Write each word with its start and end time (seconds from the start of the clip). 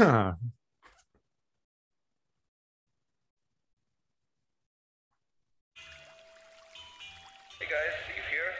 Hey 0.00 0.06
guys, 0.06 0.32
Steve 8.06 8.24
here, 8.30 8.50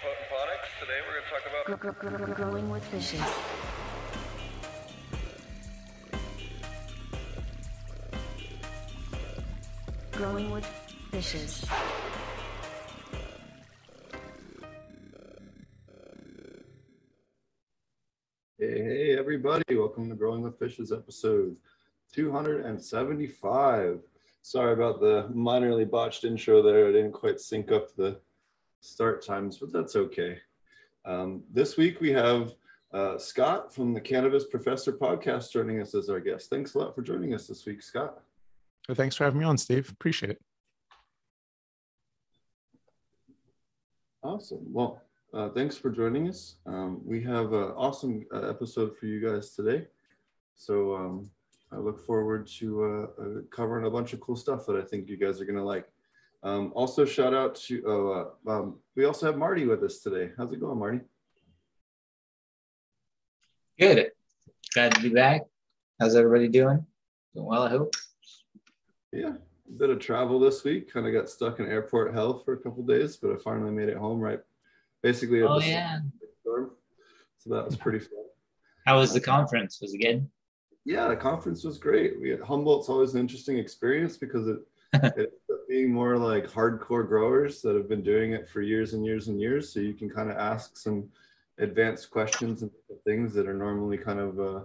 Potent 0.00 0.28
Ponics. 0.32 0.70
Today 0.80 1.00
we're 1.04 1.12
going 1.12 1.24
to 1.24 1.30
talk 1.30 1.44
about 1.44 1.62
Gr- 1.66 1.76
gr- 1.76 2.24
gr- 2.24 2.32
growing 2.32 2.70
with 2.70 2.84
fishes. 2.84 3.20
Growing 10.12 10.50
with 10.50 10.64
fishes. 11.10 11.64
Everybody. 19.28 19.62
Welcome 19.76 20.08
to 20.08 20.14
Growing 20.14 20.40
with 20.40 20.58
Fishes 20.58 20.90
episode 20.90 21.54
275. 22.14 24.00
Sorry 24.40 24.72
about 24.72 25.00
the 25.00 25.28
minorly 25.34 25.84
botched 25.84 26.24
intro 26.24 26.62
there. 26.62 26.88
I 26.88 26.92
didn't 26.92 27.12
quite 27.12 27.38
sync 27.38 27.70
up 27.70 27.94
the 27.94 28.18
start 28.80 29.22
times, 29.22 29.58
but 29.58 29.70
that's 29.70 29.96
okay. 29.96 30.38
Um, 31.04 31.42
this 31.52 31.76
week 31.76 32.00
we 32.00 32.10
have 32.12 32.54
uh, 32.94 33.18
Scott 33.18 33.74
from 33.74 33.92
the 33.92 34.00
Cannabis 34.00 34.46
Professor 34.46 34.94
podcast 34.94 35.52
joining 35.52 35.82
us 35.82 35.94
as 35.94 36.08
our 36.08 36.20
guest. 36.20 36.48
Thanks 36.48 36.72
a 36.72 36.78
lot 36.78 36.94
for 36.94 37.02
joining 37.02 37.34
us 37.34 37.46
this 37.46 37.66
week, 37.66 37.82
Scott. 37.82 38.22
Well, 38.88 38.94
Thanks 38.94 39.14
for 39.14 39.24
having 39.24 39.40
me 39.40 39.44
on, 39.44 39.58
Steve. 39.58 39.90
Appreciate 39.90 40.30
it. 40.30 40.40
Awesome. 44.22 44.72
Well, 44.72 45.02
uh, 45.34 45.48
thanks 45.50 45.76
for 45.76 45.90
joining 45.90 46.28
us. 46.28 46.56
Um, 46.66 47.00
we 47.04 47.22
have 47.24 47.52
an 47.52 47.72
awesome 47.76 48.26
uh, 48.32 48.48
episode 48.48 48.96
for 48.96 49.06
you 49.06 49.20
guys 49.20 49.50
today. 49.50 49.86
So 50.56 50.94
um, 50.96 51.30
I 51.70 51.76
look 51.76 52.04
forward 52.04 52.46
to 52.58 52.84
uh, 52.84 53.22
uh, 53.22 53.42
covering 53.50 53.86
a 53.86 53.90
bunch 53.90 54.12
of 54.12 54.20
cool 54.20 54.36
stuff 54.36 54.66
that 54.66 54.76
I 54.76 54.82
think 54.82 55.08
you 55.08 55.16
guys 55.16 55.40
are 55.40 55.44
going 55.44 55.58
to 55.58 55.64
like. 55.64 55.88
Um, 56.42 56.72
also, 56.74 57.04
shout 57.04 57.34
out 57.34 57.56
to, 57.66 57.82
oh, 57.86 58.32
uh, 58.46 58.50
um, 58.50 58.78
we 58.94 59.04
also 59.04 59.26
have 59.26 59.36
Marty 59.36 59.66
with 59.66 59.82
us 59.82 59.98
today. 59.98 60.30
How's 60.36 60.52
it 60.52 60.60
going, 60.60 60.78
Marty? 60.78 61.00
Good. 63.78 64.10
Glad 64.72 64.94
to 64.94 65.00
be 65.02 65.08
back. 65.08 65.42
How's 66.00 66.14
everybody 66.14 66.48
doing? 66.48 66.86
Doing 67.34 67.46
well, 67.46 67.62
I 67.64 67.70
hope. 67.70 67.92
Yeah, 69.12 69.32
a 69.34 69.72
bit 69.78 69.90
of 69.90 69.98
travel 69.98 70.38
this 70.38 70.64
week. 70.64 70.92
Kind 70.92 71.06
of 71.06 71.12
got 71.12 71.28
stuck 71.28 71.60
in 71.60 71.66
airport 71.66 72.14
hell 72.14 72.38
for 72.38 72.54
a 72.54 72.58
couple 72.58 72.82
days, 72.84 73.16
but 73.16 73.32
I 73.32 73.36
finally 73.36 73.72
made 73.72 73.88
it 73.88 73.96
home 73.96 74.20
right, 74.20 74.40
basically. 75.02 75.42
Oh 75.42 75.60
yeah. 75.60 76.00
storm. 76.40 76.70
So 77.38 77.50
that 77.50 77.64
was 77.64 77.76
pretty 77.76 78.00
fun. 78.00 78.24
How 78.86 78.98
was 78.98 79.12
the 79.12 79.20
conference? 79.20 79.80
Was 79.80 79.94
it 79.94 79.98
good? 79.98 80.28
Yeah, 80.84 81.08
the 81.08 81.16
conference 81.16 81.64
was 81.64 81.78
great. 81.78 82.20
We 82.20 82.36
Humboldt's 82.36 82.88
always 82.88 83.14
an 83.14 83.20
interesting 83.20 83.58
experience 83.58 84.16
because 84.16 84.48
it 84.48 84.58
it 84.94 85.14
ends 85.18 85.50
up 85.52 85.68
being 85.68 85.92
more 85.92 86.16
like 86.16 86.46
hardcore 86.46 87.06
growers 87.06 87.60
that 87.62 87.76
have 87.76 87.88
been 87.88 88.02
doing 88.02 88.32
it 88.32 88.48
for 88.48 88.62
years 88.62 88.94
and 88.94 89.04
years 89.04 89.28
and 89.28 89.40
years. 89.40 89.72
So 89.72 89.80
you 89.80 89.92
can 89.92 90.08
kind 90.08 90.30
of 90.30 90.38
ask 90.38 90.76
some 90.78 91.08
advanced 91.58 92.10
questions 92.10 92.62
and 92.62 92.70
things 93.04 93.34
that 93.34 93.46
are 93.46 93.54
normally 93.54 93.98
kind 93.98 94.18
of 94.18 94.40
uh, 94.40 94.60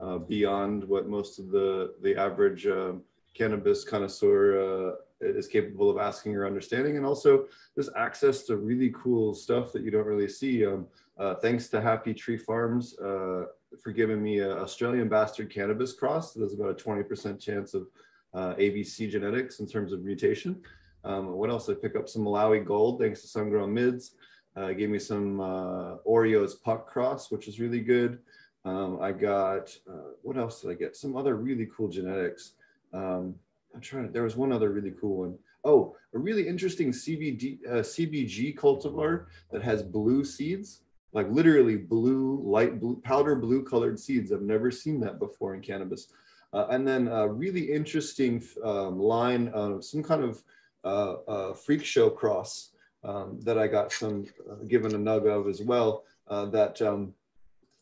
uh, 0.00 0.18
beyond 0.18 0.84
what 0.84 1.08
most 1.08 1.38
of 1.38 1.50
the 1.50 1.94
the 2.02 2.16
average 2.16 2.66
um 2.66 3.02
cannabis 3.34 3.84
connoisseur 3.84 4.42
uh, 4.58 4.94
is 5.20 5.46
capable 5.46 5.90
of 5.90 5.98
asking 5.98 6.36
or 6.36 6.46
understanding. 6.46 6.96
And 6.96 7.06
also, 7.06 7.46
there's 7.74 7.90
access 7.96 8.42
to 8.44 8.56
really 8.56 8.92
cool 8.94 9.34
stuff 9.34 9.72
that 9.72 9.82
you 9.82 9.90
don't 9.90 10.06
really 10.06 10.28
see. 10.28 10.64
Um, 10.66 10.86
uh, 11.18 11.34
thanks 11.36 11.68
to 11.68 11.80
Happy 11.80 12.12
Tree 12.12 12.36
Farms 12.36 12.98
uh, 12.98 13.46
for 13.82 13.92
giving 13.92 14.22
me 14.22 14.40
a 14.40 14.58
Australian 14.58 15.08
bastard 15.08 15.50
cannabis 15.50 15.92
cross. 15.92 16.34
There's 16.34 16.54
about 16.54 16.80
a 16.80 16.84
20% 16.84 17.40
chance 17.40 17.74
of 17.74 17.88
uh, 18.34 18.54
ABC 18.54 19.10
genetics 19.10 19.60
in 19.60 19.66
terms 19.66 19.92
of 19.92 20.04
mutation. 20.04 20.62
Um, 21.04 21.32
what 21.32 21.50
else? 21.50 21.68
I 21.68 21.74
pick 21.74 21.96
up 21.96 22.08
some 22.08 22.22
Malawi 22.22 22.64
gold 22.64 23.00
thanks 23.00 23.22
to 23.22 23.28
Sungrown 23.28 23.72
Mids. 23.72 24.12
Uh, 24.56 24.72
gave 24.72 24.90
me 24.90 24.98
some 24.98 25.40
uh, 25.40 25.96
Oreos 26.06 26.60
puck 26.62 26.86
cross, 26.86 27.30
which 27.30 27.46
is 27.46 27.60
really 27.60 27.80
good. 27.80 28.18
Um, 28.64 28.98
I 29.00 29.12
got 29.12 29.76
uh, 29.88 30.12
what 30.22 30.36
else 30.36 30.60
did 30.60 30.70
I 30.70 30.74
get? 30.74 30.96
Some 30.96 31.16
other 31.16 31.36
really 31.36 31.68
cool 31.74 31.88
genetics. 31.88 32.52
Um, 32.92 33.36
I'm 33.76 33.82
trying 33.82 34.06
to. 34.06 34.12
There 34.12 34.22
was 34.22 34.36
one 34.36 34.52
other 34.52 34.70
really 34.70 34.94
cool 34.98 35.18
one. 35.18 35.38
Oh, 35.62 35.94
a 36.14 36.18
really 36.18 36.48
interesting 36.48 36.92
CBD 36.92 37.58
uh, 37.68 37.82
CBG 37.82 38.56
cultivar 38.56 39.26
that 39.52 39.62
has 39.62 39.82
blue 39.82 40.24
seeds, 40.24 40.80
like 41.12 41.28
literally 41.30 41.76
blue, 41.76 42.40
light 42.42 42.80
blue, 42.80 42.96
powder 43.04 43.36
blue 43.36 43.62
colored 43.62 44.00
seeds. 44.00 44.32
I've 44.32 44.40
never 44.40 44.70
seen 44.70 44.98
that 45.00 45.18
before 45.18 45.54
in 45.54 45.60
cannabis. 45.60 46.08
Uh, 46.54 46.68
and 46.70 46.88
then 46.88 47.08
a 47.08 47.28
really 47.28 47.70
interesting 47.70 48.42
um, 48.64 48.98
line 48.98 49.48
of 49.48 49.84
some 49.84 50.02
kind 50.02 50.24
of 50.24 50.42
uh, 50.82 51.16
uh, 51.28 51.52
freak 51.52 51.84
show 51.84 52.08
cross 52.08 52.70
um, 53.04 53.38
that 53.42 53.58
I 53.58 53.66
got 53.66 53.92
some 53.92 54.24
uh, 54.50 54.64
given 54.68 54.94
a 54.94 54.98
nug 54.98 55.26
of 55.26 55.48
as 55.48 55.60
well. 55.60 56.04
Uh, 56.28 56.46
that 56.46 56.80
um, 56.80 57.12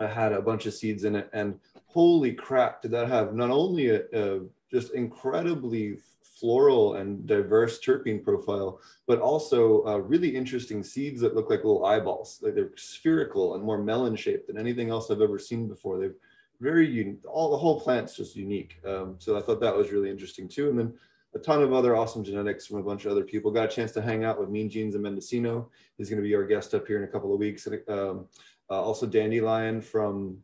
I 0.00 0.08
had 0.08 0.32
a 0.32 0.42
bunch 0.42 0.66
of 0.66 0.74
seeds 0.74 1.04
in 1.04 1.14
it, 1.14 1.30
and 1.32 1.60
holy 1.86 2.32
crap, 2.32 2.82
did 2.82 2.90
that 2.90 3.06
have 3.06 3.32
not 3.32 3.50
only 3.50 3.90
a, 3.90 4.02
a 4.12 4.40
just 4.70 4.94
incredibly 4.94 5.98
floral 6.22 6.96
and 6.96 7.26
diverse 7.26 7.78
terpene 7.78 8.22
profile, 8.22 8.80
but 9.06 9.20
also 9.20 9.84
uh, 9.86 9.96
really 9.98 10.34
interesting 10.34 10.82
seeds 10.82 11.20
that 11.20 11.34
look 11.34 11.48
like 11.48 11.64
little 11.64 11.86
eyeballs. 11.86 12.40
Like 12.42 12.54
they're 12.54 12.76
spherical 12.76 13.54
and 13.54 13.62
more 13.62 13.78
melon 13.78 14.16
shaped 14.16 14.48
than 14.48 14.58
anything 14.58 14.90
else 14.90 15.10
I've 15.10 15.20
ever 15.20 15.38
seen 15.38 15.68
before. 15.68 15.98
They're 15.98 16.16
very 16.60 16.88
unique. 16.88 17.20
All 17.26 17.50
the 17.50 17.56
whole 17.56 17.80
plant's 17.80 18.16
just 18.16 18.36
unique. 18.36 18.78
Um, 18.86 19.16
so 19.18 19.36
I 19.36 19.42
thought 19.42 19.60
that 19.60 19.76
was 19.76 19.90
really 19.90 20.10
interesting 20.10 20.48
too. 20.48 20.70
And 20.70 20.78
then 20.78 20.94
a 21.34 21.38
ton 21.38 21.62
of 21.62 21.72
other 21.72 21.96
awesome 21.96 22.22
genetics 22.22 22.66
from 22.66 22.78
a 22.78 22.82
bunch 22.82 23.04
of 23.04 23.12
other 23.12 23.24
people. 23.24 23.50
Got 23.50 23.72
a 23.72 23.74
chance 23.74 23.92
to 23.92 24.02
hang 24.02 24.24
out 24.24 24.38
with 24.38 24.48
Mean 24.48 24.70
Genes 24.70 24.94
and 24.94 25.02
Mendocino. 25.02 25.68
He's 25.98 26.08
going 26.08 26.22
to 26.22 26.28
be 26.28 26.34
our 26.34 26.44
guest 26.44 26.74
up 26.74 26.86
here 26.86 26.98
in 26.98 27.04
a 27.04 27.08
couple 27.08 27.32
of 27.32 27.40
weeks. 27.40 27.66
And 27.66 27.80
um, 27.88 28.26
uh, 28.70 28.80
also 28.80 29.06
Dandelion 29.06 29.80
from 29.80 30.38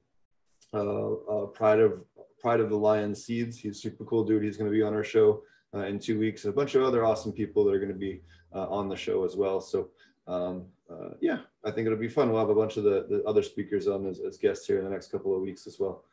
uh, 0.75 1.13
uh, 1.13 1.47
Pride 1.47 1.81
of 1.81 2.05
Pride 2.41 2.61
of 2.61 2.71
the 2.71 2.77
Lion 2.77 3.15
Seeds. 3.15 3.59
He's 3.59 3.81
super 3.81 4.05
cool 4.05 4.25
dude. 4.25 4.43
He's 4.43 4.57
going 4.57 4.71
to 4.71 4.77
be 4.77 4.83
on 4.83 4.95
our 4.95 5.05
show 5.05 5.43
uh, 5.75 5.81
in 5.81 5.99
two 5.99 6.19
weeks. 6.19 6.45
And 6.45 6.53
a 6.53 6.57
bunch 6.57 6.75
of 6.75 6.83
other 6.83 7.05
awesome 7.05 7.33
people 7.33 7.65
that 7.65 7.75
are 7.75 7.79
going 7.79 7.93
to 7.93 7.99
be 7.99 8.23
uh, 8.55 8.69
on 8.69 8.89
the 8.89 8.97
show 8.97 9.25
as 9.25 9.37
well. 9.37 9.61
So 9.61 9.91
um, 10.27 10.67
uh, 10.91 11.11
yeah, 11.21 11.39
I 11.65 11.71
think 11.71 11.87
it'll 11.87 11.99
be 11.99 12.09
fun. 12.09 12.31
We'll 12.31 12.41
have 12.41 12.51
a 12.51 12.55
bunch 12.55 12.77
of 12.77 12.85
the, 12.85 13.07
the 13.09 13.23
other 13.25 13.43
speakers 13.43 13.89
on 13.89 14.07
as, 14.07 14.21
as 14.21 14.39
guests 14.39 14.67
here 14.67 14.79
in 14.79 14.85
the 14.85 14.91
next 14.91 15.11
couple 15.11 15.35
of 15.35 15.43
weeks 15.43 15.67
as 15.67 15.79
well. 15.79 16.05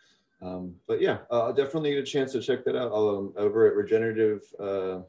Um, 0.41 0.75
but 0.87 1.01
yeah, 1.01 1.19
uh, 1.31 1.45
I'll 1.45 1.53
definitely 1.53 1.91
get 1.91 1.99
a 1.99 2.03
chance 2.03 2.31
to 2.33 2.41
check 2.41 2.63
that 2.65 2.75
out 2.75 2.91
um, 2.91 3.33
over 3.37 3.67
at 3.67 3.75
Regenerative, 3.75 4.43
uh, 4.59 4.99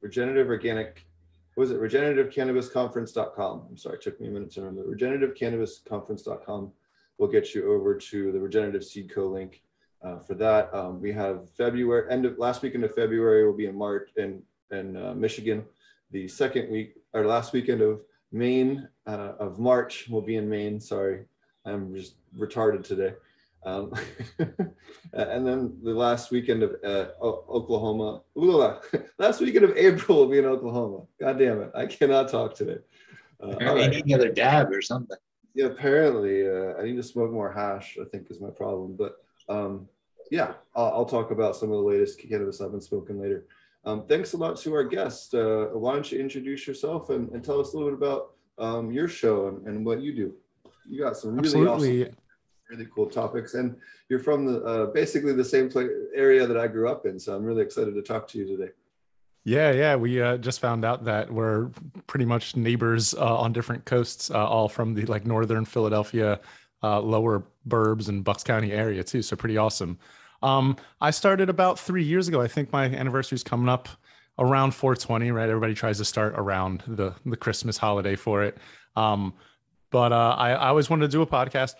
Regenerative 0.00 0.48
Organic, 0.48 1.06
what 1.54 1.68
was 1.68 1.70
it? 1.70 1.80
RegenerativeCannabisConference.com. 1.80 3.66
I'm 3.70 3.78
sorry, 3.78 3.96
it 3.96 4.02
took 4.02 4.20
me 4.20 4.28
a 4.28 4.30
minute 4.30 4.50
to 4.52 4.62
remember. 4.62 4.94
RegenerativeCannabisConference.com 4.94 6.70
will 7.18 7.28
get 7.28 7.54
you 7.54 7.72
over 7.72 7.94
to 7.94 8.32
the 8.32 8.40
Regenerative 8.40 8.84
Seed 8.84 9.12
Co 9.14 9.26
link. 9.26 9.62
Uh, 10.02 10.18
for 10.18 10.34
that, 10.34 10.72
um, 10.74 11.00
we 11.00 11.12
have 11.12 11.50
February, 11.50 12.10
end 12.10 12.26
of 12.26 12.38
last 12.38 12.62
weekend 12.62 12.84
of 12.84 12.94
February 12.94 13.46
will 13.46 13.56
be 13.56 13.66
in 13.66 13.76
March 13.76 14.10
in, 14.16 14.42
in 14.70 14.96
uh, 14.96 15.14
Michigan. 15.14 15.64
The 16.10 16.28
second 16.28 16.70
week 16.70 16.94
or 17.12 17.26
last 17.26 17.52
weekend 17.52 17.80
of 17.80 18.02
Maine 18.30 18.88
uh, 19.06 19.32
of 19.38 19.58
March 19.58 20.08
will 20.08 20.22
be 20.22 20.36
in 20.36 20.48
Maine. 20.48 20.80
Sorry, 20.80 21.24
I'm 21.64 21.94
just 21.94 22.14
retarded 22.38 22.84
today. 22.84 23.14
Um, 23.64 23.92
and 25.12 25.46
then 25.46 25.76
the 25.82 25.92
last 25.92 26.30
weekend 26.30 26.62
of 26.62 26.76
uh, 26.84 27.08
Oklahoma, 27.20 28.22
last 29.18 29.40
weekend 29.40 29.64
of 29.64 29.76
April 29.76 30.18
will 30.18 30.28
be 30.28 30.38
in 30.38 30.44
Oklahoma. 30.44 31.02
God 31.18 31.38
damn 31.38 31.62
it. 31.62 31.72
I 31.74 31.86
cannot 31.86 32.28
talk 32.28 32.54
today. 32.54 32.78
Uh, 33.42 33.46
all 33.46 33.52
Apparently 33.54 33.82
you 33.82 33.88
right. 33.88 34.04
need 34.06 34.14
another 34.14 34.32
dab 34.32 34.70
or 34.70 34.80
something. 34.80 35.16
Yeah, 35.56 35.66
apparently 35.66 36.46
uh, 36.46 36.74
I 36.78 36.84
need 36.84 36.96
to 36.96 37.02
smoke 37.02 37.32
more 37.32 37.50
hash, 37.50 37.96
I 37.98 38.04
think 38.04 38.30
is 38.30 38.42
my 38.42 38.50
problem. 38.50 38.94
But 38.94 39.16
um, 39.48 39.88
yeah, 40.30 40.52
I'll, 40.74 40.92
I'll 40.92 41.04
talk 41.06 41.30
about 41.30 41.56
some 41.56 41.70
of 41.72 41.78
the 41.78 41.82
latest 41.82 42.18
cannabis 42.18 42.60
I've 42.60 42.72
been 42.72 42.80
smoking 42.82 43.18
later. 43.18 43.46
Um, 43.86 44.06
thanks 44.06 44.34
a 44.34 44.36
lot 44.36 44.58
to 44.58 44.74
our 44.74 44.84
guest. 44.84 45.34
Uh, 45.34 45.68
why 45.68 45.94
don't 45.94 46.12
you 46.12 46.20
introduce 46.20 46.66
yourself 46.66 47.08
and, 47.08 47.30
and 47.30 47.42
tell 47.42 47.58
us 47.58 47.72
a 47.72 47.76
little 47.78 47.90
bit 47.90 48.06
about 48.06 48.32
um, 48.58 48.92
your 48.92 49.08
show 49.08 49.48
and, 49.48 49.66
and 49.66 49.86
what 49.86 50.02
you 50.02 50.14
do? 50.14 50.34
You 50.86 51.02
got 51.02 51.16
some 51.16 51.36
really 51.36 51.46
Absolutely. 51.46 52.02
awesome, 52.02 52.16
really 52.68 52.88
cool 52.94 53.06
topics, 53.06 53.54
and 53.54 53.76
you're 54.10 54.18
from 54.18 54.44
the 54.44 54.62
uh, 54.62 54.86
basically 54.86 55.32
the 55.32 55.44
same 55.44 55.70
place, 55.70 55.88
area 56.14 56.46
that 56.46 56.58
I 56.58 56.66
grew 56.66 56.86
up 56.86 57.06
in. 57.06 57.18
So 57.18 57.34
I'm 57.34 57.44
really 57.44 57.62
excited 57.62 57.94
to 57.94 58.02
talk 58.02 58.28
to 58.28 58.38
you 58.38 58.46
today. 58.46 58.72
Yeah, 59.46 59.70
yeah. 59.70 59.94
We 59.94 60.20
uh, 60.20 60.38
just 60.38 60.58
found 60.58 60.84
out 60.84 61.04
that 61.04 61.30
we're 61.30 61.70
pretty 62.08 62.24
much 62.24 62.56
neighbors 62.56 63.14
uh, 63.14 63.36
on 63.36 63.52
different 63.52 63.84
coasts, 63.84 64.28
uh, 64.28 64.44
all 64.44 64.68
from 64.68 64.92
the 64.92 65.06
like 65.06 65.24
northern 65.24 65.64
Philadelphia, 65.64 66.40
uh, 66.82 67.00
lower 67.00 67.44
burbs 67.68 68.08
and 68.08 68.24
Bucks 68.24 68.42
County 68.42 68.72
area 68.72 69.04
too. 69.04 69.22
So 69.22 69.36
pretty 69.36 69.56
awesome. 69.56 70.00
Um, 70.42 70.76
I 71.00 71.12
started 71.12 71.48
about 71.48 71.78
three 71.78 72.02
years 72.02 72.26
ago. 72.26 72.40
I 72.40 72.48
think 72.48 72.72
my 72.72 72.86
anniversary 72.86 73.36
is 73.36 73.44
coming 73.44 73.68
up 73.68 73.88
around 74.36 74.72
420. 74.74 75.30
Right, 75.30 75.48
everybody 75.48 75.74
tries 75.74 75.98
to 75.98 76.04
start 76.04 76.34
around 76.36 76.82
the 76.88 77.14
the 77.24 77.36
Christmas 77.36 77.76
holiday 77.76 78.16
for 78.16 78.42
it. 78.42 78.58
Um, 78.96 79.32
but 79.92 80.12
uh, 80.12 80.34
I, 80.36 80.54
I 80.54 80.68
always 80.70 80.90
wanted 80.90 81.06
to 81.06 81.12
do 81.12 81.22
a 81.22 81.26
podcast. 81.26 81.74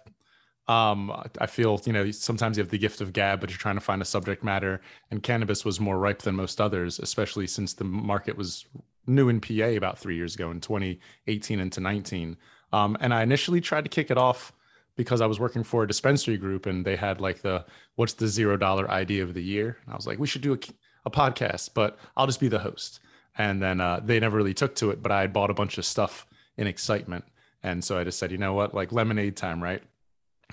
Um, 0.69 1.13
I 1.39 1.47
feel 1.47 1.81
you 1.85 1.93
know 1.93 2.11
sometimes 2.11 2.57
you 2.57 2.63
have 2.63 2.71
the 2.71 2.79
gift 2.79 3.01
of 3.01 3.13
gab, 3.13 3.41
but 3.41 3.51
you're 3.51 3.59
trying 3.59 3.77
to 3.77 3.81
find 3.81 4.03
a 4.03 4.05
subject 4.05 4.43
matter, 4.43 4.81
and 5.11 5.23
cannabis 5.23 5.65
was 5.65 5.79
more 5.79 5.99
ripe 5.99 6.23
than 6.23 6.35
most 6.35 6.61
others, 6.61 6.99
especially 6.99 7.47
since 7.47 7.75
the 7.75 7.85
market 7.85 8.37
was 8.37 8.67
new 9.07 9.29
in 9.29 9.41
PA 9.41 9.77
about 9.77 9.99
three 9.99 10.17
years 10.17 10.35
ago 10.35 10.51
in 10.51 10.61
2018 10.61 11.61
into 11.61 11.81
19. 11.81 12.37
Um, 12.73 12.97
and 13.01 13.15
I 13.15 13.23
initially 13.23 13.61
tried 13.61 13.85
to 13.85 13.91
kick 13.91 14.11
it 14.11 14.19
off 14.19 14.53
because 14.97 15.21
I 15.21 15.27
was 15.27 15.39
working 15.39 15.63
for 15.63 15.85
a 15.85 15.87
dispensary 15.87 16.37
group, 16.37 16.67
and 16.67 16.85
they 16.85 16.97
had 16.97 17.21
like 17.21 17.43
the 17.43 17.65
what's 17.95 18.15
the 18.15 18.27
zero 18.27 18.57
dollar 18.57 18.91
idea 18.91 19.23
of 19.23 19.35
the 19.35 19.43
year. 19.43 19.79
And 19.85 19.93
I 19.93 19.97
was 19.97 20.07
like, 20.07 20.19
we 20.19 20.27
should 20.27 20.43
do 20.43 20.55
a, 20.55 20.59
a 21.05 21.11
podcast, 21.11 21.71
but 21.75 21.99
I'll 22.17 22.27
just 22.27 22.41
be 22.41 22.49
the 22.49 22.59
host. 22.59 23.01
And 23.39 23.63
then 23.63 23.81
uh, 23.81 24.01
they 24.03 24.19
never 24.19 24.37
really 24.37 24.55
took 24.55 24.75
to 24.77 24.91
it, 24.91 25.03
but 25.03 25.13
I 25.13 25.21
had 25.21 25.33
bought 25.33 25.51
a 25.51 25.55
bunch 25.55 25.79
of 25.79 25.85
stuff 25.85 26.27
in 26.57 26.67
excitement. 26.67 27.25
And 27.63 27.85
so 27.85 27.99
I 27.99 28.05
just 28.05 28.19
said, 28.19 28.33
you 28.33 28.39
know 28.39 28.55
what, 28.55 28.75
like 28.75 28.93
lemonade 28.93 29.37
time, 29.37 29.63
right? 29.63 29.83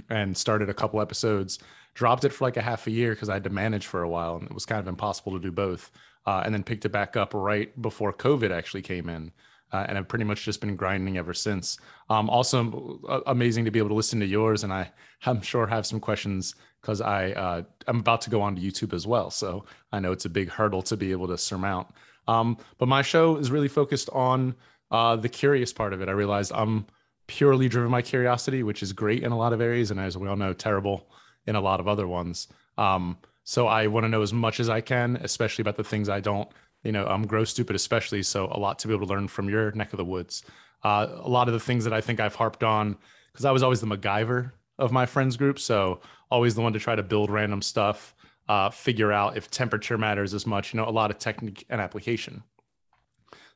And 0.10 0.36
started 0.36 0.70
a 0.70 0.74
couple 0.74 1.02
episodes 1.02 1.60
dropped 1.94 2.24
it 2.24 2.34
for 2.34 2.46
like 2.46 2.58
a 2.58 2.62
half 2.62 2.88
a 2.88 2.92
year 2.92 3.12
because 3.12 3.30
i 3.30 3.34
had 3.34 3.44
to 3.44 3.50
manage 3.50 3.86
for 3.86 4.04
a 4.04 4.10
while 4.10 4.36
and 4.36 4.46
it 4.46 4.54
was 4.54 4.66
kind 4.66 4.80
of 4.80 4.88
impossible 4.88 5.32
to 5.32 5.40
do 5.40 5.52
both 5.52 5.92
uh, 6.26 6.42
and 6.46 6.54
then 6.54 6.64
picked 6.64 6.86
it 6.86 6.90
back 6.90 7.16
up 7.16 7.34
right 7.34 7.80
before 7.82 8.14
covid 8.14 8.52
actually 8.52 8.82
came 8.82 9.10
in 9.10 9.32
uh, 9.72 9.86
and 9.88 9.98
i've 9.98 10.08
pretty 10.08 10.26
much 10.26 10.44
just 10.44 10.62
been 10.62 10.76
grinding 10.76 11.18
ever 11.18 11.34
since. 11.34 11.78
Um, 12.10 12.30
also 12.30 13.00
uh, 13.08 13.22
amazing 13.28 13.66
to 13.66 13.72
be 13.72 13.80
able 13.80 13.90
to 13.90 13.96
listen 13.96 14.20
to 14.20 14.26
yours 14.26 14.64
and 14.64 14.74
i 14.74 14.90
i'm 15.26 15.42
sure 15.42 15.68
have 15.68 15.86
some 15.86 16.00
questions 16.00 16.56
because 16.82 17.02
i 17.02 17.32
uh, 17.32 17.62
i'm 17.88 18.00
about 18.00 18.22
to 18.22 18.30
go 18.30 18.42
on 18.42 18.56
to 18.56 18.62
youtube 18.62 18.94
as 18.94 19.06
well 19.06 19.30
so 19.30 19.66
i 19.92 20.00
know 20.00 20.12
it's 20.12 20.26
a 20.26 20.30
big 20.30 20.50
hurdle 20.50 20.82
to 20.84 20.98
be 20.98 21.12
able 21.12 21.28
to 21.28 21.38
surmount. 21.38 21.88
Um, 22.26 22.58
but 22.78 22.88
my 22.88 23.02
show 23.02 23.36
is 23.36 23.52
really 23.52 23.68
focused 23.68 24.10
on 24.12 24.56
uh, 24.92 25.18
the 25.18 25.28
curious 25.28 25.74
part 25.74 25.92
of 25.92 26.02
it. 26.02 26.08
I 26.08 26.14
realized 26.14 26.52
i'm 26.56 26.86
purely 27.28 27.70
driven 27.70 27.92
by 27.92 28.02
curiosity, 28.02 28.64
which 28.64 28.84
is 28.84 28.94
great 28.94 29.24
in 29.24 29.32
a 29.32 29.38
lot 29.38 29.54
of 29.54 29.62
areas, 29.62 29.92
and 29.92 30.00
as 30.00 30.18
we 30.18 30.28
all 30.28 30.36
know, 30.36 30.54
terrible 30.54 31.08
in 31.46 31.56
a 31.56 31.62
lot 31.62 31.80
of 31.80 31.88
other 31.88 32.08
ones. 32.08 32.48
Um, 32.78 33.18
so 33.44 33.68
I 33.68 33.88
want 33.88 34.06
to 34.06 34.10
know 34.10 34.22
as 34.22 34.34
much 34.34 34.60
as 34.60 34.70
I 34.70 34.82
can, 34.82 35.18
especially 35.18 35.62
about 35.64 35.78
the 35.78 35.84
things 35.84 36.10
I 36.10 36.20
don't. 36.20 36.50
You 36.84 36.92
know, 36.92 37.06
I'm 37.06 37.26
gross 37.28 37.50
stupid, 37.50 37.76
especially. 37.76 38.24
So 38.24 38.48
a 38.52 38.60
lot 38.60 38.80
to 38.80 38.88
be 38.88 38.94
able 38.94 39.08
to 39.08 39.14
learn 39.14 39.28
from 39.28 39.50
your 39.50 39.72
neck 39.72 39.94
of 39.94 39.98
the 39.98 40.06
woods. 40.06 40.44
Uh, 40.84 41.08
a 41.12 41.30
lot 41.30 41.48
of 41.48 41.54
the 41.54 41.60
things 41.60 41.84
that 41.86 41.94
I 41.94 42.02
think 42.02 42.20
I've 42.20 42.36
harped 42.36 42.64
on, 42.64 42.98
because 43.32 43.46
I 43.46 43.52
was 43.52 43.64
always 43.64 43.82
the 43.82 43.88
MacGyver 43.88 44.52
of 44.80 44.92
my 44.92 45.06
friends 45.06 45.38
group. 45.38 45.60
So 45.60 46.02
always 46.30 46.56
the 46.56 46.62
one 46.62 46.74
to 46.74 46.80
try 46.80 46.96
to 46.96 47.04
build 47.04 47.30
random 47.30 47.62
stuff, 47.62 48.16
uh, 48.50 48.70
figure 48.70 49.12
out 49.12 49.38
if 49.38 49.50
temperature 49.50 49.98
matters 49.98 50.34
as 50.34 50.46
much. 50.46 50.74
You 50.74 50.80
know, 50.80 50.88
a 50.88 50.92
lot 50.92 51.12
of 51.12 51.20
technique 51.20 51.66
and 51.70 51.80
application. 51.80 52.44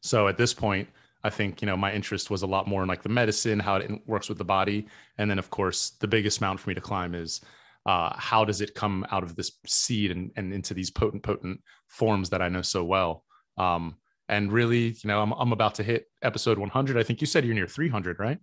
So 0.02 0.28
at 0.28 0.38
this 0.38 0.54
point, 0.54 0.88
I 1.28 1.30
think, 1.30 1.62
you 1.62 1.66
know, 1.66 1.76
my 1.76 1.92
interest 1.92 2.30
was 2.30 2.42
a 2.42 2.48
lot 2.48 2.68
more 2.68 2.82
in 2.82 2.88
like 2.88 3.04
the 3.04 3.10
medicine, 3.10 3.60
how 3.60 3.76
it 3.76 3.92
works 4.08 4.30
with 4.30 4.38
the 4.38 4.46
body. 4.46 4.88
And 5.18 5.30
then, 5.30 5.38
of 5.38 5.50
course, 5.50 5.92
the 6.00 6.08
biggest 6.08 6.40
mountain 6.40 6.58
for 6.58 6.70
me 6.70 6.76
to 6.76 6.82
climb 6.82 7.14
is 7.14 7.42
uh, 7.86 8.14
how 8.18 8.46
does 8.46 8.62
it 8.62 8.74
come 8.74 9.06
out 9.12 9.24
of 9.24 9.36
this 9.36 9.52
seed 9.66 10.12
and, 10.12 10.32
and 10.38 10.54
into 10.54 10.74
these 10.74 10.90
potent, 10.90 11.24
potent 11.24 11.60
forms 11.88 12.30
that 12.30 12.42
I 12.42 12.48
know 12.48 12.62
so 12.62 12.84
well. 12.84 13.26
Um, 13.58 13.98
and 14.30 14.52
really, 14.52 14.88
you 14.88 15.08
know, 15.08 15.22
I'm, 15.22 15.34
I'm 15.34 15.52
about 15.52 15.76
to 15.76 15.84
hit 15.84 16.06
episode 16.22 16.58
100. 16.58 16.98
I 16.98 17.04
think 17.04 17.20
you 17.20 17.28
said 17.28 17.44
you're 17.46 17.56
near 17.56 17.68
300, 17.68 18.20
right? 18.20 18.40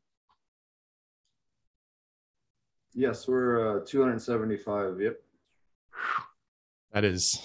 Yes, 2.92 3.26
we're 3.26 3.78
uh, 3.78 3.84
275. 3.86 5.00
Yep. 5.00 5.16
That 6.92 7.04
is 7.04 7.42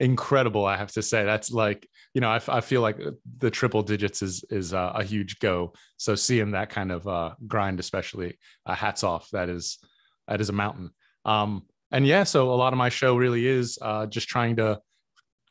incredible. 0.00 0.64
I 0.64 0.76
have 0.76 0.92
to 0.92 1.02
say 1.02 1.24
that's 1.24 1.50
like, 1.50 1.88
you 2.18 2.20
know, 2.20 2.30
I, 2.30 2.40
I 2.48 2.60
feel 2.60 2.80
like 2.80 2.98
the 3.38 3.48
triple 3.48 3.84
digits 3.84 4.22
is, 4.22 4.44
is 4.50 4.72
a 4.72 5.04
huge 5.04 5.38
go. 5.38 5.72
So 5.98 6.16
seeing 6.16 6.50
that 6.50 6.68
kind 6.68 6.90
of 6.90 7.06
uh, 7.06 7.36
grind, 7.46 7.78
especially 7.78 8.38
uh, 8.66 8.74
hats 8.74 9.04
off, 9.04 9.30
that 9.30 9.48
is, 9.48 9.78
that 10.26 10.40
is 10.40 10.48
a 10.48 10.52
mountain. 10.52 10.90
Um, 11.24 11.62
and 11.92 12.04
yeah, 12.04 12.24
so 12.24 12.52
a 12.52 12.58
lot 12.58 12.72
of 12.72 12.76
my 12.76 12.88
show 12.88 13.16
really 13.16 13.46
is 13.46 13.78
uh, 13.80 14.06
just 14.06 14.26
trying 14.26 14.56
to 14.56 14.80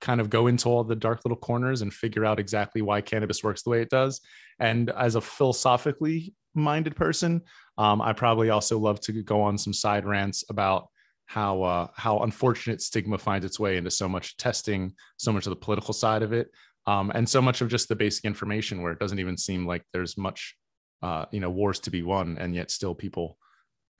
kind 0.02 0.20
of 0.20 0.30
go 0.30 0.48
into 0.48 0.68
all 0.68 0.84
the 0.84 0.94
dark 0.94 1.24
little 1.24 1.38
corners 1.38 1.84
and 1.84 1.94
figure 1.94 2.26
out 2.26 2.38
exactly 2.38 2.82
why 2.82 3.00
cannabis 3.00 3.46
works 3.46 3.64
the 3.64 3.70
way 3.70 3.82
it 3.82 3.90
does. 3.90 4.20
And 4.60 4.90
as 4.90 5.16
a 5.16 5.22
philosophically 5.22 6.34
minded 6.54 6.98
person, 6.98 7.44
um, 7.78 8.02
I 8.02 8.12
probably 8.12 8.50
also 8.50 8.78
love 8.78 9.00
to 9.04 9.14
go 9.24 9.42
on 9.42 9.58
some 9.58 9.72
side 9.74 10.06
rants 10.06 10.44
about 10.50 10.90
how 11.28 11.62
uh, 11.62 11.88
how 11.94 12.20
unfortunate 12.20 12.82
stigma 12.82 13.18
finds 13.18 13.46
its 13.46 13.60
way 13.60 13.78
into 13.78 13.92
so 13.92 14.10
much 14.10 14.38
testing, 14.38 14.94
so 15.18 15.32
much 15.32 15.46
of 15.46 15.52
the 15.52 15.58
political 15.58 15.94
side 15.94 16.24
of 16.24 16.34
it, 16.34 16.50
um, 16.88 17.12
and 17.14 17.28
so 17.28 17.42
much 17.42 17.62
of 17.62 17.70
just 17.70 17.90
the 17.90 17.96
basic 17.96 18.26
information 18.26 18.82
where 18.82 18.94
it 18.94 19.00
doesn't 19.00 19.20
even 19.20 19.38
seem 19.38 19.68
like 19.68 19.84
there's 19.92 20.18
much, 20.18 20.56
uh, 21.04 21.26
you 21.32 21.42
know, 21.42 21.50
wars 21.50 21.80
to 21.82 21.92
be 21.92 22.02
won, 22.02 22.38
and 22.40 22.56
yet 22.56 22.72
still 22.72 22.96
people 22.96 23.38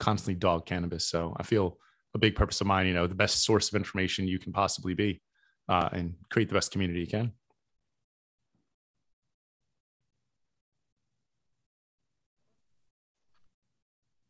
constantly 0.00 0.34
dog 0.34 0.64
cannabis. 0.64 1.06
So 1.06 1.36
I 1.36 1.42
feel 1.42 1.78
a 2.14 2.18
big 2.18 2.34
purpose 2.34 2.62
of 2.62 2.66
mine, 2.66 2.86
you 2.86 2.94
know, 2.94 3.06
the 3.06 3.14
best 3.14 3.44
source 3.44 3.68
of 3.68 3.74
information 3.74 4.26
you 4.26 4.38
can 4.38 4.52
possibly 4.52 4.94
be, 4.94 5.20
uh, 5.68 5.90
and 5.92 6.14
create 6.30 6.48
the 6.48 6.54
best 6.54 6.72
community 6.72 7.00
you 7.00 7.06
can. 7.06 7.32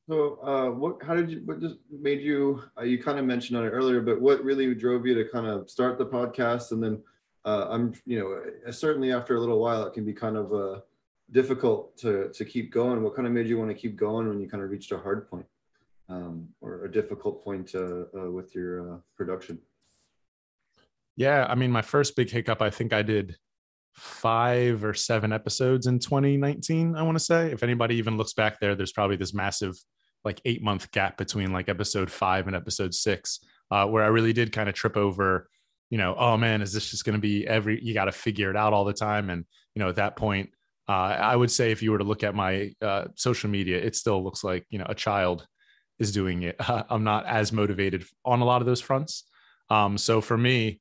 So, 0.09 0.39
uh, 0.43 0.71
what? 0.71 1.03
How 1.03 1.15
did 1.15 1.31
you? 1.31 1.43
What 1.45 1.61
just 1.61 1.77
made 1.91 2.23
you? 2.23 2.63
Uh, 2.79 2.85
you 2.85 3.03
kind 3.03 3.19
of 3.19 3.27
mentioned 3.27 3.59
on 3.59 3.67
it 3.67 3.71
earlier, 3.71 4.01
but 4.01 4.19
what 4.19 4.43
really 4.43 4.75
drove 4.75 5.07
you 5.07 5.15
to 5.15 5.29
kind 5.29 5.47
of 5.47 5.69
start 5.69 5.99
the 5.99 6.07
podcast? 6.07 6.73
And 6.73 6.83
then, 6.83 7.03
uh, 7.45 7.67
I'm, 7.69 7.93
you 8.07 8.19
know, 8.19 8.43
uh, 8.67 8.73
certainly 8.73 9.13
after 9.13 9.37
a 9.37 9.41
little 9.41 9.61
while, 9.61 9.87
it 9.87 9.93
can 9.93 10.07
be 10.07 10.15
kind 10.15 10.39
of 10.39 10.55
uh, 10.55 10.81
difficult 11.31 11.99
to 11.99 12.31
to 12.33 12.45
keep 12.47 12.73
going. 12.73 13.03
What 13.03 13.17
kind 13.17 13.29
of 13.29 13.35
made 13.35 13.49
you 13.49 13.59
want 13.59 13.71
to 13.71 13.75
keep 13.75 13.97
going 13.97 14.27
when 14.27 14.41
you 14.41 14.49
kind 14.49 14.63
of 14.63 14.71
reached 14.71 14.93
a 14.93 14.99
hard 14.99 15.29
point, 15.29 15.45
um, 16.09 16.49
or 16.63 16.87
a 16.87 16.91
difficult 16.91 17.45
point 17.45 17.75
uh, 17.75 18.31
with 18.31 18.55
your 18.55 19.03
production? 19.15 19.59
Yeah, 21.17 21.45
I 21.51 21.55
mean, 21.55 21.71
my 21.71 21.83
first 21.83 22.17
big 22.17 22.31
hiccup, 22.31 22.63
I 22.63 22.71
think 22.71 22.95
I 22.95 23.03
did 23.03 23.37
five 23.95 24.85
or 24.85 24.95
seven 24.95 25.33
episodes 25.33 25.89
in 25.89 25.99
2019 25.99 26.95
i 26.95 27.03
want 27.03 27.19
to 27.19 27.25
say 27.25 27.51
if 27.51 27.65
anybody 27.65 27.97
even 27.97 28.17
looks 28.17 28.33
back 28.33 28.61
there 28.61 28.77
there's 28.77 28.93
probably 28.93 29.17
this 29.17 29.35
massive 29.35 29.77
like 30.25 30.41
eight 30.45 30.63
month 30.63 30.91
gap 30.91 31.17
between 31.17 31.53
like 31.53 31.69
episode 31.69 32.11
five 32.11 32.47
and 32.47 32.57
episode 32.57 32.95
six, 32.95 33.41
uh, 33.71 33.87
where 33.87 34.03
I 34.03 34.09
really 34.09 34.33
did 34.33 34.53
kind 34.53 34.69
of 34.69 34.75
trip 34.75 34.97
over, 34.97 35.49
you 35.91 35.99
know, 35.99 36.15
oh 36.19 36.37
man, 36.37 36.63
is 36.63 36.73
this 36.73 36.91
just 36.91 37.05
going 37.05 37.15
to 37.15 37.21
be 37.21 37.47
every, 37.47 37.83
you 37.83 37.95
got 37.95 38.07
to 38.07 38.13
figure 38.13 38.51
it 38.51 38.57
out 38.57 38.73
all 38.73 38.85
the 38.85 38.93
time. 38.93 39.31
And, 39.31 39.45
you 39.75 39.81
know, 39.81 39.89
at 39.89 39.97
that 39.97 40.17
point, 40.17 40.51
uh, 40.89 40.93
I 40.93 41.37
would 41.37 41.51
say 41.51 41.71
if 41.71 41.83
you 41.83 41.93
were 41.93 41.99
to 41.99 42.05
look 42.05 42.25
at 42.25 42.35
my 42.35 42.73
uh, 42.81 43.05
social 43.15 43.51
media, 43.51 43.79
it 43.79 43.95
still 43.95 44.23
looks 44.25 44.43
like, 44.43 44.65
you 44.71 44.79
know, 44.79 44.87
a 44.89 44.95
child 44.95 45.47
is 45.99 46.13
doing 46.13 46.43
it. 46.43 46.57
I'm 46.59 47.05
not 47.05 47.27
as 47.27 47.53
motivated 47.53 48.05
on 48.25 48.41
a 48.41 48.45
lot 48.45 48.63
of 48.63 48.67
those 48.67 48.81
fronts. 48.81 49.25
Um, 49.71 49.99
so 49.99 50.21
for 50.21 50.37
me, 50.37 50.81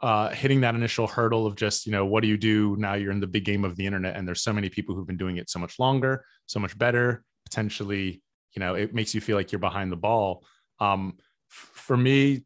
uh, 0.00 0.30
hitting 0.30 0.62
that 0.62 0.74
initial 0.74 1.06
hurdle 1.06 1.46
of 1.46 1.54
just, 1.54 1.86
you 1.86 1.92
know, 1.92 2.04
what 2.04 2.22
do 2.22 2.28
you 2.28 2.36
do 2.36 2.76
now? 2.76 2.94
You're 2.94 3.12
in 3.12 3.20
the 3.20 3.26
big 3.26 3.44
game 3.44 3.64
of 3.64 3.76
the 3.76 3.86
internet, 3.86 4.16
and 4.16 4.26
there's 4.26 4.42
so 4.42 4.52
many 4.52 4.68
people 4.68 4.94
who've 4.94 5.06
been 5.06 5.16
doing 5.16 5.36
it 5.36 5.48
so 5.48 5.58
much 5.58 5.78
longer, 5.78 6.24
so 6.46 6.58
much 6.58 6.76
better, 6.76 7.22
potentially 7.44 8.21
you 8.54 8.60
know 8.60 8.74
it 8.74 8.94
makes 8.94 9.14
you 9.14 9.20
feel 9.20 9.36
like 9.36 9.52
you're 9.52 9.58
behind 9.58 9.92
the 9.92 9.96
ball. 9.96 10.44
Um, 10.80 11.18
for 11.48 11.96
me 11.96 12.44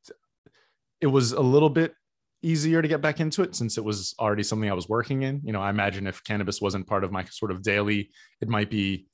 it 1.00 1.06
was 1.06 1.32
a 1.32 1.40
little 1.40 1.70
bit 1.70 1.94
easier 2.42 2.82
to 2.82 2.88
get 2.88 3.00
back 3.00 3.20
into 3.20 3.42
it 3.42 3.54
since 3.54 3.78
it 3.78 3.84
was 3.84 4.14
already 4.18 4.42
something 4.42 4.70
i 4.70 4.74
was 4.74 4.88
working 4.88 5.22
in. 5.22 5.40
You 5.44 5.52
know 5.52 5.60
i 5.60 5.70
imagine 5.70 6.06
if 6.06 6.22
cannabis 6.24 6.60
wasn't 6.60 6.86
part 6.86 7.04
of 7.04 7.12
my 7.12 7.24
sort 7.24 7.50
of 7.50 7.62
daily 7.62 8.10
it 8.40 8.48
might 8.48 8.70
be 8.70 9.06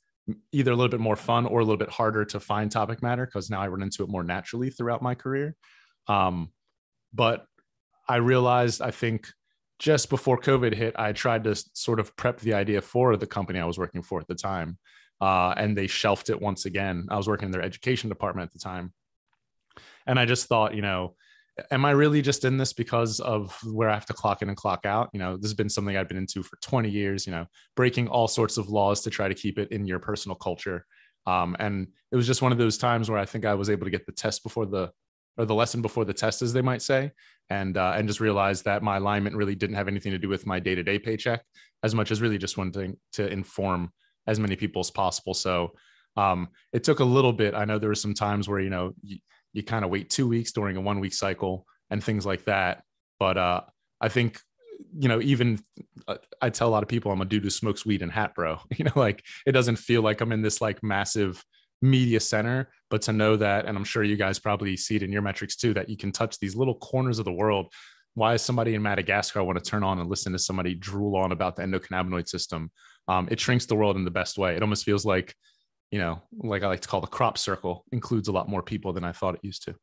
either 0.52 0.70
a 0.70 0.76
little 0.76 0.90
bit 0.90 1.00
more 1.00 1.16
fun 1.16 1.46
or 1.46 1.60
a 1.60 1.64
little 1.64 1.76
bit 1.76 1.90
harder 1.90 2.24
to 2.24 2.38
find 2.40 2.70
topic 2.70 3.02
matter 3.02 3.26
because 3.26 3.50
now 3.50 3.60
i 3.60 3.68
run 3.68 3.82
into 3.82 4.02
it 4.02 4.08
more 4.08 4.22
naturally 4.22 4.70
throughout 4.70 5.02
my 5.02 5.14
career. 5.14 5.54
Um, 6.08 6.50
but 7.12 7.44
i 8.08 8.16
realized 8.16 8.82
i 8.82 8.90
think 8.90 9.28
just 9.78 10.10
before 10.10 10.38
covid 10.38 10.74
hit 10.74 10.94
i 10.98 11.12
tried 11.12 11.44
to 11.44 11.54
sort 11.74 12.00
of 12.00 12.14
prep 12.16 12.40
the 12.40 12.54
idea 12.54 12.80
for 12.80 13.16
the 13.16 13.26
company 13.26 13.58
i 13.58 13.64
was 13.64 13.78
working 13.78 14.02
for 14.02 14.20
at 14.20 14.26
the 14.26 14.34
time 14.34 14.78
uh, 15.22 15.54
and 15.56 15.78
they 15.78 15.86
shelved 15.86 16.30
it 16.30 16.42
once 16.42 16.64
again. 16.66 17.06
I 17.08 17.16
was 17.16 17.28
working 17.28 17.46
in 17.46 17.52
their 17.52 17.62
education 17.62 18.08
department 18.08 18.48
at 18.48 18.52
the 18.52 18.58
time, 18.58 18.92
and 20.04 20.18
I 20.18 20.26
just 20.26 20.48
thought, 20.48 20.74
you 20.74 20.82
know, 20.82 21.14
am 21.70 21.84
I 21.84 21.92
really 21.92 22.22
just 22.22 22.44
in 22.44 22.56
this 22.56 22.72
because 22.72 23.20
of 23.20 23.56
where 23.64 23.88
I 23.88 23.94
have 23.94 24.06
to 24.06 24.14
clock 24.14 24.42
in 24.42 24.48
and 24.48 24.56
clock 24.56 24.84
out? 24.84 25.10
You 25.12 25.20
know, 25.20 25.36
this 25.36 25.50
has 25.50 25.54
been 25.54 25.68
something 25.68 25.96
I've 25.96 26.08
been 26.08 26.16
into 26.16 26.42
for 26.42 26.56
20 26.62 26.90
years. 26.90 27.24
You 27.24 27.32
know, 27.32 27.46
breaking 27.76 28.08
all 28.08 28.26
sorts 28.26 28.56
of 28.58 28.68
laws 28.68 29.02
to 29.02 29.10
try 29.10 29.28
to 29.28 29.34
keep 29.34 29.58
it 29.58 29.70
in 29.70 29.86
your 29.86 30.00
personal 30.00 30.34
culture. 30.34 30.84
Um, 31.24 31.54
and 31.60 31.86
it 32.10 32.16
was 32.16 32.26
just 32.26 32.42
one 32.42 32.50
of 32.50 32.58
those 32.58 32.76
times 32.76 33.08
where 33.08 33.20
I 33.20 33.24
think 33.24 33.44
I 33.44 33.54
was 33.54 33.70
able 33.70 33.84
to 33.84 33.90
get 33.90 34.06
the 34.06 34.12
test 34.12 34.42
before 34.42 34.66
the 34.66 34.90
or 35.38 35.46
the 35.46 35.54
lesson 35.54 35.82
before 35.82 36.04
the 36.04 36.12
test, 36.12 36.42
as 36.42 36.52
they 36.52 36.62
might 36.62 36.82
say, 36.82 37.12
and 37.48 37.76
uh, 37.76 37.94
and 37.96 38.08
just 38.08 38.18
realized 38.18 38.64
that 38.64 38.82
my 38.82 38.96
alignment 38.96 39.36
really 39.36 39.54
didn't 39.54 39.76
have 39.76 39.86
anything 39.86 40.12
to 40.12 40.18
do 40.18 40.28
with 40.28 40.46
my 40.46 40.58
day 40.58 40.74
to 40.74 40.82
day 40.82 40.98
paycheck 40.98 41.44
as 41.84 41.94
much 41.94 42.10
as 42.10 42.20
really 42.20 42.38
just 42.38 42.58
wanting 42.58 42.96
to 43.12 43.26
inform 43.28 43.92
as 44.26 44.38
many 44.38 44.56
people 44.56 44.80
as 44.80 44.90
possible. 44.90 45.34
So 45.34 45.72
um, 46.16 46.48
it 46.72 46.84
took 46.84 47.00
a 47.00 47.04
little 47.04 47.32
bit. 47.32 47.54
I 47.54 47.64
know 47.64 47.78
there 47.78 47.88
were 47.88 47.94
some 47.94 48.14
times 48.14 48.48
where 48.48 48.60
you 48.60 48.70
know 48.70 48.92
you, 49.02 49.18
you 49.52 49.62
kind 49.62 49.84
of 49.84 49.90
wait 49.90 50.10
two 50.10 50.28
weeks 50.28 50.52
during 50.52 50.76
a 50.76 50.80
one 50.80 51.00
week 51.00 51.14
cycle 51.14 51.66
and 51.90 52.02
things 52.02 52.26
like 52.26 52.44
that. 52.44 52.82
But 53.18 53.38
uh, 53.38 53.62
I 54.00 54.08
think 54.08 54.40
you 54.98 55.08
know 55.08 55.20
even 55.20 55.60
uh, 56.08 56.16
I 56.40 56.50
tell 56.50 56.68
a 56.68 56.70
lot 56.70 56.82
of 56.82 56.88
people 56.88 57.12
I'm 57.12 57.20
a 57.20 57.24
dude 57.24 57.44
who 57.44 57.50
smokes 57.50 57.86
weed 57.86 58.02
and 58.02 58.12
hat, 58.12 58.34
bro. 58.34 58.58
You 58.76 58.84
know, 58.86 58.92
like 58.94 59.24
it 59.46 59.52
doesn't 59.52 59.76
feel 59.76 60.02
like 60.02 60.20
I'm 60.20 60.32
in 60.32 60.42
this 60.42 60.60
like 60.60 60.82
massive 60.82 61.42
media 61.80 62.20
center, 62.20 62.70
but 62.90 63.02
to 63.02 63.12
know 63.12 63.36
that, 63.36 63.66
and 63.66 63.76
I'm 63.76 63.84
sure 63.84 64.04
you 64.04 64.16
guys 64.16 64.38
probably 64.38 64.76
see 64.76 64.96
it 64.96 65.02
in 65.02 65.12
your 65.12 65.22
metrics 65.22 65.56
too, 65.56 65.74
that 65.74 65.88
you 65.88 65.96
can 65.96 66.12
touch 66.12 66.38
these 66.38 66.54
little 66.54 66.76
corners 66.76 67.18
of 67.18 67.24
the 67.24 67.32
world. 67.32 67.72
Why 68.14 68.34
is 68.34 68.42
somebody 68.42 68.74
in 68.74 68.82
Madagascar 68.82 69.42
want 69.42 69.62
to 69.62 69.68
turn 69.68 69.82
on 69.82 69.98
and 69.98 70.08
listen 70.08 70.32
to 70.32 70.38
somebody 70.38 70.74
drool 70.74 71.16
on 71.16 71.32
about 71.32 71.56
the 71.56 71.62
endocannabinoid 71.62 72.28
system? 72.28 72.70
Um, 73.08 73.28
it 73.30 73.40
shrinks 73.40 73.66
the 73.66 73.74
world 73.74 73.96
in 73.96 74.04
the 74.04 74.10
best 74.10 74.38
way. 74.38 74.54
It 74.54 74.62
almost 74.62 74.84
feels 74.84 75.04
like, 75.04 75.34
you 75.90 75.98
know, 75.98 76.22
like 76.32 76.62
I 76.62 76.68
like 76.68 76.80
to 76.80 76.88
call 76.88 77.00
the 77.00 77.06
crop 77.06 77.36
circle 77.36 77.84
includes 77.92 78.28
a 78.28 78.32
lot 78.32 78.48
more 78.48 78.62
people 78.62 78.92
than 78.92 79.04
I 79.04 79.12
thought 79.12 79.34
it 79.34 79.40
used 79.42 79.64
to. 79.64 79.74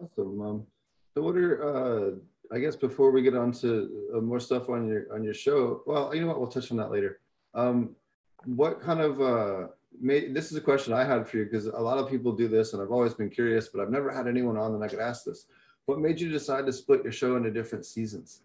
Awesome. 0.00 0.40
Um, 0.40 0.66
so 1.14 1.22
what 1.22 1.36
are 1.36 1.62
uh, 1.62 2.10
I 2.52 2.58
guess 2.58 2.76
before 2.76 3.10
we 3.10 3.22
get 3.22 3.34
on 3.36 3.52
to 3.52 4.10
uh, 4.14 4.20
more 4.20 4.40
stuff 4.40 4.68
on 4.68 4.88
your 4.88 5.12
on 5.12 5.24
your 5.24 5.34
show, 5.34 5.82
well, 5.86 6.14
you 6.14 6.20
know 6.20 6.28
what, 6.28 6.38
we'll 6.38 6.48
touch 6.48 6.70
on 6.70 6.76
that 6.78 6.90
later. 6.90 7.20
Um, 7.54 7.96
what 8.44 8.80
kind 8.80 9.00
of 9.00 9.20
uh, 9.20 9.68
made, 10.00 10.34
this 10.34 10.50
is 10.50 10.56
a 10.56 10.60
question 10.60 10.92
I 10.92 11.04
had 11.04 11.26
for 11.26 11.38
you 11.38 11.44
because 11.44 11.66
a 11.66 11.72
lot 11.72 11.98
of 11.98 12.08
people 12.08 12.32
do 12.32 12.48
this, 12.48 12.72
and 12.72 12.82
I've 12.82 12.92
always 12.92 13.14
been 13.14 13.30
curious, 13.30 13.68
but 13.68 13.80
I've 13.80 13.90
never 13.90 14.10
had 14.10 14.28
anyone 14.28 14.56
on 14.56 14.72
that 14.72 14.84
I 14.84 14.88
could 14.88 15.00
ask 15.00 15.24
this. 15.24 15.46
What 15.86 16.00
made 16.00 16.20
you 16.20 16.28
decide 16.28 16.66
to 16.66 16.72
split 16.72 17.02
your 17.02 17.12
show 17.12 17.36
into 17.36 17.50
different 17.50 17.86
seasons? 17.86 18.42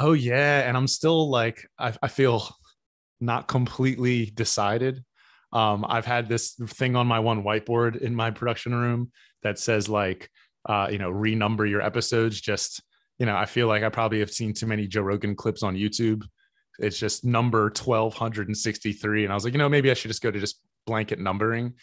Oh 0.00 0.12
yeah, 0.12 0.60
and 0.60 0.76
I'm 0.76 0.86
still 0.86 1.28
like 1.28 1.66
I, 1.78 1.92
I 2.00 2.08
feel 2.08 2.48
not 3.20 3.48
completely 3.48 4.26
decided. 4.26 5.04
Um, 5.52 5.84
I've 5.88 6.06
had 6.06 6.28
this 6.28 6.52
thing 6.52 6.94
on 6.94 7.06
my 7.06 7.18
one 7.18 7.42
whiteboard 7.42 8.00
in 8.00 8.14
my 8.14 8.30
production 8.30 8.74
room 8.74 9.10
that 9.42 9.58
says 9.58 9.88
like 9.88 10.30
uh, 10.66 10.88
you 10.90 10.98
know, 10.98 11.10
renumber 11.10 11.68
your 11.68 11.80
episodes. 11.80 12.40
Just, 12.40 12.82
you 13.18 13.26
know, 13.26 13.36
I 13.36 13.46
feel 13.46 13.66
like 13.66 13.82
I 13.82 13.88
probably 13.88 14.20
have 14.20 14.30
seen 14.30 14.52
too 14.52 14.66
many 14.66 14.86
Joe 14.86 15.02
Rogan 15.02 15.34
clips 15.34 15.62
on 15.62 15.74
YouTube. 15.74 16.24
It's 16.78 16.98
just 16.98 17.24
number 17.24 17.64
1263. 17.64 19.24
And 19.24 19.32
I 19.32 19.34
was 19.34 19.44
like, 19.44 19.54
you 19.54 19.58
know, 19.58 19.68
maybe 19.68 19.90
I 19.90 19.94
should 19.94 20.10
just 20.10 20.22
go 20.22 20.30
to 20.30 20.38
just 20.38 20.60
blanket 20.86 21.18
numbering. 21.18 21.74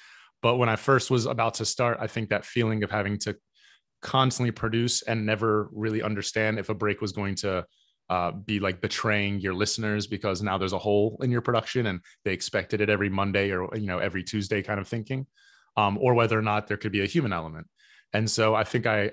But 0.42 0.58
when 0.58 0.70
I 0.70 0.76
first 0.76 1.10
was 1.10 1.26
about 1.26 1.56
to 1.56 1.66
start, 1.66 1.98
I 2.00 2.08
think 2.08 2.30
that 2.30 2.46
feeling 2.46 2.84
of 2.84 2.92
having 2.92 3.18
to 3.20 3.36
constantly 4.02 4.52
produce 4.52 5.02
and 5.02 5.26
never 5.26 5.70
really 5.74 6.04
understand 6.04 6.60
if 6.60 6.70
a 6.70 6.76
break 6.76 7.02
was 7.02 7.12
going 7.12 7.36
to 7.36 7.66
uh, 8.10 8.32
be 8.32 8.60
like 8.60 8.82
betraying 8.82 9.40
your 9.40 9.54
listeners 9.54 10.08
because 10.08 10.42
now 10.42 10.58
there's 10.58 10.74
a 10.74 10.80
hole 10.80 11.20
in 11.24 11.32
your 11.32 11.42
production 11.42 11.88
and 11.88 12.00
they 12.24 12.34
expected 12.34 12.82
it 12.82 12.90
every 12.90 13.10
Monday 13.10 13.52
or 13.52 13.76
you 13.76 13.88
know 13.88 14.00
every 14.00 14.24
Tuesday 14.24 14.62
kind 14.62 14.80
of 14.80 14.88
thinking, 14.88 15.26
um, 15.78 15.98
or 16.00 16.14
whether 16.14 16.38
or 16.38 16.42
not 16.42 16.68
there 16.68 16.78
could 16.78 16.92
be 16.92 17.02
a 17.02 17.08
human 17.08 17.34
element. 17.34 17.68
And 18.14 18.30
so 18.30 18.56
I 18.56 18.64
think 18.64 18.86
I 18.86 19.12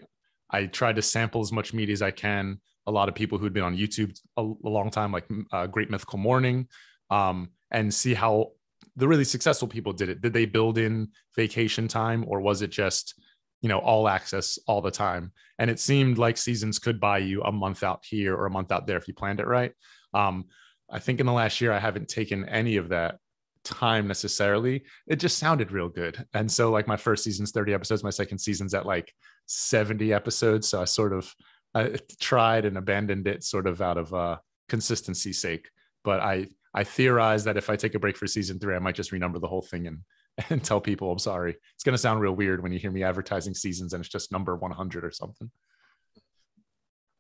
I 0.51 0.67
tried 0.67 0.97
to 0.97 1.03
sample 1.03 1.41
as 1.41 1.53
much 1.53 1.73
media 1.73 1.95
as 1.95 2.03
I 2.03 2.11
can. 2.11 2.61
A 2.87 2.91
lot 2.91 3.09
of 3.09 3.15
people 3.15 3.39
who'd 3.39 3.53
been 3.53 3.63
on 3.63 3.77
YouTube 3.77 4.19
a, 4.37 4.43
a 4.43 4.69
long 4.69 4.91
time, 4.91 5.13
like 5.13 5.27
uh, 5.53 5.67
Great 5.67 5.91
Mythical 5.91 6.19
Morning, 6.19 6.69
um, 7.11 7.51
and 7.71 7.93
see 7.93 8.13
how 8.13 8.53
the 8.97 9.09
really 9.09 9.25
successful 9.25 9.69
people 9.69 9.93
did 9.93 10.09
it. 10.11 10.21
Did 10.21 10.33
they 10.33 10.45
build 10.45 10.77
in 10.77 11.09
vacation 11.35 11.89
time, 11.89 12.25
or 12.27 12.41
was 12.41 12.61
it 12.61 12.71
just 12.71 13.15
you 13.63 13.69
know 13.69 13.79
all 13.79 14.09
access 14.09 14.59
all 14.67 14.83
the 14.83 14.91
time? 14.91 15.33
And 15.59 15.71
it 15.71 15.81
seemed 15.81 16.19
like 16.19 16.37
seasons 16.37 16.79
could 16.79 17.01
buy 17.01 17.19
you 17.19 17.43
a 17.43 17.53
month 17.53 17.83
out 17.83 18.05
here 18.05 18.37
or 18.37 18.47
a 18.47 18.51
month 18.51 18.71
out 18.71 18.87
there 18.87 18.99
if 18.99 19.09
you 19.09 19.15
planned 19.15 19.41
it 19.41 19.47
right. 19.47 19.73
Um, 20.13 20.47
I 20.91 20.99
think 20.99 21.21
in 21.21 21.27
the 21.27 21.33
last 21.33 21.61
year 21.61 21.73
I 21.73 21.79
haven't 21.79 22.09
taken 22.09 22.49
any 22.49 22.77
of 22.77 22.91
that 22.91 23.19
time 23.65 24.07
necessarily. 24.07 24.83
It 25.07 25.17
just 25.17 25.39
sounded 25.39 25.73
real 25.73 25.89
good. 25.89 26.25
And 26.35 26.51
so 26.51 26.71
like 26.71 26.87
my 26.87 26.97
first 26.97 27.25
season's 27.25 27.53
30 27.53 27.73
episodes, 27.75 28.05
my 28.05 28.11
second 28.11 28.39
season's 28.39 28.75
at 28.75 28.87
like 28.87 29.13
70 29.47 30.13
episodes. 30.13 30.69
So 30.69 30.83
I 30.83 30.85
sort 30.85 31.13
of 31.13 31.33
I 31.75 31.97
tried 32.21 32.67
and 32.67 32.77
abandoned 32.77 33.27
it 33.27 33.45
sort 33.45 33.67
of 33.67 33.81
out 33.81 33.97
of 33.97 34.13
uh 34.13 34.37
consistency 34.69 35.33
sake. 35.33 35.71
But 36.05 36.21
I 36.21 36.49
I 36.75 36.85
theorize 36.85 37.45
that 37.45 37.57
if 37.57 37.71
I 37.71 37.77
take 37.77 37.95
a 37.95 37.99
break 37.99 38.17
for 38.17 38.27
season 38.27 38.59
three, 38.59 38.75
I 38.75 38.79
might 38.79 38.95
just 38.95 39.13
renumber 39.13 39.41
the 39.41 39.49
whole 39.49 39.63
thing 39.63 39.87
and 39.87 40.01
and 40.51 40.63
tell 40.63 40.81
people 40.81 41.11
I'm 41.13 41.19
sorry. 41.19 41.57
It's 41.75 41.85
gonna 41.85 41.99
sound 41.99 42.21
real 42.21 42.35
weird 42.35 42.63
when 42.63 42.73
you 42.73 42.79
hear 42.79 42.91
me 42.91 43.03
advertising 43.03 43.55
seasons 43.55 43.93
and 43.93 44.01
it's 44.01 44.13
just 44.13 44.33
number 44.33 44.57
100 44.57 45.05
or 45.05 45.11
something. 45.11 45.51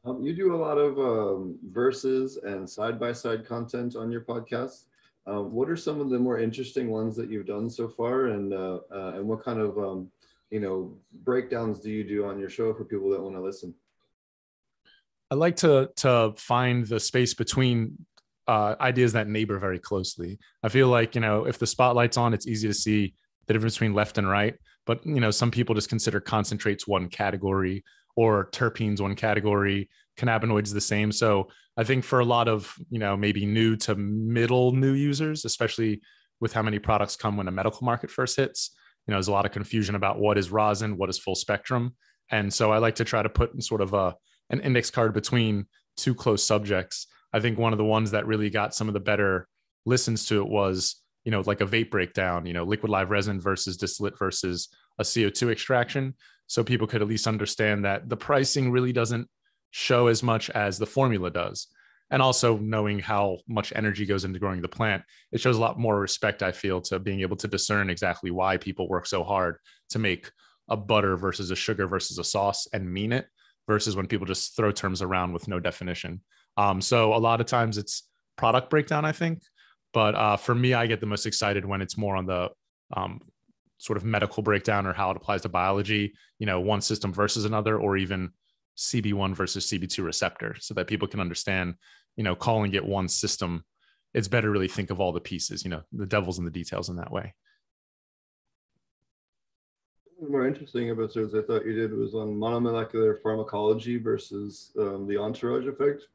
Um, 0.04 0.22
you 0.22 0.34
do 0.34 0.54
a 0.54 0.56
lot 0.56 0.78
of 0.78 0.98
um, 0.98 1.58
verses 1.70 2.36
and 2.36 2.68
side 2.68 2.98
by 2.98 3.12
side 3.12 3.46
content 3.46 3.94
on 3.94 4.10
your 4.10 4.22
podcast. 4.22 4.86
Um, 5.26 5.52
what 5.52 5.70
are 5.70 5.76
some 5.76 6.00
of 6.00 6.10
the 6.10 6.18
more 6.18 6.40
interesting 6.40 6.90
ones 6.90 7.14
that 7.16 7.30
you've 7.30 7.46
done 7.46 7.70
so 7.70 7.88
far, 7.88 8.26
and 8.26 8.52
uh, 8.52 8.80
uh, 8.92 9.12
and 9.14 9.28
what 9.28 9.44
kind 9.44 9.60
of 9.60 9.78
um, 9.78 10.10
you 10.50 10.58
know 10.58 10.96
breakdowns 11.22 11.78
do 11.78 11.90
you 11.90 12.02
do 12.02 12.24
on 12.24 12.40
your 12.40 12.48
show 12.48 12.74
for 12.74 12.84
people 12.84 13.10
that 13.10 13.22
want 13.22 13.36
to 13.36 13.40
listen? 13.40 13.72
I 15.30 15.36
like 15.36 15.54
to 15.56 15.90
to 15.96 16.34
find 16.36 16.84
the 16.84 16.98
space 16.98 17.34
between 17.34 18.04
uh, 18.48 18.74
ideas 18.80 19.12
that 19.12 19.28
neighbor 19.28 19.58
very 19.58 19.78
closely. 19.78 20.38
I 20.62 20.68
feel 20.68 20.88
like 20.88 21.14
you 21.14 21.20
know 21.20 21.44
if 21.44 21.58
the 21.58 21.66
spotlight's 21.66 22.16
on, 22.16 22.34
it's 22.34 22.46
easy 22.46 22.68
to 22.68 22.74
see 22.74 23.14
the 23.46 23.52
difference 23.52 23.74
between 23.74 23.94
left 23.94 24.18
and 24.18 24.28
right. 24.28 24.54
But 24.86 25.04
you 25.06 25.20
know, 25.20 25.30
some 25.30 25.50
people 25.50 25.74
just 25.74 25.88
consider 25.88 26.20
concentrates 26.20 26.86
one 26.86 27.08
category 27.08 27.84
or 28.16 28.50
terpenes 28.50 29.00
one 29.00 29.14
category, 29.14 29.88
cannabinoids 30.18 30.72
the 30.72 30.80
same. 30.80 31.12
So 31.12 31.48
I 31.76 31.84
think 31.84 32.04
for 32.04 32.20
a 32.20 32.24
lot 32.24 32.48
of, 32.48 32.74
you 32.90 32.98
know, 32.98 33.16
maybe 33.16 33.46
new 33.46 33.76
to 33.76 33.94
middle 33.94 34.72
new 34.72 34.92
users, 34.92 35.44
especially 35.44 36.02
with 36.40 36.52
how 36.52 36.62
many 36.62 36.78
products 36.78 37.16
come 37.16 37.36
when 37.36 37.48
a 37.48 37.52
medical 37.52 37.84
market 37.84 38.10
first 38.10 38.36
hits, 38.36 38.74
you 39.06 39.12
know, 39.12 39.16
there's 39.16 39.28
a 39.28 39.32
lot 39.32 39.46
of 39.46 39.52
confusion 39.52 39.94
about 39.94 40.18
what 40.18 40.36
is 40.36 40.50
rosin, 40.50 40.96
what 40.96 41.08
is 41.08 41.18
full 41.18 41.34
spectrum. 41.34 41.94
And 42.30 42.52
so 42.52 42.72
I 42.72 42.78
like 42.78 42.96
to 42.96 43.04
try 43.04 43.22
to 43.22 43.28
put 43.28 43.62
sort 43.62 43.80
of 43.80 43.94
a 43.94 44.14
an 44.50 44.60
index 44.60 44.90
card 44.90 45.14
between 45.14 45.66
two 45.96 46.14
close 46.14 46.44
subjects. 46.44 47.06
I 47.32 47.40
think 47.40 47.58
one 47.58 47.72
of 47.72 47.78
the 47.78 47.84
ones 47.84 48.10
that 48.10 48.26
really 48.26 48.50
got 48.50 48.74
some 48.74 48.88
of 48.88 48.94
the 48.94 49.00
better 49.00 49.48
listens 49.86 50.26
to 50.26 50.40
it 50.40 50.48
was, 50.48 50.96
you 51.24 51.30
know, 51.30 51.42
like 51.46 51.60
a 51.60 51.66
vape 51.66 51.90
breakdown, 51.90 52.46
you 52.46 52.52
know, 52.52 52.64
liquid 52.64 52.90
live 52.90 53.10
resin 53.10 53.40
versus 53.40 53.76
distillate 53.76 54.18
versus 54.18 54.68
a 54.98 55.02
CO2 55.02 55.50
extraction. 55.50 56.14
So 56.46 56.62
people 56.62 56.86
could 56.86 57.02
at 57.02 57.08
least 57.08 57.26
understand 57.26 57.84
that 57.84 58.08
the 58.08 58.16
pricing 58.16 58.70
really 58.70 58.92
doesn't 58.92 59.28
show 59.70 60.08
as 60.08 60.22
much 60.22 60.50
as 60.50 60.78
the 60.78 60.86
formula 60.86 61.30
does. 61.30 61.68
And 62.10 62.20
also 62.20 62.58
knowing 62.58 62.98
how 62.98 63.38
much 63.48 63.72
energy 63.74 64.04
goes 64.04 64.24
into 64.24 64.38
growing 64.38 64.60
the 64.60 64.68
plant, 64.68 65.02
it 65.32 65.40
shows 65.40 65.56
a 65.56 65.60
lot 65.60 65.78
more 65.78 65.98
respect, 65.98 66.42
I 66.42 66.52
feel, 66.52 66.82
to 66.82 66.98
being 66.98 67.22
able 67.22 67.36
to 67.36 67.48
discern 67.48 67.88
exactly 67.88 68.30
why 68.30 68.58
people 68.58 68.86
work 68.86 69.06
so 69.06 69.24
hard 69.24 69.56
to 69.90 69.98
make 69.98 70.30
a 70.68 70.76
butter 70.76 71.16
versus 71.16 71.50
a 71.50 71.56
sugar 71.56 71.86
versus 71.86 72.18
a 72.18 72.24
sauce 72.24 72.68
and 72.74 72.92
mean 72.92 73.12
it 73.12 73.26
versus 73.66 73.96
when 73.96 74.06
people 74.06 74.26
just 74.26 74.56
throw 74.56 74.70
terms 74.70 75.00
around 75.00 75.32
with 75.32 75.48
no 75.48 75.58
definition. 75.58 76.20
Um, 76.56 76.80
so 76.80 77.14
a 77.14 77.16
lot 77.16 77.40
of 77.40 77.46
times 77.46 77.78
it's 77.78 78.08
product 78.36 78.70
breakdown, 78.70 79.04
I 79.04 79.12
think. 79.12 79.42
But 79.92 80.14
uh, 80.14 80.36
for 80.36 80.54
me, 80.54 80.74
I 80.74 80.86
get 80.86 81.00
the 81.00 81.06
most 81.06 81.26
excited 81.26 81.64
when 81.64 81.82
it's 81.82 81.98
more 81.98 82.16
on 82.16 82.26
the 82.26 82.50
um, 82.96 83.20
sort 83.78 83.96
of 83.96 84.04
medical 84.04 84.42
breakdown 84.42 84.86
or 84.86 84.92
how 84.92 85.10
it 85.10 85.16
applies 85.16 85.42
to 85.42 85.48
biology, 85.48 86.14
you 86.38 86.46
know, 86.46 86.60
one 86.60 86.80
system 86.80 87.12
versus 87.12 87.44
another, 87.44 87.78
or 87.78 87.96
even 87.96 88.30
CB1 88.76 89.34
versus 89.34 89.66
CB2 89.66 90.04
receptor 90.04 90.56
so 90.60 90.74
that 90.74 90.86
people 90.86 91.08
can 91.08 91.20
understand, 91.20 91.74
you 92.16 92.24
know, 92.24 92.34
calling 92.34 92.74
it 92.74 92.84
one 92.84 93.08
system. 93.08 93.64
It's 94.14 94.28
better 94.28 94.50
really 94.50 94.68
think 94.68 94.90
of 94.90 95.00
all 95.00 95.12
the 95.12 95.20
pieces, 95.20 95.64
you 95.64 95.70
know, 95.70 95.82
the 95.92 96.06
devil's 96.06 96.38
in 96.38 96.44
the 96.44 96.50
details 96.50 96.88
in 96.88 96.96
that 96.96 97.12
way. 97.12 97.34
More 100.28 100.46
interesting 100.46 100.88
episodes 100.88 101.34
I 101.34 101.42
thought 101.42 101.66
you 101.66 101.74
did 101.74 101.92
was 101.92 102.14
on 102.14 102.28
monomolecular 102.28 103.20
pharmacology 103.20 103.98
versus 103.98 104.70
um, 104.78 105.08
the 105.08 105.18
entourage 105.18 105.66
effect. 105.66 106.06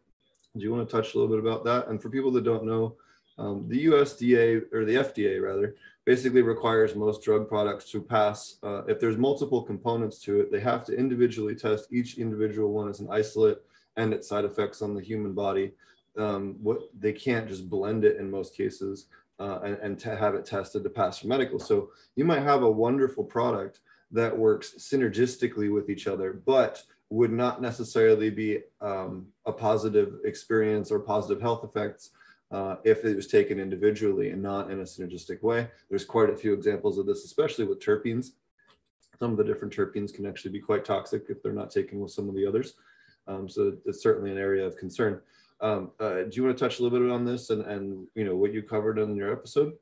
Do 0.58 0.64
you 0.64 0.74
want 0.74 0.88
to 0.88 0.96
touch 0.96 1.14
a 1.14 1.18
little 1.18 1.34
bit 1.34 1.44
about 1.44 1.64
that? 1.66 1.88
And 1.88 2.02
for 2.02 2.10
people 2.10 2.32
that 2.32 2.44
don't 2.44 2.66
know, 2.66 2.96
um, 3.38 3.66
the 3.68 3.86
USDA 3.86 4.74
or 4.74 4.84
the 4.84 4.96
FDA 4.96 5.42
rather 5.42 5.76
basically 6.06 6.42
requires 6.42 6.96
most 6.96 7.24
drug 7.24 7.48
products 7.48 7.92
to 7.92 8.02
pass. 8.02 8.58
Uh, 8.64 8.84
if 8.86 9.00
there's 9.00 9.18
multiple 9.18 9.62
components 9.62 10.20
to 10.20 10.40
it, 10.40 10.52
they 10.52 10.60
have 10.60 10.86
to 10.86 10.96
individually 10.96 11.54
test 11.54 11.88
each 11.92 12.18
individual 12.18 12.72
one 12.72 12.90
as 12.90 13.00
an 13.00 13.10
isolate 13.12 13.60
and 13.98 14.14
its 14.14 14.28
side 14.28 14.46
effects 14.46 14.82
on 14.82 14.96
the 14.96 15.02
human 15.02 15.34
body. 15.34 15.74
Um, 16.18 16.56
what 16.64 16.80
they 16.98 17.14
can't 17.14 17.48
just 17.48 17.70
blend 17.70 18.04
it 18.06 18.18
in 18.18 18.32
most 18.32 18.56
cases 18.56 19.08
uh, 19.40 19.60
and, 19.64 19.78
and 19.78 20.00
to 20.00 20.16
have 20.16 20.34
it 20.34 20.46
tested 20.46 20.84
to 20.84 20.90
pass 20.90 21.20
for 21.20 21.28
medical. 21.28 21.60
So 21.60 21.92
you 22.16 22.26
might 22.26 22.42
have 22.42 22.64
a 22.64 22.72
wonderful 22.72 23.24
product 23.24 23.82
that 24.12 24.36
works 24.36 24.76
synergistically 24.78 25.72
with 25.72 25.90
each 25.90 26.08
other, 26.08 26.42
but 26.46 26.84
would 27.10 27.32
not 27.32 27.62
necessarily 27.62 28.30
be 28.30 28.60
um, 28.82 29.28
a 29.46 29.52
positive 29.52 30.20
experience 30.26 30.92
or 30.92 31.00
positive 31.00 31.42
health 31.42 31.64
effects 31.64 32.12
uh, 32.52 32.76
if 32.84 33.06
it 33.06 33.16
was 33.16 33.28
taken 33.28 33.60
individually 33.60 34.32
and 34.32 34.42
not 34.42 34.72
in 34.72 34.80
a 34.80 34.84
synergistic 34.84 35.42
way. 35.42 35.68
There's 35.90 36.06
quite 36.06 36.30
a 36.30 36.36
few 36.36 36.54
examples 36.54 36.98
of 36.98 37.06
this, 37.06 37.24
especially 37.24 37.66
with 37.66 37.80
terpenes. 37.80 38.32
Some 39.20 39.32
of 39.32 39.38
the 39.38 39.44
different 39.44 39.74
terpenes 39.74 40.14
can 40.14 40.26
actually 40.26 40.52
be 40.52 40.60
quite 40.60 40.86
toxic 40.86 41.24
if 41.30 41.42
they're 41.42 41.54
not 41.54 41.72
taken 41.72 42.00
with 42.00 42.12
some 42.12 42.30
of 42.30 42.36
the 42.36 42.46
others. 42.46 42.76
Um, 43.28 43.50
so 43.50 43.76
it's 43.86 44.02
certainly 44.02 44.32
an 44.32 44.38
area 44.38 44.66
of 44.66 44.78
concern. 44.78 45.22
Um, 45.60 45.92
uh, 46.00 46.24
do 46.24 46.30
you 46.34 46.44
want 46.44 46.58
to 46.58 46.64
touch 46.64 46.80
a 46.80 46.84
little 46.84 47.00
bit 47.00 47.12
on 47.12 47.26
this 47.26 47.50
and, 47.50 47.64
and 47.66 48.08
you 48.16 48.24
know 48.24 48.36
what 48.36 48.54
you 48.54 48.62
covered 48.62 49.00
in 49.00 49.16
your 49.16 49.32
episode? 49.32 49.74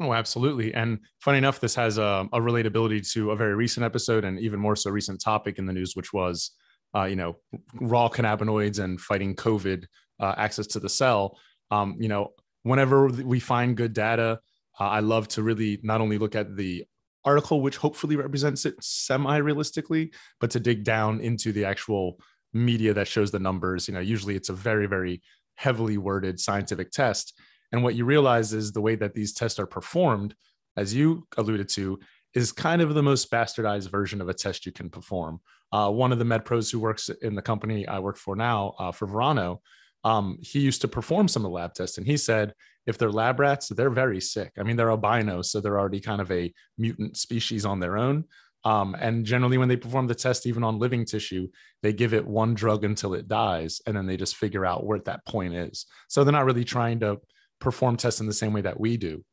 Oh, 0.00 0.12
absolutely. 0.12 0.74
And 0.74 0.98
funny 1.20 1.38
enough, 1.38 1.60
this 1.60 1.76
has 1.76 1.98
a, 1.98 2.26
a, 2.32 2.40
relatability 2.40 3.08
to 3.12 3.30
a 3.30 3.36
very 3.36 3.54
recent 3.54 3.84
episode 3.84 4.24
and 4.24 4.40
even 4.40 4.58
more 4.58 4.74
so 4.74 4.90
recent 4.90 5.20
topic 5.20 5.56
in 5.56 5.66
the 5.66 5.72
news, 5.72 5.94
which 5.94 6.12
was, 6.12 6.50
uh, 6.96 7.04
you 7.04 7.14
know, 7.14 7.36
raw 7.80 8.08
cannabinoids 8.08 8.82
and 8.82 9.00
fighting 9.00 9.36
COVID, 9.36 9.84
uh, 10.18 10.34
access 10.36 10.66
to 10.68 10.80
the 10.80 10.88
cell 10.88 11.38
um, 11.70 11.96
you 11.98 12.08
know, 12.08 12.32
whenever 12.62 13.08
we 13.08 13.40
find 13.40 13.76
good 13.76 13.92
data, 13.92 14.40
uh, 14.78 14.88
I 14.88 15.00
love 15.00 15.28
to 15.28 15.42
really 15.42 15.80
not 15.82 16.00
only 16.00 16.18
look 16.18 16.34
at 16.34 16.56
the 16.56 16.84
article, 17.24 17.60
which 17.60 17.76
hopefully 17.76 18.16
represents 18.16 18.66
it 18.66 18.74
semi 18.80 19.36
realistically, 19.36 20.12
but 20.40 20.50
to 20.52 20.60
dig 20.60 20.84
down 20.84 21.20
into 21.20 21.52
the 21.52 21.64
actual 21.64 22.18
media 22.52 22.94
that 22.94 23.08
shows 23.08 23.30
the 23.30 23.38
numbers. 23.38 23.88
You 23.88 23.94
know, 23.94 24.00
usually 24.00 24.36
it's 24.36 24.48
a 24.48 24.54
very, 24.54 24.86
very 24.86 25.22
heavily 25.56 25.98
worded 25.98 26.38
scientific 26.40 26.90
test. 26.90 27.38
And 27.72 27.82
what 27.82 27.94
you 27.94 28.04
realize 28.04 28.52
is 28.52 28.72
the 28.72 28.80
way 28.80 28.94
that 28.96 29.14
these 29.14 29.32
tests 29.32 29.58
are 29.58 29.66
performed, 29.66 30.34
as 30.76 30.94
you 30.94 31.26
alluded 31.36 31.68
to, 31.70 31.98
is 32.34 32.52
kind 32.52 32.82
of 32.82 32.94
the 32.94 33.02
most 33.02 33.30
bastardized 33.30 33.90
version 33.90 34.20
of 34.20 34.28
a 34.28 34.34
test 34.34 34.66
you 34.66 34.72
can 34.72 34.90
perform. 34.90 35.40
Uh, 35.72 35.90
one 35.90 36.12
of 36.12 36.18
the 36.18 36.24
med 36.24 36.44
pros 36.44 36.70
who 36.70 36.78
works 36.78 37.08
in 37.22 37.34
the 37.34 37.42
company 37.42 37.86
I 37.86 37.98
work 37.98 38.16
for 38.16 38.36
now 38.36 38.74
uh, 38.78 38.92
for 38.92 39.06
Verano, 39.06 39.60
um, 40.04 40.38
he 40.40 40.60
used 40.60 40.82
to 40.82 40.88
perform 40.88 41.28
some 41.28 41.44
of 41.44 41.50
the 41.50 41.54
lab 41.54 41.74
tests, 41.74 41.98
and 41.98 42.06
he 42.06 42.16
said 42.16 42.54
if 42.86 42.98
they're 42.98 43.10
lab 43.10 43.40
rats, 43.40 43.68
they're 43.68 43.90
very 43.90 44.20
sick. 44.20 44.52
I 44.58 44.62
mean, 44.62 44.76
they're 44.76 44.90
albinos, 44.90 45.50
so 45.50 45.60
they're 45.60 45.78
already 45.78 46.00
kind 46.00 46.20
of 46.20 46.30
a 46.30 46.52
mutant 46.76 47.16
species 47.16 47.64
on 47.64 47.80
their 47.80 47.96
own. 47.96 48.24
Um, 48.64 48.94
and 48.98 49.24
generally, 49.24 49.58
when 49.58 49.68
they 49.68 49.76
perform 49.76 50.06
the 50.06 50.14
test, 50.14 50.46
even 50.46 50.64
on 50.64 50.78
living 50.78 51.04
tissue, 51.04 51.48
they 51.82 51.92
give 51.92 52.14
it 52.14 52.26
one 52.26 52.54
drug 52.54 52.84
until 52.84 53.14
it 53.14 53.28
dies, 53.28 53.80
and 53.86 53.96
then 53.96 54.06
they 54.06 54.16
just 54.16 54.36
figure 54.36 54.64
out 54.64 54.86
where 54.86 54.98
that 55.00 55.24
point 55.26 55.54
is. 55.54 55.86
So 56.08 56.24
they're 56.24 56.32
not 56.32 56.46
really 56.46 56.64
trying 56.64 57.00
to 57.00 57.20
perform 57.64 57.96
tests 57.96 58.20
in 58.20 58.26
the 58.26 58.32
same 58.32 58.52
way 58.52 58.60
that 58.60 58.78
we 58.78 58.96
do. 58.96 59.24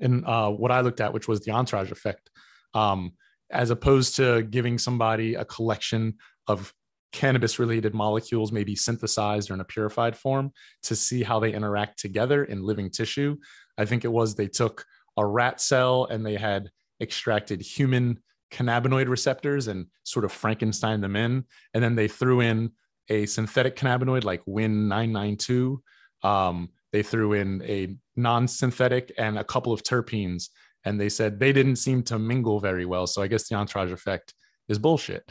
And 0.00 0.24
uh, 0.26 0.50
what 0.50 0.70
I 0.70 0.82
looked 0.82 1.00
at, 1.00 1.12
which 1.12 1.26
was 1.26 1.40
the 1.40 1.52
entourage 1.52 1.90
effect, 1.90 2.30
um, 2.74 3.12
as 3.50 3.70
opposed 3.70 4.16
to 4.16 4.42
giving 4.42 4.78
somebody 4.78 5.34
a 5.34 5.44
collection 5.44 6.14
of 6.46 6.72
cannabis 7.12 7.58
related 7.58 7.94
molecules, 7.94 8.52
maybe 8.52 8.74
synthesized 8.74 9.50
or 9.50 9.54
in 9.54 9.60
a 9.60 9.64
purified 9.64 10.16
form, 10.16 10.52
to 10.82 10.94
see 10.94 11.22
how 11.22 11.40
they 11.40 11.52
interact 11.52 11.98
together 11.98 12.44
in 12.44 12.62
living 12.62 12.90
tissue. 12.90 13.36
I 13.78 13.84
think 13.84 14.04
it 14.04 14.12
was 14.12 14.34
they 14.34 14.48
took 14.48 14.84
a 15.16 15.24
rat 15.24 15.60
cell 15.60 16.06
and 16.06 16.26
they 16.26 16.36
had 16.36 16.70
extracted 17.00 17.62
human 17.62 18.20
cannabinoid 18.52 19.08
receptors 19.08 19.68
and 19.68 19.86
sort 20.02 20.24
of 20.24 20.32
Frankenstein 20.32 21.00
them 21.00 21.16
in. 21.16 21.44
And 21.72 21.82
then 21.82 21.94
they 21.94 22.08
threw 22.08 22.40
in 22.40 22.72
a 23.08 23.26
synthetic 23.26 23.76
cannabinoid 23.76 24.24
like 24.24 24.44
Win992. 24.44 25.78
Um, 26.22 26.70
they 26.94 27.02
threw 27.02 27.32
in 27.32 27.60
a 27.64 27.92
non 28.14 28.46
synthetic 28.46 29.10
and 29.18 29.36
a 29.36 29.42
couple 29.42 29.72
of 29.72 29.82
terpenes. 29.82 30.50
And 30.84 31.00
they 31.00 31.08
said 31.08 31.40
they 31.40 31.52
didn't 31.52 31.74
seem 31.76 32.04
to 32.04 32.20
mingle 32.20 32.60
very 32.60 32.86
well. 32.86 33.08
So 33.08 33.20
I 33.20 33.26
guess 33.26 33.48
the 33.48 33.56
entourage 33.56 33.90
effect 33.90 34.32
is 34.68 34.78
bullshit. 34.78 35.28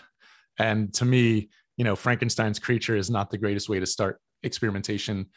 And 0.60 0.94
to 0.96 1.06
me, 1.06 1.52
you 1.78 1.86
know, 1.86 1.96
Frankenstein's 1.96 2.60
creature 2.60 2.98
is 2.98 3.10
not 3.10 3.32
the 3.32 3.38
greatest 3.38 3.70
way 3.70 3.80
to 3.80 3.86
start 3.86 4.20
experimentation. 4.44 5.28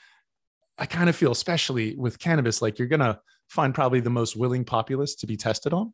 I 0.79 0.87
kind 0.87 1.09
of 1.09 1.15
feel, 1.15 1.31
especially 1.31 1.95
with 1.95 2.19
cannabis, 2.19 2.61
like 2.61 2.81
you're 2.81 2.89
to 2.89 3.21
find 3.49 3.73
probably 3.73 4.01
the 4.01 4.11
most 4.11 4.35
willing 4.35 4.65
populace 4.65 5.15
to 5.17 5.29
be 5.29 5.37
tested 5.37 5.73
on. 5.73 5.93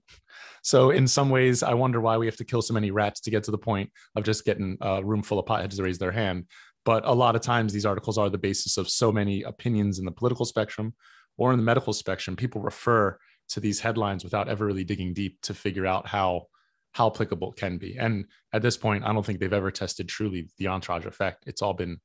So, 0.63 0.91
in 0.93 1.07
some 1.07 1.29
ways, 1.29 1.63
I 1.63 1.75
wonder 1.75 2.01
why 2.01 2.17
we 2.17 2.25
have 2.25 2.37
to 2.37 2.45
kill 2.45 2.63
so 2.63 2.73
many 2.73 2.91
rats 2.91 3.21
to 3.21 3.31
get 3.31 3.45
to 3.45 3.51
the 3.51 3.59
point 3.59 3.91
of 4.17 4.25
just 4.25 4.47
getting 4.47 4.79
a 4.81 5.05
room 5.05 5.23
full 5.23 5.39
of 5.39 5.45
potheads 5.45 5.77
to 5.77 5.83
raise 5.83 5.99
their 5.99 6.11
hand. 6.11 6.47
But 6.85 7.05
a 7.07 7.15
lot 7.15 7.37
of 7.37 7.43
times, 7.43 7.73
these 7.73 7.87
articles 7.87 8.19
are 8.19 8.29
the 8.29 8.39
basis 8.39 8.77
of 8.77 8.89
so 8.89 9.13
many 9.13 9.43
opinions 9.43 9.99
in 9.99 10.05
the 10.05 10.13
political 10.13 10.45
spectrum 10.45 10.95
or 11.37 11.53
in 11.53 11.59
the 11.59 11.65
medical 11.65 11.93
spectrum. 11.93 12.37
People 12.37 12.61
refer 12.61 13.19
to 13.51 13.61
these 13.61 13.81
headlines 13.81 14.25
without 14.25 14.49
ever 14.49 14.67
really 14.67 14.85
digging 14.85 15.13
deep 15.15 15.41
to 15.43 15.55
figure 15.55 15.87
out 15.87 16.07
how 16.07 16.47
how 16.93 17.07
applicable 17.07 17.53
it 17.53 17.57
can 17.57 17.79
be. 17.79 17.97
And 17.97 18.27
at 18.53 18.61
this 18.61 18.77
point, 18.77 19.05
I 19.05 19.13
don't 19.13 19.25
think 19.25 19.41
they've 19.41 19.53
ever 19.53 19.71
tested 19.71 20.09
truly 20.09 20.51
the 20.59 20.69
entourage 20.69 21.07
effect. 21.07 21.45
It's 21.47 21.63
all 21.63 21.73
been 21.73 22.01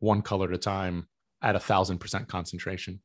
one 0.00 0.22
color 0.22 0.48
at 0.48 0.54
a 0.54 0.58
time 0.58 1.06
at 1.40 1.54
a 1.54 1.60
thousand 1.60 1.98
percent 1.98 2.26
concentration. 2.26 3.00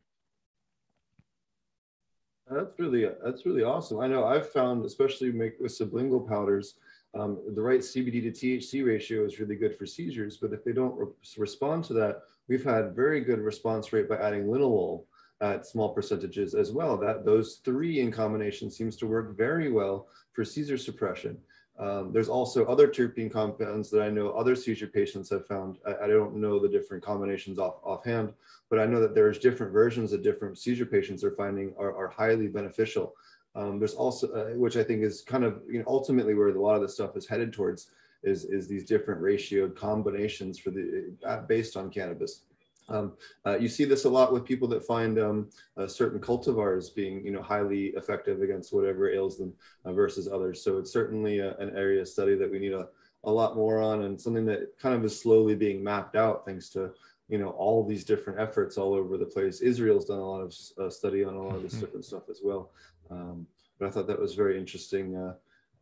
That's 2.49 2.79
really 2.79 3.07
that's 3.23 3.45
really 3.45 3.63
awesome. 3.63 3.99
I 3.99 4.07
know 4.07 4.25
I've 4.25 4.49
found, 4.49 4.85
especially 4.85 5.31
make, 5.31 5.59
with 5.59 5.77
sublingual 5.77 6.27
powders, 6.27 6.75
um, 7.15 7.39
the 7.55 7.61
right 7.61 7.79
CBD 7.79 8.21
to 8.21 8.31
THC 8.31 8.85
ratio 8.85 9.25
is 9.25 9.39
really 9.39 9.55
good 9.55 9.75
for 9.75 9.85
seizures. 9.85 10.37
But 10.37 10.53
if 10.53 10.63
they 10.63 10.74
don't 10.74 10.98
re- 10.98 11.07
respond 11.37 11.83
to 11.85 11.93
that, 11.93 12.22
we've 12.48 12.63
had 12.63 12.95
very 12.95 13.22
good 13.22 13.39
response 13.39 13.91
rate 13.91 14.09
by 14.09 14.17
adding 14.17 14.45
linalool 14.45 15.03
at 15.41 15.65
small 15.65 15.89
percentages 15.89 16.53
as 16.53 16.72
well. 16.72 16.98
That 16.98 17.25
those 17.25 17.61
three 17.65 18.01
in 18.01 18.11
combination 18.11 18.69
seems 18.69 18.95
to 18.98 19.07
work 19.07 19.35
very 19.35 19.72
well 19.72 20.07
for 20.33 20.45
seizure 20.45 20.77
suppression. 20.77 21.37
Um, 21.79 22.11
there's 22.11 22.27
also 22.27 22.65
other 22.65 22.89
terpene 22.89 23.31
compounds 23.31 23.89
that 23.89 24.01
I 24.01 24.09
know 24.09 24.31
other 24.31 24.53
seizure 24.53 24.87
patients 24.87 25.29
have 25.29 25.48
found. 25.48 25.77
I, 25.87 25.95
I, 26.03 26.07
don't 26.07 26.35
know 26.35 26.59
the 26.59 26.67
different 26.67 27.01
combinations 27.01 27.57
off 27.57 27.75
offhand, 27.83 28.33
but 28.69 28.79
I 28.79 28.85
know 28.85 29.00
that 29.00 29.15
there's 29.15 29.39
different 29.39 29.72
versions 29.72 30.11
that 30.11 30.22
different 30.22 30.57
seizure 30.57 30.85
patients 30.85 31.24
are 31.24 31.31
finding 31.31 31.74
are, 31.79 31.95
are 31.95 32.09
highly 32.09 32.48
beneficial. 32.48 33.15
Um, 33.59 33.77
there's 33.79 33.93
also, 33.93 34.25
uh, 34.31 34.57
which 34.57 34.77
I 34.77 34.83
think 34.83 35.03
is 35.03 35.22
kind 35.22 35.43
of 35.43 35.61
you 35.69 35.79
know, 35.79 35.85
ultimately 35.87 36.33
where 36.33 36.48
a 36.48 36.61
lot 36.61 36.75
of 36.75 36.81
the 36.81 36.89
stuff 36.98 37.17
is 37.17 37.27
headed 37.27 37.51
towards, 37.51 37.91
is 38.24 38.45
is 38.45 38.67
these 38.67 38.85
different 38.93 39.22
ratioed 39.22 39.75
combinations 39.75 40.57
for 40.57 40.72
the 40.72 41.11
uh, 41.25 41.41
based 41.41 41.75
on 41.75 41.89
cannabis. 41.89 42.43
Um, 42.89 43.13
uh, 43.45 43.57
you 43.57 43.67
see 43.67 43.85
this 43.85 44.05
a 44.05 44.09
lot 44.09 44.33
with 44.33 44.45
people 44.45 44.67
that 44.69 44.85
find 44.85 45.19
um, 45.19 45.50
uh, 45.77 45.87
certain 45.87 46.19
cultivars 46.19 46.93
being, 46.93 47.24
you 47.24 47.31
know, 47.31 47.41
highly 47.41 47.87
effective 48.01 48.41
against 48.41 48.74
whatever 48.74 49.11
ails 49.11 49.37
them 49.37 49.53
uh, 49.85 49.93
versus 49.93 50.27
others. 50.27 50.63
So 50.63 50.77
it's 50.79 50.91
certainly 50.91 51.39
a, 51.39 51.55
an 51.57 51.75
area 51.75 52.01
of 52.01 52.07
study 52.07 52.35
that 52.35 52.50
we 52.50 52.59
need 52.59 52.74
a, 52.74 52.87
a 53.25 53.31
lot 53.31 53.55
more 53.55 53.79
on 53.79 54.03
and 54.05 54.19
something 54.19 54.45
that 54.45 54.61
kind 54.79 54.95
of 54.95 55.05
is 55.05 55.19
slowly 55.19 55.55
being 55.55 55.83
mapped 55.83 56.15
out 56.15 56.45
thanks 56.45 56.69
to, 56.69 56.91
you 57.27 57.37
know, 57.37 57.50
all 57.50 57.85
these 57.85 58.03
different 58.03 58.39
efforts 58.39 58.75
all 58.75 58.95
over 58.95 59.17
the 59.17 59.25
place. 59.35 59.61
Israel's 59.61 60.05
done 60.05 60.17
a 60.17 60.29
lot 60.33 60.41
of 60.41 60.55
uh, 60.79 60.89
study 60.89 61.24
on 61.24 61.35
a 61.35 61.43
lot 61.43 61.55
of 61.57 61.61
this 61.61 61.74
mm-hmm. 61.74 61.81
different 61.81 62.05
stuff 62.05 62.24
as 62.27 62.39
well. 62.43 62.72
Um, 63.11 63.48
but 63.79 63.87
I 63.87 63.91
thought 63.91 64.07
that 64.07 64.19
was 64.19 64.35
very 64.35 64.57
interesting 64.57 65.15
uh, 65.15 65.33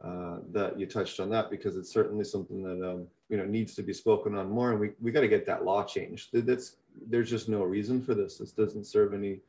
uh, 0.05 0.37
that 0.51 0.79
you 0.79 0.85
touched 0.85 1.19
on 1.19 1.29
that 1.31 1.49
because 1.49 1.75
it's 1.75 1.91
certainly 1.91 2.23
something 2.23 2.61
that 2.61 2.87
um, 2.87 3.07
you 3.29 3.37
know 3.37 3.45
needs 3.45 3.73
to 3.75 3.83
be 3.83 3.93
spoken 3.93 4.35
on 4.35 4.49
more, 4.49 4.71
and 4.71 4.79
we, 4.79 4.91
we 5.01 5.11
got 5.11 5.21
to 5.21 5.27
get 5.27 5.45
that 5.47 5.65
law 5.65 5.83
changed. 5.83 6.29
That's 6.33 6.75
there's 7.09 7.29
just 7.29 7.49
no 7.49 7.63
reason 7.63 8.01
for 8.01 8.13
this. 8.13 8.37
This 8.37 8.51
doesn't 8.51 8.85
serve 8.85 9.13
any 9.13 9.39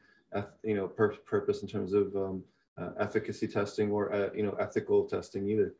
you 0.63 0.75
know 0.75 0.89
pur- 0.89 1.17
purpose 1.27 1.63
in 1.63 1.69
terms 1.69 1.93
of 1.93 2.15
um, 2.17 2.43
uh, 2.79 2.91
efficacy 2.99 3.49
testing 3.49 3.91
or 3.91 4.13
uh, 4.13 4.31
you 4.35 4.43
know 4.43 4.57
ethical 4.61 5.05
testing 5.05 5.49
either. 5.49 5.75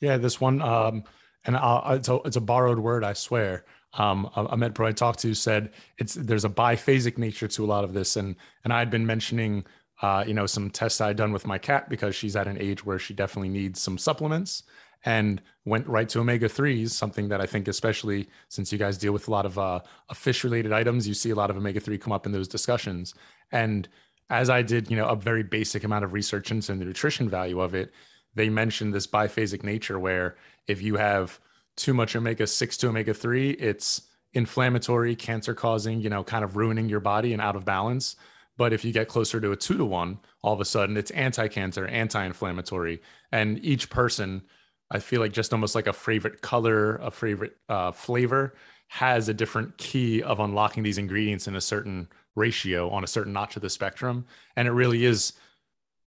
Yeah, 0.00 0.18
this 0.18 0.40
one, 0.40 0.60
um, 0.60 1.04
and 1.46 1.56
it's, 1.96 2.08
a, 2.08 2.18
it's 2.26 2.36
a 2.36 2.40
borrowed 2.40 2.78
word, 2.78 3.02
I 3.02 3.14
swear. 3.14 3.64
Um, 3.94 4.28
a, 4.36 4.44
a 4.44 4.56
med 4.56 4.74
pro 4.74 4.88
I 4.88 4.92
talked 4.92 5.20
to 5.20 5.32
said 5.32 5.70
it's 5.96 6.14
there's 6.14 6.44
a 6.44 6.50
biphasic 6.50 7.16
nature 7.16 7.48
to 7.48 7.64
a 7.64 7.66
lot 7.66 7.84
of 7.84 7.94
this, 7.94 8.16
and 8.16 8.36
and 8.64 8.72
I 8.72 8.78
had 8.78 8.90
been 8.90 9.06
mentioning 9.06 9.64
uh, 10.02 10.24
you 10.26 10.34
know, 10.34 10.46
some 10.46 10.70
tests 10.70 11.00
I 11.00 11.08
had 11.08 11.16
done 11.16 11.32
with 11.32 11.46
my 11.46 11.58
cat 11.58 11.88
because 11.88 12.14
she's 12.14 12.36
at 12.36 12.46
an 12.46 12.58
age 12.60 12.84
where 12.84 12.98
she 12.98 13.14
definitely 13.14 13.48
needs 13.48 13.80
some 13.80 13.96
supplements 13.98 14.62
and 15.04 15.40
went 15.64 15.86
right 15.86 16.08
to 16.08 16.20
omega 16.20 16.48
3s, 16.48 16.90
something 16.90 17.28
that 17.28 17.40
I 17.40 17.46
think, 17.46 17.68
especially 17.68 18.28
since 18.48 18.72
you 18.72 18.78
guys 18.78 18.98
deal 18.98 19.12
with 19.12 19.28
a 19.28 19.30
lot 19.30 19.46
of 19.46 19.58
uh, 19.58 19.80
fish 20.14 20.44
related 20.44 20.72
items, 20.72 21.06
you 21.06 21.14
see 21.14 21.30
a 21.30 21.34
lot 21.34 21.50
of 21.50 21.56
omega 21.56 21.80
3 21.80 21.96
come 21.98 22.12
up 22.12 22.26
in 22.26 22.32
those 22.32 22.48
discussions. 22.48 23.14
And 23.52 23.88
as 24.28 24.50
I 24.50 24.62
did, 24.62 24.90
you 24.90 24.96
know, 24.96 25.06
a 25.06 25.16
very 25.16 25.42
basic 25.42 25.84
amount 25.84 26.04
of 26.04 26.12
research 26.12 26.50
into 26.50 26.74
the 26.74 26.84
nutrition 26.84 27.28
value 27.28 27.60
of 27.60 27.74
it, 27.74 27.92
they 28.34 28.48
mentioned 28.48 28.92
this 28.92 29.06
biphasic 29.06 29.62
nature 29.62 29.98
where 29.98 30.36
if 30.66 30.82
you 30.82 30.96
have 30.96 31.40
too 31.76 31.94
much 31.94 32.16
omega 32.16 32.46
6 32.46 32.76
to 32.78 32.88
omega 32.88 33.14
3, 33.14 33.50
it's 33.52 34.02
inflammatory, 34.34 35.14
cancer 35.14 35.54
causing, 35.54 36.00
you 36.00 36.10
know, 36.10 36.24
kind 36.24 36.44
of 36.44 36.56
ruining 36.56 36.88
your 36.88 37.00
body 37.00 37.32
and 37.32 37.40
out 37.40 37.56
of 37.56 37.64
balance 37.64 38.16
but 38.56 38.72
if 38.72 38.84
you 38.84 38.92
get 38.92 39.08
closer 39.08 39.40
to 39.40 39.52
a 39.52 39.56
two 39.56 39.76
to 39.76 39.84
one, 39.84 40.18
all 40.42 40.54
of 40.54 40.60
a 40.60 40.64
sudden 40.64 40.96
it's 40.96 41.10
anti 41.12 41.48
cancer, 41.48 41.86
anti 41.86 42.24
inflammatory. 42.24 43.02
And 43.32 43.62
each 43.64 43.90
person, 43.90 44.42
I 44.90 44.98
feel 44.98 45.20
like 45.20 45.32
just 45.32 45.52
almost 45.52 45.74
like 45.74 45.86
a 45.86 45.92
favorite 45.92 46.42
color, 46.42 46.96
a 46.96 47.10
favorite 47.10 47.56
uh, 47.68 47.92
flavor 47.92 48.54
has 48.88 49.28
a 49.28 49.34
different 49.34 49.76
key 49.78 50.22
of 50.22 50.40
unlocking 50.40 50.82
these 50.82 50.98
ingredients 50.98 51.48
in 51.48 51.56
a 51.56 51.60
certain 51.60 52.08
ratio 52.34 52.88
on 52.90 53.02
a 53.02 53.06
certain 53.06 53.32
notch 53.32 53.56
of 53.56 53.62
the 53.62 53.70
spectrum. 53.70 54.24
And 54.54 54.68
it 54.68 54.72
really 54.72 55.04
is 55.04 55.32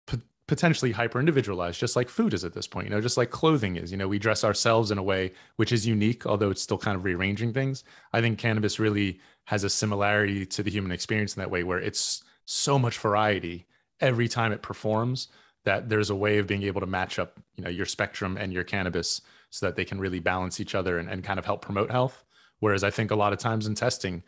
p- 0.07 0.21
potentially 0.47 0.91
hyper 0.91 1.19
individualized, 1.19 1.79
just 1.79 1.95
like 1.95 2.07
food 2.07 2.33
is 2.33 2.45
at 2.45 2.53
this 2.53 2.67
point, 2.67 2.87
you 2.87 2.91
know, 2.91 3.01
just 3.01 3.17
like 3.17 3.31
clothing 3.31 3.75
is. 3.75 3.91
You 3.91 3.97
know, 3.97 4.07
we 4.07 4.17
dress 4.17 4.43
ourselves 4.43 4.91
in 4.91 4.97
a 4.97 5.03
way 5.03 5.33
which 5.57 5.73
is 5.73 5.85
unique, 5.85 6.25
although 6.25 6.51
it's 6.51 6.61
still 6.61 6.77
kind 6.77 6.95
of 6.95 7.03
rearranging 7.03 7.53
things. 7.53 7.83
I 8.13 8.21
think 8.21 8.39
cannabis 8.39 8.79
really 8.79 9.19
has 9.45 9.63
a 9.63 9.69
similarity 9.69 10.45
to 10.45 10.63
the 10.63 10.71
human 10.71 10.91
experience 10.91 11.35
in 11.35 11.41
that 11.41 11.51
way, 11.51 11.63
where 11.63 11.79
it's 11.79 12.23
so 12.51 12.79
much 12.79 12.97
variety 12.97 13.67
every 13.99 14.27
time 14.27 14.51
it 14.51 14.63
performs 14.63 15.27
that 15.65 15.87
there's 15.87 16.09
a 16.09 16.15
way 16.15 16.39
of 16.39 16.47
being 16.47 16.63
able 16.63 16.81
to 16.81 16.87
match 16.87 17.19
up 17.19 17.39
you 17.55 17.63
know 17.63 17.69
your 17.69 17.85
spectrum 17.85 18.37
and 18.37 18.51
your 18.51 18.63
cannabis 18.63 19.21
so 19.51 19.67
that 19.67 19.75
they 19.75 19.85
can 19.85 19.99
really 19.99 20.19
balance 20.19 20.59
each 20.59 20.73
other 20.73 20.97
and, 20.97 21.07
and 21.09 21.23
kind 21.23 21.37
of 21.37 21.45
help 21.45 21.61
promote 21.61 21.91
health. 21.91 22.23
Whereas 22.57 22.83
i 22.83 22.89
think 22.89 23.11
a 23.11 23.15
lot 23.15 23.33
of 23.33 23.39
times 23.39 23.67
in 23.67 23.75
testing 23.75 24.23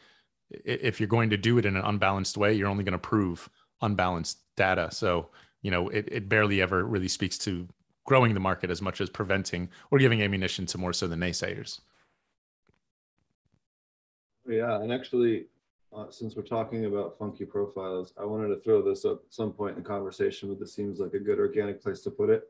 if 0.51 0.99
you're 0.99 1.07
going 1.07 1.31
to 1.31 1.37
do 1.37 1.57
it 1.57 1.65
in 1.65 1.75
an 1.75 1.83
unbalanced 1.83 2.37
way 2.37 2.53
you're 2.53 2.67
only 2.67 2.83
going 2.83 2.91
to 2.91 2.99
prove 2.99 3.49
unbalanced 3.81 4.37
data. 4.55 4.89
So 4.91 5.29
you 5.63 5.71
know 5.71 5.89
it, 5.89 6.07
it 6.11 6.29
barely 6.29 6.61
ever 6.61 6.83
really 6.83 7.07
speaks 7.07 7.39
to 7.39 7.67
growing 8.05 8.35
the 8.35 8.39
market 8.39 8.69
as 8.69 8.83
much 8.83 9.01
as 9.01 9.09
preventing 9.09 9.67
or 9.89 9.97
giving 9.97 10.21
ammunition 10.21 10.67
to 10.67 10.77
more 10.77 10.93
so 10.93 11.07
the 11.07 11.15
naysayers. 11.15 11.79
Yeah 14.47 14.79
and 14.79 14.93
actually 14.93 15.47
uh, 15.95 16.09
since 16.09 16.35
we're 16.35 16.43
talking 16.43 16.85
about 16.85 17.17
funky 17.17 17.45
profiles, 17.45 18.13
I 18.17 18.25
wanted 18.25 18.49
to 18.49 18.61
throw 18.61 18.81
this 18.81 19.05
up 19.05 19.23
at 19.25 19.33
some 19.33 19.51
point 19.51 19.77
in 19.77 19.83
the 19.83 19.87
conversation, 19.87 20.49
but 20.49 20.59
this 20.59 20.73
seems 20.73 20.99
like 20.99 21.13
a 21.13 21.19
good 21.19 21.39
organic 21.39 21.81
place 21.81 22.01
to 22.01 22.11
put 22.11 22.29
it. 22.29 22.49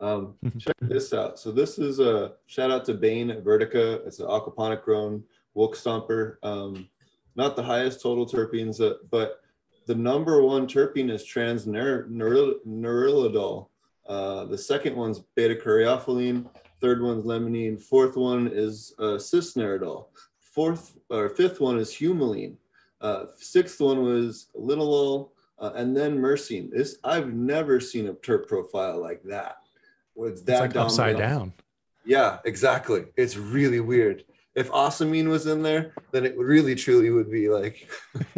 Um, 0.00 0.34
check 0.58 0.76
this 0.80 1.12
out. 1.12 1.40
So 1.40 1.50
this 1.50 1.78
is 1.78 1.98
a 1.98 2.34
shout 2.46 2.70
out 2.70 2.84
to 2.86 2.94
Bain 2.94 3.30
Vertica. 3.42 4.06
It's 4.06 4.20
an 4.20 4.26
aquaponic 4.26 4.84
grown 4.84 5.24
Wilk 5.54 5.76
Stomper. 5.76 6.36
Um, 6.42 6.88
not 7.34 7.56
the 7.56 7.62
highest 7.62 8.00
total 8.00 8.26
terpenes, 8.26 8.80
uh, 8.80 8.94
but 9.10 9.40
the 9.86 9.94
number 9.94 10.42
one 10.42 10.66
terpene 10.66 11.10
is 11.10 11.24
trans 11.24 11.66
nerolidol. 11.66 13.68
Uh, 14.06 14.44
the 14.44 14.58
second 14.58 14.96
one's 14.96 15.20
beta 15.34 15.54
caryophyllene. 15.54 16.46
Third 16.80 17.02
one's 17.02 17.24
limonene. 17.24 17.82
Fourth 17.82 18.16
one 18.16 18.48
is 18.52 18.94
uh, 19.00 19.18
cis-nerolidol. 19.18 20.06
Fourth 20.38 20.96
or 21.10 21.28
fifth 21.28 21.60
one 21.60 21.78
is 21.78 21.90
humulene. 21.90 22.56
Uh, 23.00 23.26
sixth 23.36 23.80
one 23.80 24.02
was 24.02 24.48
linalool, 24.56 25.30
uh, 25.58 25.72
and 25.74 25.96
then 25.96 26.18
myrcene. 26.18 26.70
This 26.70 26.98
I've 27.04 27.32
never 27.32 27.80
seen 27.80 28.08
a 28.08 28.14
terp 28.14 28.48
profile 28.48 29.00
like 29.00 29.22
that. 29.24 29.58
It's 30.16 30.42
that 30.42 30.64
it's 30.64 30.76
like 30.76 30.84
upside 30.84 31.16
down. 31.16 31.52
Yeah, 32.04 32.38
exactly. 32.44 33.04
It's 33.16 33.36
really 33.36 33.80
weird. 33.80 34.24
If 34.54 34.70
Ocimene 34.70 35.28
was 35.28 35.46
in 35.46 35.62
there, 35.62 35.92
then 36.10 36.24
it 36.26 36.36
really 36.36 36.74
truly 36.74 37.10
would 37.10 37.30
be 37.30 37.48
like, 37.48 37.88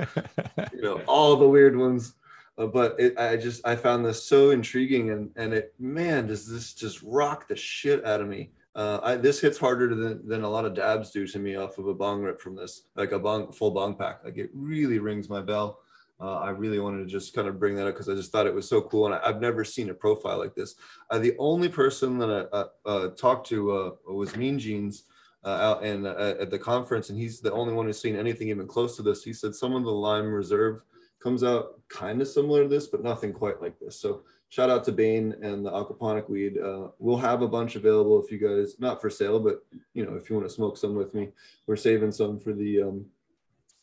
you 0.75 0.83
know, 0.83 1.01
all 1.07 1.37
the 1.37 1.49
weird 1.49 1.77
ones. 1.77 2.15
Uh, 2.59 2.67
but 2.67 2.97
it, 2.99 3.19
I 3.19 3.37
just 3.37 3.67
I 3.67 3.77
found 3.77 4.05
this 4.05 4.25
so 4.25 4.51
intriguing, 4.51 5.11
and 5.11 5.31
and 5.37 5.55
it 5.55 5.75
man 5.79 6.27
does 6.27 6.47
this 6.47 6.75
just 6.75 7.01
rock 7.03 7.49
the 7.49 7.57
shit 7.57 8.05
out 8.05 8.21
of 8.21 8.29
me. 8.29 8.51
Uh, 8.75 9.01
I, 9.03 9.17
this 9.17 9.41
hits 9.41 9.59
harder 9.59 9.95
than, 9.95 10.27
than 10.27 10.45
a 10.45 10.49
lot 10.49 10.65
of 10.65 10.75
dabs 10.75 11.11
do 11.11 11.27
to 11.27 11.39
me 11.39 11.57
off 11.57 11.79
of 11.79 11.89
a 11.89 11.95
bong 11.95 12.23
rip 12.23 12.41
from 12.41 12.55
this, 12.55 12.83
like 12.95 13.13
a 13.13 13.19
bong 13.19 13.53
full 13.53 13.73
bong 13.73 13.97
pack. 13.97 14.25
Like 14.25 14.39
it 14.39 14.51
really 14.55 14.99
rings 14.99 15.29
my 15.29 15.41
bell. 15.41 15.81
Uh, 16.21 16.37
I 16.37 16.51
really 16.51 16.79
wanted 16.79 16.99
to 16.99 17.07
just 17.07 17.35
kind 17.35 17.49
of 17.49 17.59
bring 17.59 17.75
that 17.77 17.87
up 17.87 17.95
because 17.95 18.09
I 18.09 18.15
just 18.15 18.31
thought 18.31 18.47
it 18.47 18.55
was 18.55 18.69
so 18.69 18.83
cool, 18.83 19.07
and 19.07 19.15
I, 19.15 19.27
have 19.27 19.41
never 19.41 19.65
seen 19.65 19.89
a 19.89 19.95
profile 19.95 20.39
like 20.39 20.55
this. 20.55 20.75
Uh, 21.09 21.19
the 21.19 21.35
only 21.39 21.69
person 21.69 22.19
that 22.19 22.49
I 22.53 22.57
uh, 22.57 22.67
uh, 22.85 23.09
talked 23.11 23.49
to 23.49 23.73
uh, 23.73 23.91
was 24.07 24.37
Mean 24.37 24.59
Jeans 24.59 25.05
out 25.47 25.83
and 25.83 26.07
at 26.07 26.51
the 26.51 26.59
conference, 26.59 27.09
and 27.09 27.19
he's 27.19 27.41
the 27.41 27.53
only 27.53 27.73
one 27.73 27.87
who's 27.87 28.01
seen 28.01 28.17
anything 28.17 28.51
even 28.51 28.67
close 28.67 28.97
to 28.97 29.03
this. 29.03 29.25
He 29.25 29.33
said 29.33 29.55
some 29.55 29.75
of 29.75 29.85
the 29.85 29.91
Lime 29.91 30.31
Reserve 30.31 30.83
comes 31.21 31.43
out 31.43 31.81
kind 31.89 32.21
of 32.21 32.29
similar 32.29 32.65
to 32.65 32.69
this, 32.69 32.87
but 32.87 33.03
nothing 33.03 33.33
quite 33.33 33.63
like 33.63 33.79
this. 33.79 33.99
So 33.99 34.23
shout 34.51 34.69
out 34.69 34.85
to 34.85 34.93
Bain 34.93 35.35
and 35.43 35.65
the 35.65 35.71
aquaponic 35.71 36.29
weed. 36.29 36.59
Uh, 36.59 36.89
we'll 36.99 37.17
have 37.17 37.41
a 37.41 37.49
bunch 37.49 37.77
available 37.77 38.23
if 38.23 38.31
you 38.31 38.39
guys, 38.39 38.79
not 38.79 39.01
for 39.01 39.09
sale, 39.09 39.41
but 39.41 39.65
you 39.95 40.05
know, 40.05 40.15
if 40.15 40.29
you 40.29 40.37
want 40.37 40.47
to 40.47 40.55
smoke 40.55 40.77
some 40.77 40.95
with 40.95 41.15
me, 41.15 41.31
we're 41.67 41.77
saving 41.77 42.13
some 42.13 42.39
for 42.39 42.53
the 42.53 42.83
um, 42.83 43.07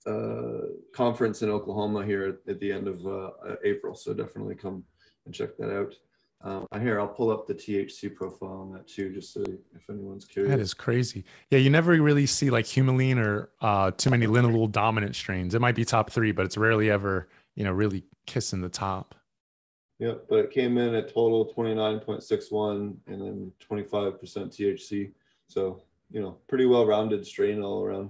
uh, 0.05 0.67
conference 0.93 1.41
in 1.41 1.49
Oklahoma 1.49 2.05
here 2.05 2.23
at, 2.27 2.51
at 2.51 2.59
the 2.59 2.71
end 2.71 2.87
of 2.87 3.05
uh, 3.07 3.31
April. 3.63 3.95
So 3.95 4.13
definitely 4.13 4.55
come 4.55 4.83
and 5.25 5.33
check 5.33 5.57
that 5.57 5.75
out. 5.75 5.95
Um, 6.41 6.67
here, 6.81 6.99
I'll 6.99 7.07
pull 7.07 7.31
up 7.31 7.47
the 7.47 7.55
THC 7.55 8.13
profile 8.13 8.61
on 8.61 8.71
that 8.73 8.87
too, 8.87 9.11
just 9.11 9.33
so 9.33 9.41
if 9.41 9.89
anyone's 9.89 10.25
curious. 10.25 10.51
That 10.51 10.61
is 10.61 10.73
crazy. 10.73 11.23
Yeah, 11.49 11.57
you 11.59 11.69
never 11.71 11.99
really 11.99 12.27
see 12.27 12.51
like 12.51 12.65
humulene 12.65 13.17
or 13.17 13.49
uh, 13.59 13.91
too 13.91 14.11
many 14.11 14.27
linalool 14.27 14.71
dominant 14.71 15.15
strains. 15.15 15.55
It 15.55 15.61
might 15.61 15.75
be 15.75 15.83
top 15.83 16.11
three, 16.11 16.31
but 16.31 16.45
it's 16.45 16.57
rarely 16.57 16.91
ever, 16.91 17.27
you 17.55 17.63
know, 17.63 17.71
really 17.71 18.03
kissing 18.27 18.61
the 18.61 18.69
top. 18.69 19.15
Yep, 19.99 20.25
but 20.29 20.39
it 20.39 20.51
came 20.51 20.77
in 20.77 20.93
at 20.93 21.07
total 21.13 21.51
29.61 21.55 22.95
and 23.07 23.21
then 23.21 23.51
25% 23.67 24.19
THC. 24.19 25.11
So, 25.47 25.81
you 26.11 26.21
know, 26.21 26.37
pretty 26.47 26.65
well 26.65 26.85
rounded 26.85 27.25
strain 27.25 27.61
all 27.61 27.83
around. 27.83 28.09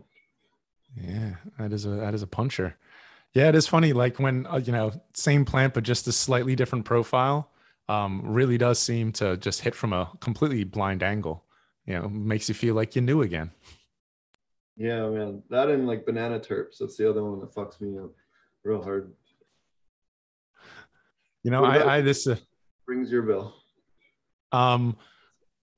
Yeah, 0.95 1.35
that 1.59 1.71
is 1.71 1.85
a 1.85 1.89
that 1.89 2.13
is 2.13 2.23
a 2.23 2.27
puncher. 2.27 2.75
Yeah, 3.33 3.49
it 3.49 3.55
is 3.55 3.67
funny 3.67 3.93
like 3.93 4.19
when 4.19 4.47
uh, 4.47 4.57
you 4.57 4.71
know, 4.73 4.91
same 5.13 5.45
plant 5.45 5.73
but 5.73 5.83
just 5.83 6.07
a 6.07 6.11
slightly 6.11 6.55
different 6.55 6.85
profile 6.85 7.51
um 7.89 8.21
really 8.25 8.57
does 8.57 8.79
seem 8.79 9.13
to 9.13 9.37
just 9.37 9.61
hit 9.61 9.73
from 9.73 9.93
a 9.93 10.11
completely 10.19 10.63
blind 10.63 11.03
angle. 11.03 11.45
You 11.85 11.93
know, 11.99 12.09
makes 12.09 12.49
you 12.49 12.55
feel 12.55 12.75
like 12.75 12.95
you 12.95 13.01
knew 13.01 13.21
again. 13.21 13.51
Yeah, 14.75 15.07
man. 15.09 15.41
That 15.49 15.69
and 15.69 15.87
like 15.87 16.05
banana 16.05 16.39
terps. 16.39 16.77
That's 16.79 16.97
the 16.97 17.09
other 17.09 17.23
one 17.23 17.39
that 17.39 17.53
fucks 17.53 17.79
me 17.79 17.97
up 17.97 18.11
real 18.63 18.83
hard. 18.83 19.13
You 21.47 21.51
know, 21.51 21.63
I, 21.63 21.95
I 21.95 22.01
this 22.01 22.27
uh, 22.27 22.35
brings 22.85 23.09
your 23.09 23.21
bill. 23.21 23.55
Um, 24.51 24.97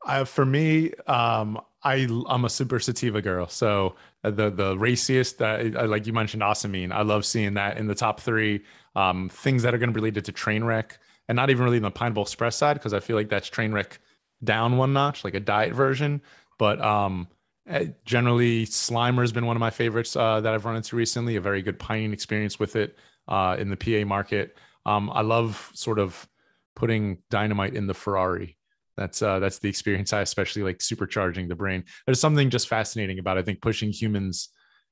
I 0.04 0.24
for 0.24 0.44
me, 0.44 0.94
um, 1.06 1.62
I 1.84 2.08
I'm 2.28 2.44
a 2.44 2.50
super 2.50 2.80
sativa 2.80 3.22
girl. 3.22 3.48
So 3.50 3.94
uh, 4.24 4.32
the 4.32 4.50
the 4.50 4.76
raciest 4.80 5.40
uh, 5.40 5.86
like 5.86 6.08
you 6.08 6.14
mentioned, 6.14 6.42
Ocimene. 6.42 6.92
I 6.92 7.04
love 7.04 7.24
seeing 7.24 7.54
that 7.54 7.78
in 7.78 7.86
the 7.86 7.94
top 7.94 8.20
three. 8.20 8.64
Um, 8.96 9.30
things 9.30 9.62
that 9.62 9.76
are 9.76 9.78
going 9.78 9.90
to 9.90 9.94
be 9.94 10.00
related 10.00 10.26
to 10.26 10.32
train 10.32 10.64
wreck, 10.64 10.98
and 11.28 11.36
not 11.36 11.52
even 11.52 11.64
really 11.66 11.78
in 11.78 11.84
the 11.84 11.92
Pineapple 11.92 12.24
Express 12.24 12.56
side 12.56 12.74
because 12.74 12.96
I 12.96 13.00
feel 13.00 13.16
like 13.16 13.30
that's 13.30 13.48
train 13.48 13.72
wreck 13.72 14.00
down 14.44 14.76
one 14.76 14.92
notch, 14.92 15.24
like 15.24 15.36
a 15.36 15.40
diet 15.40 15.76
version. 15.76 16.20
But 16.58 16.82
um, 16.82 17.28
eh, 17.68 17.90
generally, 18.06 18.66
Slimer 18.66 19.22
has 19.22 19.32
been 19.32 19.46
one 19.46 19.56
of 19.56 19.62
my 19.62 19.70
favorites 19.70 20.16
uh, 20.16 20.42
that 20.42 20.52
I've 20.52 20.66
run 20.66 20.78
into 20.78 20.96
recently. 20.96 21.36
A 21.36 21.42
very 21.42 21.62
good 21.62 21.78
pining 21.78 22.12
experience 22.12 22.58
with 22.58 22.76
it 22.76 22.98
uh, 23.28 23.56
in 23.60 23.70
the 23.70 23.78
PA 23.78 24.04
market. 24.04 24.58
Um, 24.86 25.10
I 25.14 25.22
love 25.22 25.72
sort 25.74 26.00
of 26.00 26.28
putting 26.76 27.20
dynamite 27.30 27.76
in 27.76 27.88
the 27.88 27.94
Ferrari. 27.94 28.58
That's 28.98 29.22
uh, 29.22 29.40
that's 29.40 29.60
the 29.60 29.70
experience 29.70 30.12
I 30.12 30.22
especially 30.22 30.64
like 30.64 30.80
supercharging 30.80 31.48
the 31.48 31.56
brain. 31.56 31.86
There's 32.06 32.20
something 32.20 32.50
just 32.50 32.68
fascinating 32.68 33.20
about 33.20 33.38
I 33.38 33.44
think 33.44 33.62
pushing 33.62 33.92
humans 33.92 34.50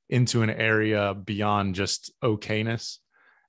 into 0.10 0.42
an 0.42 0.50
area 0.50 1.14
beyond 1.14 1.76
just 1.76 2.12
okayness. 2.24 2.98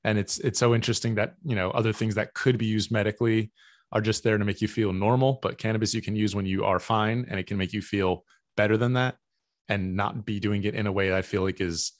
And 0.04 0.18
it's 0.18 0.38
it's 0.38 0.58
so 0.58 0.74
interesting 0.74 1.16
that 1.16 1.34
you 1.44 1.54
know 1.54 1.70
other 1.70 1.92
things 1.92 2.16
that 2.16 2.34
could 2.34 2.58
be 2.58 2.66
used 2.66 2.90
medically 2.90 3.52
are 3.92 4.00
just 4.00 4.22
there 4.22 4.36
to 4.36 4.44
make 4.44 4.60
you 4.60 4.68
feel 4.68 4.92
normal, 4.92 5.38
but 5.42 5.58
cannabis 5.58 5.94
you 5.94 6.02
can 6.02 6.14
use 6.14 6.34
when 6.34 6.46
you 6.46 6.64
are 6.64 6.78
fine 6.78 7.26
and 7.28 7.40
it 7.40 7.46
can 7.46 7.56
make 7.56 7.72
you 7.72 7.80
feel 7.80 8.24
better 8.56 8.76
than 8.76 8.94
that 8.94 9.16
and 9.68 9.96
not 9.96 10.26
be 10.26 10.40
doing 10.40 10.64
it 10.64 10.74
in 10.74 10.86
a 10.86 10.92
way 10.92 11.08
that 11.08 11.18
I 11.18 11.22
feel 11.22 11.42
like 11.42 11.60
is 11.60 11.92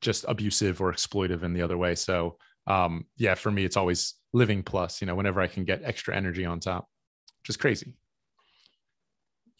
just 0.00 0.24
abusive 0.28 0.80
or 0.80 0.92
exploitive 0.92 1.42
in 1.42 1.52
the 1.52 1.62
other 1.62 1.76
way. 1.76 1.94
So 1.94 2.36
um, 2.66 3.06
yeah, 3.16 3.34
for 3.34 3.50
me, 3.50 3.64
it's 3.64 3.76
always 3.76 4.14
living 4.32 4.62
plus, 4.62 5.00
you 5.00 5.06
know, 5.06 5.14
whenever 5.14 5.40
I 5.40 5.46
can 5.46 5.64
get 5.64 5.82
extra 5.84 6.16
energy 6.16 6.44
on 6.44 6.60
top, 6.60 6.88
which 7.40 7.50
is 7.50 7.56
crazy. 7.56 7.94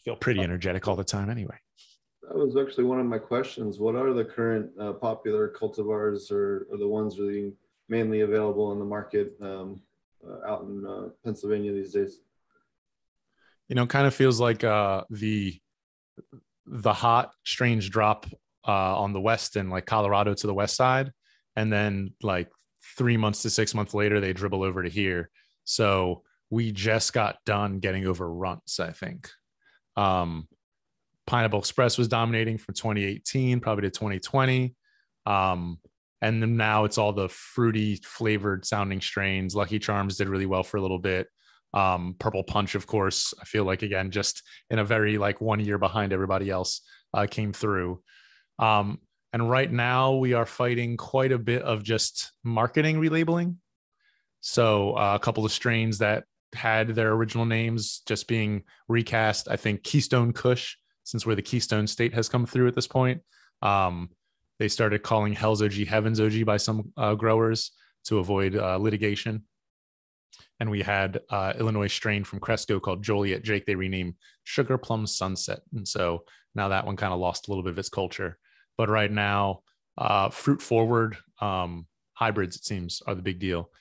Feel 0.03 0.15
pretty 0.15 0.41
energetic 0.41 0.87
all 0.87 0.95
the 0.95 1.03
time 1.03 1.29
anyway. 1.29 1.57
That 2.23 2.35
was 2.35 2.57
actually 2.57 2.83
one 2.83 2.99
of 2.99 3.05
my 3.05 3.17
questions. 3.17 3.79
What 3.79 3.95
are 3.95 4.13
the 4.13 4.25
current 4.25 4.69
uh, 4.79 4.93
popular 4.93 5.53
cultivars 5.57 6.31
or, 6.31 6.67
or, 6.69 6.77
the 6.77 6.87
ones 6.87 7.19
really 7.19 7.53
mainly 7.87 8.21
available 8.21 8.73
in 8.73 8.79
the 8.79 8.85
market 8.85 9.33
um, 9.41 9.81
uh, 10.27 10.49
out 10.49 10.63
in 10.63 10.85
uh, 10.85 11.09
Pennsylvania 11.23 11.71
these 11.71 11.93
days? 11.93 12.19
You 13.69 13.75
know, 13.75 13.85
kind 13.85 14.05
of 14.05 14.13
feels 14.13 14.39
like 14.39 14.63
uh, 14.63 15.03
the 15.09 15.57
the 16.65 16.93
hot 16.93 17.31
strange 17.45 17.89
drop 17.89 18.25
uh, 18.67 18.99
on 18.99 19.13
the 19.13 19.21
west 19.21 19.55
and 19.55 19.69
like 19.69 19.85
Colorado 19.85 20.33
to 20.33 20.47
the 20.47 20.53
west 20.53 20.75
side, 20.75 21.11
and 21.55 21.71
then 21.71 22.13
like 22.21 22.49
three 22.97 23.17
months 23.17 23.41
to 23.43 23.49
six 23.49 23.73
months 23.73 23.93
later, 23.93 24.19
they 24.19 24.33
dribble 24.33 24.63
over 24.63 24.83
to 24.83 24.89
here. 24.89 25.29
So 25.63 26.23
we 26.49 26.71
just 26.71 27.13
got 27.13 27.37
done 27.45 27.79
getting 27.79 28.07
over 28.07 28.27
Runtz, 28.27 28.79
I 28.79 28.91
think. 28.91 29.29
Um, 29.95 30.47
Pineapple 31.25 31.59
Express 31.59 31.97
was 31.97 32.07
dominating 32.07 32.57
from 32.57 32.73
2018 32.73 33.59
probably 33.59 33.83
to 33.83 33.89
2020. 33.89 34.73
Um, 35.25 35.79
and 36.21 36.41
then 36.41 36.57
now 36.57 36.85
it's 36.85 36.97
all 36.97 37.13
the 37.13 37.29
fruity 37.29 37.97
flavored 37.97 38.65
sounding 38.65 39.01
strains. 39.01 39.55
Lucky 39.55 39.77
Charms 39.77 40.17
did 40.17 40.29
really 40.29 40.45
well 40.45 40.63
for 40.63 40.77
a 40.77 40.81
little 40.81 40.99
bit. 40.99 41.27
Um, 41.73 42.15
Purple 42.17 42.43
Punch, 42.43 42.75
of 42.75 42.87
course, 42.87 43.33
I 43.39 43.45
feel 43.45 43.65
like 43.65 43.83
again, 43.83 44.09
just 44.09 44.41
in 44.69 44.79
a 44.79 44.85
very 44.85 45.17
like 45.17 45.41
one 45.41 45.59
year 45.59 45.77
behind 45.77 46.13
everybody 46.13 46.49
else, 46.49 46.81
uh, 47.13 47.27
came 47.29 47.53
through. 47.53 48.01
Um, 48.57 48.99
and 49.33 49.49
right 49.49 49.71
now, 49.71 50.13
we 50.13 50.33
are 50.33 50.45
fighting 50.45 50.97
quite 50.97 51.31
a 51.31 51.37
bit 51.37 51.61
of 51.61 51.83
just 51.83 52.31
marketing 52.43 52.97
relabeling. 52.97 53.55
So, 54.41 54.93
uh, 54.93 55.15
a 55.15 55.19
couple 55.19 55.45
of 55.45 55.51
strains 55.51 55.97
that 55.97 56.23
had 56.53 56.89
their 56.89 57.11
original 57.11 57.45
names 57.45 58.01
just 58.07 58.27
being 58.27 58.63
recast. 58.87 59.47
I 59.49 59.57
think 59.57 59.83
Keystone 59.83 60.31
Kush, 60.31 60.75
since 61.03 61.25
we're 61.25 61.35
the 61.35 61.41
Keystone 61.41 61.87
State, 61.87 62.13
has 62.13 62.29
come 62.29 62.45
through 62.45 62.67
at 62.67 62.75
this 62.75 62.87
point. 62.87 63.21
Um, 63.61 64.09
they 64.59 64.67
started 64.67 65.03
calling 65.03 65.33
Hell's 65.33 65.61
OG 65.61 65.73
Heaven's 65.87 66.19
OG 66.19 66.45
by 66.45 66.57
some 66.57 66.93
uh, 66.95 67.15
growers 67.15 67.71
to 68.05 68.19
avoid 68.19 68.55
uh, 68.55 68.77
litigation. 68.77 69.43
And 70.59 70.71
we 70.71 70.81
had 70.81 71.19
uh, 71.29 71.53
Illinois 71.59 71.87
strain 71.87 72.23
from 72.23 72.39
Cresco 72.39 72.79
called 72.79 73.03
Joliet 73.03 73.43
Jake. 73.43 73.65
They 73.65 73.75
renamed 73.75 74.15
Sugar 74.43 74.77
Plum 74.77 75.05
Sunset, 75.05 75.59
and 75.75 75.87
so 75.87 76.23
now 76.55 76.69
that 76.69 76.85
one 76.85 76.95
kind 76.95 77.13
of 77.13 77.19
lost 77.19 77.47
a 77.47 77.51
little 77.51 77.63
bit 77.63 77.71
of 77.71 77.79
its 77.79 77.89
culture. 77.89 78.39
But 78.77 78.89
right 78.89 79.11
now, 79.11 79.61
uh, 79.97 80.29
fruit 80.29 80.61
forward 80.61 81.17
um, 81.41 81.87
hybrids, 82.13 82.55
it 82.55 82.65
seems, 82.65 83.01
are 83.07 83.15
the 83.15 83.21
big 83.21 83.39
deal. 83.39 83.71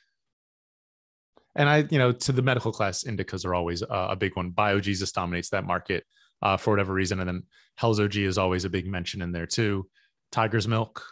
And 1.54 1.68
I, 1.68 1.86
you 1.90 1.98
know, 1.98 2.12
to 2.12 2.32
the 2.32 2.42
medical 2.42 2.72
class, 2.72 3.04
indicas 3.04 3.44
are 3.46 3.54
always 3.54 3.82
uh, 3.82 4.08
a 4.10 4.16
big 4.16 4.36
one. 4.36 4.52
BioJesus 4.52 5.12
dominates 5.12 5.50
that 5.50 5.64
market 5.64 6.04
uh, 6.42 6.56
for 6.56 6.70
whatever 6.70 6.92
reason. 6.92 7.20
And 7.20 7.28
then 7.28 7.42
Hell's 7.76 8.00
OG 8.00 8.16
is 8.16 8.38
always 8.38 8.64
a 8.64 8.70
big 8.70 8.86
mention 8.86 9.22
in 9.22 9.32
there 9.32 9.46
too. 9.46 9.88
Tiger's 10.32 10.68
Milk. 10.68 11.02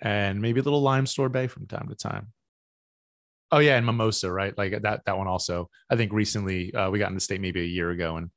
and 0.00 0.40
maybe 0.40 0.60
a 0.60 0.62
little 0.62 0.82
lime 0.82 1.06
sorbet 1.06 1.48
from 1.48 1.66
time 1.66 1.88
to 1.88 1.94
time. 1.94 2.32
Oh 3.50 3.58
yeah, 3.58 3.76
and 3.76 3.86
mimosa, 3.86 4.32
right? 4.32 4.56
Like 4.56 4.82
that 4.82 5.04
that 5.06 5.16
one 5.16 5.28
also. 5.28 5.70
I 5.88 5.96
think 5.96 6.12
recently 6.12 6.74
uh, 6.74 6.90
we 6.90 6.98
got 6.98 7.08
in 7.08 7.14
the 7.14 7.20
state 7.20 7.40
maybe 7.40 7.60
a 7.60 7.64
year 7.64 7.90
ago, 7.90 8.16
and 8.16 8.30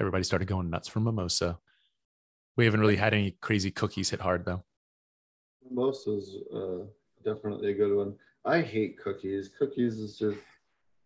everybody 0.00 0.24
started 0.24 0.48
going 0.48 0.70
nuts 0.70 0.88
for 0.88 1.00
mimosa. 1.00 1.58
We 2.56 2.64
haven't 2.64 2.80
really 2.80 2.96
had 2.96 3.14
any 3.14 3.32
crazy 3.40 3.70
cookies 3.70 4.10
hit 4.10 4.20
hard 4.20 4.44
though. 4.44 4.62
Mimosa's 5.64 6.36
uh, 6.54 6.84
definitely 7.24 7.70
a 7.70 7.74
good 7.74 7.96
one. 7.96 8.14
I 8.44 8.60
hate 8.60 8.98
cookies. 8.98 9.50
Cookies 9.58 9.98
is 9.98 10.18
just 10.18 10.38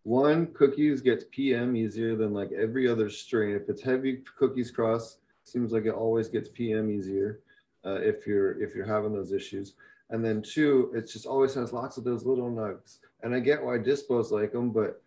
one. 0.03 0.47
Cookies 0.53 1.01
gets 1.01 1.25
PM 1.31 1.75
easier 1.75 2.15
than 2.15 2.33
like 2.33 2.51
every 2.51 2.87
other 2.87 3.09
strain. 3.09 3.55
If 3.55 3.69
it's 3.69 3.81
heavy 3.81 4.23
cookies 4.37 4.71
cross, 4.71 5.17
seems 5.43 5.71
like 5.71 5.85
it 5.85 5.93
always 5.93 6.27
gets 6.27 6.49
PM 6.49 6.91
easier 6.91 7.39
uh, 7.85 7.99
if 8.01 8.27
you're 8.27 8.61
if 8.61 8.75
you're 8.75 8.85
having 8.85 9.13
those 9.13 9.31
issues. 9.31 9.73
And 10.11 10.25
then 10.25 10.41
two, 10.41 10.91
it 10.95 11.09
just 11.09 11.25
always 11.25 11.53
has 11.53 11.71
lots 11.71 11.97
of 11.97 12.03
those 12.03 12.25
little 12.25 12.49
nugs. 12.49 12.97
And 13.21 13.33
I 13.33 13.39
get 13.39 13.63
why 13.63 13.77
dispos 13.77 14.31
like 14.31 14.53
them, 14.53 14.71
but 14.71 15.03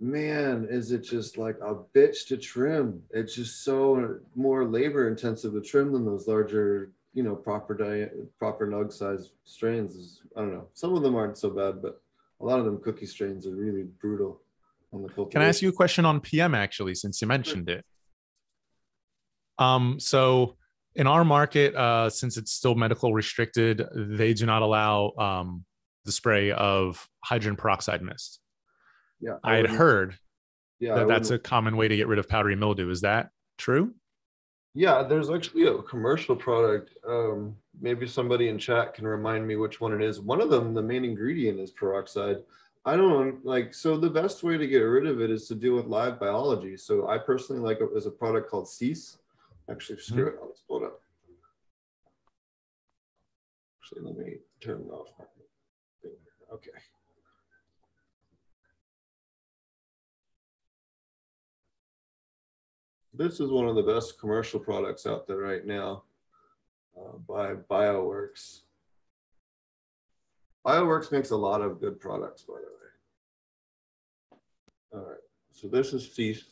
man, 0.00 0.66
is 0.68 0.92
it 0.92 1.02
just 1.02 1.38
like 1.38 1.56
a 1.60 1.74
bitch 1.96 2.26
to 2.28 2.36
trim? 2.36 3.02
It's 3.10 3.34
just 3.34 3.64
so 3.64 4.18
more 4.34 4.64
labor 4.64 5.08
intensive 5.08 5.52
to 5.52 5.60
trim 5.60 5.92
than 5.92 6.04
those 6.04 6.26
larger, 6.28 6.92
you 7.12 7.22
know, 7.22 7.34
proper 7.34 7.74
diet, 7.74 8.12
proper 8.38 8.66
nug 8.66 8.92
size 8.92 9.30
strains. 9.44 10.22
I 10.36 10.40
don't 10.40 10.52
know. 10.52 10.68
Some 10.74 10.94
of 10.94 11.02
them 11.02 11.14
aren't 11.14 11.38
so 11.38 11.50
bad, 11.50 11.80
but 11.80 12.00
a 12.40 12.44
lot 12.44 12.58
of 12.58 12.64
them 12.64 12.80
cookie 12.80 13.06
strains 13.06 13.46
are 13.46 13.54
really 13.54 13.84
brutal 14.00 14.40
on 14.92 15.02
the 15.02 15.24
Can 15.26 15.42
I 15.42 15.48
ask 15.48 15.62
you 15.62 15.68
a 15.68 15.72
question 15.72 16.04
on 16.04 16.20
PM 16.20 16.54
actually, 16.54 16.94
since 16.94 17.20
you 17.20 17.28
mentioned 17.28 17.68
it? 17.68 17.84
Um, 19.58 20.00
so 20.00 20.56
in 20.96 21.06
our 21.06 21.24
market, 21.24 21.74
uh, 21.74 22.10
since 22.10 22.36
it's 22.36 22.52
still 22.52 22.74
medical 22.74 23.12
restricted, 23.12 23.84
they 23.94 24.34
do 24.34 24.46
not 24.46 24.62
allow 24.62 25.12
um, 25.18 25.64
the 26.04 26.12
spray 26.12 26.50
of 26.50 27.08
hydrogen 27.24 27.56
peroxide 27.56 28.02
mist. 28.02 28.40
Yeah, 29.24 29.38
I, 29.42 29.56
had 29.56 29.70
heard 29.70 30.18
Yeah, 30.80 30.96
that 30.96 31.08
that's 31.08 31.30
a 31.30 31.38
common 31.38 31.78
way 31.78 31.88
to 31.88 31.96
get 31.96 32.08
rid 32.08 32.18
of 32.18 32.28
powdery 32.28 32.56
mildew. 32.56 32.90
Is 32.90 33.00
that 33.00 33.30
true? 33.56 33.94
Yeah, 34.74 35.02
there's 35.02 35.30
actually 35.30 35.66
a 35.66 35.78
commercial 35.78 36.36
product. 36.36 36.90
Um, 37.08 37.56
maybe 37.80 38.06
somebody 38.06 38.48
in 38.48 38.58
chat 38.58 38.92
can 38.92 39.06
remind 39.06 39.46
me 39.46 39.56
which 39.56 39.80
one 39.80 39.94
it 39.94 40.02
is. 40.02 40.20
One 40.20 40.42
of 40.42 40.50
them, 40.50 40.74
the 40.74 40.82
main 40.82 41.06
ingredient 41.06 41.58
is 41.58 41.70
peroxide. 41.70 42.38
I 42.84 42.96
don't 42.96 43.42
like 43.46 43.72
so 43.72 43.96
the 43.96 44.10
best 44.10 44.42
way 44.42 44.58
to 44.58 44.66
get 44.66 44.80
rid 44.80 45.06
of 45.06 45.22
it 45.22 45.30
is 45.30 45.48
to 45.48 45.54
deal 45.54 45.74
with 45.74 45.86
live 45.86 46.20
biology. 46.20 46.76
So 46.76 47.08
I 47.08 47.16
personally 47.16 47.62
like 47.62 47.80
it 47.80 47.88
as 47.96 48.04
a 48.04 48.10
product 48.10 48.50
called 48.50 48.68
Cease. 48.68 49.16
Actually, 49.70 50.00
screw 50.00 50.26
it. 50.26 50.34
Let's 50.44 50.60
pull 50.68 50.82
it 50.82 50.86
up. 50.86 51.00
Actually, 53.80 54.02
let 54.02 54.18
me 54.18 54.34
turn 54.60 54.82
it 54.82 54.92
off. 54.92 55.08
Okay. 56.52 56.72
This 63.16 63.38
is 63.38 63.50
one 63.50 63.68
of 63.68 63.76
the 63.76 63.82
best 63.82 64.18
commercial 64.18 64.58
products 64.58 65.06
out 65.06 65.28
there 65.28 65.36
right 65.36 65.64
now 65.64 66.02
uh, 66.98 67.16
by 67.28 67.54
BioWorks. 67.54 68.62
BioWorks 70.66 71.12
makes 71.12 71.30
a 71.30 71.36
lot 71.36 71.60
of 71.60 71.80
good 71.80 72.00
products, 72.00 72.42
by 72.42 72.54
the 72.54 72.60
way. 72.60 74.40
All 74.94 75.08
right, 75.10 75.20
so 75.52 75.68
this 75.68 75.92
is 75.92 76.12
Cease. 76.12 76.44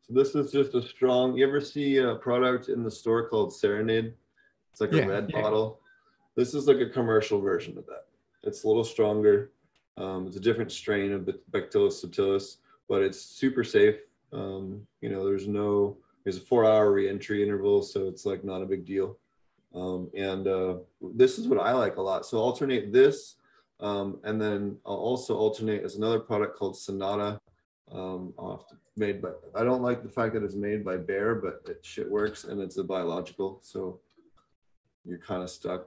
So 0.00 0.12
this 0.14 0.34
is 0.34 0.50
just 0.50 0.74
a 0.74 0.82
strong, 0.82 1.36
you 1.36 1.46
ever 1.46 1.60
see 1.60 1.98
a 1.98 2.16
product 2.16 2.68
in 2.68 2.82
the 2.82 2.90
store 2.90 3.28
called 3.28 3.54
Serenade? 3.54 4.14
It's 4.72 4.80
like 4.80 4.90
Yeah, 4.92 5.02
a 5.04 5.08
red 5.08 5.30
yeah. 5.32 5.40
bottle. 5.40 5.80
This 6.34 6.52
is 6.54 6.66
like 6.66 6.78
a 6.78 6.88
commercial 6.88 7.40
version 7.40 7.78
of 7.78 7.86
that. 7.86 8.06
It's 8.42 8.64
a 8.64 8.66
little 8.66 8.82
stronger. 8.84 9.52
Um, 9.98 10.26
it's 10.26 10.36
a 10.36 10.40
different 10.40 10.72
strain 10.72 11.12
of 11.12 11.28
Bacillus 11.52 12.04
subtilis, 12.04 12.56
but 12.88 13.02
it's 13.02 13.20
super 13.20 13.62
safe. 13.62 13.96
Um, 14.32 14.86
you 15.00 15.08
know, 15.08 15.24
there's 15.24 15.46
no, 15.46 15.96
there's 16.24 16.38
a 16.38 16.40
four 16.40 16.64
hour 16.64 16.92
reentry 16.92 17.42
interval, 17.42 17.82
so 17.82 18.06
it's 18.08 18.24
like 18.24 18.44
not 18.44 18.62
a 18.62 18.66
big 18.66 18.84
deal. 18.84 19.18
Um, 19.74 20.10
and 20.14 20.46
uh, 20.46 20.76
this 21.14 21.38
is 21.38 21.48
what 21.48 21.58
I 21.58 21.72
like 21.72 21.96
a 21.96 22.02
lot. 22.02 22.26
So 22.26 22.38
alternate 22.38 22.92
this, 22.92 23.36
um, 23.80 24.20
and 24.24 24.40
then 24.40 24.76
I'll 24.86 24.94
also 24.94 25.36
alternate 25.36 25.82
as 25.82 25.96
another 25.96 26.20
product 26.20 26.58
called 26.58 26.76
Sonata. 26.76 27.40
Um, 27.90 28.32
made 28.96 29.20
by, 29.22 29.30
I 29.54 29.64
don't 29.64 29.82
like 29.82 30.02
the 30.02 30.08
fact 30.08 30.34
that 30.34 30.42
it's 30.42 30.54
made 30.54 30.84
by 30.84 30.96
Bayer, 30.96 31.34
but 31.34 31.62
it 31.70 31.84
shit 31.84 32.10
works 32.10 32.44
and 32.44 32.60
it's 32.60 32.76
a 32.76 32.84
biological. 32.84 33.58
So 33.62 34.00
you're 35.04 35.18
kind 35.18 35.42
of 35.42 35.50
stuck. 35.50 35.86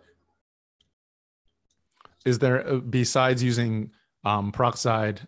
Is 2.25 2.39
there 2.39 2.67
uh, 2.67 2.77
besides 2.77 3.43
using 3.43 3.91
um, 4.23 4.51
peroxide 4.51 5.21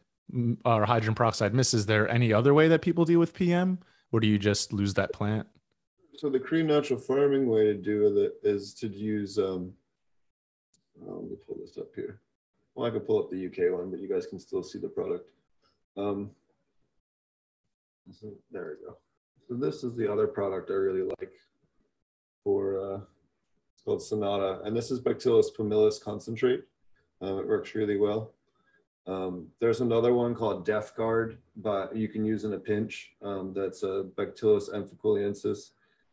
or 0.65 0.85
hydrogen 0.85 1.15
peroxide 1.15 1.53
mist? 1.53 1.73
Is 1.73 1.85
there 1.85 2.09
any 2.09 2.33
other 2.33 2.53
way 2.53 2.67
that 2.67 2.81
people 2.81 3.05
deal 3.05 3.19
with 3.19 3.33
PM, 3.33 3.79
or 4.11 4.19
do 4.19 4.27
you 4.27 4.37
just 4.37 4.73
lose 4.73 4.93
that 4.95 5.13
plant? 5.13 5.47
So 6.15 6.29
the 6.29 6.39
Korean 6.39 6.67
natural 6.67 6.99
farming 6.99 7.47
way 7.47 7.65
to 7.65 7.75
do 7.75 8.17
it 8.17 8.33
is 8.41 8.73
to 8.75 8.87
use, 8.87 9.37
um, 9.37 9.71
oh, 11.07 11.13
let 11.13 11.29
me 11.29 11.37
pull 11.45 11.57
this 11.59 11.77
up 11.77 11.89
here. 11.95 12.21
Well, 12.73 12.87
I 12.87 12.89
can 12.89 13.01
pull 13.01 13.19
up 13.19 13.29
the 13.29 13.45
UK 13.45 13.71
one, 13.77 13.91
but 13.91 13.99
you 13.99 14.09
guys 14.09 14.25
can 14.25 14.39
still 14.39 14.63
see 14.63 14.79
the 14.79 14.87
product. 14.87 15.29
Um, 15.95 16.31
so 18.11 18.33
there 18.51 18.77
we 18.79 18.85
go. 18.87 18.97
So 19.47 19.55
this 19.55 19.83
is 19.83 19.95
the 19.95 20.11
other 20.11 20.27
product 20.27 20.71
I 20.71 20.73
really 20.73 21.07
like 21.19 21.33
for, 22.43 22.79
uh, 22.79 22.99
it's 23.73 23.83
called 23.83 24.01
Sonata, 24.01 24.61
and 24.63 24.75
this 24.75 24.89
is 24.91 24.99
Bacillus 24.99 25.51
pumilus 25.51 26.01
concentrate. 26.01 26.63
Um, 27.21 27.39
it 27.39 27.47
works 27.47 27.75
really 27.75 27.97
well. 27.97 28.33
Um, 29.07 29.47
there's 29.59 29.79
another 29.81 30.13
one 30.13 30.35
called 30.35 30.65
Death 30.65 30.95
Guard, 30.95 31.37
but 31.55 31.95
you 31.95 32.09
can 32.09 32.25
use 32.25 32.43
in 32.43 32.53
a 32.53 32.59
pinch. 32.59 33.13
Um, 33.23 33.53
that's 33.53 33.83
a 33.83 34.05
Bacillus 34.17 34.69
amyloliquefaciens 34.69 35.71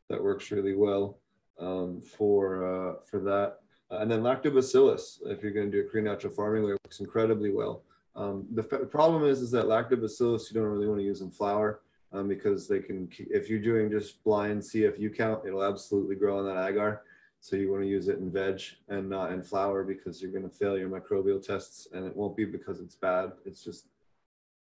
that 0.09 0.23
works 0.23 0.51
really 0.53 0.77
well 0.77 1.19
um, 1.59 2.01
for 2.01 2.65
uh, 2.65 2.95
for 3.05 3.21
that. 3.21 3.59
Uh, 3.91 3.99
and 3.99 4.11
then 4.11 4.23
lactobacillus, 4.23 5.19
if 5.27 5.43
you're 5.43 5.53
going 5.53 5.71
to 5.71 5.83
do 5.83 5.87
a 5.87 5.91
Korean 5.91 6.07
natural 6.07 6.33
farming 6.33 6.65
way, 6.65 6.77
works 6.85 7.01
incredibly 7.01 7.51
well. 7.51 7.83
Um, 8.17 8.47
the 8.53 8.63
problem 8.63 9.25
is, 9.25 9.41
is 9.41 9.51
that 9.51 9.65
lactobacillus 9.65 10.51
you 10.51 10.61
don't 10.61 10.71
really 10.71 10.87
want 10.87 11.01
to 11.01 11.05
use 11.05 11.21
in 11.21 11.31
flower 11.31 11.81
um, 12.13 12.29
because 12.29 12.69
they 12.69 12.79
can. 12.79 13.09
If 13.19 13.51
you're 13.51 13.59
doing 13.59 13.91
just 13.91 14.23
blind 14.23 14.63
CFU 14.63 15.17
count, 15.17 15.45
it'll 15.47 15.65
absolutely 15.65 16.15
grow 16.15 16.39
on 16.39 16.47
that 16.47 16.69
agar. 16.69 17.03
So 17.45 17.57
you 17.57 17.71
want 17.71 17.83
to 17.83 17.87
use 17.87 18.09
it 18.09 18.17
in 18.21 18.31
veg 18.31 18.63
and 18.89 19.11
not 19.11 19.31
in 19.31 19.43
flower 19.43 19.85
because 19.85 20.23
you're 20.23 20.31
going 20.31 20.49
to 20.49 20.57
fail 20.57 20.79
your 20.79 20.89
microbial 20.89 21.47
tests, 21.47 21.89
and 21.93 22.07
it 22.07 22.17
won't 22.17 22.35
be 22.35 22.47
because 22.47 22.81
it's 22.81 22.95
bad. 22.95 23.33
It's 23.45 23.63
just 23.63 23.85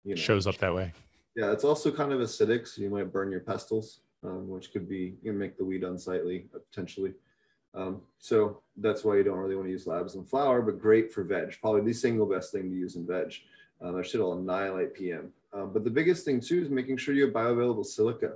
you 0.04 0.14
know 0.14 0.20
Shows 0.20 0.46
up 0.46 0.58
that 0.58 0.74
way. 0.74 0.92
yeah, 1.34 1.50
it's 1.50 1.64
also 1.64 1.90
kind 1.90 2.12
of 2.12 2.20
acidic, 2.20 2.68
so 2.68 2.82
you 2.82 2.90
might 2.90 3.10
burn 3.10 3.30
your 3.30 3.40
pistils, 3.40 4.00
um, 4.22 4.50
which 4.50 4.70
could 4.70 4.86
be 4.86 5.16
you 5.22 5.32
know, 5.32 5.38
make 5.38 5.56
the 5.56 5.64
weed 5.64 5.82
unsightly 5.82 6.44
uh, 6.54 6.58
potentially. 6.58 7.14
Um, 7.74 8.02
so 8.18 8.60
that's 8.76 9.02
why 9.02 9.16
you 9.16 9.24
don't 9.24 9.38
really 9.38 9.56
want 9.56 9.68
to 9.68 9.72
use 9.72 9.86
labs 9.86 10.14
in 10.14 10.22
flower, 10.22 10.60
but 10.60 10.78
great 10.78 11.10
for 11.10 11.24
veg. 11.24 11.56
Probably 11.62 11.80
the 11.80 11.94
single 11.94 12.26
best 12.26 12.52
thing 12.52 12.68
to 12.68 12.76
use 12.76 12.96
in 12.96 13.06
veg. 13.06 13.32
Um, 13.80 13.96
that 13.96 14.04
should 14.04 14.20
all 14.20 14.34
annihilate 14.34 14.92
PM. 14.92 15.32
Um, 15.54 15.72
but 15.72 15.84
the 15.84 15.90
biggest 15.90 16.26
thing 16.26 16.38
too 16.38 16.60
is 16.60 16.68
making 16.68 16.98
sure 16.98 17.14
you 17.14 17.24
have 17.24 17.32
bioavailable 17.32 17.86
silica. 17.86 18.34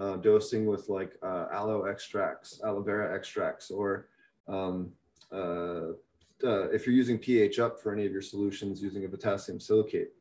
Uh, 0.00 0.16
dosing 0.16 0.64
with 0.64 0.88
like 0.88 1.12
uh, 1.22 1.44
aloe 1.52 1.84
extracts, 1.84 2.58
aloe 2.64 2.80
vera 2.80 3.14
extracts, 3.14 3.70
or 3.70 4.08
um, 4.48 4.90
uh, 5.30 5.92
uh, 6.42 6.70
if 6.70 6.86
you're 6.86 6.94
using 6.94 7.18
pH 7.18 7.58
up 7.58 7.78
for 7.78 7.92
any 7.92 8.06
of 8.06 8.12
your 8.12 8.22
solutions, 8.22 8.82
using 8.82 9.04
a 9.04 9.08
potassium 9.08 9.60
silicate 9.60 10.14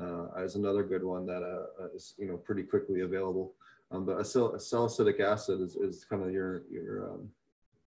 uh, 0.00 0.26
as 0.36 0.56
another 0.56 0.82
good 0.82 1.04
one 1.04 1.26
that 1.26 1.44
uh, 1.44 1.86
is 1.94 2.14
you 2.18 2.26
know 2.26 2.36
pretty 2.38 2.64
quickly 2.64 3.02
available. 3.02 3.52
Um, 3.92 4.04
but 4.04 4.18
acyl- 4.18 4.60
salicylic 4.60 5.20
acid 5.20 5.60
is, 5.60 5.76
is 5.76 6.04
kind 6.04 6.24
of 6.24 6.32
your 6.32 6.62
your 6.68 7.12
um, 7.12 7.30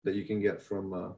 that 0.04 0.14
you 0.14 0.26
can 0.26 0.38
get 0.38 0.60
from 0.62 1.14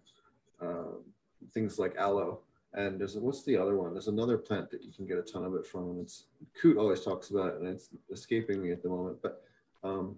things 1.53 1.77
like 1.81 1.96
aloe. 1.96 2.38
And 2.74 3.00
there's 3.00 3.16
what's 3.16 3.42
the 3.42 3.57
other 3.57 3.74
one? 3.74 3.92
There's 3.92 4.07
another 4.07 4.38
plant 4.38 4.70
that 4.70 4.85
you 4.85 4.92
can 4.92 5.07
get 5.07 5.18
a 5.18 5.22
ton 5.22 5.44
of 5.44 5.57
it 5.57 5.66
from, 5.66 5.98
it's 6.00 6.27
Coot 6.61 6.77
always 6.77 7.00
talks 7.00 7.31
about 7.31 7.55
it, 7.55 7.61
and 7.61 7.68
it's 7.68 7.88
escaping 8.12 8.62
me 8.62 8.70
at 8.70 8.81
the 8.81 8.88
moment. 8.88 9.18
But 9.20 9.42
um, 9.85 10.16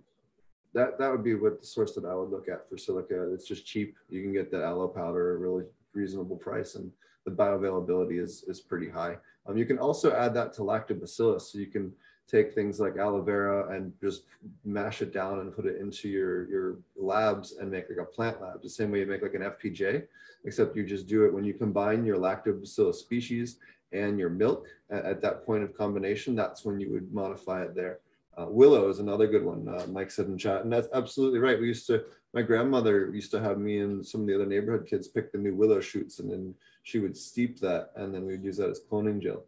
that 0.73 0.99
that 0.99 1.11
would 1.11 1.25
be 1.25 1.35
what 1.35 1.61
the 1.61 1.67
source 1.67 1.95
that 1.95 2.05
I 2.05 2.15
would 2.15 2.31
look 2.31 2.49
at 2.49 2.69
for 2.69 2.79
silica. 2.79 3.33
It's 3.33 3.47
just 3.47 3.67
cheap. 3.67 3.97
You 4.09 4.23
can 4.23 4.33
get 4.33 4.51
that 4.53 4.63
aloe 4.63 4.89
powder 4.89 5.33
at 5.33 5.37
a 5.37 5.39
really 5.39 5.65
reasonable 5.93 6.37
price, 6.37 6.75
and 6.75 6.91
the 7.25 7.31
bioavailability 7.31 8.21
is 8.23 8.45
is 8.45 8.61
pretty 8.61 8.89
high. 8.89 9.17
Um, 9.47 9.57
you 9.57 9.67
can 9.67 9.79
also 9.79 10.13
add 10.15 10.35
that 10.35 10.53
to 10.55 10.63
lactobacillus. 10.63 11.43
So 11.43 11.59
you 11.59 11.67
can 11.67 11.93
take 12.29 12.55
things 12.55 12.81
like 12.81 12.97
aloe 12.97 13.23
vera 13.23 13.75
and 13.75 13.93
just 14.01 14.25
mash 14.65 15.01
it 15.01 15.13
down 15.13 15.41
and 15.41 15.55
put 15.55 15.67
it 15.67 15.81
into 15.81 16.09
your, 16.09 16.49
your 16.49 16.77
labs 16.97 17.53
and 17.53 17.71
make 17.71 17.89
like 17.89 17.99
a 17.99 18.05
plant 18.05 18.41
lab, 18.43 18.63
the 18.63 18.69
same 18.69 18.91
way 18.91 19.01
you 19.01 19.07
make 19.07 19.23
like 19.23 19.35
an 19.35 19.43
FPJ, 19.43 20.05
except 20.45 20.77
you 20.77 20.85
just 20.85 21.07
do 21.07 21.25
it 21.25 21.33
when 21.33 21.45
you 21.45 21.55
combine 21.55 22.05
your 22.05 22.19
lactobacillus 22.19 22.97
species 22.97 23.59
and 23.93 24.19
your 24.19 24.31
milk 24.31 24.67
at, 24.91 25.05
at 25.05 25.23
that 25.23 25.47
point 25.47 25.63
of 25.63 25.77
combination, 25.77 26.35
that's 26.35 26.65
when 26.65 26.81
you 26.81 26.91
would 26.91 27.13
modify 27.13 27.63
it 27.63 27.75
there. 27.75 28.01
Uh, 28.38 28.46
willow 28.49 28.88
is 28.90 28.99
another 28.99 29.27
good 29.27 29.44
one. 29.44 29.66
Uh, 29.66 29.87
Mike 29.88 30.11
said 30.11 30.27
in 30.27 30.37
chat, 30.37 30.62
and 30.62 30.72
that's 30.72 30.88
absolutely 30.92 31.38
right. 31.38 31.59
We 31.59 31.68
used 31.68 31.87
to, 31.87 32.05
my 32.35 32.42
grandmother 32.42 33.11
used 33.14 33.31
to 33.31 33.40
have 33.40 33.59
me 33.59 33.79
and 33.79 34.07
some 34.07 34.20
of 34.22 34.27
the 34.27 34.35
other 34.35 34.44
neighborhood 34.44 34.87
kids 34.87 35.09
pick 35.09 35.33
the 35.33 35.38
new 35.38 35.55
willow 35.55 35.81
shoots, 35.81 36.18
and 36.18 36.31
then 36.31 36.55
she 36.83 36.99
would 36.99 37.16
steep 37.16 37.59
that, 37.61 37.92
and 37.96 38.14
then 38.14 38.27
we'd 38.27 38.44
use 38.44 38.59
that 38.59 38.68
as 38.68 38.81
cloning 38.90 39.22
gel. 39.22 39.44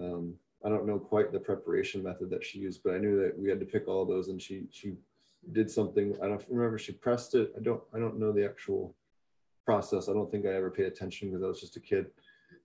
Um, 0.00 0.34
I 0.64 0.70
don't 0.70 0.86
know 0.86 0.98
quite 0.98 1.32
the 1.32 1.40
preparation 1.40 2.02
method 2.02 2.30
that 2.30 2.44
she 2.44 2.58
used, 2.58 2.82
but 2.82 2.94
I 2.94 2.98
knew 2.98 3.20
that 3.20 3.38
we 3.38 3.50
had 3.50 3.60
to 3.60 3.66
pick 3.66 3.86
all 3.86 4.06
those, 4.06 4.28
and 4.28 4.40
she 4.40 4.64
she 4.70 4.94
did 5.52 5.70
something. 5.70 6.16
I 6.22 6.28
don't 6.28 6.44
remember. 6.48 6.78
She 6.78 6.92
pressed 6.92 7.34
it. 7.34 7.52
I 7.56 7.62
don't. 7.62 7.82
I 7.92 7.98
don't 7.98 8.18
know 8.18 8.32
the 8.32 8.44
actual 8.44 8.94
process. 9.66 10.08
I 10.08 10.12
don't 10.12 10.30
think 10.30 10.46
I 10.46 10.54
ever 10.54 10.70
paid 10.70 10.86
attention 10.86 11.28
because 11.28 11.42
I 11.42 11.48
was 11.48 11.60
just 11.60 11.76
a 11.76 11.80
kid. 11.80 12.06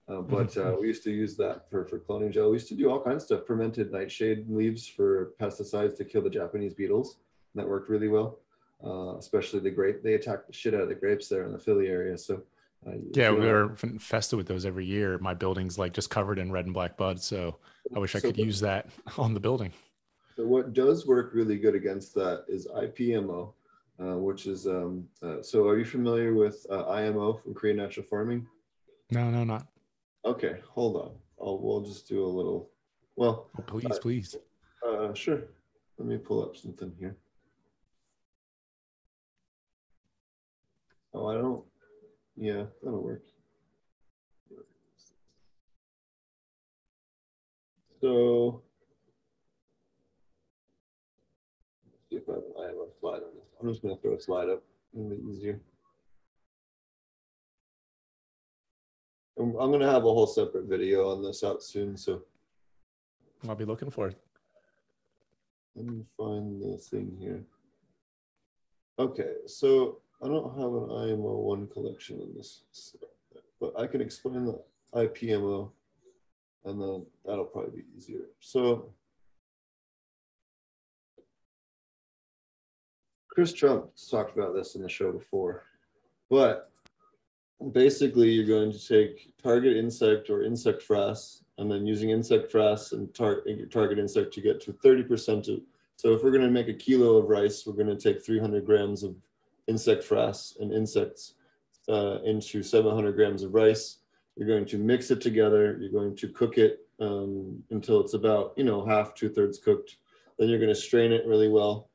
Uh, 0.10 0.22
but 0.22 0.56
uh, 0.56 0.76
we 0.80 0.88
used 0.88 1.04
to 1.04 1.12
use 1.12 1.36
that 1.36 1.70
for, 1.70 1.86
for 1.86 2.00
cloning 2.00 2.32
gel. 2.32 2.50
We 2.50 2.56
used 2.56 2.70
to 2.70 2.76
do 2.76 2.90
all 2.90 3.02
kinds 3.02 3.24
of 3.24 3.28
stuff, 3.28 3.48
fermented 3.48 3.92
nightshade 3.92 4.46
leaves 4.50 4.88
for 4.88 5.34
pesticides 5.40 5.98
to 5.98 6.06
kill 6.06 6.22
the 6.22 6.30
Japanese 6.30 6.74
beetles. 6.74 7.18
And 7.54 7.62
that 7.62 7.70
worked 7.70 7.90
really 7.90 8.08
well, 8.08 8.40
uh, 8.86 9.18
especially 9.18 9.60
the 9.60 9.72
grape. 9.72 10.04
They 10.04 10.14
attacked 10.14 10.48
the 10.48 10.54
shit 10.54 10.74
out 10.74 10.82
of 10.82 10.88
the 10.88 10.96
grapes 10.96 11.28
there 11.28 11.44
in 11.44 11.52
the 11.52 11.60
Philly 11.60 11.88
area. 11.88 12.18
So, 12.18 12.42
uh, 12.88 12.92
Yeah, 13.14 13.32
we 13.32 13.48
were 13.48 13.76
infested 13.84 14.38
with 14.38 14.48
those 14.48 14.66
every 14.66 14.86
year. 14.86 15.18
My 15.18 15.34
building's 15.34 15.78
like 15.78 15.92
just 15.92 16.10
covered 16.10 16.40
in 16.40 16.54
red 16.54 16.66
and 16.66 16.74
black 16.74 16.96
buds. 16.96 17.26
So 17.26 17.58
I 17.94 18.00
wish 18.00 18.16
I 18.16 18.22
could 18.22 18.38
use 18.38 18.62
that 18.62 18.88
on 19.18 19.34
the 19.34 19.42
building. 19.42 19.74
So 20.38 20.46
what 20.46 20.72
does 20.74 21.06
work 21.06 21.32
really 21.34 21.58
good 21.58 21.76
against 21.76 22.14
that 22.14 22.46
is 22.48 22.68
IPMO, 22.68 23.52
uh, 24.00 24.18
which 24.18 24.46
is 24.46 24.68
um, 24.68 25.06
uh, 25.22 25.42
so. 25.42 25.68
Are 25.68 25.80
you 25.80 25.86
familiar 25.86 26.36
with 26.36 26.66
uh, 26.70 26.88
IMO 26.88 27.34
from 27.34 27.56
Korean 27.56 27.78
Natural 27.78 28.06
Farming? 28.06 28.46
No, 29.10 29.32
no, 29.32 29.44
not. 29.44 29.66
Okay, 30.28 30.60
hold 30.70 30.98
on. 30.98 31.12
I'll 31.40 31.58
we'll 31.58 31.80
just 31.82 32.06
do 32.10 32.26
a 32.26 32.28
little. 32.28 32.70
Well, 33.16 33.50
Oh, 33.58 33.62
please, 33.64 33.98
please. 34.00 34.36
uh, 34.86 35.14
sure. 35.14 35.44
Let 35.98 36.06
me 36.10 36.18
pull 36.18 36.44
up 36.44 36.58
something 36.58 36.94
here. 37.00 37.16
Oh, 41.14 41.28
I 41.28 41.36
don't. 41.36 41.64
Yeah, 42.36 42.66
that'll 42.84 43.02
work. 43.02 43.24
So. 48.02 48.64
See 52.10 52.18
if 52.18 52.24
I 52.30 52.34
have 52.34 52.44
an 52.44 52.54
IMO 52.70 52.88
slide 53.00 53.16
on 53.24 53.34
this. 53.36 53.48
I'm 53.62 53.70
just 53.70 53.82
gonna 53.82 53.96
throw 53.98 54.16
a 54.16 54.20
slide 54.20 54.50
up. 54.50 54.62
It'll 54.94 55.10
be 55.10 55.24
easier. 55.32 55.62
I'm, 59.40 59.56
I'm 59.56 59.72
gonna 59.72 59.92
have 59.92 60.04
a 60.04 60.14
whole 60.14 60.28
separate 60.28 60.66
video 60.66 61.10
on 61.12 61.24
this 61.24 61.44
out 61.44 61.64
soon, 61.64 61.96
so 61.96 62.24
I'll 63.48 63.56
be 63.56 63.66
looking 63.66 63.92
for 63.92 64.08
it. 64.08 64.18
let 65.76 65.86
me 65.86 66.04
find 66.18 66.62
the 66.62 66.78
thing 66.78 67.16
here. 67.20 67.44
Okay, 69.00 69.34
so 69.46 70.00
I 70.24 70.28
don't 70.28 70.58
have 70.58 70.74
an 70.74 71.12
IMO 71.12 71.38
one 71.38 71.68
collection 71.68 72.20
in 72.20 72.34
this, 72.36 72.64
but 73.62 73.80
I 73.80 73.86
can 73.86 74.02
explain 74.02 74.46
the 74.46 74.60
IPMO 74.96 75.70
and 76.66 76.82
then 76.82 77.06
that'll 77.26 77.46
probably 77.46 77.82
be 77.82 77.86
easier. 77.96 78.26
So 78.40 78.90
Chris 83.30 83.54
Trump 83.54 83.92
talked 84.10 84.36
about 84.36 84.54
this 84.54 84.76
in 84.76 84.82
the 84.82 84.90
show 84.90 85.12
before, 85.12 85.64
but 86.30 86.72
basically 87.72 88.30
you're 88.30 88.46
going 88.46 88.72
to 88.72 88.88
take 88.88 89.34
target 89.42 89.76
insect 89.76 90.30
or 90.30 90.44
insect 90.44 90.88
frass 90.88 91.42
and 91.58 91.72
then 91.72 91.88
using 91.88 92.12
insect 92.12 92.52
frass 92.52 92.92
and 92.92 93.14
tar- 93.14 93.44
target 93.72 93.98
insect 93.98 94.34
to 94.34 94.42
get 94.42 94.62
to 94.62 94.74
30% 94.74 95.48
of 95.50 95.62
so 95.96 96.14
if 96.14 96.24
we're 96.24 96.32
going 96.32 96.44
to 96.44 96.52
make 96.52 96.68
a 96.68 96.74
kilo 96.74 97.18
of 97.18 97.30
rice 97.30 97.66
we're 97.66 97.74
going 97.74 97.88
to 97.88 97.98
take 97.98 98.24
300 98.24 98.66
grams 98.66 99.04
of 99.04 99.16
insect 99.68 100.04
frass 100.04 100.60
and 100.60 100.72
insects 100.72 101.34
uh, 101.90 102.20
into 102.24 102.64
700 102.64 103.16
grams 103.16 103.44
of 103.44 103.54
rice. 103.54 104.00
You're 104.36 104.48
going 104.48 104.66
to 104.66 104.78
mix 104.78 105.12
it 105.12 105.22
together. 105.22 105.78
You're 105.80 105.92
going 105.92 106.16
to 106.18 106.28
cook 106.30 106.58
it 106.58 106.80
um, 107.00 107.64
until 107.72 108.02
it's 108.02 108.14
about 108.14 108.54
you 108.56 108.64
know 108.64 108.86
half 108.86 109.14
two-thirds 109.14 109.60
cooked. 109.60 109.98
Then 110.38 110.50
you're 110.50 110.60
going 110.60 110.74
to 110.74 110.80
strain 110.80 111.12
it 111.12 111.26
really 111.26 111.50
well. 111.50 111.90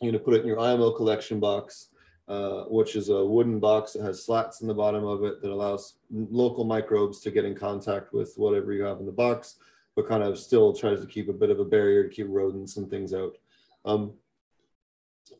You're 0.00 0.12
going 0.12 0.20
to 0.20 0.24
put 0.24 0.34
it 0.34 0.42
in 0.42 0.46
your 0.46 0.58
imo 0.58 0.92
collection 0.92 1.40
box 1.40 1.88
uh, 2.28 2.62
which 2.64 2.96
is 2.96 3.08
a 3.08 3.24
wooden 3.24 3.60
box 3.60 3.92
that 3.92 4.02
has 4.02 4.24
slats 4.24 4.60
in 4.60 4.66
the 4.66 4.74
bottom 4.74 5.04
of 5.04 5.22
it 5.24 5.40
that 5.40 5.50
allows 5.50 5.94
local 6.10 6.64
microbes 6.64 7.20
to 7.20 7.30
get 7.30 7.44
in 7.44 7.54
contact 7.54 8.12
with 8.12 8.34
whatever 8.36 8.72
you 8.72 8.82
have 8.82 8.98
in 8.98 9.06
the 9.06 9.12
box, 9.12 9.56
but 9.94 10.08
kind 10.08 10.22
of 10.22 10.38
still 10.38 10.72
tries 10.72 11.00
to 11.00 11.06
keep 11.06 11.28
a 11.28 11.32
bit 11.32 11.50
of 11.50 11.60
a 11.60 11.64
barrier 11.64 12.02
to 12.02 12.14
keep 12.14 12.26
rodents 12.28 12.76
and 12.76 12.90
things 12.90 13.14
out. 13.14 13.36
Um, 13.84 14.12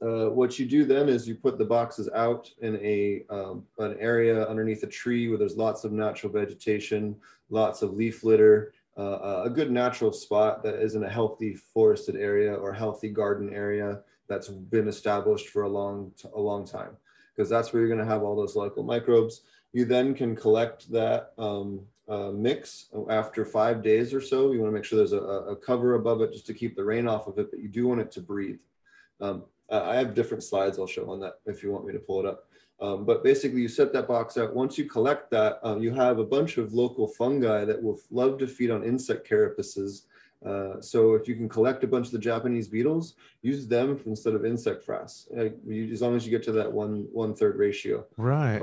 uh, 0.03 0.27
what 0.27 0.59
you 0.59 0.67
do 0.67 0.85
then 0.85 1.09
is 1.09 1.27
you 1.27 1.35
put 1.35 1.59
the 1.59 1.65
boxes 1.65 2.09
out 2.15 2.51
in 2.61 2.77
a 2.77 3.25
um, 3.31 3.65
an 3.79 3.97
area 3.99 4.47
underneath 4.47 4.83
a 4.83 4.89
tree 4.89 5.29
where 5.29 5.39
there's 5.39 5.57
lots 5.57 5.85
of 5.85 5.93
natural 5.93 6.33
vegetation, 6.33 7.17
lots 7.51 7.83
of 7.83 7.95
leaf 7.95 8.23
litter, 8.23 8.75
uh, 8.99 9.43
a 9.45 9.51
good 9.51 9.71
natural 9.71 10.13
spot 10.13 10.63
that 10.63 10.83
isn't 10.83 11.05
a 11.05 11.09
healthy 11.09 11.55
forested 11.55 12.17
area 12.17 12.55
or 12.55 12.73
healthy 12.73 13.09
garden 13.09 13.53
area 13.53 14.01
that's 14.29 14.49
been 14.49 14.89
established 14.89 15.49
for 15.49 15.63
a 15.63 15.69
long 15.69 16.13
a 16.35 16.41
long 16.41 16.67
time. 16.67 16.97
Because 17.35 17.51
that's 17.51 17.73
where 17.73 17.81
you're 17.81 17.95
going 17.95 18.07
to 18.07 18.13
have 18.13 18.23
all 18.23 18.35
those 18.35 18.57
local 18.57 18.83
microbes. 18.83 19.43
You 19.73 19.85
then 19.85 20.15
can 20.15 20.35
collect 20.35 20.91
that 20.93 21.33
um, 21.37 21.83
uh, 22.09 22.31
mix 22.31 22.87
after 23.11 23.45
five 23.45 23.83
days 23.83 24.15
or 24.15 24.21
so. 24.21 24.53
You 24.53 24.61
want 24.61 24.73
to 24.73 24.75
make 24.75 24.85
sure 24.85 24.97
there's 24.97 25.13
a, 25.13 25.19
a 25.19 25.57
cover 25.57 25.95
above 25.95 26.23
it 26.23 26.33
just 26.33 26.47
to 26.47 26.55
keep 26.55 26.77
the 26.77 26.85
rain 26.85 27.07
off 27.07 27.27
of 27.27 27.39
it 27.39 27.51
but 27.51 27.61
you 27.61 27.69
do 27.69 27.87
want 27.87 28.01
it 28.01 28.11
to 28.13 28.21
breathe. 28.21 28.59
Um, 29.21 29.45
i 29.71 29.97
have 29.97 30.15
different 30.15 30.45
slides 30.45 30.79
i'll 30.79 30.87
show 30.87 31.11
on 31.11 31.21
that 31.21 31.41
if 31.47 31.63
you 31.63 31.73
want 31.73 31.87
me 31.87 31.93
to 31.93 31.99
pull 31.99 32.21
it 32.21 32.27
up 32.27 32.45
um, 32.81 33.05
but 33.05 33.25
basically 33.25 33.61
you 33.61 33.69
set 33.69 33.93
that 33.93 34.09
box 34.09 34.37
out 34.37 34.55
once 34.55 34.77
you 34.77 34.85
collect 34.85 35.31
that 35.31 35.59
um, 35.63 35.83
you 35.83 35.93
have 35.93 36.19
a 36.19 36.25
bunch 36.25 36.59
of 36.59 36.75
local 36.75 37.09
fungi 37.09 37.65
that 37.65 37.83
will 37.83 37.99
love 38.11 38.39
to 38.39 38.47
feed 38.47 38.71
on 38.71 38.85
insect 38.85 39.29
carapaces 39.29 40.03
uh, 40.45 40.81
so 40.81 41.15
if 41.15 41.27
you 41.27 41.35
can 41.35 41.49
collect 41.49 41.83
a 41.83 41.87
bunch 41.87 42.07
of 42.07 42.13
the 42.13 42.19
Japanese 42.19 42.69
beetles, 42.69 43.15
use 43.43 43.67
them 43.67 44.01
instead 44.07 44.35
of 44.35 44.45
insect 44.45 44.87
frass, 44.87 45.27
uh, 45.37 45.51
you, 45.67 45.93
as 45.93 46.03
long 46.03 46.15
as 46.15 46.25
you 46.25 46.31
get 46.31 46.43
to 46.45 46.53
that 46.53 46.71
one 46.71 47.09
one 47.13 47.35
third 47.35 47.57
ratio. 47.57 48.05
Right. 48.17 48.63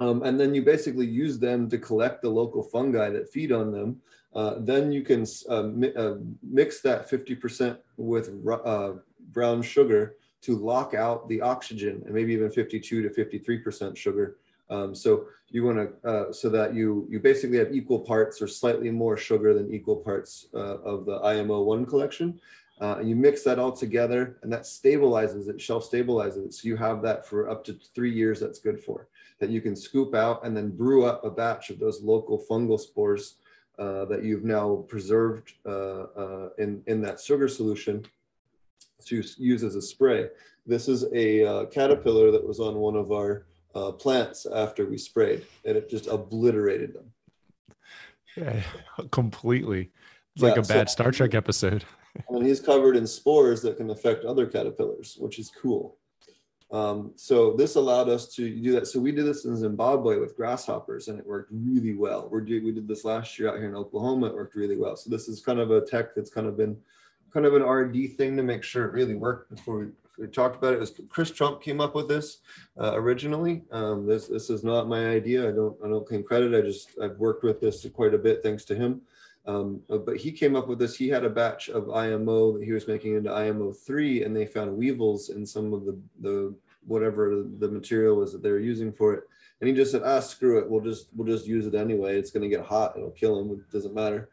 Um, 0.00 0.22
and 0.22 0.38
then 0.38 0.54
you 0.54 0.62
basically 0.62 1.06
use 1.06 1.38
them 1.38 1.68
to 1.70 1.78
collect 1.78 2.22
the 2.22 2.28
local 2.28 2.62
fungi 2.62 3.10
that 3.10 3.32
feed 3.32 3.52
on 3.52 3.72
them. 3.72 4.00
Uh, 4.34 4.56
then 4.58 4.92
you 4.92 5.02
can 5.02 5.24
uh, 5.48 5.62
mi- 5.62 5.94
uh, 5.94 6.16
mix 6.42 6.80
that 6.80 7.08
50% 7.08 7.78
with 7.96 8.30
uh, 8.64 8.94
brown 9.30 9.62
sugar 9.62 10.16
to 10.44 10.56
lock 10.56 10.94
out 10.94 11.28
the 11.28 11.40
oxygen 11.40 12.02
and 12.04 12.14
maybe 12.14 12.32
even 12.32 12.50
52 12.50 13.02
to 13.02 13.08
53% 13.08 13.96
sugar. 13.96 14.36
Um, 14.70 14.94
so 14.94 15.26
you 15.48 15.64
want 15.64 15.78
to 15.78 16.08
uh, 16.08 16.32
so 16.32 16.48
that 16.48 16.74
you 16.74 17.06
you 17.10 17.20
basically 17.20 17.58
have 17.58 17.72
equal 17.72 18.00
parts 18.00 18.40
or 18.40 18.48
slightly 18.48 18.90
more 18.90 19.16
sugar 19.16 19.54
than 19.54 19.72
equal 19.72 19.96
parts 19.96 20.46
uh, 20.54 20.78
of 20.78 21.04
the 21.04 21.20
IMO 21.20 21.62
one 21.62 21.84
collection, 21.84 22.40
uh, 22.80 22.96
and 22.98 23.08
you 23.08 23.14
mix 23.14 23.42
that 23.42 23.58
all 23.58 23.72
together, 23.72 24.38
and 24.42 24.52
that 24.52 24.62
stabilizes 24.62 25.48
it, 25.48 25.60
shelf 25.60 25.88
stabilizes 25.88 26.46
it. 26.46 26.54
So 26.54 26.66
you 26.66 26.76
have 26.76 27.02
that 27.02 27.26
for 27.26 27.50
up 27.50 27.62
to 27.64 27.74
three 27.94 28.12
years. 28.12 28.40
That's 28.40 28.58
good 28.58 28.82
for 28.82 29.06
that 29.38 29.50
you 29.50 29.60
can 29.60 29.76
scoop 29.76 30.14
out 30.14 30.44
and 30.44 30.56
then 30.56 30.70
brew 30.70 31.04
up 31.04 31.24
a 31.24 31.30
batch 31.30 31.70
of 31.70 31.78
those 31.78 32.02
local 32.02 32.42
fungal 32.50 32.80
spores 32.80 33.36
uh, 33.78 34.04
that 34.06 34.24
you've 34.24 34.44
now 34.44 34.84
preserved 34.88 35.52
uh, 35.66 36.04
uh, 36.16 36.48
in 36.58 36.82
in 36.86 37.02
that 37.02 37.20
sugar 37.20 37.48
solution 37.48 38.04
to 39.06 39.22
use 39.38 39.62
as 39.62 39.74
a 39.74 39.82
spray. 39.82 40.28
This 40.66 40.88
is 40.88 41.04
a 41.12 41.44
uh, 41.44 41.64
caterpillar 41.66 42.30
that 42.30 42.46
was 42.46 42.60
on 42.60 42.76
one 42.76 42.96
of 42.96 43.12
our 43.12 43.46
uh, 43.74 43.92
plants 43.92 44.46
after 44.46 44.86
we 44.86 44.96
sprayed, 44.96 45.44
and 45.64 45.76
it 45.76 45.90
just 45.90 46.06
obliterated 46.06 46.94
them. 46.94 47.10
Yeah, 48.36 48.62
completely. 49.10 49.90
It's 50.34 50.42
like 50.42 50.54
Yeah, 50.56 50.62
a 50.62 50.64
so- 50.64 50.74
bad 50.74 50.90
Star 50.90 51.10
Trek 51.10 51.34
episode. 51.34 51.84
And 52.28 52.46
he's 52.46 52.60
covered 52.60 52.96
in 52.96 53.08
spores 53.08 53.60
that 53.62 53.76
can 53.76 53.90
affect 53.90 54.24
other 54.24 54.46
caterpillars, 54.46 55.16
which 55.18 55.40
is 55.40 55.50
cool. 55.60 55.98
Um, 56.70 57.10
so 57.16 57.54
this 57.54 57.74
allowed 57.74 58.08
us 58.08 58.32
to 58.36 58.48
do 58.48 58.70
that. 58.70 58.86
So 58.86 59.00
we 59.00 59.10
did 59.10 59.26
this 59.26 59.46
in 59.46 59.56
Zimbabwe 59.56 60.18
with 60.20 60.36
grasshoppers, 60.36 61.08
and 61.08 61.18
it 61.18 61.26
worked 61.26 61.50
really 61.52 61.94
well. 61.96 62.28
We're 62.30 62.42
do, 62.42 62.64
we 62.64 62.70
did 62.70 62.86
this 62.86 63.04
last 63.04 63.36
year 63.36 63.48
out 63.48 63.58
here 63.58 63.68
in 63.68 63.74
Oklahoma. 63.74 64.28
It 64.28 64.34
worked 64.34 64.54
really 64.54 64.76
well. 64.76 64.96
So 64.96 65.10
this 65.10 65.26
is 65.26 65.40
kind 65.40 65.58
of 65.58 65.72
a 65.72 65.84
tech 65.84 66.14
that's 66.14 66.30
kind 66.30 66.46
of 66.46 66.56
been 66.56 66.76
kind 67.34 67.44
of 67.46 67.54
an 67.54 67.62
R&D 67.62 68.06
thing 68.06 68.36
to 68.36 68.42
make 68.44 68.62
sure 68.62 68.86
it 68.86 68.92
really 68.92 69.16
worked 69.16 69.50
before 69.50 69.78
we, 69.80 69.86
we 70.16 70.28
talked 70.28 70.56
about 70.56 70.72
it. 70.72 70.76
it 70.76 70.80
was 70.80 71.00
Chris 71.08 71.32
Trump 71.32 71.60
came 71.60 71.80
up 71.80 71.96
with 71.96 72.08
this 72.08 72.38
uh, 72.80 72.92
originally. 72.94 73.64
Um, 73.72 74.06
this 74.06 74.28
this 74.28 74.48
is 74.48 74.62
not 74.62 74.88
my 74.88 75.08
idea. 75.08 75.48
I 75.48 75.52
don't 75.52 75.76
I 75.84 75.88
don't 75.88 76.06
claim 76.06 76.22
credit. 76.22 76.54
I 76.54 76.64
just 76.64 76.90
I've 77.02 77.18
worked 77.18 77.42
with 77.42 77.60
this 77.60 77.84
quite 77.92 78.14
a 78.14 78.18
bit 78.18 78.40
thanks 78.40 78.64
to 78.66 78.76
him. 78.76 79.02
Um, 79.46 79.80
uh, 79.90 79.98
but 79.98 80.16
he 80.16 80.30
came 80.30 80.54
up 80.54 80.68
with 80.68 80.78
this. 80.78 80.94
He 80.96 81.08
had 81.08 81.24
a 81.24 81.28
batch 81.28 81.68
of 81.68 81.90
IMO 81.90 82.56
that 82.56 82.64
he 82.64 82.72
was 82.72 82.86
making 82.86 83.16
into 83.16 83.32
IMO 83.32 83.72
three, 83.72 84.22
and 84.22 84.34
they 84.34 84.46
found 84.46 84.76
weevils 84.76 85.30
in 85.30 85.44
some 85.44 85.74
of 85.74 85.84
the 85.84 85.98
the 86.20 86.54
whatever 86.86 87.44
the 87.58 87.68
material 87.68 88.16
was 88.16 88.30
that 88.32 88.42
they 88.42 88.52
were 88.52 88.60
using 88.60 88.92
for 88.92 89.14
it. 89.14 89.24
And 89.60 89.68
he 89.68 89.74
just 89.74 89.90
said, 89.90 90.02
"Ah, 90.04 90.20
screw 90.20 90.58
it. 90.58 90.70
We'll 90.70 90.80
just 90.80 91.08
we'll 91.16 91.26
just 91.26 91.48
use 91.48 91.66
it 91.66 91.74
anyway. 91.74 92.16
It's 92.16 92.30
going 92.30 92.48
to 92.48 92.56
get 92.56 92.64
hot. 92.64 92.94
It'll 92.96 93.10
kill 93.10 93.40
him. 93.40 93.50
It 93.50 93.70
doesn't 93.72 93.94
matter." 93.94 94.28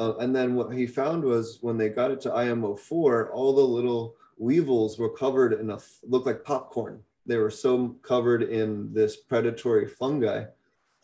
Uh, 0.00 0.16
and 0.16 0.34
then 0.34 0.54
what 0.54 0.72
he 0.72 0.86
found 0.86 1.22
was 1.22 1.58
when 1.60 1.76
they 1.76 1.90
got 1.90 2.10
it 2.10 2.22
to 2.22 2.30
IMO4, 2.30 3.28
all 3.34 3.52
the 3.54 3.60
little 3.60 4.16
weevils 4.38 4.98
were 4.98 5.10
covered 5.10 5.52
in 5.52 5.68
a 5.68 5.78
looked 6.08 6.24
like 6.24 6.42
popcorn. 6.42 7.02
They 7.26 7.36
were 7.36 7.50
so 7.50 7.88
covered 8.00 8.44
in 8.44 8.94
this 8.94 9.16
predatory 9.16 9.86
fungi 9.86 10.44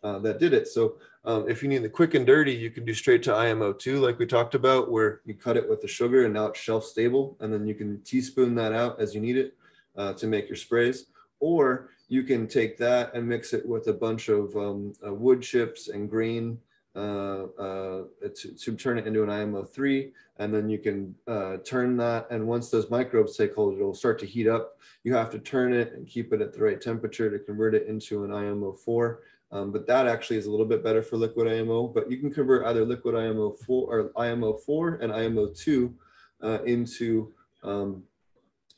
uh, 0.02 0.18
that 0.20 0.40
did 0.40 0.54
it. 0.54 0.66
So 0.66 0.96
um, 1.26 1.46
if 1.46 1.62
you 1.62 1.68
need 1.68 1.82
the 1.82 1.90
quick 1.90 2.14
and 2.14 2.24
dirty, 2.24 2.54
you 2.54 2.70
can 2.70 2.86
do 2.86 2.94
straight 2.94 3.22
to 3.24 3.32
IMO2, 3.32 4.00
like 4.00 4.18
we 4.18 4.24
talked 4.24 4.54
about, 4.54 4.90
where 4.90 5.20
you 5.26 5.34
cut 5.34 5.58
it 5.58 5.68
with 5.68 5.82
the 5.82 5.88
sugar 5.88 6.24
and 6.24 6.32
now 6.32 6.46
it's 6.46 6.58
shelf 6.58 6.82
stable. 6.82 7.36
And 7.40 7.52
then 7.52 7.66
you 7.66 7.74
can 7.74 8.00
teaspoon 8.00 8.54
that 8.54 8.72
out 8.72 8.98
as 8.98 9.14
you 9.14 9.20
need 9.20 9.36
it 9.36 9.54
uh, 9.98 10.14
to 10.14 10.26
make 10.26 10.48
your 10.48 10.56
sprays. 10.56 11.08
Or 11.38 11.90
you 12.08 12.22
can 12.22 12.46
take 12.46 12.78
that 12.78 13.12
and 13.12 13.28
mix 13.28 13.52
it 13.52 13.66
with 13.68 13.88
a 13.88 13.92
bunch 13.92 14.30
of 14.30 14.56
um, 14.56 14.94
uh, 15.06 15.12
wood 15.12 15.42
chips 15.42 15.88
and 15.88 16.10
uh, 16.10 16.56
to, 16.96 18.56
to, 18.58 18.76
turn 18.76 18.98
it 18.98 19.06
into 19.06 19.22
an 19.22 19.28
IMO3. 19.28 20.12
And 20.38 20.52
then 20.52 20.68
you 20.68 20.78
can 20.78 21.14
uh, 21.26 21.58
turn 21.58 21.96
that. 21.98 22.26
And 22.30 22.46
once 22.46 22.70
those 22.70 22.90
microbes 22.90 23.36
take 23.36 23.54
hold, 23.54 23.76
it'll 23.76 23.94
start 23.94 24.18
to 24.20 24.26
heat 24.26 24.48
up. 24.48 24.78
You 25.04 25.14
have 25.14 25.30
to 25.30 25.38
turn 25.38 25.72
it 25.72 25.92
and 25.92 26.06
keep 26.06 26.32
it 26.32 26.40
at 26.40 26.52
the 26.52 26.62
right 26.62 26.80
temperature 26.80 27.30
to 27.30 27.38
convert 27.38 27.74
it 27.74 27.86
into 27.86 28.24
an 28.24 28.30
IMO4. 28.30 29.18
Um, 29.52 29.72
but 29.72 29.86
that 29.86 30.06
actually 30.06 30.38
is 30.38 30.46
a 30.46 30.50
little 30.50 30.66
bit 30.66 30.82
better 30.82 31.02
for 31.02 31.16
liquid 31.16 31.48
IMO. 31.48 31.88
But 31.88 32.10
you 32.10 32.18
can 32.18 32.32
convert 32.32 32.66
either 32.66 32.84
liquid 32.84 33.14
IMO 33.14 33.52
4 33.52 33.94
or 33.94 34.12
IMO 34.20 34.54
4 34.54 34.96
and 34.96 35.12
IMO 35.12 35.48
2 35.48 35.94
uh, 36.42 36.62
into 36.64 37.32
um, 37.62 38.02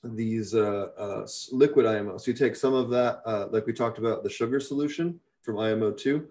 these 0.05 0.55
uh, 0.55 0.89
uh, 0.97 1.27
liquid 1.51 1.87
IMO. 1.87 2.19
So 2.19 2.31
you 2.31 2.37
take 2.37 2.57
some 2.57 2.75
of 2.75 2.91
that, 2.91 3.23
uh, 3.27 3.49
like 3.51 3.67
we 3.67 3.73
talked 3.73 3.99
about, 3.99 4.23
the 4.23 4.31
sugar 4.31 4.61
solution 4.61 5.19
from 5.43 5.59
IMO 5.59 5.93
2, 5.93 6.27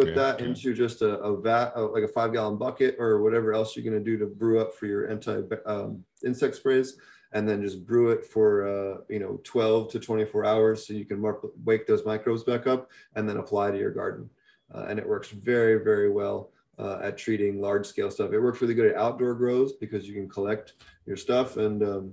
put 0.00 0.08
yeah, 0.08 0.14
that 0.14 0.40
into 0.40 0.74
just 0.74 1.02
a, 1.02 1.18
a 1.20 1.40
vat, 1.40 1.72
uh, 1.76 1.88
like 1.88 2.04
a 2.04 2.08
five 2.08 2.32
gallon 2.32 2.56
bucket 2.56 2.96
or 2.98 3.22
whatever 3.22 3.52
else 3.52 3.76
you're 3.76 3.84
going 3.84 4.02
to 4.02 4.10
do 4.10 4.18
to 4.18 4.26
brew 4.26 4.60
up 4.60 4.74
for 4.74 4.86
your 4.86 5.10
anti 5.10 5.42
um, 5.66 6.04
insect 6.24 6.56
sprays 6.56 6.96
and 7.32 7.48
then 7.48 7.62
just 7.62 7.86
brew 7.86 8.10
it 8.10 8.24
for 8.24 8.66
uh, 8.66 8.98
you 9.08 9.18
know 9.18 9.40
12 9.44 9.90
to 9.92 10.00
24 10.00 10.44
hours 10.44 10.86
so 10.86 10.92
you 10.92 11.04
can 11.04 11.20
mark, 11.20 11.46
wake 11.64 11.86
those 11.86 12.04
microbes 12.04 12.44
back 12.44 12.66
up 12.66 12.90
and 13.14 13.28
then 13.28 13.36
apply 13.36 13.70
to 13.70 13.78
your 13.78 13.92
garden. 13.92 14.28
Uh, 14.74 14.86
and 14.88 14.98
it 14.98 15.08
works 15.08 15.30
very 15.30 15.82
very 15.82 16.10
well 16.10 16.50
uh, 16.78 16.98
at 17.02 17.18
treating 17.18 17.60
large 17.60 17.86
scale 17.86 18.10
stuff. 18.10 18.32
It 18.32 18.40
works 18.40 18.60
really 18.60 18.74
good 18.74 18.90
at 18.90 18.96
outdoor 18.96 19.34
grows 19.34 19.74
because 19.74 20.08
you 20.08 20.14
can 20.14 20.28
collect 20.28 20.74
your 21.06 21.16
stuff 21.16 21.56
and 21.56 21.82
um, 21.82 22.12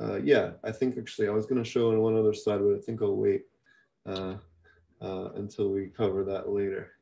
uh, 0.00 0.16
yeah 0.16 0.50
i 0.64 0.70
think 0.70 0.96
actually 0.96 1.28
i 1.28 1.30
was 1.30 1.46
going 1.46 1.62
to 1.62 1.68
show 1.68 1.90
on 1.90 1.98
one 1.98 2.16
other 2.16 2.34
side 2.34 2.60
but 2.60 2.76
i 2.76 2.78
think 2.78 3.02
i'll 3.02 3.16
wait 3.16 3.42
uh, 4.06 4.34
uh, 5.00 5.30
until 5.36 5.70
we 5.70 5.86
cover 5.86 6.24
that 6.24 6.48
later 6.48 6.92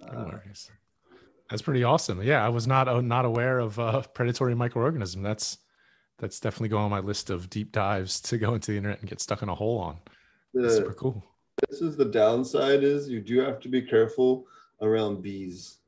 no 0.00 0.18
uh, 0.18 0.24
worries. 0.24 0.70
that's 1.50 1.62
pretty 1.62 1.84
awesome 1.84 2.22
yeah 2.22 2.44
i 2.44 2.48
was 2.48 2.66
not 2.66 2.88
uh, 2.88 3.00
not 3.00 3.24
aware 3.24 3.58
of 3.58 3.78
uh, 3.78 4.02
predatory 4.14 4.54
microorganism 4.54 5.22
that's 5.22 5.58
that's 6.18 6.40
definitely 6.40 6.68
going 6.68 6.84
on 6.84 6.90
my 6.90 7.00
list 7.00 7.30
of 7.30 7.48
deep 7.48 7.72
dives 7.72 8.20
to 8.20 8.38
go 8.38 8.54
into 8.54 8.72
the 8.72 8.76
internet 8.76 9.00
and 9.00 9.08
get 9.08 9.20
stuck 9.20 9.42
in 9.42 9.48
a 9.48 9.54
hole 9.54 9.78
on. 9.78 9.98
The, 10.52 10.70
super 10.70 10.94
cool. 10.94 11.24
This 11.70 11.80
is 11.80 11.96
the 11.96 12.04
downside 12.04 12.82
is 12.82 13.08
you 13.08 13.20
do 13.20 13.40
have 13.40 13.60
to 13.60 13.68
be 13.68 13.82
careful 13.82 14.46
around 14.80 15.22
bees. 15.22 15.78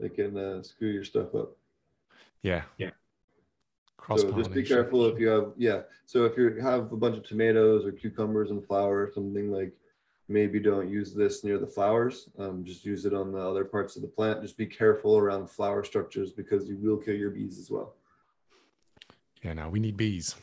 They 0.00 0.08
can 0.08 0.36
uh, 0.36 0.62
screw 0.62 0.90
your 0.90 1.04
stuff 1.04 1.34
up. 1.34 1.56
Yeah. 2.42 2.62
Yeah. 2.76 2.90
Cross 3.96 4.22
so 4.22 4.32
just 4.32 4.52
be 4.52 4.62
careful 4.62 5.06
if 5.06 5.18
you 5.18 5.28
have 5.28 5.52
yeah. 5.56 5.82
So 6.04 6.24
if 6.24 6.36
you 6.36 6.60
have 6.60 6.92
a 6.92 6.96
bunch 6.96 7.16
of 7.16 7.26
tomatoes 7.26 7.84
or 7.84 7.92
cucumbers 7.92 8.50
and 8.50 8.64
flour 8.64 9.02
or 9.02 9.10
something 9.12 9.50
like 9.50 9.72
maybe 10.28 10.58
don't 10.58 10.88
use 10.88 11.14
this 11.14 11.44
near 11.44 11.58
the 11.58 11.66
flowers. 11.66 12.28
Um, 12.38 12.64
just 12.64 12.84
use 12.84 13.04
it 13.04 13.14
on 13.14 13.32
the 13.32 13.38
other 13.38 13.64
parts 13.64 13.96
of 13.96 14.02
the 14.02 14.08
plant. 14.08 14.42
Just 14.42 14.56
be 14.56 14.66
careful 14.66 15.16
around 15.16 15.48
flower 15.48 15.84
structures 15.84 16.32
because 16.32 16.68
you 16.68 16.76
will 16.76 16.96
kill 16.96 17.14
your 17.14 17.30
bees 17.30 17.58
as 17.58 17.70
well. 17.70 17.94
Yeah, 19.42 19.52
now 19.52 19.68
we 19.68 19.78
need 19.78 19.96
bees. 19.96 20.34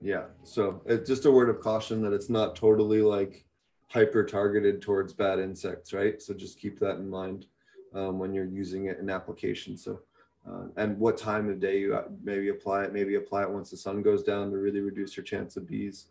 Yeah, 0.00 0.24
so 0.42 0.82
it's 0.86 1.08
just 1.08 1.24
a 1.24 1.30
word 1.30 1.48
of 1.48 1.60
caution 1.60 2.02
that 2.02 2.12
it's 2.12 2.28
not 2.28 2.56
totally 2.56 3.00
like 3.00 3.44
hyper 3.88 4.24
targeted 4.24 4.82
towards 4.82 5.12
bad 5.12 5.38
insects, 5.38 5.92
right? 5.92 6.20
So 6.20 6.34
just 6.34 6.58
keep 6.58 6.78
that 6.80 6.96
in 6.96 7.08
mind 7.08 7.46
um, 7.94 8.18
when 8.18 8.34
you're 8.34 8.44
using 8.44 8.86
it 8.86 8.98
in 8.98 9.08
application. 9.08 9.76
So, 9.76 10.00
uh, 10.46 10.64
and 10.76 10.98
what 10.98 11.16
time 11.16 11.48
of 11.48 11.60
day 11.60 11.78
you 11.78 11.94
uh, 11.94 12.08
maybe 12.22 12.48
apply 12.48 12.84
it, 12.84 12.92
maybe 12.92 13.14
apply 13.14 13.42
it 13.42 13.50
once 13.50 13.70
the 13.70 13.76
sun 13.76 14.02
goes 14.02 14.24
down 14.24 14.50
to 14.50 14.58
really 14.58 14.80
reduce 14.80 15.16
your 15.16 15.24
chance 15.24 15.56
of 15.56 15.68
bees 15.68 16.06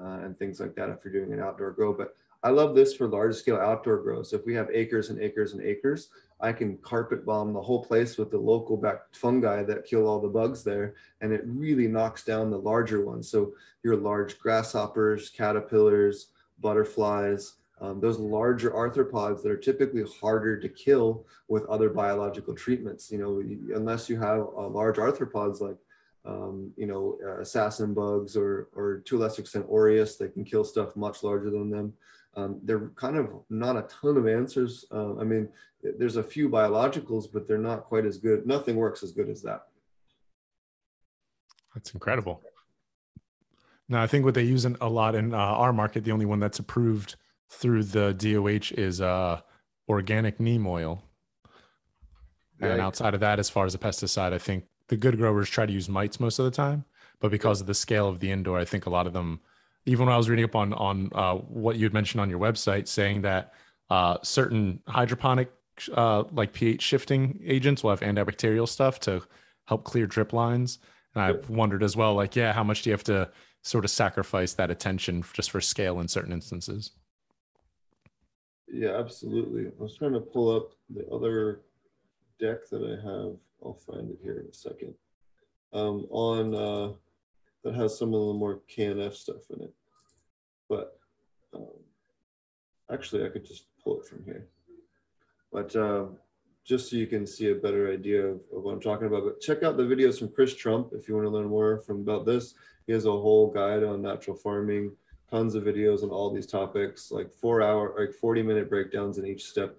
uh, 0.00 0.18
and 0.24 0.36
things 0.38 0.58
like 0.58 0.74
that 0.74 0.90
if 0.90 1.04
you're 1.04 1.12
doing 1.12 1.32
an 1.32 1.40
outdoor 1.40 1.70
grow. 1.70 1.92
But 1.92 2.16
I 2.42 2.50
love 2.50 2.74
this 2.74 2.94
for 2.94 3.08
large 3.08 3.34
scale 3.34 3.56
outdoor 3.56 3.98
grows. 3.98 4.32
If 4.32 4.46
we 4.46 4.54
have 4.54 4.68
acres 4.72 5.10
and 5.10 5.20
acres 5.20 5.54
and 5.54 5.62
acres, 5.62 6.10
I 6.40 6.52
can 6.52 6.78
carpet 6.78 7.26
bomb 7.26 7.52
the 7.52 7.60
whole 7.60 7.84
place 7.84 8.16
with 8.16 8.30
the 8.30 8.38
local 8.38 8.76
back 8.76 9.12
fungi 9.12 9.64
that 9.64 9.84
kill 9.84 10.06
all 10.06 10.20
the 10.20 10.28
bugs 10.28 10.62
there. 10.62 10.94
And 11.20 11.32
it 11.32 11.42
really 11.44 11.88
knocks 11.88 12.24
down 12.24 12.50
the 12.50 12.58
larger 12.58 13.04
ones. 13.04 13.28
So 13.28 13.54
your 13.82 13.96
large 13.96 14.38
grasshoppers, 14.38 15.30
caterpillars, 15.30 16.28
butterflies, 16.60 17.54
um, 17.80 18.00
those 18.00 18.18
larger 18.18 18.70
arthropods 18.70 19.42
that 19.42 19.50
are 19.50 19.56
typically 19.56 20.04
harder 20.20 20.58
to 20.58 20.68
kill 20.68 21.26
with 21.48 21.66
other 21.66 21.90
biological 21.90 22.54
treatments. 22.54 23.10
You 23.10 23.18
know, 23.18 23.76
unless 23.76 24.08
you 24.08 24.16
have 24.18 24.40
uh, 24.56 24.68
large 24.68 24.96
arthropods 24.96 25.60
like 25.60 25.76
um, 26.24 26.72
you 26.76 26.86
know, 26.86 27.18
uh, 27.24 27.40
assassin 27.40 27.94
bugs 27.94 28.36
or, 28.36 28.68
or 28.74 28.98
to 29.06 29.16
a 29.16 29.20
lesser 29.20 29.40
extent 29.40 29.66
aureus, 29.70 30.16
they 30.16 30.28
can 30.28 30.44
kill 30.44 30.64
stuff 30.64 30.94
much 30.94 31.22
larger 31.22 31.50
than 31.50 31.70
them. 31.70 31.94
Um, 32.36 32.60
they're 32.62 32.88
kind 32.96 33.16
of 33.16 33.30
not 33.50 33.76
a 33.76 33.82
ton 33.82 34.16
of 34.16 34.28
answers. 34.28 34.84
Uh, 34.92 35.18
I 35.18 35.24
mean, 35.24 35.48
there's 35.82 36.16
a 36.16 36.22
few 36.22 36.48
biologicals, 36.48 37.26
but 37.32 37.48
they're 37.48 37.58
not 37.58 37.84
quite 37.84 38.04
as 38.04 38.18
good. 38.18 38.46
Nothing 38.46 38.76
works 38.76 39.02
as 39.02 39.12
good 39.12 39.28
as 39.28 39.42
that. 39.42 39.66
That's 41.74 41.92
incredible. 41.92 42.42
Now, 43.88 44.02
I 44.02 44.06
think 44.06 44.24
what 44.24 44.34
they 44.34 44.42
use 44.42 44.64
in, 44.64 44.76
a 44.80 44.88
lot 44.88 45.14
in 45.14 45.32
uh, 45.32 45.38
our 45.38 45.72
market, 45.72 46.04
the 46.04 46.12
only 46.12 46.26
one 46.26 46.40
that's 46.40 46.58
approved 46.58 47.16
through 47.48 47.84
the 47.84 48.12
DOH 48.12 48.74
is 48.78 49.00
uh, 49.00 49.40
organic 49.88 50.38
neem 50.38 50.66
oil. 50.66 51.02
Right. 52.60 52.72
And 52.72 52.80
outside 52.80 53.14
of 53.14 53.20
that, 53.20 53.38
as 53.38 53.48
far 53.48 53.64
as 53.64 53.74
a 53.74 53.78
pesticide, 53.78 54.32
I 54.32 54.38
think 54.38 54.64
the 54.88 54.96
good 54.96 55.16
growers 55.16 55.48
try 55.48 55.64
to 55.64 55.72
use 55.72 55.88
mites 55.88 56.20
most 56.20 56.38
of 56.38 56.44
the 56.44 56.50
time. 56.50 56.84
But 57.20 57.30
because 57.30 57.60
of 57.60 57.66
the 57.66 57.74
scale 57.74 58.08
of 58.08 58.20
the 58.20 58.30
indoor, 58.30 58.58
I 58.58 58.64
think 58.64 58.86
a 58.86 58.90
lot 58.90 59.06
of 59.06 59.12
them 59.12 59.40
even 59.88 60.06
when 60.06 60.14
I 60.14 60.18
was 60.18 60.28
reading 60.28 60.44
up 60.44 60.54
on 60.54 60.72
on 60.74 61.10
uh, 61.14 61.34
what 61.34 61.76
you 61.76 61.84
had 61.84 61.94
mentioned 61.94 62.20
on 62.20 62.28
your 62.28 62.38
website, 62.38 62.86
saying 62.86 63.22
that 63.22 63.54
uh, 63.88 64.18
certain 64.22 64.80
hydroponic 64.86 65.50
uh, 65.94 66.24
like 66.32 66.52
pH 66.52 66.82
shifting 66.82 67.40
agents 67.44 67.82
will 67.82 67.90
have 67.90 68.00
antibacterial 68.00 68.68
stuff 68.68 69.00
to 69.00 69.22
help 69.64 69.84
clear 69.84 70.06
drip 70.06 70.32
lines. 70.32 70.78
And 71.14 71.22
I've 71.22 71.48
wondered 71.48 71.82
as 71.82 71.96
well, 71.96 72.14
like, 72.14 72.36
yeah, 72.36 72.52
how 72.52 72.62
much 72.62 72.82
do 72.82 72.90
you 72.90 72.94
have 72.94 73.04
to 73.04 73.30
sort 73.62 73.84
of 73.84 73.90
sacrifice 73.90 74.52
that 74.54 74.70
attention 74.70 75.24
just 75.32 75.50
for 75.50 75.60
scale 75.60 76.00
in 76.00 76.08
certain 76.08 76.32
instances? 76.32 76.90
Yeah, 78.70 78.98
absolutely. 78.98 79.66
I 79.68 79.82
was 79.82 79.96
trying 79.96 80.12
to 80.12 80.20
pull 80.20 80.54
up 80.54 80.72
the 80.90 81.06
other 81.08 81.60
deck 82.38 82.68
that 82.70 82.82
I 82.82 83.08
have. 83.08 83.36
I'll 83.64 83.80
find 83.86 84.10
it 84.10 84.18
here 84.22 84.40
in 84.40 84.46
a 84.50 84.54
second. 84.54 84.94
Um, 85.72 86.06
on 86.10 86.54
uh, 86.54 86.92
that 87.64 87.74
has 87.74 87.98
some 87.98 88.14
of 88.14 88.26
the 88.26 88.34
more 88.34 88.60
KNF 88.74 89.14
stuff 89.14 89.50
in 89.50 89.62
it. 89.62 89.72
But 90.68 90.98
um, 91.54 91.66
actually, 92.92 93.24
I 93.24 93.28
could 93.28 93.44
just 93.44 93.64
pull 93.82 94.00
it 94.00 94.06
from 94.06 94.24
here. 94.24 94.48
But 95.52 95.74
uh, 95.74 96.06
just 96.64 96.90
so 96.90 96.96
you 96.96 97.06
can 97.06 97.26
see 97.26 97.50
a 97.50 97.54
better 97.54 97.90
idea 97.90 98.26
of, 98.26 98.40
of, 98.54 98.62
what 98.62 98.74
I'm 98.74 98.80
talking 98.80 99.06
about. 99.06 99.24
But 99.24 99.40
check 99.40 99.62
out 99.62 99.78
the 99.78 99.84
videos 99.84 100.18
from 100.18 100.28
Chris 100.28 100.54
Trump 100.54 100.90
if 100.92 101.08
you 101.08 101.14
want 101.14 101.26
to 101.26 101.30
learn 101.30 101.48
more 101.48 101.78
from 101.78 102.00
about 102.00 102.26
this. 102.26 102.54
He 102.86 102.92
has 102.92 103.06
a 103.06 103.10
whole 103.10 103.50
guide 103.50 103.82
on 103.82 104.02
natural 104.02 104.36
farming, 104.36 104.92
tons 105.30 105.54
of 105.54 105.64
videos 105.64 106.02
on 106.02 106.10
all 106.10 106.32
these 106.32 106.46
topics, 106.46 107.10
like 107.10 107.32
four 107.32 107.62
hour, 107.62 107.94
like 107.98 108.12
40 108.12 108.42
minute 108.42 108.68
breakdowns 108.68 109.16
in 109.16 109.26
each 109.26 109.44
step 109.46 109.76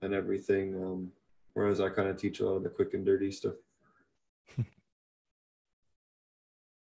and 0.00 0.14
everything. 0.14 0.74
Um, 0.82 1.12
whereas 1.52 1.80
I 1.80 1.90
kind 1.90 2.08
of 2.08 2.16
teach 2.16 2.40
a 2.40 2.46
lot 2.46 2.56
of 2.56 2.62
the 2.62 2.70
quick 2.70 2.94
and 2.94 3.04
dirty 3.04 3.30
stuff. 3.30 3.54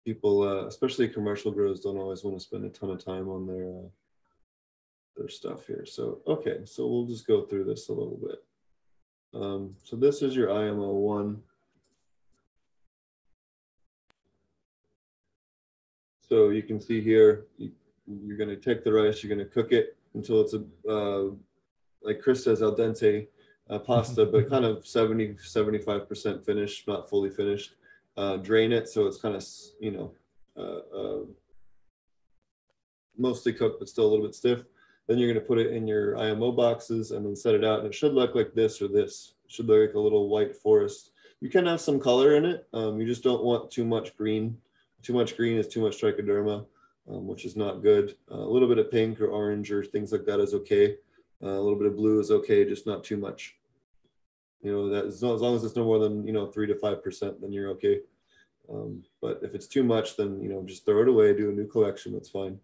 people, 0.05 0.43
uh, 0.43 0.65
especially 0.67 1.07
commercial 1.07 1.51
growers, 1.51 1.81
don't 1.81 1.97
always 1.97 2.23
want 2.23 2.37
to 2.37 2.43
spend 2.43 2.65
a 2.65 2.69
ton 2.69 2.89
of 2.89 3.03
time 3.03 3.29
on 3.29 3.47
their 3.47 3.69
uh, 3.69 3.89
their 5.17 5.29
stuff 5.29 5.67
here. 5.67 5.85
So 5.85 6.19
okay, 6.27 6.59
so 6.65 6.87
we'll 6.87 7.05
just 7.05 7.27
go 7.27 7.43
through 7.43 7.65
this 7.65 7.89
a 7.89 7.93
little 7.93 8.19
bit. 8.21 8.43
Um, 9.33 9.75
so 9.83 9.95
this 9.95 10.21
is 10.21 10.35
your 10.35 10.51
IMO 10.51 10.91
one. 10.91 11.41
So 16.27 16.49
you 16.49 16.63
can 16.63 16.79
see 16.79 17.01
here, 17.01 17.45
you, 17.57 17.71
are 18.31 18.37
going 18.37 18.49
to 18.49 18.55
take 18.55 18.85
the 18.85 18.93
rice, 18.93 19.21
you're 19.21 19.33
going 19.35 19.45
to 19.45 19.53
cook 19.53 19.73
it 19.73 19.97
until 20.13 20.39
it's 20.39 20.53
a, 20.53 20.63
uh, 20.89 21.31
like 22.01 22.21
Chris 22.21 22.45
says, 22.45 22.61
al 22.61 22.73
dente 22.73 23.27
uh, 23.69 23.79
pasta, 23.79 24.25
but 24.25 24.49
kind 24.49 24.63
of 24.63 24.87
70, 24.87 25.33
75% 25.33 26.45
finished, 26.45 26.87
not 26.87 27.09
fully 27.09 27.29
finished 27.29 27.75
uh, 28.17 28.37
drain 28.37 28.71
it 28.71 28.87
so 28.87 29.07
it's 29.07 29.17
kind 29.17 29.35
of 29.35 29.45
you 29.79 29.91
know 29.91 30.13
uh, 30.57 30.97
uh, 30.97 31.25
mostly 33.17 33.53
cooked 33.53 33.79
but 33.79 33.89
still 33.89 34.05
a 34.05 34.11
little 34.11 34.25
bit 34.25 34.35
stiff 34.35 34.63
Then 35.07 35.17
you're 35.17 35.31
going 35.31 35.41
to 35.41 35.47
put 35.47 35.57
it 35.57 35.73
in 35.73 35.87
your 35.87 36.17
IMO 36.17 36.51
boxes 36.51 37.11
and 37.11 37.25
then 37.25 37.35
set 37.35 37.55
it 37.55 37.65
out. 37.65 37.79
And 37.79 37.87
it 37.87 37.95
should 37.95 38.13
look 38.13 38.35
like 38.35 38.53
this 38.53 38.81
or 38.81 38.87
this. 38.87 39.33
It 39.45 39.51
should 39.51 39.67
look 39.67 39.87
like 39.87 39.95
a 39.95 39.99
little 39.99 40.29
white 40.29 40.55
forest. 40.55 41.11
You 41.41 41.49
can 41.49 41.65
have 41.65 41.81
some 41.81 41.99
color 41.99 42.35
in 42.35 42.45
it. 42.45 42.67
Um, 42.73 42.99
you 42.99 43.07
just 43.07 43.23
don't 43.23 43.43
want 43.43 43.71
too 43.71 43.83
much 43.83 44.15
green. 44.15 44.57
Too 45.01 45.13
much 45.13 45.35
green 45.35 45.57
is 45.57 45.67
too 45.67 45.81
much 45.81 45.99
trichoderma, 45.99 46.65
um, 47.09 47.27
which 47.27 47.45
is 47.45 47.55
not 47.55 47.81
good. 47.81 48.15
Uh, 48.31 48.35
a 48.37 48.51
little 48.53 48.67
bit 48.67 48.77
of 48.77 48.91
pink 48.91 49.19
or 49.19 49.27
orange 49.27 49.71
or 49.71 49.83
things 49.83 50.11
like 50.11 50.25
that 50.25 50.39
is 50.39 50.53
okay. 50.53 50.95
Uh, 51.43 51.47
a 51.47 51.61
little 51.61 51.77
bit 51.77 51.87
of 51.87 51.95
blue 51.95 52.19
is 52.19 52.29
okay, 52.29 52.63
just 52.63 52.85
not 52.85 53.03
too 53.03 53.17
much. 53.17 53.55
You 54.61 54.71
know, 54.71 54.89
that 54.89 55.05
as 55.05 55.23
long, 55.23 55.55
as 55.55 55.63
it's 55.63 55.75
no 55.75 55.85
more 55.85 55.99
than, 55.99 56.25
you 56.25 56.33
know, 56.33 56.45
three 56.45 56.67
to 56.67 56.75
5%, 56.75 57.41
then 57.41 57.51
you're 57.51 57.69
okay. 57.69 57.99
Um, 58.71 59.03
but 59.21 59.39
if 59.41 59.55
it's 59.55 59.67
too 59.67 59.83
much, 59.83 60.17
then, 60.17 60.39
you 60.41 60.49
know, 60.49 60.61
just 60.63 60.85
throw 60.85 61.01
it 61.01 61.07
away, 61.07 61.33
do 61.33 61.49
a 61.49 61.53
new 61.53 61.67
collection. 61.67 62.13
That's 62.13 62.29
fine. 62.29 62.59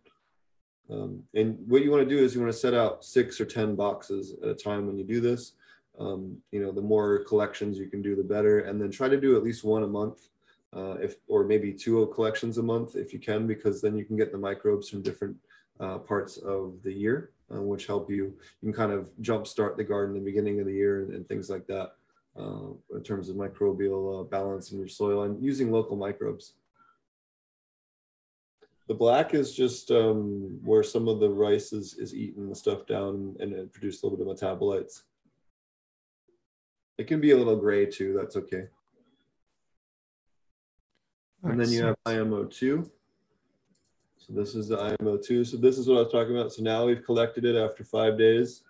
Um, 0.89 1.23
and 1.33 1.57
what 1.67 1.83
you 1.83 1.91
want 1.91 2.07
to 2.07 2.15
do 2.15 2.23
is 2.23 2.33
you 2.33 2.41
want 2.41 2.53
to 2.53 2.59
set 2.59 2.73
out 2.73 3.03
six 3.03 3.41
or 3.41 3.45
10 3.45 3.75
boxes 3.75 4.35
at 4.41 4.49
a 4.49 4.53
time 4.53 4.87
when 4.87 4.97
you 4.97 5.03
do 5.03 5.19
this. 5.19 5.53
Um, 5.99 6.37
you 6.51 6.61
know, 6.61 6.71
the 6.71 6.81
more 6.81 7.23
collections 7.23 7.77
you 7.77 7.87
can 7.87 8.01
do, 8.01 8.15
the 8.15 8.23
better. 8.23 8.59
And 8.59 8.79
then 8.79 8.91
try 8.91 9.09
to 9.09 9.19
do 9.19 9.35
at 9.35 9.43
least 9.43 9.63
one 9.63 9.83
a 9.83 9.87
month, 9.87 10.29
uh, 10.75 10.95
if 11.01 11.15
or 11.27 11.43
maybe 11.43 11.73
two 11.73 12.05
collections 12.13 12.57
a 12.57 12.63
month 12.63 12.95
if 12.95 13.11
you 13.11 13.19
can, 13.19 13.47
because 13.47 13.81
then 13.81 13.97
you 13.97 14.05
can 14.05 14.15
get 14.15 14.31
the 14.31 14.37
microbes 14.37 14.89
from 14.89 15.01
different 15.01 15.35
uh, 15.79 15.97
parts 15.97 16.37
of 16.37 16.75
the 16.83 16.93
year, 16.93 17.31
uh, 17.53 17.61
which 17.61 17.87
help 17.87 18.09
you. 18.09 18.35
You 18.61 18.71
can 18.71 18.73
kind 18.73 18.91
of 18.91 19.09
jumpstart 19.21 19.77
the 19.77 19.83
garden 19.83 20.15
in 20.15 20.23
the 20.23 20.29
beginning 20.29 20.59
of 20.59 20.65
the 20.65 20.73
year 20.73 21.01
and, 21.01 21.13
and 21.13 21.27
things 21.27 21.49
like 21.49 21.67
that 21.67 21.93
uh, 22.37 22.69
in 22.93 23.03
terms 23.03 23.29
of 23.29 23.35
microbial 23.35 24.21
uh, 24.21 24.23
balance 24.23 24.71
in 24.71 24.79
your 24.79 24.87
soil 24.87 25.23
and 25.23 25.43
using 25.43 25.71
local 25.71 25.97
microbes. 25.97 26.53
The 28.87 28.93
black 28.93 29.33
is 29.33 29.53
just 29.53 29.91
um, 29.91 30.59
where 30.63 30.83
some 30.83 31.09
of 31.09 31.19
the 31.19 31.29
rice 31.29 31.73
is, 31.73 31.95
is 31.95 32.15
eating 32.15 32.47
the 32.47 32.55
stuff 32.55 32.85
down 32.85 33.35
and 33.39 33.51
it 33.51 33.73
produces 33.73 34.01
a 34.01 34.07
little 34.07 34.23
bit 34.23 34.27
of 34.31 34.39
metabolites. 34.39 35.01
It 36.97 37.07
can 37.07 37.19
be 37.19 37.31
a 37.31 37.37
little 37.37 37.57
gray 37.57 37.85
too, 37.85 38.15
that's 38.17 38.37
okay. 38.37 38.67
And 41.43 41.59
then 41.59 41.69
you 41.69 41.83
have 41.83 41.95
IMO2. 42.05 42.89
So 44.27 44.33
this 44.33 44.55
is 44.55 44.67
the 44.67 44.77
IMO2. 44.77 45.47
So 45.47 45.57
this 45.57 45.77
is 45.77 45.87
what 45.87 45.97
I 45.97 46.01
was 46.01 46.11
talking 46.11 46.37
about. 46.37 46.51
So 46.51 46.61
now 46.61 46.85
we've 46.85 47.03
collected 47.03 47.45
it 47.45 47.55
after 47.55 47.83
five 47.83 48.17
days 48.17 48.63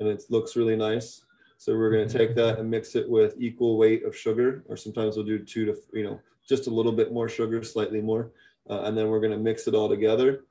and 0.00 0.08
it 0.08 0.24
looks 0.28 0.56
really 0.56 0.76
nice. 0.76 1.22
So 1.56 1.76
we're 1.76 1.90
going 1.90 2.08
to 2.08 2.18
take 2.18 2.34
that 2.34 2.58
and 2.58 2.68
mix 2.68 2.96
it 2.96 3.08
with 3.08 3.34
equal 3.38 3.78
weight 3.78 4.04
of 4.04 4.16
sugar, 4.16 4.64
or 4.68 4.76
sometimes 4.76 5.16
we'll 5.16 5.24
do 5.24 5.38
two 5.38 5.66
to, 5.66 5.76
you 5.92 6.02
know, 6.02 6.20
just 6.46 6.66
a 6.66 6.70
little 6.70 6.92
bit 6.92 7.12
more 7.12 7.28
sugar, 7.28 7.62
slightly 7.62 8.00
more. 8.00 8.32
Uh, 8.68 8.82
and 8.82 8.98
then 8.98 9.08
we're 9.08 9.20
going 9.20 9.32
to 9.32 9.38
mix 9.38 9.68
it 9.68 9.74
all 9.74 9.88
together 9.88 10.44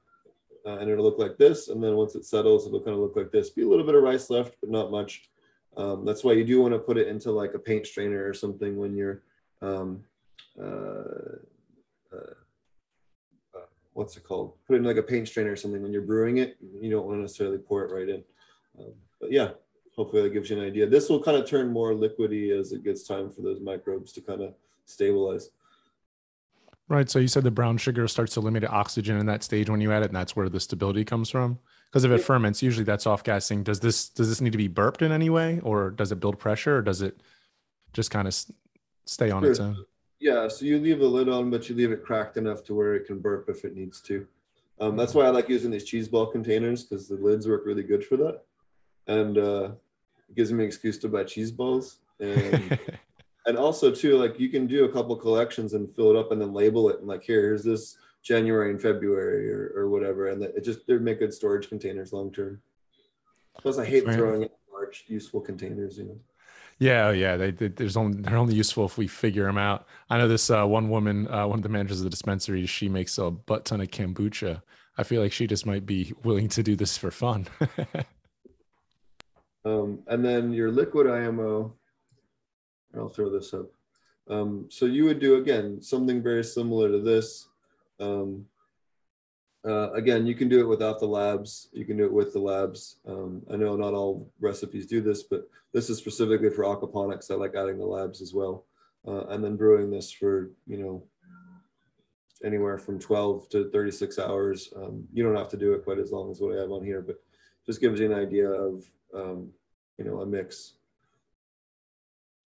uh, 0.66 0.78
and 0.78 0.90
it'll 0.90 1.04
look 1.04 1.20
like 1.20 1.38
this. 1.38 1.68
And 1.68 1.84
then 1.84 1.96
once 1.96 2.16
it 2.16 2.26
settles, 2.26 2.66
it'll 2.66 2.80
kind 2.80 2.96
of 2.96 3.00
look 3.00 3.18
like 3.18 3.32
this. 3.32 3.50
Be 3.50 3.64
a 3.64 3.68
little 3.68 3.86
bit 3.86 3.96
of 3.96 4.04
rice 4.04 4.30
left, 4.30 4.56
but 4.62 4.70
not 4.70 4.92
much. 4.92 5.30
Um, 5.76 6.06
that's 6.06 6.24
why 6.24 6.34
you 6.34 6.46
do 6.46 6.62
want 6.62 6.74
to 6.74 6.80
put 6.80 6.98
it 6.98 7.08
into 7.08 7.32
like 7.32 7.54
a 7.54 7.60
paint 7.60 7.86
strainer 7.86 8.26
or 8.26 8.34
something 8.34 8.78
when 8.78 8.96
you're, 8.96 9.24
um, 9.62 10.04
uh, 10.60 10.64
uh, 12.14 12.16
uh 12.16 12.34
what's 13.94 14.18
it 14.18 14.24
called? 14.24 14.54
Put 14.68 14.76
it 14.76 14.78
in 14.78 14.84
like 14.84 14.98
a 14.98 15.04
paint 15.04 15.28
strainer 15.28 15.52
or 15.52 15.56
something 15.56 15.82
when 15.82 15.94
you're 15.94 16.02
brewing 16.02 16.38
it. 16.38 16.58
You 16.82 16.92
don't 16.92 17.06
want 17.06 17.18
to 17.18 17.22
necessarily 17.22 17.58
pour 17.58 17.84
it 17.84 17.94
right 17.94 18.10
in. 18.10 18.24
Um, 18.80 18.94
but 19.22 19.32
yeah, 19.32 19.52
hopefully 19.96 20.24
that 20.24 20.34
gives 20.34 20.50
you 20.50 20.60
an 20.60 20.66
idea. 20.66 20.88
This 20.88 21.10
will 21.10 21.22
kind 21.22 21.38
of 21.38 21.48
turn 21.48 21.72
more 21.72 21.94
liquidy 21.94 22.58
as 22.58 22.72
it 22.72 22.84
gets 22.84 23.04
time 23.04 23.30
for 23.30 23.42
those 23.42 23.60
microbes 23.60 24.12
to 24.14 24.22
kind 24.22 24.42
of 24.42 24.54
stabilize. 24.86 25.50
Right. 26.90 27.10
So 27.10 27.20
you 27.20 27.28
said 27.28 27.44
the 27.44 27.52
brown 27.52 27.78
sugar 27.78 28.08
starts 28.08 28.34
to 28.34 28.42
limit 28.42 28.66
oxygen 28.66 29.18
in 29.18 29.26
that 29.28 29.44
stage 29.44 29.70
when 29.70 29.80
you 29.80 29.92
add 29.92 30.04
it, 30.04 30.08
and 30.08 30.16
that's 30.16 30.36
where 30.36 30.50
the 30.50 30.60
stability 30.60 31.06
comes 31.06 31.30
from. 31.30 31.60
Because 31.90 32.04
if 32.04 32.12
it 32.12 32.20
ferments, 32.20 32.62
usually 32.62 32.84
that's 32.84 33.08
off 33.08 33.24
gassing. 33.24 33.64
Does 33.64 33.80
this 33.80 34.10
does 34.10 34.28
this 34.28 34.42
need 34.42 34.52
to 34.52 34.58
be 34.58 34.68
burped 34.68 35.02
in 35.02 35.12
any 35.12 35.30
way, 35.30 35.60
or 35.64 35.92
does 35.92 36.12
it 36.12 36.20
build 36.20 36.40
pressure, 36.40 36.78
or 36.78 36.82
does 36.82 37.02
it 37.02 37.22
just 37.94 38.12
kind 38.12 38.28
of 38.28 38.36
stay 39.06 39.32
on 39.32 39.44
sure. 39.44 39.52
its 39.52 39.60
own? 39.60 39.86
Yeah. 40.24 40.48
So 40.48 40.64
you 40.64 40.80
leave 40.80 41.00
the 41.00 41.06
lid 41.06 41.28
on, 41.28 41.50
but 41.50 41.68
you 41.68 41.76
leave 41.76 41.92
it 41.92 42.06
cracked 42.06 42.38
enough 42.38 42.64
to 42.64 42.74
where 42.74 42.96
it 42.96 43.06
can 43.06 43.20
burp 43.20 43.50
if 43.50 43.66
it 43.66 43.76
needs 43.76 44.00
to. 44.04 44.26
Um, 44.80 44.96
that's 44.96 45.14
why 45.14 45.26
I 45.26 45.30
like 45.32 45.50
using 45.50 45.70
these 45.70 45.84
cheese 45.84 46.08
ball 46.08 46.28
containers 46.28 46.86
because 46.86 47.10
the 47.10 47.16
lids 47.16 47.46
work 47.46 47.66
really 47.66 47.84
good 47.84 48.06
for 48.06 48.16
that, 48.16 48.42
and 49.08 49.38
uh, 49.38 49.72
it 50.30 50.36
gives 50.36 50.54
me 50.54 50.64
an 50.64 50.68
excuse 50.68 50.98
to 51.00 51.10
buy 51.10 51.26
cheese 51.26 51.52
balls. 51.52 52.00
And 52.22 52.80
and 53.48 53.58
also 53.58 53.92
too, 53.92 54.18
like 54.18 54.40
you 54.40 54.48
can 54.48 54.66
do 54.66 54.86
a 54.86 54.92
couple 54.94 55.14
collections 55.18 55.74
and 55.74 55.94
fill 55.94 56.12
it 56.12 56.18
up 56.18 56.32
and 56.32 56.40
then 56.42 56.54
label 56.54 56.90
it 56.90 57.00
and 57.00 57.08
like 57.08 57.24
here, 57.24 57.42
here's 57.42 57.66
this 57.66 57.98
January 58.22 58.72
and 58.72 58.82
February 58.82 59.52
or, 59.52 59.74
or 59.76 59.90
whatever, 59.90 60.30
and 60.30 60.42
it 60.42 60.64
just 60.64 60.88
they 60.88 60.98
make 60.98 61.20
good 61.20 61.34
storage 61.34 61.68
containers 61.68 62.14
long 62.14 62.32
term. 62.32 62.62
Plus, 63.62 63.78
I 63.78 63.86
hate 63.86 64.06
throwing 64.06 64.44
in 64.44 64.50
large 64.72 65.04
useful 65.08 65.42
containers, 65.42 65.98
you 65.98 66.06
know. 66.06 66.20
Yeah, 66.84 67.08
oh, 67.08 67.12
yeah. 67.12 67.38
They, 67.38 67.52
they, 67.52 67.70
there's 67.70 67.96
only 67.96 68.22
they're 68.22 68.36
only 68.36 68.56
useful 68.56 68.84
if 68.84 68.98
we 68.98 69.08
figure 69.08 69.46
them 69.46 69.58
out. 69.58 69.88
I 70.10 70.18
know 70.18 70.28
this 70.28 70.50
uh, 70.50 70.66
one 70.66 70.90
woman, 70.90 71.30
uh, 71.30 71.48
one 71.48 71.60
of 71.60 71.64
the 71.64 71.70
managers 71.70 72.02
of 72.02 72.04
the 72.04 72.10
dispensary. 72.10 72.66
She 72.66 72.90
makes 72.90 73.18
a 73.18 73.32
butt 73.32 73.64
ton 73.64 73.80
of 73.80 73.88
kombucha. 73.88 74.62
I 74.98 75.04
feel 75.04 75.22
like 75.22 75.32
she 75.32 75.48
just 75.48 75.66
might 75.66 75.86
be 75.86 76.12
willing 76.26 76.50
to 76.50 76.62
do 76.62 76.76
this 76.76 76.98
for 76.98 77.10
fun. 77.10 77.48
um, 79.66 80.00
and 80.08 80.26
then 80.26 80.52
your 80.52 80.72
liquid 80.72 81.08
IMO, 81.08 81.74
I'll 82.98 83.08
throw 83.08 83.30
this 83.30 83.54
up. 83.54 83.68
Um, 84.30 84.68
so 84.70 84.86
you 84.86 85.06
would 85.06 85.22
do 85.22 85.36
again 85.36 85.82
something 85.82 86.22
very 86.22 86.44
similar 86.44 86.92
to 86.92 87.00
this. 87.00 87.48
Um, 88.02 88.46
uh, 89.66 89.92
again, 89.94 90.28
you 90.28 90.36
can 90.36 90.50
do 90.50 90.60
it 90.60 90.68
without 90.68 91.00
the 91.00 91.06
labs. 91.06 91.70
You 91.72 91.86
can 91.86 91.96
do 91.96 92.06
it 92.06 92.12
with 92.12 92.34
the 92.34 92.40
labs. 92.40 92.98
Um, 93.08 93.42
I 93.52 93.56
know 93.56 93.76
not 93.76 93.94
all 93.94 94.30
recipes 94.42 94.86
do 94.86 95.02
this, 95.02 95.24
but 95.24 95.50
this 95.74 95.90
is 95.90 95.98
specifically 95.98 96.50
for 96.50 96.66
aquaponics. 96.66 97.32
I 97.32 97.36
like 97.36 97.56
adding 97.56 97.78
the 97.78 97.86
labs 97.86 98.22
as 98.22 98.34
well, 98.34 98.66
uh, 99.08 99.28
and 99.28 99.44
then 99.44 99.56
brewing 99.56 99.90
this 99.90 100.12
for 100.12 100.52
you 100.68 100.78
know 100.78 101.04
anywhere 102.44 102.78
from 102.78 103.00
12 103.00 103.48
to 103.50 103.70
36 103.70 104.20
hours. 104.20 104.74
Um, 104.76 105.06
you 105.14 105.24
don't 105.24 105.38
have 105.38 105.50
to 105.50 105.58
do 105.58 105.74
it 105.74 105.86
quite 105.86 106.00
as 106.00 106.12
long 106.12 106.30
as 106.30 106.42
what 106.42 106.58
I 106.58 106.60
have 106.60 106.72
on 106.72 106.84
here, 106.84 107.02
but 107.02 107.22
just 107.66 107.80
gives 107.80 108.02
you 108.02 108.12
an 108.12 108.20
idea 108.20 108.50
of 108.50 108.84
um, 109.16 109.50
you 109.98 110.04
know 110.04 110.22
a 110.22 110.26
mix. 110.26 110.74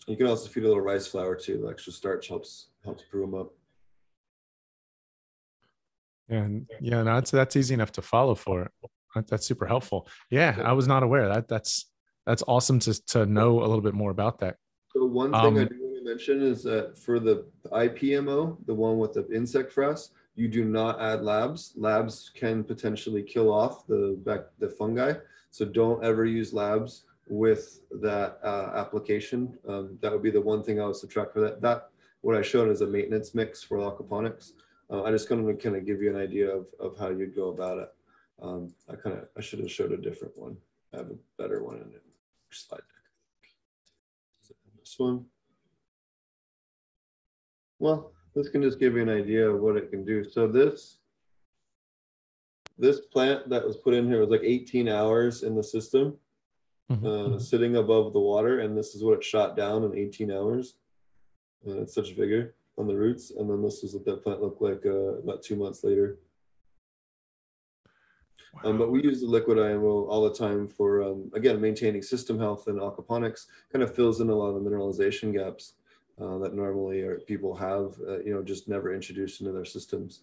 You 0.07 0.15
can 0.15 0.27
also 0.27 0.49
feed 0.49 0.63
a 0.63 0.67
little 0.67 0.81
rice 0.81 1.07
flour 1.07 1.35
too. 1.35 1.61
The 1.61 1.67
extra 1.69 1.91
starch 1.91 2.27
helps 2.27 2.67
helps 2.83 3.03
brew 3.09 3.21
them 3.21 3.33
up. 3.33 3.56
And 6.29 6.67
yeah, 6.81 7.03
no, 7.03 7.15
that's 7.15 7.31
that's 7.31 7.55
easy 7.55 7.73
enough 7.73 7.91
to 7.93 8.01
follow 8.01 8.35
for. 8.35 8.69
That's 9.27 9.47
super 9.47 9.65
helpful. 9.65 10.07
Yeah, 10.29 10.57
I 10.63 10.73
was 10.73 10.87
not 10.87 11.03
aware 11.03 11.27
that 11.29 11.47
that's 11.47 11.89
that's 12.25 12.43
awesome 12.47 12.79
to 12.79 13.05
to 13.07 13.25
know 13.25 13.59
a 13.59 13.67
little 13.67 13.81
bit 13.81 13.93
more 13.93 14.11
about 14.11 14.39
that. 14.39 14.57
So 14.93 15.05
one 15.05 15.31
thing 15.31 15.39
um, 15.39 15.57
I 15.57 15.63
do 15.63 15.75
want 15.79 15.97
to 15.97 16.03
mention 16.03 16.41
is 16.41 16.63
that 16.63 16.97
for 16.97 17.19
the 17.19 17.45
IPMO, 17.71 18.57
the 18.65 18.73
one 18.73 18.97
with 18.97 19.13
the 19.13 19.27
insect 19.33 19.73
frass, 19.73 20.09
you 20.35 20.47
do 20.47 20.65
not 20.65 21.01
add 21.01 21.23
labs. 21.23 21.73
Labs 21.75 22.31
can 22.35 22.63
potentially 22.63 23.23
kill 23.23 23.51
off 23.51 23.87
the 23.87 24.19
back 24.25 24.41
the 24.59 24.69
fungi. 24.69 25.13
So 25.51 25.65
don't 25.65 26.03
ever 26.03 26.25
use 26.25 26.53
labs 26.53 27.03
with 27.29 27.81
that 28.01 28.39
uh, 28.43 28.71
application. 28.75 29.57
Um, 29.67 29.97
that 30.01 30.11
would 30.11 30.23
be 30.23 30.31
the 30.31 30.41
one 30.41 30.63
thing 30.63 30.79
I 30.79 30.85
would 30.85 30.95
subtract 30.95 31.33
for 31.33 31.39
that. 31.41 31.61
That 31.61 31.89
what 32.21 32.35
I 32.35 32.41
showed 32.41 32.69
is 32.69 32.81
a 32.81 32.87
maintenance 32.87 33.33
mix 33.33 33.63
for 33.63 33.77
aquaponics. 33.77 34.51
Uh, 34.89 35.03
I 35.03 35.11
just 35.11 35.27
kind 35.27 35.47
of 35.47 35.59
kind 35.59 35.75
of 35.75 35.85
give 35.85 36.01
you 36.01 36.15
an 36.15 36.21
idea 36.21 36.49
of, 36.49 36.67
of 36.79 36.97
how 36.97 37.09
you'd 37.09 37.35
go 37.35 37.49
about 37.49 37.79
it. 37.79 37.89
Um, 38.41 38.73
I 38.89 38.95
kind 38.95 39.17
of 39.17 39.27
I 39.37 39.41
should 39.41 39.59
have 39.59 39.71
showed 39.71 39.91
a 39.91 39.97
different 39.97 40.37
one. 40.37 40.57
I 40.93 40.97
have 40.97 41.11
a 41.11 41.41
better 41.41 41.63
one 41.63 41.75
in 41.75 41.93
it. 41.93 42.03
Slide 42.51 42.77
deck. 42.77 44.55
This 44.79 44.95
one. 44.97 45.25
Well, 47.79 48.11
this 48.33 48.49
can 48.49 48.61
just 48.61 48.79
give 48.79 48.95
you 48.95 49.01
an 49.01 49.09
idea 49.09 49.49
of 49.49 49.59
what 49.59 49.75
it 49.75 49.89
can 49.91 50.05
do. 50.05 50.23
So 50.23 50.47
this 50.47 50.99
this 52.77 53.01
plant 53.01 53.49
that 53.49 53.65
was 53.65 53.77
put 53.77 53.93
in 53.93 54.07
here 54.07 54.19
was 54.19 54.29
like 54.29 54.43
18 54.43 54.87
hours 54.87 55.43
in 55.43 55.55
the 55.55 55.63
system 55.63 56.17
mm-hmm. 56.91 57.05
uh, 57.05 57.09
mm-hmm. 57.09 57.39
sitting 57.39 57.75
above 57.75 58.13
the 58.13 58.19
water, 58.19 58.59
and 58.59 58.77
this 58.77 58.95
is 58.95 59.03
what 59.03 59.17
it 59.17 59.23
shot 59.23 59.57
down 59.57 59.83
in 59.83 59.97
18 59.97 60.31
hours. 60.31 60.75
Uh, 61.67 61.81
it's 61.81 61.95
such 61.95 62.13
vigor 62.13 62.55
on 62.77 62.87
the 62.87 62.95
roots, 62.95 63.31
and 63.31 63.49
then 63.49 63.61
this 63.63 63.83
is 63.83 63.93
what 63.93 64.05
that 64.05 64.23
plant 64.23 64.41
looked 64.41 64.61
like 64.61 64.85
uh, 64.85 65.19
about 65.23 65.41
two 65.41 65.55
months 65.55 65.83
later. 65.83 66.19
Wow. 68.53 68.69
Um, 68.69 68.77
but 68.77 68.91
we 68.91 69.03
use 69.03 69.21
the 69.21 69.27
liquid 69.27 69.59
IMO 69.59 70.05
all 70.05 70.23
the 70.23 70.33
time 70.33 70.67
for, 70.67 71.03
um, 71.03 71.31
again, 71.33 71.59
maintaining 71.59 72.01
system 72.01 72.39
health 72.39 72.67
and 72.67 72.79
aquaponics. 72.79 73.45
Kind 73.71 73.83
of 73.83 73.95
fills 73.95 74.21
in 74.21 74.29
a 74.29 74.35
lot 74.35 74.49
of 74.49 74.63
the 74.63 74.69
mineralization 74.69 75.33
gaps 75.33 75.73
uh, 76.21 76.37
that 76.39 76.53
normally 76.53 77.01
are, 77.01 77.19
people 77.19 77.55
have, 77.55 77.95
uh, 78.07 78.19
you 78.19 78.33
know, 78.33 78.43
just 78.43 78.67
never 78.67 78.93
introduced 78.93 79.41
into 79.41 79.53
their 79.53 79.65
systems. 79.65 80.21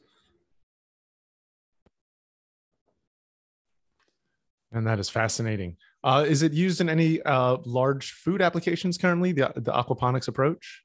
And 4.73 4.87
that 4.87 4.99
is 4.99 5.09
fascinating. 5.09 5.77
Uh, 6.03 6.25
is 6.27 6.43
it 6.43 6.53
used 6.53 6.81
in 6.81 6.89
any 6.89 7.23
uh, 7.23 7.59
large 7.65 8.13
food 8.13 8.43
applications 8.43 8.99
currently? 8.99 9.33
The, 9.33 9.53
the 9.55 9.73
aquaponics 9.73 10.27
approach 10.27 10.84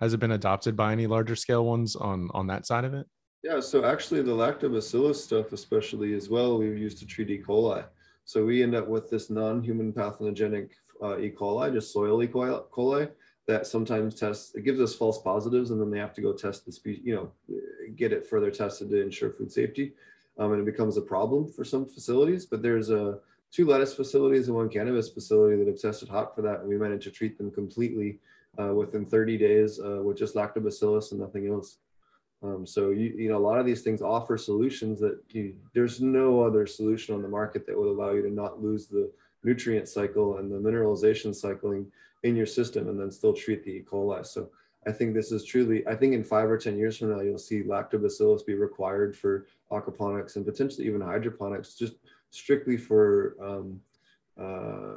has 0.00 0.14
it 0.14 0.20
been 0.20 0.32
adopted 0.32 0.76
by 0.76 0.92
any 0.92 1.06
larger 1.06 1.36
scale 1.36 1.64
ones 1.64 1.96
on 1.96 2.28
on 2.32 2.46
that 2.48 2.66
side 2.66 2.84
of 2.84 2.94
it? 2.94 3.06
Yeah, 3.42 3.60
so 3.60 3.84
actually 3.84 4.22
the 4.22 4.32
lactobacillus 4.32 5.16
stuff, 5.16 5.52
especially 5.52 6.14
as 6.14 6.28
well, 6.28 6.58
we've 6.58 6.76
used 6.76 6.98
to 6.98 7.06
treat 7.06 7.30
E. 7.30 7.42
coli. 7.46 7.84
So 8.24 8.44
we 8.44 8.62
end 8.62 8.74
up 8.74 8.88
with 8.88 9.08
this 9.08 9.30
non-human 9.30 9.92
pathogenic 9.92 10.72
uh, 11.02 11.18
E. 11.18 11.30
coli, 11.30 11.72
just 11.72 11.92
soil 11.92 12.22
E. 12.22 12.26
coli, 12.26 13.10
that 13.46 13.66
sometimes 13.66 14.16
tests, 14.16 14.54
it 14.54 14.64
gives 14.64 14.80
us 14.80 14.94
false 14.94 15.22
positives 15.22 15.70
and 15.70 15.80
then 15.80 15.90
they 15.90 16.00
have 16.00 16.12
to 16.14 16.20
go 16.20 16.32
test 16.32 16.66
the 16.66 16.72
species, 16.72 17.02
you 17.04 17.14
know, 17.14 17.32
get 17.96 18.12
it 18.12 18.26
further 18.26 18.50
tested 18.50 18.90
to 18.90 19.00
ensure 19.00 19.30
food 19.30 19.52
safety. 19.52 19.94
Um, 20.36 20.52
and 20.52 20.60
it 20.60 20.66
becomes 20.66 20.96
a 20.96 21.02
problem 21.02 21.48
for 21.48 21.64
some 21.64 21.86
facilities, 21.86 22.44
but 22.44 22.60
there's 22.60 22.90
a, 22.90 23.18
two 23.50 23.66
lettuce 23.66 23.94
facilities 23.94 24.48
and 24.48 24.56
one 24.56 24.68
cannabis 24.68 25.08
facility 25.08 25.56
that 25.56 25.66
have 25.66 25.80
tested 25.80 26.08
hot 26.08 26.34
for 26.34 26.42
that. 26.42 26.60
And 26.60 26.68
we 26.68 26.76
managed 26.76 27.04
to 27.04 27.10
treat 27.10 27.38
them 27.38 27.50
completely 27.50 28.18
uh, 28.60 28.74
within 28.74 29.06
30 29.06 29.38
days 29.38 29.80
uh, 29.80 30.02
with 30.02 30.16
just 30.16 30.34
lactobacillus 30.34 31.12
and 31.12 31.20
nothing 31.20 31.48
else. 31.48 31.78
Um, 32.42 32.64
so 32.66 32.90
you, 32.90 33.14
you 33.16 33.28
know 33.28 33.36
a 33.36 33.46
lot 33.48 33.58
of 33.58 33.66
these 33.66 33.82
things 33.82 34.00
offer 34.00 34.38
solutions 34.38 35.00
that 35.00 35.18
you, 35.30 35.56
there's 35.74 36.00
no 36.00 36.42
other 36.42 36.66
solution 36.66 37.14
on 37.14 37.22
the 37.22 37.28
market 37.28 37.66
that 37.66 37.76
would 37.76 37.88
allow 37.88 38.12
you 38.12 38.22
to 38.22 38.30
not 38.30 38.62
lose 38.62 38.86
the 38.86 39.10
nutrient 39.42 39.88
cycle 39.88 40.38
and 40.38 40.50
the 40.50 40.56
mineralization 40.56 41.34
cycling 41.34 41.90
in 42.22 42.36
your 42.36 42.46
system 42.46 42.88
and 42.88 42.98
then 42.98 43.10
still 43.10 43.32
treat 43.32 43.64
the 43.64 43.70
E. 43.70 43.84
coli. 43.88 44.24
So 44.26 44.50
I 44.86 44.92
think 44.92 45.14
this 45.14 45.32
is 45.32 45.44
truly, 45.44 45.86
I 45.86 45.94
think 45.94 46.14
in 46.14 46.24
five 46.24 46.50
or 46.50 46.58
10 46.58 46.76
years 46.76 46.98
from 46.98 47.10
now, 47.10 47.20
you'll 47.20 47.38
see 47.38 47.62
lactobacillus 47.62 48.46
be 48.46 48.54
required 48.54 49.16
for 49.16 49.46
aquaponics 49.70 50.36
and 50.36 50.46
potentially 50.46 50.86
even 50.86 51.00
hydroponics, 51.00 51.74
just 51.74 51.94
strictly 52.30 52.76
for 52.76 53.36
um, 53.40 53.80
uh, 54.40 54.94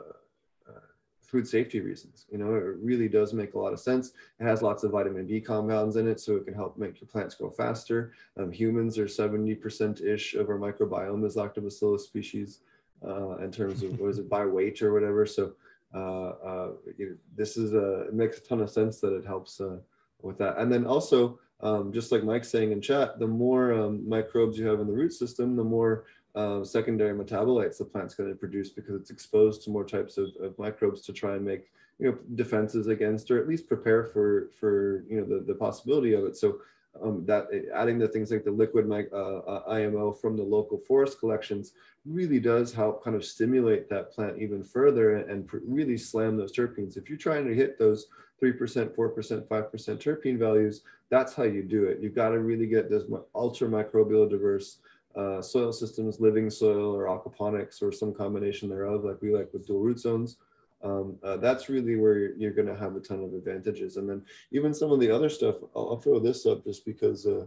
food 1.32 1.48
safety 1.48 1.80
reasons. 1.80 2.26
You 2.30 2.38
know, 2.38 2.54
it 2.54 2.76
really 2.82 3.08
does 3.08 3.34
make 3.34 3.54
a 3.54 3.60
lot 3.60 3.72
of 3.72 3.80
sense. 3.80 4.12
It 4.40 4.44
has 4.44 4.62
lots 4.62 4.84
of 4.84 4.92
vitamin 4.92 5.26
B 5.26 5.40
compounds 5.40 5.96
in 5.96 6.08
it, 6.08 6.20
so 6.20 6.36
it 6.36 6.44
can 6.44 6.54
help 6.54 6.78
make 6.78 7.00
your 7.00 7.08
plants 7.08 7.36
grow 7.36 7.50
faster. 7.50 8.12
Um, 8.38 8.52
humans 8.52 8.98
are 8.98 9.06
70% 9.06 10.06
ish 10.06 10.34
of 10.36 10.50
our 10.50 10.58
microbiome 10.58 11.26
is 11.26 11.38
lactobacillus 11.38 12.02
species 12.02 12.60
uh, 13.08 13.38
in 13.38 13.52
terms 13.52 13.82
of, 13.82 13.98
what 13.98 14.10
is 14.10 14.20
it, 14.20 14.30
by 14.30 14.46
weight 14.46 14.82
or 14.82 14.92
whatever. 14.92 15.26
So 15.26 15.54
uh, 15.94 16.30
uh, 16.30 16.70
you 16.98 17.18
this 17.36 17.58
is 17.58 17.74
a, 17.74 18.02
it 18.02 18.14
makes 18.14 18.38
a 18.38 18.42
ton 18.42 18.62
of 18.62 18.70
sense 18.70 19.00
that 19.00 19.14
it 19.16 19.26
helps 19.26 19.62
uh, 19.62 19.78
with 20.22 20.38
that. 20.38 20.58
And 20.58 20.72
then 20.72 20.86
also, 20.86 21.40
um, 21.62 21.94
just 21.94 22.12
like 22.12 22.24
Mike's 22.24 22.50
saying 22.50 22.72
in 22.72 22.82
chat, 22.82 23.20
the 23.20 23.28
more 23.28 23.74
um, 23.74 24.08
microbes 24.08 24.58
you 24.58 24.68
have 24.68 24.80
in 24.80 24.88
the 24.88 24.94
root 24.94 25.14
system, 25.14 25.56
the 25.56 25.64
more 25.64 26.06
uh, 26.36 26.64
secondary 26.64 27.18
metabolites 27.18 27.78
the 27.78 27.86
plant's 27.86 28.16
going 28.16 28.30
to 28.30 28.36
produce 28.36 28.70
because 28.70 28.96
it's 28.96 29.12
exposed 29.12 29.64
to 29.64 29.70
more 29.70 29.86
types 29.86 30.18
of, 30.18 30.30
of, 30.42 30.58
microbes 30.58 31.02
to 31.02 31.12
try 31.12 31.36
and 31.36 31.44
make 31.44 31.72
you 32.00 32.10
know 32.10 32.18
defenses 32.36 32.88
against 32.88 33.30
or 33.32 33.40
at 33.40 33.48
least 33.48 33.68
prepare 33.68 34.06
for 34.06 34.50
for 34.60 35.04
you 35.10 35.20
know 35.20 35.26
the, 35.26 35.44
the 35.46 35.56
possibility 35.56 36.14
of 36.14 36.24
it 36.24 36.38
so 36.38 36.60
um, 37.02 37.26
that 37.26 37.48
adding 37.74 37.98
the 37.98 38.08
things 38.08 38.32
like 38.32 38.44
the 38.44 38.52
liquid 38.52 38.90
uh, 38.92 39.16
uh, 39.16 39.64
IMO 39.70 40.12
from 40.12 40.36
the 40.36 40.44
local 40.44 40.78
forest 40.78 41.20
collections 41.20 41.74
really 42.06 42.40
does 42.40 42.74
help 42.74 43.04
kind 43.04 43.16
of 43.16 43.24
stimulate 43.24 43.90
that 43.90 44.12
plant 44.12 44.40
even 44.40 44.64
further 44.64 45.18
and, 45.18 45.50
really 45.66 45.98
slam 45.98 46.36
those 46.36 46.52
terpenes. 46.52 46.98
If 46.98 47.08
you're 47.08 47.18
trying 47.18 47.48
to 47.48 47.54
hit 47.54 47.78
those 47.80 48.08
3%, 48.42 48.58
4%, 48.96 48.96
5% 48.96 49.48
terpene 49.48 50.38
values, 50.38 50.82
that's 51.10 51.34
how 51.34 51.44
you 51.44 51.64
do 51.64 51.86
it. 51.86 52.00
You've 52.02 52.16
got 52.16 52.30
to 52.30 52.40
really 52.40 52.68
get 52.68 52.90
this 52.90 53.04
ultra 53.36 53.68
microbial 53.68 54.30
diverse 54.30 54.78
uh, 55.16 55.42
soil 55.42 55.72
systems, 55.72 56.20
living 56.20 56.50
soil 56.50 56.96
or 56.96 57.06
aquaponics 57.06 57.82
or 57.82 57.92
some 57.92 58.14
combination 58.14 58.70
thereof, 58.70 59.04
like 59.04 59.22
we 59.22 59.36
like 59.36 59.52
with 59.54 59.68
dual 59.68 59.80
root 59.80 60.00
zones. 60.00 60.38
Um, 60.84 61.18
uh, 61.24 61.38
that's 61.38 61.70
really 61.70 61.96
where 61.96 62.18
you're, 62.18 62.36
you're 62.36 62.52
going 62.52 62.68
to 62.68 62.76
have 62.76 62.96
a 62.96 63.00
ton 63.00 63.24
of 63.24 63.34
advantages. 63.34 63.98
And 63.98 64.10
then 64.10 64.24
even 64.52 64.74
some 64.74 64.92
of 64.92 65.00
the 65.00 65.12
other 65.12 65.30
stuff, 65.30 65.56
I'll, 65.76 65.90
I'll 65.90 66.00
throw 66.00 66.20
this 66.20 66.46
up 66.46 66.64
just 66.64 66.86
because 66.86 67.28
uh, 67.28 67.46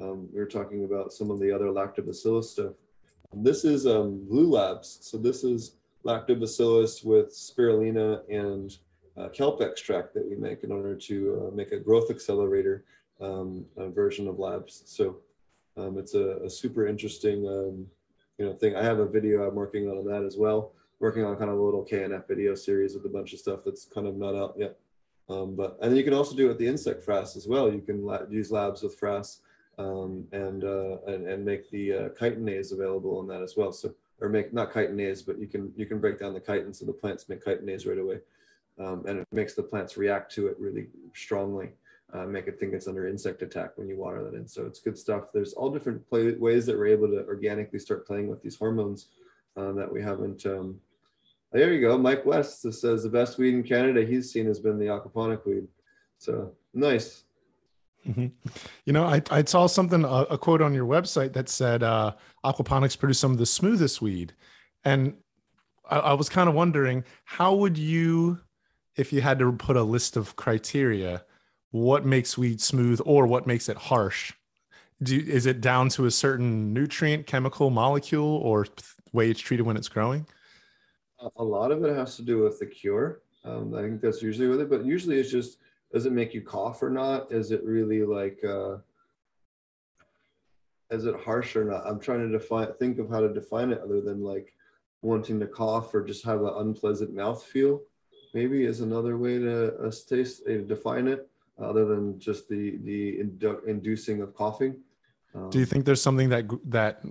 um, 0.00 0.28
we 0.32 0.40
are 0.40 0.46
talking 0.46 0.84
about 0.84 1.12
some 1.12 1.30
of 1.30 1.40
the 1.40 1.52
other 1.52 1.66
lactobacillus 1.66 2.44
stuff. 2.44 2.72
This 3.32 3.64
is 3.64 3.86
um, 3.86 4.24
Blue 4.28 4.48
Labs. 4.48 4.98
So 5.02 5.18
this 5.18 5.44
is 5.44 5.76
lactobacillus 6.04 7.04
with 7.04 7.30
spirulina 7.30 8.20
and 8.30 8.76
uh, 9.16 9.28
kelp 9.28 9.60
extract 9.60 10.14
that 10.14 10.28
we 10.28 10.36
make 10.36 10.64
in 10.64 10.72
order 10.72 10.94
to 10.94 11.48
uh, 11.48 11.54
make 11.54 11.72
a 11.72 11.78
growth 11.78 12.10
accelerator 12.10 12.84
um, 13.20 13.64
version 13.76 14.28
of 14.28 14.38
labs. 14.38 14.82
So 14.86 15.18
um, 15.76 15.98
it's 15.98 16.14
a, 16.14 16.38
a, 16.44 16.50
super 16.50 16.86
interesting, 16.86 17.46
um, 17.48 17.86
you 18.38 18.46
know, 18.46 18.52
thing. 18.52 18.76
I 18.76 18.82
have 18.82 18.98
a 18.98 19.06
video 19.06 19.46
I'm 19.46 19.54
working 19.54 19.88
on, 19.88 19.98
on 19.98 20.06
that 20.06 20.22
as 20.24 20.36
well. 20.36 20.72
Working 21.00 21.24
on 21.24 21.36
kind 21.36 21.50
of 21.50 21.58
a 21.58 21.62
little 21.62 21.84
KNF 21.84 22.28
video 22.28 22.54
series 22.54 22.94
with 22.94 23.04
a 23.04 23.08
bunch 23.08 23.32
of 23.32 23.40
stuff 23.40 23.60
that's 23.64 23.84
kind 23.84 24.06
of 24.06 24.16
not 24.16 24.34
out 24.34 24.54
yet. 24.56 24.76
Um, 25.28 25.56
but 25.56 25.78
and 25.82 25.96
you 25.96 26.04
can 26.04 26.14
also 26.14 26.36
do 26.36 26.46
it 26.46 26.48
with 26.48 26.58
the 26.58 26.66
insect 26.66 27.04
frass 27.04 27.36
as 27.36 27.48
well. 27.48 27.72
You 27.72 27.80
can 27.80 28.04
la 28.04 28.20
use 28.28 28.50
labs 28.50 28.82
with 28.82 28.98
frass 28.98 29.38
um, 29.78 30.26
and, 30.32 30.64
uh, 30.64 30.98
and 31.06 31.26
and 31.26 31.44
make 31.44 31.70
the 31.70 31.92
uh, 31.92 32.08
chitinase 32.10 32.72
available 32.72 33.20
in 33.20 33.26
that 33.28 33.42
as 33.42 33.56
well. 33.56 33.72
So 33.72 33.94
or 34.20 34.28
make 34.28 34.52
not 34.52 34.72
chitinase, 34.72 35.26
but 35.26 35.38
you 35.38 35.46
can 35.46 35.72
you 35.76 35.86
can 35.86 35.98
break 35.98 36.20
down 36.20 36.34
the 36.34 36.40
chitin 36.40 36.72
so 36.72 36.84
the 36.84 36.92
plants 36.92 37.28
make 37.28 37.44
chitinase 37.44 37.88
right 37.88 37.98
away, 37.98 38.20
um, 38.78 39.04
and 39.08 39.18
it 39.18 39.26
makes 39.32 39.54
the 39.54 39.62
plants 39.62 39.96
react 39.96 40.32
to 40.34 40.46
it 40.46 40.56
really 40.60 40.86
strongly 41.14 41.70
uh, 42.14 42.24
make 42.24 42.46
it 42.46 42.58
think 42.60 42.72
it's 42.72 42.86
under 42.86 43.08
insect 43.08 43.42
attack 43.42 43.76
when 43.76 43.88
you 43.88 43.96
water 43.96 44.22
that 44.22 44.34
in. 44.34 44.46
So 44.46 44.64
it's 44.66 44.80
good 44.80 44.96
stuff. 44.96 45.24
There's 45.32 45.52
all 45.52 45.70
different 45.70 46.08
play, 46.08 46.32
ways 46.32 46.64
that 46.66 46.78
we're 46.78 46.86
able 46.86 47.08
to 47.08 47.26
organically 47.26 47.80
start 47.80 48.06
playing 48.06 48.28
with 48.28 48.40
these 48.40 48.56
hormones 48.56 49.08
uh, 49.56 49.72
that 49.72 49.92
we 49.92 50.00
haven't. 50.00 50.46
Um, 50.46 50.80
there 51.52 51.72
you 51.72 51.80
go. 51.80 51.98
Mike 51.98 52.24
West 52.24 52.62
says 52.62 53.02
the 53.02 53.08
best 53.08 53.38
weed 53.38 53.54
in 53.54 53.62
Canada 53.62 54.04
he's 54.04 54.32
seen 54.32 54.46
has 54.46 54.60
been 54.60 54.78
the 54.78 54.86
aquaponic 54.86 55.44
weed. 55.44 55.66
So 56.18 56.52
nice. 56.72 57.24
Mm-hmm. 58.06 58.26
You 58.84 58.92
know, 58.92 59.04
I, 59.04 59.22
I 59.30 59.44
saw 59.44 59.66
something, 59.66 60.04
a, 60.04 60.08
a, 60.08 60.38
quote 60.38 60.60
on 60.60 60.74
your 60.74 60.86
website 60.86 61.32
that 61.32 61.48
said 61.48 61.82
uh, 61.82 62.12
aquaponics 62.44 62.98
produce 62.98 63.18
some 63.18 63.32
of 63.32 63.38
the 63.38 63.46
smoothest 63.46 64.02
weed. 64.02 64.34
And 64.84 65.14
I, 65.88 65.98
I 65.98 66.12
was 66.12 66.28
kind 66.28 66.48
of 66.48 66.54
wondering, 66.54 67.04
how 67.24 67.54
would 67.54 67.78
you, 67.78 68.40
if 68.96 69.12
you 69.12 69.20
had 69.20 69.38
to 69.38 69.52
put 69.52 69.76
a 69.76 69.82
list 69.82 70.16
of 70.16 70.36
criteria, 70.36 71.24
what 71.74 72.06
makes 72.06 72.38
weed 72.38 72.60
smooth 72.60 73.00
or 73.04 73.26
what 73.26 73.48
makes 73.48 73.68
it 73.68 73.76
harsh? 73.76 74.32
Do, 75.02 75.18
is 75.18 75.44
it 75.44 75.60
down 75.60 75.88
to 75.90 76.06
a 76.06 76.10
certain 76.10 76.72
nutrient, 76.72 77.26
chemical, 77.26 77.68
molecule, 77.68 78.36
or 78.44 78.68
way 79.12 79.28
it's 79.28 79.40
treated 79.40 79.66
when 79.66 79.76
it's 79.76 79.88
growing? 79.88 80.24
A 81.36 81.42
lot 81.42 81.72
of 81.72 81.82
it 81.82 81.96
has 81.96 82.14
to 82.14 82.22
do 82.22 82.44
with 82.44 82.60
the 82.60 82.66
cure. 82.66 83.22
Um, 83.44 83.74
I 83.74 83.82
think 83.82 84.00
that's 84.00 84.22
usually 84.22 84.46
with 84.46 84.60
it, 84.60 84.70
but 84.70 84.84
usually 84.84 85.18
it's 85.18 85.32
just 85.32 85.58
does 85.92 86.06
it 86.06 86.12
make 86.12 86.32
you 86.32 86.42
cough 86.42 86.80
or 86.80 86.90
not? 86.90 87.32
Is 87.32 87.50
it 87.50 87.64
really 87.64 88.04
like 88.04 88.38
uh, 88.44 88.76
is 90.90 91.06
it 91.06 91.16
harsh 91.16 91.56
or 91.56 91.64
not? 91.64 91.88
I'm 91.88 91.98
trying 91.98 92.20
to 92.20 92.28
define 92.28 92.72
think 92.78 93.00
of 93.00 93.10
how 93.10 93.18
to 93.18 93.34
define 93.34 93.72
it 93.72 93.80
other 93.82 94.00
than 94.00 94.22
like 94.22 94.54
wanting 95.02 95.40
to 95.40 95.46
cough 95.48 95.92
or 95.92 96.04
just 96.04 96.24
have 96.24 96.40
an 96.42 96.54
unpleasant 96.56 97.12
mouth 97.12 97.42
feel. 97.42 97.82
Maybe 98.32 98.64
is 98.64 98.80
another 98.80 99.18
way 99.18 99.40
to 99.40 99.74
uh, 99.78 99.92
taste 100.08 100.42
uh, 100.48 100.58
define 100.68 101.08
it 101.08 101.28
other 101.60 101.84
than 101.84 102.18
just 102.18 102.48
the 102.48 102.78
the 102.84 103.18
indu- 103.18 103.64
inducing 103.66 104.20
of 104.20 104.34
coughing. 104.34 104.76
Um, 105.34 105.50
Do 105.50 105.58
you 105.58 105.66
think 105.66 105.84
there's 105.84 106.02
something 106.02 106.28
that 106.30 106.46
that 106.66 107.02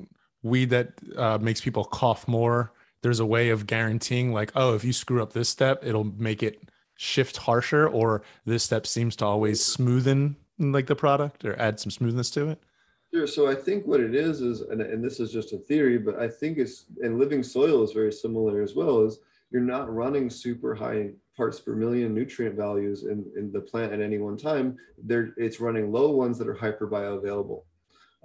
weed 0.42 0.70
that 0.72 0.94
uh, 1.18 1.38
makes 1.40 1.62
people 1.62 1.86
cough 1.86 2.28
more? 2.28 2.74
There's 3.02 3.20
a 3.20 3.26
way 3.26 3.50
of 3.50 3.68
guaranteeing, 3.68 4.32
like, 4.32 4.52
oh, 4.56 4.76
if 4.76 4.84
you 4.86 4.94
screw 4.94 5.22
up 5.22 5.34
this 5.34 5.50
step, 5.50 5.84
it'll 5.84 6.06
make 6.06 6.42
it 6.42 6.62
shift 6.96 7.36
harsher, 7.38 7.88
or 7.88 8.24
this 8.46 8.64
step 8.64 8.88
seems 8.88 9.16
to 9.18 9.26
always 9.26 9.62
smoothen 9.62 10.36
like 10.58 10.88
the 10.88 10.96
product 10.96 11.44
or 11.44 11.60
add 11.60 11.80
some 11.80 11.92
smoothness 11.92 12.30
to 12.32 12.50
it. 12.50 12.60
Sure. 13.14 13.28
So 13.28 13.48
I 13.50 13.56
think 13.56 13.86
what 13.86 14.00
it 14.00 14.16
is 14.16 14.42
is, 14.42 14.62
and, 14.62 14.82
and 14.82 15.04
this 15.04 15.20
is 15.20 15.32
just 15.32 15.54
a 15.54 15.58
theory, 15.58 15.98
but 15.98 16.18
I 16.20 16.28
think 16.28 16.58
it's 16.58 16.86
and 17.02 17.20
living 17.20 17.44
soil 17.44 17.84
is 17.84 17.92
very 17.92 18.12
similar 18.12 18.62
as 18.62 18.74
well. 18.74 19.06
Is 19.06 19.20
you're 19.52 19.62
not 19.62 19.94
running 19.94 20.30
super 20.30 20.74
high 20.74 21.12
parts 21.36 21.60
per 21.60 21.74
million 21.76 22.14
nutrient 22.14 22.56
values 22.56 23.04
in, 23.04 23.26
in 23.36 23.52
the 23.52 23.62
plant 23.62 23.94
at 23.94 24.02
any 24.02 24.18
one 24.18 24.38
time, 24.38 24.78
there 24.98 25.34
it's 25.38 25.60
running 25.60 25.92
low 25.92 26.12
ones 26.12 26.38
that 26.38 26.48
are 26.48 26.54
hyper 26.54 26.88
bioavailable. 26.88 27.64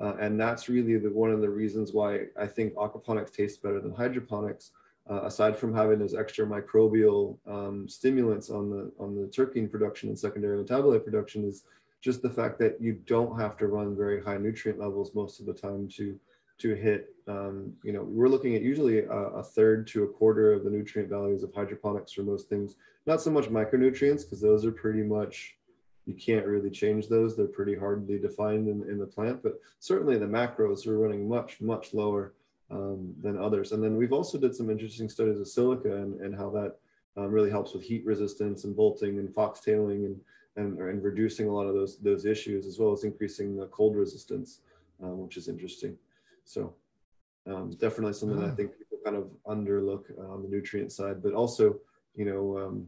Uh, 0.01 0.15
and 0.21 0.41
that's 0.41 0.69
really 0.69 0.97
the, 0.97 1.11
one 1.11 1.31
of 1.31 1.41
the 1.41 1.49
reasons 1.49 1.93
why 1.93 2.27
I 2.39 2.47
think 2.47 2.75
aquaponics 2.75 3.33
tastes 3.33 3.59
better 3.59 3.81
than 3.81 3.93
hydroponics. 3.93 4.71
Uh, 5.11 5.23
aside 5.23 5.57
from 5.57 5.75
having 5.75 5.99
those 5.99 6.15
extra 6.15 6.47
microbial 6.47 7.39
um, 7.47 7.89
stimulants 7.89 8.51
on 8.51 8.69
the 8.69 8.93
on 8.99 9.15
the 9.15 9.27
terpene 9.29 9.71
production 9.71 10.11
and 10.11 10.19
secondary 10.19 10.63
metabolite 10.63 11.03
production 11.03 11.45
is 11.45 11.65
just 12.03 12.21
the 12.21 12.29
fact 12.29 12.59
that 12.59 12.77
you 12.79 12.93
don't 13.07 13.41
have 13.41 13.57
to 13.57 13.69
run 13.69 13.97
very 13.97 14.23
high 14.23 14.37
nutrient 14.37 14.79
levels 14.79 15.15
most 15.15 15.41
of 15.41 15.47
the 15.47 15.55
time 15.55 15.89
to 15.89 16.21
to 16.59 16.75
hit, 16.75 17.15
um, 17.29 17.73
you 17.85 17.93
know, 17.93 18.03
we're 18.03 18.29
looking 18.29 18.57
at 18.57 18.63
usually 18.63 18.99
a, 18.99 19.11
a, 19.11 19.43
third 19.43 19.87
to 19.87 20.03
a 20.03 20.09
quarter 20.09 20.53
of 20.53 20.65
the 20.65 20.71
nutrient 20.71 21.09
values 21.09 21.45
of 21.45 21.55
hydroponics 21.55 22.13
for 22.13 22.23
most 22.23 22.49
things. 22.49 22.75
Not 23.09 23.23
so 23.23 23.31
much 23.31 23.47
micronutrients, 23.47 24.23
because 24.25 24.43
those 24.43 24.67
are 24.67 24.71
pretty 24.71 25.03
much, 25.03 25.57
you 26.05 26.13
can't 26.13 26.45
really 26.45 26.69
change 26.69 27.09
those. 27.09 27.35
They're 27.35 27.47
pretty 27.47 27.75
hardly 27.75 28.19
defined 28.19 28.69
in, 28.69 28.79
in 28.91 28.99
the 28.99 29.07
plant, 29.07 29.43
but 29.43 29.55
certainly 29.79 30.19
the 30.19 30.27
macros 30.27 30.87
are 30.87 30.99
running 30.99 31.27
much, 31.27 31.59
much 31.63 31.95
lower 31.95 32.35
um, 32.71 33.15
than 33.23 33.39
others. 33.39 33.73
And 33.73 33.83
then 33.83 33.97
we've 33.97 34.13
also 34.13 34.37
did 34.37 34.55
some 34.55 34.69
interesting 34.69 35.09
studies 35.09 35.41
of 35.41 35.49
silica 35.49 35.97
and, 36.03 36.21
and 36.21 36.37
how 36.37 36.51
that 36.51 36.77
um, 37.17 37.33
really 37.33 37.49
helps 37.49 37.73
with 37.73 37.83
heat 37.83 38.05
resistance 38.05 38.65
and 38.65 38.77
bolting 38.77 39.19
and 39.19 39.35
foxtailing 39.35 40.05
and, 40.05 40.21
and, 40.57 40.79
and 40.79 41.03
reducing 41.03 41.49
a 41.49 41.55
lot 41.59 41.67
of 41.67 41.75
those, 41.75 41.97
those 42.01 42.27
issues, 42.27 42.67
as 42.67 42.79
well 42.79 42.93
as 42.93 43.05
increasing 43.05 43.57
the 43.57 43.69
cold 43.69 43.97
resistance, 43.97 44.61
um, 45.03 45.23
which 45.23 45.39
is 45.39 45.49
interesting. 45.49 45.97
So 46.45 46.75
um, 47.47 47.71
definitely 47.81 48.13
something 48.13 48.45
I 48.45 48.55
think 48.55 48.77
people 48.77 48.99
kind 49.03 49.17
of 49.17 49.31
underlook 49.47 50.05
uh, 50.19 50.31
on 50.31 50.43
the 50.43 50.49
nutrient 50.51 50.93
side, 50.93 51.23
but 51.23 51.33
also, 51.33 51.79
you 52.15 52.27
know, 52.27 52.59
um, 52.59 52.87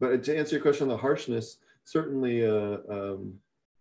but 0.00 0.22
to 0.24 0.36
answer 0.36 0.56
your 0.56 0.62
question 0.62 0.84
on 0.84 0.88
the 0.88 0.96
harshness, 0.96 1.58
certainly, 1.84 2.46
uh, 2.46 2.78
um, 2.90 3.34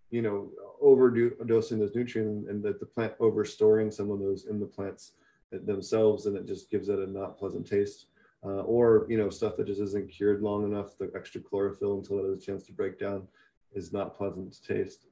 you 0.09 0.21
know, 0.21 0.49
overdosing 0.83 1.79
those 1.79 1.95
nutrients 1.95 2.47
and 2.49 2.61
that 2.63 2.79
the 2.79 2.85
plant 2.85 3.13
over 3.19 3.43
storing 3.43 3.89
some 3.89 4.11
of 4.11 4.19
those 4.19 4.45
in 4.45 4.59
the 4.59 4.65
plants 4.65 5.13
themselves, 5.51 6.25
and 6.25 6.35
it 6.35 6.45
just 6.45 6.69
gives 6.69 6.89
it 6.89 6.99
a 6.99 7.07
not 7.07 7.37
pleasant 7.37 7.67
taste. 7.67 8.07
Uh, 8.45 8.61
or 8.63 9.05
you 9.09 9.17
know 9.17 9.29
stuff 9.29 9.55
that 9.55 9.67
just 9.67 9.79
isn't 9.79 10.11
cured 10.11 10.41
long 10.41 10.65
enough, 10.65 10.97
the 10.97 11.09
extra 11.15 11.39
chlorophyll 11.39 11.99
until 11.99 12.19
it 12.19 12.29
has 12.29 12.43
a 12.43 12.45
chance 12.45 12.65
to 12.65 12.73
break 12.73 12.99
down 12.99 13.25
is 13.73 13.93
not 13.93 14.17
pleasant 14.17 14.51
to 14.51 14.61
taste. 14.61 15.05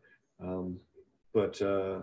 Um, 0.43 0.77
but 1.33 1.61
uh, 1.61 1.99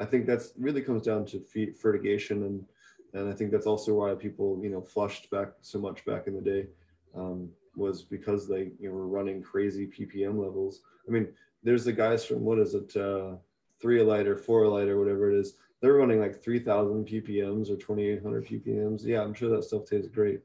I 0.00 0.04
think 0.04 0.26
that's 0.26 0.52
really 0.58 0.82
comes 0.82 1.02
down 1.02 1.26
to 1.26 1.38
feed, 1.38 1.76
fertigation, 1.76 2.42
and 2.42 2.64
and 3.12 3.32
I 3.32 3.32
think 3.32 3.52
that's 3.52 3.66
also 3.66 3.94
why 3.94 4.14
people 4.14 4.58
you 4.62 4.68
know 4.68 4.80
flushed 4.80 5.30
back 5.30 5.52
so 5.60 5.78
much 5.78 6.04
back 6.04 6.26
in 6.26 6.34
the 6.34 6.40
day 6.40 6.66
um, 7.14 7.50
was 7.76 8.02
because 8.02 8.48
they 8.48 8.70
you 8.78 8.88
know 8.88 8.92
were 8.92 9.06
running 9.06 9.42
crazy 9.42 9.86
ppm 9.86 10.38
levels. 10.38 10.80
I 11.08 11.10
mean, 11.10 11.28
there's 11.62 11.84
the 11.84 11.92
guys 11.92 12.24
from 12.24 12.42
what 12.42 12.58
is 12.58 12.74
it, 12.74 12.96
uh, 12.96 13.32
three 13.80 14.02
light 14.02 14.26
or 14.26 14.36
four 14.36 14.66
light 14.68 14.88
or 14.88 14.98
whatever 14.98 15.30
it 15.30 15.38
is. 15.38 15.54
They're 15.80 15.94
running 15.94 16.20
like 16.20 16.42
3,000 16.42 17.06
ppms 17.06 17.68
or 17.68 17.76
2,800 17.76 18.46
ppms. 18.46 19.04
Yeah, 19.04 19.22
I'm 19.22 19.34
sure 19.34 19.50
that 19.50 19.64
stuff 19.64 19.84
tastes 19.84 20.08
great. 20.08 20.40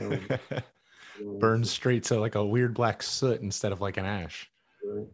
Um, 0.00 0.20
Burns 1.38 1.70
straight 1.70 2.04
to 2.04 2.20
like 2.20 2.34
a 2.34 2.44
weird 2.44 2.74
black 2.74 3.02
soot 3.02 3.40
instead 3.40 3.72
of 3.72 3.80
like 3.80 3.96
an 3.96 4.04
ash. 4.04 4.50
Right. 4.84 5.06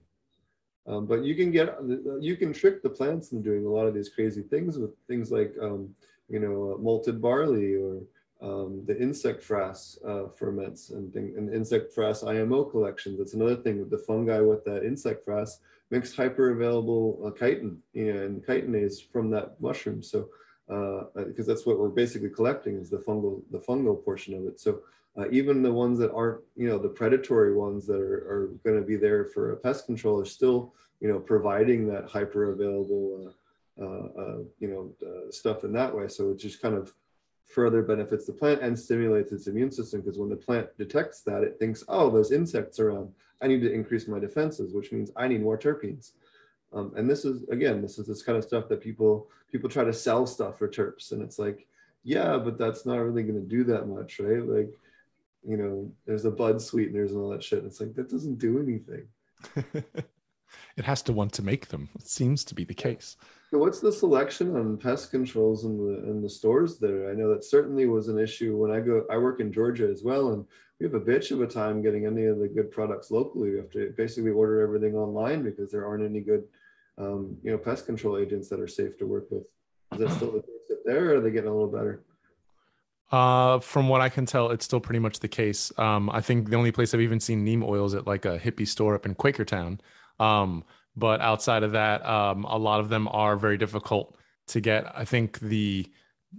Um, 0.86 1.06
but 1.06 1.24
you 1.24 1.34
can 1.34 1.50
get 1.50 1.78
you 2.20 2.36
can 2.36 2.52
trick 2.52 2.82
the 2.82 2.90
plants 2.90 3.32
into 3.32 3.42
doing 3.42 3.64
a 3.64 3.68
lot 3.68 3.86
of 3.86 3.94
these 3.94 4.10
crazy 4.10 4.42
things 4.42 4.76
with 4.76 4.90
things 5.08 5.30
like 5.30 5.54
um, 5.62 5.88
you 6.28 6.40
know 6.40 6.76
malted 6.78 7.22
barley 7.22 7.74
or 7.74 8.02
um, 8.44 8.82
the 8.86 9.00
insect 9.00 9.42
frass 9.42 9.96
uh, 10.06 10.28
ferments 10.28 10.90
and, 10.90 11.12
thing, 11.14 11.32
and 11.36 11.52
insect 11.52 11.96
frass 11.96 12.26
IMO 12.28 12.64
collections. 12.64 13.18
That's 13.18 13.32
another 13.32 13.56
thing 13.56 13.78
with 13.78 13.90
the 13.90 13.98
fungi 13.98 14.40
with 14.40 14.64
that 14.64 14.84
insect 14.84 15.26
frass 15.26 15.58
makes 15.90 16.14
hyper-available 16.14 17.22
uh, 17.24 17.30
chitin 17.38 17.78
and 17.94 18.44
chitinase 18.44 19.10
from 19.10 19.30
that 19.30 19.58
mushroom. 19.60 20.02
So 20.02 20.28
because 20.66 21.48
uh, 21.48 21.52
that's 21.52 21.66
what 21.66 21.78
we're 21.78 21.88
basically 21.88 22.30
collecting 22.30 22.76
is 22.76 22.90
the 22.90 22.98
fungal 22.98 23.42
the 23.50 23.58
fungal 23.58 24.02
portion 24.02 24.34
of 24.34 24.46
it. 24.46 24.60
So 24.60 24.80
uh, 25.16 25.28
even 25.30 25.62
the 25.62 25.72
ones 25.72 25.98
that 25.98 26.12
aren't 26.12 26.40
you 26.56 26.68
know 26.68 26.78
the 26.78 26.88
predatory 26.88 27.54
ones 27.54 27.86
that 27.86 28.00
are, 28.00 28.24
are 28.32 28.46
going 28.64 28.78
to 28.78 28.86
be 28.86 28.96
there 28.96 29.26
for 29.26 29.52
a 29.52 29.56
pest 29.56 29.86
control 29.86 30.20
are 30.20 30.24
still 30.24 30.74
you 31.00 31.08
know 31.08 31.18
providing 31.18 31.86
that 31.88 32.08
hyper 32.08 32.52
available 32.52 33.34
uh, 33.80 33.84
uh, 33.84 34.38
you 34.58 34.68
know 34.68 35.30
stuff 35.30 35.64
in 35.64 35.72
that 35.72 35.94
way. 35.94 36.08
So 36.08 36.30
it 36.30 36.38
just 36.38 36.62
kind 36.62 36.74
of 36.74 36.94
further 37.46 37.82
benefits 37.82 38.26
the 38.26 38.32
plant 38.32 38.62
and 38.62 38.78
stimulates 38.78 39.32
its 39.32 39.46
immune 39.46 39.70
system 39.70 40.00
because 40.00 40.18
when 40.18 40.30
the 40.30 40.36
plant 40.36 40.68
detects 40.78 41.20
that, 41.22 41.42
it 41.42 41.58
thinks, 41.58 41.84
oh, 41.88 42.10
there's 42.10 42.32
insects 42.32 42.80
around. 42.80 43.10
I 43.42 43.46
need 43.46 43.60
to 43.60 43.72
increase 43.72 44.08
my 44.08 44.18
defenses, 44.18 44.72
which 44.72 44.92
means 44.92 45.10
I 45.16 45.28
need 45.28 45.42
more 45.42 45.58
terpenes. 45.58 46.12
Um, 46.72 46.92
and 46.96 47.08
this 47.08 47.24
is 47.24 47.48
again, 47.50 47.80
this 47.80 47.98
is 47.98 48.06
this 48.06 48.22
kind 48.22 48.36
of 48.36 48.44
stuff 48.44 48.68
that 48.68 48.80
people 48.80 49.28
people 49.50 49.70
try 49.70 49.84
to 49.84 49.92
sell 49.92 50.26
stuff 50.26 50.58
for 50.58 50.68
terps, 50.68 51.12
and 51.12 51.22
it's 51.22 51.38
like, 51.38 51.66
yeah, 52.02 52.36
but 52.36 52.58
that's 52.58 52.84
not 52.84 52.96
really 52.96 53.22
going 53.22 53.40
to 53.40 53.48
do 53.48 53.62
that 53.64 53.86
much, 53.86 54.18
right? 54.18 54.44
Like, 54.44 54.72
you 55.46 55.56
know, 55.56 55.92
there's 56.06 56.24
a 56.24 56.30
bud 56.30 56.60
sweeteners 56.60 57.12
and 57.12 57.20
all 57.20 57.30
that 57.30 57.44
shit. 57.44 57.64
It's 57.64 57.80
like 57.80 57.94
that 57.94 58.10
doesn't 58.10 58.38
do 58.38 58.58
anything. 58.58 59.06
it 60.76 60.84
has 60.84 61.02
to 61.02 61.12
want 61.12 61.32
to 61.34 61.42
make 61.42 61.68
them. 61.68 61.88
It 61.94 62.08
seems 62.08 62.44
to 62.44 62.54
be 62.54 62.64
the 62.64 62.74
case. 62.74 63.16
What's 63.58 63.80
the 63.80 63.92
selection 63.92 64.56
on 64.56 64.76
pest 64.76 65.10
controls 65.10 65.64
in 65.64 65.76
the 65.78 66.10
in 66.10 66.22
the 66.22 66.28
stores 66.28 66.78
there? 66.78 67.10
I 67.10 67.14
know 67.14 67.32
that 67.32 67.44
certainly 67.44 67.86
was 67.86 68.08
an 68.08 68.18
issue 68.18 68.56
when 68.56 68.70
I 68.70 68.80
go. 68.80 69.04
I 69.10 69.16
work 69.18 69.40
in 69.40 69.52
Georgia 69.52 69.88
as 69.88 70.02
well, 70.02 70.32
and 70.32 70.44
we 70.80 70.84
have 70.84 70.94
a 70.94 71.00
bitch 71.00 71.30
of 71.30 71.40
a 71.40 71.46
time 71.46 71.82
getting 71.82 72.06
any 72.06 72.24
of 72.24 72.38
the 72.38 72.48
good 72.48 72.70
products 72.70 73.10
locally. 73.10 73.50
We 73.50 73.56
have 73.56 73.70
to 73.70 73.94
basically 73.96 74.32
order 74.32 74.60
everything 74.60 74.94
online 74.94 75.42
because 75.42 75.70
there 75.70 75.86
aren't 75.86 76.04
any 76.04 76.20
good, 76.20 76.44
um, 76.98 77.36
you 77.42 77.50
know, 77.50 77.58
pest 77.58 77.86
control 77.86 78.18
agents 78.18 78.48
that 78.48 78.60
are 78.60 78.68
safe 78.68 78.98
to 78.98 79.06
work 79.06 79.30
with. 79.30 79.44
Is 79.92 80.00
that 80.00 80.10
still 80.10 80.32
the 80.32 80.40
case 80.40 80.78
there, 80.84 81.10
or 81.10 81.16
are 81.16 81.20
they 81.20 81.30
getting 81.30 81.50
a 81.50 81.54
little 81.54 81.70
better? 81.70 82.02
Uh, 83.12 83.60
from 83.60 83.88
what 83.88 84.00
I 84.00 84.08
can 84.08 84.26
tell, 84.26 84.50
it's 84.50 84.64
still 84.64 84.80
pretty 84.80 84.98
much 84.98 85.20
the 85.20 85.28
case. 85.28 85.72
Um, 85.78 86.10
I 86.10 86.20
think 86.20 86.50
the 86.50 86.56
only 86.56 86.72
place 86.72 86.94
I've 86.94 87.00
even 87.00 87.20
seen 87.20 87.44
neem 87.44 87.62
oils 87.62 87.94
at 87.94 88.06
like 88.06 88.24
a 88.24 88.38
hippie 88.38 88.66
store 88.66 88.94
up 88.94 89.06
in 89.06 89.14
Quakertown. 89.14 89.78
Um, 90.18 90.64
but 90.96 91.20
outside 91.20 91.62
of 91.62 91.72
that, 91.72 92.04
um, 92.06 92.44
a 92.44 92.58
lot 92.58 92.80
of 92.80 92.88
them 92.88 93.08
are 93.08 93.36
very 93.36 93.56
difficult 93.58 94.16
to 94.48 94.60
get. 94.60 94.90
I 94.96 95.04
think 95.04 95.40
the 95.40 95.86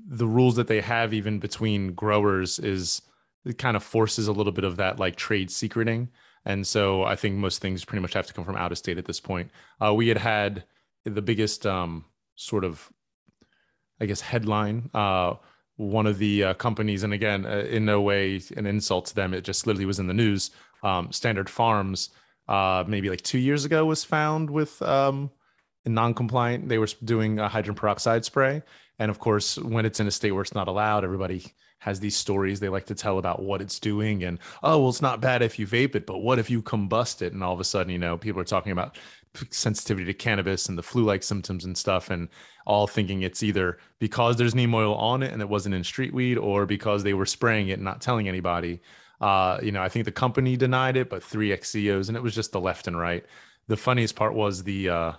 the 0.08 0.28
rules 0.28 0.58
that 0.58 0.68
they 0.68 0.82
have 0.82 1.14
even 1.14 1.40
between 1.40 1.94
growers 1.94 2.60
is 2.60 3.02
it 3.46 3.58
kind 3.58 3.78
of 3.78 3.84
forces 3.84 4.28
a 4.28 4.34
little 4.34 4.52
bit 4.52 4.66
of 4.66 4.76
that 4.78 5.00
like 5.00 5.16
trade 5.16 5.50
secreting. 5.50 6.10
And 6.44 6.66
so 6.68 7.04
I 7.04 7.16
think 7.16 7.36
most 7.36 7.62
things 7.62 7.86
pretty 7.86 8.02
much 8.02 8.14
have 8.14 8.28
to 8.28 8.34
come 8.34 8.46
from 8.46 8.58
out 8.58 8.72
of 8.72 8.78
state 8.78 8.98
at 8.98 9.06
this 9.06 9.20
point. 9.20 9.52
Uh, 9.84 9.94
we 9.94 10.10
had 10.10 10.18
had 10.18 10.66
the 11.04 11.22
biggest 11.22 11.66
um, 11.66 12.06
sort 12.36 12.64
of, 12.64 12.92
I 14.00 14.06
guess, 14.06 14.22
headline. 14.22 14.90
Uh, 14.94 15.36
one 15.78 16.06
of 16.06 16.20
the 16.20 16.44
uh, 16.44 16.54
companies, 16.54 17.04
and 17.04 17.14
again, 17.14 17.46
uh, 17.46 17.66
in 17.70 17.86
no 17.86 18.02
way 18.02 18.42
an 18.56 18.66
insult 18.66 19.08
to 19.08 19.16
them, 19.16 19.34
it 19.34 19.44
just 19.44 19.66
literally 19.66 19.86
was 19.86 20.00
in 20.00 20.08
the 20.08 20.14
news. 20.14 20.52
Um, 20.84 21.12
Standard 21.12 21.50
Farms 21.50 22.10
uh, 22.48 22.84
maybe 22.88 23.10
like 23.10 23.22
two 23.22 23.40
years 23.40 23.66
ago 23.66 23.86
was 23.86 24.04
found 24.04 24.50
with 24.50 24.82
um, 24.82 25.32
non-compliant. 25.86 26.70
They 26.70 26.78
were 26.78 26.88
doing 27.04 27.40
a 27.40 27.48
hydrogen 27.48 27.76
peroxide 27.76 28.26
spray, 28.26 28.64
and 29.00 29.10
of 29.10 29.20
course, 29.20 29.58
when 29.58 29.86
it's 29.86 30.00
in 30.00 30.08
a 30.08 30.12
state 30.12 30.32
where 30.32 30.42
it's 30.42 30.56
not 30.56 30.68
allowed, 30.68 31.04
everybody 31.04 31.46
has 31.80 32.00
these 32.00 32.16
stories 32.16 32.60
they 32.60 32.70
like 32.70 32.88
to 32.88 32.96
tell 32.96 33.20
about 33.20 33.44
what 33.44 33.62
it's 33.62 33.80
doing 33.80 34.24
and 34.24 34.40
oh 34.64 34.80
well 34.80 34.90
it's 34.90 35.04
not 35.04 35.22
bad 35.22 35.44
if 35.44 35.60
you 35.60 35.68
vape 35.68 35.94
it 35.94 36.08
but 36.08 36.20
what 36.20 36.40
if 36.40 36.50
you 36.50 36.60
combust 36.60 37.22
it 37.22 37.32
and 37.32 37.44
all 37.44 37.54
of 37.54 37.60
a 37.60 37.64
sudden 37.64 37.92
you 37.92 38.00
know 38.00 38.18
people 38.18 38.42
are 38.42 38.46
talking 38.46 38.72
about 38.72 38.98
sensitivity 39.52 40.06
to 40.06 40.14
cannabis 40.14 40.68
and 40.68 40.78
the 40.78 40.84
flu-like 40.84 41.22
symptoms 41.22 41.66
and 41.66 41.78
stuff 41.78 42.10
and 42.10 42.28
all 42.66 42.88
thinking 42.88 43.22
it's 43.22 43.44
either 43.44 43.78
because 44.00 44.36
there's 44.36 44.56
neem 44.56 44.74
oil 44.74 44.96
on 44.96 45.22
it 45.22 45.32
and 45.32 45.42
it 45.44 45.50
wasn't 45.50 45.76
in 45.76 45.84
street 45.84 46.14
weed 46.14 46.38
or 46.38 46.66
because 46.66 47.04
they 47.04 47.14
were 47.14 47.26
spraying 47.26 47.68
it 47.68 47.74
and 47.74 47.84
not 47.84 48.02
telling 48.02 48.28
anybody 48.28 48.82
uh, 49.22 49.60
you 49.62 49.72
know, 49.72 49.82
I 49.82 49.90
think 49.90 50.06
the 50.06 50.12
company 50.12 50.58
denied 50.58 50.98
it, 50.98 51.10
but 51.10 51.24
three 51.24 51.52
ex-CEOs, 51.52 52.10
and 52.10 52.18
it 52.18 52.24
was 52.24 52.36
just 52.36 52.52
the 52.52 52.60
left 52.60 52.88
and 52.88 52.98
right. 52.98 53.26
The 53.68 53.78
funniest 53.78 54.16
part 54.16 54.34
was 54.34 54.64
the 54.64 54.90
uh, 54.90 55.12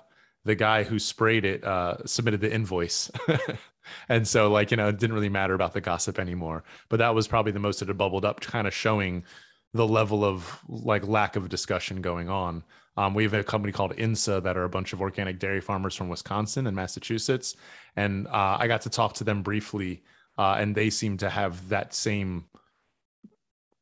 the 0.44 0.54
guy 0.54 0.84
who 0.84 0.98
sprayed 0.98 1.44
it 1.44 1.64
uh, 1.64 2.04
submitted 2.04 2.40
the 2.40 2.52
invoice, 2.52 3.10
and 4.08 4.26
so 4.26 4.50
like 4.50 4.70
you 4.70 4.76
know, 4.76 4.88
it 4.88 4.98
didn't 4.98 5.14
really 5.14 5.28
matter 5.28 5.54
about 5.54 5.72
the 5.72 5.80
gossip 5.80 6.18
anymore. 6.18 6.62
But 6.88 6.98
that 6.98 7.14
was 7.14 7.26
probably 7.26 7.52
the 7.52 7.58
most 7.58 7.80
that 7.80 7.88
had 7.88 7.98
bubbled 7.98 8.24
up, 8.24 8.40
kind 8.40 8.66
of 8.66 8.74
showing 8.74 9.24
the 9.72 9.86
level 9.86 10.24
of 10.24 10.60
like 10.68 11.06
lack 11.06 11.36
of 11.36 11.48
discussion 11.48 12.00
going 12.00 12.28
on. 12.28 12.62
Um, 12.98 13.12
we 13.12 13.24
have 13.24 13.34
a 13.34 13.44
company 13.44 13.72
called 13.72 13.94
INSA 13.96 14.42
that 14.42 14.56
are 14.56 14.64
a 14.64 14.70
bunch 14.70 14.94
of 14.94 15.02
organic 15.02 15.38
dairy 15.38 15.60
farmers 15.60 15.94
from 15.94 16.08
Wisconsin 16.08 16.66
and 16.66 16.74
Massachusetts, 16.76 17.56
and 17.96 18.26
uh, 18.28 18.56
I 18.58 18.68
got 18.68 18.82
to 18.82 18.90
talk 18.90 19.14
to 19.14 19.24
them 19.24 19.42
briefly, 19.42 20.02
uh, 20.38 20.56
and 20.58 20.74
they 20.74 20.90
seem 20.90 21.16
to 21.18 21.28
have 21.28 21.68
that 21.70 21.92
same 21.92 22.44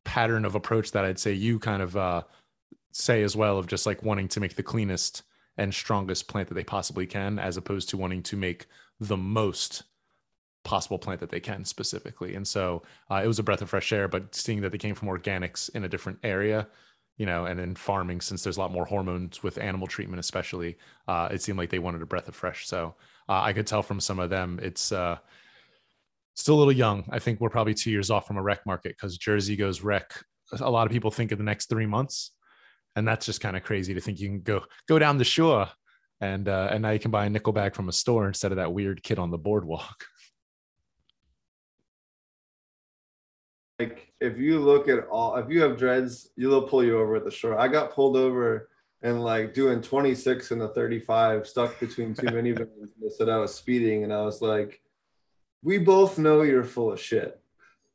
pattern 0.05 0.45
of 0.45 0.55
approach 0.55 0.91
that 0.91 1.03
I'd 1.03 1.19
say 1.19 1.33
you 1.33 1.59
kind 1.59 1.81
of 1.81 1.97
uh, 1.97 2.21
say 2.93 3.21
as 3.23 3.35
well 3.35 3.57
of 3.57 3.67
just 3.67 3.85
like 3.85 4.03
wanting 4.03 4.29
to 4.29 4.39
make 4.39 4.55
the 4.55 4.63
cleanest 4.63 5.23
and 5.57 5.73
strongest 5.73 6.27
plant 6.29 6.47
that 6.47 6.53
they 6.53 6.63
possibly 6.63 7.05
can, 7.05 7.39
as 7.39 7.57
opposed 7.57 7.89
to 7.89 7.97
wanting 7.97 8.23
to 8.23 8.37
make 8.37 8.67
the 8.99 9.17
most 9.17 9.83
possible 10.63 10.97
plant 10.97 11.19
that 11.19 11.29
they 11.29 11.39
can 11.39 11.65
specifically. 11.65 12.35
And 12.35 12.47
so 12.47 12.83
uh, 13.11 13.21
it 13.23 13.27
was 13.27 13.39
a 13.39 13.43
breath 13.43 13.61
of 13.61 13.69
fresh 13.69 13.91
air, 13.91 14.07
but 14.07 14.33
seeing 14.33 14.61
that 14.61 14.71
they 14.71 14.77
came 14.77 14.95
from 14.95 15.09
organics 15.09 15.69
in 15.75 15.83
a 15.83 15.89
different 15.89 16.19
area, 16.23 16.67
you 17.17 17.25
know, 17.25 17.45
and 17.45 17.59
in 17.59 17.75
farming, 17.75 18.21
since 18.21 18.43
there's 18.43 18.57
a 18.57 18.59
lot 18.59 18.71
more 18.71 18.85
hormones 18.85 19.43
with 19.43 19.57
animal 19.57 19.87
treatment, 19.87 20.19
especially, 20.19 20.77
uh, 21.07 21.29
it 21.31 21.41
seemed 21.41 21.57
like 21.57 21.69
they 21.69 21.79
wanted 21.79 22.01
a 22.01 22.05
breath 22.05 22.27
of 22.27 22.35
fresh. 22.35 22.67
So 22.67 22.95
uh, 23.29 23.41
I 23.41 23.53
could 23.53 23.67
tell 23.67 23.83
from 23.83 23.99
some 23.99 24.19
of 24.19 24.29
them, 24.29 24.59
it's, 24.61 24.91
uh, 24.91 25.17
still 26.35 26.55
a 26.55 26.59
little 26.59 26.73
young. 26.73 27.05
I 27.09 27.19
think 27.19 27.39
we're 27.39 27.49
probably 27.49 27.73
two 27.73 27.91
years 27.91 28.11
off 28.11 28.27
from 28.27 28.37
a 28.37 28.43
rec 28.43 28.65
market 28.65 28.95
because 28.95 29.17
Jersey 29.17 29.55
goes 29.55 29.81
rec. 29.81 30.11
A 30.59 30.69
lot 30.69 30.85
of 30.85 30.91
people 30.91 31.11
think 31.11 31.31
in 31.31 31.37
the 31.37 31.43
next 31.43 31.69
three 31.69 31.87
months, 31.87 32.31
and 32.95 33.07
that's 33.07 33.25
just 33.25 33.41
kind 33.41 33.57
of 33.57 33.63
crazy 33.63 33.93
to 33.93 34.01
think 34.01 34.19
you 34.19 34.27
can 34.27 34.41
go 34.41 34.61
go 34.87 34.99
down 34.99 35.17
the 35.17 35.23
shore 35.23 35.67
and 36.21 36.47
uh, 36.47 36.69
and 36.71 36.81
now 36.81 36.91
you 36.91 36.99
can 36.99 37.11
buy 37.11 37.25
a 37.25 37.29
nickel 37.29 37.53
bag 37.53 37.75
from 37.75 37.89
a 37.89 37.91
store 37.91 38.27
instead 38.27 38.51
of 38.51 38.57
that 38.57 38.73
weird 38.73 39.03
kid 39.03 39.19
on 39.19 39.31
the 39.31 39.37
boardwalk. 39.37 40.05
Like 43.77 44.13
if 44.21 44.37
you 44.37 44.61
look 44.61 44.87
at 44.87 45.05
all, 45.09 45.35
if 45.35 45.49
you 45.49 45.61
have 45.61 45.77
dreads, 45.77 46.29
you'll 46.37 46.61
pull 46.61 46.81
you 46.81 46.97
over 46.97 47.17
at 47.17 47.25
the 47.25 47.29
shore. 47.29 47.59
I 47.59 47.67
got 47.67 47.91
pulled 47.91 48.15
over 48.15 48.69
and 49.01 49.21
like 49.21 49.53
doing 49.53 49.81
26 49.81 50.51
and 50.51 50.61
a 50.61 50.69
35, 50.69 51.45
stuck 51.45 51.77
between 51.81 52.15
two 52.15 52.27
minivans. 52.27 52.91
They 53.01 53.09
said 53.09 53.27
I 53.27 53.35
was 53.35 53.53
speeding, 53.53 54.05
and 54.05 54.13
I 54.13 54.21
was 54.21 54.41
like, 54.41 54.81
we 55.63 55.77
both 55.77 56.17
know 56.17 56.41
you're 56.41 56.63
full 56.63 56.91
of 56.91 56.99
shit. 56.99 57.39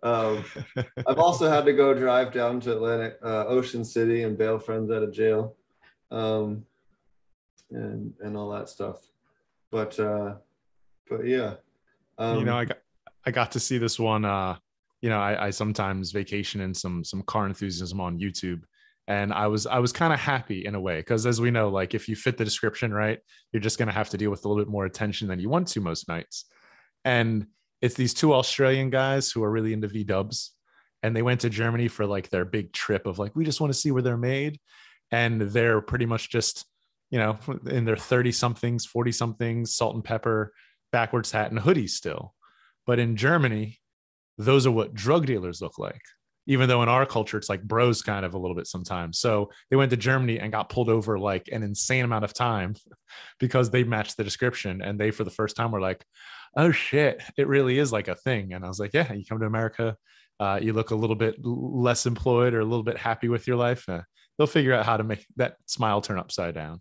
Um, 0.02 0.44
I've 1.06 1.18
also 1.18 1.48
had 1.48 1.64
to 1.66 1.72
go 1.72 1.92
drive 1.94 2.32
down 2.32 2.60
to 2.60 2.72
Atlantic 2.72 3.18
uh, 3.22 3.46
Ocean 3.46 3.84
City 3.84 4.22
and 4.22 4.38
bail 4.38 4.58
friends 4.58 4.90
out 4.90 5.02
of 5.02 5.12
jail, 5.12 5.56
um, 6.10 6.64
and 7.70 8.12
and 8.20 8.36
all 8.36 8.50
that 8.50 8.68
stuff. 8.68 8.96
But 9.70 9.98
uh, 10.00 10.36
but 11.08 11.26
yeah, 11.26 11.54
um, 12.18 12.38
you 12.38 12.44
know, 12.44 12.56
I 12.56 12.64
got 12.64 12.78
I 13.26 13.30
got 13.30 13.52
to 13.52 13.60
see 13.60 13.78
this 13.78 13.98
one. 13.98 14.24
Uh, 14.24 14.56
you 15.02 15.10
know, 15.10 15.18
I, 15.18 15.46
I 15.46 15.50
sometimes 15.50 16.12
vacation 16.12 16.60
in 16.60 16.74
some 16.74 17.04
some 17.04 17.22
car 17.22 17.46
enthusiasm 17.46 18.00
on 18.00 18.18
YouTube, 18.18 18.62
and 19.06 19.32
I 19.32 19.46
was 19.48 19.66
I 19.66 19.78
was 19.78 19.92
kind 19.92 20.12
of 20.12 20.20
happy 20.20 20.64
in 20.64 20.74
a 20.74 20.80
way 20.80 21.00
because 21.00 21.26
as 21.26 21.40
we 21.40 21.50
know, 21.50 21.68
like 21.68 21.94
if 21.94 22.08
you 22.08 22.16
fit 22.16 22.38
the 22.38 22.44
description 22.44 22.92
right, 22.92 23.18
you're 23.52 23.60
just 23.60 23.78
gonna 23.78 23.92
have 23.92 24.08
to 24.10 24.16
deal 24.16 24.30
with 24.30 24.44
a 24.44 24.48
little 24.48 24.62
bit 24.62 24.70
more 24.70 24.86
attention 24.86 25.28
than 25.28 25.40
you 25.40 25.50
want 25.50 25.68
to 25.68 25.80
most 25.80 26.08
nights. 26.08 26.46
And 27.04 27.46
it's 27.80 27.94
these 27.94 28.14
two 28.14 28.34
Australian 28.34 28.90
guys 28.90 29.30
who 29.30 29.42
are 29.42 29.50
really 29.50 29.72
into 29.72 29.88
V 29.88 30.04
Dubs, 30.04 30.52
and 31.02 31.16
they 31.16 31.22
went 31.22 31.40
to 31.40 31.50
Germany 31.50 31.88
for 31.88 32.06
like 32.06 32.28
their 32.28 32.44
big 32.44 32.72
trip 32.72 33.06
of 33.06 33.18
like 33.18 33.34
we 33.34 33.44
just 33.44 33.60
want 33.60 33.72
to 33.72 33.78
see 33.78 33.90
where 33.90 34.02
they're 34.02 34.16
made, 34.16 34.58
and 35.10 35.40
they're 35.40 35.80
pretty 35.80 36.06
much 36.06 36.30
just 36.30 36.66
you 37.10 37.18
know 37.18 37.38
in 37.66 37.84
their 37.84 37.96
30 37.96 38.32
somethings 38.32 38.86
40 38.86 39.12
somethings 39.12 39.74
salt 39.74 39.94
and 39.94 40.04
pepper 40.04 40.52
backwards 40.92 41.30
hat 41.32 41.50
and 41.50 41.60
hoodies 41.60 41.90
still. 41.90 42.34
But 42.86 42.98
in 42.98 43.16
germany 43.16 43.78
those 44.38 44.66
are 44.66 44.70
what 44.70 44.94
drug 44.94 45.26
dealers 45.26 45.60
look 45.60 45.78
like 45.78 46.02
even 46.50 46.68
though 46.68 46.82
in 46.82 46.88
our 46.88 47.06
culture 47.06 47.38
it's 47.38 47.48
like 47.48 47.62
bros 47.62 48.02
kind 48.02 48.26
of 48.26 48.34
a 48.34 48.38
little 48.38 48.56
bit 48.56 48.66
sometimes 48.66 49.18
so 49.18 49.48
they 49.70 49.76
went 49.76 49.90
to 49.90 49.96
germany 49.96 50.38
and 50.38 50.52
got 50.52 50.68
pulled 50.68 50.88
over 50.88 51.18
like 51.18 51.48
an 51.52 51.62
insane 51.62 52.04
amount 52.04 52.24
of 52.24 52.34
time 52.34 52.74
because 53.38 53.70
they 53.70 53.84
matched 53.84 54.16
the 54.16 54.24
description 54.24 54.82
and 54.82 54.98
they 54.98 55.10
for 55.10 55.24
the 55.24 55.30
first 55.30 55.56
time 55.56 55.70
were 55.70 55.80
like 55.80 56.04
oh 56.56 56.70
shit 56.70 57.22
it 57.38 57.46
really 57.46 57.78
is 57.78 57.92
like 57.92 58.08
a 58.08 58.16
thing 58.16 58.52
and 58.52 58.64
i 58.64 58.68
was 58.68 58.80
like 58.80 58.92
yeah 58.92 59.12
you 59.12 59.24
come 59.24 59.38
to 59.38 59.46
america 59.46 59.96
uh, 60.40 60.58
you 60.60 60.72
look 60.72 60.90
a 60.90 60.94
little 60.94 61.16
bit 61.16 61.34
less 61.44 62.06
employed 62.06 62.54
or 62.54 62.60
a 62.60 62.64
little 62.64 62.82
bit 62.82 62.96
happy 62.96 63.28
with 63.28 63.46
your 63.46 63.56
life 63.56 63.86
uh, 63.90 64.00
they'll 64.36 64.46
figure 64.46 64.72
out 64.72 64.86
how 64.86 64.96
to 64.96 65.04
make 65.04 65.26
that 65.36 65.56
smile 65.66 66.00
turn 66.00 66.18
upside 66.18 66.54
down 66.54 66.80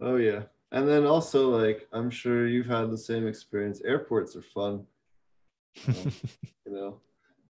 Oh 0.00 0.16
yeah. 0.16 0.42
And 0.70 0.88
then 0.88 1.06
also 1.06 1.48
like 1.48 1.88
I'm 1.92 2.10
sure 2.10 2.46
you've 2.46 2.66
had 2.66 2.90
the 2.90 2.98
same 2.98 3.26
experience. 3.26 3.82
Airports 3.84 4.36
are 4.36 4.42
fun. 4.42 4.84
Um, 5.86 6.12
you 6.66 6.72
know, 6.72 7.00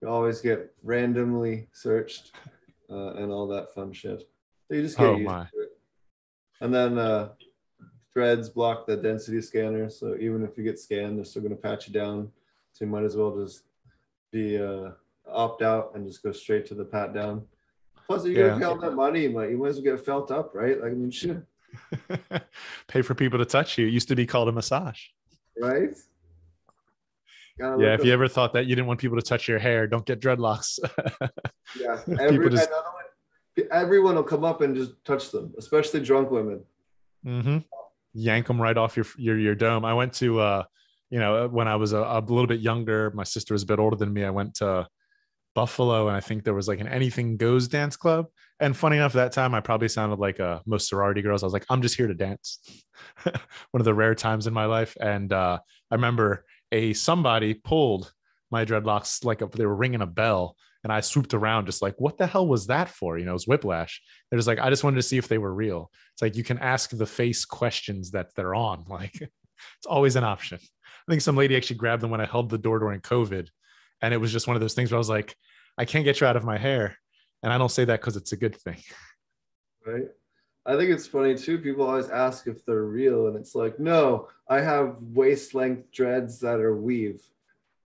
you 0.01 0.09
always 0.09 0.41
get 0.41 0.73
randomly 0.83 1.69
searched 1.73 2.33
uh, 2.91 3.15
and 3.15 3.33
all 3.33 3.47
that 3.49 3.73
fun 3.75 3.93
shit. 3.93 4.29
So 4.69 4.75
you 4.75 4.83
just 4.83 4.99
get 4.99 5.07
Oh, 5.11 5.17
used 5.17 5.25
my. 5.25 5.45
to 5.45 5.61
it. 5.61 5.71
And 6.61 6.75
then 6.75 6.99
uh, 6.99 7.31
threads 8.13 8.49
block 8.49 8.87
the 8.87 8.97
density 8.97 9.41
scanner, 9.41 9.89
so 9.91 10.17
even 10.19 10.43
if 10.43 10.57
you 10.57 10.65
get 10.65 10.79
scanned, 10.79 11.19
they're 11.19 11.25
still 11.25 11.43
going 11.43 11.55
to 11.55 11.61
pat 11.61 11.87
you 11.87 11.93
down. 11.93 12.31
So 12.73 12.85
you 12.85 12.91
might 12.91 13.05
as 13.05 13.17
well 13.17 13.37
just 13.39 13.63
be 14.33 14.59
uh, 14.59 14.91
opt 15.29 15.63
out 15.63 15.93
and 15.95 16.07
just 16.07 16.23
go 16.23 16.33
straight 16.33 16.67
to 16.67 16.75
the 16.75 16.85
pat 16.85 17.15
down. 17.15 17.45
Plus, 18.07 18.25
if 18.25 18.33
you're 18.35 18.45
Yeah. 18.45 18.59
gonna 18.59 18.61
pay 18.61 18.67
all 18.67 18.79
that 18.79 18.95
money, 18.95 19.29
like 19.29 19.51
you 19.51 19.59
might 19.59 19.69
as 19.69 19.77
well 19.77 19.97
get 19.97 20.05
felt 20.05 20.31
up, 20.31 20.55
right? 20.55 20.81
Like 20.81 20.93
I 20.93 20.95
mean, 20.95 21.11
shit, 21.11 21.39
pay 22.89 23.03
for 23.03 23.15
people 23.15 23.39
to 23.39 23.45
touch 23.45 23.79
you 23.79 23.87
it 23.87 23.93
used 23.93 24.09
to 24.09 24.15
be 24.17 24.27
called 24.27 24.49
a 24.49 24.53
massage 24.53 25.01
right? 25.61 25.95
Yeah 27.59 27.95
if 27.95 28.05
you 28.05 28.13
ever 28.13 28.29
thought 28.29 28.53
that 28.55 28.67
you 28.67 28.75
didn't 28.77 28.87
want 28.89 29.01
people 29.01 29.17
to 29.17 29.23
touch 29.23 29.49
your 29.49 29.59
hair 29.59 29.87
don't 29.87 30.05
get 30.05 30.21
dreadlocks 30.21 30.79
Yeah, 31.81 31.99
every, 32.21 32.51
just- 32.51 32.71
one- 32.71 33.67
everyone 33.71 34.15
will 34.15 34.23
come 34.23 34.45
up 34.45 34.61
and 34.61 34.75
just 34.77 34.93
touch 35.05 35.31
them, 35.31 35.53
especially 35.59 36.01
drunk 36.01 36.31
women. 36.31 36.63
hmm 37.25 37.59
yank 38.19 38.47
them 38.47 38.61
right 38.61 38.79
off 38.79 38.97
your 38.97 39.05
your 39.19 39.39
your 39.39 39.55
dome. 39.55 39.85
I 39.85 39.93
went 39.95 40.13
to 40.15 40.41
uh, 40.41 40.65
you 41.11 41.19
know, 41.21 41.49
when 41.49 41.69
I 41.69 41.77
was 41.77 41.93
a, 41.93 41.99
a 41.99 42.21
little 42.21 42.47
bit 42.47 42.61
younger, 42.61 43.11
my 43.15 43.25
sister 43.25 43.53
was 43.55 43.63
a 43.63 43.67
bit 43.67 43.79
older 43.79 43.97
than 43.97 44.13
me. 44.13 44.25
I 44.25 44.31
went 44.31 44.55
to 44.57 44.87
Buffalo, 45.55 46.09
and 46.09 46.17
I 46.17 46.21
think 46.21 46.43
there 46.45 46.55
was 46.55 46.67
like 46.67 46.81
an 46.81 46.89
Anything 46.89 47.37
Goes 47.37 47.69
dance 47.69 47.97
club. 47.97 48.27
And 48.59 48.75
funny 48.77 48.97
enough, 48.97 49.13
that 49.13 49.33
time 49.33 49.55
I 49.55 49.61
probably 49.61 49.89
sounded 49.89 50.19
like 50.19 50.41
uh, 50.41 50.61
most 50.67 50.89
sorority 50.89 51.21
girls. 51.23 51.43
I 51.43 51.47
was 51.47 51.53
like, 51.53 51.67
I'm 51.71 51.83
just 51.83 51.97
here 51.97 52.07
to 52.07 52.15
dance. 52.15 52.59
One 53.71 53.81
of 53.81 53.85
the 53.85 53.95
rare 53.95 54.15
times 54.15 54.47
in 54.47 54.55
my 54.55 54.65
life, 54.67 54.97
and 55.01 55.33
uh, 55.33 55.59
I 55.91 55.95
remember 55.95 56.45
a 56.77 56.93
somebody 56.93 57.55
pulled 57.55 58.13
my 58.51 58.65
dreadlocks 58.65 59.25
like 59.25 59.41
a, 59.43 59.47
they 59.47 59.67
were 59.67 59.75
ringing 59.75 60.03
a 60.03 60.07
bell. 60.07 60.57
And 60.85 60.93
I 60.93 61.01
swooped 61.01 61.35
around, 61.35 61.67
just 61.67 61.83
like, 61.83 61.97
what 61.99 62.17
the 62.17 62.29
hell 62.29 62.47
was 62.47 62.69
that 62.69 62.89
for? 62.89 63.19
You 63.19 63.25
know, 63.25 63.33
it 63.33 63.41
was 63.41 63.49
whiplash. 63.49 64.01
They're 64.31 64.39
just 64.39 64.47
like, 64.47 64.61
I 64.61 64.71
just 64.71 64.85
wanted 64.85 64.97
to 64.97 65.03
see 65.03 65.19
if 65.19 65.27
they 65.27 65.39
were 65.39 65.53
real. 65.53 65.91
It's 66.13 66.23
like 66.23 66.37
you 66.37 66.45
can 66.45 66.59
ask 66.59 66.91
the 66.91 67.07
face 67.07 67.45
questions 67.45 68.13
that 68.13 68.35
they're 68.37 68.55
on. 68.55 68.85
Like 68.89 69.15
it's 69.21 69.87
always 69.87 70.17
an 70.17 70.25
option. 70.25 70.59
I 70.63 71.11
think 71.11 71.23
some 71.23 71.37
lady 71.37 71.57
actually 71.57 71.77
grabbed 71.77 72.03
them 72.03 72.11
when 72.11 72.21
I 72.21 72.27
held 72.27 72.51
the 72.51 72.59
door 72.59 72.79
during 72.79 73.01
COVID. 73.01 73.49
And 74.03 74.15
it 74.15 74.19
was 74.19 74.31
just 74.31 74.47
one 74.47 74.55
of 74.55 74.61
those 74.61 74.75
things 74.75 74.93
where 74.93 74.99
I 74.99 75.05
was 75.07 75.09
like, 75.09 75.35
I 75.79 75.87
can't 75.87 76.05
get 76.05 76.21
you 76.21 76.27
out 76.27 76.37
of 76.37 76.45
my 76.45 76.59
hair. 76.59 76.97
And 77.43 77.53
I 77.53 77.59
don't 77.59 77.71
say 77.71 77.85
that 77.87 78.01
because 78.01 78.17
it's 78.17 78.33
a 78.33 78.37
good 78.37 78.55
thing. 78.57 78.79
right? 79.87 80.09
I 80.67 80.77
think 80.77 80.91
it's 80.91 81.07
funny 81.07 81.37
too. 81.37 81.59
People 81.59 81.87
always 81.87 82.09
ask 82.09 82.47
if 82.47 82.65
they're 82.65 82.85
real, 82.85 83.29
and 83.29 83.37
it's 83.37 83.55
like, 83.55 83.79
no, 83.79 84.29
I 84.49 84.61
have 84.61 84.97
waist 85.01 85.55
length 85.55 85.93
dreads 85.93 86.41
that 86.41 86.59
are 86.59 86.77
weave, 86.77 87.23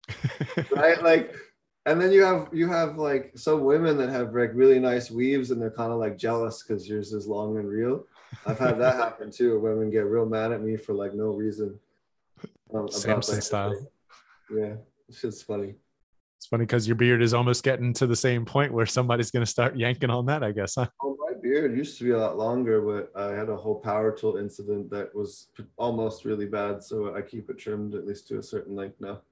right? 0.71 1.03
like, 1.03 1.35
and 1.87 2.01
then 2.01 2.12
you 2.12 2.23
have 2.23 2.49
you 2.53 2.68
have 2.68 2.97
like 2.97 3.33
some 3.37 3.64
women 3.64 3.97
that 3.99 4.11
have 4.11 4.35
like 4.35 4.53
really 4.55 4.79
nice 4.79 5.11
weaves, 5.11 5.51
and 5.51 5.61
they're 5.61 5.71
kind 5.71 5.93
of 5.93 5.99
like 5.99 6.16
jealous 6.16 6.62
because 6.62 6.89
yours 6.89 7.12
is 7.12 7.27
long 7.27 7.57
and 7.57 7.68
real. 7.68 8.05
I've 8.47 8.59
had 8.59 8.79
that 8.79 8.95
happen 8.97 9.33
too. 9.33 9.59
Women 9.59 9.91
get 9.91 10.07
real 10.07 10.27
mad 10.27 10.53
at 10.53 10.62
me 10.62 10.77
for 10.77 10.93
like 10.95 11.12
no 11.12 11.31
reason. 11.31 11.79
Um, 12.73 12.89
Samson 12.89 13.41
style. 13.41 13.75
Yeah, 14.49 14.75
it's 15.09 15.21
just 15.21 15.45
funny. 15.45 15.75
It's 16.39 16.47
funny 16.47 16.64
because 16.64 16.87
your 16.87 16.97
beard 16.97 17.21
is 17.21 17.35
almost 17.35 17.64
getting 17.64 17.93
to 17.95 18.07
the 18.07 18.16
same 18.16 18.45
point 18.45 18.73
where 18.73 18.87
somebody's 18.87 19.31
going 19.31 19.45
to 19.45 19.51
start 19.51 19.77
yanking 19.77 20.09
on 20.09 20.27
that, 20.27 20.43
I 20.43 20.53
guess. 20.53 20.77
Huh? 20.77 20.87
My 21.41 21.49
beard 21.49 21.76
used 21.76 21.97
to 21.99 22.05
be 22.05 22.11
a 22.11 22.18
lot 22.18 22.36
longer, 22.36 22.82
but 22.82 23.18
I 23.18 23.34
had 23.34 23.49
a 23.49 23.57
whole 23.57 23.80
power 23.80 24.12
tool 24.12 24.36
incident 24.36 24.91
that 24.91 25.14
was 25.14 25.49
almost 25.78 26.26
really 26.26 26.45
bad. 26.45 26.82
So 26.82 27.14
I 27.14 27.22
keep 27.22 27.49
it 27.49 27.59
trimmed 27.59 27.95
at 27.95 28.07
least 28.07 28.28
to 28.28 28.38
a 28.38 28.43
certain 28.43 28.76
length 28.76 28.97
now. 29.01 29.22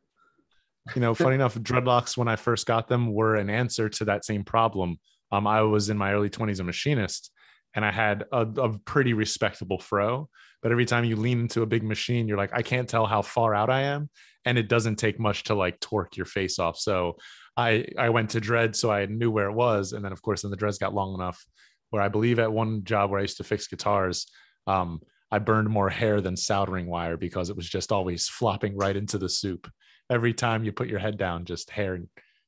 you 0.95 1.03
know, 1.03 1.15
funny 1.15 1.35
enough, 1.35 1.57
dreadlocks 1.57 2.17
when 2.17 2.29
I 2.29 2.37
first 2.37 2.67
got 2.67 2.89
them 2.89 3.13
were 3.13 3.37
an 3.37 3.51
answer 3.51 3.91
to 3.91 4.07
that 4.07 4.25
same 4.25 4.43
problem. 4.43 4.99
Um, 5.31 5.47
I 5.47 5.61
was 5.63 5.91
in 5.91 5.99
my 5.99 6.13
early 6.15 6.31
20s 6.31 6.61
a 6.61 6.65
machinist 6.65 7.31
and 7.75 7.85
I 7.85 7.91
had 7.91 8.25
a, 8.33 8.41
a 8.43 8.79
pretty 8.79 9.13
respectable 9.13 9.79
fro. 9.79 10.31
But 10.63 10.73
every 10.73 10.87
time 10.87 11.05
you 11.05 11.17
lean 11.17 11.41
into 11.41 11.61
a 11.61 11.67
big 11.67 11.83
machine, 11.83 12.27
you're 12.27 12.39
like, 12.39 12.55
I 12.55 12.63
can't 12.63 12.89
tell 12.89 13.05
how 13.05 13.21
far 13.21 13.55
out 13.55 13.69
I 13.69 13.83
am. 13.83 14.09
And 14.47 14.57
it 14.57 14.69
doesn't 14.69 14.97
take 14.97 15.21
much 15.21 15.45
to 15.45 15.55
like 15.55 15.79
torque 15.81 16.17
your 16.17 16.27
face 16.27 16.59
off. 16.59 16.79
So 16.79 17.19
I 17.55 17.85
I 17.99 18.09
went 18.09 18.31
to 18.31 18.41
dread 18.41 18.75
so 18.77 18.91
I 18.91 19.05
knew 19.07 19.31
where 19.31 19.51
it 19.51 19.55
was. 19.55 19.93
And 19.93 20.03
then 20.03 20.13
of 20.13 20.23
course 20.23 20.43
then 20.43 20.51
the 20.51 20.57
dreads 20.57 20.79
got 20.79 20.95
long 20.95 21.13
enough 21.15 21.45
where 21.91 22.03
I 22.03 22.09
believe 22.09 22.39
at 22.39 22.53
one 22.53 22.85
job 22.85 23.11
where 23.11 23.19
I 23.19 23.23
used 23.23 23.39
to 23.39 23.45
fix 23.45 23.67
guitars, 23.67 24.27
um, 24.67 25.01
I 25.31 25.39
burned 25.39 25.69
more 25.69 25.91
hair 25.91 26.21
than 26.21 26.37
soldering 26.37 26.87
wire 26.87 27.17
because 27.17 27.51
it 27.51 27.57
was 27.57 27.69
just 27.69 27.93
always 27.93 28.29
flopping 28.29 28.77
right 28.77 28.97
into 28.97 29.19
the 29.19 29.29
soup 29.29 29.71
every 30.11 30.33
time 30.33 30.65
you 30.65 30.73
put 30.73 30.89
your 30.89 30.99
head 30.99 31.19
down, 31.19 31.45
just 31.45 31.71
hair 31.71 31.99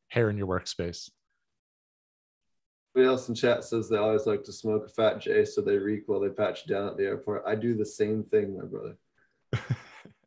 hair 0.09 0.31
in 0.31 0.37
your 0.37 0.47
workspace. 0.47 1.11
Somebody 2.93 3.09
else 3.09 3.29
in 3.29 3.35
chat 3.35 3.65
says 3.65 3.89
they 3.89 3.99
always 3.99 4.27
like 4.27 4.43
to 4.45 4.53
smoke 4.53 4.87
a 4.87 4.89
fat 4.89 5.21
J 5.21 5.45
so 5.45 5.61
they 5.61 5.77
reek 5.77 6.03
while 6.07 6.21
they 6.21 6.29
patch 6.29 6.67
down 6.67 6.89
at 6.89 6.97
the 6.97 7.05
airport. 7.05 7.45
I 7.47 7.55
do 7.55 7.77
the 7.77 7.87
same 7.87 8.25
thing, 8.25 8.59
my 8.59 8.65
brother. 8.65 8.97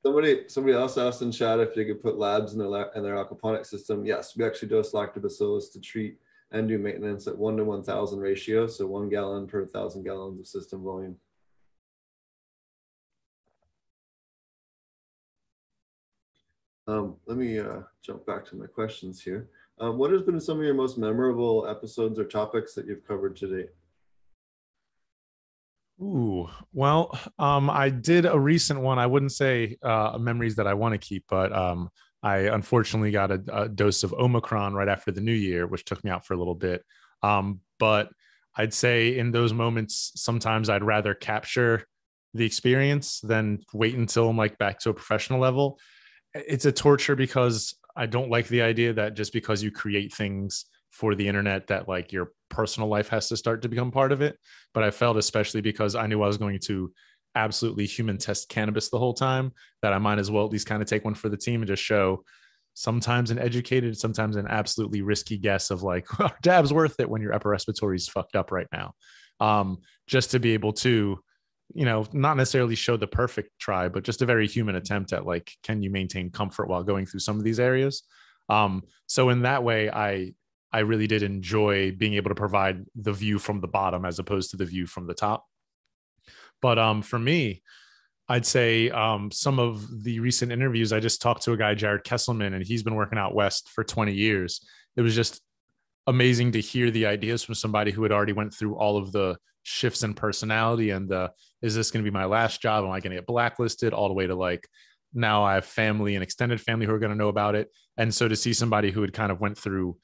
somebody 0.03 0.43
somebody 0.47 0.75
else 0.75 0.97
asked 0.97 1.21
in 1.21 1.31
chat 1.31 1.59
if 1.59 1.75
you 1.75 1.85
could 1.85 2.01
put 2.01 2.17
labs 2.17 2.53
in 2.53 2.59
their 2.59 2.91
in 2.95 3.03
their 3.03 3.15
aquaponic 3.15 3.65
system. 3.65 4.05
Yes, 4.05 4.37
we 4.37 4.45
actually 4.45 4.69
dose 4.69 4.91
lactobacillus 4.91 5.71
to 5.73 5.81
treat 5.81 6.17
and 6.53 6.67
do 6.67 6.77
maintenance 6.77 7.27
at 7.27 7.37
one 7.37 7.57
to 7.57 7.65
one 7.65 7.83
thousand 7.83 8.19
ratio, 8.19 8.67
so 8.67 8.85
one 8.85 9.09
gallon 9.09 9.47
per 9.47 9.65
thousand 9.65 10.03
gallons 10.03 10.39
of 10.39 10.47
system 10.47 10.83
volume. 10.83 11.17
Um, 16.85 17.15
let 17.25 17.37
me 17.37 17.59
uh, 17.59 17.79
jump 18.01 18.25
back 18.25 18.45
to 18.45 18.55
my 18.55 18.67
questions 18.67 19.21
here. 19.21 19.49
Um, 19.79 19.97
what 19.97 20.11
has 20.11 20.21
been 20.21 20.39
some 20.39 20.59
of 20.59 20.63
your 20.63 20.73
most 20.73 20.97
memorable 20.97 21.65
episodes 21.67 22.19
or 22.19 22.25
topics 22.25 22.75
that 22.75 22.85
you've 22.85 23.07
covered 23.07 23.35
to 23.37 23.47
date? 23.47 23.69
Ooh, 26.01 26.49
well, 26.73 27.17
um, 27.39 27.69
I 27.69 27.89
did 27.89 28.25
a 28.25 28.37
recent 28.37 28.81
one. 28.81 28.99
I 28.99 29.07
wouldn't 29.07 29.31
say 29.31 29.77
uh, 29.81 30.17
memories 30.19 30.55
that 30.57 30.67
I 30.67 30.73
want 30.73 30.93
to 30.93 30.97
keep, 30.97 31.23
but 31.29 31.55
um, 31.55 31.89
I 32.23 32.37
unfortunately 32.37 33.11
got 33.11 33.31
a, 33.31 33.43
a 33.51 33.69
dose 33.69 34.03
of 34.03 34.13
Omicron 34.13 34.73
right 34.73 34.87
after 34.87 35.11
the 35.11 35.21
new 35.21 35.33
year, 35.33 35.67
which 35.67 35.85
took 35.85 36.03
me 36.03 36.09
out 36.09 36.25
for 36.25 36.33
a 36.33 36.37
little 36.37 36.55
bit. 36.55 36.83
Um, 37.21 37.59
but 37.79 38.09
I'd 38.55 38.73
say 38.73 39.17
in 39.17 39.31
those 39.31 39.53
moments, 39.53 40.13
sometimes 40.15 40.69
I'd 40.69 40.83
rather 40.83 41.13
capture 41.13 41.85
the 42.33 42.45
experience 42.45 43.19
than 43.19 43.59
wait 43.73 43.95
until 43.95 44.29
I'm 44.29 44.37
like 44.37 44.57
back 44.57 44.79
to 44.79 44.89
a 44.89 44.93
professional 44.93 45.39
level. 45.39 45.79
It's 46.33 46.65
a 46.65 46.71
torture 46.71 47.15
because 47.15 47.75
I 47.95 48.05
don't 48.05 48.29
like 48.29 48.47
the 48.47 48.61
idea 48.61 48.93
that 48.93 49.15
just 49.15 49.33
because 49.33 49.61
you 49.61 49.69
create 49.69 50.13
things 50.13 50.65
for 50.93 51.15
the 51.15 51.27
internet 51.27 51.67
that 51.67 51.89
like 51.89 52.13
your 52.13 52.31
personal 52.49 52.87
life 52.87 53.09
has 53.09 53.27
to 53.27 53.35
start 53.35 53.63
to 53.63 53.67
become 53.67 53.89
part 53.89 54.11
of 54.11 54.21
it 54.21 54.37
but 54.75 54.83
i 54.83 54.91
felt 54.91 55.17
especially 55.17 55.59
because 55.59 55.95
i 55.95 56.05
knew 56.05 56.21
i 56.21 56.27
was 56.27 56.37
going 56.37 56.59
to 56.59 56.93
absolutely 57.35 57.85
human 57.85 58.17
test 58.17 58.49
cannabis 58.49 58.89
the 58.89 58.99
whole 58.99 59.13
time 59.13 59.51
that 59.81 59.93
i 59.93 59.97
might 59.97 60.19
as 60.19 60.29
well 60.29 60.45
at 60.45 60.51
least 60.51 60.67
kind 60.67 60.81
of 60.81 60.87
take 60.87 61.03
one 61.03 61.15
for 61.15 61.29
the 61.29 61.37
team 61.37 61.61
and 61.61 61.67
just 61.67 61.83
show 61.83 62.23
sometimes 62.75 63.31
an 63.31 63.39
educated 63.39 63.97
sometimes 63.97 64.35
an 64.35 64.47
absolutely 64.47 65.01
risky 65.01 65.37
guess 65.37 65.71
of 65.71 65.83
like 65.83 66.07
dabs 66.41 66.73
worth 66.73 66.99
it 66.99 67.09
when 67.09 67.21
your 67.21 67.33
upper 67.33 67.49
respiratory 67.49 67.95
is 67.95 68.07
fucked 68.07 68.35
up 68.35 68.51
right 68.51 68.67
now 68.71 68.93
um, 69.39 69.79
just 70.07 70.31
to 70.31 70.39
be 70.39 70.53
able 70.53 70.71
to 70.71 71.19
you 71.73 71.85
know, 71.85 72.05
not 72.13 72.37
necessarily 72.37 72.75
show 72.75 72.97
the 72.97 73.07
perfect 73.07 73.49
try, 73.59 73.87
but 73.89 74.03
just 74.03 74.21
a 74.21 74.25
very 74.25 74.47
human 74.47 74.75
attempt 74.75 75.13
at 75.13 75.25
like, 75.25 75.51
can 75.63 75.81
you 75.81 75.89
maintain 75.89 76.29
comfort 76.29 76.67
while 76.67 76.83
going 76.83 77.05
through 77.05 77.19
some 77.19 77.37
of 77.37 77.43
these 77.43 77.59
areas? 77.59 78.03
Um, 78.49 78.83
so 79.07 79.29
in 79.29 79.43
that 79.43 79.63
way, 79.63 79.89
I 79.89 80.33
I 80.71 80.79
really 80.79 81.07
did 81.07 81.21
enjoy 81.21 81.91
being 81.91 82.15
able 82.15 82.29
to 82.29 82.35
provide 82.35 82.83
the 82.95 83.13
view 83.13 83.37
from 83.37 83.61
the 83.61 83.67
bottom 83.67 84.05
as 84.05 84.17
opposed 84.17 84.51
to 84.51 84.57
the 84.57 84.65
view 84.65 84.87
from 84.87 85.05
the 85.05 85.13
top. 85.13 85.45
But 86.63 86.79
um, 86.79 87.01
for 87.01 87.19
me, 87.19 87.61
I'd 88.29 88.45
say 88.45 88.89
um, 88.89 89.29
some 89.31 89.59
of 89.59 89.85
the 90.03 90.21
recent 90.21 90.49
interviews, 90.49 90.93
I 90.93 91.01
just 91.01 91.21
talked 91.21 91.43
to 91.43 91.51
a 91.51 91.57
guy, 91.57 91.75
Jared 91.75 92.05
Kesselman, 92.05 92.55
and 92.55 92.65
he's 92.65 92.83
been 92.83 92.95
working 92.95 93.19
out 93.19 93.35
west 93.35 93.69
for 93.69 93.83
20 93.83 94.13
years. 94.13 94.65
It 94.95 95.01
was 95.01 95.13
just 95.13 95.41
amazing 96.07 96.53
to 96.53 96.61
hear 96.61 96.89
the 96.89 97.05
ideas 97.05 97.43
from 97.43 97.55
somebody 97.55 97.91
who 97.91 98.01
had 98.03 98.13
already 98.13 98.31
went 98.31 98.53
through 98.53 98.77
all 98.77 98.95
of 98.95 99.11
the 99.11 99.37
shifts 99.63 100.03
in 100.03 100.13
personality 100.13 100.89
and 100.89 101.11
is 101.61 101.73
this 101.73 101.91
going 101.91 102.03
to 102.03 102.09
be 102.09 102.13
my 102.13 102.25
last 102.25 102.61
job? 102.61 102.83
Am 102.83 102.91
i 102.91 102.99
going 102.99 103.11
to 103.11 103.17
get 103.17 103.25
blacklisted? 103.25 103.93
all 103.93 104.09
the 104.09 104.13
way 104.13 104.27
to 104.27 104.35
like 104.35 104.67
now 105.13 105.43
i 105.43 105.53
have 105.53 105.63
family 105.63 106.15
and 106.15 106.23
extended 106.23 106.59
family 106.59 106.85
who 106.85 106.93
are 106.93 106.99
going 106.99 107.11
to 107.11 107.17
know 107.17 107.29
about 107.29 107.55
it. 107.55 107.69
And 107.97 108.13
so 108.13 108.27
to 108.27 108.35
see 108.35 108.51
somebody 108.51 108.91
who 108.91 109.01
had 109.01 109.13
kind 109.13 109.31
of 109.31 109.39
went 109.39 109.57
through 109.57 109.97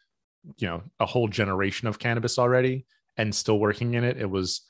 you 0.58 0.68
know 0.68 0.84
a 1.00 1.06
whole 1.06 1.28
generation 1.28 1.88
of 1.88 2.00
cannabis 2.00 2.40
already 2.40 2.86
and 3.18 3.36
still 3.36 3.60
working 3.60 3.96
in 3.96 4.06
it 4.06 4.18
it 4.18 4.30
was 4.30 4.62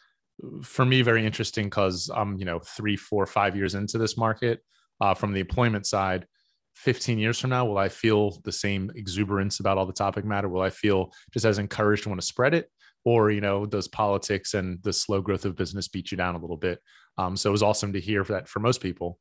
for 0.64 0.86
me 0.86 1.02
very 1.02 1.26
interesting 1.26 1.66
because 1.66 2.10
i'm 2.16 2.38
you 2.38 2.46
know 2.46 2.60
three 2.60 2.96
four 2.96 3.26
five 3.26 3.56
years 3.56 3.76
into 3.76 3.98
this 3.98 4.18
market. 4.18 4.62
Uh, 5.02 5.14
from 5.14 5.32
the 5.32 5.40
employment 5.40 5.86
side 5.86 6.28
15 6.76 7.20
years 7.20 7.40
from 7.40 7.52
now 7.52 7.66
will 7.66 7.78
i 7.78 7.88
feel 7.88 8.38
the 8.44 8.52
same 8.52 8.92
exuberance 8.96 9.60
about 9.62 9.78
all 9.78 9.86
the 9.86 9.94
topic 9.94 10.26
matter? 10.26 10.50
Will 10.50 10.62
i 10.62 10.70
feel 10.70 11.12
just 11.34 11.46
as 11.46 11.58
encouraged 11.58 12.04
to 12.04 12.10
want 12.10 12.20
to 12.22 12.28
spread 12.28 12.54
it? 12.54 12.70
Or 13.06 13.32
you 13.32 13.42
know 13.42 13.66
does 13.66 13.88
politics 13.88 14.54
and 14.54 14.82
the 14.84 14.94
slow 14.94 15.22
growth 15.22 15.46
of 15.46 15.56
business 15.56 15.88
beat 15.88 16.12
you 16.12 16.18
down 16.18 16.36
a 16.36 16.40
little 16.40 16.58
bit? 16.58 16.80
Um, 17.18 17.38
so 17.38 17.50
it 17.50 17.52
was 17.52 17.64
awesome 17.64 17.94
to 17.94 18.00
hear 18.00 18.24
that 18.26 18.48
for 18.48 18.60
most 18.60 18.82
people. 18.82 19.20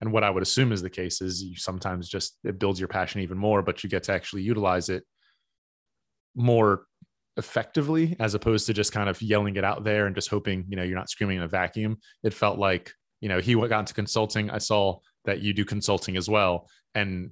And 0.00 0.12
what 0.12 0.24
i 0.24 0.30
would 0.30 0.42
assume 0.42 0.72
is 0.72 0.82
the 0.82 0.90
case 0.90 1.20
is 1.20 1.42
you 1.42 1.56
sometimes 1.56 2.08
just 2.08 2.38
it 2.44 2.58
builds 2.58 2.80
your 2.80 2.88
passion 2.88 3.20
even 3.20 3.38
more 3.38 3.62
but 3.62 3.82
you 3.82 3.88
get 3.88 4.02
to 4.04 4.12
actually 4.12 4.42
utilize 4.42 4.88
it 4.88 5.04
more 6.34 6.86
effectively 7.36 8.16
as 8.20 8.34
opposed 8.34 8.66
to 8.66 8.72
just 8.72 8.92
kind 8.92 9.08
of 9.08 9.20
yelling 9.20 9.56
it 9.56 9.64
out 9.64 9.84
there 9.84 10.06
and 10.06 10.14
just 10.14 10.28
hoping 10.28 10.64
you 10.68 10.76
know 10.76 10.82
you're 10.82 10.98
not 10.98 11.10
screaming 11.10 11.38
in 11.38 11.42
a 11.42 11.48
vacuum. 11.48 11.98
It 12.22 12.34
felt 12.34 12.58
like 12.58 12.92
you 13.20 13.28
know 13.28 13.40
he 13.40 13.54
got 13.54 13.80
into 13.80 13.94
consulting. 13.94 14.50
I 14.50 14.58
saw 14.58 14.98
that 15.24 15.40
you 15.40 15.52
do 15.52 15.64
consulting 15.64 16.16
as 16.16 16.28
well. 16.28 16.68
And 16.94 17.30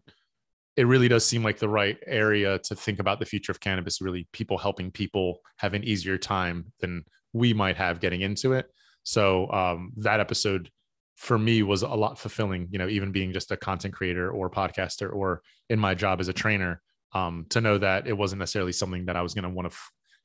it 0.77 0.87
really 0.87 1.09
does 1.09 1.25
seem 1.25 1.43
like 1.43 1.59
the 1.59 1.69
right 1.69 1.99
area 2.07 2.59
to 2.59 2.75
think 2.75 2.99
about 2.99 3.21
the 3.21 3.27
future 3.27 3.53
of 3.53 3.61
cannabis 3.61 4.01
really 4.01 4.27
people 4.33 4.57
helping 4.57 4.91
people 4.91 5.41
have 5.59 5.75
an 5.75 5.85
easier 5.85 6.17
time 6.17 6.73
than 6.81 7.05
we 7.35 7.53
might 7.53 7.77
have 7.77 8.01
getting 8.01 8.23
into 8.23 8.55
it. 8.55 8.67
So 9.03 9.51
um, 9.53 9.93
that 9.99 10.21
episode 10.21 10.71
for 11.17 11.39
me 11.39 11.63
was 11.63 11.83
a 11.83 11.89
lot 11.89 12.19
fulfilling 12.19 12.69
you 12.71 12.79
know 12.79 12.89
even 12.89 13.13
being 13.13 13.33
just 13.33 13.53
a 13.53 13.57
content 13.57 13.95
creator 13.95 14.31
or 14.31 14.51
podcaster 14.51 15.13
or 15.13 15.43
in 15.69 15.79
my 15.79 15.95
job 15.95 16.21
as 16.21 16.29
a 16.29 16.33
trainer 16.33 16.81
um, 17.15 17.47
to 17.51 17.61
know 17.61 17.79
that 17.79 18.07
it 18.07 18.17
wasn't 18.17 18.41
necessarily 18.41 18.73
something 18.73 19.07
that 19.07 19.17
I 19.17 19.23
was 19.23 19.35
going 19.35 19.45
to 19.45 19.51
want 19.51 19.71
to, 19.71 19.79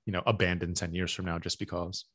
you 0.06 0.14
know, 0.14 0.24
abandon 0.26 0.74
10 0.74 0.94
years 0.94 1.14
from 1.14 1.26
now 1.26 1.40
just 1.40 1.60
because. 1.60 2.06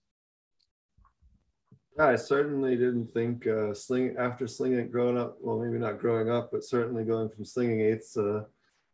Yeah, 1.98 2.06
I 2.06 2.16
certainly 2.16 2.74
didn't 2.76 3.12
think 3.12 3.46
uh, 3.46 3.74
sling 3.74 4.16
after 4.18 4.46
slinging 4.46 4.90
growing 4.90 5.18
up. 5.18 5.36
Well, 5.40 5.58
maybe 5.58 5.78
not 5.78 5.98
growing 5.98 6.30
up, 6.30 6.50
but 6.50 6.64
certainly 6.64 7.04
going 7.04 7.28
from 7.28 7.44
slinging 7.44 7.82
eights 7.82 8.16
uh, 8.16 8.44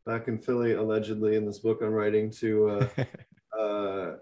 back 0.05 0.27
in 0.27 0.39
Philly, 0.39 0.73
allegedly 0.73 1.37
in 1.37 1.47
this 1.47 1.61
book 1.61 1.81
I'm 1.81 1.93
writing, 1.93 2.31
to 2.33 2.69
uh, 2.71 3.05
uh, 3.59 4.17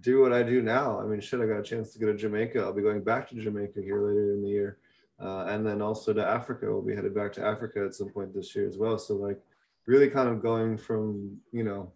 do 0.00 0.20
what 0.20 0.32
I 0.32 0.44
do 0.44 0.62
now. 0.62 1.00
I 1.00 1.06
mean, 1.06 1.20
shit, 1.20 1.40
I 1.40 1.46
got 1.46 1.58
a 1.58 1.62
chance 1.62 1.92
to 1.92 1.98
go 1.98 2.06
to 2.06 2.16
Jamaica. 2.16 2.60
I'll 2.60 2.72
be 2.72 2.82
going 2.82 3.02
back 3.02 3.28
to 3.30 3.34
Jamaica 3.34 3.80
here 3.82 4.00
later 4.00 4.34
in 4.34 4.42
the 4.42 4.48
year, 4.48 4.78
uh, 5.18 5.46
and 5.48 5.66
then 5.66 5.82
also 5.82 6.12
to 6.12 6.24
Africa. 6.24 6.66
We'll 6.66 6.82
be 6.82 6.94
headed 6.94 7.16
back 7.16 7.32
to 7.32 7.44
Africa 7.44 7.84
at 7.84 7.96
some 7.96 8.10
point 8.10 8.32
this 8.32 8.54
year 8.54 8.68
as 8.68 8.78
well. 8.78 8.96
So 8.96 9.14
like, 9.16 9.40
really 9.86 10.08
kind 10.08 10.28
of 10.28 10.42
going 10.42 10.76
from 10.76 11.36
you 11.52 11.64
know 11.64 11.92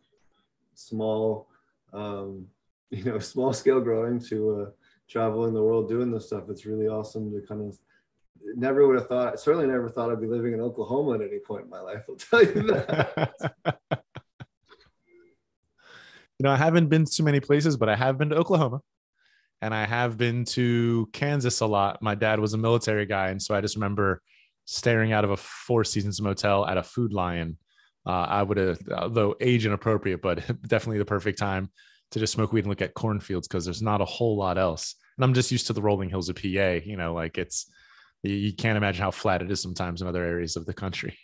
small 0.75 1.49
um, 1.93 2.47
you 2.91 3.05
know 3.05 3.19
small 3.19 3.53
scale 3.53 3.81
growing 3.81 4.21
to 4.21 4.61
uh, 4.61 4.71
traveling 5.09 5.55
the 5.55 5.63
world 5.63 5.89
doing 5.89 6.11
this 6.11 6.27
stuff. 6.27 6.45
It's 6.49 6.67
really 6.67 6.89
awesome 6.89 7.33
to 7.33 7.47
kind 7.47 7.61
of 7.61 7.79
never 8.57 8.87
would 8.87 8.97
have 8.97 9.09
thought 9.09 9.39
certainly 9.41 9.67
never 9.67 9.89
thought 9.89 10.11
i'd 10.11 10.21
be 10.21 10.27
living 10.27 10.53
in 10.53 10.61
oklahoma 10.61 11.15
at 11.15 11.23
any 11.23 11.39
point 11.39 11.65
in 11.65 11.71
my 11.71 11.81
life 11.81 12.03
i'll 12.09 12.17
tell 12.17 12.43
you 12.43 12.63
that. 12.63 13.33
You 16.41 16.45
know 16.45 16.51
i 16.51 16.57
haven't 16.57 16.89
been 16.89 17.05
to 17.05 17.23
many 17.23 17.39
places 17.39 17.77
but 17.77 17.89
i 17.89 17.95
have 17.95 18.19
been 18.19 18.31
to 18.31 18.37
oklahoma. 18.37 18.81
And 19.63 19.73
i 19.73 19.87
have 19.87 20.19
been 20.19 20.45
to 20.47 21.09
kansas 21.13 21.61
a 21.61 21.67
lot. 21.67 22.03
My 22.03 22.17
dad 22.17 22.41
was 22.41 22.55
a 22.55 22.59
military 22.59 23.07
guy. 23.07 23.29
And 23.29 23.41
so 23.41 23.55
i 23.55 23.61
just 23.61 23.77
remember 23.77 24.21
staring 24.65 25.13
out 25.13 25.25
of 25.25 25.31
a 25.31 25.37
four 25.37 25.85
seasons 25.85 26.21
motel 26.21 26.67
at 26.67 26.77
a 26.77 26.83
food 26.83 27.13
lion 27.13 27.57
uh, 28.07 28.11
I 28.11 28.43
would 28.43 28.57
have, 28.57 28.79
although 28.95 29.35
age 29.41 29.67
inappropriate, 29.67 30.23
but 30.23 30.39
definitely 30.67 30.99
the 30.99 31.05
perfect 31.05 31.39
time 31.39 31.71
to 32.11 32.19
just 32.19 32.33
smoke 32.33 32.53
weed 32.53 32.61
and 32.61 32.69
look 32.69 32.83
at 32.83 32.95
cornfields 32.95 33.49
because 33.49 33.65
there's 33.65 33.83
not 33.83 34.01
a 34.01 34.05
whole 34.05 34.37
lot 34.37 34.59
else. 34.59 34.95
And 35.17 35.25
I'm 35.25 35.35
just 35.35 35.53
used 35.53 35.67
to 35.69 35.73
the 35.73 35.83
rolling 35.83 36.11
hills 36.11 36.29
of 36.29 36.37
PA. 36.37 36.81
You 36.85 36.97
know, 36.97 37.15
like 37.15 37.39
it's 37.39 37.71
you 38.23 38.53
can't 38.53 38.77
imagine 38.77 39.03
how 39.03 39.11
flat 39.11 39.43
it 39.43 39.51
is 39.51 39.61
sometimes 39.61 40.03
in 40.03 40.09
other 40.09 40.25
areas 40.25 40.57
of 40.57 40.67
the 40.67 40.75
country. 40.75 41.17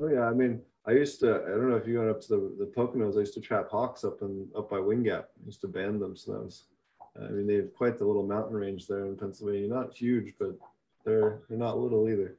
Oh 0.00 0.08
yeah, 0.08 0.24
I 0.24 0.32
mean, 0.32 0.60
I 0.86 0.92
used 0.92 1.20
to. 1.20 1.42
I 1.46 1.50
don't 1.50 1.70
know 1.70 1.76
if 1.76 1.86
you 1.86 1.98
went 1.98 2.10
up 2.10 2.20
to 2.22 2.28
the 2.28 2.56
the 2.58 2.72
Poconos. 2.76 3.16
I 3.16 3.20
used 3.20 3.34
to 3.34 3.40
trap 3.40 3.70
hawks 3.70 4.04
up 4.04 4.22
and 4.22 4.48
up 4.56 4.70
by 4.70 4.78
Wind 4.78 5.04
Gap. 5.04 5.28
I 5.42 5.46
used 5.46 5.60
to 5.62 5.68
band 5.68 6.00
them. 6.00 6.16
So 6.16 6.32
that 6.32 6.44
was. 6.44 6.64
I 7.16 7.30
mean, 7.30 7.46
they 7.46 7.54
have 7.54 7.72
quite 7.74 7.96
the 7.96 8.04
little 8.04 8.26
mountain 8.26 8.56
range 8.56 8.88
there 8.88 9.06
in 9.06 9.16
Pennsylvania. 9.16 9.68
Not 9.68 9.94
huge, 9.94 10.34
but 10.38 10.56
they're 11.04 11.42
they're 11.48 11.58
not 11.58 11.78
little 11.78 12.08
either. 12.08 12.38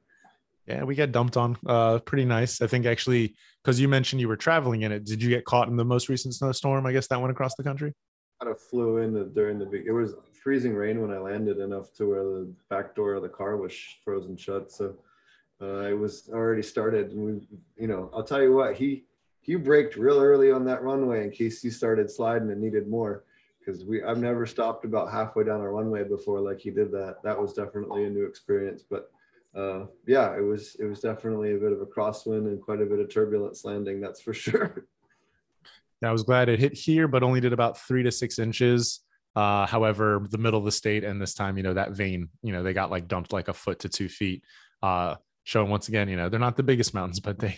Yeah, 0.67 0.83
we 0.83 0.95
got 0.95 1.11
dumped 1.11 1.37
on. 1.37 1.57
Uh, 1.65 1.99
pretty 1.99 2.25
nice. 2.25 2.61
I 2.61 2.67
think 2.67 2.85
actually, 2.85 3.35
because 3.63 3.79
you 3.79 3.87
mentioned 3.87 4.19
you 4.19 4.27
were 4.27 4.35
traveling 4.37 4.81
in 4.81 4.91
it. 4.91 5.05
Did 5.05 5.21
you 5.21 5.29
get 5.29 5.45
caught 5.45 5.67
in 5.67 5.75
the 5.75 5.85
most 5.85 6.09
recent 6.09 6.33
snowstorm? 6.33 6.85
I 6.85 6.91
guess 6.91 7.07
that 7.07 7.21
went 7.21 7.31
across 7.31 7.55
the 7.55 7.63
country. 7.63 7.93
Kind 8.41 8.51
of 8.51 8.59
flew 8.59 8.97
in 8.97 9.33
during 9.33 9.59
the 9.59 9.65
big. 9.65 9.85
It 9.85 9.91
was 9.91 10.15
freezing 10.41 10.73
rain 10.73 11.01
when 11.01 11.11
I 11.11 11.19
landed, 11.19 11.59
enough 11.59 11.93
to 11.97 12.09
where 12.09 12.23
the 12.23 12.53
back 12.69 12.95
door 12.95 13.13
of 13.13 13.21
the 13.21 13.29
car 13.29 13.57
was 13.57 13.73
frozen 14.03 14.35
shut. 14.37 14.71
So 14.71 14.95
uh, 15.61 15.81
it 15.81 15.97
was 15.97 16.29
already 16.33 16.63
started, 16.63 17.11
and 17.11 17.25
we, 17.25 17.47
you 17.77 17.87
know, 17.87 18.09
I'll 18.13 18.23
tell 18.23 18.41
you 18.41 18.53
what 18.53 18.75
he 18.75 19.05
he 19.41 19.55
braked 19.55 19.95
real 19.95 20.19
early 20.19 20.51
on 20.51 20.65
that 20.65 20.81
runway 20.81 21.23
in 21.23 21.29
case 21.29 21.61
he 21.61 21.69
started 21.69 22.09
sliding 22.09 22.49
and 22.49 22.59
needed 22.59 22.87
more. 22.87 23.23
Because 23.59 23.85
we, 23.85 24.03
I've 24.03 24.19
never 24.19 24.45
stopped 24.45 24.85
about 24.85 25.11
halfway 25.11 25.43
down 25.43 25.61
a 25.61 25.69
runway 25.69 26.03
before 26.03 26.39
like 26.39 26.59
he 26.59 26.71
did 26.71 26.91
that. 26.91 27.17
That 27.23 27.39
was 27.39 27.53
definitely 27.53 28.05
a 28.05 28.09
new 28.09 28.25
experience, 28.25 28.83
but 28.87 29.11
uh, 29.55 29.85
yeah, 30.05 30.35
it 30.35 30.41
was 30.41 30.75
it 30.79 30.85
was 30.85 30.99
definitely 30.99 31.53
a 31.53 31.57
bit 31.57 31.71
of 31.71 31.81
a 31.81 31.85
crosswind 31.85 32.47
and 32.47 32.61
quite 32.61 32.81
a 32.81 32.85
bit 32.85 32.99
of 32.99 33.11
turbulence 33.11 33.63
landing. 33.63 34.01
That's 34.01 34.21
for 34.21 34.33
sure. 34.45 34.87
Yeah, 36.01 36.09
I 36.09 36.11
was 36.11 36.23
glad 36.23 36.49
it 36.49 36.59
hit 36.59 36.73
here, 36.73 37.07
but 37.07 37.23
only 37.23 37.39
did 37.39 37.53
about 37.53 37.79
three 37.79 38.03
to 38.03 38.11
six 38.11 38.37
inches. 38.37 39.01
Uh, 39.35 39.65
however, 39.65 40.25
the 40.29 40.37
middle 40.37 40.59
of 40.59 40.65
the 40.65 40.71
state 40.71 41.03
and 41.03 41.21
this 41.21 41.33
time, 41.33 41.57
you 41.57 41.63
know, 41.63 41.73
that 41.73 41.91
vein, 41.91 42.29
you 42.41 42.53
know, 42.53 42.63
they 42.63 42.73
got 42.73 42.91
like 42.91 43.07
dumped 43.07 43.33
like 43.33 43.47
a 43.47 43.53
foot 43.53 43.79
to 43.79 43.89
two 43.89 44.09
feet. 44.09 44.43
Uh, 44.81 45.15
showing 45.43 45.69
once 45.69 45.87
again, 45.87 46.09
you 46.09 46.15
know, 46.15 46.29
they're 46.29 46.39
not 46.39 46.57
the 46.57 46.63
biggest 46.63 46.93
mountains, 46.93 47.19
but 47.19 47.39
they, 47.39 47.57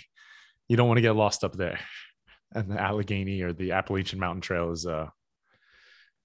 you 0.67 0.75
don't 0.75 0.87
want 0.87 0.97
to 0.97 1.01
get 1.01 1.15
lost 1.15 1.43
up 1.43 1.55
there. 1.55 1.79
And 2.53 2.71
the 2.71 2.79
Allegheny 2.79 3.41
or 3.41 3.53
the 3.53 3.73
Appalachian 3.73 4.19
Mountain 4.19 4.41
Trail 4.41 4.71
is 4.71 4.85
uh, 4.85 5.07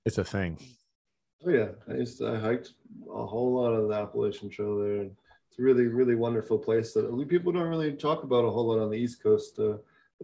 it's 0.04 0.18
a 0.18 0.24
thing. 0.24 0.58
Oh 1.44 1.50
yeah, 1.50 1.68
I 1.88 1.94
used 1.94 2.18
to, 2.18 2.28
I 2.28 2.38
hiked 2.38 2.72
a 3.12 3.26
whole 3.26 3.54
lot 3.54 3.72
of 3.72 3.88
the 3.88 3.94
Appalachian 3.94 4.48
Trail 4.48 4.78
there. 4.78 5.00
And 5.00 5.16
it's 5.52 5.58
a 5.58 5.62
really 5.62 5.86
really 5.86 6.14
wonderful 6.14 6.58
place 6.58 6.94
that 6.94 7.26
people 7.28 7.52
don't 7.52 7.68
really 7.68 7.92
talk 7.92 8.22
about 8.22 8.44
a 8.44 8.50
whole 8.50 8.68
lot 8.68 8.78
on 8.78 8.90
the 8.90 8.96
east 8.96 9.22
coast 9.22 9.58
uh, 9.58 9.74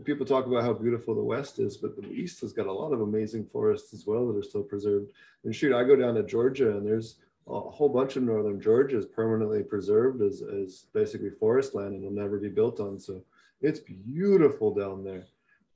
people 0.04 0.24
talk 0.24 0.46
about 0.46 0.62
how 0.62 0.72
beautiful 0.72 1.14
the 1.14 1.22
west 1.22 1.58
is 1.58 1.76
but 1.76 1.94
the 1.96 2.08
east 2.08 2.40
has 2.40 2.54
got 2.54 2.66
a 2.66 2.72
lot 2.72 2.94
of 2.94 3.02
amazing 3.02 3.44
forests 3.44 3.92
as 3.92 4.06
well 4.06 4.26
that 4.26 4.38
are 4.38 4.42
still 4.42 4.62
preserved. 4.62 5.12
And 5.44 5.54
shoot 5.54 5.74
i 5.74 5.84
go 5.84 5.96
down 5.96 6.14
to 6.14 6.22
georgia 6.22 6.70
and 6.70 6.86
there's 6.86 7.16
a 7.46 7.60
whole 7.60 7.90
bunch 7.90 8.16
of 8.16 8.22
northern 8.22 8.58
georgia 8.58 8.96
is 8.96 9.04
permanently 9.04 9.62
preserved 9.62 10.22
as, 10.22 10.40
as 10.42 10.86
basically 10.94 11.30
forest 11.30 11.74
land 11.74 11.92
and 11.92 12.02
will 12.02 12.10
never 12.10 12.38
be 12.38 12.48
built 12.48 12.80
on. 12.80 12.98
So 12.98 13.22
it's 13.60 13.80
beautiful 13.80 14.74
down 14.74 15.04
there. 15.04 15.26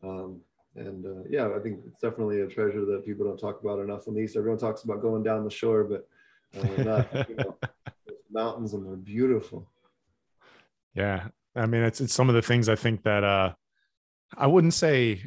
Um, 0.02 0.40
and 0.76 1.04
uh, 1.04 1.24
yeah 1.28 1.50
i 1.54 1.58
think 1.58 1.80
it's 1.86 2.00
definitely 2.00 2.40
a 2.40 2.46
treasure 2.46 2.86
that 2.86 3.04
people 3.04 3.26
don't 3.26 3.38
talk 3.38 3.60
about 3.60 3.80
enough 3.80 4.06
in 4.06 4.14
the 4.14 4.20
east. 4.20 4.36
Everyone 4.36 4.58
talks 4.58 4.84
about 4.84 5.02
going 5.02 5.22
down 5.22 5.44
the 5.44 5.50
shore 5.50 5.84
but 5.84 6.08
uh, 6.58 6.82
not, 6.82 7.28
you 7.28 7.36
know, 7.36 7.56
mountains 8.32 8.74
and 8.74 8.86
they're 8.86 8.96
beautiful. 8.96 9.68
Yeah. 10.94 11.28
I 11.54 11.66
mean, 11.66 11.82
it's, 11.82 12.00
it's 12.00 12.14
some 12.14 12.28
of 12.28 12.34
the 12.34 12.42
things 12.42 12.68
I 12.68 12.76
think 12.76 13.02
that, 13.04 13.24
uh, 13.24 13.52
I 14.36 14.46
wouldn't 14.46 14.74
say 14.74 15.24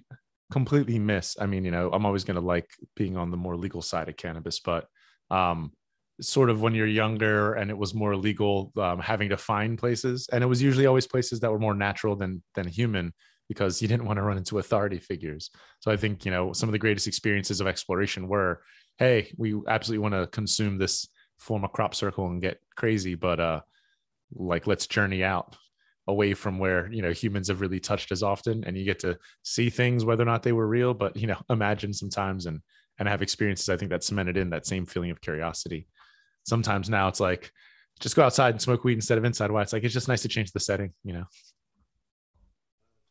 completely 0.52 1.00
miss. 1.00 1.38
I 1.40 1.46
mean, 1.46 1.66
you 1.66 1.72
know, 1.72 1.92
I'm 1.92 2.06
always 2.06 2.24
going 2.24 2.36
to 2.36 2.42
like 2.42 2.70
being 2.96 3.18
on 3.18 3.32
the 3.32 3.38
more 3.38 3.56
legal 3.56 3.82
side 3.82 4.10
of 4.10 4.18
cannabis, 4.18 4.60
but, 4.60 4.88
um, 5.30 5.72
sort 6.22 6.50
of 6.50 6.62
when 6.62 6.74
you're 6.74 6.88
younger 6.88 7.54
and 7.54 7.70
it 7.70 7.78
was 7.78 7.94
more 7.94 8.16
legal, 8.16 8.72
um, 8.78 9.00
having 9.00 9.30
to 9.30 9.38
find 9.38 9.78
places, 9.78 10.30
and 10.32 10.44
it 10.44 10.48
was 10.48 10.62
usually 10.62 10.86
always 10.86 11.08
places 11.08 11.40
that 11.40 11.52
were 11.52 11.60
more 11.60 11.74
natural 11.74 12.16
than 12.16 12.42
than 12.54 12.68
human 12.68 13.14
because 13.48 13.82
you 13.82 13.88
didn't 13.90 14.06
want 14.06 14.18
to 14.18 14.24
run 14.24 14.38
into 14.38 14.60
authority 14.60 15.00
figures. 15.00 15.52
So 15.80 15.92
I 15.92 15.98
think 15.98 16.26
you 16.26 16.32
know 16.32 16.54
some 16.54 16.70
of 16.70 16.74
the 16.74 16.80
greatest 16.80 17.08
experiences 17.08 17.62
of 17.62 17.68
exploration 17.68 18.28
were, 18.28 18.62
hey, 18.98 19.32
we 19.38 19.60
absolutely 19.68 20.04
want 20.04 20.14
to 20.14 20.28
consume 20.28 20.78
this 20.78 21.08
form 21.38 21.64
a 21.64 21.70
crop 21.70 21.96
circle 21.96 22.28
and 22.28 22.42
get 22.42 22.60
crazy, 22.76 23.16
but 23.16 23.40
uh, 23.40 23.62
like 24.34 24.68
let's 24.68 24.88
journey 24.88 25.24
out 25.24 25.56
away 26.08 26.34
from 26.34 26.60
where 26.60 26.92
you 26.92 27.02
know 27.02 27.12
humans 27.12 27.48
have 27.48 27.62
really 27.62 27.80
touched 27.80 28.12
as 28.12 28.24
often, 28.24 28.64
and 28.66 28.78
you 28.78 28.86
get 28.86 29.00
to 29.00 29.18
see 29.44 29.70
things 29.70 30.06
whether 30.06 30.24
or 30.24 30.28
not 30.28 30.44
they 30.44 30.52
were 30.52 30.68
real, 30.68 30.94
but 30.94 31.16
you 31.16 31.28
know 31.28 31.38
imagine 31.50 31.94
sometimes 31.94 32.46
and 32.46 32.62
and 33.00 33.08
have 33.08 33.22
experiences. 33.22 33.70
I 33.70 33.78
think 33.78 33.92
that 33.92 34.04
cemented 34.04 34.38
in 34.38 34.50
that 34.52 34.66
same 34.66 34.86
feeling 34.86 35.12
of 35.12 35.22
curiosity. 35.22 35.88
Sometimes 36.46 36.90
now 36.90 37.08
it's 37.08 37.20
like 37.20 37.52
just 38.00 38.16
go 38.16 38.24
outside 38.24 38.54
and 38.54 38.62
smoke 38.62 38.84
weed 38.84 38.94
instead 38.94 39.18
of 39.18 39.26
inside. 39.26 39.52
Why 39.52 39.62
it's 39.62 39.74
like 39.74 39.84
it's 39.84 39.94
just 39.94 40.08
nice 40.08 40.22
to 40.24 40.28
change 40.28 40.52
the 40.52 40.60
setting, 40.60 40.94
you 41.04 41.14
know. 41.14 41.26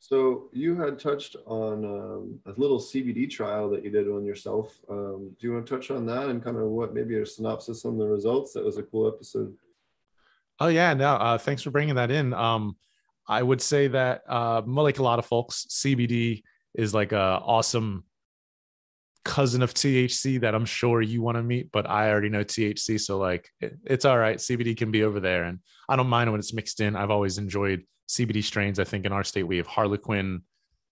So 0.06 0.50
you 0.52 0.76
had 0.76 0.98
touched 0.98 1.34
on 1.46 1.82
um, 1.82 2.38
a 2.44 2.52
little 2.60 2.78
CBD 2.78 3.30
trial 3.30 3.70
that 3.70 3.82
you 3.82 3.90
did 3.90 4.06
on 4.06 4.22
yourself. 4.22 4.78
Um, 4.90 5.34
do 5.40 5.46
you 5.46 5.54
want 5.54 5.66
to 5.66 5.74
touch 5.74 5.90
on 5.90 6.04
that 6.04 6.28
and 6.28 6.44
kind 6.44 6.58
of 6.58 6.64
what 6.64 6.92
maybe 6.92 7.18
a 7.18 7.24
synopsis 7.24 7.86
on 7.86 7.96
the 7.96 8.06
results? 8.06 8.52
That 8.52 8.66
was 8.66 8.76
a 8.76 8.82
cool 8.82 9.08
episode. 9.08 9.54
Oh 10.60 10.68
yeah, 10.68 10.92
no, 10.92 11.14
uh, 11.14 11.38
thanks 11.38 11.62
for 11.62 11.70
bringing 11.70 11.94
that 11.94 12.10
in. 12.10 12.34
Um, 12.34 12.76
I 13.26 13.42
would 13.42 13.62
say 13.62 13.88
that 13.88 14.24
uh, 14.28 14.60
like 14.66 14.98
a 14.98 15.02
lot 15.02 15.18
of 15.18 15.24
folks, 15.24 15.64
CBD 15.70 16.42
is 16.74 16.92
like 16.92 17.12
a 17.12 17.40
awesome 17.42 18.04
cousin 19.24 19.62
of 19.62 19.72
THC 19.72 20.42
that 20.42 20.54
I'm 20.54 20.66
sure 20.66 21.00
you 21.00 21.22
want 21.22 21.38
to 21.38 21.42
meet, 21.42 21.72
but 21.72 21.88
I 21.88 22.10
already 22.10 22.28
know 22.28 22.44
THC, 22.44 23.00
so 23.00 23.16
like 23.16 23.48
it, 23.58 23.78
it's 23.86 24.04
all 24.04 24.18
right. 24.18 24.36
CBD 24.36 24.76
can 24.76 24.90
be 24.90 25.02
over 25.02 25.18
there, 25.18 25.44
and 25.44 25.60
I 25.88 25.96
don't 25.96 26.08
mind 26.08 26.30
when 26.30 26.40
it's 26.40 26.52
mixed 26.52 26.82
in. 26.82 26.94
I've 26.94 27.10
always 27.10 27.38
enjoyed 27.38 27.84
CBD 28.08 28.42
strains. 28.42 28.78
I 28.78 28.84
think 28.84 29.06
in 29.06 29.12
our 29.12 29.24
state 29.24 29.44
we 29.44 29.56
have 29.56 29.66
Harlequin, 29.66 30.42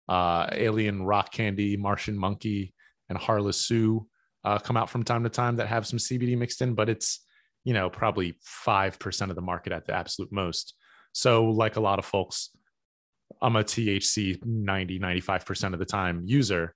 uh, 0.08 0.48
Alien 0.52 1.04
Rock 1.04 1.32
Candy, 1.32 1.76
Martian 1.76 2.16
Monkey, 2.16 2.74
and 3.08 3.18
Harle-Tsu 3.18 4.06
uh, 4.44 4.58
come 4.58 4.76
out 4.76 4.90
from 4.90 5.04
time 5.04 5.22
to 5.22 5.28
time 5.28 5.56
that 5.56 5.68
have 5.68 5.86
some 5.86 5.98
CBD 5.98 6.36
mixed 6.36 6.62
in, 6.62 6.74
but 6.74 6.88
it's 6.88 7.20
you 7.64 7.74
know 7.74 7.88
probably 7.88 8.34
five 8.42 8.98
percent 8.98 9.30
of 9.30 9.36
the 9.36 9.42
market 9.42 9.72
at 9.72 9.86
the 9.86 9.94
absolute 9.94 10.32
most. 10.32 10.74
So 11.12 11.44
like 11.44 11.76
a 11.76 11.80
lot 11.80 11.98
of 11.98 12.04
folks, 12.04 12.50
I'm 13.40 13.56
a 13.56 13.62
THC 13.62 14.44
90 14.44 14.98
95 14.98 15.46
percent 15.46 15.74
of 15.74 15.80
the 15.80 15.86
time 15.86 16.22
user. 16.26 16.74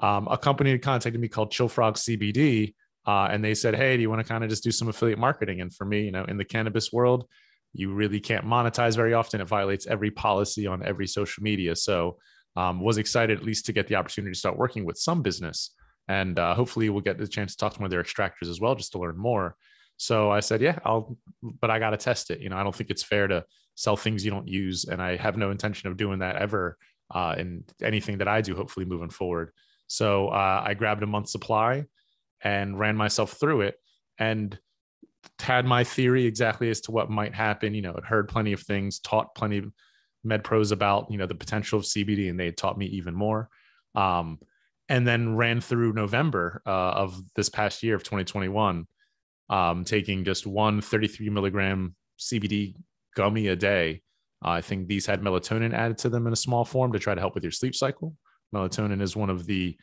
Um, 0.00 0.28
a 0.30 0.38
company 0.38 0.78
contacted 0.78 1.20
me 1.20 1.28
called 1.28 1.50
Chill 1.50 1.68
Frog 1.68 1.96
CBD, 1.96 2.74
uh, 3.04 3.28
and 3.30 3.44
they 3.44 3.54
said, 3.54 3.74
"Hey, 3.74 3.96
do 3.96 4.02
you 4.02 4.10
want 4.10 4.24
to 4.24 4.28
kind 4.28 4.44
of 4.44 4.50
just 4.50 4.62
do 4.62 4.70
some 4.70 4.88
affiliate 4.88 5.18
marketing?" 5.18 5.60
And 5.60 5.74
for 5.74 5.84
me, 5.84 6.02
you 6.02 6.12
know, 6.12 6.24
in 6.24 6.36
the 6.36 6.44
cannabis 6.44 6.92
world, 6.92 7.28
you 7.72 7.92
really 7.92 8.20
can't 8.20 8.44
monetize 8.44 8.96
very 8.96 9.14
often. 9.14 9.40
It 9.40 9.48
violates 9.48 9.86
every 9.86 10.10
policy 10.10 10.66
on 10.66 10.82
every 10.84 11.06
social 11.06 11.42
media. 11.42 11.76
So 11.76 12.18
um, 12.56 12.80
was 12.80 12.98
excited 12.98 13.38
at 13.38 13.44
least 13.44 13.66
to 13.66 13.72
get 13.72 13.86
the 13.86 13.94
opportunity 13.94 14.32
to 14.32 14.38
start 14.38 14.56
working 14.56 14.84
with 14.84 14.98
some 14.98 15.22
business. 15.22 15.74
And 16.08 16.38
uh, 16.38 16.54
hopefully 16.54 16.88
we'll 16.88 17.02
get 17.02 17.18
the 17.18 17.28
chance 17.28 17.52
to 17.52 17.58
talk 17.58 17.74
to 17.74 17.80
one 17.80 17.84
of 17.84 17.90
their 17.90 18.02
extractors 18.02 18.48
as 18.48 18.60
well, 18.60 18.74
just 18.74 18.92
to 18.92 18.98
learn 18.98 19.16
more. 19.16 19.56
So 19.98 20.30
I 20.30 20.40
said, 20.40 20.60
yeah, 20.60 20.78
I'll, 20.84 21.18
but 21.42 21.70
I 21.70 21.78
got 21.78 21.90
to 21.90 21.96
test 21.96 22.30
it. 22.30 22.40
You 22.40 22.48
know, 22.48 22.56
I 22.56 22.62
don't 22.62 22.74
think 22.74 22.90
it's 22.90 23.02
fair 23.02 23.28
to 23.28 23.44
sell 23.74 23.96
things 23.96 24.24
you 24.24 24.30
don't 24.30 24.48
use. 24.48 24.84
And 24.84 25.02
I 25.02 25.16
have 25.16 25.36
no 25.36 25.50
intention 25.50 25.88
of 25.88 25.96
doing 25.96 26.20
that 26.20 26.36
ever 26.36 26.78
uh, 27.14 27.34
in 27.36 27.64
anything 27.82 28.18
that 28.18 28.28
I 28.28 28.40
do, 28.40 28.54
hopefully 28.54 28.86
moving 28.86 29.10
forward. 29.10 29.50
So 29.86 30.28
uh, 30.28 30.62
I 30.64 30.74
grabbed 30.74 31.02
a 31.02 31.06
month 31.06 31.28
supply 31.28 31.84
and 32.42 32.78
ran 32.78 32.96
myself 32.96 33.32
through 33.32 33.62
it. 33.62 33.76
And 34.18 34.58
had 35.40 35.64
my 35.64 35.84
theory 35.84 36.24
exactly 36.24 36.70
as 36.70 36.80
to 36.82 36.90
what 36.90 37.10
might 37.10 37.34
happen. 37.34 37.74
You 37.74 37.82
know, 37.82 37.94
had 37.94 38.04
heard 38.04 38.28
plenty 38.28 38.52
of 38.52 38.60
things, 38.60 38.98
taught 38.98 39.34
plenty 39.34 39.58
of 39.58 39.72
med 40.24 40.44
pros 40.44 40.72
about 40.72 41.10
you 41.10 41.18
know 41.18 41.26
the 41.26 41.34
potential 41.34 41.78
of 41.78 41.84
CBD, 41.84 42.30
and 42.30 42.38
they 42.38 42.46
had 42.46 42.56
taught 42.56 42.78
me 42.78 42.86
even 42.86 43.14
more. 43.14 43.48
Um, 43.94 44.38
and 44.88 45.06
then 45.06 45.36
ran 45.36 45.60
through 45.60 45.92
November 45.92 46.62
uh, 46.66 46.70
of 46.70 47.20
this 47.34 47.48
past 47.48 47.82
year 47.82 47.94
of 47.94 48.04
2021, 48.04 48.86
um, 49.50 49.84
taking 49.84 50.24
just 50.24 50.46
one 50.46 50.80
33 50.80 51.28
milligram 51.28 51.94
CBD 52.18 52.74
gummy 53.14 53.48
a 53.48 53.56
day. 53.56 54.02
Uh, 54.44 54.50
I 54.50 54.60
think 54.60 54.86
these 54.86 55.06
had 55.06 55.20
melatonin 55.20 55.74
added 55.74 55.98
to 55.98 56.08
them 56.08 56.26
in 56.26 56.32
a 56.32 56.36
small 56.36 56.64
form 56.64 56.92
to 56.92 56.98
try 56.98 57.14
to 57.14 57.20
help 57.20 57.34
with 57.34 57.44
your 57.44 57.52
sleep 57.52 57.74
cycle. 57.74 58.14
Melatonin 58.54 59.02
is 59.02 59.16
one 59.16 59.30
of 59.30 59.46
the, 59.46 59.76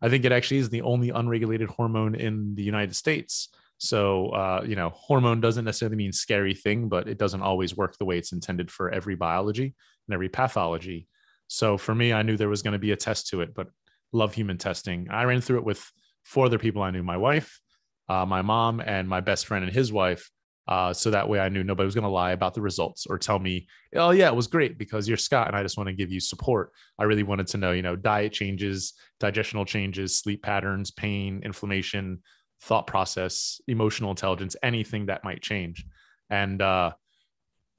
I 0.00 0.08
think 0.08 0.24
it 0.24 0.32
actually 0.32 0.58
is 0.58 0.70
the 0.70 0.82
only 0.82 1.10
unregulated 1.10 1.68
hormone 1.68 2.14
in 2.14 2.54
the 2.54 2.62
United 2.62 2.94
States. 2.96 3.48
So, 3.78 4.28
uh, 4.30 4.64
you 4.66 4.76
know, 4.76 4.90
hormone 4.90 5.40
doesn't 5.40 5.64
necessarily 5.64 5.96
mean 5.96 6.12
scary 6.12 6.54
thing, 6.54 6.88
but 6.88 7.08
it 7.08 7.18
doesn't 7.18 7.42
always 7.42 7.76
work 7.76 7.96
the 7.98 8.04
way 8.04 8.18
it's 8.18 8.32
intended 8.32 8.70
for 8.70 8.90
every 8.90 9.16
biology 9.16 9.74
and 10.08 10.14
every 10.14 10.28
pathology. 10.28 11.08
So 11.48 11.76
for 11.76 11.94
me, 11.94 12.12
I 12.12 12.22
knew 12.22 12.36
there 12.36 12.48
was 12.48 12.62
going 12.62 12.72
to 12.72 12.78
be 12.78 12.92
a 12.92 12.96
test 12.96 13.28
to 13.28 13.42
it, 13.42 13.54
but 13.54 13.68
love 14.12 14.34
human 14.34 14.58
testing. 14.58 15.08
I 15.10 15.24
ran 15.24 15.40
through 15.40 15.58
it 15.58 15.64
with 15.64 15.84
four 16.24 16.46
other 16.46 16.58
people 16.58 16.82
I 16.82 16.90
knew 16.90 17.02
my 17.02 17.16
wife, 17.16 17.60
uh, 18.08 18.26
my 18.26 18.42
mom, 18.42 18.80
and 18.80 19.08
my 19.08 19.20
best 19.20 19.46
friend 19.46 19.64
and 19.64 19.72
his 19.72 19.92
wife. 19.92 20.30
Uh, 20.68 20.92
so 20.92 21.10
that 21.10 21.28
way 21.28 21.38
I 21.38 21.48
knew 21.48 21.62
nobody 21.62 21.84
was 21.84 21.94
going 21.94 22.02
to 22.02 22.10
lie 22.10 22.32
about 22.32 22.54
the 22.54 22.60
results 22.60 23.06
or 23.06 23.18
tell 23.18 23.38
me, 23.38 23.68
oh, 23.94 24.10
yeah, 24.10 24.28
it 24.28 24.34
was 24.34 24.48
great 24.48 24.78
because 24.78 25.06
you're 25.06 25.16
Scott 25.16 25.46
and 25.46 25.54
I 25.54 25.62
just 25.62 25.76
want 25.76 25.88
to 25.88 25.94
give 25.94 26.10
you 26.10 26.18
support. 26.18 26.72
I 26.98 27.04
really 27.04 27.22
wanted 27.22 27.46
to 27.48 27.58
know, 27.58 27.70
you 27.70 27.82
know, 27.82 27.94
diet 27.94 28.32
changes, 28.32 28.94
digestional 29.20 29.64
changes, 29.64 30.18
sleep 30.18 30.42
patterns, 30.42 30.90
pain, 30.90 31.42
inflammation, 31.44 32.20
thought 32.62 32.86
process, 32.86 33.60
emotional 33.68 34.10
intelligence, 34.10 34.56
anything 34.62 35.06
that 35.06 35.24
might 35.24 35.42
change. 35.42 35.84
And 36.30 36.60
uh, 36.60 36.92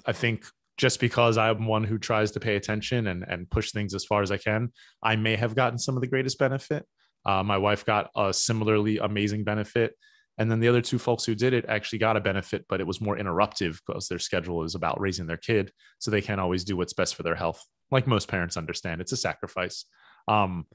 I 0.05 0.13
think 0.13 0.45
just 0.77 0.99
because 0.99 1.37
I'm 1.37 1.65
one 1.65 1.83
who 1.83 1.97
tries 1.97 2.31
to 2.31 2.39
pay 2.39 2.55
attention 2.55 3.07
and, 3.07 3.25
and 3.27 3.49
push 3.49 3.71
things 3.71 3.93
as 3.93 4.05
far 4.05 4.21
as 4.21 4.31
I 4.31 4.37
can, 4.37 4.71
I 5.01 5.15
may 5.15 5.35
have 5.35 5.55
gotten 5.55 5.79
some 5.79 5.95
of 5.95 6.01
the 6.01 6.07
greatest 6.07 6.37
benefit. 6.37 6.85
Uh, 7.25 7.43
my 7.43 7.57
wife 7.57 7.85
got 7.85 8.09
a 8.15 8.31
similarly 8.33 8.99
amazing 8.99 9.43
benefit. 9.43 9.95
And 10.37 10.51
then 10.51 10.59
the 10.59 10.67
other 10.67 10.81
two 10.81 10.99
folks 10.99 11.25
who 11.25 11.33
did 11.33 11.53
it 11.53 11.65
actually 11.67 11.97
got 11.97 12.15
a 12.15 12.21
benefit, 12.21 12.65
but 12.69 12.79
it 12.79 12.85
was 12.85 13.01
more 13.01 13.17
interruptive 13.17 13.79
because 13.87 14.07
their 14.07 14.19
schedule 14.19 14.63
is 14.63 14.75
about 14.75 15.01
raising 15.01 15.25
their 15.25 15.37
kid. 15.37 15.71
So 15.97 16.11
they 16.11 16.21
can't 16.21 16.39
always 16.39 16.63
do 16.63 16.77
what's 16.77 16.93
best 16.93 17.15
for 17.15 17.23
their 17.23 17.35
health. 17.35 17.65
Like 17.89 18.05
most 18.05 18.27
parents 18.27 18.55
understand, 18.55 19.01
it's 19.01 19.11
a 19.11 19.17
sacrifice. 19.17 19.85
Um, 20.27 20.67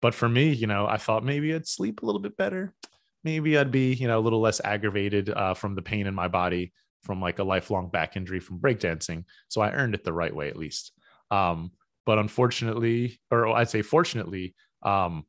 but 0.00 0.14
for 0.14 0.28
me, 0.28 0.54
you 0.54 0.66
know, 0.66 0.86
I 0.86 0.96
thought 0.96 1.22
maybe 1.22 1.54
I'd 1.54 1.66
sleep 1.66 2.02
a 2.02 2.06
little 2.06 2.20
bit 2.20 2.36
better 2.38 2.72
maybe 3.24 3.58
I'd 3.58 3.70
be, 3.70 3.94
you 3.94 4.08
know, 4.08 4.18
a 4.18 4.20
little 4.20 4.40
less 4.40 4.60
aggravated 4.64 5.30
uh, 5.30 5.54
from 5.54 5.74
the 5.74 5.82
pain 5.82 6.06
in 6.06 6.14
my 6.14 6.28
body 6.28 6.72
from 7.02 7.20
like 7.20 7.38
a 7.38 7.44
lifelong 7.44 7.88
back 7.88 8.16
injury 8.16 8.40
from 8.40 8.58
breakdancing. 8.58 9.24
So 9.48 9.60
I 9.60 9.72
earned 9.72 9.94
it 9.94 10.04
the 10.04 10.12
right 10.12 10.34
way, 10.34 10.48
at 10.48 10.56
least. 10.56 10.92
Um, 11.30 11.72
but 12.06 12.18
unfortunately, 12.18 13.20
or 13.30 13.48
I'd 13.48 13.70
say 13.70 13.82
fortunately, 13.82 14.54
um, 14.82 15.24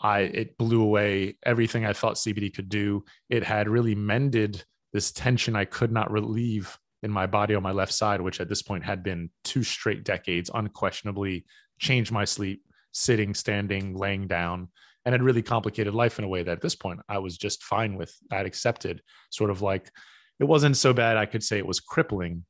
I 0.00 0.20
it 0.20 0.58
blew 0.58 0.82
away 0.82 1.36
everything 1.44 1.84
I 1.84 1.92
thought 1.92 2.16
CBD 2.16 2.54
could 2.54 2.68
do. 2.68 3.04
It 3.28 3.42
had 3.42 3.68
really 3.68 3.94
mended 3.94 4.64
this 4.92 5.12
tension 5.12 5.56
I 5.56 5.64
could 5.64 5.92
not 5.92 6.10
relieve 6.10 6.78
in 7.02 7.10
my 7.10 7.26
body 7.26 7.54
on 7.54 7.62
my 7.62 7.72
left 7.72 7.92
side, 7.92 8.20
which 8.20 8.40
at 8.40 8.48
this 8.48 8.62
point 8.62 8.84
had 8.84 9.02
been 9.02 9.30
two 9.44 9.62
straight 9.62 10.04
decades, 10.04 10.50
unquestionably 10.52 11.44
changed 11.78 12.10
my 12.10 12.24
sleep, 12.24 12.62
sitting, 12.92 13.34
standing, 13.34 13.94
laying 13.94 14.26
down 14.26 14.68
and 15.08 15.14
had 15.14 15.22
really 15.22 15.40
complicated 15.40 15.94
life 15.94 16.18
in 16.18 16.24
a 16.26 16.28
way 16.28 16.42
that 16.42 16.52
at 16.52 16.60
this 16.60 16.74
point 16.74 17.00
I 17.08 17.16
was 17.16 17.38
just 17.38 17.62
fine 17.62 17.96
with. 17.96 18.14
I'd 18.30 18.44
accepted 18.44 19.00
sort 19.30 19.48
of 19.48 19.62
like 19.62 19.90
it 20.38 20.44
wasn't 20.44 20.76
so 20.76 20.92
bad. 20.92 21.16
I 21.16 21.24
could 21.24 21.42
say 21.42 21.56
it 21.56 21.66
was 21.66 21.80
crippling, 21.80 22.44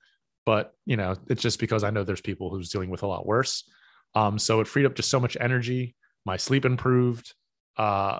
but 0.45 0.73
you 0.85 0.97
know, 0.97 1.15
it's 1.29 1.41
just 1.41 1.61
because 1.61 1.85
I 1.85 1.91
know 1.91 2.03
there's 2.03 2.21
people 2.21 2.51
who's 2.51 2.71
dealing 2.71 2.91
with 2.91 3.05
a 3.05 3.07
lot 3.07 3.29
worse. 3.29 3.63
Um, 4.17 4.41
so 4.41 4.59
it 4.59 4.67
freed 4.67 4.87
up 4.87 4.97
just 4.97 5.09
so 5.09 5.21
much 5.21 5.37
energy. 5.41 5.95
My 6.27 6.37
sleep 6.37 6.65
improved. 6.65 7.33
Uh, 7.77 8.19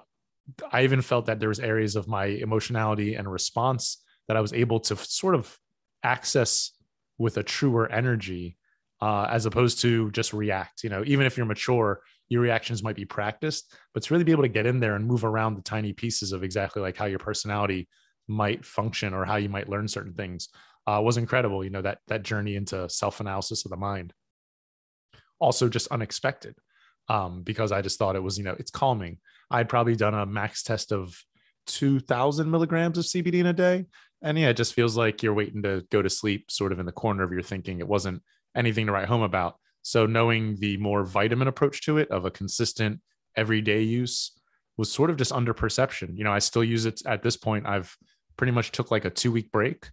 I 0.71 0.85
even 0.85 1.03
felt 1.03 1.27
that 1.27 1.41
there 1.41 1.49
was 1.49 1.59
areas 1.59 1.97
of 1.97 2.07
my 2.07 2.27
emotionality 2.27 3.17
and 3.17 3.29
response 3.29 4.05
that 4.29 4.37
I 4.37 4.41
was 4.41 4.53
able 4.53 4.79
to 4.79 4.95
sort 4.95 5.35
of 5.35 5.59
access 6.05 6.71
with 7.19 7.39
a 7.39 7.43
truer 7.43 7.91
energy 7.91 8.57
uh, 9.01 9.27
as 9.29 9.47
opposed 9.47 9.81
to 9.81 10.13
just 10.13 10.33
react. 10.33 10.85
You 10.85 10.91
know, 10.91 11.03
even 11.05 11.27
if 11.27 11.37
you're 11.37 11.45
mature, 11.45 12.03
your 12.29 12.43
reactions 12.43 12.83
might 12.83 12.97
be 12.97 13.05
practiced, 13.05 13.75
but 13.95 14.03
to 14.03 14.15
really 14.15 14.25
be 14.25 14.33
able 14.33 14.43
to 14.43 14.49
get 14.49 14.67
in 14.67 14.81
there 14.81 14.97
and 14.97 15.07
move 15.07 15.25
around 15.25 15.55
the 15.55 15.63
tiny 15.63 15.93
pieces 15.93 16.33
of 16.33 16.43
exactly 16.43 16.83
like 16.83 16.97
how 16.97 17.07
your 17.07 17.19
personality 17.19 17.89
might 18.27 18.65
function 18.65 19.15
or 19.15 19.25
how 19.25 19.37
you 19.37 19.49
might 19.49 19.69
learn 19.69 19.89
certain 19.89 20.13
things 20.13 20.49
uh, 20.87 21.01
was 21.03 21.17
incredible. 21.17 21.65
You 21.65 21.71
know, 21.71 21.83
that 21.83 21.99
that 22.09 22.23
journey 22.23 22.57
into 22.57 22.89
self 22.89 23.21
analysis 23.21 23.65
of 23.65 23.71
the 23.71 23.77
mind. 23.77 24.13
Also, 25.41 25.69
just 25.69 25.89
unexpected 25.89 26.55
um, 27.09 27.43
because 27.43 27.73
I 27.73 27.83
just 27.83 27.99
thought 27.99 28.17
it 28.17 28.23
was, 28.23 28.39
you 28.39 28.45
know, 28.45 28.57
it's 28.59 28.71
calming. 28.71 29.19
I'd 29.51 29.69
probably 29.69 29.97
done 29.97 30.15
a 30.15 30.27
max 30.27 30.63
test 30.63 30.93
of 30.93 31.17
2000 31.69 32.51
milligrams 32.51 32.99
of 32.99 33.05
CBD 33.05 33.35
in 33.35 33.47
a 33.47 33.53
day. 33.53 33.87
And 34.23 34.39
yeah, 34.39 34.49
it 34.49 34.57
just 34.57 34.75
feels 34.75 34.97
like 34.97 35.23
you're 35.23 35.35
waiting 35.35 35.63
to 35.63 35.85
go 35.91 36.03
to 36.03 36.11
sleep, 36.11 36.51
sort 36.51 36.73
of 36.73 36.81
in 36.81 36.87
the 36.87 36.93
corner 36.93 37.23
of 37.23 37.33
your 37.33 37.43
thinking. 37.43 37.79
It 37.79 37.89
wasn't 37.89 38.23
anything 38.57 38.87
to 38.87 38.93
write 38.93 39.09
home 39.09 39.23
about. 39.23 39.57
So 39.83 40.07
knowing 40.07 40.57
the 40.59 40.77
more 40.79 41.05
vitamin 41.05 41.49
approach 41.49 41.83
to 41.83 41.99
it 41.99 42.11
of 42.11 42.25
a 42.25 42.31
consistent 42.31 43.01
everyday 43.37 43.83
use 43.83 44.33
was 44.77 44.91
sort 44.91 45.11
of 45.11 45.17
just 45.17 45.33
under 45.33 45.55
perception. 45.55 46.17
You 46.17 46.25
know, 46.25 46.33
I 46.33 46.39
still 46.39 46.65
use 46.65 46.87
it 46.87 47.01
at 47.07 47.23
this 47.23 47.37
point. 47.37 47.67
I've 47.67 47.97
pretty 48.37 48.53
much 48.53 48.73
took 48.73 48.91
like 48.91 49.05
a 49.05 49.11
two 49.11 49.33
week 49.33 49.51
break 49.51 49.89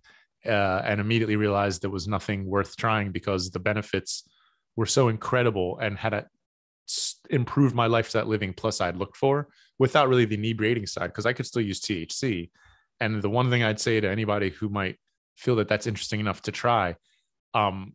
uh, 0.46 0.82
and 0.86 1.02
immediately 1.02 1.36
realized 1.36 1.82
there 1.82 1.90
was 1.90 2.08
nothing 2.08 2.46
worth 2.46 2.78
trying 2.78 3.12
because 3.12 3.50
the 3.52 3.60
benefits 3.60 4.30
were 4.76 4.86
so 4.86 5.08
incredible 5.08 5.80
and 5.80 5.98
had 5.98 6.28
improved 7.30 7.74
my 7.74 7.88
lifestyle 7.88 8.26
living 8.26 8.54
plus 8.54 8.80
I'd 8.80 8.98
looked 8.98 9.18
for 9.18 9.48
without 9.80 10.08
really 10.08 10.26
the 10.26 10.36
inebriating 10.36 10.86
side 10.86 11.08
because 11.08 11.26
I 11.26 11.34
could 11.34 11.48
still 11.48 11.64
use 11.64 11.82
THC. 11.82 12.52
And 13.00 13.22
the 13.22 13.30
one 13.30 13.50
thing 13.50 13.64
I'd 13.64 13.80
say 13.80 14.00
to 14.00 14.10
anybody 14.10 14.52
who 14.52 14.70
might 14.70 14.98
feel 15.36 15.56
that 15.56 15.68
that's 15.68 15.88
interesting 15.88 16.20
enough 16.20 16.44
to 16.44 16.52
try, 16.52 16.96
um, 17.54 17.94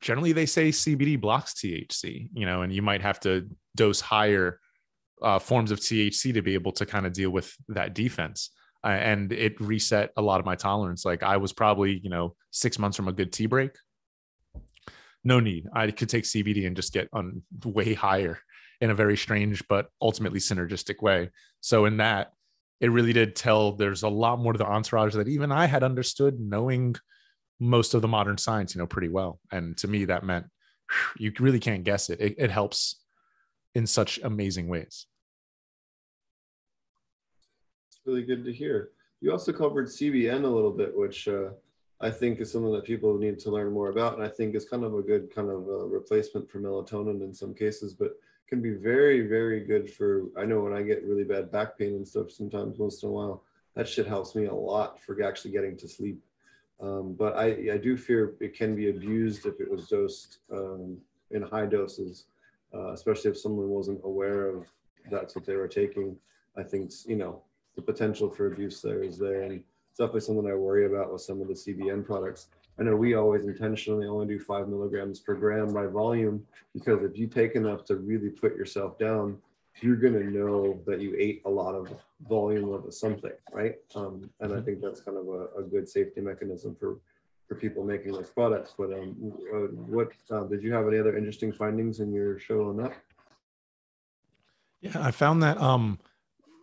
generally 0.00 0.32
they 0.32 0.46
say 0.46 0.70
CBD 0.70 1.20
blocks 1.20 1.54
THC, 1.54 2.28
you 2.32 2.46
know, 2.46 2.62
and 2.62 2.72
you 2.72 2.82
might 2.82 3.02
have 3.02 3.20
to 3.20 3.48
dose 3.76 4.00
higher 4.00 4.60
uh, 5.22 5.38
forms 5.38 5.70
of 5.70 5.80
THC 5.80 6.32
to 6.34 6.42
be 6.42 6.54
able 6.54 6.72
to 6.72 6.86
kind 6.86 7.06
of 7.06 7.12
deal 7.12 7.30
with 7.30 7.54
that 7.68 7.94
defense. 7.94 8.50
Uh, 8.82 8.88
and 8.88 9.32
it 9.32 9.60
reset 9.60 10.10
a 10.16 10.22
lot 10.22 10.40
of 10.40 10.46
my 10.46 10.56
tolerance. 10.56 11.04
Like 11.04 11.22
I 11.22 11.36
was 11.36 11.52
probably, 11.52 12.00
you 12.02 12.08
know, 12.08 12.34
six 12.50 12.78
months 12.78 12.96
from 12.96 13.08
a 13.08 13.12
good 13.12 13.32
tea 13.32 13.46
break. 13.46 13.72
No 15.22 15.38
need. 15.38 15.66
I 15.74 15.90
could 15.90 16.08
take 16.08 16.24
CBD 16.24 16.66
and 16.66 16.74
just 16.74 16.94
get 16.94 17.08
on 17.12 17.42
way 17.62 17.92
higher 17.92 18.38
in 18.80 18.88
a 18.88 18.94
very 18.94 19.18
strange 19.18 19.66
but 19.68 19.88
ultimately 20.00 20.40
synergistic 20.40 21.02
way. 21.02 21.28
So 21.60 21.84
in 21.84 21.98
that, 21.98 22.32
it 22.80 22.90
really 22.90 23.12
did 23.12 23.36
tell 23.36 23.72
there's 23.72 24.02
a 24.02 24.08
lot 24.08 24.38
more 24.38 24.54
to 24.54 24.58
the 24.58 24.64
entourage 24.64 25.14
that 25.14 25.28
even 25.28 25.52
I 25.52 25.66
had 25.66 25.82
understood 25.82 26.40
knowing 26.40 26.96
most 27.60 27.94
of 27.94 28.02
the 28.02 28.08
modern 28.08 28.38
science, 28.38 28.74
you 28.74 28.80
know, 28.80 28.86
pretty 28.86 29.08
well. 29.08 29.38
And 29.52 29.76
to 29.78 29.88
me, 29.88 30.06
that 30.06 30.24
meant 30.24 30.46
you 31.18 31.32
really 31.38 31.60
can't 31.60 31.84
guess 31.84 32.10
it. 32.10 32.20
It, 32.20 32.34
it 32.38 32.50
helps 32.50 32.96
in 33.74 33.86
such 33.86 34.18
amazing 34.24 34.66
ways. 34.66 35.06
It's 37.90 38.00
really 38.04 38.24
good 38.24 38.44
to 38.44 38.52
hear. 38.52 38.90
You 39.20 39.30
also 39.30 39.52
covered 39.52 39.86
CBN 39.86 40.44
a 40.44 40.48
little 40.48 40.72
bit, 40.72 40.96
which 40.96 41.28
uh, 41.28 41.50
I 42.00 42.10
think 42.10 42.40
is 42.40 42.50
something 42.50 42.72
that 42.72 42.84
people 42.84 43.18
need 43.18 43.38
to 43.40 43.50
learn 43.50 43.70
more 43.72 43.90
about, 43.90 44.14
and 44.14 44.24
I 44.24 44.28
think 44.28 44.54
is 44.54 44.68
kind 44.68 44.82
of 44.82 44.94
a 44.94 45.02
good 45.02 45.32
kind 45.32 45.50
of 45.50 45.68
a 45.68 45.86
replacement 45.86 46.50
for 46.50 46.58
melatonin 46.58 47.22
in 47.22 47.34
some 47.34 47.54
cases, 47.54 47.92
but 47.92 48.12
can 48.48 48.62
be 48.62 48.70
very, 48.70 49.26
very 49.28 49.60
good 49.60 49.90
for. 49.92 50.24
I 50.36 50.46
know 50.46 50.60
when 50.60 50.72
I 50.72 50.82
get 50.82 51.04
really 51.04 51.24
bad 51.24 51.52
back 51.52 51.78
pain 51.78 51.94
and 51.94 52.08
stuff, 52.08 52.30
sometimes 52.30 52.78
once 52.78 53.02
in 53.02 53.10
a 53.10 53.12
while, 53.12 53.44
that 53.76 53.86
shit 53.86 54.06
helps 54.06 54.34
me 54.34 54.46
a 54.46 54.54
lot 54.54 55.00
for 55.02 55.22
actually 55.22 55.52
getting 55.52 55.76
to 55.76 55.88
sleep. 55.88 56.20
Um, 56.82 57.14
but 57.18 57.36
I, 57.36 57.72
I 57.74 57.76
do 57.76 57.96
fear 57.96 58.34
it 58.40 58.56
can 58.56 58.74
be 58.74 58.88
abused 58.88 59.44
if 59.46 59.60
it 59.60 59.70
was 59.70 59.86
dosed 59.88 60.38
um, 60.52 60.98
in 61.30 61.42
high 61.42 61.66
doses, 61.66 62.24
uh, 62.74 62.92
especially 62.92 63.30
if 63.30 63.38
someone 63.38 63.68
wasn't 63.68 64.00
aware 64.04 64.46
of 64.46 64.66
that's 65.10 65.34
what 65.34 65.44
they 65.44 65.56
were 65.56 65.68
taking. 65.68 66.16
I 66.56 66.62
think 66.62 66.90
you 67.06 67.16
know 67.16 67.42
the 67.76 67.82
potential 67.82 68.30
for 68.30 68.46
abuse 68.46 68.80
there 68.80 69.02
is 69.02 69.18
there, 69.18 69.42
and 69.42 69.52
it's 69.52 69.98
definitely 69.98 70.20
something 70.20 70.50
I 70.50 70.54
worry 70.54 70.86
about 70.86 71.12
with 71.12 71.22
some 71.22 71.40
of 71.40 71.48
the 71.48 71.54
CBN 71.54 72.04
products. 72.04 72.48
I 72.78 72.82
know 72.82 72.96
we 72.96 73.14
always 73.14 73.44
intentionally 73.44 74.06
only 74.06 74.26
do 74.26 74.40
five 74.40 74.68
milligrams 74.68 75.20
per 75.20 75.34
gram 75.34 75.74
by 75.74 75.86
volume 75.86 76.46
because 76.72 77.02
if 77.02 77.18
you 77.18 77.26
take 77.26 77.54
enough 77.54 77.84
to 77.86 77.96
really 77.96 78.30
put 78.30 78.56
yourself 78.56 78.98
down, 78.98 79.36
you're 79.82 79.96
going 79.96 80.14
to 80.14 80.24
know 80.24 80.80
that 80.86 81.00
you 81.00 81.14
ate 81.18 81.42
a 81.44 81.50
lot 81.50 81.74
of 81.74 81.88
volume 82.28 82.72
of 82.72 82.92
something, 82.92 83.32
right? 83.52 83.76
Um, 83.94 84.30
and 84.40 84.52
I 84.52 84.60
think 84.60 84.80
that's 84.80 85.00
kind 85.00 85.16
of 85.16 85.26
a, 85.28 85.60
a, 85.60 85.62
good 85.62 85.88
safety 85.88 86.20
mechanism 86.20 86.76
for 86.78 86.98
for 87.48 87.54
people 87.54 87.84
making 87.84 88.12
those 88.12 88.30
products. 88.30 88.74
But 88.76 88.92
um, 88.92 89.16
uh, 89.52 89.58
what 89.86 90.12
uh, 90.30 90.44
did 90.44 90.62
you 90.62 90.72
have 90.72 90.86
any 90.86 90.98
other 90.98 91.16
interesting 91.16 91.52
findings 91.52 92.00
in 92.00 92.12
your 92.12 92.38
show 92.38 92.68
on 92.68 92.76
that? 92.78 92.92
Yeah, 94.80 95.04
I 95.04 95.10
found 95.10 95.42
that 95.42 95.58
um, 95.58 95.98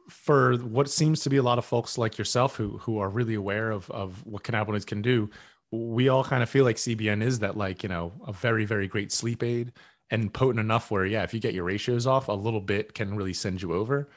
for 0.09 0.55
what 0.57 0.89
seems 0.89 1.21
to 1.21 1.29
be 1.29 1.37
a 1.37 1.43
lot 1.43 1.57
of 1.57 1.65
folks 1.65 1.97
like 1.97 2.17
yourself 2.17 2.55
who 2.55 2.77
who 2.79 2.99
are 2.99 3.09
really 3.09 3.35
aware 3.35 3.71
of 3.71 3.89
of 3.91 4.25
what 4.25 4.43
cannabinoids 4.43 4.85
can 4.85 5.01
do, 5.01 5.29
we 5.71 6.07
all 6.07 6.23
kind 6.23 6.43
of 6.43 6.49
feel 6.49 6.63
like 6.63 6.77
CBN 6.77 7.21
is 7.21 7.39
that 7.39 7.57
like 7.57 7.83
you 7.83 7.89
know 7.89 8.13
a 8.25 8.33
very 8.33 8.65
very 8.65 8.87
great 8.87 9.11
sleep 9.11 9.43
aid 9.43 9.73
and 10.09 10.33
potent 10.33 10.59
enough 10.59 10.89
where 10.89 11.05
yeah 11.05 11.23
if 11.23 11.33
you 11.33 11.39
get 11.39 11.53
your 11.53 11.65
ratios 11.65 12.07
off 12.07 12.27
a 12.27 12.33
little 12.33 12.61
bit 12.61 12.93
can 12.93 13.15
really 13.15 13.33
send 13.33 13.61
you 13.61 13.73
over. 13.73 14.09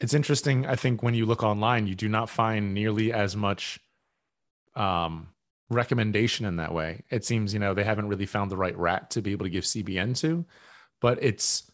It's 0.00 0.14
interesting. 0.14 0.66
I 0.66 0.76
think 0.76 1.02
when 1.02 1.12
you 1.12 1.26
look 1.26 1.42
online, 1.42 1.86
you 1.86 1.94
do 1.94 2.08
not 2.08 2.30
find 2.30 2.72
nearly 2.72 3.12
as 3.12 3.36
much 3.36 3.78
um, 4.74 5.28
recommendation 5.68 6.46
in 6.46 6.56
that 6.56 6.72
way. 6.72 7.02
It 7.10 7.24
seems 7.24 7.52
you 7.52 7.60
know 7.60 7.74
they 7.74 7.84
haven't 7.84 8.08
really 8.08 8.26
found 8.26 8.50
the 8.50 8.56
right 8.56 8.76
rat 8.76 9.10
to 9.10 9.22
be 9.22 9.32
able 9.32 9.46
to 9.46 9.50
give 9.50 9.64
CBN 9.64 10.18
to, 10.20 10.44
but 11.00 11.22
it's 11.22 11.70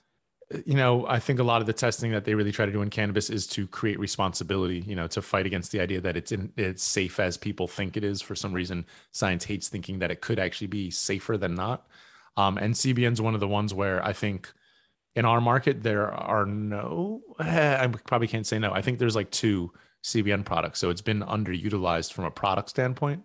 you 0.65 0.75
know, 0.75 1.07
I 1.09 1.19
think 1.19 1.41
a 1.41 1.45
lot 1.45 1.61
of 1.61 1.67
the 1.67 1.73
testing 1.73 2.13
that 2.13 2.25
they 2.25 2.35
really 2.35 2.53
try 2.53 2.67
to 2.67 2.73
do 2.73 2.83
in 2.83 2.91
cannabis 2.91 3.31
is 3.31 3.47
to 3.49 3.67
create 3.67 3.99
responsibility, 3.99 4.85
you 4.87 4.95
know, 4.95 5.09
to 5.09 5.21
fight 5.21 5.45
against 5.45 5.73
the 5.73 5.81
idea 5.81 6.01
that 6.03 6.17
it's 6.17 6.31
in, 6.31 6.53
it's 6.57 6.85
safe 6.85 7.19
as 7.19 7.37
people 7.37 7.67
think 7.67 7.97
it 7.97 8.05
is. 8.05 8.23
For 8.23 8.37
some 8.37 8.53
reason, 8.53 8.87
science 9.11 9.45
hates 9.45 9.69
thinking 9.69 9.99
that 9.99 10.13
it 10.13 10.21
could 10.21 10.39
actually 10.39 10.69
be 10.69 10.91
safer 10.91 11.37
than 11.37 11.55
not. 11.55 11.89
Um, 12.37 12.59
and 12.59 12.75
CBN 12.75 13.13
is 13.13 13.21
one 13.21 13.35
of 13.35 13.41
the 13.41 13.49
ones 13.49 13.73
where 13.73 14.05
I 14.05 14.13
think 14.13 14.53
in 15.15 15.25
our 15.25 15.41
market 15.41 15.83
there 15.83 16.13
are 16.13 16.45
no, 16.45 17.23
I 17.39 17.87
probably 18.07 18.29
can't 18.29 18.47
say 18.47 18.59
no. 18.59 18.73
I 18.73 18.83
think 18.83 18.99
there's 18.99 19.17
like 19.17 19.31
two 19.31 19.73
CBN 20.05 20.45
products, 20.45 20.79
so 20.79 20.91
it's 20.91 21.01
been 21.01 21.21
underutilized 21.21 22.13
from 22.13 22.27
a 22.27 22.31
product 22.31 22.69
standpoint. 22.69 23.23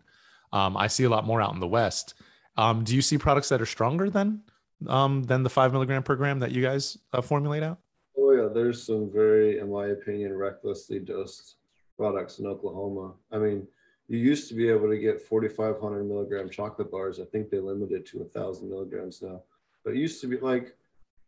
Um, 0.54 0.76
I 0.76 0.88
see 0.88 1.04
a 1.04 1.10
lot 1.10 1.26
more 1.26 1.42
out 1.42 1.54
in 1.54 1.60
the 1.60 1.68
West. 1.68 2.14
Um, 2.58 2.84
do 2.84 2.96
you 2.96 3.02
see 3.02 3.18
products 3.18 3.50
that 3.50 3.62
are 3.62 3.66
stronger 3.66 4.10
than 4.10 4.42
um, 4.88 5.24
than 5.24 5.44
the 5.44 5.50
five 5.50 5.72
milligram 5.72 6.04
per 6.04 6.16
gram 6.16 6.40
that 6.40 6.52
you 6.52 6.62
guys 6.62 6.98
uh, 7.14 7.22
formulate 7.22 7.64
out? 7.64 7.80
Oh 8.18 8.32
yeah, 8.32 8.50
there's 8.54 8.86
some 8.86 9.12
very, 9.12 9.60
in 9.60 9.72
my 9.72 9.88
opinion, 9.88 10.36
recklessly 10.36 11.00
dosed 11.00 11.56
products 11.98 12.40
in 12.40 12.48
Oklahoma. 12.48 13.14
I 13.32 13.38
mean, 13.38 13.68
you 14.12 14.18
used 14.18 14.50
to 14.50 14.56
be 14.56 14.68
able 14.68 14.90
to 14.90 14.98
get 14.98 15.22
4,500 15.22 16.04
milligram 16.04 16.50
chocolate 16.50 16.92
bars. 16.92 17.20
I 17.20 17.24
think 17.26 17.50
they 17.50 17.60
limited 17.60 18.06
to 18.08 18.22
a 18.22 18.26
thousand 18.26 18.70
milligrams 18.70 19.22
now. 19.22 19.42
But 19.86 19.94
it 19.94 20.00
used 20.00 20.20
to 20.22 20.28
be 20.28 20.38
like, 20.38 20.76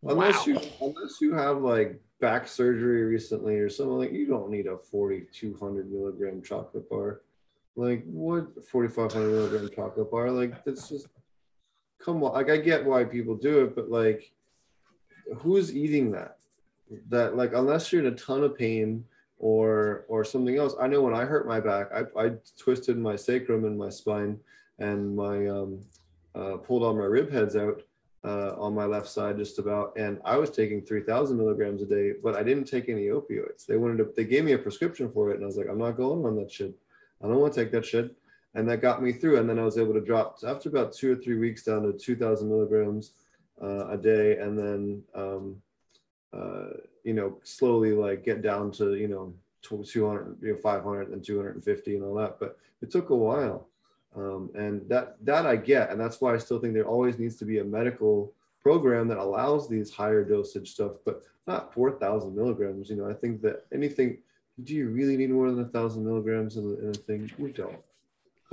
unless 0.04 0.46
wow. 0.46 0.54
you 0.54 0.62
unless 0.82 1.22
you 1.22 1.34
have 1.34 1.62
like 1.62 2.02
back 2.20 2.46
surgery 2.46 3.04
recently 3.04 3.56
or 3.56 3.70
something 3.70 3.98
like, 3.98 4.12
you 4.12 4.28
don't 4.28 4.50
need 4.50 4.68
a 4.68 4.78
4,200 4.78 5.92
milligram 5.92 6.42
chocolate 6.42 6.90
bar. 6.90 7.22
Like 7.78 8.04
what 8.06 8.68
4,500 8.68 9.30
milligram 9.30 9.70
chocolate 9.74 10.12
bar? 10.12 10.30
Like 10.30 10.66
that's 10.66 10.90
just 10.90 11.08
come 12.04 12.22
on 12.24 12.34
like 12.34 12.50
i 12.50 12.58
get 12.58 12.84
why 12.84 13.04
people 13.04 13.36
do 13.36 13.64
it 13.64 13.76
but 13.76 13.90
like 13.90 14.32
who's 15.38 15.76
eating 15.76 16.12
that 16.12 16.38
that 17.10 17.36
like 17.38 17.54
unless 17.54 17.92
you're 17.92 18.06
in 18.06 18.14
a 18.14 18.18
ton 18.18 18.44
of 18.44 18.58
pain 18.58 19.06
or 19.44 20.06
or 20.08 20.24
something 20.24 20.58
else. 20.58 20.74
I 20.80 20.88
know 20.88 21.02
when 21.02 21.14
i 21.14 21.26
hurt 21.26 21.46
my 21.46 21.60
back 21.60 21.88
i, 21.94 22.02
I 22.24 22.32
twisted 22.58 22.98
my 22.98 23.18
sacrum 23.18 23.66
and 23.66 23.78
my 23.78 23.90
spine 23.90 24.40
and 24.80 25.14
my 25.14 25.48
um, 25.48 25.82
uh, 26.34 26.56
pulled 26.58 26.82
all 26.82 26.96
my 26.96 27.10
rib 27.18 27.30
heads 27.30 27.58
out 27.58 27.82
uh, 28.24 28.56
on 28.58 28.74
my 28.74 28.86
left 28.86 29.10
side 29.10 29.38
just 29.38 29.60
about. 29.60 29.98
And 29.98 30.22
i 30.24 30.38
was 30.38 30.50
taking 30.50 30.82
3000 30.82 31.38
milligrams 31.38 31.82
a 31.82 31.86
day 31.86 32.14
but 32.24 32.38
i 32.38 32.44
didn't 32.44 32.72
take 32.76 32.88
any 32.88 33.08
opioids. 33.08 33.66
They 33.66 33.76
wanted 33.76 33.98
to 33.98 34.06
they 34.16 34.24
gave 34.24 34.46
me 34.46 34.54
a 34.54 34.58
prescription 34.58 35.12
for 35.12 35.32
it 35.32 35.36
and 35.36 35.44
i 35.44 35.48
was 35.48 35.58
like 35.58 35.68
i'm 35.70 35.84
not 35.86 35.98
going 35.98 36.26
on 36.26 36.38
that 36.38 36.52
shit. 36.52 36.74
I 37.22 37.28
don't 37.28 37.40
want 37.40 37.54
to 37.54 37.60
take 37.62 37.74
that 37.74 37.86
shit. 37.86 38.16
And 38.56 38.70
that 38.70 38.82
got 38.82 39.04
me 39.04 39.12
through. 39.12 39.40
And 39.40 39.50
then 39.50 39.60
I 39.60 39.64
was 39.64 39.78
able 39.78 39.94
to 39.94 40.02
drop 40.02 40.38
after 40.48 40.70
about 40.70 40.94
two 40.94 41.12
or 41.14 41.16
three 41.16 41.38
weeks 41.38 41.64
down 41.64 41.84
to 41.84 41.92
2,000 41.92 42.48
milligrams 42.48 43.14
uh, 43.62 43.88
a 43.88 43.98
day, 43.98 44.38
and 44.38 44.58
then 44.58 45.04
um, 45.16 45.62
uh, 46.34 46.70
you 47.04 47.14
know 47.14 47.38
slowly 47.44 47.92
like 47.92 48.24
get 48.24 48.42
down 48.42 48.72
to 48.72 48.96
you 48.96 49.08
know 49.08 49.34
200, 49.62 50.38
you 50.42 50.54
know 50.54 50.58
500 50.58 51.10
and 51.10 51.24
250 51.24 51.96
and 51.96 52.04
all 52.04 52.16
that. 52.16 52.40
But 52.40 52.58
it 52.82 52.92
took 52.92 53.10
a 53.10 53.16
while, 53.16 53.68
um, 54.16 54.50
and 54.56 54.88
that 54.90 55.18
that 55.26 55.46
I 55.46 55.56
get, 55.56 55.90
and 55.90 56.00
that's 56.00 56.22
why 56.22 56.34
I 56.34 56.38
still 56.38 56.60
think 56.60 56.74
there 56.74 56.88
always 56.88 57.20
needs 57.20 57.36
to 57.38 57.46
be 57.46 57.60
a 57.60 57.64
medical 57.64 58.34
program 58.62 59.08
that 59.10 59.18
allows 59.18 59.68
these 59.68 59.92
higher 59.92 60.24
dosage 60.24 60.72
stuff, 60.72 60.94
but 61.06 61.24
not 61.46 61.74
4,000 61.74 62.34
milligrams. 62.34 62.90
You 62.90 62.96
know, 62.96 63.10
I 63.10 63.14
think 63.14 63.42
that 63.42 63.66
anything. 63.74 64.20
Do 64.64 64.76
you 64.76 64.90
really 64.90 65.18
need 65.18 65.32
more 65.32 65.50
than 65.50 65.62
a 65.62 65.68
thousand 65.68 66.06
milligrams 66.06 66.58
in 66.58 66.78
in 66.78 66.90
a 66.90 66.94
thing? 66.94 67.32
We 67.40 67.52
don't. 67.52 67.80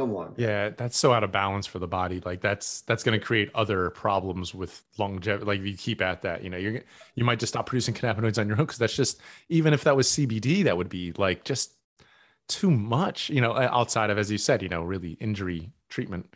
Come 0.00 0.16
on. 0.16 0.32
Yeah, 0.38 0.70
that's 0.70 0.96
so 0.96 1.12
out 1.12 1.24
of 1.24 1.30
balance 1.30 1.66
for 1.66 1.78
the 1.78 1.86
body. 1.86 2.22
Like 2.24 2.40
that's 2.40 2.80
that's 2.82 3.02
going 3.02 3.20
to 3.20 3.22
create 3.22 3.50
other 3.54 3.90
problems 3.90 4.54
with 4.54 4.82
longevity. 4.96 5.44
Like 5.44 5.60
if 5.60 5.66
you 5.66 5.76
keep 5.76 6.00
at 6.00 6.22
that, 6.22 6.42
you 6.42 6.48
know, 6.48 6.56
you're 6.56 6.80
you 7.16 7.22
might 7.22 7.38
just 7.38 7.52
stop 7.52 7.66
producing 7.66 7.92
cannabinoids 7.92 8.38
on 8.38 8.48
your 8.48 8.58
own 8.58 8.64
because 8.64 8.78
that's 8.78 8.96
just 8.96 9.20
even 9.50 9.74
if 9.74 9.84
that 9.84 9.94
was 9.94 10.08
CBD, 10.08 10.64
that 10.64 10.74
would 10.74 10.88
be 10.88 11.12
like 11.18 11.44
just 11.44 11.74
too 12.48 12.70
much. 12.70 13.28
You 13.28 13.42
know, 13.42 13.52
uh, 13.52 13.68
outside 13.70 14.08
of 14.08 14.16
as 14.16 14.30
you 14.30 14.38
said, 14.38 14.62
you 14.62 14.70
know, 14.70 14.82
really 14.82 15.18
injury 15.20 15.70
treatment. 15.90 16.34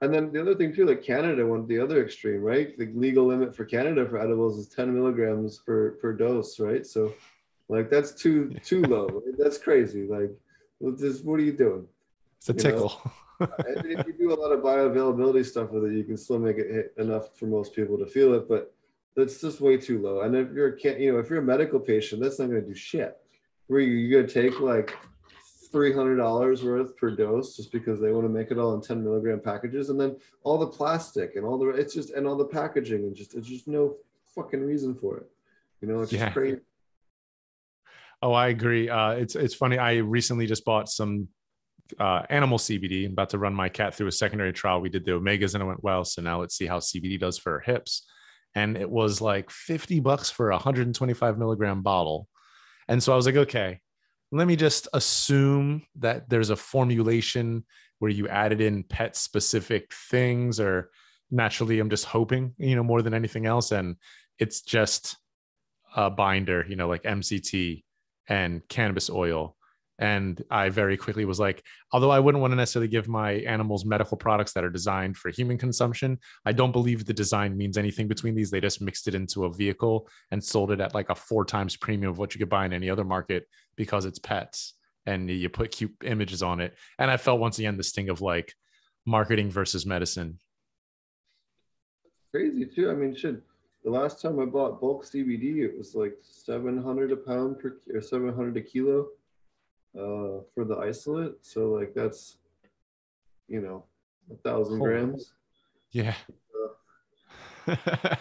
And 0.00 0.14
then 0.14 0.30
the 0.30 0.40
other 0.40 0.54
thing 0.54 0.72
too, 0.72 0.86
like 0.86 1.02
Canada 1.02 1.44
went 1.44 1.66
the 1.66 1.80
other 1.80 2.04
extreme, 2.04 2.40
right? 2.40 2.78
The 2.78 2.86
legal 2.94 3.26
limit 3.26 3.52
for 3.52 3.64
Canada 3.64 4.06
for 4.08 4.20
edibles 4.20 4.58
is 4.58 4.68
10 4.68 4.94
milligrams 4.94 5.58
per 5.58 5.90
per 6.00 6.12
dose, 6.12 6.60
right? 6.60 6.86
So, 6.86 7.14
like 7.68 7.90
that's 7.90 8.12
too 8.12 8.54
too 8.62 8.82
low. 8.82 9.24
That's 9.38 9.58
crazy. 9.58 10.06
Like, 10.06 10.30
what 10.78 11.00
are 11.00 11.42
you 11.42 11.52
doing? 11.52 11.88
It's 12.40 12.48
a 12.48 12.54
tickle. 12.54 13.00
if 13.40 14.06
you 14.06 14.14
do 14.14 14.32
a 14.32 14.34
lot 14.34 14.50
of 14.50 14.60
bioavailability 14.60 15.44
stuff 15.44 15.70
with 15.70 15.84
it, 15.84 15.92
you 15.92 16.04
can 16.04 16.16
still 16.16 16.38
make 16.38 16.56
it 16.56 16.94
enough 16.96 17.36
for 17.36 17.46
most 17.46 17.74
people 17.74 17.98
to 17.98 18.06
feel 18.06 18.32
it, 18.32 18.48
but 18.48 18.74
that's 19.14 19.42
just 19.42 19.60
way 19.60 19.76
too 19.76 20.00
low. 20.00 20.22
And 20.22 20.34
if 20.34 20.50
you're 20.52 20.74
a 20.74 20.98
you 20.98 21.12
know, 21.12 21.18
if 21.18 21.28
you're 21.28 21.40
a 21.40 21.42
medical 21.42 21.78
patient, 21.78 22.22
that's 22.22 22.38
not 22.38 22.48
going 22.48 22.62
to 22.62 22.66
do 22.66 22.74
shit. 22.74 23.18
Where 23.66 23.80
you're 23.80 24.22
going 24.22 24.26
to 24.26 24.42
take 24.42 24.60
like 24.60 24.96
three 25.70 25.92
hundred 25.92 26.16
dollars 26.16 26.64
worth 26.64 26.96
per 26.96 27.10
dose 27.10 27.56
just 27.56 27.72
because 27.72 28.00
they 28.00 28.10
want 28.10 28.24
to 28.24 28.30
make 28.30 28.50
it 28.50 28.58
all 28.58 28.74
in 28.74 28.80
ten 28.80 29.04
milligram 29.04 29.40
packages, 29.40 29.90
and 29.90 30.00
then 30.00 30.16
all 30.42 30.56
the 30.56 30.66
plastic 30.66 31.36
and 31.36 31.44
all 31.44 31.58
the 31.58 31.68
it's 31.68 31.94
just 31.94 32.10
and 32.10 32.26
all 32.26 32.36
the 32.36 32.44
packaging 32.44 33.04
and 33.04 33.14
just 33.14 33.34
it's 33.34 33.48
just 33.48 33.68
no 33.68 33.96
fucking 34.34 34.64
reason 34.64 34.94
for 34.94 35.18
it. 35.18 35.30
You 35.82 35.88
know, 35.88 36.00
it's 36.00 36.12
yeah. 36.12 36.24
just 36.24 36.34
crazy. 36.34 36.60
Oh, 38.22 38.32
I 38.32 38.48
agree. 38.48 38.88
Uh, 38.88 39.12
it's 39.12 39.36
it's 39.36 39.54
funny. 39.54 39.78
I 39.78 39.96
recently 39.96 40.46
just 40.46 40.64
bought 40.64 40.88
some 40.88 41.28
uh, 41.98 42.22
animal 42.30 42.58
CBD. 42.58 43.06
I'm 43.06 43.12
about 43.12 43.30
to 43.30 43.38
run 43.38 43.54
my 43.54 43.68
cat 43.68 43.94
through 43.94 44.08
a 44.08 44.12
secondary 44.12 44.52
trial. 44.52 44.80
We 44.80 44.88
did 44.88 45.04
the 45.04 45.12
omegas 45.12 45.54
and 45.54 45.62
it 45.62 45.66
went 45.66 45.82
well. 45.82 46.04
So 46.04 46.22
now 46.22 46.40
let's 46.40 46.56
see 46.56 46.66
how 46.66 46.78
CBD 46.78 47.18
does 47.18 47.38
for 47.38 47.52
her 47.52 47.60
hips. 47.60 48.06
And 48.54 48.76
it 48.76 48.90
was 48.90 49.20
like 49.20 49.50
50 49.50 50.00
bucks 50.00 50.30
for 50.30 50.50
a 50.50 50.54
125 50.54 51.38
milligram 51.38 51.82
bottle. 51.82 52.28
And 52.88 53.02
so 53.02 53.12
I 53.12 53.16
was 53.16 53.26
like, 53.26 53.36
okay, 53.36 53.80
let 54.32 54.46
me 54.46 54.56
just 54.56 54.88
assume 54.92 55.82
that 55.96 56.28
there's 56.28 56.50
a 56.50 56.56
formulation 56.56 57.64
where 57.98 58.10
you 58.10 58.28
added 58.28 58.60
in 58.60 58.82
pet 58.82 59.16
specific 59.16 59.92
things 59.92 60.58
or 60.58 60.90
naturally 61.30 61.78
i'm 61.78 61.90
just 61.90 62.06
hoping 62.06 62.52
you 62.58 62.74
know 62.74 62.82
more 62.82 63.02
than 63.02 63.14
anything 63.14 63.46
else 63.46 63.70
and 63.70 63.96
it's 64.38 64.62
just 64.62 65.16
a 65.94 66.10
binder 66.10 66.64
you 66.68 66.76
know 66.76 66.88
like 66.88 67.02
mct 67.04 67.84
and 68.28 68.66
cannabis 68.68 69.08
oil 69.10 69.56
and 70.00 70.42
i 70.50 70.68
very 70.68 70.96
quickly 70.96 71.24
was 71.24 71.38
like 71.38 71.62
although 71.92 72.10
i 72.10 72.18
wouldn't 72.18 72.40
want 72.40 72.50
to 72.50 72.56
necessarily 72.56 72.88
give 72.88 73.06
my 73.06 73.32
animals 73.32 73.84
medical 73.84 74.16
products 74.16 74.52
that 74.52 74.64
are 74.64 74.70
designed 74.70 75.16
for 75.16 75.30
human 75.30 75.56
consumption 75.56 76.18
i 76.44 76.52
don't 76.52 76.72
believe 76.72 77.04
the 77.04 77.14
design 77.14 77.56
means 77.56 77.78
anything 77.78 78.08
between 78.08 78.34
these 78.34 78.50
they 78.50 78.60
just 78.60 78.80
mixed 78.80 79.06
it 79.06 79.14
into 79.14 79.44
a 79.44 79.52
vehicle 79.52 80.08
and 80.32 80.42
sold 80.42 80.72
it 80.72 80.80
at 80.80 80.94
like 80.94 81.10
a 81.10 81.14
four 81.14 81.44
times 81.44 81.76
premium 81.76 82.10
of 82.10 82.18
what 82.18 82.34
you 82.34 82.38
could 82.38 82.48
buy 82.48 82.66
in 82.66 82.72
any 82.72 82.90
other 82.90 83.04
market 83.04 83.46
because 83.76 84.04
it's 84.04 84.18
pets 84.18 84.74
and 85.06 85.30
you 85.30 85.48
put 85.48 85.70
cute 85.70 85.94
images 86.04 86.42
on 86.42 86.60
it 86.60 86.74
and 86.98 87.10
i 87.10 87.16
felt 87.16 87.40
once 87.40 87.58
again 87.58 87.76
the 87.76 87.84
sting 87.84 88.08
of 88.08 88.20
like 88.20 88.52
marketing 89.06 89.50
versus 89.50 89.86
medicine 89.86 90.38
Crazy 92.30 92.64
too. 92.64 92.90
I 92.90 92.94
mean, 92.94 93.14
shit. 93.14 93.42
The 93.82 93.90
last 93.90 94.22
time 94.22 94.38
I 94.38 94.44
bought 94.44 94.80
bulk 94.80 95.04
CBD, 95.04 95.64
it 95.64 95.76
was 95.76 95.94
like 95.94 96.16
seven 96.22 96.80
hundred 96.82 97.12
a 97.12 97.16
pound 97.16 97.58
per 97.58 97.78
or 97.92 98.00
seven 98.00 98.32
hundred 98.32 98.56
a 98.56 98.60
kilo, 98.60 99.08
uh, 99.96 100.42
for 100.54 100.64
the 100.64 100.76
isolate. 100.76 101.34
So 101.42 101.72
like 101.72 101.94
that's, 101.94 102.38
you 103.48 103.60
know, 103.60 103.84
a 104.30 104.36
thousand 104.36 104.78
Holy- 104.78 104.90
grams. 104.90 105.32
Yeah. 105.92 106.14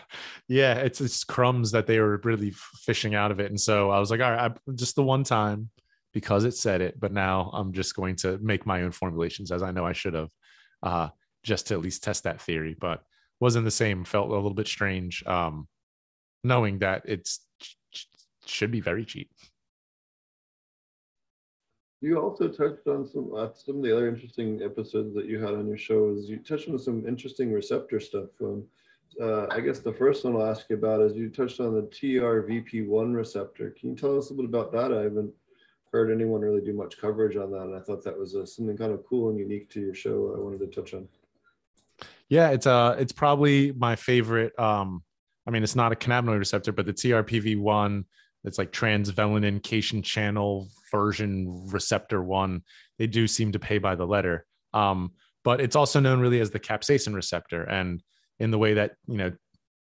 yeah, 0.47 0.75
it's 0.75 1.01
it's 1.01 1.23
crumbs 1.23 1.71
that 1.71 1.87
they 1.87 1.99
were 1.99 2.19
really 2.23 2.51
fishing 2.51 3.15
out 3.15 3.31
of 3.31 3.39
it, 3.39 3.49
and 3.49 3.59
so 3.59 3.89
I 3.89 3.99
was 3.99 4.11
like, 4.11 4.19
all 4.19 4.31
right, 4.31 4.51
I, 4.51 4.71
just 4.73 4.95
the 4.95 5.03
one 5.03 5.23
time 5.23 5.69
because 6.13 6.43
it 6.43 6.55
said 6.55 6.81
it, 6.81 6.99
but 6.99 7.13
now 7.13 7.49
I'm 7.53 7.71
just 7.71 7.95
going 7.95 8.15
to 8.17 8.37
make 8.39 8.65
my 8.65 8.83
own 8.83 8.91
formulations 8.91 9.51
as 9.51 9.63
I 9.63 9.71
know 9.71 9.85
I 9.85 9.93
should 9.93 10.13
have, 10.13 10.31
uh, 10.83 11.09
just 11.43 11.67
to 11.67 11.75
at 11.75 11.81
least 11.81 12.03
test 12.03 12.23
that 12.23 12.41
theory. 12.41 12.75
But 12.79 13.01
wasn't 13.39 13.65
the 13.65 13.71
same. 13.71 14.03
Felt 14.03 14.29
a 14.29 14.33
little 14.33 14.53
bit 14.53 14.67
strange, 14.67 15.23
um, 15.25 15.67
knowing 16.43 16.79
that 16.79 17.03
it's 17.05 17.39
should 18.45 18.71
be 18.71 18.81
very 18.81 19.05
cheap. 19.05 19.31
You 22.01 22.19
also 22.19 22.47
touched 22.47 22.87
on 22.87 23.05
some 23.05 23.31
uh, 23.35 23.49
some 23.53 23.77
of 23.77 23.83
the 23.83 23.95
other 23.95 24.07
interesting 24.07 24.61
episodes 24.63 25.13
that 25.15 25.25
you 25.25 25.39
had 25.39 25.53
on 25.53 25.67
your 25.67 25.77
show. 25.77 26.11
Is 26.11 26.29
you 26.29 26.37
touched 26.37 26.69
on 26.69 26.79
some 26.79 27.05
interesting 27.07 27.51
receptor 27.51 27.99
stuff. 27.99 28.29
Um, 28.41 28.63
uh, 29.21 29.47
I 29.51 29.59
guess 29.59 29.79
the 29.79 29.93
first 29.93 30.23
one 30.23 30.35
I'll 30.35 30.45
ask 30.49 30.69
you 30.69 30.77
about 30.77 31.01
is 31.01 31.15
you 31.15 31.29
touched 31.29 31.59
on 31.59 31.73
the 31.73 31.81
TRVP1 31.81 33.13
receptor. 33.13 33.71
Can 33.71 33.89
you 33.89 33.95
tell 33.95 34.17
us 34.17 34.29
a 34.29 34.33
little 34.33 34.49
bit 34.49 34.59
about 34.59 34.71
that? 34.71 34.97
I 34.97 35.01
haven't 35.03 35.33
heard 35.91 36.11
anyone 36.11 36.41
really 36.41 36.61
do 36.61 36.73
much 36.73 36.99
coverage 36.99 37.35
on 37.35 37.51
that, 37.51 37.63
and 37.63 37.75
I 37.75 37.79
thought 37.79 38.03
that 38.03 38.17
was 38.17 38.35
uh, 38.35 38.45
something 38.45 38.77
kind 38.77 38.93
of 38.93 39.05
cool 39.05 39.29
and 39.29 39.39
unique 39.39 39.69
to 39.71 39.81
your 39.81 39.95
show. 39.95 40.33
I 40.35 40.39
wanted 40.39 40.59
to 40.59 40.67
touch 40.67 40.93
on. 40.93 41.07
Yeah, 42.29 42.51
it's 42.51 42.67
uh 42.67 42.95
it's 42.99 43.11
probably 43.11 43.71
my 43.73 43.95
favorite. 43.95 44.57
Um, 44.57 45.03
I 45.47 45.51
mean, 45.51 45.63
it's 45.63 45.75
not 45.75 45.91
a 45.91 45.95
cannabinoid 45.95 46.37
receptor, 46.37 46.71
but 46.71 46.85
the 46.85 46.93
TRPV1, 46.93 48.05
it's 48.43 48.57
like 48.57 48.71
transvelanin 48.71 49.61
cation 49.61 50.01
channel 50.01 50.69
version 50.91 51.67
receptor 51.69 52.23
one. 52.23 52.63
They 52.97 53.07
do 53.07 53.27
seem 53.27 53.51
to 53.51 53.59
pay 53.59 53.77
by 53.77 53.95
the 53.95 54.07
letter. 54.07 54.45
Um, 54.73 55.11
but 55.43 55.61
it's 55.61 55.75
also 55.75 55.99
known 55.99 56.19
really 56.19 56.39
as 56.39 56.51
the 56.51 56.59
capsaicin 56.59 57.13
receptor, 57.13 57.63
and 57.63 58.03
in 58.39 58.51
the 58.51 58.57
way 58.57 58.75
that 58.75 58.93
you 59.07 59.17
know, 59.17 59.31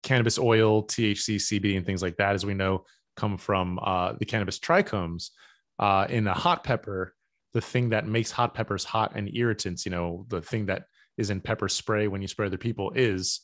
cannabis 0.03 0.39
oil, 0.39 0.85
THC, 0.85 1.37
CBD, 1.37 1.77
and 1.77 1.85
things 1.85 2.03
like 2.03 2.17
that, 2.17 2.35
as 2.35 2.47
we 2.47 2.55
know, 2.55 2.85
come 3.17 3.39
from 3.39 3.79
uh, 3.83 4.13
the 4.19 4.25
cannabis 4.25 4.59
trichomes. 4.59 5.31
Uh, 5.79 6.07
in 6.09 6.27
a 6.27 6.35
hot 6.35 6.65
pepper, 6.65 7.15
the 7.53 7.61
thing 7.61 7.91
that 7.91 8.07
makes 8.07 8.31
hot 8.31 8.55
peppers 8.55 8.85
hot 8.85 9.13
and 9.15 9.35
irritants, 9.35 9.85
you 9.85 9.91
know, 9.91 10.25
the 10.29 10.41
thing 10.41 10.67
that 10.67 10.85
is 11.19 11.31
in 11.31 11.41
pepper 11.41 11.69
spray 11.69 12.09
when 12.09 12.23
you 12.23 12.29
spray 12.29 12.47
other 12.47 12.59
people 12.59 12.93
is 12.95 13.41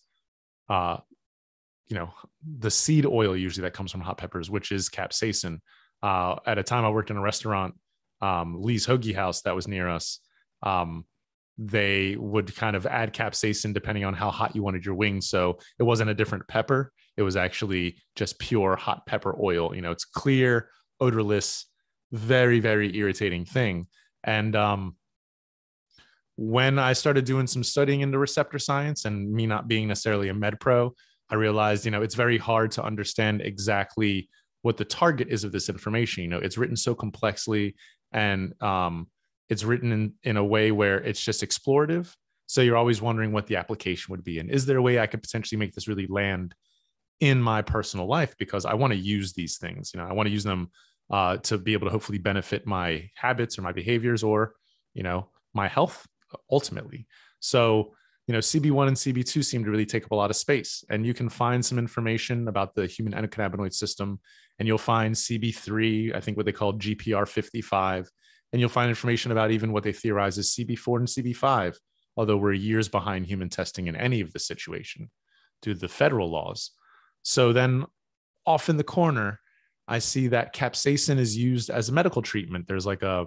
uh 0.69 0.99
you 1.89 1.97
know 1.97 2.13
the 2.59 2.71
seed 2.71 3.07
oil 3.07 3.37
usually 3.37 3.63
that 3.63 3.75
comes 3.75 3.91
from 3.91 4.01
hot 4.01 4.19
peppers 4.19 4.51
which 4.51 4.73
is 4.73 4.89
capsaicin. 4.89 5.59
Uh 6.03 6.37
at 6.47 6.59
a 6.59 6.63
time 6.63 6.85
i 6.85 6.91
worked 6.91 7.11
in 7.11 7.17
a 7.17 7.21
restaurant 7.21 7.75
um 8.21 8.61
lee's 8.61 8.87
hoagie 8.87 9.15
house 9.15 9.43
that 9.43 9.55
was 9.55 9.69
near 9.69 9.89
us 9.89 10.21
um 10.63 11.05
they 11.59 12.17
would 12.17 12.55
kind 12.57 12.77
of 12.77 12.87
add 12.87 13.13
capsaicin 13.13 13.75
depending 13.75 14.05
on 14.05 14.15
how 14.15 14.31
hot 14.31 14.57
you 14.57 14.63
wanted 14.63 14.85
your 14.85 14.95
wings. 14.95 15.29
So 15.29 15.59
it 15.79 15.83
wasn't 15.83 16.11
a 16.11 16.15
different 16.15 16.49
pepper. 16.49 16.93
It 17.17 17.23
was 17.23 17.37
actually 17.37 17.99
just 18.17 18.39
pure 18.39 18.75
hot 18.75 19.07
pepper 19.07 19.37
oil. 19.41 19.75
You 19.75 19.83
know 19.83 19.91
it's 19.91 20.05
clear 20.05 20.71
odorless 21.01 21.67
very 22.11 22.61
very 22.61 22.97
irritating 22.97 23.45
thing. 23.45 23.87
And 24.25 24.57
um 24.57 24.97
when 26.37 26.79
I 26.79 26.95
started 26.95 27.27
doing 27.27 27.47
some 27.47 27.63
studying 27.63 28.01
into 28.01 28.19
receptor 28.19 28.59
science 28.59 29.05
and 29.05 29.31
me 29.31 29.47
not 29.47 29.69
being 29.69 29.89
necessarily 29.89 30.29
a 30.29 30.35
med 30.35 30.59
pro, 30.59 30.95
I 31.33 31.37
realized, 31.37 31.87
you 31.87 31.91
know, 31.91 32.03
it's 32.03 32.15
very 32.15 32.37
hard 32.37 32.73
to 32.73 32.85
understand 32.85 33.41
exactly 33.41 34.29
what 34.61 34.77
the 34.77 34.85
target 34.85 35.29
is 35.31 35.45
of 35.45 35.51
this 35.51 35.71
information. 35.71 36.23
You 36.23 36.29
know, 36.29 36.39
it's 36.39 36.59
written 36.59 36.77
so 36.77 36.95
complexly 36.95 37.75
and 38.13 38.53
um, 38.63 39.09
it's 39.49 39.65
written 39.65 39.93
in, 39.93 40.13
in 40.23 40.37
a 40.37 40.45
way 40.45 40.73
where 40.73 40.99
it's 40.99 41.25
just 41.25 41.43
explorative. 41.43 42.15
So 42.47 42.61
you're 42.61 42.77
always 42.77 43.01
wondering 43.01 43.33
what 43.33 43.47
the 43.47 43.57
application 43.57 44.13
would 44.13 44.23
be. 44.23 44.41
And 44.41 44.51
is 44.51 44.67
there 44.67 44.77
a 44.77 44.83
way 44.83 44.99
I 44.99 45.07
could 45.07 45.23
potentially 45.23 45.59
make 45.59 45.73
this 45.73 45.89
really 45.89 46.07
land 46.07 46.55
in 47.21 47.41
my 47.41 47.63
personal 47.63 48.07
life? 48.07 48.37
Because 48.39 48.67
I 48.67 48.75
want 48.75 48.93
to 48.93 48.99
use 48.99 49.33
these 49.33 49.57
things, 49.57 49.93
you 49.95 50.01
know, 50.01 50.07
I 50.07 50.13
want 50.13 50.27
to 50.27 50.33
use 50.33 50.45
them 50.45 50.71
uh, 51.11 51.39
to 51.39 51.57
be 51.57 51.73
able 51.73 51.87
to 51.87 51.93
hopefully 51.93 52.19
benefit 52.19 52.67
my 52.67 53.09
habits 53.15 53.59
or 53.59 53.63
my 53.63 53.73
behaviors 53.73 54.23
or, 54.23 54.53
you 54.93 55.03
know, 55.03 55.31
my 55.55 55.67
health 55.67 56.07
ultimately. 56.51 57.07
So, 57.41 57.95
you 58.27 58.33
know, 58.33 58.39
CB1 58.39 58.89
and 58.89 58.97
CB2 58.97 59.45
seem 59.45 59.65
to 59.65 59.71
really 59.71 59.87
take 59.87 60.05
up 60.05 60.13
a 60.13 60.17
lot 60.17 60.31
of 60.31 60.37
space. 60.37 60.85
And 60.91 61.05
you 61.05 61.13
can 61.13 61.29
find 61.29 61.65
some 61.65 61.79
information 61.79 62.47
about 62.49 62.75
the 62.75 62.87
human 62.87 63.13
endocannabinoid 63.15 63.75
system. 63.75 64.21
And 64.59 64.69
you'll 64.69 64.79
find 64.79 65.15
CB3, 65.15 66.15
I 66.15 66.21
think 66.21 66.37
what 66.37 66.47
they 66.47 66.53
call 66.53 66.75
GPR 66.75 67.27
55. 67.27 68.09
And 68.53 68.61
you'll 68.61 68.69
find 68.69 68.89
information 68.89 69.33
about 69.33 69.51
even 69.51 69.73
what 69.73 69.83
they 69.83 69.93
theorize 69.93 70.39
as 70.39 70.55
CB4 70.55 70.99
and 70.99 71.09
CB5, 71.09 71.77
although 72.17 72.37
we're 72.37 72.53
years 72.53 72.89
behind 72.89 73.27
human 73.27 73.49
testing 73.49 73.89
in 73.89 73.97
any 73.97 74.21
of 74.21 74.33
the 74.33 74.39
situation 74.39 75.11
due 75.63 75.75
to 75.75 75.81
the 75.81 75.89
federal 75.89 76.31
laws. 76.31 76.71
So 77.23 77.53
then 77.53 77.87
off 78.47 78.69
in 78.69 78.77
the 78.77 78.85
corner, 78.85 79.41
I 79.89 79.99
see 79.99 80.29
that 80.29 80.55
capsaicin 80.55 81.19
is 81.19 81.37
used 81.37 81.71
as 81.71 81.89
a 81.89 81.93
medical 81.93 82.23
treatment. 82.23 82.69
There's 82.69 82.87
like 82.87 83.03
a 83.03 83.27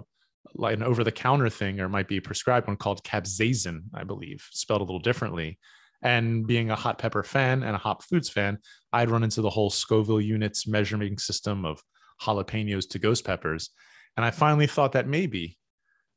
like 0.54 0.76
an 0.76 0.82
over 0.82 1.04
the 1.04 1.12
counter 1.12 1.48
thing, 1.48 1.80
or 1.80 1.88
might 1.88 2.08
be 2.08 2.18
a 2.18 2.22
prescribed 2.22 2.66
one 2.66 2.76
called 2.76 3.02
Capzasin, 3.04 3.82
I 3.94 4.04
believe, 4.04 4.46
spelled 4.52 4.80
a 4.80 4.84
little 4.84 5.00
differently. 5.00 5.58
And 6.02 6.46
being 6.46 6.70
a 6.70 6.76
hot 6.76 6.98
pepper 6.98 7.22
fan 7.22 7.62
and 7.62 7.74
a 7.74 7.78
hot 7.78 8.04
foods 8.04 8.28
fan, 8.28 8.58
I'd 8.92 9.10
run 9.10 9.24
into 9.24 9.40
the 9.40 9.50
whole 9.50 9.70
Scoville 9.70 10.20
units 10.20 10.66
measuring 10.66 11.18
system 11.18 11.64
of 11.64 11.82
jalapenos 12.22 12.88
to 12.90 12.98
ghost 12.98 13.24
peppers. 13.24 13.70
And 14.16 14.24
I 14.24 14.30
finally 14.30 14.66
thought 14.66 14.92
that 14.92 15.08
maybe 15.08 15.58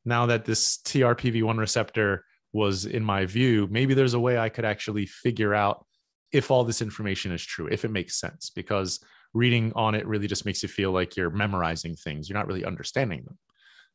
now 0.06 0.26
that 0.28 0.46
this 0.46 0.78
TRPV1 0.86 1.58
receptor 1.58 2.26
was 2.54 2.86
in 2.86 3.04
my 3.04 3.26
view, 3.26 3.68
maybe 3.70 3.94
there's 3.94 4.14
a 4.14 4.20
way 4.20 4.38
I 4.38 4.50
could 4.50 4.66
actually 4.66 5.06
figure 5.06 5.54
out 5.54 5.86
if 6.32 6.52
all 6.52 6.64
this 6.64 6.82
information 6.82 7.32
is 7.32 7.44
true, 7.44 7.68
if 7.68 7.86
it 7.86 7.92
makes 7.92 8.20
sense, 8.20 8.50
because 8.50 9.00
reading 9.34 9.72
on 9.76 9.96
it 9.96 10.08
really 10.08 10.28
just 10.28 10.46
makes 10.46 10.62
you 10.64 10.70
feel 10.70 10.92
like 10.92 11.16
you're 11.16 11.30
memorizing 11.30 11.96
things. 11.96 12.30
You're 12.30 12.38
not 12.38 12.48
really 12.48 12.66
understanding 12.66 13.24
them. 13.24 13.38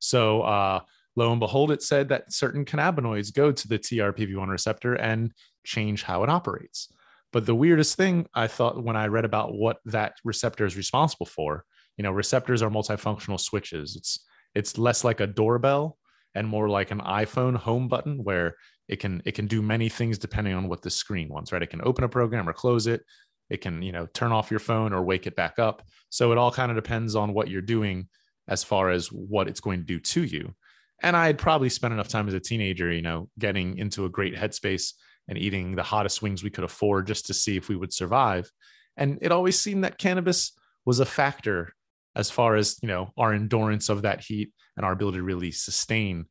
So 0.04 0.42
uh, 0.42 0.80
lo 1.16 1.30
and 1.30 1.40
behold, 1.40 1.70
it 1.70 1.82
said 1.82 2.10
that 2.10 2.32
certain 2.32 2.64
cannabinoids 2.64 3.34
go 3.34 3.50
to 3.50 3.68
the 3.68 3.78
TRPV1 3.78 4.48
receptor 4.48 4.94
and 4.94 5.32
change 5.64 6.02
how 6.02 6.22
it 6.22 6.30
operates. 6.30 6.92
But 7.32 7.46
the 7.46 7.54
weirdest 7.54 7.96
thing 7.96 8.26
I 8.34 8.46
thought 8.46 8.82
when 8.82 8.96
I 8.96 9.06
read 9.06 9.24
about 9.24 9.54
what 9.54 9.78
that 9.86 10.14
receptor 10.22 10.66
is 10.66 10.76
responsible 10.76 11.26
for, 11.26 11.64
you 11.96 12.02
know, 12.02 12.12
receptors 12.12 12.62
are 12.62 12.70
multifunctional 12.70 13.40
switches. 13.40 13.96
It's 13.96 14.20
it's 14.54 14.78
less 14.78 15.02
like 15.02 15.20
a 15.20 15.26
doorbell 15.26 15.96
and 16.34 16.46
more 16.46 16.68
like 16.68 16.90
an 16.90 17.00
iPhone 17.00 17.56
home 17.56 17.88
button 17.88 18.22
where 18.22 18.56
it 18.88 18.96
can 18.96 19.22
it 19.24 19.32
can 19.32 19.46
do 19.46 19.62
many 19.62 19.88
things 19.88 20.18
depending 20.18 20.54
on 20.54 20.68
what 20.68 20.82
the 20.82 20.90
screen 20.90 21.28
wants, 21.28 21.50
right? 21.50 21.62
It 21.62 21.70
can 21.70 21.82
open 21.82 22.04
a 22.04 22.08
program 22.08 22.48
or 22.48 22.52
close 22.52 22.86
it. 22.86 23.02
It 23.48 23.62
can, 23.62 23.82
you 23.82 23.92
know, 23.92 24.06
turn 24.12 24.32
off 24.32 24.50
your 24.50 24.60
phone 24.60 24.92
or 24.92 25.02
wake 25.02 25.26
it 25.26 25.34
back 25.34 25.58
up. 25.58 25.82
So 26.10 26.30
it 26.30 26.38
all 26.38 26.52
kind 26.52 26.70
of 26.70 26.76
depends 26.76 27.16
on 27.16 27.32
what 27.32 27.48
you're 27.48 27.62
doing 27.62 28.08
as 28.48 28.62
far 28.64 28.90
as 28.90 29.08
what 29.08 29.48
it's 29.48 29.60
going 29.60 29.80
to 29.80 29.86
do 29.86 29.98
to 29.98 30.22
you. 30.24 30.54
And 31.02 31.16
I 31.16 31.26
had 31.26 31.38
probably 31.38 31.68
spent 31.68 31.92
enough 31.92 32.08
time 32.08 32.28
as 32.28 32.34
a 32.34 32.40
teenager, 32.40 32.92
you 32.92 33.02
know, 33.02 33.28
getting 33.38 33.78
into 33.78 34.04
a 34.04 34.10
great 34.10 34.34
headspace 34.34 34.92
and 35.28 35.38
eating 35.38 35.74
the 35.74 35.82
hottest 35.82 36.22
wings 36.22 36.42
we 36.42 36.50
could 36.50 36.64
afford 36.64 37.06
just 37.06 37.26
to 37.26 37.34
see 37.34 37.56
if 37.56 37.68
we 37.68 37.76
would 37.76 37.92
survive. 37.92 38.50
And 38.96 39.18
it 39.22 39.32
always 39.32 39.58
seemed 39.58 39.84
that 39.84 39.98
cannabis 39.98 40.52
was 40.84 41.00
a 41.00 41.06
factor 41.06 41.74
as 42.16 42.30
far 42.30 42.54
as 42.56 42.78
you 42.80 42.88
know 42.88 43.10
our 43.16 43.32
endurance 43.32 43.88
of 43.88 44.02
that 44.02 44.20
heat 44.20 44.52
and 44.76 44.86
our 44.86 44.92
ability 44.92 45.18
to 45.18 45.24
really 45.24 45.50
sustain 45.50 46.26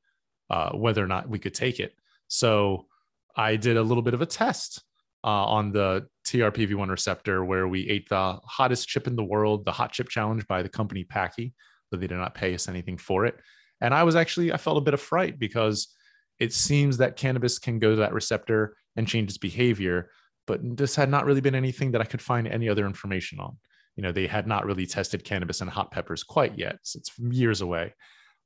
uh, 0.50 0.72
whether 0.72 1.04
or 1.04 1.08
not 1.08 1.30
we 1.30 1.40
could 1.40 1.54
take 1.54 1.80
it. 1.80 1.94
So 2.28 2.88
I 3.36 3.56
did 3.56 3.78
a 3.78 3.84
little 3.84 4.04
bit 4.04 4.14
of 4.14 4.22
a 4.22 4.26
test 4.26 4.84
uh, 5.24 5.28
on 5.28 5.72
the 5.72 6.08
TRPV1 6.26 6.90
receptor 6.90 7.44
where 7.44 7.68
we 7.68 7.90
ate 7.90 8.10
the 8.10 8.40
hottest 8.46 8.88
chip 8.88 9.08
in 9.08 9.16
the 9.16 9.24
world, 9.24 9.66
the 9.66 9.72
hot 9.72 9.92
chip 9.92 10.10
challenge 10.10 10.46
by 10.48 10.62
the 10.62 10.70
company 10.70 11.04
Paqui, 11.04 11.54
though 11.94 12.00
they 12.00 12.08
did 12.08 12.18
not 12.18 12.34
pay 12.34 12.56
us 12.56 12.68
anything 12.68 12.98
for 12.98 13.26
it. 13.26 13.36
And 13.80 13.94
I 13.94 14.04
was 14.04 14.16
actually, 14.16 14.52
I 14.52 14.58
felt 14.58 14.78
a 14.78 14.82
bit 14.82 14.96
of 14.96 15.02
fright 15.02 15.38
because 15.38 15.94
it 16.40 16.52
seems 16.52 16.98
that 16.98 17.16
cannabis 17.16 17.60
can 17.60 17.78
go 17.80 17.92
to 17.92 17.98
that 17.98 18.14
receptor 18.14 18.76
and 18.96 19.08
change 19.08 19.30
its 19.30 19.38
behavior. 19.38 20.10
But 20.48 20.60
this 20.64 20.96
had 20.96 21.10
not 21.10 21.26
really 21.26 21.42
been 21.42 21.56
anything 21.56 21.92
that 21.92 22.02
I 22.02 22.06
could 22.06 22.22
find 22.22 22.48
any 22.48 22.68
other 22.68 22.86
information 22.88 23.40
on. 23.40 23.58
You 23.96 24.04
know, 24.04 24.12
they 24.12 24.26
had 24.26 24.48
not 24.48 24.66
really 24.66 24.88
tested 24.88 25.24
cannabis 25.24 25.62
and 25.62 25.70
hot 25.70 25.92
peppers 25.92 26.24
quite 26.24 26.58
yet. 26.58 26.80
So 26.82 26.98
it's 26.98 27.12
years 27.20 27.62
away. 27.62 27.94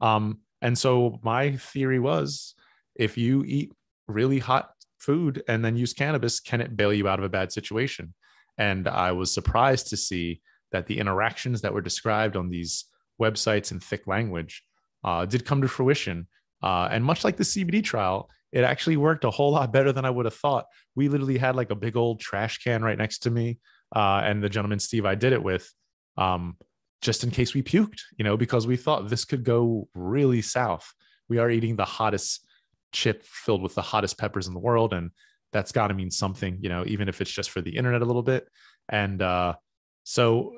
Um, 0.01 0.39
and 0.61 0.77
so 0.77 1.19
my 1.23 1.55
theory 1.55 1.99
was 1.99 2.53
if 2.95 3.17
you 3.17 3.43
eat 3.45 3.71
really 4.07 4.39
hot 4.39 4.71
food 4.97 5.43
and 5.47 5.63
then 5.63 5.77
use 5.77 5.93
cannabis, 5.93 6.39
can 6.39 6.61
it 6.61 6.75
bail 6.75 6.93
you 6.93 7.07
out 7.07 7.19
of 7.19 7.25
a 7.25 7.29
bad 7.29 7.51
situation? 7.51 8.13
And 8.57 8.87
I 8.87 9.11
was 9.11 9.33
surprised 9.33 9.87
to 9.89 9.97
see 9.97 10.41
that 10.71 10.87
the 10.87 10.99
interactions 10.99 11.61
that 11.61 11.73
were 11.73 11.81
described 11.81 12.35
on 12.35 12.49
these 12.49 12.85
websites 13.21 13.71
and 13.71 13.83
thick 13.83 14.07
language 14.07 14.63
uh, 15.03 15.25
did 15.25 15.45
come 15.45 15.61
to 15.61 15.67
fruition. 15.67 16.27
Uh, 16.61 16.87
and 16.91 17.03
much 17.03 17.23
like 17.23 17.37
the 17.37 17.43
CBD 17.43 17.83
trial, 17.83 18.29
it 18.51 18.63
actually 18.63 18.97
worked 18.97 19.23
a 19.23 19.31
whole 19.31 19.51
lot 19.51 19.71
better 19.71 19.91
than 19.91 20.05
I 20.05 20.09
would 20.09 20.25
have 20.25 20.33
thought. 20.33 20.65
We 20.95 21.09
literally 21.09 21.37
had 21.37 21.55
like 21.55 21.69
a 21.69 21.75
big 21.75 21.95
old 21.95 22.19
trash 22.19 22.59
can 22.59 22.83
right 22.83 22.97
next 22.97 23.19
to 23.19 23.29
me. 23.29 23.59
Uh, 23.95 24.21
and 24.23 24.43
the 24.43 24.49
gentleman, 24.49 24.79
Steve, 24.79 25.05
I 25.05 25.15
did 25.15 25.33
it 25.33 25.43
with, 25.43 25.71
um, 26.17 26.57
just 27.01 27.23
in 27.23 27.31
case 27.31 27.53
we 27.53 27.61
puked, 27.61 28.01
you 28.17 28.23
know, 28.23 28.37
because 28.37 28.65
we 28.65 28.75
thought 28.75 29.09
this 29.09 29.25
could 29.25 29.43
go 29.43 29.87
really 29.93 30.41
south. 30.41 30.91
We 31.29 31.37
are 31.37 31.49
eating 31.49 31.75
the 31.75 31.85
hottest 31.85 32.45
chip 32.91 33.23
filled 33.23 33.61
with 33.61 33.75
the 33.75 33.81
hottest 33.81 34.17
peppers 34.17 34.47
in 34.47 34.53
the 34.53 34.59
world. 34.59 34.93
And 34.93 35.11
that's 35.53 35.71
got 35.71 35.87
to 35.87 35.93
mean 35.93 36.11
something, 36.11 36.57
you 36.61 36.69
know, 36.69 36.83
even 36.87 37.07
if 37.07 37.21
it's 37.21 37.31
just 37.31 37.51
for 37.51 37.61
the 37.61 37.77
internet 37.77 38.01
a 38.01 38.05
little 38.05 38.23
bit. 38.23 38.47
And 38.89 39.21
uh, 39.21 39.55
so 40.03 40.53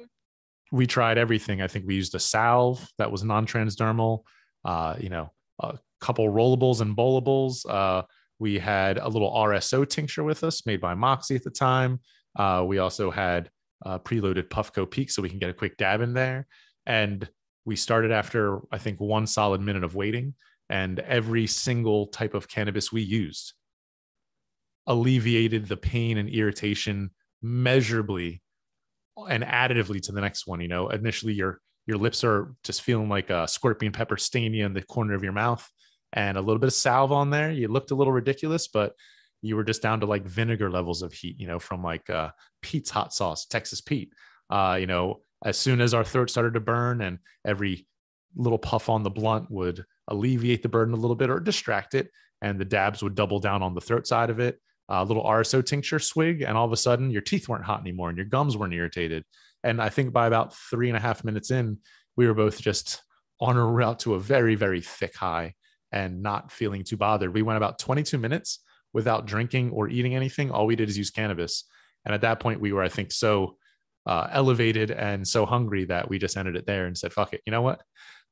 we 0.72 0.86
tried 0.88 1.18
everything. 1.18 1.62
I 1.62 1.68
think 1.68 1.86
we 1.86 1.96
used 1.96 2.16
a 2.16 2.20
salve 2.20 2.88
that 2.98 3.12
was 3.12 3.24
non 3.24 3.46
transdermal, 3.46 4.24
uh, 4.66 4.96
you 5.00 5.10
know, 5.10 5.32
a 5.60 5.78
couple 6.00 6.28
rollables 6.28 6.82
and 6.82 6.96
bowlables. 6.96 7.70
Uh, 7.70 8.04
we 8.40 8.60
had 8.60 8.98
a 8.98 9.08
little 9.08 9.32
RSO 9.32 9.88
tincture 9.88 10.24
with 10.24 10.44
us 10.44 10.66
made 10.66 10.80
by 10.80 10.94
Moxie 10.94 11.36
at 11.36 11.44
the 11.44 11.50
time. 11.50 12.00
Uh, 12.38 12.64
we 12.66 12.78
also 12.78 13.12
had 13.12 13.50
preloaded 13.86 14.50
Puffco 14.50 14.90
Peak 14.90 15.10
so 15.10 15.22
we 15.22 15.30
can 15.30 15.40
get 15.40 15.50
a 15.50 15.54
quick 15.54 15.76
dab 15.78 16.02
in 16.02 16.14
there. 16.14 16.48
And 16.86 17.28
we 17.66 17.76
started 17.76 18.12
after, 18.12 18.60
I 18.72 18.78
think, 18.78 19.00
one 19.00 19.28
solid 19.28 19.62
minute 19.62 19.84
of 19.84 19.96
waiting 19.96 20.36
and 20.70 21.00
every 21.00 21.48
single 21.48 22.08
type 22.08 22.34
of 22.34 22.48
cannabis 22.48 22.92
we 22.92 23.02
used 23.02 23.54
alleviated 24.88 25.68
the 25.68 25.78
pain 25.78 26.18
and 26.18 26.30
irritation 26.30 27.12
measurably 27.42 28.42
and 29.26 29.44
additively 29.44 30.02
to 30.02 30.12
the 30.12 30.22
next 30.22 30.48
one 30.48 30.62
you 30.62 30.68
know 30.68 30.90
initially 30.90 31.34
your 31.34 31.60
your 31.86 31.98
lips 31.98 32.24
are 32.24 32.54
just 32.64 32.82
feeling 32.82 33.10
like 33.10 33.30
a 33.30 33.48
scorpion 33.48 33.92
pepper 33.92 34.18
staining 34.18 34.62
in 34.62 34.74
the 34.74 34.84
corner 34.84 35.14
of 35.14 35.24
your 35.24 35.34
mouth 35.34 35.68
and 36.14 36.38
a 36.38 36.42
little 36.42 36.60
bit 36.60 36.68
of 36.68 36.74
salve 36.74 37.12
on 37.12 37.30
there 37.30 37.52
you 37.52 37.68
looked 37.68 37.92
a 37.92 37.96
little 37.96 38.14
ridiculous 38.14 38.68
but 38.68 38.94
you 39.42 39.56
were 39.56 39.64
just 39.64 39.82
down 39.82 40.00
to 40.00 40.06
like 40.06 40.26
vinegar 40.26 40.70
levels 40.70 41.02
of 41.02 41.14
heat 41.14 41.40
you 41.40 41.48
know 41.48 41.60
from 41.60 41.84
like 41.84 42.10
uh, 42.10 42.30
pete's 42.62 42.90
hot 42.90 43.14
sauce 43.14 43.46
texas 43.46 43.82
pete 43.82 44.14
uh, 44.50 44.78
you 44.80 44.88
know 44.88 45.22
as 45.46 45.58
soon 45.58 45.80
as 45.80 45.94
our 45.94 46.04
throat 46.04 46.30
started 46.30 46.54
to 46.54 46.60
burn 46.60 47.02
and 47.02 47.20
every 47.46 47.88
little 48.36 48.58
puff 48.58 48.90
on 48.90 49.04
the 49.04 49.10
blunt 49.10 49.50
would 49.50 49.84
alleviate 50.08 50.64
the 50.64 50.70
burden 50.70 50.94
a 50.94 50.98
little 50.98 51.16
bit 51.16 51.30
or 51.30 51.40
distract 51.40 51.96
it. 51.96 52.12
And 52.42 52.60
the 52.60 52.66
dabs 52.66 53.04
would 53.04 53.16
double 53.16 53.40
down 53.40 53.62
on 53.62 53.74
the 53.74 53.82
throat 53.82 54.08
side 54.08 54.30
of 54.30 54.40
it. 54.40 54.60
A 54.90 55.06
little 55.06 55.24
RSO 55.24 55.66
tincture 55.66 56.00
swig, 56.00 56.42
and 56.42 56.58
all 56.58 56.66
of 56.66 56.72
a 56.72 56.78
sudden 56.78 57.12
your 57.12 57.22
teeth 57.22 57.48
weren't 57.48 57.64
hot 57.64 57.80
anymore 57.82 58.10
and 58.10 58.18
your 58.18 58.26
gums 58.26 58.58
weren't 58.58 58.74
irritated. 58.74 59.24
And 59.64 59.82
I 59.82 59.90
think 59.90 60.14
by 60.14 60.28
about 60.28 60.56
three 60.56 60.90
and 60.90 60.98
a 60.98 61.02
half 61.02 61.24
minutes 61.24 61.52
in, 61.52 61.78
we 62.18 62.28
were 62.28 62.34
both 62.34 62.62
just 62.62 63.02
on 63.40 63.56
a 63.56 63.66
route 63.66 64.00
to 64.00 64.16
a 64.16 64.20
very, 64.20 64.56
very 64.56 64.82
thick 64.82 65.16
high 65.16 65.54
and 65.92 66.22
not 66.22 66.52
feeling 66.52 66.84
too 66.84 66.98
bothered. 66.98 67.34
We 67.34 67.42
went 67.42 67.58
about 67.58 67.80
22 67.80 68.18
minutes 68.18 68.60
without 68.94 69.26
drinking 69.26 69.72
or 69.72 69.88
eating 69.88 70.16
anything. 70.16 70.52
All 70.52 70.66
we 70.66 70.76
did 70.76 70.90
is 70.90 70.98
use 70.98 71.12
cannabis. 71.12 71.66
And 72.06 72.14
at 72.14 72.22
that 72.22 72.40
point, 72.40 72.62
we 72.62 72.74
were, 72.74 72.84
I 72.84 72.90
think, 72.90 73.12
so 73.12 73.58
uh, 74.06 74.28
elevated 74.32 74.92
and 74.92 75.28
so 75.28 75.46
hungry 75.46 75.86
that 75.86 76.10
we 76.10 76.18
just 76.18 76.38
ended 76.38 76.56
it 76.56 76.66
there 76.66 76.86
and 76.86 76.98
said, 76.98 77.14
fuck 77.14 77.34
it. 77.34 77.42
You 77.46 77.52
know 77.52 77.62
what? 77.62 77.82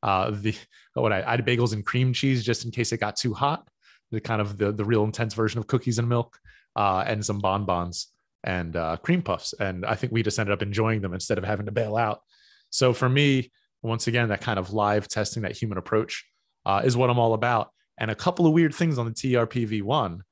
uh, 0.04 0.32
the 0.32 0.56
what 0.94 1.12
I, 1.12 1.24
I 1.24 1.32
had 1.32 1.46
bagels 1.46 1.74
and 1.74 1.86
cream 1.86 2.14
cheese 2.14 2.44
just 2.44 2.66
in 2.66 2.72
case 2.72 2.92
it 2.92 3.00
got 3.00 3.16
too 3.16 3.34
hot. 3.34 3.68
The 4.12 4.22
kind 4.22 4.42
of 4.42 4.58
the 4.58 4.72
the 4.72 4.86
real 4.86 5.04
intense 5.04 5.34
version 5.34 5.60
of 5.60 5.68
cookies 5.68 6.00
and 6.00 6.08
milk, 6.08 6.40
uh, 6.76 7.04
and 7.06 7.26
some 7.26 7.40
bonbons 7.40 8.08
and 8.44 8.76
uh, 8.76 8.98
cream 8.98 9.22
puffs. 9.22 9.54
And 9.60 9.86
I 9.86 9.96
think 9.96 10.14
we 10.14 10.24
just 10.24 10.40
ended 10.40 10.54
up 10.54 10.62
enjoying 10.62 11.02
them 11.02 11.14
instead 11.14 11.38
of 11.38 11.44
having 11.44 11.66
to 11.66 11.72
bail 11.72 11.98
out. 11.98 12.22
So 12.70 12.94
for 12.94 13.10
me, 13.10 13.52
once 13.82 14.08
again, 14.08 14.30
that 14.30 14.42
kind 14.42 14.60
of 14.60 14.74
live 14.74 15.08
testing, 15.08 15.44
that 15.44 15.58
human 15.58 15.78
approach, 15.78 16.26
uh, 16.66 16.82
is 16.86 16.96
what 16.96 17.10
I'm 17.10 17.20
all 17.20 17.34
about. 17.34 17.72
And 17.98 18.12
a 18.12 18.16
couple 18.16 18.46
of 18.46 18.54
weird 18.54 18.74
things 18.74 18.98
on 18.98 19.06
the 19.06 19.12
TRPV 19.12 19.82
one 19.82 20.24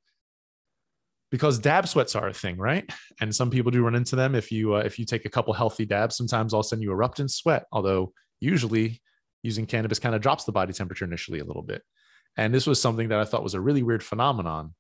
because 1.32 1.60
dab 1.60 1.88
sweats 1.88 2.16
are 2.16 2.28
a 2.28 2.34
thing, 2.34 2.58
right? 2.58 2.90
And 3.20 3.36
some 3.36 3.50
people 3.50 3.72
do 3.72 3.84
run 3.84 3.96
into 3.96 4.16
them. 4.16 4.36
If 4.36 4.52
you 4.52 4.76
uh, 4.76 4.80
if 4.80 5.00
you 5.00 5.06
take 5.06 5.26
a 5.26 5.30
couple 5.30 5.54
healthy 5.54 5.86
dabs, 5.86 6.16
sometimes 6.16 6.54
I'll 6.54 6.64
send 6.64 6.82
you 6.82 6.92
erupt 6.92 7.20
in 7.20 7.28
sweat. 7.28 7.66
Although 7.72 8.14
usually 8.40 9.02
using 9.44 9.66
cannabis 9.66 10.00
kind 10.00 10.16
of 10.16 10.22
drops 10.22 10.44
the 10.44 10.52
body 10.52 10.74
temperature 10.74 11.06
initially 11.06 11.40
a 11.40 11.46
little 11.46 11.62
bit. 11.62 11.82
And 12.38 12.54
this 12.54 12.68
was 12.68 12.82
something 12.82 13.10
that 13.10 13.20
I 13.20 13.26
thought 13.26 13.44
was 13.44 13.54
a 13.54 13.62
really 13.62 13.84
weird 13.84 14.04
phenomenon. 14.04 14.74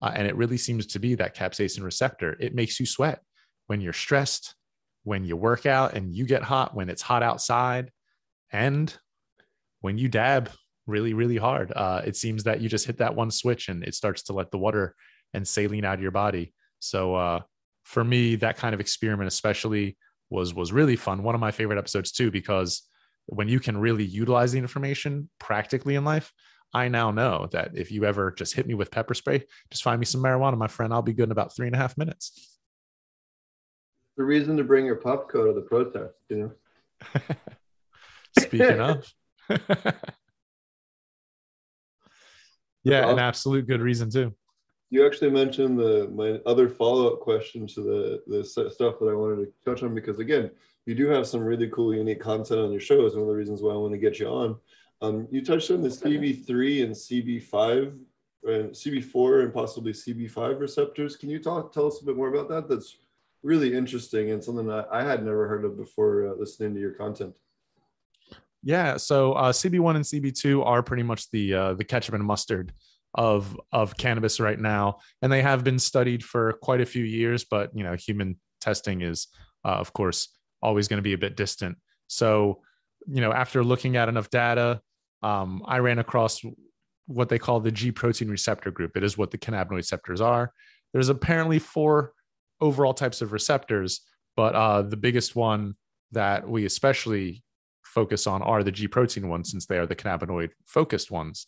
Uh, 0.00 0.12
and 0.14 0.26
it 0.26 0.36
really 0.36 0.56
seems 0.56 0.86
to 0.86 0.98
be 0.98 1.14
that 1.14 1.36
capsaicin 1.36 1.84
receptor. 1.84 2.36
It 2.40 2.54
makes 2.54 2.80
you 2.80 2.86
sweat 2.86 3.20
when 3.66 3.80
you're 3.80 3.92
stressed, 3.92 4.54
when 5.04 5.24
you 5.24 5.36
work 5.36 5.66
out 5.66 5.94
and 5.94 6.14
you 6.14 6.26
get 6.26 6.42
hot, 6.42 6.74
when 6.74 6.88
it's 6.88 7.02
hot 7.02 7.22
outside, 7.22 7.90
and 8.52 8.94
when 9.80 9.98
you 9.98 10.08
dab 10.08 10.50
really, 10.86 11.14
really 11.14 11.36
hard. 11.36 11.72
Uh, 11.74 12.02
it 12.04 12.16
seems 12.16 12.44
that 12.44 12.60
you 12.60 12.68
just 12.68 12.86
hit 12.86 12.98
that 12.98 13.14
one 13.14 13.30
switch 13.30 13.68
and 13.68 13.84
it 13.84 13.94
starts 13.94 14.22
to 14.24 14.32
let 14.32 14.50
the 14.50 14.58
water 14.58 14.94
and 15.32 15.46
saline 15.46 15.84
out 15.84 15.94
of 15.94 16.02
your 16.02 16.10
body. 16.10 16.54
So 16.80 17.14
uh, 17.14 17.40
for 17.84 18.04
me, 18.04 18.36
that 18.36 18.56
kind 18.56 18.74
of 18.74 18.80
experiment, 18.80 19.28
especially, 19.28 19.96
was 20.30 20.54
was 20.54 20.72
really 20.72 20.96
fun. 20.96 21.22
One 21.22 21.34
of 21.34 21.40
my 21.40 21.50
favorite 21.50 21.78
episodes 21.78 22.12
too, 22.12 22.30
because 22.30 22.82
when 23.26 23.48
you 23.48 23.60
can 23.60 23.76
really 23.76 24.04
utilize 24.04 24.52
the 24.52 24.58
information 24.58 25.30
practically 25.38 25.94
in 25.94 26.04
life, 26.04 26.32
I 26.74 26.88
now 26.88 27.12
know 27.12 27.48
that 27.52 27.70
if 27.74 27.92
you 27.92 28.04
ever 28.04 28.32
just 28.32 28.54
hit 28.54 28.66
me 28.66 28.74
with 28.74 28.90
pepper 28.90 29.14
spray, 29.14 29.44
just 29.70 29.84
find 29.84 30.00
me 30.00 30.06
some 30.06 30.20
marijuana, 30.20 30.58
my 30.58 30.66
friend. 30.66 30.92
I'll 30.92 31.02
be 31.02 31.12
good 31.12 31.28
in 31.28 31.32
about 31.32 31.54
three 31.54 31.66
and 31.66 31.76
a 31.76 31.78
half 31.78 31.96
minutes. 31.96 32.58
The 34.16 34.24
reason 34.24 34.56
to 34.56 34.64
bring 34.64 34.84
your 34.86 34.96
Puffco 34.96 35.46
to 35.46 35.52
the 35.52 35.62
protest, 35.62 36.14
you 36.28 36.36
know. 36.36 36.52
Speaking 38.38 38.80
of. 38.80 39.06
yeah, 42.82 43.08
an 43.08 43.18
absolute 43.18 43.66
good 43.66 43.80
reason 43.80 44.10
too. 44.10 44.34
You 44.90 45.06
actually 45.06 45.30
mentioned 45.30 45.78
the 45.78 46.08
my 46.14 46.38
other 46.48 46.68
follow 46.68 47.12
up 47.12 47.20
question 47.20 47.66
to 47.68 47.82
the 47.82 48.22
the 48.26 48.44
stuff 48.44 48.98
that 49.00 49.08
I 49.08 49.14
wanted 49.14 49.44
to 49.44 49.52
touch 49.64 49.82
on 49.82 49.94
because 49.94 50.18
again, 50.18 50.50
you 50.86 50.94
do 50.94 51.08
have 51.08 51.26
some 51.26 51.40
really 51.40 51.68
cool, 51.70 51.94
unique 51.94 52.20
content 52.20 52.60
on 52.60 52.70
your 52.70 52.80
shows. 52.80 53.14
One 53.14 53.22
of 53.22 53.28
the 53.28 53.34
reasons 53.34 53.62
why 53.62 53.72
I 53.72 53.76
want 53.76 53.92
to 53.92 53.98
get 53.98 54.18
you 54.18 54.28
on. 54.28 54.56
Um, 55.04 55.28
you 55.30 55.44
touched 55.44 55.70
on 55.70 55.82
the 55.82 55.88
CB3 55.88 56.84
and 56.84 56.94
CB5, 56.94 57.98
and 58.44 58.70
CB4 58.70 59.44
and 59.44 59.54
possibly 59.54 59.92
CB5 59.92 60.60
receptors. 60.60 61.16
Can 61.16 61.30
you 61.30 61.38
talk 61.38 61.72
tell 61.72 61.86
us 61.86 62.00
a 62.00 62.04
bit 62.04 62.16
more 62.16 62.28
about 62.28 62.48
that? 62.48 62.68
That's 62.68 62.96
really 63.42 63.74
interesting 63.74 64.30
and 64.30 64.42
something 64.42 64.66
that 64.66 64.88
I 64.90 65.02
had 65.04 65.24
never 65.24 65.46
heard 65.48 65.64
of 65.64 65.76
before 65.76 66.28
uh, 66.28 66.34
listening 66.38 66.74
to 66.74 66.80
your 66.80 66.92
content. 66.92 67.38
Yeah, 68.62 68.96
so 68.96 69.34
uh, 69.34 69.52
CB1 69.52 69.96
and 69.96 70.04
CB2 70.04 70.64
are 70.64 70.82
pretty 70.82 71.02
much 71.02 71.30
the 71.30 71.54
uh, 71.54 71.74
the 71.74 71.84
ketchup 71.84 72.14
and 72.14 72.24
mustard 72.24 72.72
of 73.14 73.58
of 73.72 73.96
cannabis 73.98 74.40
right 74.40 74.58
now, 74.58 74.98
and 75.20 75.30
they 75.30 75.42
have 75.42 75.64
been 75.64 75.78
studied 75.78 76.24
for 76.24 76.54
quite 76.54 76.80
a 76.80 76.86
few 76.86 77.04
years. 77.04 77.44
But 77.44 77.70
you 77.74 77.84
know, 77.84 77.94
human 77.94 78.40
testing 78.62 79.02
is, 79.02 79.28
uh, 79.66 79.76
of 79.76 79.92
course, 79.92 80.28
always 80.62 80.88
going 80.88 80.98
to 80.98 81.02
be 81.02 81.12
a 81.12 81.18
bit 81.18 81.36
distant. 81.36 81.76
So, 82.06 82.62
you 83.06 83.20
know, 83.20 83.32
after 83.32 83.62
looking 83.62 83.96
at 83.96 84.08
enough 84.08 84.30
data, 84.30 84.80
um, 85.24 85.62
I 85.64 85.78
ran 85.78 85.98
across 85.98 86.42
what 87.06 87.28
they 87.30 87.38
call 87.38 87.58
the 87.58 87.72
G 87.72 87.90
protein 87.90 88.28
receptor 88.28 88.70
group. 88.70 88.96
It 88.96 89.02
is 89.02 89.16
what 89.16 89.30
the 89.30 89.38
cannabinoid 89.38 89.76
receptors 89.76 90.20
are. 90.20 90.52
There's 90.92 91.08
apparently 91.08 91.58
four 91.58 92.12
overall 92.60 92.94
types 92.94 93.22
of 93.22 93.32
receptors, 93.32 94.02
but 94.36 94.54
uh, 94.54 94.82
the 94.82 94.98
biggest 94.98 95.34
one 95.34 95.74
that 96.12 96.48
we 96.48 96.66
especially 96.66 97.42
focus 97.82 98.26
on 98.26 98.42
are 98.42 98.62
the 98.62 98.70
G 98.70 98.86
protein 98.86 99.28
ones, 99.28 99.50
since 99.50 99.66
they 99.66 99.78
are 99.78 99.86
the 99.86 99.96
cannabinoid 99.96 100.50
focused 100.66 101.10
ones. 101.10 101.46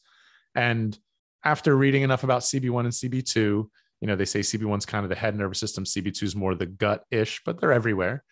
And 0.54 0.98
after 1.44 1.76
reading 1.76 2.02
enough 2.02 2.24
about 2.24 2.42
CB1 2.42 2.80
and 2.80 2.88
CB2, 2.88 3.36
you 3.36 3.68
know, 4.06 4.16
they 4.16 4.24
say 4.24 4.40
CB1 4.40 4.78
is 4.78 4.86
kind 4.86 5.04
of 5.04 5.10
the 5.10 5.16
head 5.16 5.36
nervous 5.36 5.60
system, 5.60 5.84
CB2 5.84 6.22
is 6.22 6.36
more 6.36 6.54
the 6.54 6.66
gut 6.66 7.04
ish, 7.10 7.42
but 7.44 7.60
they're 7.60 7.72
everywhere 7.72 8.24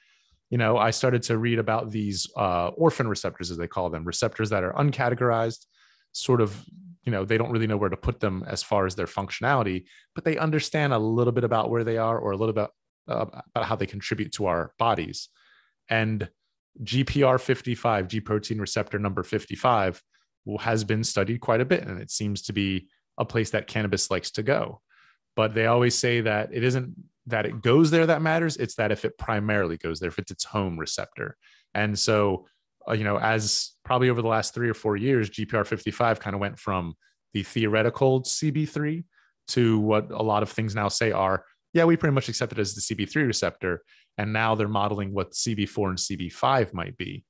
you 0.50 0.58
know, 0.58 0.76
I 0.76 0.90
started 0.90 1.22
to 1.24 1.38
read 1.38 1.58
about 1.58 1.90
these 1.90 2.28
uh, 2.36 2.68
orphan 2.68 3.08
receptors, 3.08 3.50
as 3.50 3.56
they 3.56 3.66
call 3.66 3.90
them, 3.90 4.04
receptors 4.04 4.50
that 4.50 4.62
are 4.62 4.72
uncategorized, 4.74 5.66
sort 6.12 6.40
of, 6.40 6.64
you 7.04 7.12
know, 7.12 7.24
they 7.24 7.38
don't 7.38 7.50
really 7.50 7.66
know 7.66 7.76
where 7.76 7.88
to 7.88 7.96
put 7.96 8.20
them 8.20 8.44
as 8.46 8.62
far 8.62 8.86
as 8.86 8.94
their 8.94 9.06
functionality, 9.06 9.84
but 10.14 10.24
they 10.24 10.38
understand 10.38 10.92
a 10.92 10.98
little 10.98 11.32
bit 11.32 11.44
about 11.44 11.70
where 11.70 11.84
they 11.84 11.98
are 11.98 12.18
or 12.18 12.32
a 12.32 12.36
little 12.36 12.52
bit 12.52 12.70
uh, 13.08 13.26
about 13.54 13.66
how 13.66 13.76
they 13.76 13.86
contribute 13.86 14.32
to 14.32 14.46
our 14.46 14.72
bodies. 14.78 15.28
And 15.88 16.28
GPR 16.82 17.40
55, 17.40 18.08
G 18.08 18.20
protein 18.20 18.60
receptor 18.60 18.98
number 18.98 19.22
55, 19.22 20.02
has 20.60 20.84
been 20.84 21.04
studied 21.04 21.40
quite 21.40 21.60
a 21.60 21.64
bit. 21.64 21.84
And 21.84 22.00
it 22.00 22.10
seems 22.10 22.42
to 22.42 22.52
be 22.52 22.88
a 23.18 23.24
place 23.24 23.50
that 23.50 23.66
cannabis 23.66 24.10
likes 24.10 24.30
to 24.32 24.42
go. 24.42 24.80
But 25.36 25.54
they 25.54 25.66
always 25.66 25.98
say 25.98 26.20
that 26.22 26.50
it 26.52 26.64
isn't 26.64 26.94
that 27.26 27.46
it 27.46 27.62
goes 27.62 27.90
there 27.90 28.06
that 28.06 28.22
matters. 28.22 28.56
It's 28.56 28.74
that 28.76 28.92
if 28.92 29.04
it 29.04 29.16
primarily 29.18 29.76
goes 29.76 30.00
there, 30.00 30.08
if 30.08 30.18
it's 30.18 30.30
its 30.30 30.44
home 30.44 30.78
receptor. 30.78 31.36
And 31.74 31.98
so, 31.98 32.46
uh, 32.88 32.92
you 32.92 33.04
know, 33.04 33.18
as 33.18 33.72
probably 33.84 34.10
over 34.10 34.22
the 34.22 34.28
last 34.28 34.54
three 34.54 34.68
or 34.68 34.74
four 34.74 34.96
years, 34.96 35.30
GPR 35.30 35.66
55 35.66 36.20
kind 36.20 36.34
of 36.34 36.40
went 36.40 36.58
from 36.58 36.94
the 37.32 37.42
theoretical 37.42 38.22
CB3 38.22 39.04
to 39.48 39.78
what 39.80 40.10
a 40.10 40.22
lot 40.22 40.42
of 40.42 40.50
things 40.50 40.74
now 40.74 40.88
say 40.88 41.12
are, 41.12 41.44
yeah, 41.72 41.84
we 41.84 41.96
pretty 41.96 42.14
much 42.14 42.28
accept 42.28 42.52
it 42.52 42.58
as 42.58 42.74
the 42.74 42.80
CB3 42.80 43.26
receptor. 43.26 43.82
And 44.16 44.32
now 44.32 44.54
they're 44.54 44.68
modeling 44.68 45.12
what 45.12 45.32
CB4 45.32 45.88
and 45.88 45.98
CB5 45.98 46.72
might 46.72 46.96
be. 46.96 47.24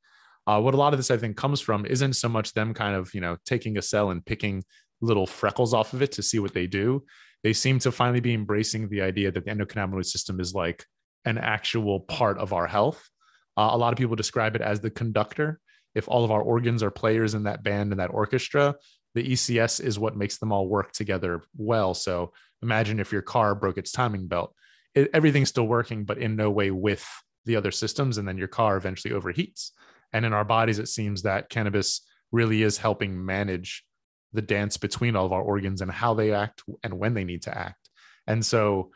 Uh, 0.46 0.60
what 0.60 0.74
a 0.74 0.76
lot 0.76 0.92
of 0.92 0.98
this, 0.98 1.10
I 1.10 1.16
think, 1.16 1.36
comes 1.36 1.60
from 1.60 1.86
isn't 1.86 2.14
so 2.14 2.28
much 2.28 2.52
them 2.52 2.74
kind 2.74 2.94
of, 2.94 3.14
you 3.14 3.20
know, 3.22 3.38
taking 3.46 3.78
a 3.78 3.82
cell 3.82 4.10
and 4.10 4.24
picking 4.24 4.62
little 5.00 5.26
freckles 5.26 5.72
off 5.72 5.94
of 5.94 6.02
it 6.02 6.12
to 6.12 6.22
see 6.22 6.38
what 6.38 6.52
they 6.52 6.66
do 6.66 7.04
they 7.44 7.52
seem 7.52 7.78
to 7.80 7.92
finally 7.92 8.20
be 8.20 8.34
embracing 8.34 8.88
the 8.88 9.02
idea 9.02 9.30
that 9.30 9.44
the 9.44 9.50
endocannabinoid 9.50 10.06
system 10.06 10.40
is 10.40 10.54
like 10.54 10.84
an 11.26 11.38
actual 11.38 12.00
part 12.00 12.38
of 12.38 12.52
our 12.54 12.66
health. 12.66 13.08
Uh, 13.56 13.68
a 13.72 13.78
lot 13.78 13.92
of 13.92 13.98
people 13.98 14.16
describe 14.16 14.56
it 14.56 14.62
as 14.62 14.80
the 14.80 14.90
conductor. 14.90 15.60
If 15.94 16.08
all 16.08 16.24
of 16.24 16.30
our 16.30 16.42
organs 16.42 16.82
are 16.82 16.90
players 16.90 17.34
in 17.34 17.44
that 17.44 17.62
band 17.62 17.92
and 17.92 18.00
that 18.00 18.12
orchestra, 18.12 18.74
the 19.14 19.22
ECS 19.22 19.80
is 19.80 19.98
what 19.98 20.16
makes 20.16 20.38
them 20.38 20.52
all 20.52 20.66
work 20.66 20.92
together 20.92 21.42
well. 21.56 21.92
So 21.94 22.32
imagine 22.62 22.98
if 22.98 23.12
your 23.12 23.22
car 23.22 23.54
broke 23.54 23.78
its 23.78 23.92
timing 23.92 24.26
belt, 24.26 24.54
it, 24.94 25.10
everything's 25.12 25.50
still 25.50 25.68
working, 25.68 26.04
but 26.04 26.18
in 26.18 26.36
no 26.36 26.50
way 26.50 26.70
with 26.70 27.06
the 27.44 27.56
other 27.56 27.70
systems. 27.70 28.16
And 28.16 28.26
then 28.26 28.38
your 28.38 28.48
car 28.48 28.76
eventually 28.76 29.14
overheats. 29.14 29.70
And 30.14 30.24
in 30.24 30.32
our 30.32 30.44
bodies, 30.44 30.78
it 30.78 30.88
seems 30.88 31.22
that 31.22 31.50
cannabis 31.50 32.00
really 32.32 32.62
is 32.62 32.78
helping 32.78 33.24
manage 33.24 33.84
the 34.34 34.42
dance 34.42 34.76
between 34.76 35.16
all 35.16 35.26
of 35.26 35.32
our 35.32 35.42
organs 35.42 35.80
and 35.80 35.90
how 35.90 36.12
they 36.12 36.32
act 36.32 36.62
and 36.82 36.98
when 36.98 37.14
they 37.14 37.24
need 37.24 37.42
to 37.42 37.56
act. 37.56 37.88
And 38.26 38.44
so 38.44 38.90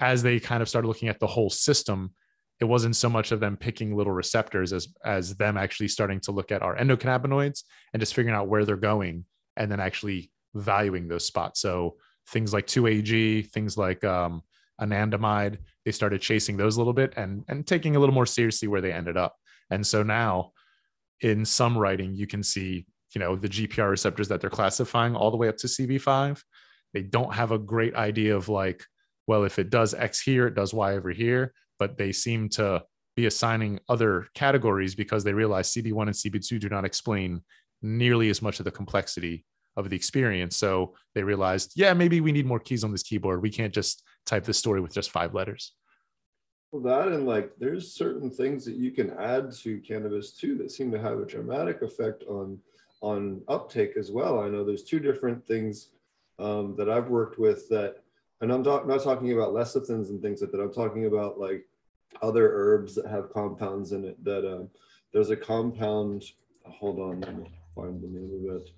as 0.00 0.22
they 0.22 0.40
kind 0.40 0.62
of 0.62 0.68
started 0.68 0.88
looking 0.88 1.08
at 1.08 1.20
the 1.20 1.26
whole 1.26 1.50
system, 1.50 2.14
it 2.60 2.64
wasn't 2.64 2.96
so 2.96 3.08
much 3.08 3.32
of 3.32 3.40
them 3.40 3.56
picking 3.56 3.96
little 3.96 4.12
receptors 4.12 4.72
as 4.72 4.88
as 5.04 5.36
them 5.36 5.56
actually 5.56 5.88
starting 5.88 6.20
to 6.20 6.32
look 6.32 6.52
at 6.52 6.62
our 6.62 6.76
endocannabinoids 6.76 7.64
and 7.92 8.00
just 8.00 8.14
figuring 8.14 8.36
out 8.36 8.48
where 8.48 8.64
they're 8.64 8.76
going 8.76 9.24
and 9.56 9.70
then 9.70 9.80
actually 9.80 10.30
valuing 10.54 11.08
those 11.08 11.26
spots. 11.26 11.60
So 11.60 11.96
things 12.28 12.52
like 12.52 12.66
2AG, 12.66 13.50
things 13.50 13.76
like 13.76 14.04
um, 14.04 14.42
anandamide, 14.80 15.58
they 15.84 15.92
started 15.92 16.20
chasing 16.20 16.56
those 16.56 16.76
a 16.76 16.80
little 16.80 16.92
bit 16.92 17.14
and 17.16 17.44
and 17.48 17.66
taking 17.66 17.96
a 17.96 17.98
little 17.98 18.14
more 18.14 18.26
seriously 18.26 18.68
where 18.68 18.80
they 18.80 18.92
ended 18.92 19.16
up. 19.16 19.36
And 19.70 19.84
so 19.84 20.02
now 20.02 20.52
in 21.20 21.44
some 21.44 21.76
writing, 21.76 22.14
you 22.14 22.26
can 22.26 22.42
see 22.42 22.86
you 23.14 23.20
know 23.20 23.36
the 23.36 23.48
GPR 23.48 23.90
receptors 23.90 24.28
that 24.28 24.40
they're 24.40 24.50
classifying 24.50 25.14
all 25.14 25.30
the 25.30 25.36
way 25.36 25.48
up 25.48 25.56
to 25.58 25.66
CB5. 25.66 26.42
They 26.92 27.02
don't 27.02 27.34
have 27.34 27.52
a 27.52 27.58
great 27.58 27.94
idea 27.94 28.36
of 28.36 28.48
like, 28.48 28.84
well, 29.26 29.44
if 29.44 29.58
it 29.58 29.70
does 29.70 29.94
X 29.94 30.20
here, 30.20 30.46
it 30.46 30.54
does 30.54 30.74
Y 30.74 30.94
over 30.94 31.10
here, 31.10 31.52
but 31.78 31.96
they 31.96 32.12
seem 32.12 32.48
to 32.50 32.84
be 33.16 33.26
assigning 33.26 33.80
other 33.88 34.26
categories 34.34 34.94
because 34.94 35.24
they 35.24 35.32
realize 35.32 35.72
CB1 35.72 36.02
and 36.02 36.10
CB2 36.10 36.60
do 36.60 36.68
not 36.68 36.84
explain 36.84 37.42
nearly 37.82 38.28
as 38.30 38.42
much 38.42 38.58
of 38.58 38.64
the 38.64 38.70
complexity 38.70 39.44
of 39.76 39.90
the 39.90 39.96
experience. 39.96 40.56
So 40.56 40.94
they 41.14 41.22
realized, 41.22 41.72
yeah, 41.76 41.92
maybe 41.94 42.20
we 42.20 42.32
need 42.32 42.46
more 42.46 42.60
keys 42.60 42.84
on 42.84 42.92
this 42.92 43.02
keyboard. 43.02 43.42
We 43.42 43.50
can't 43.50 43.72
just 43.72 44.02
type 44.26 44.44
this 44.44 44.58
story 44.58 44.80
with 44.80 44.92
just 44.92 45.10
five 45.10 45.34
letters. 45.34 45.72
Well, 46.72 46.82
that 46.82 47.12
and 47.12 47.24
like 47.24 47.52
there's 47.58 47.94
certain 47.94 48.30
things 48.30 48.64
that 48.64 48.74
you 48.74 48.90
can 48.90 49.10
add 49.10 49.52
to 49.58 49.80
cannabis 49.80 50.32
too 50.32 50.56
that 50.58 50.72
seem 50.72 50.90
to 50.90 50.98
have 50.98 51.20
a 51.20 51.26
dramatic 51.26 51.82
effect 51.82 52.24
on 52.24 52.58
on 53.04 53.42
uptake 53.48 53.98
as 53.98 54.10
well. 54.10 54.40
I 54.40 54.48
know 54.48 54.64
there's 54.64 54.82
two 54.82 54.98
different 54.98 55.46
things 55.46 55.90
um, 56.38 56.74
that 56.78 56.88
I've 56.88 57.10
worked 57.10 57.38
with 57.38 57.68
that, 57.68 57.96
and 58.40 58.50
I'm 58.50 58.62
not 58.62 59.02
talking 59.02 59.32
about 59.32 59.52
lecithins 59.52 60.08
and 60.08 60.22
things 60.22 60.40
like 60.40 60.50
that. 60.52 60.60
I'm 60.60 60.72
talking 60.72 61.04
about 61.04 61.38
like 61.38 61.66
other 62.22 62.50
herbs 62.50 62.94
that 62.94 63.06
have 63.06 63.30
compounds 63.30 63.92
in 63.92 64.06
it. 64.06 64.24
That 64.24 64.50
um, 64.50 64.70
there's 65.12 65.28
a 65.28 65.36
compound. 65.36 66.24
Hold 66.64 66.98
on, 66.98 67.20
let 67.20 67.36
me 67.36 67.50
find 67.74 68.02
the 68.02 68.08
name 68.08 68.48
of 68.48 68.56
it. 68.56 68.70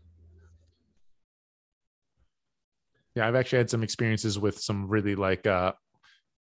Yeah, 3.14 3.28
I've 3.28 3.36
actually 3.36 3.58
had 3.58 3.70
some 3.70 3.84
experiences 3.84 4.40
with 4.40 4.58
some 4.58 4.88
really 4.88 5.14
like 5.14 5.46
uh, 5.46 5.72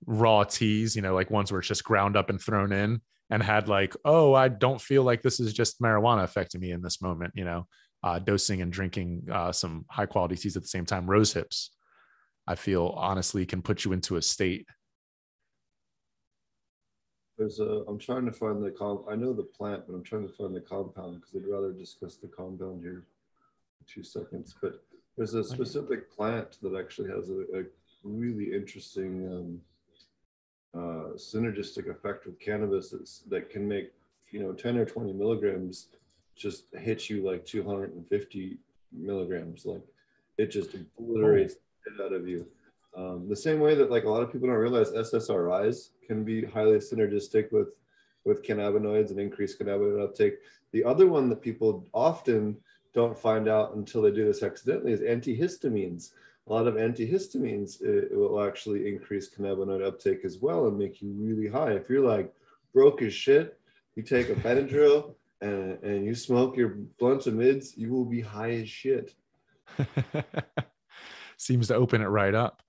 raw 0.06 0.44
teas. 0.44 0.98
You 0.98 1.02
know, 1.02 1.16
like 1.16 1.32
ones 1.32 1.50
where 1.50 1.60
it's 1.60 1.70
just 1.70 1.86
ground 1.86 2.18
up 2.18 2.30
and 2.30 2.42
thrown 2.42 2.74
in 2.74 3.00
and 3.30 3.44
had 3.44 3.68
like, 3.68 3.96
oh, 4.06 4.34
I 4.34 4.48
don't 4.48 4.82
feel 4.82 5.04
like 5.04 5.22
this 5.22 5.40
is 5.40 5.54
just 5.54 5.82
marijuana 5.82 6.24
affecting 6.24 6.62
me 6.62 6.72
in 6.72 6.82
this 6.82 7.02
moment, 7.02 7.34
you 7.36 7.46
know, 7.46 7.68
uh, 8.04 8.20
dosing 8.20 8.62
and 8.62 8.72
drinking 8.72 9.28
uh, 9.32 9.52
some 9.52 9.86
high 9.90 10.06
quality 10.06 10.36
teas 10.36 10.58
at 10.58 10.64
the 10.64 10.70
same 10.70 10.86
time. 10.86 11.10
Rose 11.10 11.34
hips, 11.34 11.72
I 12.48 12.56
feel 12.56 12.88
honestly 12.98 13.46
can 13.46 13.62
put 13.62 13.86
you 13.86 13.94
into 13.94 14.16
a 14.18 14.22
state. 14.22 14.66
There's 17.38 17.60
a, 17.60 17.84
I'm 17.88 18.00
trying 18.00 18.26
to 18.26 18.32
find 18.34 18.64
the 18.64 18.72
comp, 18.72 19.06
I 19.10 19.16
know 19.16 19.32
the 19.32 19.44
plant, 19.44 19.84
but 19.88 19.94
I'm 19.94 20.04
trying 20.04 20.28
to 20.28 20.34
find 20.34 20.54
the 20.56 20.62
compound 20.62 21.22
because 21.22 21.36
I'd 21.36 21.50
rather 21.50 21.72
discuss 21.72 22.18
the 22.18 22.28
compound 22.28 22.82
here 22.82 23.06
in 23.80 23.86
two 23.88 24.04
seconds. 24.04 24.56
But 24.62 24.84
there's 25.16 25.36
a 25.36 25.44
specific 25.44 26.12
plant 26.12 26.58
that 26.62 26.78
actually 26.78 27.12
has 27.12 27.30
a, 27.30 27.60
a 27.60 27.64
really 28.04 28.54
interesting 28.54 29.28
um, 29.28 29.62
uh, 30.76 31.16
synergistic 31.16 31.90
effect 31.90 32.26
with 32.26 32.40
cannabis 32.40 32.92
that's, 32.92 33.20
that 33.30 33.50
can 33.50 33.68
make 33.68 33.92
you 34.32 34.40
know 34.40 34.54
10 34.54 34.78
or 34.78 34.86
20 34.86 35.14
milligrams 35.14 35.88
just 36.36 36.66
hit 36.74 37.10
you 37.10 37.24
like 37.24 37.46
250 37.46 38.58
milligrams. 38.94 39.66
Like 39.66 39.84
it 40.38 40.48
just 40.48 40.74
obliterates 40.98 41.56
it 41.86 42.02
out 42.04 42.14
of 42.14 42.28
you. 42.28 42.48
Um, 42.96 43.28
the 43.30 43.36
same 43.36 43.60
way 43.60 43.76
that 43.76 43.92
like 43.92 44.06
a 44.06 44.10
lot 44.10 44.24
of 44.24 44.32
people 44.32 44.48
don't 44.48 44.58
realize 44.58 44.92
ssris 44.92 45.90
can 46.08 46.24
be 46.24 46.46
highly 46.46 46.78
synergistic 46.78 47.52
with 47.52 47.80
with 48.26 48.44
cannabinoids 48.44 49.12
and 49.12 49.20
increase 49.20 49.58
cannabinoid 49.58 50.04
uptake. 50.04 50.36
The 50.72 50.84
other 50.84 51.08
one 51.08 51.30
that 51.30 51.42
people 51.42 51.86
often 51.94 52.58
don't 52.94 53.18
find 53.18 53.48
out 53.48 53.76
until 53.76 54.02
they 54.02 54.12
do 54.12 54.26
this 54.26 54.44
accidentally 54.44 54.94
is 54.94 55.02
antihistamines 55.02 56.12
a 56.50 56.54
lot 56.54 56.68
of 56.68 56.76
antihistamines 56.76 57.82
it, 57.82 58.12
it 58.12 58.18
will 58.18 58.44
actually 58.44 58.88
increase 58.88 59.30
cannabinoid 59.30 59.86
uptake 59.86 60.26
as 60.26 60.40
well 60.40 60.68
and 60.68 60.78
make 60.78 61.02
you 61.02 61.14
really 61.16 61.48
high. 61.48 61.74
If 61.74 61.90
you're 61.90 62.06
like 62.06 62.34
broke 62.74 63.02
as 63.02 63.14
shit, 63.14 63.60
you 63.96 64.04
take 64.04 64.30
a 64.30 64.36
Benadryl 64.36 65.14
and, 65.42 65.82
and 65.84 66.06
you 66.06 66.16
smoke 66.16 66.58
your 66.58 66.76
blunts 67.00 67.28
and 67.28 67.38
mids, 67.38 67.78
you 67.78 67.92
will 67.92 68.06
be 68.06 68.22
high 68.22 68.52
as 68.52 68.70
shit. 68.70 69.14
Seems 71.38 71.68
to 71.68 71.76
open 71.76 72.02
it 72.02 72.08
right 72.08 72.34
up. 72.36 72.64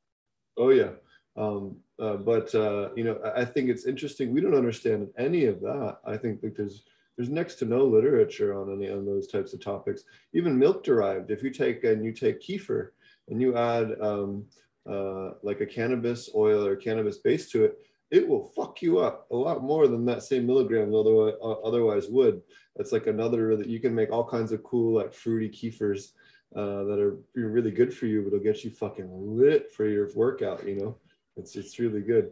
Oh 0.56 0.70
yeah. 0.70 0.90
Um, 1.36 1.76
uh, 1.98 2.16
but 2.16 2.54
uh, 2.54 2.90
you 2.94 3.04
know, 3.04 3.18
I, 3.34 3.44
think 3.44 3.70
it's 3.70 3.86
interesting. 3.86 4.32
We 4.32 4.40
don't 4.40 4.54
understand 4.54 5.08
any 5.16 5.46
of 5.46 5.60
that. 5.60 5.98
I 6.04 6.16
think 6.16 6.40
that 6.42 6.56
there's 6.56 6.84
there's 7.16 7.30
next 7.30 7.56
to 7.56 7.64
no 7.64 7.84
literature 7.84 8.58
on 8.58 8.72
any 8.72 8.86
of 8.86 9.04
those 9.04 9.26
types 9.26 9.52
of 9.52 9.62
topics. 9.62 10.04
Even 10.32 10.58
milk 10.58 10.84
derived. 10.84 11.30
If 11.30 11.42
you 11.42 11.50
take 11.50 11.84
and 11.84 12.04
you 12.04 12.12
take 12.12 12.42
kefir, 12.42 12.90
and 13.30 13.40
you 13.40 13.56
add 13.56 13.96
um, 14.00 14.44
uh, 14.88 15.30
like 15.42 15.60
a 15.60 15.66
cannabis 15.66 16.30
oil 16.34 16.64
or 16.66 16.76
cannabis 16.76 17.18
base 17.18 17.50
to 17.50 17.64
it, 17.64 17.78
it 18.10 18.26
will 18.26 18.42
fuck 18.56 18.82
you 18.82 18.98
up 18.98 19.26
a 19.30 19.36
lot 19.36 19.62
more 19.62 19.86
than 19.86 20.04
that 20.04 20.22
same 20.22 20.46
milligram 20.46 20.94
otherwise, 20.94 21.34
uh, 21.42 21.52
otherwise 21.60 22.08
would. 22.08 22.42
That's 22.76 22.92
like 22.92 23.06
another 23.06 23.56
that 23.56 23.68
you 23.68 23.80
can 23.80 23.94
make 23.94 24.10
all 24.10 24.28
kinds 24.28 24.52
of 24.52 24.62
cool 24.64 24.96
like 24.96 25.14
fruity 25.14 25.48
kefirs 25.48 26.12
uh, 26.56 26.84
that 26.84 26.98
are 26.98 27.18
really 27.34 27.70
good 27.70 27.94
for 27.94 28.06
you, 28.06 28.22
but 28.22 28.28
it'll 28.28 28.40
get 28.40 28.64
you 28.64 28.70
fucking 28.70 29.08
lit 29.10 29.72
for 29.72 29.86
your 29.86 30.08
workout. 30.14 30.66
You 30.66 30.76
know, 30.76 30.96
it's 31.36 31.54
it's 31.56 31.78
really 31.78 32.00
good. 32.00 32.30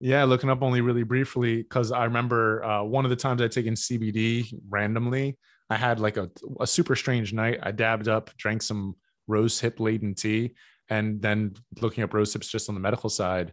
Yeah, 0.00 0.24
looking 0.24 0.50
up 0.50 0.62
only 0.62 0.80
really 0.80 1.02
briefly 1.02 1.56
because 1.56 1.90
I 1.90 2.04
remember 2.04 2.62
uh, 2.62 2.84
one 2.84 3.04
of 3.04 3.10
the 3.10 3.16
times 3.16 3.42
I'd 3.42 3.50
taken 3.50 3.74
CBD 3.74 4.52
randomly. 4.68 5.38
I 5.70 5.76
had 5.76 6.00
like 6.00 6.16
a, 6.16 6.30
a 6.60 6.66
super 6.66 6.94
strange 6.94 7.32
night. 7.32 7.58
I 7.62 7.72
dabbed 7.72 8.08
up, 8.08 8.30
drank 8.36 8.62
some 8.62 8.94
rose 9.28 9.60
hip 9.60 9.78
laden 9.78 10.14
tea. 10.14 10.54
And 10.90 11.22
then 11.22 11.54
looking 11.80 12.02
up 12.02 12.14
rose 12.14 12.32
hips 12.32 12.48
just 12.48 12.68
on 12.68 12.74
the 12.74 12.80
medical 12.80 13.10
side, 13.10 13.52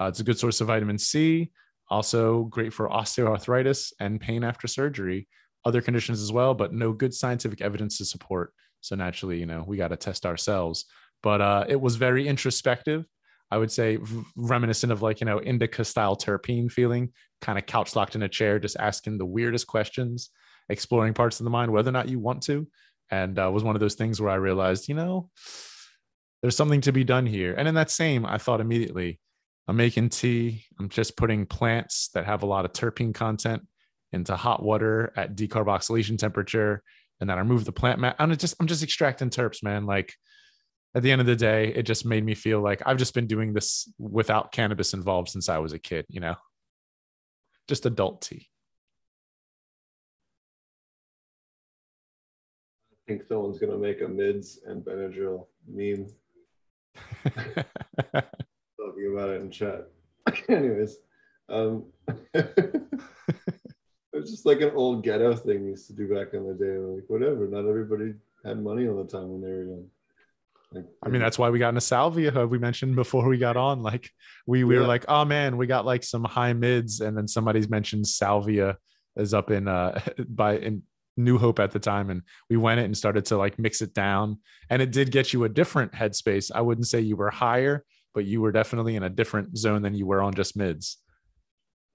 uh, 0.00 0.06
it's 0.06 0.20
a 0.20 0.24
good 0.24 0.38
source 0.38 0.60
of 0.60 0.68
vitamin 0.68 0.98
C, 0.98 1.50
also 1.90 2.44
great 2.44 2.72
for 2.72 2.88
osteoarthritis 2.88 3.92
and 4.00 4.20
pain 4.20 4.44
after 4.44 4.66
surgery, 4.66 5.28
other 5.64 5.82
conditions 5.82 6.22
as 6.22 6.32
well, 6.32 6.54
but 6.54 6.72
no 6.72 6.92
good 6.92 7.12
scientific 7.12 7.60
evidence 7.60 7.98
to 7.98 8.04
support. 8.04 8.52
So 8.80 8.94
naturally, 8.94 9.38
you 9.38 9.46
know, 9.46 9.64
we 9.66 9.76
got 9.76 9.88
to 9.88 9.96
test 9.96 10.24
ourselves. 10.24 10.84
But 11.22 11.40
uh, 11.40 11.64
it 11.68 11.80
was 11.80 11.96
very 11.96 12.28
introspective. 12.28 13.04
I 13.50 13.58
would 13.58 13.70
say 13.70 13.98
reminiscent 14.36 14.92
of 14.92 15.02
like, 15.02 15.20
you 15.20 15.24
know, 15.24 15.40
indica 15.40 15.84
style 15.84 16.16
terpene 16.16 16.70
feeling, 16.70 17.12
kind 17.40 17.58
of 17.58 17.66
couch 17.66 17.96
locked 17.96 18.14
in 18.14 18.22
a 18.22 18.28
chair, 18.28 18.58
just 18.58 18.76
asking 18.78 19.18
the 19.18 19.26
weirdest 19.26 19.66
questions, 19.66 20.30
exploring 20.68 21.14
parts 21.14 21.40
of 21.40 21.44
the 21.44 21.50
mind, 21.50 21.72
whether 21.72 21.88
or 21.88 21.92
not 21.92 22.08
you 22.08 22.18
want 22.18 22.42
to. 22.44 22.66
And 23.10 23.38
uh, 23.38 23.50
was 23.52 23.64
one 23.64 23.76
of 23.76 23.80
those 23.80 23.94
things 23.94 24.20
where 24.20 24.30
I 24.30 24.36
realized, 24.36 24.88
you 24.88 24.94
know, 24.94 25.30
there's 26.42 26.56
something 26.56 26.80
to 26.82 26.92
be 26.92 27.04
done 27.04 27.26
here. 27.26 27.54
And 27.56 27.68
in 27.68 27.74
that 27.76 27.90
same, 27.90 28.26
I 28.26 28.38
thought 28.38 28.60
immediately, 28.60 29.20
I'm 29.68 29.76
making 29.76 30.10
tea. 30.10 30.64
I'm 30.78 30.88
just 30.88 31.16
putting 31.16 31.46
plants 31.46 32.08
that 32.14 32.24
have 32.24 32.42
a 32.42 32.46
lot 32.46 32.64
of 32.64 32.72
terpene 32.72 33.14
content 33.14 33.66
into 34.12 34.36
hot 34.36 34.62
water 34.62 35.12
at 35.16 35.36
decarboxylation 35.36 36.18
temperature. 36.18 36.82
And 37.20 37.28
then 37.28 37.36
I 37.36 37.40
remove 37.40 37.64
the 37.64 37.72
plant 37.72 37.98
mat. 37.98 38.16
I'm 38.18 38.36
just, 38.36 38.54
I'm 38.60 38.66
just 38.66 38.82
extracting 38.82 39.30
terps, 39.30 39.62
man. 39.62 39.86
Like 39.86 40.14
at 40.94 41.02
the 41.02 41.10
end 41.10 41.20
of 41.20 41.26
the 41.26 41.36
day, 41.36 41.72
it 41.74 41.82
just 41.82 42.06
made 42.06 42.24
me 42.24 42.34
feel 42.34 42.60
like 42.60 42.82
I've 42.86 42.96
just 42.96 43.14
been 43.14 43.26
doing 43.26 43.52
this 43.52 43.92
without 43.98 44.52
cannabis 44.52 44.94
involved 44.94 45.30
since 45.30 45.48
I 45.48 45.58
was 45.58 45.72
a 45.72 45.78
kid, 45.78 46.06
you 46.08 46.20
know? 46.20 46.36
Just 47.68 47.86
adult 47.86 48.22
tea. 48.22 48.48
Think 53.06 53.24
someone's 53.24 53.58
gonna 53.58 53.78
make 53.78 54.00
a 54.00 54.08
mids 54.08 54.60
and 54.66 54.84
Benadryl 54.84 55.46
meme 55.68 56.06
talking 57.24 59.12
about 59.12 59.30
it 59.30 59.40
in 59.40 59.50
chat. 59.50 59.88
Anyways, 60.48 60.96
um, 61.48 61.84
it's 62.34 64.30
just 64.30 64.46
like 64.46 64.60
an 64.60 64.72
old 64.74 65.04
ghetto 65.04 65.34
thing 65.34 65.64
we 65.64 65.70
used 65.70 65.86
to 65.88 65.92
do 65.92 66.12
back 66.12 66.34
in 66.34 66.46
the 66.46 66.54
day. 66.54 66.78
Like 66.78 67.04
whatever, 67.08 67.46
not 67.46 67.68
everybody 67.68 68.14
had 68.44 68.62
money 68.62 68.88
all 68.88 69.02
the 69.02 69.10
time 69.10 69.30
when 69.30 69.40
they 69.40 69.48
were 69.48 69.64
young. 69.64 69.86
Like, 70.72 70.84
I 71.04 71.08
mean, 71.08 71.20
that's 71.20 71.38
why 71.38 71.48
we 71.50 71.60
got 71.60 71.68
in 71.68 71.76
a 71.76 71.80
salvia. 71.80 72.44
We 72.46 72.58
mentioned 72.58 72.96
before 72.96 73.28
we 73.28 73.38
got 73.38 73.56
on. 73.56 73.82
Like, 73.82 74.10
we 74.46 74.64
we 74.64 74.76
were 74.76 74.86
like, 74.86 75.04
oh 75.06 75.24
man, 75.24 75.56
we 75.56 75.68
got 75.68 75.86
like 75.86 76.02
some 76.02 76.24
high 76.24 76.54
mids, 76.54 77.00
and 77.00 77.16
then 77.16 77.28
somebody's 77.28 77.68
mentioned 77.68 78.08
salvia 78.08 78.76
is 79.16 79.32
up 79.32 79.50
in 79.50 79.68
uh 79.68 80.00
by 80.28 80.58
in 80.58 80.82
New 81.16 81.38
Hope 81.38 81.58
at 81.58 81.70
the 81.70 81.78
time, 81.78 82.10
and 82.10 82.22
we 82.50 82.56
went 82.56 82.80
it 82.80 82.84
and 82.84 82.96
started 82.96 83.24
to 83.26 83.36
like 83.36 83.58
mix 83.58 83.82
it 83.82 83.94
down, 83.94 84.38
and 84.70 84.82
it 84.82 84.92
did 84.92 85.10
get 85.10 85.32
you 85.32 85.44
a 85.44 85.48
different 85.48 85.92
headspace. 85.92 86.50
I 86.54 86.60
wouldn't 86.60 86.86
say 86.86 87.00
you 87.00 87.16
were 87.16 87.30
higher, 87.30 87.84
but 88.14 88.24
you 88.24 88.40
were 88.40 88.52
definitely 88.52 88.96
in 88.96 89.02
a 89.02 89.10
different 89.10 89.56
zone 89.56 89.82
than 89.82 89.94
you 89.94 90.06
were 90.06 90.22
on 90.22 90.34
just 90.34 90.56
mids. 90.56 90.98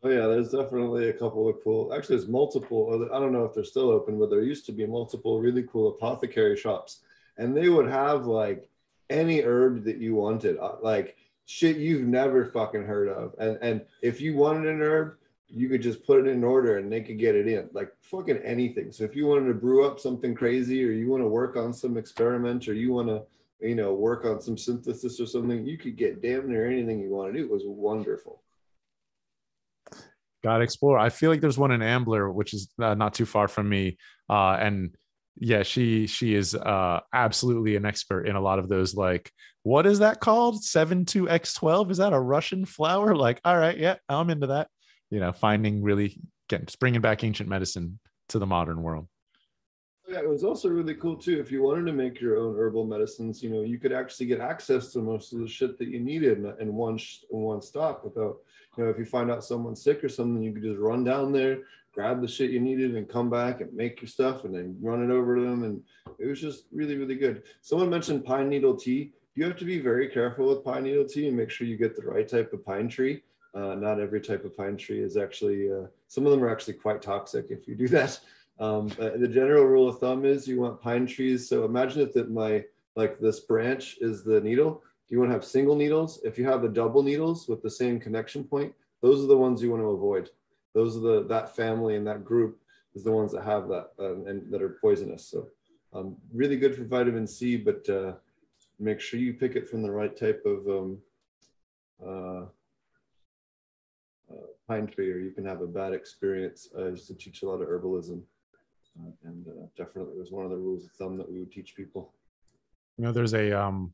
Oh 0.03 0.09
yeah, 0.09 0.25
there's 0.27 0.51
definitely 0.51 1.09
a 1.09 1.13
couple 1.13 1.47
of 1.47 1.57
cool. 1.63 1.93
Actually, 1.93 2.17
there's 2.17 2.29
multiple. 2.29 3.07
I 3.13 3.19
don't 3.19 3.33
know 3.33 3.45
if 3.45 3.53
they're 3.53 3.63
still 3.63 3.91
open, 3.91 4.17
but 4.17 4.29
there 4.29 4.41
used 4.41 4.65
to 4.65 4.71
be 4.71 4.85
multiple 4.85 5.39
really 5.39 5.63
cool 5.63 5.89
apothecary 5.89 6.57
shops, 6.57 7.01
and 7.37 7.55
they 7.55 7.69
would 7.69 7.87
have 7.87 8.25
like 8.25 8.69
any 9.11 9.41
herb 9.41 9.83
that 9.83 9.97
you 9.97 10.15
wanted, 10.15 10.57
uh, 10.57 10.77
like 10.81 11.17
shit 11.45 11.77
you've 11.77 12.07
never 12.07 12.45
fucking 12.45 12.85
heard 12.85 13.09
of. 13.09 13.35
And 13.37 13.59
and 13.61 13.81
if 14.01 14.21
you 14.21 14.35
wanted 14.35 14.67
an 14.67 14.81
herb, 14.81 15.17
you 15.51 15.69
could 15.69 15.81
just 15.81 16.05
put 16.05 16.25
it 16.25 16.27
in 16.27 16.43
order, 16.43 16.77
and 16.77 16.91
they 16.91 17.01
could 17.01 17.19
get 17.19 17.35
it 17.35 17.47
in, 17.47 17.69
like 17.73 17.91
fucking 18.01 18.37
anything. 18.37 18.91
So 18.91 19.03
if 19.03 19.15
you 19.15 19.27
wanted 19.27 19.47
to 19.47 19.53
brew 19.53 19.85
up 19.85 19.99
something 19.99 20.33
crazy, 20.33 20.83
or 20.83 20.91
you 20.91 21.09
want 21.09 21.23
to 21.23 21.27
work 21.27 21.55
on 21.57 21.73
some 21.73 21.97
experiment, 21.97 22.67
or 22.67 22.73
you 22.73 22.93
want 22.93 23.09
to 23.09 23.23
you 23.59 23.75
know 23.75 23.93
work 23.93 24.25
on 24.25 24.41
some 24.41 24.57
synthesis 24.57 25.19
or 25.19 25.25
something, 25.25 25.65
you 25.65 25.77
could 25.77 25.97
get 25.97 26.21
damn 26.21 26.49
near 26.49 26.65
anything 26.65 26.99
you 26.99 27.09
want 27.09 27.33
to 27.33 27.39
do. 27.39 27.45
It 27.45 27.51
was 27.51 27.63
wonderful. 27.65 28.41
Got 30.43 30.57
to 30.57 30.63
explore. 30.63 30.97
I 30.97 31.09
feel 31.09 31.29
like 31.29 31.41
there's 31.41 31.57
one 31.57 31.71
in 31.71 31.83
Ambler, 31.83 32.31
which 32.31 32.53
is 32.53 32.69
uh, 32.81 32.95
not 32.95 33.13
too 33.13 33.25
far 33.25 33.47
from 33.47 33.69
me, 33.69 33.97
uh, 34.29 34.57
and 34.59 34.95
yeah, 35.37 35.63
she 35.63 36.07
she 36.07 36.33
is 36.33 36.55
uh, 36.55 36.99
absolutely 37.13 37.75
an 37.75 37.85
expert 37.85 38.27
in 38.27 38.35
a 38.35 38.41
lot 38.41 38.59
of 38.59 38.67
those. 38.67 38.95
Like, 38.95 39.31
what 39.63 39.85
is 39.85 39.99
that 39.99 40.19
called? 40.19 40.63
Seven 40.63 41.05
two 41.05 41.29
X 41.29 41.53
twelve? 41.53 41.91
Is 41.91 41.97
that 41.97 42.13
a 42.13 42.19
Russian 42.19 42.65
flower? 42.65 43.15
Like, 43.15 43.39
all 43.45 43.57
right, 43.57 43.77
yeah, 43.77 43.95
I'm 44.09 44.29
into 44.29 44.47
that. 44.47 44.67
You 45.11 45.19
know, 45.19 45.31
finding 45.31 45.83
really 45.83 46.19
getting 46.49 46.67
bringing 46.79 47.01
back 47.01 47.23
ancient 47.23 47.47
medicine 47.47 47.99
to 48.29 48.39
the 48.39 48.47
modern 48.47 48.81
world. 48.81 49.07
Yeah, 50.07 50.19
it 50.19 50.29
was 50.29 50.43
also 50.43 50.67
really 50.67 50.95
cool 50.95 51.15
too. 51.15 51.39
If 51.39 51.51
you 51.51 51.63
wanted 51.63 51.85
to 51.85 51.93
make 51.93 52.19
your 52.19 52.37
own 52.37 52.57
herbal 52.57 52.85
medicines, 52.85 53.41
you 53.41 53.49
know, 53.49 53.61
you 53.61 53.77
could 53.77 53.93
actually 53.93 54.25
get 54.25 54.41
access 54.41 54.91
to 54.93 54.99
most 54.99 55.31
of 55.31 55.39
the 55.39 55.47
shit 55.47 55.77
that 55.77 55.87
you 55.87 55.99
needed 55.99 56.43
in, 56.59 56.73
one 56.73 56.97
sh- 56.97 57.19
in 57.31 57.39
one 57.39 57.61
stop. 57.61 58.03
Without, 58.03 58.37
you 58.77 58.83
know, 58.83 58.89
if 58.89 58.97
you 58.97 59.05
find 59.05 59.31
out 59.31 59.43
someone's 59.43 59.83
sick 59.83 60.03
or 60.03 60.09
something, 60.09 60.43
you 60.43 60.51
could 60.51 60.63
just 60.63 60.79
run 60.79 61.05
down 61.05 61.31
there, 61.31 61.59
grab 61.93 62.19
the 62.19 62.27
shit 62.27 62.51
you 62.51 62.59
needed, 62.59 62.95
and 62.95 63.07
come 63.07 63.29
back 63.29 63.61
and 63.61 63.71
make 63.73 64.01
your 64.01 64.09
stuff, 64.09 64.43
and 64.43 64.53
then 64.53 64.75
run 64.81 65.03
it 65.03 65.13
over 65.13 65.35
to 65.35 65.43
them. 65.43 65.63
And 65.63 65.81
it 66.19 66.25
was 66.25 66.41
just 66.41 66.65
really, 66.73 66.97
really 66.97 67.15
good. 67.15 67.43
Someone 67.61 67.89
mentioned 67.89 68.25
pine 68.25 68.49
needle 68.49 68.75
tea. 68.75 69.13
You 69.35 69.45
have 69.45 69.57
to 69.57 69.65
be 69.65 69.79
very 69.79 70.09
careful 70.09 70.49
with 70.49 70.65
pine 70.65 70.83
needle 70.83 71.05
tea 71.05 71.29
and 71.29 71.37
make 71.37 71.51
sure 71.51 71.67
you 71.67 71.77
get 71.77 71.95
the 71.95 72.05
right 72.05 72.27
type 72.27 72.51
of 72.51 72.65
pine 72.65 72.89
tree. 72.89 73.23
Uh, 73.53 73.75
not 73.75 73.99
every 73.99 74.21
type 74.21 74.45
of 74.45 74.55
pine 74.55 74.77
tree 74.77 74.99
is 74.99 75.17
actually. 75.17 75.71
Uh, 75.71 75.87
some 76.07 76.25
of 76.25 76.31
them 76.31 76.43
are 76.43 76.49
actually 76.49 76.73
quite 76.73 77.01
toxic 77.01 77.47
if 77.49 77.67
you 77.67 77.75
do 77.75 77.87
that. 77.99 78.19
Um, 78.59 78.89
the 78.97 79.27
general 79.27 79.65
rule 79.65 79.89
of 79.89 79.99
thumb 79.99 80.23
is 80.23 80.47
you 80.47 80.61
want 80.61 80.81
pine 80.81 81.07
trees. 81.07 81.49
So 81.49 81.65
imagine 81.65 82.09
that 82.13 82.31
my 82.31 82.63
like 82.95 83.19
this 83.19 83.39
branch 83.39 83.97
is 84.01 84.23
the 84.23 84.39
needle. 84.41 84.83
You 85.09 85.19
want 85.19 85.29
to 85.29 85.33
have 85.33 85.43
single 85.43 85.75
needles. 85.75 86.21
If 86.23 86.37
you 86.37 86.45
have 86.45 86.61
the 86.61 86.69
double 86.69 87.03
needles 87.03 87.47
with 87.47 87.61
the 87.61 87.69
same 87.69 87.99
connection 87.99 88.43
point, 88.43 88.73
those 89.01 89.23
are 89.23 89.27
the 89.27 89.37
ones 89.37 89.61
you 89.61 89.71
want 89.71 89.83
to 89.83 89.89
avoid. 89.89 90.29
Those 90.73 90.95
are 90.95 91.01
the 91.01 91.23
that 91.27 91.55
family 91.55 91.95
and 91.95 92.07
that 92.07 92.23
group 92.23 92.59
is 92.95 93.03
the 93.03 93.11
ones 93.11 93.31
that 93.33 93.43
have 93.43 93.67
that 93.67 93.91
uh, 93.99 94.23
and 94.25 94.49
that 94.51 94.61
are 94.61 94.77
poisonous. 94.81 95.25
So 95.25 95.47
um, 95.93 96.15
really 96.33 96.55
good 96.55 96.75
for 96.75 96.83
vitamin 96.83 97.27
C, 97.27 97.57
but 97.57 97.87
uh, 97.89 98.13
make 98.79 99.01
sure 99.01 99.19
you 99.19 99.33
pick 99.33 99.55
it 99.55 99.67
from 99.67 99.81
the 99.81 99.91
right 99.91 100.15
type 100.15 100.43
of 100.45 100.67
um, 100.67 100.97
uh, 102.05 102.45
pine 104.71 104.87
tree, 104.87 105.11
or 105.11 105.17
you 105.17 105.31
can 105.31 105.45
have 105.45 105.61
a 105.61 105.67
bad 105.67 105.93
experience. 105.93 106.69
I 106.77 106.83
used 106.83 107.07
to 107.07 107.15
teach 107.15 107.41
a 107.41 107.45
lot 107.45 107.61
of 107.61 107.67
herbalism. 107.67 108.21
Uh, 108.99 109.11
and 109.23 109.47
uh, 109.47 109.67
definitely 109.77 110.17
was 110.17 110.31
one 110.31 110.45
of 110.45 110.51
the 110.51 110.57
rules 110.57 110.85
of 110.85 110.91
thumb 110.91 111.17
that 111.17 111.29
we 111.29 111.39
would 111.39 111.51
teach 111.51 111.75
people. 111.75 112.13
You 112.97 113.05
know, 113.05 113.11
there's 113.11 113.33
a 113.33 113.51
um 113.51 113.93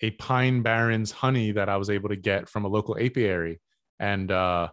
a 0.00 0.10
pine 0.12 0.62
barrens 0.62 1.10
honey 1.10 1.52
that 1.52 1.68
I 1.68 1.76
was 1.76 1.90
able 1.90 2.08
to 2.08 2.16
get 2.16 2.48
from 2.48 2.64
a 2.64 2.68
local 2.68 2.96
apiary, 2.98 3.60
and 3.98 4.30
uh, 4.30 4.68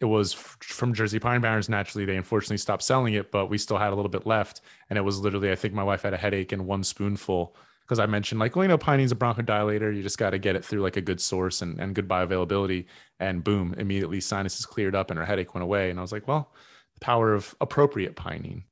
it 0.00 0.04
was 0.04 0.34
f- 0.34 0.56
from 0.60 0.94
Jersey 0.94 1.18
Pine 1.18 1.40
Barrens. 1.40 1.68
Naturally, 1.68 2.04
they 2.04 2.16
unfortunately 2.16 2.58
stopped 2.58 2.82
selling 2.82 3.14
it, 3.14 3.30
but 3.30 3.46
we 3.46 3.58
still 3.58 3.78
had 3.78 3.92
a 3.92 3.96
little 3.96 4.10
bit 4.10 4.26
left, 4.26 4.60
and 4.88 4.98
it 4.98 5.02
was 5.02 5.18
literally 5.20 5.50
I 5.50 5.56
think 5.56 5.74
my 5.74 5.84
wife 5.84 6.02
had 6.02 6.14
a 6.14 6.18
headache 6.18 6.52
and 6.52 6.66
one 6.66 6.84
spoonful 6.84 7.56
because 7.92 8.02
I 8.02 8.06
mentioned 8.06 8.40
like, 8.40 8.56
well, 8.56 8.64
you 8.64 8.68
know, 8.68 8.78
pinene's 8.78 9.12
a 9.12 9.16
bronchodilator. 9.16 9.94
You 9.94 10.02
just 10.02 10.16
got 10.16 10.30
to 10.30 10.38
get 10.38 10.56
it 10.56 10.64
through 10.64 10.80
like 10.80 10.96
a 10.96 11.02
good 11.02 11.20
source 11.20 11.60
and, 11.60 11.78
and 11.78 11.94
good 11.94 12.08
bioavailability, 12.08 12.86
and 13.20 13.44
boom, 13.44 13.74
immediately 13.76 14.18
sinuses 14.18 14.64
cleared 14.64 14.94
up 14.94 15.10
and 15.10 15.18
her 15.18 15.26
headache 15.26 15.52
went 15.52 15.62
away. 15.62 15.90
And 15.90 15.98
I 15.98 16.02
was 16.02 16.10
like, 16.10 16.26
well, 16.26 16.50
the 16.94 17.00
power 17.00 17.34
of 17.34 17.54
appropriate 17.60 18.16
pining. 18.16 18.64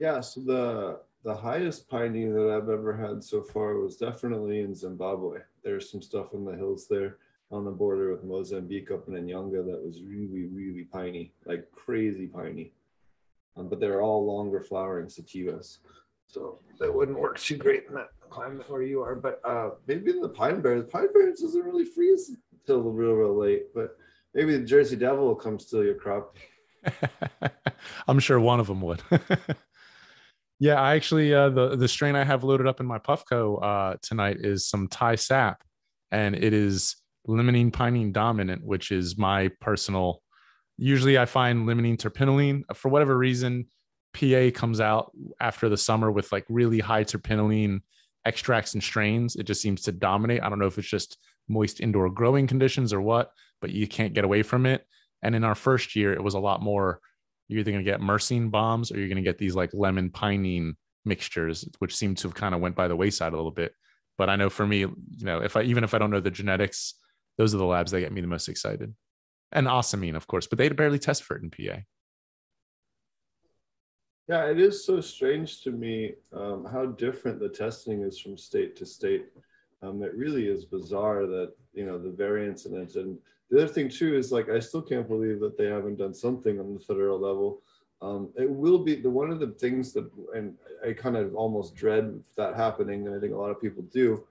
Yeah, 0.00 0.20
so 0.22 0.40
the 0.40 1.00
the 1.22 1.36
highest 1.36 1.88
piney 1.88 2.26
that 2.26 2.50
I've 2.50 2.68
ever 2.68 2.96
had 2.96 3.22
so 3.22 3.42
far 3.42 3.76
was 3.76 3.96
definitely 3.96 4.58
in 4.58 4.74
Zimbabwe. 4.74 5.38
There's 5.62 5.88
some 5.88 6.02
stuff 6.02 6.34
in 6.34 6.44
the 6.44 6.56
hills 6.56 6.88
there 6.90 7.18
on 7.52 7.64
the 7.64 7.70
border 7.70 8.10
with 8.10 8.24
Mozambique 8.24 8.90
up 8.90 9.06
in 9.06 9.14
Nyanga 9.14 9.64
that 9.66 9.84
was 9.86 10.02
really, 10.02 10.46
really 10.46 10.82
piney, 10.82 11.32
like 11.44 11.70
crazy 11.70 12.26
piney. 12.26 12.72
Um, 13.56 13.68
but 13.68 13.80
they're 13.80 14.02
all 14.02 14.26
longer 14.26 14.60
flowering 14.60 15.06
sativas. 15.06 15.78
So 16.26 16.58
that 16.78 16.92
wouldn't 16.92 17.18
work 17.18 17.38
too 17.38 17.56
great 17.56 17.84
in 17.88 17.94
that 17.94 18.08
climate 18.28 18.68
where 18.68 18.82
you 18.82 19.00
are. 19.02 19.14
But 19.14 19.40
uh, 19.44 19.70
maybe 19.86 20.10
in 20.10 20.20
the 20.20 20.28
Pine 20.28 20.60
Barrens, 20.60 20.90
Pine 20.90 21.12
Barrens 21.12 21.40
doesn't 21.40 21.62
really 21.62 21.84
freeze 21.84 22.36
until 22.52 22.82
real, 22.82 23.12
real 23.12 23.38
late. 23.38 23.74
But 23.74 23.96
maybe 24.34 24.56
the 24.56 24.64
Jersey 24.64 24.96
Devil 24.96 25.26
will 25.26 25.36
come 25.36 25.58
steal 25.58 25.84
your 25.84 25.94
crop. 25.94 26.36
I'm 28.08 28.18
sure 28.18 28.38
one 28.38 28.60
of 28.60 28.66
them 28.66 28.80
would. 28.82 29.02
yeah, 30.58 30.80
I 30.80 30.94
actually 30.94 31.34
uh, 31.34 31.48
the 31.50 31.76
the 31.76 31.88
strain 31.88 32.14
I 32.14 32.24
have 32.24 32.44
loaded 32.44 32.66
up 32.66 32.80
in 32.80 32.86
my 32.86 32.98
Puffco 32.98 33.62
uh, 33.62 33.96
tonight 34.02 34.38
is 34.40 34.66
some 34.66 34.88
Thai 34.88 35.16
sap, 35.16 35.62
and 36.10 36.34
it 36.34 36.52
is 36.52 36.96
limonene 37.26 37.72
pinene 37.72 38.12
dominant, 38.12 38.64
which 38.64 38.90
is 38.90 39.18
my 39.18 39.50
personal. 39.60 40.22
Usually, 40.78 41.18
I 41.18 41.24
find 41.24 41.66
limonene 41.66 41.96
terpinolene 41.96 42.64
uh, 42.68 42.74
for 42.74 42.88
whatever 42.88 43.16
reason. 43.16 43.66
PA 44.12 44.50
comes 44.54 44.80
out 44.80 45.12
after 45.40 45.68
the 45.68 45.76
summer 45.76 46.10
with 46.10 46.32
like 46.32 46.44
really 46.48 46.80
high 46.80 47.04
terpinolene 47.04 47.80
extracts 48.24 48.74
and 48.74 48.82
strains. 48.82 49.36
It 49.36 49.44
just 49.44 49.60
seems 49.60 49.82
to 49.82 49.92
dominate. 49.92 50.42
I 50.42 50.48
don't 50.48 50.58
know 50.58 50.66
if 50.66 50.78
it's 50.78 50.88
just 50.88 51.18
moist 51.48 51.80
indoor 51.80 52.10
growing 52.10 52.46
conditions 52.46 52.92
or 52.92 53.00
what, 53.00 53.30
but 53.60 53.70
you 53.70 53.86
can't 53.86 54.14
get 54.14 54.24
away 54.24 54.42
from 54.42 54.66
it. 54.66 54.86
And 55.22 55.34
in 55.34 55.44
our 55.44 55.54
first 55.54 55.96
year, 55.96 56.12
it 56.12 56.22
was 56.22 56.34
a 56.34 56.40
lot 56.40 56.62
more. 56.62 57.00
You're 57.48 57.60
either 57.60 57.70
going 57.70 57.84
to 57.84 57.90
get 57.90 58.00
myrcene 58.00 58.50
bombs 58.50 58.90
or 58.90 58.98
you're 58.98 59.08
going 59.08 59.16
to 59.16 59.22
get 59.22 59.38
these 59.38 59.54
like 59.54 59.70
lemon 59.72 60.10
pinene 60.10 60.74
mixtures, 61.04 61.68
which 61.78 61.94
seem 61.94 62.14
to 62.16 62.28
have 62.28 62.34
kind 62.34 62.54
of 62.54 62.60
went 62.60 62.74
by 62.74 62.88
the 62.88 62.96
wayside 62.96 63.32
a 63.32 63.36
little 63.36 63.52
bit. 63.52 63.72
But 64.18 64.28
I 64.28 64.36
know 64.36 64.50
for 64.50 64.66
me, 64.66 64.78
you 64.78 64.94
know, 65.20 65.40
if 65.40 65.56
I 65.56 65.62
even 65.62 65.84
if 65.84 65.94
I 65.94 65.98
don't 65.98 66.10
know 66.10 66.20
the 66.20 66.30
genetics, 66.30 66.94
those 67.38 67.54
are 67.54 67.58
the 67.58 67.64
labs 67.64 67.92
that 67.92 68.00
get 68.00 68.12
me 68.12 68.20
the 68.20 68.26
most 68.26 68.48
excited. 68.48 68.94
And 69.52 69.66
ocimene, 69.66 70.16
of 70.16 70.26
course, 70.26 70.46
but 70.46 70.58
they 70.58 70.68
barely 70.68 70.98
test 70.98 71.22
for 71.22 71.36
it 71.36 71.42
in 71.42 71.50
PA. 71.50 71.80
Yeah, 74.28 74.46
it 74.46 74.58
is 74.58 74.84
so 74.84 75.00
strange 75.00 75.62
to 75.62 75.70
me 75.70 76.14
um, 76.32 76.66
how 76.70 76.86
different 76.86 77.38
the 77.38 77.48
testing 77.48 78.02
is 78.02 78.18
from 78.18 78.36
state 78.36 78.74
to 78.76 78.86
state. 78.86 79.26
Um, 79.82 80.02
it 80.02 80.14
really 80.16 80.48
is 80.48 80.64
bizarre 80.64 81.26
that 81.26 81.52
you 81.74 81.86
know 81.86 81.96
the 81.96 82.10
variance 82.10 82.66
in 82.66 82.74
it. 82.74 82.96
And 82.96 83.18
the 83.50 83.62
other 83.62 83.72
thing 83.72 83.88
too 83.88 84.16
is 84.16 84.32
like 84.32 84.48
I 84.48 84.58
still 84.58 84.82
can't 84.82 85.06
believe 85.06 85.38
that 85.40 85.56
they 85.56 85.66
haven't 85.66 85.98
done 85.98 86.14
something 86.14 86.58
on 86.58 86.74
the 86.74 86.80
federal 86.80 87.20
level. 87.20 87.62
Um, 88.02 88.30
it 88.36 88.50
will 88.50 88.78
be 88.78 88.96
the 88.96 89.08
one 89.08 89.30
of 89.30 89.38
the 89.40 89.48
things 89.48 89.92
that, 89.92 90.10
and 90.34 90.54
I 90.86 90.92
kind 90.92 91.16
of 91.16 91.34
almost 91.34 91.74
dread 91.74 92.20
that 92.36 92.56
happening, 92.56 93.06
and 93.06 93.16
I 93.16 93.20
think 93.20 93.32
a 93.32 93.36
lot 93.36 93.50
of 93.50 93.60
people 93.60 93.82
do. 93.84 94.24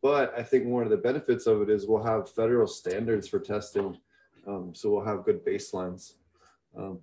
But 0.00 0.32
I 0.38 0.42
think 0.42 0.66
one 0.66 0.84
of 0.84 0.90
the 0.90 0.96
benefits 0.96 1.46
of 1.46 1.60
it 1.62 1.68
is 1.68 1.86
we'll 1.86 2.02
have 2.02 2.30
federal 2.30 2.66
standards 2.66 3.28
for 3.28 3.38
testing, 3.38 3.98
um, 4.46 4.72
so 4.74 4.90
we'll 4.90 5.04
have 5.04 5.24
good 5.24 5.44
baselines. 5.44 6.14
Um, 6.76 7.00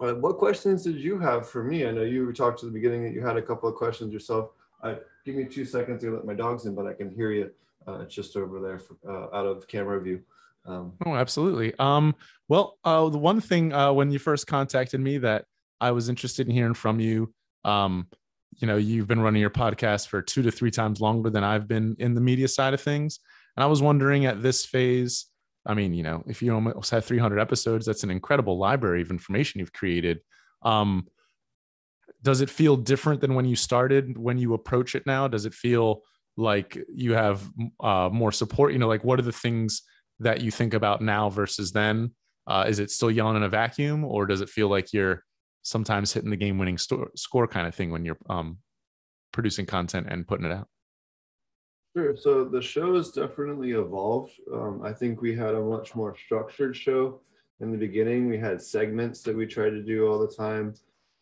uh, 0.00 0.14
what 0.14 0.38
questions 0.38 0.84
did 0.84 0.96
you 0.96 1.18
have 1.18 1.48
for 1.48 1.64
me? 1.64 1.86
I 1.86 1.90
know 1.90 2.02
you 2.02 2.32
talked 2.32 2.60
to 2.60 2.66
the 2.66 2.72
beginning 2.72 3.02
that 3.02 3.12
you 3.12 3.24
had 3.24 3.36
a 3.36 3.42
couple 3.42 3.68
of 3.68 3.74
questions 3.74 4.12
yourself. 4.12 4.50
Uh, 4.82 4.96
give 5.24 5.34
me 5.34 5.44
two 5.44 5.64
seconds 5.64 6.02
to 6.02 6.14
let 6.14 6.24
my 6.24 6.34
dogs 6.34 6.66
in, 6.66 6.74
but 6.74 6.86
I 6.86 6.92
can 6.92 7.10
hear 7.10 7.32
you 7.32 7.50
uh, 7.86 8.04
just 8.04 8.36
over 8.36 8.60
there 8.60 8.78
for, 8.78 8.96
uh, 9.08 9.36
out 9.36 9.46
of 9.46 9.66
camera 9.66 10.00
view. 10.00 10.20
Um, 10.66 10.92
oh, 11.04 11.14
absolutely. 11.14 11.74
Um, 11.78 12.14
well, 12.48 12.78
uh, 12.84 13.08
the 13.08 13.18
one 13.18 13.40
thing 13.40 13.72
uh, 13.72 13.92
when 13.92 14.10
you 14.10 14.18
first 14.18 14.46
contacted 14.46 15.00
me 15.00 15.18
that 15.18 15.46
I 15.80 15.90
was 15.90 16.08
interested 16.08 16.46
in 16.46 16.52
hearing 16.52 16.74
from 16.74 17.00
you, 17.00 17.32
um, 17.64 18.06
you 18.56 18.66
know, 18.66 18.76
you've 18.76 19.08
been 19.08 19.20
running 19.20 19.40
your 19.40 19.50
podcast 19.50 20.08
for 20.08 20.20
two 20.22 20.42
to 20.42 20.50
three 20.50 20.70
times 20.70 21.00
longer 21.00 21.30
than 21.30 21.44
I've 21.44 21.66
been 21.66 21.96
in 21.98 22.14
the 22.14 22.20
media 22.20 22.48
side 22.48 22.74
of 22.74 22.80
things. 22.80 23.20
And 23.56 23.64
I 23.64 23.66
was 23.66 23.82
wondering 23.82 24.26
at 24.26 24.42
this 24.42 24.64
phase, 24.64 25.26
I 25.68 25.74
mean, 25.74 25.92
you 25.92 26.02
know, 26.02 26.24
if 26.26 26.40
you 26.42 26.54
almost 26.54 26.90
have 26.90 27.04
300 27.04 27.38
episodes, 27.38 27.84
that's 27.84 28.02
an 28.02 28.10
incredible 28.10 28.58
library 28.58 29.02
of 29.02 29.10
information 29.10 29.60
you've 29.60 29.72
created. 29.72 30.20
Um, 30.62 31.06
does 32.22 32.40
it 32.40 32.48
feel 32.48 32.76
different 32.76 33.20
than 33.20 33.34
when 33.34 33.44
you 33.44 33.54
started? 33.54 34.16
When 34.16 34.38
you 34.38 34.54
approach 34.54 34.94
it 34.94 35.06
now, 35.06 35.28
does 35.28 35.44
it 35.44 35.52
feel 35.52 36.02
like 36.38 36.78
you 36.92 37.12
have 37.12 37.48
uh, 37.80 38.08
more 38.10 38.32
support? 38.32 38.72
You 38.72 38.78
know, 38.78 38.88
like 38.88 39.04
what 39.04 39.18
are 39.18 39.22
the 39.22 39.30
things 39.30 39.82
that 40.20 40.40
you 40.40 40.50
think 40.50 40.72
about 40.72 41.02
now 41.02 41.28
versus 41.28 41.70
then? 41.70 42.12
Uh, 42.46 42.64
is 42.66 42.78
it 42.78 42.90
still 42.90 43.10
yelling 43.10 43.36
in 43.36 43.42
a 43.42 43.48
vacuum, 43.48 44.04
or 44.04 44.24
does 44.24 44.40
it 44.40 44.48
feel 44.48 44.68
like 44.68 44.94
you're 44.94 45.22
sometimes 45.62 46.14
hitting 46.14 46.30
the 46.30 46.36
game-winning 46.36 46.78
sto- 46.78 47.10
score 47.14 47.46
kind 47.46 47.66
of 47.66 47.74
thing 47.74 47.90
when 47.90 48.06
you're 48.06 48.16
um, 48.30 48.56
producing 49.32 49.66
content 49.66 50.06
and 50.08 50.26
putting 50.26 50.46
it 50.46 50.52
out? 50.52 50.66
Sure. 51.96 52.16
So 52.16 52.44
the 52.44 52.60
show 52.60 52.96
has 52.96 53.10
definitely 53.10 53.72
evolved. 53.72 54.32
Um, 54.52 54.82
I 54.84 54.92
think 54.92 55.20
we 55.20 55.34
had 55.34 55.54
a 55.54 55.60
much 55.60 55.94
more 55.94 56.14
structured 56.16 56.76
show 56.76 57.20
in 57.60 57.72
the 57.72 57.78
beginning. 57.78 58.28
We 58.28 58.38
had 58.38 58.60
segments 58.60 59.22
that 59.22 59.34
we 59.34 59.46
tried 59.46 59.70
to 59.70 59.82
do 59.82 60.06
all 60.06 60.18
the 60.18 60.32
time. 60.32 60.74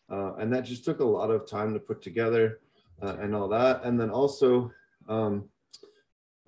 Uh, 0.09 0.35
and 0.35 0.53
that 0.53 0.65
just 0.65 0.85
took 0.85 0.99
a 0.99 1.05
lot 1.05 1.31
of 1.31 1.49
time 1.49 1.73
to 1.73 1.79
put 1.79 2.01
together 2.01 2.59
uh, 3.01 3.15
and 3.19 3.35
all 3.35 3.47
that. 3.49 3.83
And 3.83 3.99
then 3.99 4.09
also, 4.09 4.71
um, 5.07 5.49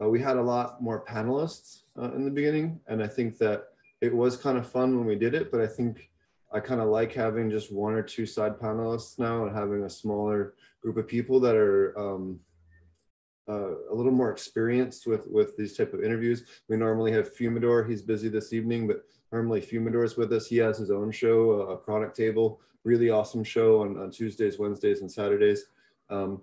uh, 0.02 0.08
we 0.08 0.20
had 0.22 0.38
a 0.38 0.42
lot 0.42 0.82
more 0.82 1.04
panelists 1.06 1.82
uh, 1.98 2.12
in 2.12 2.24
the 2.26 2.32
beginning. 2.32 2.80
And 2.88 3.02
I 3.02 3.08
think 3.08 3.38
that 3.40 3.70
it 4.02 4.14
was 4.14 4.38
kind 4.38 4.58
of 4.58 4.70
fun 4.70 4.98
when 4.98 5.06
we 5.06 5.16
did 5.16 5.34
it, 5.34 5.52
but 5.52 5.62
I 5.62 5.68
think 5.68 6.10
I 6.52 6.60
kind 6.60 6.82
of 6.82 6.88
like 6.88 7.14
having 7.14 7.50
just 7.50 7.72
one 7.72 7.94
or 7.94 8.02
two 8.02 8.26
side 8.26 8.58
panelists 8.58 9.20
now 9.20 9.46
and 9.46 9.56
having 9.56 9.84
a 9.84 9.90
smaller 9.90 10.54
group 10.82 10.98
of 10.98 11.08
people 11.08 11.40
that 11.42 11.56
are 11.56 11.98
um, 11.98 12.40
uh, 13.50 13.74
a 13.92 13.94
little 13.94 14.12
more 14.12 14.32
experienced 14.32 15.08
with 15.08 15.28
with 15.28 15.58
these 15.58 15.76
type 15.76 15.94
of 15.94 16.04
interviews. 16.04 16.44
We 16.68 16.78
normally 16.78 17.12
have 17.14 17.36
Fumador. 17.36 17.90
He's 17.90 18.02
busy 18.02 18.30
this 18.30 18.54
evening, 18.54 18.88
but 18.88 19.04
normally 19.32 19.62
Fumador's 19.62 20.18
with 20.18 20.32
us. 20.34 20.48
He 20.48 20.58
has 20.58 20.78
his 20.78 20.92
own 20.92 21.12
show, 21.12 21.62
a 21.62 21.78
product 21.78 22.16
table, 22.16 22.62
really 22.84 23.10
awesome 23.10 23.44
show 23.44 23.82
on, 23.82 23.98
on 23.98 24.12
Tuesdays, 24.12 24.60
Wednesdays, 24.60 25.02
and 25.02 25.12
Saturdays. 25.12 25.66
Um, 26.10 26.42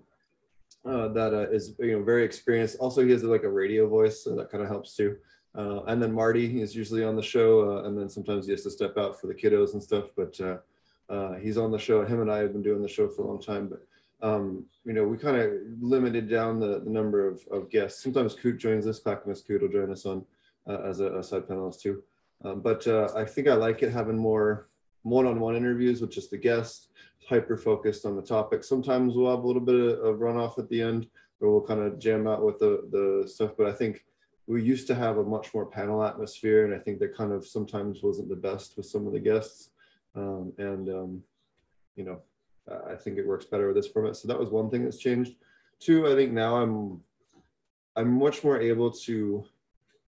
uh, 0.85 1.07
that 1.09 1.33
uh, 1.33 1.49
is 1.49 1.73
you 1.79 1.97
know 1.97 2.03
very 2.03 2.23
experienced. 2.23 2.77
Also, 2.79 3.03
he 3.03 3.11
has 3.11 3.23
like 3.23 3.43
a 3.43 3.49
radio 3.49 3.87
voice, 3.87 4.23
so 4.23 4.35
that 4.35 4.51
kind 4.51 4.63
of 4.63 4.69
helps 4.69 4.95
too. 4.95 5.17
Uh, 5.55 5.83
and 5.85 6.01
then 6.01 6.13
Marty 6.13 6.61
is 6.61 6.75
usually 6.75 7.03
on 7.03 7.15
the 7.15 7.23
show, 7.23 7.71
uh, 7.71 7.83
and 7.87 7.97
then 7.97 8.09
sometimes 8.09 8.45
he 8.45 8.51
has 8.51 8.63
to 8.63 8.69
step 8.69 8.97
out 8.97 9.19
for 9.19 9.27
the 9.27 9.33
kiddos 9.33 9.73
and 9.73 9.81
stuff. 9.81 10.05
But 10.15 10.39
uh, 11.09 11.33
he's 11.35 11.57
on 11.57 11.71
the 11.71 11.79
show. 11.79 12.05
Him 12.05 12.21
and 12.21 12.31
I 12.31 12.39
have 12.39 12.53
been 12.53 12.61
doing 12.61 12.81
the 12.81 12.87
show 12.87 13.07
for 13.07 13.23
a 13.23 13.27
long 13.27 13.41
time, 13.41 13.67
but 13.67 13.81
um, 14.21 14.65
you 14.83 14.93
know, 14.93 15.03
we 15.03 15.17
kind 15.17 15.37
of 15.37 15.51
limited 15.79 16.29
down 16.29 16.59
the, 16.59 16.79
the 16.79 16.89
number 16.89 17.27
of, 17.27 17.41
of 17.51 17.69
guests. 17.69 18.01
Sometimes 18.01 18.33
Coot 18.33 18.57
joins 18.57 18.87
us, 18.87 18.99
Clackamas 18.99 19.41
Coot 19.41 19.61
will 19.61 19.69
join 19.69 19.91
us 19.91 20.05
on 20.05 20.25
uh, 20.67 20.81
as 20.85 20.99
a, 20.99 21.17
a, 21.17 21.23
side 21.23 21.43
panelist 21.43 21.81
too. 21.81 22.03
Um, 22.43 22.61
but 22.61 22.85
uh, 22.87 23.09
I 23.15 23.25
think 23.25 23.47
I 23.47 23.53
like 23.53 23.83
it 23.83 23.91
having 23.91 24.17
more 24.17 24.69
one-on-one 25.03 25.55
interviews 25.55 26.01
with 26.01 26.11
just 26.11 26.31
the 26.31 26.37
guests, 26.37 26.89
hyper 27.29 27.57
focused 27.57 28.05
on 28.05 28.15
the 28.15 28.21
topic. 28.21 28.63
Sometimes 28.63 29.15
we'll 29.15 29.29
have 29.29 29.43
a 29.43 29.47
little 29.47 29.61
bit 29.61 29.75
of, 29.75 29.99
of 29.99 30.19
runoff 30.19 30.57
at 30.57 30.69
the 30.69 30.81
end, 30.81 31.07
or 31.39 31.51
we'll 31.51 31.67
kind 31.67 31.81
of 31.81 31.99
jam 31.99 32.27
out 32.27 32.43
with 32.43 32.59
the, 32.59 32.87
the 32.91 33.27
stuff. 33.27 33.51
But 33.57 33.67
I 33.67 33.71
think 33.71 34.03
we 34.47 34.63
used 34.63 34.87
to 34.87 34.95
have 34.95 35.17
a 35.17 35.23
much 35.23 35.53
more 35.53 35.65
panel 35.65 36.03
atmosphere, 36.03 36.65
and 36.65 36.73
I 36.73 36.79
think 36.79 36.99
that 36.99 37.15
kind 37.15 37.31
of 37.31 37.45
sometimes 37.45 38.01
wasn't 38.01 38.29
the 38.29 38.35
best 38.35 38.77
with 38.77 38.85
some 38.85 39.05
of 39.05 39.13
the 39.13 39.19
guests. 39.19 39.69
Um, 40.15 40.53
and 40.57 40.89
um, 40.89 41.23
you 41.95 42.03
know, 42.03 42.21
I 42.89 42.95
think 42.95 43.17
it 43.17 43.27
works 43.27 43.45
better 43.45 43.67
with 43.67 43.75
this 43.75 43.87
format. 43.87 44.15
So 44.15 44.27
that 44.27 44.39
was 44.39 44.49
one 44.49 44.69
thing 44.69 44.83
that's 44.83 44.97
changed. 44.97 45.35
Two, 45.79 46.07
I 46.07 46.15
think 46.15 46.33
now 46.33 46.57
I'm 46.57 47.01
I'm 47.95 48.11
much 48.19 48.43
more 48.43 48.59
able 48.59 48.91
to 48.91 49.45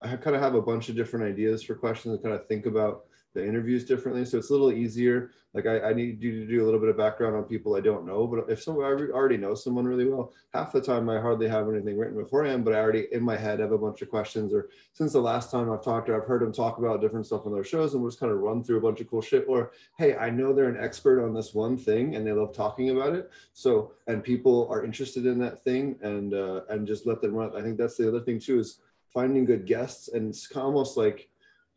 I 0.01 0.17
kind 0.17 0.37
of 0.37 0.43
have 0.43 0.55
a 0.55 0.63
bunch 0.63 0.89
of 0.89 0.97
different 0.97 1.27
ideas 1.27 1.63
for 1.63 1.75
questions 1.75 2.15
and 2.15 2.23
kind 2.23 2.35
of 2.35 2.47
think 2.47 2.67
about 2.67 3.07
the 3.39 3.47
interviews 3.47 3.85
differently. 3.85 4.25
So 4.25 4.39
it's 4.39 4.51
a 4.51 4.53
little 4.53 4.73
easier. 4.73 5.31
Like 5.55 5.67
I, 5.67 5.81
I, 5.81 5.93
need 5.95 6.23
you 6.23 6.41
to 6.41 6.47
do 6.47 6.63
a 6.63 6.67
little 6.67 6.79
bit 6.79 6.91
of 6.91 6.97
background 6.97 7.35
on 7.35 7.45
people 7.45 7.75
I 7.75 7.81
don't 7.81 8.07
know. 8.07 8.27
But 8.27 8.51
if 8.51 8.63
someone 8.63 8.85
I 8.85 8.89
already 8.89 9.39
know 9.39 9.55
someone 9.55 9.87
really 9.87 10.05
well, 10.05 10.33
half 10.53 10.73
the 10.73 10.81
time 10.81 11.09
I 11.09 11.21
hardly 11.21 11.49
have 11.49 11.69
anything 11.69 11.97
written 11.97 12.17
beforehand, 12.17 12.65
but 12.65 12.75
I 12.75 12.79
already 12.79 13.07
in 13.13 13.23
my 13.23 13.37
head 13.37 13.61
have 13.61 13.73
a 13.73 13.79
bunch 13.79 14.03
of 14.03 14.11
questions. 14.11 14.53
Or 14.53 14.69
since 14.93 15.13
the 15.13 15.21
last 15.21 15.51
time 15.51 15.71
I've 15.71 15.83
talked 15.83 16.09
to, 16.09 16.17
I've 16.17 16.27
heard 16.27 16.43
them 16.43 16.53
talk 16.53 16.79
about 16.79 17.01
different 17.01 17.27
stuff 17.27 17.47
on 17.47 17.55
their 17.55 17.65
shows, 17.65 17.95
and 17.95 18.03
we'll 18.03 18.11
just 18.11 18.21
kind 18.21 18.33
of 18.33 18.41
run 18.41 18.63
through 18.63 18.79
a 18.79 18.83
bunch 18.83 19.01
of 19.01 19.09
cool 19.09 19.23
shit. 19.23 19.47
Or 19.49 19.73
hey, 19.97 20.17
I 20.17 20.29
know 20.29 20.53
they're 20.53 20.69
an 20.69 20.83
expert 20.83 21.25
on 21.25 21.33
this 21.33 21.55
one 21.55 21.79
thing, 21.79 22.15
and 22.15 22.27
they 22.27 22.33
love 22.33 22.55
talking 22.55 22.91
about 22.91 23.15
it. 23.15 23.31
So 23.53 23.93
and 24.07 24.23
people 24.23 24.69
are 24.71 24.85
interested 24.85 25.25
in 25.25 25.39
that 25.39 25.65
thing, 25.65 25.97
and 26.03 26.35
uh, 26.35 26.63
and 26.69 26.87
just 26.87 27.07
let 27.07 27.23
them 27.23 27.35
run. 27.35 27.57
I 27.57 27.63
think 27.63 27.79
that's 27.79 27.97
the 27.97 28.09
other 28.09 28.21
thing 28.21 28.39
too 28.39 28.59
is 28.59 28.81
finding 29.15 29.47
good 29.47 29.65
guests, 29.65 30.09
and 30.09 30.29
it's 30.29 30.55
almost 30.55 30.97
like 30.97 31.29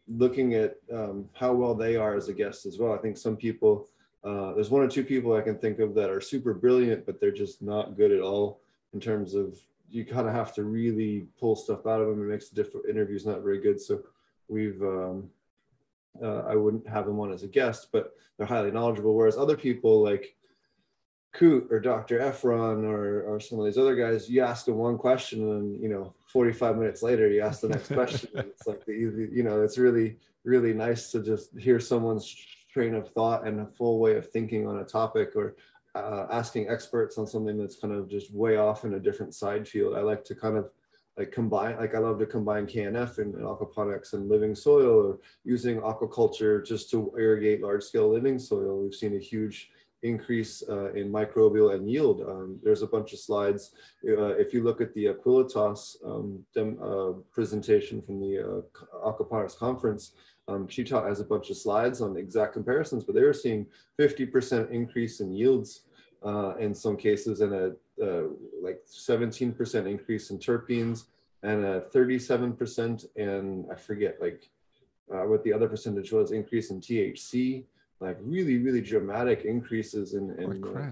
looking 0.08 0.56
at 0.56 0.78
um, 0.94 1.30
how 1.34 1.54
well 1.54 1.76
they 1.76 1.96
are 1.96 2.16
as 2.16 2.30
a 2.30 2.34
guest 2.34 2.66
as 2.66 2.78
well. 2.80 2.94
I 2.94 2.98
think 2.98 3.18
some 3.18 3.38
people, 3.38 3.88
uh, 4.24 4.54
there's 4.54 4.70
one 4.70 4.82
or 4.82 4.88
two 4.88 5.04
people 5.04 5.36
I 5.36 5.42
can 5.42 5.58
think 5.58 5.80
of 5.80 5.94
that 5.96 6.10
are 6.10 6.22
super 6.22 6.54
brilliant, 6.54 7.06
but 7.06 7.20
they're 7.20 7.32
just 7.32 7.62
not 7.62 7.98
good 7.98 8.12
at 8.12 8.22
all 8.22 8.62
in 8.94 9.00
terms 9.00 9.36
of 9.36 9.58
you 9.90 10.06
kind 10.06 10.28
of 10.28 10.34
have 10.34 10.54
to 10.56 10.64
really 10.64 11.28
pull 11.40 11.56
stuff 11.56 11.86
out 11.86 12.02
of 12.02 12.08
them. 12.08 12.22
It 12.22 12.32
makes 12.32 12.50
the 12.50 12.56
different 12.62 12.90
interviews 12.90 13.26
not 13.26 13.42
very 13.42 13.60
good. 13.60 13.80
So 13.80 14.02
we've, 14.48 14.82
um, 14.82 15.30
uh, 16.22 16.44
I 16.48 16.56
wouldn't 16.56 16.88
have 16.88 17.06
them 17.06 17.20
on 17.20 17.32
as 17.32 17.44
a 17.44 17.48
guest, 17.48 17.90
but 17.92 18.14
they're 18.38 18.48
highly 18.48 18.72
knowledgeable. 18.72 19.16
Whereas 19.16 19.38
other 19.38 19.58
people 19.58 20.02
like 20.02 20.36
Coot 21.34 21.68
or 21.72 21.80
Dr. 21.80 22.20
Efron 22.20 22.84
or, 22.84 23.24
or 23.24 23.40
some 23.40 23.60
of 23.60 23.66
these 23.66 23.78
other 23.78 23.96
guys, 23.96 24.30
you 24.30 24.42
ask 24.42 24.66
them 24.66 24.76
one 24.76 24.98
question 24.98 25.42
and, 25.52 25.82
you 25.82 25.88
know, 25.88 26.14
45 26.28 26.78
minutes 26.78 27.02
later, 27.02 27.30
you 27.30 27.42
ask 27.42 27.62
the 27.62 27.70
next 27.70 27.88
question. 27.94 28.30
it's 28.36 28.68
like, 28.68 28.86
the, 28.86 28.94
you 28.94 29.44
know, 29.44 29.62
it's 29.64 29.78
really, 29.78 30.18
really 30.44 30.74
nice 30.74 31.10
to 31.12 31.22
just 31.22 31.58
hear 31.58 31.80
someone's 31.80 32.36
train 32.72 32.96
of 32.96 33.10
thought 33.10 33.48
and 33.48 33.62
a 33.62 33.66
full 33.66 34.00
way 34.00 34.16
of 34.16 34.30
thinking 34.30 34.68
on 34.68 34.80
a 34.80 34.84
topic 34.84 35.36
or 35.36 35.56
uh, 35.96 36.28
asking 36.32 36.70
experts 36.70 37.18
on 37.18 37.28
something 37.28 37.58
that's 37.58 37.76
kind 37.76 37.94
of 37.94 38.10
just 38.10 38.34
way 38.34 38.58
off 38.58 38.86
in 38.86 38.96
a 38.96 39.00
different 39.00 39.34
side 39.34 39.68
field. 39.68 39.96
I 39.96 40.02
like 40.02 40.24
to 40.26 40.36
kind 40.36 40.58
of 40.58 40.70
like 41.18 41.32
combine, 41.32 41.78
like 41.78 41.96
I 41.96 42.00
love 42.00 42.20
to 42.20 42.26
combine 42.26 42.66
KNF 42.66 43.18
and, 43.18 43.36
and 43.36 43.44
aquaponics 43.44 44.14
and 44.14 44.30
living 44.30 44.56
soil 44.56 45.08
or 45.08 45.20
using 45.44 45.82
aquaculture 45.82 46.66
just 46.66 46.90
to 46.92 47.14
irrigate 47.18 47.62
large 47.62 47.84
scale 47.84 48.10
living 48.12 48.40
soil. 48.40 48.82
We've 48.82 48.96
seen 48.96 49.16
a 49.16 49.20
huge 49.20 49.72
increase 50.04 50.64
uh, 50.68 50.92
in 50.94 51.12
microbial 51.12 51.76
and 51.76 51.90
yield. 51.90 52.22
Um, 52.22 52.60
there's 52.64 52.82
a 52.82 52.88
bunch 52.88 53.14
of 53.14 53.20
slides. 53.20 53.72
Uh, 54.08 54.34
if 54.38 54.54
you 54.54 54.64
look 54.64 54.82
at 54.82 54.94
the 54.94 55.06
Aqualitas 55.06 55.96
um, 56.06 56.44
dem, 56.54 56.78
uh, 56.82 57.14
presentation 57.32 58.02
from 58.02 58.20
the 58.20 58.64
uh, 59.04 59.48
conference, 59.60 60.14
um, 60.48 60.68
she 60.68 60.84
taught 60.84 61.08
has 61.08 61.20
a 61.20 61.26
bunch 61.26 61.50
of 61.50 61.58
slides 61.58 62.02
on 62.02 62.18
exact 62.18 62.54
comparisons, 62.54 63.04
but 63.04 63.16
they 63.16 63.24
were 63.24 63.34
seeing 63.34 63.66
50% 64.00 64.72
increase 64.72 65.20
in 65.20 65.32
yields 65.32 65.82
uh, 66.26 66.56
in 66.60 66.74
some 66.74 66.98
cases 66.98 67.42
and 67.42 67.54
a 67.54 67.74
uh, 68.02 68.24
like 68.62 68.82
17% 68.88 69.88
increase 69.88 70.32
in 70.32 70.40
terpenes 70.40 71.06
and 71.44 71.64
a 71.64 71.82
37% 71.94 73.06
and 73.16 73.66
I 73.72 73.76
forget 73.76 74.18
like 74.20 74.50
what 75.08 75.44
the 75.44 75.54
other 75.54 75.68
percentage 75.68 76.12
was 76.12 76.32
increase 76.32 76.72
in 76.72 76.80
THC 76.80 77.66
like 78.02 78.18
really, 78.22 78.58
really 78.58 78.82
dramatic 78.82 79.46
increases 79.46 80.16
in 80.16 80.32
in, 80.32 80.64
uh, 80.66 80.92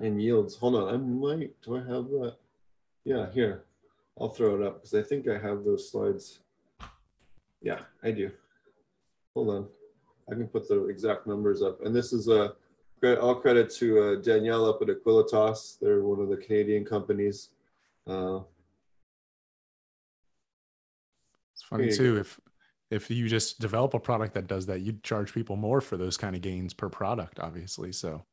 in 0.00 0.20
yields. 0.20 0.54
Hold 0.56 0.76
on, 0.76 0.94
I 0.94 0.96
might. 0.96 1.60
Do 1.62 1.76
I 1.76 1.80
have 1.80 2.04
that? 2.10 2.36
Yeah, 3.04 3.30
here. 3.32 3.64
I'll 4.20 4.28
throw 4.28 4.54
it 4.56 4.62
up 4.62 4.74
because 4.76 4.94
I 4.94 5.02
think 5.02 5.26
I 5.26 5.38
have 5.38 5.64
those 5.64 5.90
slides. 5.90 6.40
Yeah, 7.62 7.80
I 8.02 8.10
do. 8.10 8.30
Hold 9.34 9.48
on. 9.50 9.68
I 10.30 10.34
can 10.34 10.46
put 10.46 10.68
the 10.68 10.86
exact 10.86 11.26
numbers 11.26 11.62
up. 11.62 11.84
And 11.84 11.96
this 11.96 12.12
is 12.12 12.28
a 12.28 12.54
credit, 13.00 13.18
all 13.20 13.34
credit 13.34 13.70
to 13.76 13.86
uh, 14.02 14.14
Danielle 14.16 14.66
up 14.66 14.82
at 14.82 14.88
Aqualitas. 14.88 15.78
They're 15.80 16.02
one 16.02 16.20
of 16.20 16.28
the 16.28 16.36
Canadian 16.36 16.84
companies. 16.84 17.48
Uh, 18.06 18.40
It's 21.54 21.62
funny 21.64 21.92
too 21.92 22.18
if 22.18 22.38
if 22.92 23.10
you 23.10 23.28
just 23.28 23.58
develop 23.58 23.94
a 23.94 23.98
product 23.98 24.34
that 24.34 24.46
does 24.46 24.66
that, 24.66 24.80
you'd 24.80 25.02
charge 25.02 25.32
people 25.32 25.56
more 25.56 25.80
for 25.80 25.96
those 25.96 26.16
kind 26.16 26.36
of 26.36 26.42
gains 26.42 26.74
per 26.74 26.88
product, 26.88 27.40
obviously. 27.40 27.90
So 27.92 28.24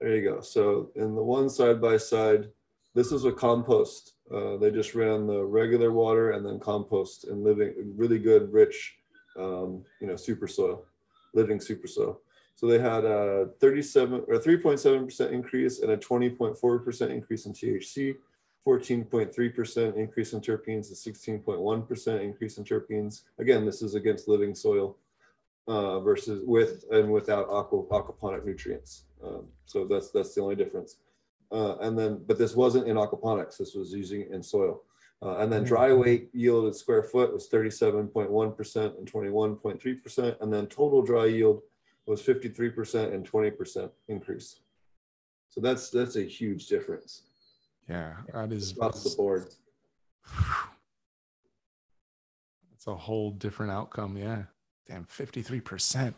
There 0.00 0.14
you 0.14 0.30
go. 0.30 0.40
So 0.40 0.90
in 0.94 1.14
the 1.14 1.22
one 1.22 1.50
side 1.50 1.80
by 1.80 1.96
side, 1.96 2.48
this 2.94 3.10
is 3.12 3.24
a 3.24 3.32
compost. 3.32 4.14
Uh, 4.32 4.56
they 4.56 4.70
just 4.70 4.94
ran 4.94 5.26
the 5.26 5.42
regular 5.44 5.90
water 5.90 6.32
and 6.32 6.44
then 6.44 6.60
compost 6.60 7.24
and 7.24 7.42
living 7.42 7.74
really 7.96 8.18
good, 8.18 8.52
rich, 8.52 8.96
um, 9.36 9.84
you 10.00 10.06
know, 10.06 10.16
super 10.16 10.46
soil, 10.46 10.84
living 11.34 11.60
super 11.60 11.88
soil. 11.88 12.20
So 12.54 12.66
they 12.66 12.78
had 12.78 13.04
a 13.04 13.50
37 13.60 14.24
or 14.28 14.38
3.7% 14.38 15.32
increase 15.32 15.80
and 15.80 15.92
a 15.92 15.96
20.4% 15.96 17.10
increase 17.10 17.46
in 17.46 17.52
THC, 17.52 18.16
14.3% 18.66 19.96
increase 19.96 20.32
in 20.32 20.40
terpenes, 20.40 20.88
and 20.88 21.42
16.1% 21.46 22.22
increase 22.22 22.58
in 22.58 22.64
terpenes. 22.64 23.22
Again, 23.38 23.64
this 23.64 23.82
is 23.82 23.94
against 23.94 24.28
living 24.28 24.54
soil 24.54 24.96
uh, 25.66 26.00
versus 26.00 26.42
with 26.44 26.84
and 26.90 27.10
without 27.10 27.48
aqua, 27.50 27.82
aquaponic 27.84 28.44
nutrients. 28.44 29.04
Um, 29.24 29.46
so 29.66 29.86
that's 29.86 30.10
that's 30.10 30.34
the 30.34 30.40
only 30.40 30.56
difference. 30.56 30.96
Uh, 31.50 31.76
and 31.78 31.98
then, 31.98 32.22
but 32.26 32.38
this 32.38 32.54
wasn't 32.54 32.86
in 32.86 32.96
aquaponics. 32.96 33.56
This 33.56 33.74
was 33.74 33.92
using 33.92 34.22
it 34.22 34.30
in 34.30 34.42
soil. 34.42 34.82
Uh, 35.20 35.38
and 35.38 35.52
then 35.52 35.64
dry 35.64 35.92
weight 35.92 36.30
yield 36.32 36.66
at 36.66 36.76
square 36.76 37.02
foot 37.02 37.32
was 37.32 37.48
37.1% 37.48 38.98
and 38.98 39.10
21.3%. 39.10 40.40
And 40.40 40.52
then 40.52 40.66
total 40.68 41.02
dry 41.02 41.26
yield 41.26 41.62
was 42.06 42.22
53% 42.22 43.12
and 43.12 43.28
20% 43.28 43.90
increase. 44.06 44.60
So 45.50 45.60
that's 45.60 45.90
that's 45.90 46.16
a 46.16 46.22
huge 46.22 46.68
difference 46.68 47.22
yeah, 47.88 48.14
that 48.32 48.52
is 48.52 48.72
across 48.72 49.04
the 49.04 49.16
board. 49.16 49.46
It's 52.74 52.86
a 52.86 52.94
whole 52.94 53.32
different 53.32 53.72
outcome. 53.72 54.16
Yeah. 54.16 54.44
Damn, 54.86 55.04
53%. 55.04 56.14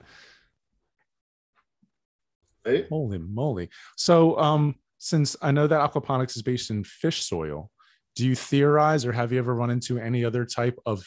Right? 2.67 2.87
Holy 2.91 3.17
moly. 3.17 3.71
So, 3.97 4.39
um, 4.39 4.75
since 4.99 5.35
I 5.41 5.53
know 5.53 5.67
that 5.67 5.81
aquaponics 5.81 6.37
is 6.37 6.43
based 6.43 6.69
in 6.69 6.85
fish 6.85 7.25
soil, 7.25 7.71
do 8.15 8.27
you 8.27 8.35
theorize 8.35 9.07
or 9.07 9.13
have 9.13 9.33
you 9.33 9.39
ever 9.39 9.55
run 9.55 9.71
into 9.71 9.99
any 9.99 10.25
other 10.25 10.45
type 10.45 10.79
of 10.85 11.03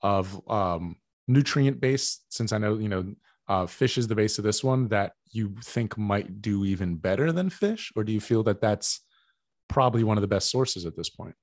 of 0.00 0.40
um, 0.48 0.96
nutrient 1.28 1.80
base? 1.80 2.22
Since 2.30 2.52
I 2.52 2.58
know 2.58 2.78
you 2.78 2.88
know 2.88 3.14
uh, 3.48 3.66
fish 3.66 3.98
is 3.98 4.08
the 4.08 4.14
base 4.14 4.38
of 4.38 4.44
this 4.44 4.64
one 4.64 4.88
that 4.88 5.12
you 5.30 5.54
think 5.62 5.98
might 5.98 6.40
do 6.40 6.64
even 6.64 6.96
better 6.96 7.32
than 7.32 7.50
fish, 7.50 7.92
or 7.94 8.04
do 8.04 8.12
you 8.12 8.20
feel 8.20 8.42
that 8.44 8.62
that's 8.62 9.00
probably 9.68 10.04
one 10.04 10.16
of 10.16 10.22
the 10.22 10.28
best 10.28 10.50
sources 10.50 10.86
at 10.86 10.96
this 10.96 11.08
point? 11.08 11.34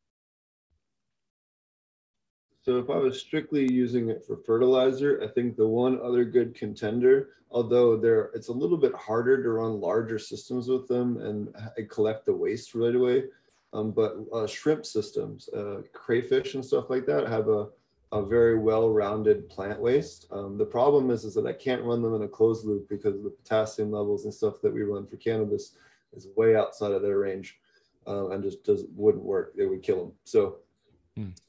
So 2.64 2.78
if 2.78 2.92
I 2.92 2.98
was 2.98 3.20
strictly 3.20 3.72
using 3.72 4.10
it 4.10 4.24
for 4.24 4.38
fertilizer, 4.38 5.20
I 5.24 5.28
think 5.28 5.58
the 5.58 5.68
one 5.68 6.00
other 6.04 6.24
good 6.24 6.54
contender, 6.54 7.30
although 7.50 7.98
there 7.98 8.30
it's 8.36 8.50
a 8.50 8.54
little 8.54 8.78
bit 8.78 8.94
harder 8.94 9.42
to 9.42 9.50
run 9.50 9.82
larger 9.82 10.20
systems 10.20 10.68
with 10.68 10.88
them 10.88 11.18
and 11.18 11.90
collect 11.90 12.26
the 12.26 12.36
waste 12.36 12.76
right 12.76 12.96
away. 12.96 13.24
Um, 13.74 13.92
but 13.92 14.18
uh, 14.34 14.46
shrimp 14.46 14.86
systems, 14.86 15.50
uh, 15.50 15.82
crayfish 15.94 16.56
and 16.56 16.64
stuff 16.64 16.90
like 16.90 17.06
that 17.06 17.28
have 17.30 17.48
a, 17.48 17.70
a 18.12 18.24
very 18.24 18.60
well-rounded 18.60 19.50
plant 19.50 19.80
waste. 19.80 20.28
Um, 20.30 20.58
the 20.58 20.66
problem 20.66 21.10
is, 21.10 21.24
is 21.24 21.34
that 21.36 21.48
I 21.48 21.54
can't 21.54 21.82
run 21.84 22.02
them 22.02 22.14
in 22.14 22.24
a 22.24 22.28
closed 22.28 22.66
loop 22.66 22.90
because 22.90 23.24
the 23.24 23.30
potassium 23.30 23.90
levels 23.92 24.26
and 24.26 24.34
stuff 24.34 24.62
that 24.62 24.74
we 24.74 24.84
run 24.84 25.08
for 25.08 25.16
cannabis 25.16 25.78
is 26.14 26.28
way 26.36 26.56
outside 26.56 26.92
of 26.92 27.02
their 27.02 27.20
range 27.20 27.61
uh, 28.08 28.30
and 28.30 28.44
just 28.44 28.64
does 28.64 28.86
wouldn't 28.96 29.24
work. 29.24 29.54
It 29.58 29.66
would 29.66 29.84
kill 29.84 30.00
them. 30.00 30.12
So 30.24 30.58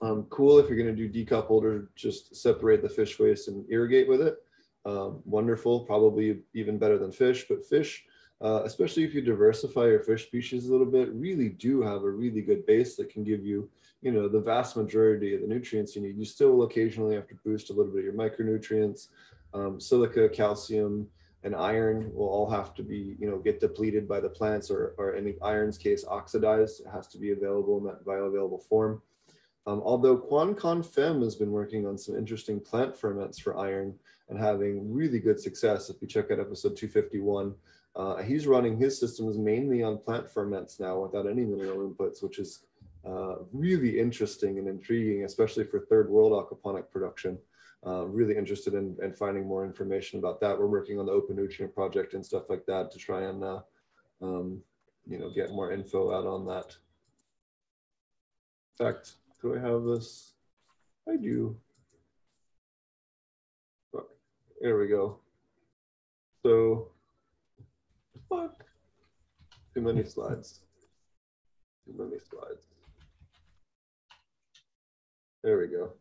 um, 0.00 0.24
cool 0.30 0.58
if 0.58 0.68
you're 0.68 0.82
going 0.82 0.94
to 0.94 1.08
do 1.08 1.24
decoupled 1.24 1.62
or 1.62 1.90
just 1.94 2.34
separate 2.34 2.82
the 2.82 2.88
fish 2.88 3.18
waste 3.18 3.48
and 3.48 3.64
irrigate 3.70 4.08
with 4.08 4.20
it. 4.20 4.36
Um, 4.84 5.20
wonderful, 5.24 5.80
probably 5.80 6.40
even 6.54 6.78
better 6.78 6.98
than 6.98 7.12
fish. 7.12 7.46
But 7.48 7.64
fish, 7.64 8.04
uh, 8.42 8.62
especially 8.64 9.04
if 9.04 9.14
you 9.14 9.22
diversify 9.22 9.86
your 9.86 10.00
fish 10.00 10.26
species 10.26 10.66
a 10.66 10.72
little 10.72 10.86
bit, 10.86 11.12
really 11.12 11.48
do 11.48 11.80
have 11.82 12.02
a 12.02 12.10
really 12.10 12.42
good 12.42 12.66
base 12.66 12.96
that 12.96 13.10
can 13.10 13.22
give 13.22 13.44
you, 13.44 13.70
you 14.00 14.10
know, 14.10 14.28
the 14.28 14.40
vast 14.40 14.76
majority 14.76 15.34
of 15.34 15.42
the 15.42 15.46
nutrients 15.46 15.94
you 15.94 16.02
need. 16.02 16.16
You 16.16 16.24
still 16.24 16.52
will 16.52 16.64
occasionally 16.64 17.14
have 17.14 17.28
to 17.28 17.36
boost 17.44 17.70
a 17.70 17.72
little 17.72 17.92
bit 17.92 18.00
of 18.00 18.04
your 18.04 18.14
micronutrients. 18.14 19.08
Um, 19.54 19.78
silica, 19.78 20.28
calcium, 20.28 21.06
and 21.44 21.54
iron 21.54 22.12
will 22.14 22.28
all 22.28 22.48
have 22.48 22.74
to 22.74 22.82
be, 22.82 23.16
you 23.18 23.28
know, 23.28 23.38
get 23.38 23.60
depleted 23.60 24.06
by 24.06 24.20
the 24.20 24.28
plants 24.28 24.70
or, 24.70 24.94
or 24.96 25.14
in 25.14 25.24
the 25.24 25.36
iron's 25.42 25.76
case, 25.76 26.04
oxidized. 26.06 26.80
It 26.80 26.90
has 26.90 27.08
to 27.08 27.18
be 27.18 27.32
available 27.32 27.78
in 27.78 27.84
that 27.84 28.04
bioavailable 28.04 28.62
form. 28.62 29.02
Um, 29.66 29.80
although 29.84 30.18
QuanCon 30.18 30.84
Fem 30.84 31.22
has 31.22 31.36
been 31.36 31.52
working 31.52 31.86
on 31.86 31.96
some 31.96 32.16
interesting 32.16 32.60
plant 32.60 32.96
ferments 32.96 33.38
for 33.38 33.56
iron 33.56 33.94
and 34.28 34.38
having 34.38 34.92
really 34.92 35.18
good 35.18 35.38
success. 35.38 35.90
If 35.90 36.00
you 36.00 36.08
check 36.08 36.30
out 36.30 36.40
episode 36.40 36.76
251, 36.76 37.54
uh, 37.94 38.22
he's 38.22 38.46
running 38.46 38.76
his 38.76 38.98
systems 38.98 39.36
mainly 39.36 39.82
on 39.82 39.98
plant 39.98 40.28
ferments 40.28 40.80
now 40.80 41.00
without 41.00 41.28
any 41.28 41.44
mineral 41.44 41.88
inputs, 41.88 42.22
which 42.22 42.38
is 42.38 42.64
uh, 43.04 43.36
really 43.52 43.98
interesting 43.98 44.58
and 44.58 44.68
intriguing, 44.68 45.24
especially 45.24 45.64
for 45.64 45.80
third 45.80 46.08
world 46.08 46.32
aquaponic 46.32 46.90
production. 46.90 47.38
Uh, 47.84 48.04
really 48.06 48.36
interested 48.36 48.74
in, 48.74 48.96
in, 49.02 49.12
finding 49.12 49.44
more 49.44 49.64
information 49.64 50.20
about 50.20 50.40
that. 50.40 50.56
We're 50.56 50.66
working 50.66 51.00
on 51.00 51.06
the 51.06 51.12
Open 51.12 51.34
Nutrient 51.34 51.74
Project 51.74 52.14
and 52.14 52.24
stuff 52.24 52.44
like 52.48 52.64
that 52.66 52.92
to 52.92 52.98
try 52.98 53.22
and, 53.22 53.42
uh, 53.42 53.60
um, 54.20 54.62
you 55.04 55.18
know, 55.18 55.30
get 55.30 55.50
more 55.50 55.72
info 55.72 56.14
out 56.14 56.24
on 56.24 56.46
that. 56.46 56.76
In 58.78 58.86
fact, 58.86 59.14
do 59.40 59.56
I 59.56 59.58
have 59.58 59.82
this? 59.82 60.34
I 61.08 61.16
do. 61.16 61.56
There 64.60 64.78
we 64.78 64.86
go. 64.86 65.18
So, 66.44 66.92
fuck. 68.28 68.64
Too 69.74 69.80
many 69.80 70.04
slides. 70.04 70.60
Too 71.84 71.94
many 71.98 72.20
slides. 72.20 72.62
There 75.42 75.58
we 75.58 75.66
go. 75.66 75.94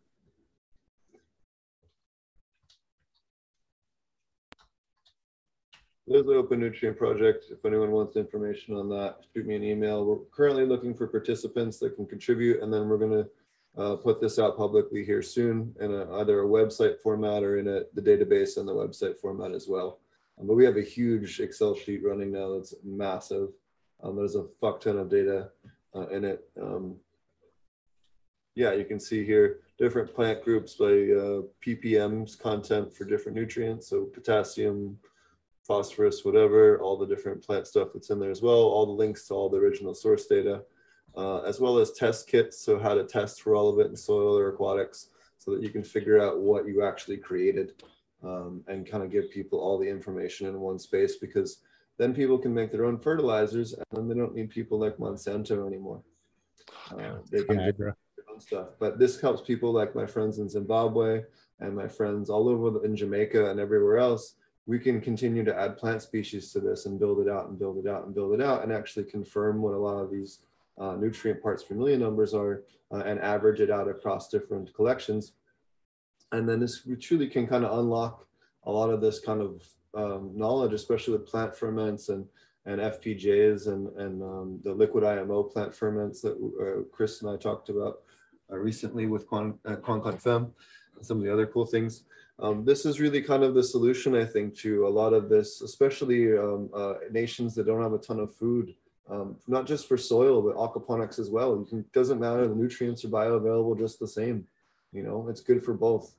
There's 6.11 6.25
the 6.25 6.35
Open 6.35 6.59
Nutrient 6.59 6.97
Project. 6.97 7.45
If 7.51 7.63
anyone 7.63 7.91
wants 7.91 8.17
information 8.17 8.75
on 8.75 8.89
that, 8.89 9.19
shoot 9.33 9.45
me 9.45 9.55
an 9.55 9.63
email. 9.63 10.03
We're 10.03 10.17
currently 10.29 10.65
looking 10.65 10.93
for 10.93 11.07
participants 11.07 11.79
that 11.79 11.95
can 11.95 12.05
contribute, 12.05 12.61
and 12.61 12.73
then 12.73 12.89
we're 12.89 12.97
going 12.97 13.23
to 13.23 13.81
uh, 13.81 13.95
put 13.95 14.19
this 14.19 14.37
out 14.37 14.57
publicly 14.57 15.05
here 15.05 15.21
soon 15.21 15.73
in 15.79 15.93
a, 15.93 16.19
either 16.19 16.41
a 16.41 16.45
website 16.45 16.99
format 17.01 17.43
or 17.43 17.59
in 17.59 17.67
a, 17.69 17.83
the 17.93 18.01
database 18.01 18.57
and 18.57 18.67
the 18.67 18.73
website 18.73 19.17
format 19.19 19.53
as 19.53 19.69
well. 19.69 19.99
Um, 20.37 20.47
but 20.47 20.55
we 20.55 20.65
have 20.65 20.75
a 20.75 20.81
huge 20.81 21.39
Excel 21.39 21.75
sheet 21.75 22.03
running 22.03 22.33
now 22.33 22.55
that's 22.55 22.73
massive. 22.83 23.47
Um, 24.03 24.17
there's 24.17 24.35
a 24.35 24.47
fuck 24.59 24.81
ton 24.81 24.97
of 24.97 25.09
data 25.09 25.51
uh, 25.95 26.07
in 26.07 26.25
it. 26.25 26.43
Um, 26.61 26.97
yeah, 28.55 28.73
you 28.73 28.83
can 28.83 28.99
see 28.99 29.23
here 29.23 29.61
different 29.77 30.13
plant 30.13 30.43
groups 30.43 30.73
by 30.73 30.87
uh, 30.87 31.41
ppms 31.65 32.37
content 32.37 32.93
for 32.93 33.05
different 33.05 33.37
nutrients. 33.37 33.87
So 33.87 34.03
potassium, 34.03 34.99
phosphorus, 35.71 36.25
whatever, 36.25 36.81
all 36.81 36.97
the 36.97 37.05
different 37.05 37.41
plant 37.41 37.65
stuff 37.65 37.87
that's 37.93 38.09
in 38.09 38.19
there 38.19 38.29
as 38.29 38.41
well, 38.41 38.59
all 38.59 38.85
the 38.85 38.91
links 38.91 39.25
to 39.25 39.33
all 39.33 39.47
the 39.49 39.57
original 39.57 39.93
source 39.93 40.25
data, 40.25 40.63
uh, 41.15 41.39
as 41.43 41.61
well 41.61 41.77
as 41.77 41.93
test 41.93 42.27
kits. 42.27 42.59
So 42.59 42.77
how 42.77 42.93
to 42.93 43.05
test 43.05 43.41
for 43.41 43.55
all 43.55 43.69
of 43.69 43.79
it 43.79 43.87
in 43.87 43.95
soil 43.95 44.37
or 44.37 44.49
aquatics 44.49 45.07
so 45.37 45.51
that 45.51 45.63
you 45.63 45.69
can 45.69 45.81
figure 45.81 46.21
out 46.21 46.41
what 46.41 46.67
you 46.67 46.83
actually 46.83 47.15
created 47.15 47.81
um, 48.21 48.65
and 48.67 48.85
kind 48.85 49.01
of 49.01 49.11
give 49.11 49.31
people 49.31 49.59
all 49.61 49.79
the 49.79 49.87
information 49.87 50.45
in 50.45 50.59
one 50.59 50.77
space 50.77 51.15
because 51.15 51.59
then 51.97 52.13
people 52.13 52.37
can 52.37 52.53
make 52.53 52.73
their 52.73 52.83
own 52.83 52.99
fertilizers 52.99 53.71
and 53.73 53.85
then 53.93 54.09
they 54.09 54.15
don't 54.15 54.35
need 54.35 54.49
people 54.49 54.77
like 54.77 54.97
Monsanto 54.97 55.65
anymore. 55.65 56.01
Uh, 56.91 57.19
they 57.31 57.43
can 57.43 57.59
do 57.59 57.71
their 57.77 57.95
own 58.29 58.41
stuff. 58.41 58.67
But 58.77 58.99
this 58.99 59.21
helps 59.21 59.41
people 59.41 59.71
like 59.71 59.95
my 59.95 60.05
friends 60.05 60.39
in 60.39 60.49
Zimbabwe 60.49 61.23
and 61.61 61.73
my 61.73 61.87
friends 61.87 62.29
all 62.29 62.49
over 62.49 62.83
in 62.83 62.93
Jamaica 62.93 63.49
and 63.49 63.57
everywhere 63.57 63.99
else 63.99 64.35
we 64.71 64.79
can 64.79 65.01
continue 65.01 65.43
to 65.43 65.53
add 65.53 65.77
plant 65.77 66.01
species 66.01 66.49
to 66.53 66.61
this 66.61 66.85
and 66.85 66.97
build 66.97 67.19
it 67.19 67.27
out 67.29 67.49
and 67.49 67.59
build 67.59 67.77
it 67.77 67.91
out 67.91 68.05
and 68.05 68.15
build 68.15 68.33
it 68.33 68.41
out 68.41 68.63
and 68.63 68.71
actually 68.71 69.03
confirm 69.03 69.61
what 69.61 69.73
a 69.73 69.77
lot 69.77 69.97
of 69.97 70.09
these 70.09 70.39
uh, 70.79 70.95
nutrient 70.95 71.43
parts 71.43 71.61
per 71.61 71.75
million 71.75 71.99
numbers 71.99 72.33
are 72.33 72.63
uh, 72.93 73.03
and 73.05 73.19
average 73.19 73.59
it 73.59 73.69
out 73.69 73.89
across 73.89 74.29
different 74.29 74.73
collections. 74.73 75.33
And 76.31 76.47
then 76.47 76.61
this 76.61 76.85
we 76.85 76.95
truly 76.95 77.27
can 77.27 77.47
kind 77.47 77.65
of 77.65 77.79
unlock 77.79 78.25
a 78.63 78.71
lot 78.71 78.89
of 78.89 79.01
this 79.01 79.19
kind 79.19 79.41
of 79.41 79.61
um, 79.93 80.31
knowledge, 80.33 80.71
especially 80.71 81.17
with 81.17 81.27
plant 81.27 81.53
ferments 81.53 82.07
and 82.07 82.25
and 82.65 82.79
FPJs 82.79 83.67
and 83.67 83.89
and 83.97 84.23
um, 84.23 84.59
the 84.63 84.73
liquid 84.73 85.03
IMO 85.03 85.43
plant 85.43 85.75
ferments 85.75 86.21
that 86.21 86.35
uh, 86.63 86.83
Chris 86.95 87.21
and 87.21 87.29
I 87.29 87.35
talked 87.35 87.67
about 87.67 88.03
uh, 88.49 88.55
recently 88.55 89.05
with 89.05 89.27
Quan, 89.27 89.59
uh, 89.65 89.75
Fem 90.17 90.53
and 90.95 91.05
some 91.05 91.17
of 91.17 91.23
the 91.25 91.33
other 91.33 91.45
cool 91.45 91.65
things. 91.65 92.05
Um, 92.41 92.65
this 92.65 92.85
is 92.85 92.99
really 92.99 93.21
kind 93.21 93.43
of 93.43 93.53
the 93.53 93.63
solution, 93.63 94.15
I 94.15 94.25
think, 94.25 94.55
to 94.57 94.87
a 94.87 94.89
lot 94.89 95.13
of 95.13 95.29
this, 95.29 95.61
especially 95.61 96.35
um, 96.37 96.69
uh, 96.73 96.95
nations 97.11 97.53
that 97.55 97.67
don't 97.67 97.83
have 97.83 97.93
a 97.93 97.99
ton 97.99 98.19
of 98.19 98.35
food, 98.35 98.73
um, 99.09 99.37
not 99.47 99.67
just 99.67 99.87
for 99.87 99.97
soil, 99.97 100.41
but 100.41 100.55
aquaponics 100.55 101.19
as 101.19 101.29
well. 101.29 101.63
Can, 101.63 101.85
doesn't 101.93 102.19
matter, 102.19 102.47
the 102.47 102.55
nutrients 102.55 103.05
are 103.05 103.09
bioavailable 103.09 103.77
just 103.77 103.99
the 103.99 104.07
same. 104.07 104.47
You 104.91 105.03
know, 105.03 105.27
it's 105.29 105.41
good 105.41 105.63
for 105.63 105.73
both. 105.73 106.15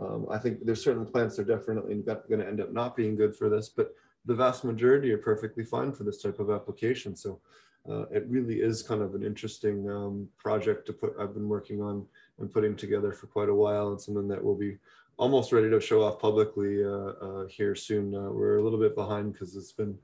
Um, 0.00 0.26
I 0.30 0.38
think 0.38 0.64
there's 0.64 0.82
certain 0.82 1.06
plants 1.06 1.36
that 1.36 1.48
are 1.48 1.56
definitely 1.56 1.96
going 1.96 2.40
to 2.40 2.48
end 2.48 2.60
up 2.60 2.72
not 2.72 2.96
being 2.96 3.14
good 3.14 3.36
for 3.36 3.48
this, 3.48 3.68
but 3.68 3.94
the 4.24 4.34
vast 4.34 4.64
majority 4.64 5.12
are 5.12 5.18
perfectly 5.18 5.64
fine 5.64 5.92
for 5.92 6.04
this 6.04 6.22
type 6.22 6.38
of 6.38 6.50
application. 6.50 7.14
So 7.14 7.40
uh, 7.88 8.06
it 8.10 8.24
really 8.28 8.60
is 8.60 8.82
kind 8.82 9.02
of 9.02 9.14
an 9.14 9.24
interesting 9.24 9.88
um, 9.90 10.28
project 10.38 10.86
to 10.86 10.92
put. 10.92 11.14
I've 11.20 11.34
been 11.34 11.48
working 11.48 11.82
on 11.82 12.06
and 12.38 12.52
putting 12.52 12.76
together 12.76 13.12
for 13.12 13.26
quite 13.26 13.48
a 13.48 13.54
while, 13.54 13.88
and 13.88 14.00
something 14.00 14.28
that 14.28 14.42
will 14.42 14.54
be 14.54 14.78
almost 15.22 15.52
ready 15.52 15.70
to 15.70 15.80
show 15.80 16.02
off 16.02 16.18
publicly 16.18 16.84
uh, 16.84 17.12
uh, 17.26 17.46
here 17.46 17.76
soon. 17.76 18.12
Uh, 18.12 18.22
we're 18.22 18.58
a 18.58 18.62
little 18.62 18.78
bit 18.78 18.96
behind 18.96 19.32
because 19.32 19.54
it's 19.54 19.70
been 19.70 19.96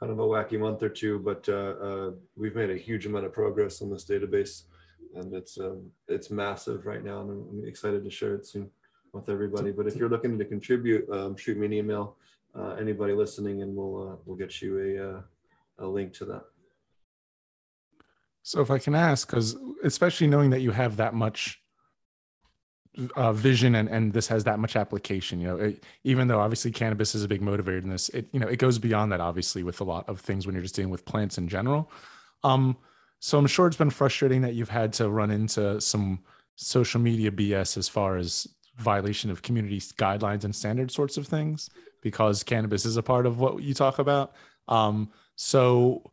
kind 0.00 0.10
of 0.10 0.18
a 0.18 0.22
wacky 0.22 0.58
month 0.58 0.82
or 0.82 0.88
two, 0.88 1.20
but 1.20 1.48
uh, 1.48 2.10
we've 2.34 2.56
made 2.56 2.70
a 2.70 2.76
huge 2.76 3.06
amount 3.06 3.24
of 3.24 3.32
progress 3.32 3.82
on 3.82 3.88
this 3.88 4.04
database, 4.04 4.64
and 5.14 5.32
it's 5.32 5.60
um, 5.60 5.92
it's 6.08 6.28
massive 6.28 6.86
right 6.86 7.04
now, 7.04 7.20
and 7.20 7.30
I'm 7.30 7.68
excited 7.68 8.02
to 8.02 8.10
share 8.10 8.34
it 8.34 8.48
soon 8.48 8.68
with 9.12 9.28
everybody. 9.28 9.70
But 9.70 9.86
if 9.86 9.94
you're 9.94 10.08
looking 10.08 10.36
to 10.40 10.44
contribute, 10.44 11.08
um, 11.08 11.36
shoot 11.36 11.56
me 11.56 11.66
an 11.66 11.72
email. 11.72 12.16
anybody 12.76 13.12
listening, 13.12 13.62
and 13.62 13.76
we'll 13.76 14.20
we'll 14.24 14.36
get 14.36 14.60
you 14.60 14.70
a 15.78 15.84
a 15.84 15.86
link 15.86 16.12
to 16.14 16.24
that. 16.24 16.44
So 18.42 18.60
if 18.60 18.72
I 18.72 18.78
can 18.80 18.96
ask, 18.96 19.28
because 19.28 19.56
especially 19.84 20.26
knowing 20.26 20.50
that 20.50 20.62
you 20.62 20.72
have 20.72 20.96
that 20.96 21.14
much 21.14 21.63
uh, 23.16 23.32
vision 23.32 23.74
and, 23.74 23.88
and 23.88 24.12
this 24.12 24.26
has 24.28 24.44
that 24.44 24.58
much 24.58 24.76
application, 24.76 25.40
you 25.40 25.46
know, 25.46 25.56
it, 25.56 25.84
even 26.04 26.28
though 26.28 26.40
obviously 26.40 26.70
cannabis 26.70 27.14
is 27.14 27.24
a 27.24 27.28
big 27.28 27.40
motivator 27.40 27.82
in 27.82 27.88
this, 27.88 28.08
it, 28.10 28.26
you 28.32 28.40
know, 28.40 28.46
it 28.46 28.58
goes 28.58 28.78
beyond 28.78 29.10
that 29.12 29.20
obviously 29.20 29.62
with 29.62 29.80
a 29.80 29.84
lot 29.84 30.08
of 30.08 30.20
things 30.20 30.46
when 30.46 30.54
you're 30.54 30.62
just 30.62 30.74
dealing 30.74 30.90
with 30.90 31.04
plants 31.04 31.38
in 31.38 31.48
general. 31.48 31.90
Um, 32.42 32.76
so 33.20 33.38
I'm 33.38 33.46
sure 33.46 33.66
it's 33.66 33.76
been 33.76 33.90
frustrating 33.90 34.42
that 34.42 34.54
you've 34.54 34.68
had 34.68 34.92
to 34.94 35.08
run 35.08 35.30
into 35.30 35.80
some 35.80 36.20
social 36.56 37.00
media 37.00 37.30
BS 37.30 37.76
as 37.76 37.88
far 37.88 38.16
as 38.16 38.46
violation 38.76 39.30
of 39.30 39.42
community 39.42 39.78
guidelines 39.80 40.44
and 40.44 40.54
standard 40.54 40.90
sorts 40.90 41.16
of 41.16 41.26
things 41.26 41.70
because 42.00 42.42
cannabis 42.42 42.84
is 42.84 42.96
a 42.96 43.02
part 43.02 43.26
of 43.26 43.40
what 43.40 43.62
you 43.62 43.74
talk 43.74 43.98
about. 43.98 44.34
Um, 44.68 45.10
so 45.36 46.10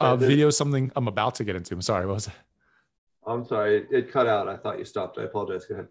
uh, 0.00 0.16
video 0.16 0.50
something 0.50 0.92
I'm 0.96 1.08
about 1.08 1.34
to 1.36 1.44
get 1.44 1.56
into. 1.56 1.74
I'm 1.74 1.82
sorry. 1.82 2.06
What 2.06 2.14
was 2.14 2.26
it? 2.28 2.34
I'm 3.26 3.44
sorry. 3.44 3.86
It 3.90 4.12
cut 4.12 4.26
out. 4.26 4.48
I 4.48 4.56
thought 4.56 4.78
you 4.78 4.84
stopped. 4.84 5.18
I 5.18 5.24
apologize. 5.24 5.66
Go 5.66 5.74
ahead. 5.74 5.88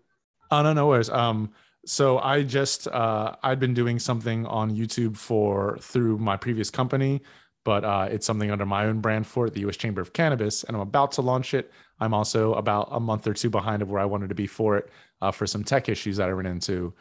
Oh 0.51 0.61
no, 0.61 0.73
no 0.73 0.88
worries. 0.88 1.09
Um, 1.09 1.51
so 1.85 2.19
I 2.19 2.43
just 2.43 2.88
uh, 2.88 3.35
I'd 3.43 3.59
been 3.59 3.73
doing 3.73 3.99
something 3.99 4.45
on 4.47 4.76
YouTube 4.76 5.17
for 5.17 5.77
through 5.81 6.17
my 6.17 6.38
previous 6.38 6.69
company, 6.69 7.22
but 7.63 7.84
uh, 7.84 8.07
it's 8.09 8.26
something 8.26 8.51
under 8.51 8.65
my 8.65 8.85
own 8.85 9.01
brand 9.01 9.27
for 9.27 9.47
it, 9.47 9.53
the 9.53 9.61
U.S. 9.61 9.77
Chamber 9.77 10.01
of 10.01 10.13
Cannabis, 10.13 10.63
and 10.63 10.76
I'm 10.76 10.81
about 10.81 11.11
to 11.13 11.22
launch 11.22 11.53
it. 11.53 11.72
I'm 11.99 12.13
also 12.13 12.53
about 12.55 12.89
a 12.91 12.99
month 12.99 13.27
or 13.27 13.34
two 13.34 13.49
behind 13.49 13.81
of 13.81 13.89
where 13.89 14.01
I 14.01 14.05
wanted 14.05 14.30
to 14.30 14.35
be 14.35 14.47
for 14.47 14.77
it 14.77 14.89
uh, 15.22 15.31
for 15.31 15.47
some 15.47 15.63
tech 15.63 15.88
issues 15.89 16.17
that 16.17 16.27
I 16.27 16.31
ran 16.31 16.45
into, 16.45 16.93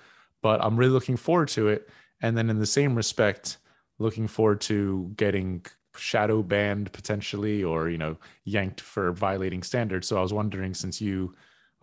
but 0.42 0.62
I'm 0.62 0.76
really 0.76 0.92
looking 0.92 1.16
forward 1.16 1.48
to 1.48 1.68
it. 1.68 1.88
And 2.22 2.36
then 2.36 2.48
in 2.50 2.58
the 2.58 2.66
same 2.66 2.94
respect, 2.94 3.58
looking 3.98 4.28
forward 4.28 4.60
to 4.62 5.12
getting 5.16 5.64
shadow 5.96 6.42
banned 6.42 6.92
potentially 6.92 7.62
or 7.62 7.88
you 7.88 7.96
know 7.98 8.16
yanked 8.44 8.80
for 8.80 9.12
violating 9.12 9.62
standards 9.62 10.08
so 10.08 10.18
i 10.18 10.20
was 10.20 10.32
wondering 10.32 10.74
since 10.74 11.00
you 11.00 11.32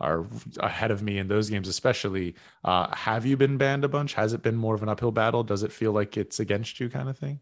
are 0.02 0.26
ahead 0.58 0.90
of 0.90 1.02
me 1.02 1.18
in 1.18 1.28
those 1.28 1.48
games 1.48 1.68
especially 1.68 2.34
uh, 2.64 2.94
have 2.94 3.24
you 3.24 3.36
been 3.36 3.56
banned 3.56 3.84
a 3.84 3.88
bunch? 3.88 4.14
Has 4.14 4.32
it 4.32 4.42
been 4.42 4.56
more 4.56 4.74
of 4.74 4.82
an 4.82 4.88
uphill 4.88 5.12
battle? 5.12 5.42
Does 5.42 5.62
it 5.62 5.72
feel 5.72 5.92
like 5.92 6.16
it's 6.16 6.40
against 6.40 6.80
you 6.80 6.88
kind 6.88 7.08
of 7.08 7.16
thing? 7.16 7.40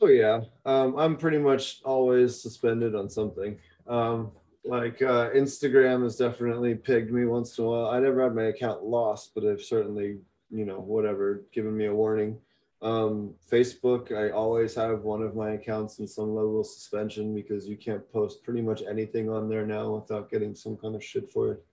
Oh 0.00 0.08
yeah. 0.08 0.40
Um, 0.64 0.96
i'm 0.96 1.16
pretty 1.16 1.38
much 1.38 1.80
always 1.84 2.40
suspended 2.40 2.94
on 2.94 3.08
something. 3.08 3.58
Um, 3.86 4.32
like 4.64 5.02
uh, 5.02 5.30
instagram 5.30 6.04
has 6.04 6.16
definitely 6.16 6.74
pegged 6.74 7.12
me 7.12 7.24
once 7.24 7.58
in 7.58 7.64
a 7.64 7.68
while. 7.68 7.86
I 7.86 8.00
never 8.00 8.22
had 8.22 8.34
my 8.34 8.44
account 8.44 8.84
lost 8.84 9.32
but 9.34 9.44
I've 9.44 9.62
certainly 9.62 10.18
you 10.50 10.64
know 10.64 10.80
whatever 10.80 11.44
given 11.52 11.76
me 11.76 11.86
a 11.86 11.94
warning. 11.94 12.38
Um, 12.82 13.34
Facebook, 13.50 14.10
I 14.10 14.30
always 14.30 14.74
have 14.74 15.02
one 15.02 15.22
of 15.22 15.36
my 15.36 15.50
accounts 15.52 16.00
in 16.00 16.08
some 16.08 16.34
level 16.34 16.60
of 16.60 16.66
suspension 16.66 17.32
because 17.32 17.68
you 17.68 17.76
can't 17.76 18.10
post 18.12 18.42
pretty 18.42 18.60
much 18.60 18.82
anything 18.82 19.30
on 19.30 19.48
there 19.48 19.64
now 19.64 19.94
without 19.94 20.30
getting 20.30 20.52
some 20.56 20.76
kind 20.76 20.96
of 20.96 21.04
shit 21.04 21.30
for 21.30 21.52
it. 21.52 21.64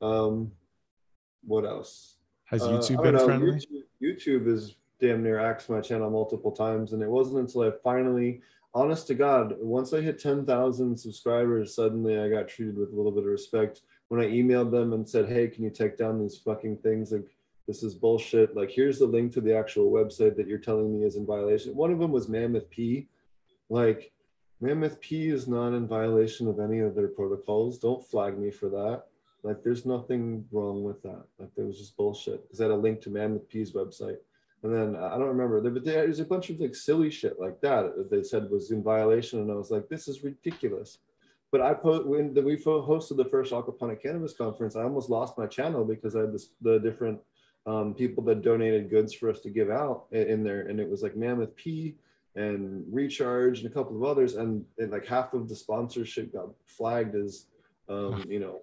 Um, 0.00 0.52
what 1.44 1.64
else? 1.64 2.16
Has 2.44 2.62
uh, 2.62 2.68
YouTube 2.70 2.98
uh, 2.98 3.02
been 3.02 3.14
know, 3.14 3.24
friendly? 3.24 3.52
YouTube, 3.52 3.82
YouTube 4.02 4.48
is 4.48 4.76
damn 5.00 5.22
near 5.22 5.38
axed 5.38 5.70
my 5.70 5.80
channel 5.80 6.10
multiple 6.10 6.52
times, 6.52 6.92
and 6.92 7.02
it 7.02 7.08
wasn't 7.08 7.38
until 7.38 7.62
I 7.62 7.70
finally, 7.82 8.42
honest 8.74 9.06
to 9.08 9.14
God, 9.14 9.56
once 9.60 9.92
I 9.92 10.00
hit 10.00 10.18
10,000 10.18 10.96
subscribers, 10.96 11.74
suddenly 11.74 12.18
I 12.18 12.28
got 12.28 12.48
treated 12.48 12.76
with 12.76 12.92
a 12.92 12.96
little 12.96 13.12
bit 13.12 13.24
of 13.24 13.30
respect. 13.30 13.82
When 14.08 14.20
I 14.20 14.26
emailed 14.26 14.72
them 14.72 14.92
and 14.92 15.08
said, 15.08 15.28
"Hey, 15.28 15.46
can 15.46 15.62
you 15.62 15.70
take 15.70 15.96
down 15.96 16.20
these 16.20 16.36
fucking 16.38 16.78
things?" 16.78 17.12
Like 17.12 17.30
this 17.70 17.84
is 17.84 17.94
bullshit. 17.94 18.56
Like, 18.56 18.68
here's 18.68 18.98
the 18.98 19.06
link 19.06 19.32
to 19.34 19.40
the 19.40 19.56
actual 19.56 19.92
website 19.92 20.34
that 20.34 20.48
you're 20.48 20.58
telling 20.58 20.92
me 20.92 21.06
is 21.06 21.14
in 21.14 21.24
violation. 21.24 21.76
One 21.76 21.92
of 21.92 22.00
them 22.00 22.10
was 22.10 22.28
Mammoth 22.28 22.68
P. 22.68 23.06
Like, 23.68 24.10
Mammoth 24.60 25.00
P 25.00 25.28
is 25.28 25.46
not 25.46 25.72
in 25.74 25.86
violation 25.86 26.48
of 26.48 26.58
any 26.58 26.80
of 26.80 26.96
their 26.96 27.06
protocols. 27.06 27.78
Don't 27.78 28.04
flag 28.04 28.36
me 28.36 28.50
for 28.50 28.68
that. 28.70 29.04
Like, 29.42 29.62
there's 29.62 29.86
nothing 29.86 30.44
wrong 30.52 30.82
with 30.82 31.02
that. 31.02 31.24
Like, 31.38 31.50
there 31.56 31.66
was 31.66 31.78
just 31.78 31.96
bullshit. 31.96 32.42
Because 32.42 32.60
I 32.60 32.64
had 32.64 32.72
a 32.72 32.76
link 32.76 33.00
to 33.02 33.10
Mammoth 33.10 33.48
P's 33.48 33.72
website. 33.72 34.18
And 34.62 34.74
then 34.74 34.96
I 34.96 35.16
don't 35.16 35.28
remember, 35.28 35.60
but 35.62 35.84
there 35.84 36.06
was 36.06 36.20
a 36.20 36.24
bunch 36.24 36.50
of 36.50 36.60
like 36.60 36.74
silly 36.74 37.10
shit 37.10 37.40
like 37.40 37.62
that 37.62 37.96
that 37.96 38.10
they 38.10 38.22
said 38.22 38.50
was 38.50 38.70
in 38.70 38.82
violation. 38.82 39.40
And 39.40 39.50
I 39.50 39.54
was 39.54 39.70
like, 39.70 39.88
this 39.88 40.06
is 40.06 40.22
ridiculous. 40.22 40.98
But 41.50 41.62
I 41.62 41.72
put 41.72 42.06
when 42.06 42.34
the, 42.34 42.42
we 42.42 42.56
hosted 42.56 43.16
the 43.16 43.24
first 43.24 43.52
aquaponic 43.52 44.02
cannabis 44.02 44.34
conference, 44.34 44.76
I 44.76 44.82
almost 44.82 45.10
lost 45.10 45.38
my 45.38 45.46
channel 45.46 45.84
because 45.84 46.14
I 46.14 46.20
had 46.20 46.34
this, 46.34 46.50
the 46.60 46.78
different 46.78 47.20
um, 47.66 47.94
people 47.94 48.22
that 48.24 48.42
donated 48.42 48.90
goods 48.90 49.12
for 49.12 49.30
us 49.30 49.40
to 49.40 49.50
give 49.50 49.70
out 49.70 50.04
in 50.12 50.44
there, 50.44 50.62
and 50.62 50.78
it 50.78 50.88
was 50.88 51.02
like 51.02 51.16
Mammoth 51.16 51.54
P 51.56 51.96
and 52.36 52.84
Recharge 52.90 53.58
and 53.58 53.70
a 53.70 53.74
couple 53.74 53.96
of 53.96 54.04
others, 54.04 54.36
and, 54.36 54.64
and 54.78 54.92
like 54.92 55.06
half 55.06 55.34
of 55.34 55.48
the 55.48 55.56
sponsorship 55.56 56.32
got 56.32 56.48
flagged 56.66 57.14
as, 57.16 57.46
um, 57.88 58.24
you 58.28 58.38
know, 58.38 58.60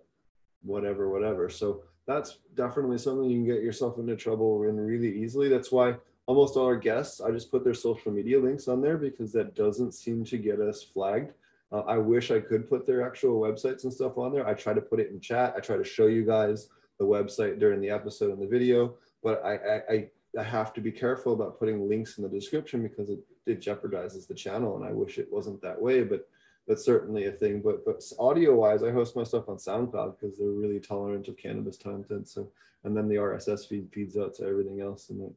whatever, 0.64 1.10
whatever. 1.10 1.50
So 1.50 1.84
that's 2.06 2.40
definitely 2.56 2.98
something 2.98 3.30
you 3.30 3.38
can 3.38 3.46
get 3.46 3.64
yourself 3.64 3.98
into 4.00 4.16
trouble 4.16 4.64
in 4.64 4.78
really 4.78 5.22
easily. 5.22 5.50
That's 5.50 5.72
why 5.72 5.96
almost 6.26 6.58
all 6.58 6.66
our 6.66 6.76
guests, 6.76 7.22
I 7.22 7.32
just 7.32 7.52
put 7.52 7.64
their 7.64 7.74
social 7.74 8.12
media 8.12 8.40
links 8.40 8.68
on 8.68 8.82
there 8.82 8.98
because 8.98 9.32
that 9.34 9.56
doesn't 9.56 9.94
seem 9.94 10.24
to 10.26 10.38
get 10.38 10.60
us 10.60 10.84
flagged. 10.84 11.34
Uh, 11.72 11.82
I 11.82 11.98
wish 11.98 12.32
I 12.32 12.40
could 12.40 12.70
put 12.70 12.86
their 12.86 13.06
actual 13.06 13.42
websites 13.42 13.84
and 13.84 13.94
stuff 13.94 14.18
on 14.18 14.32
there. 14.32 14.48
I 14.48 14.54
try 14.54 14.74
to 14.74 14.82
put 14.82 15.00
it 15.00 15.10
in 15.12 15.20
chat. 15.20 15.54
I 15.56 15.60
try 15.60 15.76
to 15.76 15.84
show 15.84 16.08
you 16.08 16.26
guys 16.26 16.70
the 16.98 17.06
website 17.06 17.60
during 17.60 17.82
the 17.82 17.90
episode 17.90 18.32
and 18.32 18.42
the 18.42 18.48
video, 18.48 18.96
but 19.22 19.44
I, 19.46 19.82
I, 19.90 20.10
I 20.40 20.44
have 20.44 20.74
to 20.74 20.82
be 20.82 20.92
careful 20.92 21.34
about 21.34 21.60
putting 21.60 21.88
links 21.88 22.18
in 22.18 22.24
the 22.24 22.30
description 22.30 22.84
because 22.84 23.10
it, 23.10 23.20
it 23.46 23.62
jeopardizes 23.62 24.28
the 24.28 24.34
channel. 24.34 24.78
And 24.78 24.86
I 24.86 24.94
wish 24.94 25.18
it 25.18 25.32
wasn't 25.32 25.62
that 25.62 25.82
way, 25.82 26.04
but 26.04 26.28
that's 26.68 26.84
certainly 26.84 27.26
a 27.26 27.32
thing. 27.32 27.62
But 27.62 27.86
but 27.86 28.04
audio 28.20 28.56
wise, 28.56 28.84
I 28.84 28.92
host 28.92 29.16
my 29.16 29.24
stuff 29.24 29.50
on 29.50 29.58
SoundCloud 29.58 30.20
because 30.20 30.38
they're 30.38 30.50
really 30.50 30.80
tolerant 30.80 31.28
of 31.28 31.38
cannabis 31.38 31.78
content. 31.78 32.28
So 32.28 32.50
and 32.84 32.96
then 32.96 33.08
the 33.08 33.16
RSS 33.16 33.68
feed 33.68 33.90
feeds 33.92 34.18
out 34.18 34.36
to 34.36 34.46
everything 34.46 34.82
else, 34.82 35.10
and 35.10 35.22
it 35.22 35.34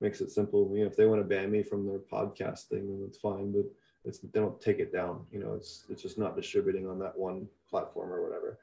makes 0.00 0.20
it 0.20 0.30
simple. 0.30 0.70
You 0.74 0.80
know, 0.80 0.90
if 0.90 0.96
they 0.96 1.06
want 1.06 1.20
to 1.20 1.24
ban 1.28 1.50
me 1.50 1.62
from 1.62 1.86
their 1.86 1.98
podcast 1.98 2.64
thing, 2.64 2.86
then 2.86 3.04
it's 3.06 3.18
fine. 3.18 3.52
But 3.52 3.64
it's 4.04 4.18
they 4.18 4.40
don't 4.40 4.60
take 4.60 4.78
it 4.78 4.92
down. 4.92 5.24
You 5.32 5.40
know, 5.40 5.54
it's 5.54 5.84
it's 5.88 6.02
just 6.02 6.18
not 6.18 6.36
distributing 6.36 6.88
on 6.88 6.98
that 7.00 7.16
one 7.16 7.48
platform 7.68 8.12
or 8.12 8.22
whatever. 8.22 8.58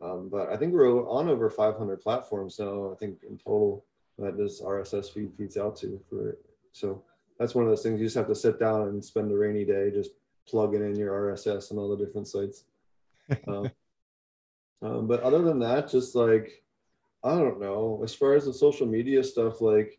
Um, 0.00 0.28
but 0.28 0.50
I 0.52 0.56
think 0.56 0.74
we're 0.74 1.08
on 1.08 1.28
over 1.28 1.48
500 1.48 2.02
platforms 2.02 2.58
now. 2.58 2.92
I 2.92 2.96
think 2.96 3.18
in 3.26 3.38
total 3.38 3.84
that 4.18 4.36
this 4.36 4.60
RSS 4.60 5.10
feed 5.10 5.32
feeds 5.36 5.56
out 5.56 5.76
to 5.76 6.00
for 6.08 6.36
so 6.72 7.02
that's 7.38 7.54
one 7.54 7.64
of 7.64 7.70
those 7.70 7.82
things 7.82 8.00
you 8.00 8.06
just 8.06 8.16
have 8.16 8.28
to 8.28 8.34
sit 8.34 8.58
down 8.58 8.88
and 8.88 9.04
spend 9.04 9.30
a 9.30 9.36
rainy 9.36 9.64
day 9.64 9.90
just 9.90 10.10
plugging 10.46 10.82
in 10.82 10.96
your 10.96 11.12
RSS 11.12 11.70
and 11.70 11.78
all 11.78 11.94
the 11.94 12.04
different 12.04 12.28
sites. 12.28 12.64
um, 13.48 13.70
um, 14.82 15.06
but 15.06 15.22
other 15.22 15.42
than 15.42 15.58
that, 15.60 15.88
just 15.90 16.14
like 16.14 16.62
I 17.24 17.36
don't 17.36 17.60
know, 17.60 18.00
as 18.04 18.14
far 18.14 18.34
as 18.34 18.44
the 18.44 18.54
social 18.54 18.86
media 18.86 19.22
stuff, 19.24 19.60
like 19.60 19.98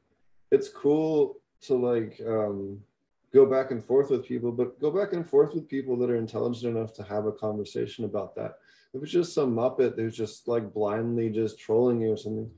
it's 0.51 0.69
cool 0.69 1.39
to 1.61 1.75
like 1.75 2.21
um, 2.25 2.79
go 3.33 3.45
back 3.45 3.71
and 3.71 3.83
forth 3.83 4.11
with 4.11 4.25
people, 4.25 4.51
but 4.51 4.79
go 4.79 4.91
back 4.91 5.13
and 5.13 5.27
forth 5.27 5.53
with 5.53 5.67
people 5.67 5.97
that 5.97 6.09
are 6.09 6.15
intelligent 6.15 6.77
enough 6.77 6.93
to 6.93 7.03
have 7.03 7.25
a 7.25 7.31
conversation 7.31 8.05
about 8.05 8.35
that 8.35 8.59
if 8.93 9.03
it's 9.03 9.11
just 9.11 9.33
some 9.33 9.55
muppet 9.55 9.95
who's 9.95 10.15
just 10.15 10.47
like 10.47 10.73
blindly 10.73 11.29
just 11.29 11.59
trolling 11.59 12.01
you 12.01 12.13
or 12.13 12.17
something, 12.17 12.49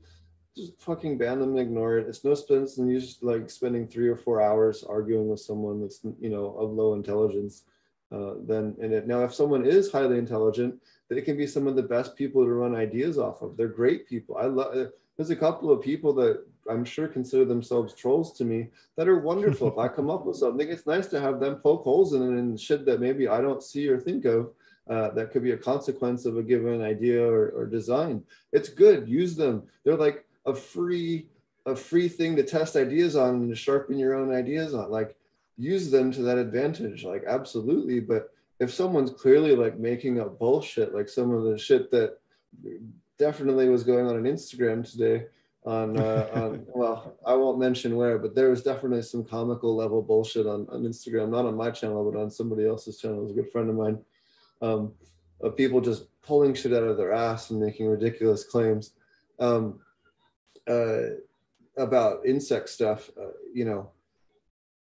just 0.56 0.80
fucking 0.80 1.18
ban 1.18 1.40
them 1.40 1.50
and 1.50 1.58
ignore 1.58 1.98
it. 1.98 2.08
It's 2.08 2.24
no 2.24 2.34
sense 2.34 2.78
in 2.78 2.88
you 2.88 3.00
just 3.00 3.22
like 3.22 3.50
spending 3.50 3.86
three 3.86 4.08
or 4.08 4.16
four 4.16 4.40
hours 4.40 4.84
arguing 4.84 5.28
with 5.28 5.40
someone 5.40 5.80
that's 5.80 6.00
you 6.20 6.30
know 6.30 6.46
of 6.56 6.72
low 6.72 6.94
intelligence. 6.94 7.64
Uh, 8.12 8.34
then 8.46 8.74
in 8.80 8.92
it 8.92 9.06
now, 9.06 9.22
if 9.22 9.32
someone 9.32 9.64
is 9.64 9.90
highly 9.90 10.18
intelligent, 10.18 10.74
they 11.08 11.20
can 11.20 11.36
be 11.36 11.46
some 11.46 11.66
of 11.66 11.76
the 11.76 11.82
best 11.82 12.16
people 12.16 12.44
to 12.44 12.50
run 12.50 12.74
ideas 12.74 13.18
off 13.18 13.42
of. 13.42 13.56
They're 13.56 13.68
great 13.68 14.08
people. 14.08 14.36
I 14.36 14.46
love 14.46 14.90
there's 15.16 15.30
a 15.30 15.36
couple 15.36 15.70
of 15.70 15.82
people 15.82 16.12
that 16.14 16.44
I'm 16.68 16.84
sure 16.84 17.06
consider 17.06 17.44
themselves 17.44 17.94
trolls 17.94 18.32
to 18.38 18.44
me 18.44 18.68
that 18.96 19.08
are 19.08 19.20
wonderful. 19.20 19.68
if 19.68 19.78
I 19.78 19.88
come 19.88 20.08
up 20.08 20.24
with 20.24 20.36
something, 20.36 20.68
it's 20.68 20.86
nice 20.86 21.08
to 21.08 21.20
have 21.20 21.40
them 21.40 21.56
poke 21.56 21.84
holes 21.84 22.14
in 22.14 22.22
it 22.22 22.38
and 22.38 22.58
shit 22.58 22.84
that 22.86 23.00
maybe 23.00 23.28
I 23.28 23.40
don't 23.40 23.62
see 23.62 23.88
or 23.88 23.98
think 23.98 24.24
of. 24.24 24.50
Uh, 24.88 25.10
that 25.10 25.30
could 25.30 25.44
be 25.44 25.52
a 25.52 25.56
consequence 25.56 26.24
of 26.24 26.36
a 26.36 26.42
given 26.42 26.82
idea 26.82 27.22
or, 27.22 27.50
or 27.50 27.66
design. 27.66 28.24
It's 28.52 28.68
good. 28.68 29.08
Use 29.08 29.36
them. 29.36 29.62
They're 29.84 29.94
like 29.94 30.24
a 30.46 30.54
free 30.54 31.26
a 31.66 31.76
free 31.76 32.08
thing 32.08 32.34
to 32.36 32.42
test 32.42 32.74
ideas 32.74 33.14
on 33.14 33.34
and 33.34 33.50
to 33.50 33.54
sharpen 33.54 33.98
your 33.98 34.14
own 34.14 34.34
ideas 34.34 34.74
on. 34.74 34.90
Like 34.90 35.16
use 35.60 35.90
them 35.90 36.10
to 36.12 36.22
that 36.22 36.38
advantage. 36.38 37.04
Like 37.04 37.24
absolutely. 37.26 38.00
But 38.00 38.32
if 38.58 38.72
someone's 38.72 39.10
clearly 39.10 39.54
like 39.54 39.78
making 39.78 40.20
up 40.20 40.38
bullshit, 40.38 40.94
like 40.94 41.08
some 41.08 41.32
of 41.32 41.44
the 41.44 41.58
shit 41.58 41.90
that 41.90 42.18
definitely 43.18 43.68
was 43.68 43.84
going 43.84 44.06
on 44.06 44.16
on 44.16 44.22
Instagram 44.22 44.90
today, 44.90 45.26
on, 45.64 45.98
uh, 45.98 46.28
on 46.34 46.66
well, 46.74 47.14
I 47.26 47.34
won't 47.34 47.58
mention 47.58 47.96
where, 47.96 48.18
but 48.18 48.34
there 48.34 48.48
was 48.48 48.62
definitely 48.62 49.02
some 49.02 49.24
comical 49.24 49.76
level 49.76 50.00
bullshit 50.00 50.46
on, 50.46 50.66
on 50.70 50.82
Instagram, 50.84 51.28
not 51.28 51.44
on 51.44 51.56
my 51.56 51.70
channel, 51.70 52.10
but 52.10 52.18
on 52.18 52.30
somebody 52.30 52.66
else's 52.66 52.98
channel. 52.98 53.18
It 53.18 53.22
was 53.22 53.32
a 53.32 53.34
good 53.34 53.52
friend 53.52 53.68
of 53.68 53.76
mine. 53.76 53.98
Um, 54.62 54.92
of 55.42 55.56
people 55.56 55.80
just 55.80 56.04
pulling 56.22 56.54
shit 56.54 56.72
out 56.72 56.82
of 56.82 56.96
their 56.96 57.12
ass 57.12 57.50
and 57.50 57.60
making 57.60 57.86
ridiculous 57.86 58.44
claims 58.44 58.92
um, 59.38 59.80
uh, 60.68 61.02
about 61.78 62.26
insect 62.26 62.68
stuff. 62.68 63.10
Uh, 63.18 63.32
you 63.54 63.64
know, 63.64 63.90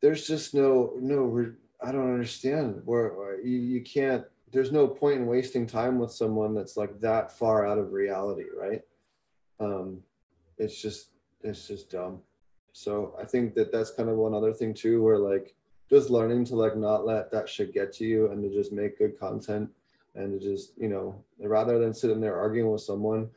there's 0.03 0.27
just 0.27 0.53
no 0.53 0.93
no 0.99 1.53
I 1.81 1.91
don't 1.91 2.13
understand 2.13 2.81
where 2.83 3.39
you, 3.41 3.57
you 3.57 3.81
can't 3.81 4.25
there's 4.51 4.71
no 4.71 4.85
point 4.85 5.21
in 5.21 5.25
wasting 5.25 5.65
time 5.65 5.97
with 5.97 6.11
someone 6.11 6.53
that's 6.53 6.77
like 6.77 6.99
that 6.99 7.31
far 7.31 7.65
out 7.65 7.79
of 7.79 7.91
reality, 7.91 8.45
right? 8.55 8.81
Um, 9.59 10.01
it's 10.59 10.79
just 10.79 11.07
it's 11.41 11.67
just 11.67 11.89
dumb. 11.89 12.19
So 12.73 13.15
I 13.19 13.25
think 13.25 13.55
that 13.55 13.71
that's 13.71 13.91
kind 13.91 14.09
of 14.09 14.17
one 14.17 14.35
other 14.35 14.53
thing 14.53 14.73
too, 14.73 15.01
where 15.01 15.17
like 15.17 15.55
just 15.89 16.09
learning 16.09 16.45
to 16.45 16.55
like 16.55 16.75
not 16.75 17.05
let 17.05 17.31
that 17.31 17.47
shit 17.49 17.73
get 17.73 17.93
to 17.93 18.05
you 18.05 18.29
and 18.29 18.43
to 18.43 18.49
just 18.49 18.73
make 18.73 18.99
good 18.99 19.17
content 19.17 19.69
and 20.15 20.39
to 20.39 20.45
just 20.45 20.73
you 20.77 20.89
know 20.89 21.23
rather 21.39 21.79
than 21.79 21.93
sitting 21.93 22.19
there 22.19 22.37
arguing 22.37 22.69
with 22.69 22.81
someone, 22.81 23.29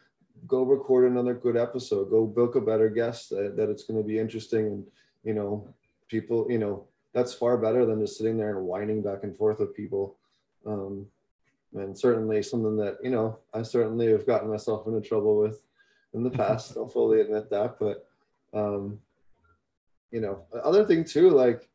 go 0.48 0.64
record 0.64 1.10
another 1.10 1.34
good 1.34 1.56
episode, 1.56 2.10
go 2.10 2.26
book 2.26 2.56
a 2.56 2.60
better 2.60 2.90
guest 2.90 3.30
that, 3.30 3.56
that 3.56 3.70
it's 3.70 3.84
going 3.84 4.02
to 4.02 4.06
be 4.06 4.18
interesting 4.18 4.66
and 4.66 4.86
you 5.22 5.32
know 5.32 5.66
people 6.08 6.46
you 6.50 6.58
know 6.58 6.86
that's 7.16 7.32
far 7.32 7.56
better 7.56 7.86
than 7.86 7.98
just 7.98 8.18
sitting 8.18 8.36
there 8.36 8.58
and 8.58 8.66
whining 8.66 9.00
back 9.00 9.20
and 9.22 9.34
forth 9.34 9.58
with 9.58 9.74
people. 9.74 10.18
Um, 10.66 11.06
and 11.72 11.96
certainly 11.96 12.42
something 12.42 12.76
that, 12.76 12.98
you 13.02 13.10
know, 13.10 13.38
I 13.54 13.62
certainly 13.62 14.08
have 14.12 14.26
gotten 14.26 14.50
myself 14.50 14.86
into 14.86 15.00
trouble 15.00 15.38
with 15.38 15.62
in 16.12 16.22
the 16.22 16.30
past. 16.30 16.72
I'll 16.76 16.88
fully 16.88 17.22
admit 17.22 17.48
that. 17.48 17.78
But, 17.80 18.06
um, 18.52 19.00
you 20.10 20.20
know, 20.20 20.42
other 20.62 20.84
thing 20.84 21.04
too, 21.04 21.30
like 21.30 21.66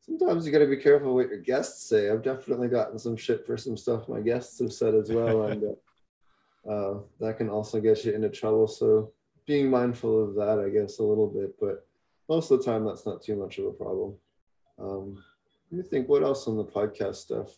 sometimes 0.00 0.44
you 0.44 0.50
got 0.50 0.58
to 0.58 0.66
be 0.66 0.76
careful 0.76 1.14
what 1.14 1.28
your 1.28 1.38
guests 1.38 1.88
say. 1.88 2.10
I've 2.10 2.24
definitely 2.24 2.66
gotten 2.66 2.98
some 2.98 3.16
shit 3.16 3.46
for 3.46 3.56
some 3.56 3.76
stuff 3.76 4.08
my 4.08 4.20
guests 4.20 4.58
have 4.58 4.72
said 4.72 4.96
as 4.96 5.12
well. 5.12 5.42
and 5.46 5.62
uh, 5.62 6.68
uh, 6.68 7.00
that 7.20 7.38
can 7.38 7.48
also 7.48 7.80
get 7.80 8.04
you 8.04 8.14
into 8.14 8.30
trouble. 8.30 8.66
So 8.66 9.12
being 9.46 9.70
mindful 9.70 10.24
of 10.24 10.34
that, 10.34 10.58
I 10.58 10.70
guess, 10.70 10.98
a 10.98 11.04
little 11.04 11.28
bit. 11.28 11.54
But 11.60 11.87
most 12.28 12.50
of 12.50 12.58
the 12.58 12.64
time, 12.64 12.84
that's 12.84 13.06
not 13.06 13.22
too 13.22 13.36
much 13.36 13.58
of 13.58 13.66
a 13.66 13.72
problem. 13.72 14.14
Um, 14.78 15.24
let 15.70 15.78
me 15.78 15.88
think 15.88 16.08
what 16.08 16.22
else 16.22 16.46
on 16.46 16.56
the 16.56 16.64
podcast 16.64 17.16
stuff. 17.16 17.56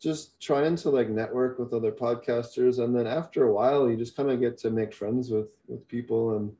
Just 0.00 0.40
trying 0.40 0.76
to 0.76 0.90
like 0.90 1.08
network 1.08 1.58
with 1.58 1.72
other 1.72 1.90
podcasters, 1.90 2.78
and 2.78 2.94
then 2.94 3.06
after 3.06 3.44
a 3.44 3.52
while, 3.52 3.90
you 3.90 3.96
just 3.96 4.16
kind 4.16 4.30
of 4.30 4.40
get 4.40 4.56
to 4.58 4.70
make 4.70 4.94
friends 4.94 5.30
with 5.30 5.48
with 5.66 5.88
people 5.88 6.36
and 6.36 6.52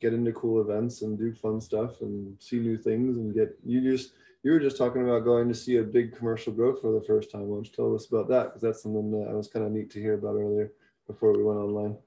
get 0.00 0.14
into 0.14 0.32
cool 0.32 0.62
events 0.62 1.02
and 1.02 1.18
do 1.18 1.32
fun 1.34 1.60
stuff 1.60 2.00
and 2.00 2.34
see 2.40 2.58
new 2.58 2.78
things 2.78 3.18
and 3.18 3.34
get 3.34 3.58
you 3.64 3.82
just 3.82 4.12
you 4.42 4.52
were 4.52 4.58
just 4.60 4.78
talking 4.78 5.02
about 5.02 5.24
going 5.24 5.48
to 5.48 5.54
see 5.54 5.76
a 5.76 5.82
big 5.82 6.16
commercial 6.16 6.52
grow 6.52 6.74
for 6.74 6.92
the 6.92 7.04
first 7.06 7.30
time. 7.30 7.48
Why 7.48 7.56
don't 7.56 7.66
you 7.66 7.72
tell 7.72 7.94
us 7.94 8.06
about 8.06 8.28
that? 8.28 8.44
Because 8.44 8.62
that's 8.62 8.82
something 8.82 9.10
that 9.10 9.28
I 9.28 9.34
was 9.34 9.48
kind 9.48 9.66
of 9.66 9.72
neat 9.72 9.90
to 9.90 10.00
hear 10.00 10.14
about 10.14 10.36
earlier 10.36 10.72
before 11.06 11.36
we 11.36 11.42
went 11.42 11.58
online. 11.58 11.98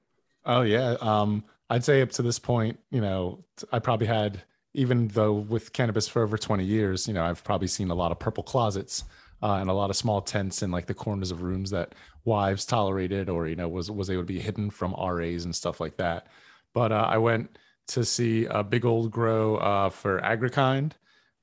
Oh 0.44 0.62
yeah, 0.62 0.96
um, 1.00 1.44
I'd 1.70 1.84
say 1.84 2.02
up 2.02 2.10
to 2.12 2.22
this 2.22 2.38
point, 2.38 2.78
you 2.90 3.00
know, 3.00 3.44
I 3.72 3.78
probably 3.78 4.06
had 4.06 4.42
even 4.74 5.08
though 5.08 5.32
with 5.32 5.72
cannabis 5.72 6.08
for 6.08 6.22
over 6.22 6.36
20 6.36 6.64
years, 6.64 7.06
you 7.06 7.14
know, 7.14 7.24
I've 7.24 7.44
probably 7.44 7.68
seen 7.68 7.90
a 7.90 7.94
lot 7.94 8.10
of 8.10 8.18
purple 8.18 8.42
closets 8.42 9.04
uh, 9.42 9.54
and 9.54 9.70
a 9.70 9.72
lot 9.72 9.90
of 9.90 9.96
small 9.96 10.20
tents 10.20 10.62
in 10.62 10.72
like 10.72 10.86
the 10.86 10.94
corners 10.94 11.30
of 11.30 11.42
rooms 11.42 11.70
that 11.70 11.94
wives 12.24 12.64
tolerated 12.64 13.28
or, 13.28 13.46
you 13.46 13.54
know, 13.54 13.68
was, 13.68 13.90
was 13.90 14.10
able 14.10 14.22
to 14.22 14.26
be 14.26 14.40
hidden 14.40 14.70
from 14.70 14.94
RAs 14.98 15.44
and 15.44 15.54
stuff 15.54 15.80
like 15.80 15.96
that. 15.98 16.26
But 16.72 16.90
uh, 16.90 17.06
I 17.08 17.18
went 17.18 17.56
to 17.88 18.04
see 18.04 18.46
a 18.46 18.64
big 18.64 18.84
old 18.84 19.12
grow 19.12 19.56
uh, 19.56 19.90
for 19.90 20.20
Agrikind. 20.20 20.92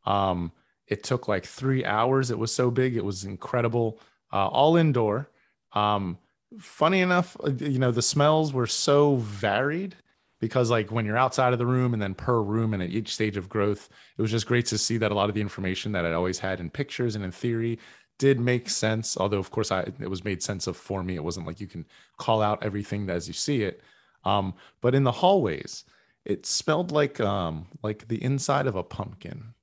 Um, 0.06 0.52
it 0.88 1.04
took 1.04 1.30
like 1.30 1.46
three 1.46 1.86
hours. 1.86 2.32
It 2.32 2.40
was 2.40 2.54
so 2.54 2.70
big. 2.70 2.98
It 2.98 3.06
was 3.06 3.24
incredible. 3.24 3.98
Uh, 4.34 4.48
all 4.48 4.76
indoor. 4.76 5.30
Um, 5.72 6.18
funny 6.60 7.00
enough, 7.00 7.38
uh, 7.42 7.52
you 7.52 7.80
know, 7.80 7.92
the 7.92 8.02
smells 8.02 8.52
were 8.52 8.68
so 8.68 9.16
varied 9.18 9.96
because 10.42 10.70
like 10.70 10.92
when 10.92 11.06
you're 11.06 11.18
outside 11.18 11.54
of 11.54 11.60
the 11.60 11.66
room 11.66 11.94
and 11.94 12.02
then 12.02 12.14
per 12.14 12.42
room 12.42 12.74
and 12.74 12.84
at 12.84 12.90
each 12.90 13.14
stage 13.14 13.38
of 13.38 13.48
growth 13.48 13.90
it 14.18 14.22
was 14.22 14.32
just 14.32 14.48
great 14.48 14.66
to 14.66 14.78
see 14.78 14.98
that 14.98 15.12
a 15.12 15.16
lot 15.16 15.30
of 15.30 15.36
the 15.36 15.42
information 15.42 15.94
that 15.94 16.06
i 16.06 16.12
always 16.12 16.40
had 16.40 16.60
in 16.60 16.70
pictures 16.70 17.16
and 17.16 17.24
in 17.24 17.32
theory 17.32 17.80
did 18.22 18.40
make 18.40 18.70
sense. 18.70 19.18
Although 19.18 19.40
of 19.40 19.50
course 19.50 19.72
i 19.72 19.80
it 19.82 20.10
was 20.10 20.24
made 20.24 20.44
sense 20.44 20.68
of 20.68 20.78
for 20.78 21.02
me 21.02 21.16
it 21.16 21.24
wasn't 21.24 21.48
like 21.48 21.60
you 21.60 21.66
can 21.66 21.88
call 22.18 22.44
out 22.44 22.64
everything 22.64 23.10
as 23.10 23.28
you 23.28 23.34
see 23.34 23.64
it. 23.64 23.82
Um, 24.24 24.54
but 24.80 24.94
in 24.94 25.04
the 25.04 25.12
hallways 25.12 25.86
it 26.24 26.46
smelled 26.46 26.92
like 26.92 27.20
um 27.20 27.66
like 27.82 28.08
the 28.10 28.24
inside 28.24 28.68
of 28.68 28.76
a 28.76 28.84
pumpkin. 28.84 29.56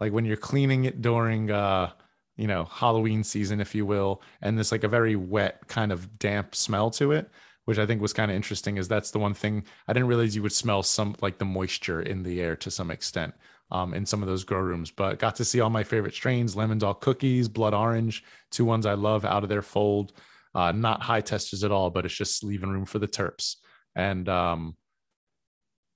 Like 0.00 0.10
when 0.14 0.24
you're 0.24 0.38
cleaning 0.38 0.86
it 0.86 1.02
during 1.02 1.50
uh 1.50 1.90
you 2.38 2.46
know 2.46 2.64
halloween 2.64 3.22
season 3.22 3.60
if 3.60 3.74
you 3.74 3.84
will 3.84 4.22
and 4.40 4.56
there's 4.56 4.72
like 4.72 4.84
a 4.84 4.88
very 4.88 5.14
wet 5.14 5.68
kind 5.68 5.92
of 5.92 6.18
damp 6.18 6.54
smell 6.54 6.90
to 6.92 7.12
it 7.12 7.28
which 7.64 7.78
I 7.78 7.86
think 7.86 8.00
was 8.02 8.12
kind 8.12 8.30
of 8.30 8.36
interesting. 8.36 8.76
Is 8.76 8.88
that's 8.88 9.10
the 9.10 9.18
one 9.18 9.34
thing 9.34 9.64
I 9.88 9.92
didn't 9.92 10.08
realize 10.08 10.34
you 10.34 10.42
would 10.42 10.52
smell 10.52 10.82
some 10.82 11.16
like 11.20 11.38
the 11.38 11.44
moisture 11.44 12.00
in 12.00 12.22
the 12.22 12.40
air 12.40 12.56
to 12.56 12.70
some 12.70 12.90
extent 12.90 13.34
um, 13.70 13.94
in 13.94 14.06
some 14.06 14.22
of 14.22 14.28
those 14.28 14.44
grow 14.44 14.60
rooms. 14.60 14.90
But 14.90 15.18
got 15.18 15.36
to 15.36 15.44
see 15.44 15.60
all 15.60 15.70
my 15.70 15.84
favorite 15.84 16.14
strains: 16.14 16.54
Lemondal 16.54 17.00
cookies, 17.00 17.48
blood 17.48 17.74
orange, 17.74 18.24
two 18.50 18.64
ones 18.64 18.86
I 18.86 18.94
love 18.94 19.24
out 19.24 19.42
of 19.42 19.48
their 19.48 19.62
fold. 19.62 20.12
Uh, 20.54 20.72
not 20.72 21.02
high 21.02 21.22
testers 21.22 21.64
at 21.64 21.72
all, 21.72 21.88
but 21.88 22.04
it's 22.04 22.14
just 22.14 22.44
leaving 22.44 22.68
room 22.68 22.84
for 22.84 22.98
the 22.98 23.08
terps. 23.08 23.56
And 23.94 24.28
um, 24.28 24.76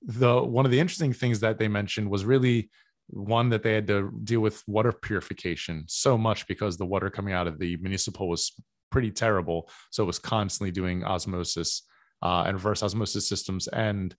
the 0.03 0.43
one 0.43 0.65
of 0.65 0.71
the 0.71 0.81
interesting 0.81 1.13
things 1.13 1.41
that 1.41 1.59
they 1.59 1.69
mentioned 1.69 2.09
was 2.09 2.25
really 2.25 2.71
one 3.09 3.51
that 3.51 3.63
they 3.63 3.75
had 3.75 3.87
to 3.87 4.11
deal 4.25 4.41
with 4.41 4.63
water 4.67 4.93
purification 4.93 5.85
so 5.87 6.19
much 6.19 6.47
because 6.47 6.77
the 6.77 6.87
water 6.87 7.11
coming 7.11 7.35
out 7.35 7.47
of 7.47 7.59
the 7.59 7.77
municipal 7.77 8.29
was 8.29 8.53
pretty 8.91 9.11
terrible. 9.11 9.69
So 9.91 10.03
it 10.03 10.07
was 10.07 10.19
constantly 10.19 10.71
doing 10.71 11.05
osmosis 11.05 11.83
uh, 12.23 12.45
and 12.47 12.55
reverse 12.55 12.83
osmosis 12.83 13.29
systems. 13.29 13.69
And 13.69 14.15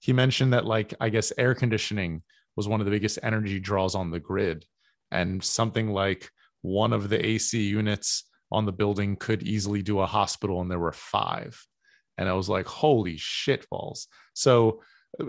he 0.00 0.12
mentioned 0.12 0.52
that, 0.52 0.66
like, 0.66 0.94
I 1.00 1.08
guess 1.08 1.32
air 1.38 1.54
conditioning 1.54 2.22
was 2.56 2.68
one 2.68 2.80
of 2.80 2.86
the 2.86 2.90
biggest 2.90 3.18
energy 3.22 3.60
draws 3.60 3.94
on 3.94 4.10
the 4.10 4.20
grid. 4.20 4.64
And 5.10 5.42
something 5.42 5.88
like 5.88 6.30
one 6.62 6.92
of 6.92 7.08
the 7.08 7.24
AC 7.24 7.60
units 7.62 8.24
on 8.50 8.64
the 8.64 8.72
building 8.72 9.16
could 9.16 9.42
easily 9.42 9.82
do 9.82 10.00
a 10.00 10.06
hospital, 10.06 10.60
and 10.60 10.70
there 10.70 10.78
were 10.78 10.92
five. 10.92 11.64
And 12.18 12.28
I 12.28 12.32
was 12.32 12.48
like, 12.48 12.66
holy 12.66 13.16
shit 13.16 13.68
balls. 13.70 14.08
So, 14.34 14.82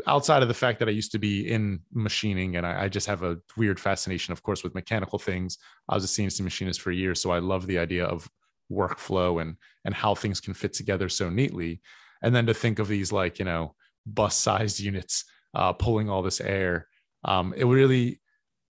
outside 0.05 0.41
of 0.41 0.47
the 0.47 0.53
fact 0.53 0.79
that 0.79 0.89
I 0.89 0.91
used 0.91 1.13
to 1.13 1.19
be 1.19 1.49
in 1.49 1.79
machining 1.93 2.57
and 2.57 2.65
I, 2.65 2.83
I, 2.83 2.89
just 2.89 3.07
have 3.07 3.23
a 3.23 3.37
weird 3.55 3.79
fascination, 3.79 4.33
of 4.33 4.43
course, 4.43 4.61
with 4.61 4.75
mechanical 4.75 5.17
things. 5.17 5.57
I 5.87 5.95
was 5.95 6.03
a 6.03 6.07
CNC 6.07 6.41
machinist 6.41 6.81
for 6.81 6.91
years. 6.91 7.21
So 7.21 7.31
I 7.31 7.39
love 7.39 7.67
the 7.67 7.77
idea 7.77 8.03
of 8.03 8.27
workflow 8.71 9.41
and 9.41 9.55
and 9.85 9.93
how 9.93 10.15
things 10.15 10.39
can 10.39 10.53
fit 10.53 10.73
together 10.73 11.09
so 11.09 11.29
neatly. 11.29 11.81
And 12.21 12.35
then 12.35 12.45
to 12.47 12.53
think 12.53 12.79
of 12.79 12.87
these 12.87 13.11
like 13.11 13.39
you 13.39 13.45
know 13.45 13.75
bus 14.05 14.37
sized 14.37 14.79
units 14.89 15.25
uh, 15.53 15.73
pulling 15.73 16.09
all 16.09 16.21
this 16.21 16.41
air 16.41 16.87
um, 17.23 17.53
it 17.57 17.65
really 17.65 18.21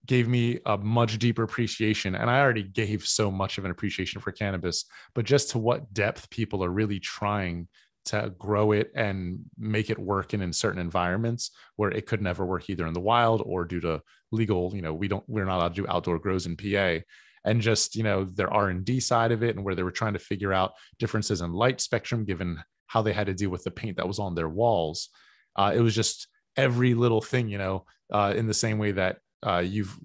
gave 0.06 0.28
me 0.28 0.60
a 0.66 0.78
much 0.78 1.20
deeper 1.20 1.44
appreciation. 1.44 2.16
And 2.16 2.30
i 2.30 2.40
already 2.40 2.64
gave 2.64 3.06
so 3.06 3.30
much 3.32 3.58
of 3.58 3.66
an 3.66 3.72
appreciation 3.72 4.22
for 4.22 4.32
cannabis 4.32 4.86
but 5.14 5.26
just 5.26 5.52
to 5.52 5.60
what 5.60 5.94
depth 5.94 6.30
people 6.30 6.64
are 6.64 6.70
really 6.70 7.00
trying 7.00 7.68
to 8.04 8.34
grow 8.38 8.72
it 8.72 8.92
and 8.96 9.40
make 9.58 9.90
it 9.90 10.00
work 10.00 10.34
in, 10.34 10.42
in 10.42 10.52
certain 10.52 10.82
environments 10.82 11.52
where 11.76 11.92
it 11.92 12.08
could 12.08 12.22
never 12.22 12.46
work 12.46 12.70
either 12.70 12.88
in 12.88 12.94
the 12.94 13.00
wild 13.00 13.44
or 13.46 13.64
due 13.64 13.80
to 13.80 14.02
legal 14.32 14.76
you 14.76 14.82
know 14.82 14.94
we 14.94 15.08
don't 15.08 15.24
we're 15.28 15.46
not 15.46 15.58
allowed 15.58 15.76
to 15.76 15.82
do 15.84 15.88
outdoor 15.88 16.18
grows 16.18 16.46
in 16.46 16.56
pa 16.56 17.00
and 17.46 17.62
just 17.62 17.96
you 17.96 18.04
know 18.04 18.24
their 18.24 18.52
r&d 18.52 19.00
side 19.00 19.32
of 19.32 19.44
it 19.44 19.56
and 19.56 19.64
where 19.66 19.76
they 19.76 19.84
were 19.84 19.92
trying 19.92 20.14
to 20.14 20.20
figure 20.20 20.54
out 20.54 20.74
differences 21.00 21.42
in 21.42 21.52
light 21.52 21.82
spectrum 21.82 22.26
given 22.26 22.62
how 22.88 23.02
they 23.02 23.14
had 23.14 23.28
to 23.28 23.34
deal 23.34 23.50
with 23.50 23.64
the 23.64 23.72
paint 23.72 23.98
that 23.98 24.08
was 24.08 24.20
on 24.20 24.36
their 24.36 24.50
walls 24.50 25.10
uh, 25.56 25.72
it 25.76 25.82
was 25.82 25.96
just 25.96 26.28
every 26.58 26.94
little 26.94 27.22
thing 27.22 27.50
you 27.50 27.58
know 27.58 27.86
uh, 28.12 28.34
in 28.36 28.48
the 28.48 28.54
same 28.54 28.78
way 28.78 28.92
that 28.92 29.18
uh, 29.46 29.64
you've 29.66 29.98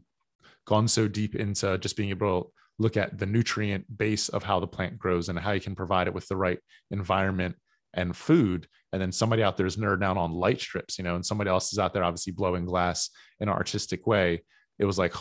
gone 0.66 0.88
so 0.88 1.08
deep 1.08 1.34
into 1.34 1.78
just 1.78 1.96
being 1.96 2.10
able 2.10 2.42
to 2.42 2.50
look 2.78 2.96
at 2.96 3.18
the 3.18 3.26
nutrient 3.26 3.84
base 3.96 4.28
of 4.28 4.42
how 4.42 4.60
the 4.60 4.66
plant 4.66 4.98
grows 4.98 5.28
and 5.28 5.38
how 5.38 5.52
you 5.52 5.60
can 5.60 5.74
provide 5.74 6.06
it 6.06 6.14
with 6.14 6.26
the 6.28 6.36
right 6.36 6.58
environment 6.90 7.56
and 7.94 8.16
food 8.16 8.68
and 8.96 9.02
then 9.02 9.12
somebody 9.12 9.42
out 9.42 9.58
there 9.58 9.66
is 9.66 9.76
nerding 9.76 10.02
out 10.02 10.16
on 10.16 10.32
light 10.32 10.58
strips, 10.58 10.96
you 10.96 11.04
know, 11.04 11.16
and 11.16 11.26
somebody 11.26 11.50
else 11.50 11.70
is 11.70 11.78
out 11.78 11.92
there 11.92 12.02
obviously 12.02 12.32
blowing 12.32 12.64
glass 12.64 13.10
in 13.40 13.48
an 13.50 13.54
artistic 13.54 14.06
way. 14.06 14.42
It 14.78 14.86
was 14.86 14.98
like, 14.98 15.12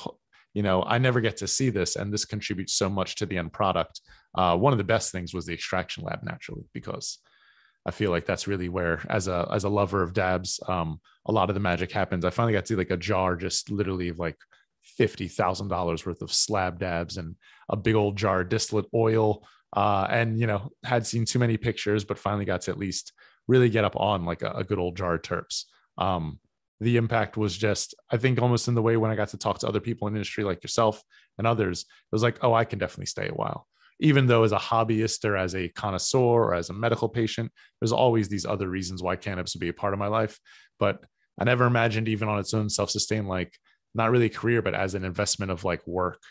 you 0.55 0.63
know, 0.63 0.81
I 0.83 0.97
never 0.97 1.21
get 1.21 1.37
to 1.37 1.47
see 1.47 1.69
this, 1.69 1.97
and 1.97 2.11
this 2.11 2.25
contributes 2.25 2.73
so 2.73 2.89
much 2.89 3.15
to 3.15 3.25
the 3.25 3.37
end 3.37 3.51
product. 3.51 3.99
Uh, 4.33 4.57
one 4.57 4.73
of 4.73 4.77
the 4.77 4.85
best 4.85 5.11
things 5.11 5.33
was 5.33 5.45
the 5.45 5.53
extraction 5.53 6.03
lab, 6.03 6.23
naturally, 6.23 6.63
because 6.73 7.19
I 7.85 7.91
feel 7.91 8.09
like 8.09 8.25
that's 8.25 8.47
really 8.47 8.69
where, 8.69 9.05
as 9.09 9.27
a 9.27 9.47
as 9.53 9.65
a 9.65 9.69
lover 9.69 10.01
of 10.01 10.13
dabs, 10.13 10.59
um, 10.67 11.01
a 11.25 11.31
lot 11.31 11.49
of 11.49 11.55
the 11.55 11.59
magic 11.59 11.91
happens. 11.91 12.23
I 12.23 12.29
finally 12.29 12.53
got 12.53 12.65
to 12.65 12.73
see 12.73 12.77
like 12.77 12.89
a 12.89 12.97
jar, 12.97 13.35
just 13.35 13.69
literally 13.69 14.09
of 14.09 14.17
like 14.17 14.37
fifty 14.81 15.27
thousand 15.27 15.67
dollars 15.67 16.05
worth 16.05 16.21
of 16.21 16.31
slab 16.33 16.79
dabs 16.79 17.17
and 17.17 17.35
a 17.69 17.75
big 17.75 17.95
old 17.95 18.15
jar 18.15 18.41
of 18.41 18.49
distillate 18.49 18.87
oil. 18.93 19.45
Uh, 19.75 20.07
and 20.09 20.39
you 20.39 20.47
know, 20.47 20.71
had 20.85 21.05
seen 21.05 21.25
too 21.25 21.37
many 21.37 21.57
pictures, 21.57 22.05
but 22.05 22.17
finally 22.17 22.45
got 22.45 22.61
to 22.61 22.71
at 22.71 22.77
least 22.77 23.11
really 23.47 23.69
get 23.69 23.83
up 23.83 23.97
on 23.97 24.23
like 24.23 24.41
a, 24.41 24.51
a 24.51 24.63
good 24.63 24.79
old 24.79 24.95
jar 24.95 25.15
of 25.15 25.21
terps. 25.21 25.65
Um, 25.97 26.39
the 26.81 26.97
impact 26.97 27.37
was 27.37 27.55
just, 27.55 27.95
I 28.11 28.17
think, 28.17 28.41
almost 28.41 28.67
in 28.67 28.75
the 28.75 28.81
way 28.81 28.97
when 28.97 29.11
I 29.11 29.15
got 29.15 29.29
to 29.29 29.37
talk 29.37 29.59
to 29.59 29.67
other 29.67 29.79
people 29.79 30.07
in 30.07 30.15
industry 30.15 30.43
like 30.43 30.63
yourself 30.63 31.01
and 31.37 31.47
others, 31.47 31.81
it 31.81 32.11
was 32.11 32.23
like, 32.23 32.43
oh, 32.43 32.53
I 32.53 32.65
can 32.65 32.79
definitely 32.79 33.05
stay 33.05 33.29
a 33.29 33.33
while. 33.33 33.67
Even 34.01 34.27
though 34.27 34.43
as 34.43 34.51
a 34.51 34.57
hobbyist 34.57 35.23
or 35.23 35.37
as 35.37 35.55
a 35.55 35.69
connoisseur 35.69 36.19
or 36.19 36.53
as 36.53 36.69
a 36.69 36.73
medical 36.73 37.07
patient, 37.07 37.51
there's 37.79 37.93
always 37.93 38.27
these 38.27 38.45
other 38.45 38.67
reasons 38.67 39.01
why 39.01 39.15
cannabis 39.15 39.55
would 39.55 39.61
be 39.61 39.69
a 39.69 39.73
part 39.73 39.93
of 39.93 39.99
my 39.99 40.07
life. 40.07 40.37
But 40.79 41.01
I 41.39 41.45
never 41.45 41.65
imagined 41.65 42.09
even 42.09 42.27
on 42.27 42.39
its 42.39 42.53
own 42.53 42.69
self-sustain, 42.69 43.25
like 43.25 43.53
not 43.93 44.11
really 44.11 44.29
career, 44.29 44.61
but 44.61 44.75
as 44.75 44.95
an 44.95 45.05
investment 45.05 45.51
of 45.51 45.63
like 45.63 45.85
work. 45.87 46.21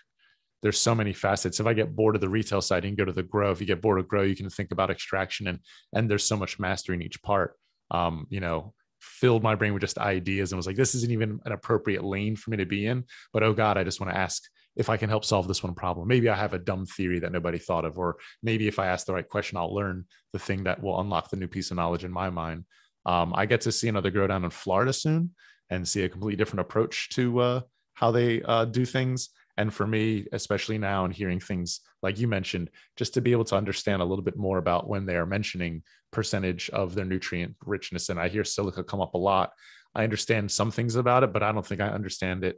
There's 0.62 0.78
so 0.78 0.94
many 0.94 1.12
facets. 1.14 1.60
If 1.60 1.66
I 1.66 1.72
get 1.74 1.94
bored 1.94 2.14
of 2.14 2.20
the 2.20 2.28
retail 2.28 2.60
side, 2.60 2.84
you 2.84 2.90
can 2.90 2.96
go 2.96 3.04
to 3.04 3.12
the 3.12 3.22
grow. 3.22 3.50
If 3.50 3.60
you 3.60 3.66
get 3.66 3.82
bored 3.82 3.98
of 3.98 4.08
grow, 4.08 4.22
you 4.22 4.36
can 4.36 4.48
think 4.50 4.72
about 4.72 4.90
extraction 4.90 5.46
and 5.46 5.58
and 5.94 6.10
there's 6.10 6.24
so 6.24 6.36
much 6.36 6.58
mastery 6.58 6.96
in 6.96 7.02
each 7.02 7.22
part. 7.22 7.54
Um, 7.90 8.26
you 8.30 8.40
know, 8.40 8.72
filled 9.04 9.42
my 9.42 9.54
brain 9.54 9.72
with 9.74 9.82
just 9.82 9.98
ideas 9.98 10.52
and 10.52 10.56
was 10.56 10.66
like, 10.66 10.76
this 10.76 10.94
isn't 10.94 11.12
even 11.12 11.40
an 11.44 11.52
appropriate 11.52 12.04
lane 12.04 12.36
for 12.36 12.50
me 12.50 12.56
to 12.56 12.66
be 12.66 12.86
in. 12.86 13.04
But 13.32 13.42
oh 13.42 13.52
God, 13.52 13.76
I 13.76 13.84
just 13.84 14.00
want 14.00 14.12
to 14.12 14.18
ask 14.18 14.42
if 14.76 14.88
I 14.88 14.96
can 14.96 15.08
help 15.08 15.24
solve 15.24 15.46
this 15.46 15.62
one 15.62 15.74
problem. 15.74 16.08
Maybe 16.08 16.28
I 16.28 16.34
have 16.34 16.54
a 16.54 16.58
dumb 16.58 16.86
theory 16.86 17.20
that 17.20 17.32
nobody 17.32 17.58
thought 17.58 17.84
of, 17.84 17.98
or 17.98 18.16
maybe 18.42 18.66
if 18.66 18.78
I 18.78 18.86
ask 18.86 19.06
the 19.06 19.14
right 19.14 19.28
question, 19.28 19.56
I'll 19.56 19.74
learn 19.74 20.06
the 20.32 20.38
thing 20.38 20.64
that 20.64 20.82
will 20.82 21.00
unlock 21.00 21.30
the 21.30 21.36
new 21.36 21.48
piece 21.48 21.70
of 21.70 21.76
knowledge 21.76 22.04
in 22.04 22.10
my 22.10 22.30
mind. 22.30 22.64
Um, 23.06 23.32
I 23.36 23.46
get 23.46 23.60
to 23.62 23.72
see 23.72 23.88
another 23.88 24.10
grow 24.10 24.26
down 24.26 24.44
in 24.44 24.50
Florida 24.50 24.92
soon 24.92 25.34
and 25.70 25.86
see 25.86 26.02
a 26.02 26.08
completely 26.08 26.36
different 26.36 26.60
approach 26.60 27.10
to 27.10 27.38
uh, 27.40 27.60
how 27.94 28.10
they 28.10 28.42
uh, 28.42 28.64
do 28.64 28.84
things. 28.84 29.30
And 29.56 29.72
for 29.72 29.86
me, 29.86 30.26
especially 30.32 30.78
now 30.78 31.04
and 31.04 31.14
hearing 31.14 31.40
things 31.40 31.80
like 32.02 32.18
you 32.18 32.26
mentioned, 32.26 32.70
just 32.96 33.14
to 33.14 33.20
be 33.20 33.32
able 33.32 33.44
to 33.44 33.56
understand 33.56 34.02
a 34.02 34.04
little 34.04 34.24
bit 34.24 34.36
more 34.36 34.58
about 34.58 34.88
when 34.88 35.06
they 35.06 35.16
are 35.16 35.26
mentioning 35.26 35.82
percentage 36.12 36.70
of 36.70 36.94
their 36.94 37.04
nutrient 37.04 37.54
richness. 37.64 38.08
And 38.08 38.18
I 38.18 38.28
hear 38.28 38.44
silica 38.44 38.82
come 38.82 39.00
up 39.00 39.14
a 39.14 39.18
lot. 39.18 39.52
I 39.94 40.02
understand 40.02 40.50
some 40.50 40.70
things 40.70 40.96
about 40.96 41.22
it, 41.22 41.32
but 41.32 41.42
I 41.42 41.52
don't 41.52 41.64
think 41.64 41.80
I 41.80 41.88
understand 41.88 42.44
it 42.44 42.56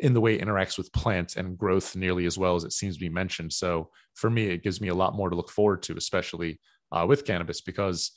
in 0.00 0.12
the 0.12 0.20
way 0.20 0.34
it 0.34 0.42
interacts 0.42 0.76
with 0.76 0.92
plants 0.92 1.36
and 1.36 1.56
growth 1.56 1.96
nearly 1.96 2.26
as 2.26 2.36
well 2.36 2.54
as 2.54 2.64
it 2.64 2.72
seems 2.72 2.96
to 2.96 3.00
be 3.00 3.08
mentioned. 3.08 3.52
So 3.52 3.90
for 4.14 4.28
me, 4.28 4.48
it 4.48 4.62
gives 4.62 4.80
me 4.80 4.88
a 4.88 4.94
lot 4.94 5.14
more 5.14 5.30
to 5.30 5.36
look 5.36 5.50
forward 5.50 5.82
to, 5.84 5.96
especially 5.96 6.60
uh, 6.92 7.06
with 7.08 7.24
cannabis, 7.24 7.60
because 7.60 8.12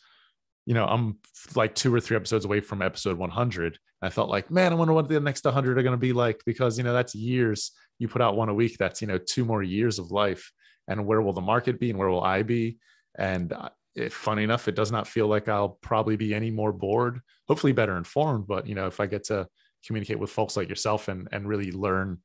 you 0.65 0.73
know 0.73 0.85
I'm 0.85 1.17
like 1.55 1.73
two 1.75 1.93
or 1.93 1.99
three 1.99 2.17
episodes 2.17 2.45
away 2.45 2.59
from 2.59 2.81
episode 2.81 3.17
100. 3.17 3.79
I 4.01 4.09
felt 4.09 4.29
like, 4.29 4.51
man, 4.51 4.71
I 4.71 4.75
wonder 4.75 4.93
what 4.93 5.09
the 5.09 5.19
next 5.19 5.45
100 5.45 5.77
are 5.77 5.83
going 5.83 5.93
to 5.93 5.97
be 5.97 6.13
like 6.13 6.41
because 6.45 6.77
you 6.77 6.83
know 6.83 6.93
that's 6.93 7.15
years 7.15 7.71
you 7.99 8.07
put 8.07 8.21
out 8.21 8.35
one 8.35 8.49
a 8.49 8.53
week 8.53 8.77
that's 8.77 9.01
you 9.01 9.07
know 9.07 9.17
two 9.17 9.45
more 9.45 9.61
years 9.61 9.99
of 9.99 10.11
life. 10.11 10.51
And 10.87 11.05
where 11.05 11.21
will 11.21 11.33
the 11.33 11.41
market 11.41 11.79
be 11.79 11.91
and 11.91 11.99
where 11.99 12.09
will 12.09 12.23
i 12.23 12.41
be? 12.41 12.79
And 13.15 13.53
uh, 13.53 13.69
if 13.95 14.13
funny 14.13 14.43
enough 14.43 14.67
it 14.67 14.75
does 14.75 14.91
not 14.91 15.07
feel 15.07 15.27
like 15.27 15.47
i'll 15.47 15.77
probably 15.81 16.15
be 16.15 16.33
any 16.33 16.51
more 16.51 16.71
bored 16.71 17.19
hopefully 17.47 17.73
better 17.73 17.97
informed 17.97 18.47
but 18.47 18.67
you 18.67 18.75
know 18.75 18.87
if 18.87 18.99
i 18.99 19.05
get 19.05 19.23
to 19.23 19.47
communicate 19.85 20.19
with 20.19 20.29
folks 20.29 20.55
like 20.55 20.69
yourself 20.69 21.07
and 21.07 21.27
and 21.31 21.47
really 21.47 21.71
learn 21.71 22.17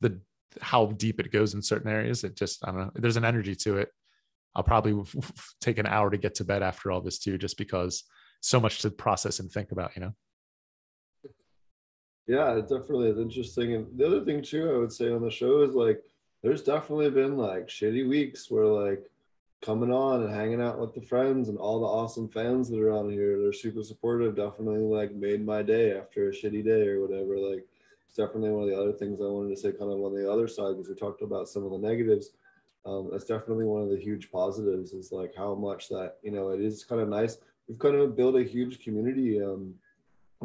the 0.00 0.20
how 0.60 0.86
deep 0.86 1.20
it 1.20 1.32
goes 1.32 1.54
in 1.54 1.62
certain 1.62 1.90
areas 1.90 2.24
it 2.24 2.36
just 2.36 2.66
i 2.66 2.70
don't 2.70 2.80
know 2.80 2.90
there's 2.94 3.16
an 3.16 3.24
energy 3.24 3.54
to 3.54 3.78
it. 3.78 3.88
I'll 4.54 4.62
probably 4.62 5.02
take 5.62 5.78
an 5.78 5.86
hour 5.86 6.10
to 6.10 6.18
get 6.18 6.34
to 6.36 6.44
bed 6.44 6.62
after 6.62 6.90
all 6.90 7.00
this 7.00 7.18
too 7.18 7.38
just 7.38 7.56
because 7.56 8.04
so 8.42 8.60
much 8.60 8.80
to 8.80 8.90
process 8.90 9.38
and 9.38 9.50
think 9.50 9.72
about 9.72 9.92
you 9.96 10.02
know 10.02 10.12
yeah, 12.26 12.56
it 12.56 12.62
definitely 12.62 13.10
is 13.10 13.18
interesting. 13.18 13.74
And 13.74 13.98
the 13.98 14.06
other 14.06 14.24
thing 14.24 14.42
too, 14.42 14.70
I 14.70 14.78
would 14.78 14.92
say 14.92 15.10
on 15.10 15.22
the 15.22 15.30
show 15.30 15.62
is 15.62 15.74
like, 15.74 16.02
there's 16.42 16.62
definitely 16.62 17.10
been 17.10 17.36
like 17.36 17.68
shitty 17.68 18.08
weeks 18.08 18.50
where 18.50 18.66
like 18.66 19.04
coming 19.60 19.92
on 19.92 20.24
and 20.24 20.34
hanging 20.34 20.60
out 20.60 20.78
with 20.78 20.92
the 20.92 21.00
friends 21.00 21.48
and 21.48 21.58
all 21.58 21.80
the 21.80 21.86
awesome 21.86 22.28
fans 22.28 22.68
that 22.68 22.80
are 22.80 22.92
on 22.92 23.10
here, 23.10 23.40
they're 23.40 23.52
super 23.52 23.82
supportive. 23.82 24.36
Definitely 24.36 24.80
like 24.80 25.12
made 25.12 25.44
my 25.44 25.62
day 25.62 25.96
after 25.96 26.28
a 26.28 26.32
shitty 26.32 26.64
day 26.64 26.88
or 26.88 27.00
whatever. 27.00 27.38
Like, 27.38 27.64
it's 28.06 28.16
definitely 28.16 28.50
one 28.50 28.64
of 28.64 28.68
the 28.68 28.78
other 28.78 28.92
things 28.92 29.20
I 29.20 29.24
wanted 29.24 29.54
to 29.54 29.60
say, 29.60 29.72
kind 29.72 29.90
of 29.90 30.02
on 30.02 30.14
the 30.14 30.30
other 30.30 30.46
side, 30.46 30.76
because 30.76 30.88
we 30.88 30.94
talked 30.94 31.22
about 31.22 31.48
some 31.48 31.64
of 31.64 31.70
the 31.70 31.78
negatives. 31.78 32.30
Um, 32.84 33.08
that's 33.10 33.24
definitely 33.24 33.64
one 33.64 33.82
of 33.82 33.90
the 33.90 33.96
huge 33.96 34.30
positives 34.30 34.92
is 34.92 35.12
like 35.12 35.32
how 35.36 35.54
much 35.54 35.88
that 35.88 36.16
you 36.22 36.32
know 36.32 36.50
it 36.50 36.60
is 36.60 36.84
kind 36.84 37.00
of 37.00 37.08
nice. 37.08 37.38
We've 37.68 37.78
kind 37.78 37.94
of 37.94 38.16
built 38.16 38.36
a 38.36 38.42
huge 38.42 38.82
community. 38.84 39.40
Um, 39.40 39.74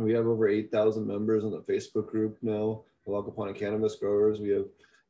we 0.03 0.13
have 0.13 0.27
over 0.27 0.47
8,000 0.47 1.05
members 1.05 1.43
in 1.43 1.51
the 1.51 1.61
Facebook 1.61 2.07
group 2.07 2.37
now, 2.41 2.83
the 3.05 3.11
Lackawanna 3.11 3.53
Cannabis 3.53 3.95
Growers. 3.95 4.39
We 4.39 4.49
have, 4.49 4.65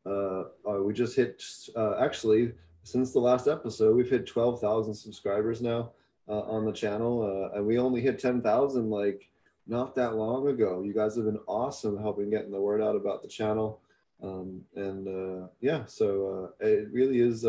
uh, 0.06 0.44
uh, 0.70 0.84
we 0.84 0.94
just 0.94 1.16
hit, 1.16 1.44
uh, 1.76 1.96
actually, 2.00 2.54
since 2.84 3.12
the 3.12 3.20
last 3.20 3.48
episode, 3.48 3.96
we've 3.96 4.10
hit 4.10 4.26
12,000 4.26 4.94
subscribers 4.94 5.62
now 5.62 5.92
uh, 6.30 6.42
on 6.42 6.66
the 6.66 6.72
channel. 6.72 7.50
Uh, 7.52 7.58
and 7.58 7.66
we 7.66 7.78
only 7.78 8.02
hit 8.02 8.20
10,000 8.20 8.90
like 8.90 9.30
not 9.68 9.96
that 9.96 10.16
long 10.16 10.48
ago. 10.48 10.82
You 10.84 10.94
guys 10.94 11.16
have 11.16 11.26
been 11.26 11.40
awesome 11.48 12.00
helping 12.00 12.30
getting 12.30 12.52
the 12.52 12.62
word 12.62 12.82
out 12.82 12.96
about 12.96 13.22
the 13.22 13.28
channel. 13.28 13.82
Um, 14.24 14.62
and 14.76 15.08
uh, 15.08 15.48
yeah, 15.60 15.86
so 15.86 16.54
it 16.60 16.88
really 16.92 17.20
is 17.20 17.46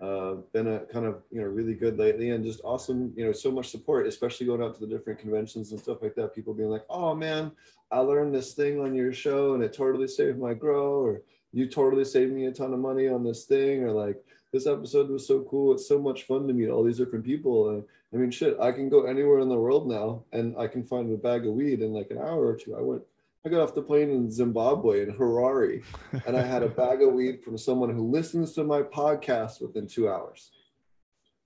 uh, 0.00 0.34
been 0.52 0.66
a 0.66 0.80
kind 0.80 1.06
of 1.06 1.22
you 1.30 1.40
know 1.40 1.46
really 1.46 1.74
good 1.74 1.98
lately 1.98 2.30
and 2.30 2.44
just 2.44 2.60
awesome 2.64 3.12
you 3.16 3.24
know 3.24 3.32
so 3.32 3.50
much 3.50 3.70
support 3.70 4.06
especially 4.06 4.46
going 4.46 4.62
out 4.62 4.74
to 4.74 4.80
the 4.80 4.86
different 4.86 5.18
conventions 5.18 5.70
and 5.70 5.80
stuff 5.80 6.02
like 6.02 6.14
that. 6.14 6.34
People 6.34 6.54
being 6.54 6.70
like 6.70 6.84
oh 6.90 7.14
man 7.14 7.52
i 7.90 7.98
learned 7.98 8.34
this 8.34 8.54
thing 8.54 8.80
on 8.80 8.94
your 8.94 9.12
show 9.12 9.54
and 9.54 9.62
it 9.62 9.72
totally 9.72 10.08
saved 10.08 10.38
my 10.38 10.54
grow 10.54 11.02
or 11.02 11.22
you 11.52 11.66
totally 11.66 12.04
saved 12.04 12.32
me 12.32 12.46
a 12.46 12.52
ton 12.52 12.72
of 12.72 12.80
money 12.80 13.06
on 13.06 13.22
this 13.22 13.44
thing 13.44 13.82
or 13.82 13.92
like 13.92 14.16
this 14.52 14.66
episode 14.66 15.08
was 15.08 15.26
so 15.26 15.42
cool. 15.44 15.72
It's 15.72 15.88
so 15.88 15.98
much 15.98 16.24
fun 16.24 16.46
to 16.46 16.52
meet 16.52 16.68
all 16.68 16.84
these 16.84 16.98
different 16.98 17.24
people. 17.24 17.70
And 17.70 17.84
i 18.12 18.16
mean 18.16 18.30
shit 18.30 18.58
i 18.60 18.70
can 18.70 18.88
go 18.88 19.04
anywhere 19.04 19.38
in 19.38 19.48
the 19.48 19.58
world 19.58 19.88
now 19.88 20.22
and 20.32 20.54
i 20.58 20.66
can 20.66 20.84
find 20.84 21.10
a 21.10 21.16
bag 21.16 21.46
of 21.46 21.54
weed 21.54 21.80
in 21.80 21.92
like 21.92 22.10
an 22.10 22.18
hour 22.18 22.46
or 22.46 22.56
two. 22.56 22.76
I 22.76 22.80
went 22.80 23.02
I 23.44 23.48
got 23.48 23.60
off 23.60 23.74
the 23.74 23.82
plane 23.82 24.10
in 24.10 24.30
Zimbabwe 24.30 25.02
in 25.02 25.14
Harare, 25.14 25.82
and 26.26 26.36
I 26.36 26.42
had 26.42 26.62
a 26.62 26.68
bag 26.68 27.02
of 27.02 27.12
weed 27.12 27.42
from 27.42 27.58
someone 27.58 27.90
who 27.90 28.08
listens 28.08 28.52
to 28.52 28.62
my 28.62 28.82
podcast 28.82 29.60
within 29.60 29.88
two 29.88 30.08
hours. 30.08 30.52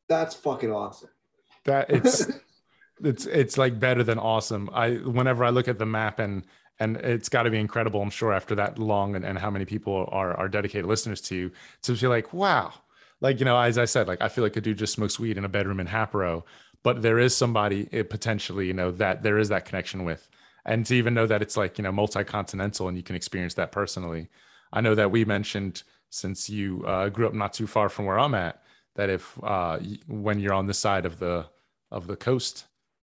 That's 0.07 0.35
fucking 0.35 0.71
awesome. 0.71 1.09
That 1.65 1.89
it's 1.91 2.31
it's 3.03 3.25
it's 3.25 3.57
like 3.57 3.81
better 3.81 4.03
than 4.03 4.19
awesome. 4.19 4.69
I 4.75 4.97
whenever 4.97 5.43
I 5.43 5.51
look 5.51 5.69
at 5.69 5.79
the 5.79 5.87
map 5.87 6.19
and 6.19 6.45
and 6.79 6.99
it's 6.99 7.31
got 7.31 7.45
to 7.45 7.51
be 7.51 7.59
incredible. 7.59 8.03
I'm 8.03 8.11
sure 8.11 8.35
after 8.35 8.55
that 8.57 8.79
long 8.79 9.17
and, 9.17 9.25
and 9.25 9.39
how 9.39 9.51
many 9.51 9.65
people 9.65 10.07
are 10.13 10.35
are 10.35 10.49
dedicated 10.49 10.85
listeners 10.85 11.23
to 11.23 11.35
you 11.35 11.51
to 11.83 11.97
feel 11.97 12.11
like 12.11 12.35
wow, 12.35 12.75
like 13.23 13.39
you 13.39 13.47
know 13.47 13.59
as 13.59 13.79
I 13.79 13.87
said, 13.87 14.07
like 14.07 14.21
I 14.21 14.29
feel 14.29 14.45
like 14.45 14.57
a 14.57 14.61
dude 14.61 14.77
just 14.77 14.93
smokes 14.93 15.19
weed 15.19 15.39
in 15.39 15.47
a 15.47 15.49
bedroom 15.49 15.81
in 15.81 15.87
Hapro, 15.87 16.43
but 16.83 17.01
there 17.01 17.19
is 17.19 17.35
somebody 17.35 17.89
it 17.91 18.11
potentially 18.11 18.67
you 18.67 18.75
know 18.75 18.91
that 18.91 19.23
there 19.23 19.39
is 19.39 19.49
that 19.49 19.65
connection 19.65 20.05
with 20.05 20.29
and 20.67 20.85
to 20.87 20.95
even 20.95 21.15
know 21.15 21.27
that 21.27 21.41
it's 21.41 21.57
like 21.57 21.79
you 21.79 21.85
know 21.85 21.93
multi-continental 21.93 22.89
and 22.89 22.97
you 22.97 23.03
can 23.03 23.17
experience 23.17 23.55
that 23.55 23.73
personally. 23.73 24.29
I 24.73 24.83
know 24.83 24.95
that 24.95 25.11
we 25.11 25.25
mentioned 25.25 25.83
since 26.11 26.51
you 26.51 26.85
uh, 26.87 27.09
grew 27.09 27.27
up 27.27 27.35
not 27.35 27.53
too 27.53 27.67
far 27.67 27.89
from 27.89 28.05
where 28.05 28.19
i'm 28.19 28.35
at 28.35 28.63
that 28.95 29.11
if 29.11 29.39
uh, 29.43 29.79
when 30.07 30.39
you're 30.39 30.55
on 30.55 30.67
this 30.67 30.79
side 30.79 31.05
of 31.05 31.19
the 31.19 31.47
of 31.91 32.07
the 32.07 32.17
coast 32.17 32.67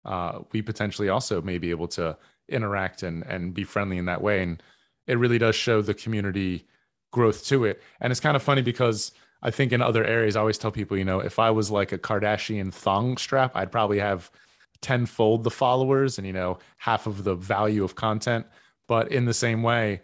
uh, 0.05 0.39
we 0.51 0.61
potentially 0.61 1.09
also 1.09 1.41
may 1.41 1.57
be 1.57 1.69
able 1.69 1.88
to 1.88 2.17
interact 2.49 3.03
and 3.03 3.23
and 3.23 3.53
be 3.53 3.63
friendly 3.63 3.97
in 3.97 4.05
that 4.05 4.21
way. 4.21 4.41
And 4.41 4.61
it 5.07 5.17
really 5.17 5.38
does 5.38 5.55
show 5.55 5.81
the 5.81 5.93
community 5.93 6.65
growth 7.11 7.45
to 7.47 7.65
it. 7.65 7.81
And 7.99 8.11
it's 8.11 8.19
kind 8.19 8.35
of 8.35 8.43
funny 8.43 8.61
because 8.61 9.11
i 9.45 9.51
think 9.51 9.73
in 9.73 9.81
other 9.81 10.05
areas 10.05 10.35
i 10.35 10.39
always 10.39 10.57
tell 10.57 10.71
people 10.71 10.97
you 10.97 11.03
know 11.03 11.19
if 11.19 11.38
i 11.38 11.51
was 11.51 11.69
like 11.69 11.91
a 11.91 11.97
kardashian 11.97 12.73
thong 12.73 13.17
strap 13.17 13.51
i'd 13.55 13.71
probably 13.71 13.99
have 13.99 14.31
tenfold 14.84 15.43
the 15.43 15.51
followers 15.51 16.18
and 16.19 16.27
you 16.27 16.34
know 16.34 16.60
half 16.77 17.07
of 17.07 17.23
the 17.23 17.35
value 17.35 17.84
of 17.84 17.95
content. 17.95 18.45
But 18.88 19.11
in 19.11 19.26
the 19.26 19.34
same 19.34 19.64
way 19.64 20.01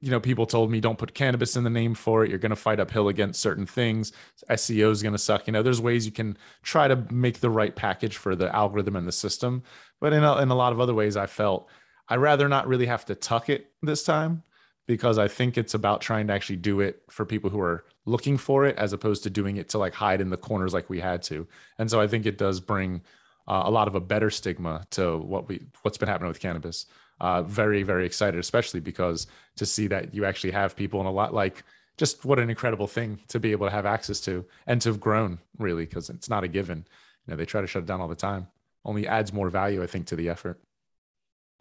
you 0.00 0.10
know 0.10 0.20
people 0.20 0.46
told 0.46 0.70
me 0.70 0.80
don't 0.80 0.98
put 0.98 1.14
cannabis 1.14 1.56
in 1.56 1.64
the 1.64 1.70
name 1.70 1.94
for 1.94 2.24
it. 2.24 2.30
You're 2.30 2.38
going 2.38 2.50
to 2.50 2.56
fight 2.56 2.78
uphill 2.78 3.08
against 3.08 3.40
certain 3.40 3.66
things. 3.66 4.12
Seo 4.50 4.90
is 4.90 5.02
going 5.02 5.12
to 5.12 5.18
suck. 5.18 5.46
You 5.46 5.52
know 5.52 5.62
there's 5.62 5.80
ways 5.80 6.06
you 6.06 6.12
can 6.12 6.36
try 6.62 6.88
to 6.88 6.96
make 7.10 7.40
the 7.40 7.50
right 7.50 7.74
package 7.74 8.16
for 8.16 8.36
the 8.36 8.54
algorithm 8.54 8.96
and 8.96 9.06
the 9.06 9.12
system. 9.12 9.62
But 10.00 10.12
in 10.12 10.22
a, 10.22 10.36
in 10.38 10.50
a 10.50 10.54
lot 10.54 10.72
of 10.72 10.80
other 10.80 10.94
ways 10.94 11.16
i 11.16 11.26
felt 11.26 11.68
I'd 12.08 12.20
rather 12.20 12.48
not 12.48 12.68
really 12.68 12.86
have 12.86 13.04
to 13.06 13.14
tuck 13.14 13.48
it 13.48 13.72
this 13.82 14.04
time 14.04 14.44
because 14.86 15.18
i 15.18 15.26
think 15.28 15.58
it's 15.58 15.74
about 15.74 16.00
trying 16.00 16.28
to 16.28 16.32
actually 16.32 16.56
do 16.56 16.80
it 16.80 17.02
for 17.10 17.24
people 17.24 17.50
who 17.50 17.60
are 17.60 17.84
looking 18.06 18.38
for 18.38 18.64
it 18.64 18.76
as 18.76 18.92
opposed 18.92 19.22
to 19.24 19.30
doing 19.30 19.56
it 19.56 19.68
to 19.70 19.78
like 19.78 19.94
hide 19.94 20.20
in 20.20 20.30
the 20.30 20.36
corners 20.36 20.72
like 20.72 20.88
we 20.88 21.00
had 21.00 21.22
to. 21.22 21.46
And 21.78 21.90
so 21.90 22.00
i 22.00 22.06
think 22.06 22.24
it 22.24 22.38
does 22.38 22.60
bring 22.60 23.02
uh, 23.48 23.62
a 23.64 23.70
lot 23.70 23.88
of 23.88 23.94
a 23.94 24.00
better 24.00 24.30
stigma 24.30 24.86
to 24.90 25.18
what 25.18 25.48
we 25.48 25.62
what's 25.82 25.98
been 25.98 26.08
happening 26.08 26.28
with 26.28 26.38
cannabis. 26.38 26.86
Uh, 27.20 27.42
very 27.42 27.82
very 27.82 28.06
excited, 28.06 28.38
especially 28.38 28.80
because 28.80 29.26
to 29.56 29.66
see 29.66 29.88
that 29.88 30.14
you 30.14 30.24
actually 30.24 30.52
have 30.52 30.76
people 30.76 31.00
and 31.00 31.08
a 31.08 31.12
lot 31.12 31.34
like 31.34 31.64
just 31.96 32.24
what 32.24 32.38
an 32.38 32.48
incredible 32.48 32.86
thing 32.86 33.18
to 33.26 33.40
be 33.40 33.50
able 33.50 33.66
to 33.66 33.72
have 33.72 33.86
access 33.86 34.20
to 34.20 34.44
and 34.66 34.80
to 34.80 34.90
have 34.90 35.00
grown 35.00 35.38
really 35.58 35.84
because 35.84 36.10
it's 36.10 36.28
not 36.28 36.44
a 36.44 36.48
given. 36.48 36.86
You 37.26 37.32
know, 37.32 37.36
they 37.36 37.46
try 37.46 37.60
to 37.60 37.66
shut 37.66 37.82
it 37.82 37.86
down 37.86 38.00
all 38.00 38.06
the 38.06 38.14
time. 38.14 38.46
Only 38.84 39.08
adds 39.08 39.32
more 39.32 39.50
value, 39.50 39.82
I 39.82 39.86
think, 39.86 40.06
to 40.06 40.16
the 40.16 40.28
effort. 40.28 40.60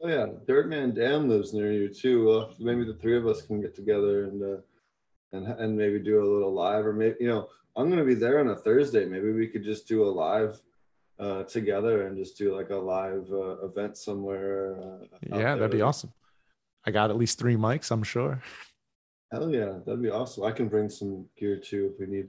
Oh 0.01 0.07
yeah, 0.07 0.27
Dirtman 0.47 0.93
Dan 0.93 1.27
lives 1.27 1.53
near 1.53 1.71
you 1.71 1.89
too. 1.89 2.45
Maybe 2.59 2.83
the 2.83 2.93
three 2.93 3.17
of 3.17 3.25
us 3.25 3.41
can 3.41 3.61
get 3.61 3.75
together 3.75 4.25
and 4.25 4.43
uh, 4.43 4.61
and 5.31 5.47
and 5.47 5.75
maybe 5.75 5.99
do 5.99 6.21
a 6.21 6.31
little 6.31 6.53
live, 6.53 6.85
or 6.85 6.93
maybe 6.93 7.15
you 7.19 7.27
know 7.27 7.49
I'm 7.75 7.89
gonna 7.89 8.05
be 8.05 8.13
there 8.13 8.39
on 8.39 8.49
a 8.49 8.55
Thursday. 8.55 9.05
Maybe 9.05 9.31
we 9.31 9.47
could 9.47 9.63
just 9.63 9.87
do 9.87 10.03
a 10.03 10.09
live 10.09 10.61
uh, 11.19 11.43
together 11.43 12.07
and 12.07 12.17
just 12.17 12.37
do 12.37 12.55
like 12.55 12.69
a 12.69 12.75
live 12.75 13.27
uh, 13.31 13.65
event 13.65 13.97
somewhere. 13.97 14.75
Uh, 14.79 15.05
Yeah, 15.37 15.55
that'd 15.55 15.71
be 15.71 15.81
awesome. 15.81 16.11
I 16.85 16.91
got 16.91 17.09
at 17.09 17.17
least 17.17 17.39
three 17.39 17.55
mics, 17.55 17.91
I'm 17.91 18.03
sure. 18.03 18.41
Hell 19.31 19.49
yeah, 19.49 19.79
that'd 19.85 20.01
be 20.01 20.09
awesome. 20.09 20.43
I 20.45 20.51
can 20.51 20.69
bring 20.69 20.89
some 20.89 21.25
gear 21.37 21.57
too 21.57 21.91
if 21.93 21.99
we 21.99 22.05
need. 22.05 22.27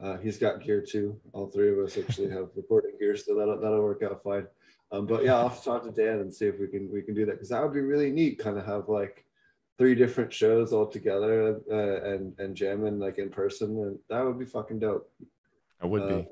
Uh, 0.00 0.16
he's 0.18 0.36
got 0.38 0.60
gear 0.62 0.80
too. 0.80 1.16
All 1.32 1.46
three 1.46 1.70
of 1.70 1.78
us 1.78 1.96
actually 1.96 2.28
have 2.30 2.48
recording 2.56 2.98
gear, 2.98 3.16
so 3.16 3.36
that'll 3.36 3.60
that'll 3.60 3.82
work 3.82 4.02
out 4.02 4.22
fine. 4.22 4.46
Um, 4.90 5.06
but 5.06 5.24
yeah, 5.24 5.36
I'll 5.36 5.48
have 5.48 5.58
to 5.58 5.64
talk 5.64 5.84
to 5.84 5.90
Dan 5.92 6.18
and 6.20 6.34
see 6.34 6.46
if 6.46 6.58
we 6.58 6.66
can 6.66 6.90
we 6.92 7.02
can 7.02 7.14
do 7.14 7.24
that 7.26 7.32
because 7.32 7.50
that 7.50 7.62
would 7.62 7.72
be 7.72 7.80
really 7.80 8.10
neat. 8.10 8.38
Kind 8.40 8.58
of 8.58 8.66
have 8.66 8.88
like 8.88 9.24
three 9.78 9.94
different 9.94 10.32
shows 10.32 10.72
all 10.72 10.86
together 10.88 11.60
uh, 11.70 12.10
and 12.10 12.36
and 12.40 12.56
jamming 12.56 12.98
like 12.98 13.18
in 13.18 13.30
person, 13.30 13.68
and 13.78 13.98
that 14.10 14.24
would 14.24 14.38
be 14.38 14.44
fucking 14.44 14.80
dope. 14.80 15.08
I 15.80 15.86
would 15.86 16.02
Uh, 16.02 16.16
be. 16.22 16.26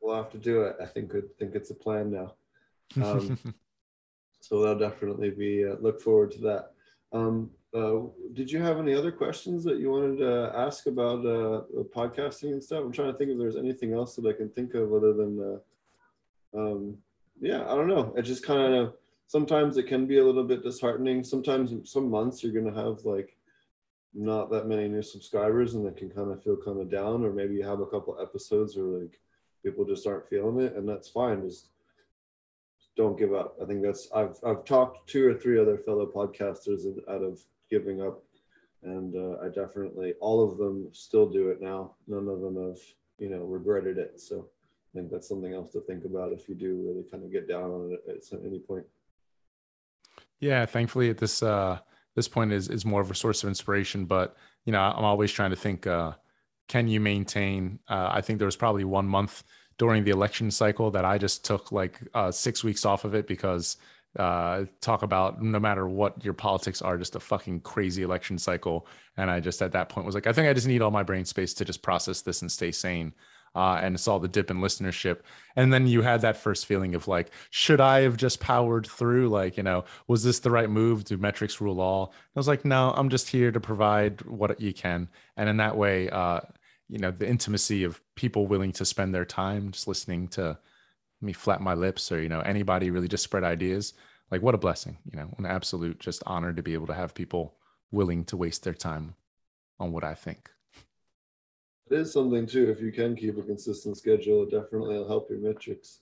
We'll 0.00 0.16
have 0.16 0.30
to 0.30 0.38
do 0.38 0.62
it. 0.62 0.76
I 0.80 0.86
think 0.86 1.14
I 1.14 1.20
think 1.38 1.54
it's 1.54 1.70
a 1.70 1.74
plan 1.74 2.10
now. 2.10 2.34
Um, 3.02 3.38
so 4.40 4.60
that'll 4.60 4.78
definitely 4.78 5.30
be 5.30 5.64
uh, 5.64 5.76
look 5.80 6.00
forward 6.00 6.32
to 6.32 6.40
that. 6.40 6.72
Um, 7.12 7.50
uh, 7.74 8.00
did 8.32 8.50
you 8.50 8.62
have 8.62 8.78
any 8.78 8.94
other 8.94 9.12
questions 9.12 9.62
that 9.64 9.78
you 9.78 9.90
wanted 9.90 10.18
to 10.18 10.52
ask 10.54 10.86
about 10.86 11.20
uh, 11.20 11.62
podcasting 11.94 12.52
and 12.52 12.62
stuff? 12.62 12.82
I'm 12.82 12.92
trying 12.92 13.12
to 13.12 13.18
think 13.18 13.30
if 13.30 13.38
there's 13.38 13.56
anything 13.56 13.92
else 13.92 14.16
that 14.16 14.26
I 14.26 14.32
can 14.32 14.48
think 14.48 14.74
of 14.74 14.92
other 14.94 15.12
than, 15.12 15.60
uh, 16.54 16.58
um, 16.58 16.96
yeah, 17.40 17.62
I 17.70 17.74
don't 17.74 17.88
know. 17.88 18.14
It 18.16 18.22
just 18.22 18.44
kind 18.44 18.74
of 18.74 18.94
sometimes 19.26 19.76
it 19.76 19.86
can 19.86 20.06
be 20.06 20.18
a 20.18 20.24
little 20.24 20.44
bit 20.44 20.62
disheartening. 20.62 21.22
Sometimes 21.22 21.90
some 21.90 22.10
months 22.10 22.42
you're 22.42 22.58
gonna 22.58 22.74
have 22.74 23.04
like 23.04 23.36
not 24.14 24.50
that 24.50 24.66
many 24.66 24.88
new 24.88 25.02
subscribers 25.02 25.74
and 25.74 25.86
it 25.86 25.96
can 25.96 26.08
kind 26.10 26.32
of 26.32 26.42
feel 26.42 26.56
kind 26.56 26.80
of 26.80 26.90
down, 26.90 27.24
or 27.24 27.32
maybe 27.32 27.54
you 27.54 27.64
have 27.64 27.80
a 27.80 27.86
couple 27.86 28.18
episodes 28.20 28.76
or 28.78 28.84
like 28.84 29.20
people 29.64 29.84
just 29.84 30.06
aren't 30.06 30.28
feeling 30.28 30.60
it, 30.60 30.74
and 30.74 30.88
that's 30.88 31.08
fine. 31.08 31.42
Just 31.42 31.68
don't 32.96 33.18
give 33.18 33.32
up. 33.34 33.56
I 33.62 33.64
think 33.64 33.82
that's 33.82 34.08
I've 34.14 34.36
I've 34.44 34.64
talked 34.64 35.08
two 35.08 35.26
or 35.26 35.34
three 35.34 35.58
other 35.58 35.78
fellow 35.78 36.06
podcasters 36.06 36.84
out 37.08 37.22
of 37.22 37.40
giving 37.70 38.02
up, 38.02 38.22
and 38.82 39.14
uh, 39.14 39.38
I 39.42 39.48
definitely 39.48 40.14
all 40.20 40.42
of 40.42 40.58
them 40.58 40.88
still 40.92 41.28
do 41.28 41.48
it 41.48 41.60
now. 41.60 41.94
None 42.06 42.28
of 42.28 42.40
them 42.40 42.56
have 42.56 42.78
you 43.18 43.30
know 43.30 43.44
regretted 43.44 43.98
it. 43.98 44.20
So 44.20 44.48
I 44.94 44.98
think 44.98 45.10
that's 45.10 45.28
something 45.28 45.54
else 45.54 45.72
to 45.72 45.80
think 45.82 46.04
about 46.04 46.32
if 46.32 46.48
you 46.48 46.54
do 46.54 46.82
really 46.86 47.04
kind 47.10 47.24
of 47.24 47.32
get 47.32 47.48
down 47.48 47.70
on 47.70 47.92
it 47.92 48.22
at 48.32 48.44
any 48.44 48.58
point. 48.58 48.84
Yeah, 50.40 50.66
thankfully 50.66 51.10
at 51.10 51.18
this 51.18 51.42
uh 51.42 51.78
this 52.14 52.28
point 52.28 52.52
is 52.52 52.68
is 52.68 52.84
more 52.84 53.00
of 53.00 53.10
a 53.10 53.14
source 53.14 53.42
of 53.42 53.48
inspiration, 53.48 54.06
but 54.06 54.36
you 54.64 54.72
know, 54.72 54.80
I'm 54.80 55.04
always 55.04 55.30
trying 55.32 55.50
to 55.50 55.56
think 55.56 55.86
uh 55.86 56.12
can 56.68 56.88
you 56.88 57.00
maintain 57.00 57.78
uh 57.88 58.08
I 58.12 58.20
think 58.20 58.38
there 58.38 58.46
was 58.46 58.56
probably 58.56 58.84
one 58.84 59.06
month 59.06 59.44
during 59.78 60.04
the 60.04 60.10
election 60.10 60.50
cycle 60.50 60.90
that 60.92 61.04
I 61.04 61.18
just 61.18 61.44
took 61.44 61.72
like 61.72 62.00
uh 62.14 62.30
6 62.30 62.64
weeks 62.64 62.84
off 62.84 63.04
of 63.04 63.14
it 63.14 63.26
because 63.26 63.76
uh 64.18 64.64
talk 64.80 65.02
about 65.02 65.42
no 65.42 65.60
matter 65.60 65.86
what 65.88 66.24
your 66.24 66.34
politics 66.34 66.82
are 66.82 66.96
just 66.98 67.16
a 67.16 67.20
fucking 67.20 67.60
crazy 67.60 68.02
election 68.02 68.38
cycle. 68.38 68.86
And 69.16 69.30
I 69.30 69.40
just 69.40 69.62
at 69.62 69.72
that 69.72 69.88
point 69.88 70.06
was 70.06 70.14
like 70.14 70.26
I 70.26 70.32
think 70.32 70.48
I 70.48 70.52
just 70.54 70.66
need 70.66 70.82
all 70.82 70.90
my 70.90 71.02
brain 71.02 71.24
space 71.24 71.54
to 71.54 71.64
just 71.64 71.82
process 71.82 72.22
this 72.22 72.42
and 72.42 72.50
stay 72.50 72.72
sane. 72.72 73.12
Uh, 73.54 73.80
and 73.82 73.98
saw 73.98 74.18
the 74.18 74.28
dip 74.28 74.50
in 74.50 74.58
listenership. 74.58 75.20
And 75.56 75.72
then 75.72 75.86
you 75.86 76.02
had 76.02 76.20
that 76.20 76.36
first 76.36 76.66
feeling 76.66 76.94
of 76.94 77.08
like 77.08 77.30
should 77.50 77.80
i 77.80 78.00
have 78.02 78.16
just 78.16 78.40
powered 78.40 78.86
through? 78.86 79.30
Like 79.30 79.56
you 79.56 79.62
know 79.62 79.84
was 80.06 80.22
this 80.22 80.38
the 80.40 80.50
right 80.50 80.70
move? 80.70 81.04
Do 81.04 81.16
metrics 81.16 81.60
rule 81.60 81.80
all? 81.80 82.12
I 82.36 82.38
was 82.38 82.46
like 82.46 82.64
no 82.64 82.92
i'm 82.96 83.08
just 83.08 83.28
here 83.28 83.50
to 83.50 83.58
provide 83.60 84.20
what 84.22 84.60
you 84.60 84.72
can. 84.74 85.08
And 85.36 85.48
in 85.48 85.56
that 85.56 85.76
way 85.76 86.08
uh 86.10 86.40
you 86.88 86.98
know 86.98 87.10
the 87.10 87.28
intimacy 87.28 87.84
of 87.84 88.00
people 88.14 88.46
willing 88.46 88.72
to 88.72 88.84
spend 88.84 89.14
their 89.14 89.24
time 89.24 89.70
just 89.70 89.88
listening 89.88 90.28
to 90.28 90.58
me 91.20 91.32
flap 91.32 91.60
my 91.60 91.74
lips 91.74 92.10
or 92.10 92.20
you 92.22 92.28
know 92.28 92.40
anybody 92.40 92.90
really 92.90 93.08
just 93.08 93.24
spread 93.24 93.44
ideas 93.44 93.94
like 94.30 94.42
what 94.42 94.54
a 94.54 94.58
blessing 94.58 94.98
you 95.10 95.18
know 95.18 95.28
an 95.38 95.46
absolute 95.46 95.98
just 95.98 96.22
honor 96.26 96.52
to 96.52 96.62
be 96.62 96.74
able 96.74 96.86
to 96.86 96.94
have 96.94 97.14
people 97.14 97.54
willing 97.90 98.24
to 98.24 98.36
waste 98.36 98.64
their 98.64 98.74
time 98.74 99.14
on 99.78 99.92
what 99.92 100.04
i 100.04 100.14
think 100.14 100.50
It 101.90 102.00
is 102.00 102.12
something 102.12 102.46
too. 102.46 102.68
If 102.70 102.82
you 102.82 102.92
can 102.92 103.16
keep 103.16 103.38
a 103.38 103.42
consistent 103.42 103.96
schedule, 103.96 104.42
it 104.42 104.50
definitely 104.50 104.98
will 104.98 105.08
help 105.08 105.30
your 105.30 105.38
metrics. 105.40 106.00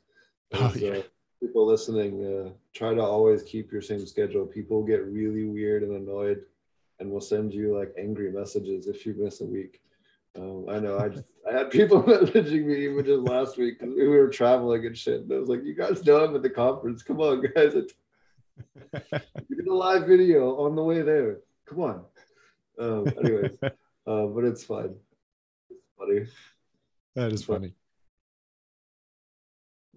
Oh, 0.53 0.73
yeah. 0.77 0.99
uh, 0.99 1.03
people 1.41 1.67
listening, 1.67 2.25
uh, 2.25 2.51
try 2.73 2.95
to 2.95 3.03
always 3.03 3.43
keep 3.43 3.71
your 3.71 3.83
same 3.83 4.05
schedule. 4.07 4.47
People 4.47 4.83
get 4.83 5.05
really 5.07 5.45
weird 5.45 5.83
and 5.85 5.95
annoyed, 5.95 6.43
and 6.99 7.11
will 7.11 7.21
send 7.21 7.55
you 7.55 7.77
like 7.79 7.95
angry 7.97 8.33
messages 8.33 8.89
if 8.89 9.07
you 9.07 9.15
miss 9.17 9.41
a 9.41 9.45
week. 9.45 9.81
Um, 10.37 10.67
I 10.69 10.79
know. 10.79 10.99
I 10.99 11.09
just 11.09 11.33
I 11.49 11.57
had 11.57 11.71
people 11.71 12.03
messaging 12.05 12.67
me 12.67 12.85
even 12.85 13.05
just 13.05 13.23
last 13.23 13.57
week 13.57 13.79
because 13.79 13.95
we 13.95 14.07
were 14.07 14.29
traveling 14.29 14.87
and 14.87 14.97
shit. 14.97 15.23
And 15.23 15.33
I 15.33 15.39
was 15.39 15.49
like, 15.49 15.65
"You 15.65 15.75
guys 15.75 16.05
know 16.05 16.25
I'm 16.25 16.37
at 16.37 16.43
the 16.43 16.51
conference. 16.51 17.03
Come 17.03 17.21
on, 17.21 17.43
guys! 17.55 17.75
You 17.75 17.87
did 19.57 19.67
a 19.67 19.75
live 19.75 20.07
video 20.07 20.57
on 20.57 20.77
the 20.77 20.83
way 20.83 21.03
there. 21.03 21.39
Come 21.67 21.81
on." 21.81 22.05
Um, 22.79 23.07
anyways, 23.25 23.57
uh, 23.63 24.27
but 24.27 24.45
it's 24.45 24.65
fine. 24.65 24.97
It's 25.71 25.87
funny. 25.99 26.27
that 27.15 27.33
is 27.33 27.45
funny 27.45 27.75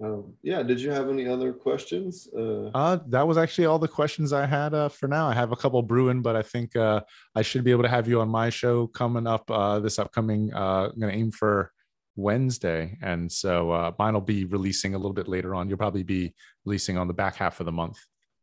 Um, 0.01 0.33
yeah, 0.43 0.63
did 0.63 0.79
you 0.79 0.91
have 0.91 1.09
any 1.09 1.27
other 1.27 1.51
questions? 1.51 2.29
Uh, 2.35 2.67
Uh, 2.73 2.99
that 3.07 3.27
was 3.27 3.37
actually 3.37 3.65
all 3.65 3.79
the 3.79 3.87
questions 3.87 4.31
I 4.31 4.45
had 4.45 4.73
uh, 4.73 4.87
for 4.89 5.07
now. 5.07 5.27
I 5.27 5.33
have 5.33 5.51
a 5.51 5.57
couple 5.57 5.81
brewing, 5.81 6.21
but 6.21 6.35
I 6.35 6.41
think 6.41 6.75
uh, 6.75 7.01
I 7.35 7.41
should 7.41 7.63
be 7.63 7.71
able 7.71 7.83
to 7.83 7.89
have 7.89 8.07
you 8.07 8.21
on 8.21 8.29
my 8.29 8.49
show 8.49 8.87
coming 8.87 9.27
up 9.27 9.49
uh, 9.51 9.79
this 9.79 9.99
upcoming. 9.99 10.53
Uh, 10.53 10.89
I'm 10.93 10.99
going 10.99 11.11
to 11.11 11.19
aim 11.19 11.31
for 11.31 11.73
Wednesday, 12.15 12.97
and 13.01 13.31
so 13.31 13.93
mine 13.99 14.13
will 14.13 14.21
be 14.21 14.45
releasing 14.45 14.95
a 14.95 14.97
little 14.97 15.13
bit 15.13 15.27
later 15.27 15.53
on. 15.53 15.67
You'll 15.67 15.77
probably 15.77 16.03
be 16.03 16.33
releasing 16.65 16.97
on 16.97 17.07
the 17.07 17.13
back 17.13 17.35
half 17.35 17.59
of 17.59 17.65
the 17.65 17.71
month, 17.71 17.97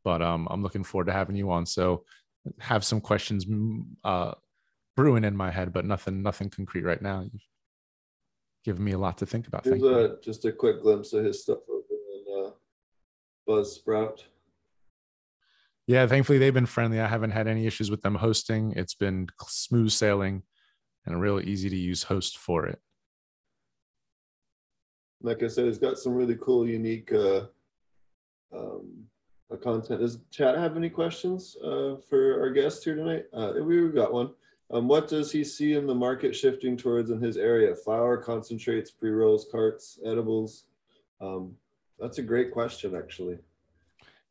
but 0.05 0.21
um, 0.23 0.49
I'm 0.51 0.63
looking 0.63 0.85
forward 0.85 1.07
to 1.07 1.13
having 1.13 1.37
you 1.37 1.51
on. 1.51 1.67
So 1.67 2.05
have 2.61 2.85
some 2.85 3.01
questions 3.01 3.45
brewing 4.97 5.25
in 5.25 5.37
my 5.37 5.51
head, 5.51 5.73
but 5.73 5.85
nothing, 5.85 6.23
nothing 6.23 6.49
concrete 6.49 6.85
right 6.85 7.03
now. 7.03 7.25
Given 8.67 8.83
me 8.83 8.93
a 8.93 8.99
lot 8.99 9.17
to 9.19 9.27
think 9.27 9.47
about. 9.47 9.63
here's 9.63 9.81
Thank 9.81 9.85
you. 9.85 10.19
just 10.21 10.45
a 10.45 10.51
quick 10.51 10.83
glimpse 10.83 11.13
of 11.13 11.25
his 11.25 11.41
stuff 11.41 11.59
over 11.69 11.85
in 11.89 12.47
uh, 12.47 12.51
Buzzsprout. 13.49 14.25
Yeah, 15.87 16.05
thankfully 16.09 16.39
they've 16.39 16.53
been 16.53 16.67
friendly. 16.67 16.99
I 16.99 17.07
haven't 17.07 17.31
had 17.31 17.47
any 17.47 17.69
issues 17.69 17.93
with 17.93 18.03
them 18.03 18.17
hosting. 18.17 18.73
It's 18.73 18.97
been 18.97 19.29
smooth 19.47 19.93
sailing 19.93 20.43
and 21.07 21.15
a 21.15 21.19
real 21.19 21.39
easy 21.39 21.71
to 21.71 21.77
use 21.77 22.03
host 22.03 22.39
for 22.39 22.67
it. 22.67 22.81
Like 25.23 25.45
I 25.45 25.47
said, 25.47 25.67
he's 25.67 25.79
got 25.79 25.97
some 25.97 26.15
really 26.17 26.35
cool, 26.35 26.67
unique 26.67 27.13
uh, 27.13 27.43
um, 28.53 29.05
uh, 29.49 29.59
content. 29.59 30.01
Does 30.01 30.19
chat 30.33 30.59
have 30.59 30.77
any 30.77 30.91
questions 30.91 31.57
uh, 31.63 31.99
for 32.11 32.41
our 32.41 32.51
guest 32.51 32.83
here 32.83 32.97
tonight? 32.97 33.27
Uh, 33.33 33.53
we've 33.63 33.95
got 33.95 34.13
one. 34.13 34.31
Um, 34.71 34.89
what 34.89 35.09
does 35.09 35.31
he 35.31 35.45
see 35.45 35.75
in 35.75 35.87
the 35.87 35.95
market 35.95 36.35
shifting 36.35 36.77
towards 36.77 37.11
in 37.11 37.21
his 37.21 37.37
area? 37.37 37.75
Flower, 37.75 38.17
concentrates, 38.17 38.91
pre 38.91 39.11
rolls, 39.11 39.47
carts, 39.51 39.99
edibles. 40.05 40.65
Um, 41.21 41.53
that's 41.99 42.19
a 42.19 42.23
great 42.23 42.53
question, 42.53 42.95
actually. 42.95 43.39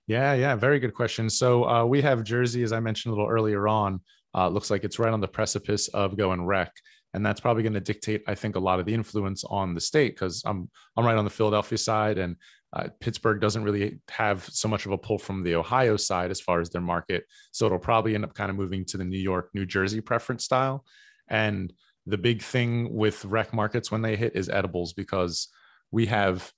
Yeah, 0.07 0.33
yeah, 0.33 0.55
very 0.55 0.79
good 0.79 0.93
question. 0.93 1.29
So 1.29 1.67
uh, 1.67 1.85
we 1.85 2.01
have 2.01 2.23
Jersey, 2.23 2.63
as 2.63 2.71
I 2.71 2.79
mentioned 2.79 3.11
a 3.13 3.15
little 3.15 3.31
earlier 3.31 3.67
on. 3.67 4.01
Uh, 4.35 4.49
looks 4.49 4.69
like 4.69 4.83
it's 4.83 4.99
right 4.99 5.13
on 5.13 5.21
the 5.21 5.27
precipice 5.27 5.87
of 5.89 6.17
going 6.17 6.45
rec, 6.45 6.71
and 7.13 7.25
that's 7.25 7.39
probably 7.39 7.63
going 7.63 7.73
to 7.73 7.79
dictate, 7.79 8.21
I 8.27 8.35
think, 8.35 8.57
a 8.57 8.59
lot 8.59 8.81
of 8.81 8.85
the 8.85 8.93
influence 8.93 9.45
on 9.45 9.73
the 9.73 9.79
state 9.79 10.13
because 10.13 10.43
I'm 10.45 10.69
I'm 10.97 11.05
right 11.05 11.17
on 11.17 11.23
the 11.23 11.31
Philadelphia 11.31 11.77
side, 11.77 12.17
and 12.17 12.35
uh, 12.75 12.89
Pittsburgh 12.99 13.39
doesn't 13.39 13.63
really 13.63 13.99
have 14.09 14.43
so 14.43 14.67
much 14.67 14.85
of 14.85 14.91
a 14.91 14.97
pull 14.97 15.17
from 15.17 15.43
the 15.43 15.55
Ohio 15.55 15.95
side 15.95 16.29
as 16.29 16.41
far 16.41 16.59
as 16.59 16.69
their 16.69 16.81
market. 16.81 17.23
So 17.51 17.65
it'll 17.65 17.79
probably 17.79 18.15
end 18.15 18.25
up 18.25 18.33
kind 18.33 18.49
of 18.49 18.57
moving 18.57 18.83
to 18.85 18.97
the 18.97 19.05
New 19.05 19.19
York, 19.19 19.49
New 19.53 19.65
Jersey 19.65 20.01
preference 20.01 20.43
style. 20.43 20.83
And 21.29 21.71
the 22.05 22.17
big 22.17 22.41
thing 22.41 22.93
with 22.93 23.23
rec 23.25 23.53
markets 23.53 23.91
when 23.91 24.01
they 24.01 24.17
hit 24.17 24.35
is 24.35 24.49
edibles 24.49 24.93
because 24.93 25.47
we 25.91 26.07
have 26.07 26.51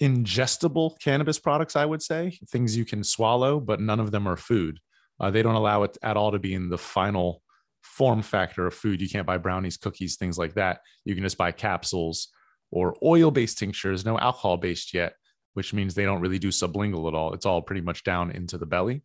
ingestible 0.00 0.98
cannabis 1.00 1.38
products, 1.38 1.76
I 1.76 1.86
would 1.86 2.02
say, 2.02 2.38
things 2.50 2.76
you 2.76 2.84
can 2.84 3.02
swallow, 3.02 3.58
but 3.58 3.80
none 3.80 4.00
of 4.00 4.10
them 4.10 4.28
are 4.28 4.36
food. 4.36 4.78
Uh, 5.18 5.30
they 5.30 5.42
don't 5.42 5.54
allow 5.54 5.82
it 5.82 5.96
at 6.02 6.16
all 6.16 6.30
to 6.30 6.38
be 6.38 6.54
in 6.54 6.68
the 6.68 6.78
final 6.78 7.42
form 7.82 8.22
factor 8.22 8.66
of 8.66 8.74
food. 8.74 9.00
You 9.00 9.08
can't 9.08 9.26
buy 9.26 9.38
brownies, 9.38 9.78
cookies, 9.78 10.16
things 10.16 10.38
like 10.38 10.54
that. 10.54 10.80
You 11.04 11.14
can 11.14 11.24
just 11.24 11.38
buy 11.38 11.52
capsules 11.52 12.28
or 12.70 12.94
oil 13.02 13.30
based 13.30 13.58
tinctures, 13.58 14.04
no 14.04 14.18
alcohol 14.18 14.58
based 14.58 14.94
yet, 14.94 15.14
which 15.58 15.74
means 15.74 15.92
they 15.92 16.04
don't 16.04 16.20
really 16.20 16.38
do 16.38 16.50
sublingual 16.50 17.08
at 17.08 17.16
all. 17.16 17.34
It's 17.34 17.44
all 17.44 17.60
pretty 17.60 17.80
much 17.80 18.04
down 18.04 18.30
into 18.30 18.58
the 18.58 18.64
belly. 18.64 19.02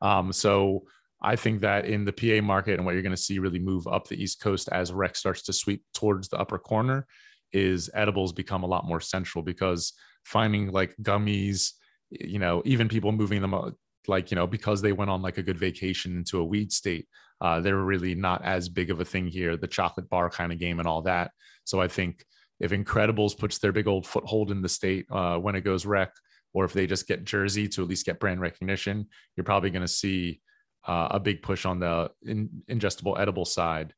Um, 0.00 0.32
so 0.32 0.82
I 1.22 1.36
think 1.36 1.60
that 1.60 1.84
in 1.84 2.04
the 2.04 2.12
PA 2.12 2.44
market 2.44 2.74
and 2.74 2.84
what 2.84 2.94
you're 2.94 3.04
going 3.04 3.14
to 3.14 3.26
see 3.28 3.38
really 3.38 3.60
move 3.60 3.86
up 3.86 4.08
the 4.08 4.20
East 4.20 4.40
Coast 4.40 4.68
as 4.72 4.92
rec 4.92 5.14
starts 5.14 5.42
to 5.42 5.52
sweep 5.52 5.84
towards 5.94 6.28
the 6.28 6.40
upper 6.40 6.58
corner 6.58 7.06
is 7.52 7.88
edibles 7.94 8.32
become 8.32 8.64
a 8.64 8.66
lot 8.66 8.84
more 8.84 9.00
central 9.00 9.44
because 9.44 9.92
finding 10.24 10.72
like 10.72 10.96
gummies, 11.00 11.74
you 12.10 12.40
know, 12.40 12.62
even 12.64 12.88
people 12.88 13.12
moving 13.12 13.40
them 13.40 13.54
uh, 13.54 13.70
like, 14.08 14.32
you 14.32 14.34
know, 14.34 14.48
because 14.48 14.82
they 14.82 14.90
went 14.92 15.12
on 15.12 15.22
like 15.22 15.38
a 15.38 15.42
good 15.44 15.56
vacation 15.56 16.16
into 16.16 16.40
a 16.40 16.44
weed 16.44 16.72
state, 16.72 17.06
uh, 17.40 17.60
they're 17.60 17.76
really 17.76 18.16
not 18.16 18.44
as 18.44 18.68
big 18.68 18.90
of 18.90 18.98
a 18.98 19.04
thing 19.04 19.28
here, 19.28 19.56
the 19.56 19.68
chocolate 19.68 20.08
bar 20.08 20.30
kind 20.30 20.50
of 20.50 20.58
game 20.58 20.80
and 20.80 20.88
all 20.88 21.02
that. 21.02 21.30
So 21.62 21.80
I 21.80 21.86
think 21.86 22.24
if 22.60 22.70
Incredibles 22.70 23.36
puts 23.36 23.58
their 23.58 23.72
big 23.72 23.86
old 23.86 24.06
foothold 24.06 24.50
in 24.50 24.62
the 24.62 24.68
state 24.68 25.06
uh, 25.10 25.36
when 25.36 25.54
it 25.54 25.62
goes 25.62 25.86
rec, 25.86 26.12
or 26.54 26.64
if 26.64 26.72
they 26.72 26.86
just 26.86 27.06
get 27.06 27.24
Jersey 27.24 27.68
to 27.68 27.82
at 27.82 27.88
least 27.88 28.06
get 28.06 28.18
brand 28.18 28.40
recognition, 28.40 29.06
you're 29.36 29.44
probably 29.44 29.70
going 29.70 29.82
to 29.82 29.88
see 29.88 30.40
uh, 30.86 31.08
a 31.10 31.20
big 31.20 31.42
push 31.42 31.66
on 31.66 31.80
the 31.80 32.10
in, 32.22 32.48
ingestible 32.70 33.18
edible 33.20 33.44
side. 33.44 33.92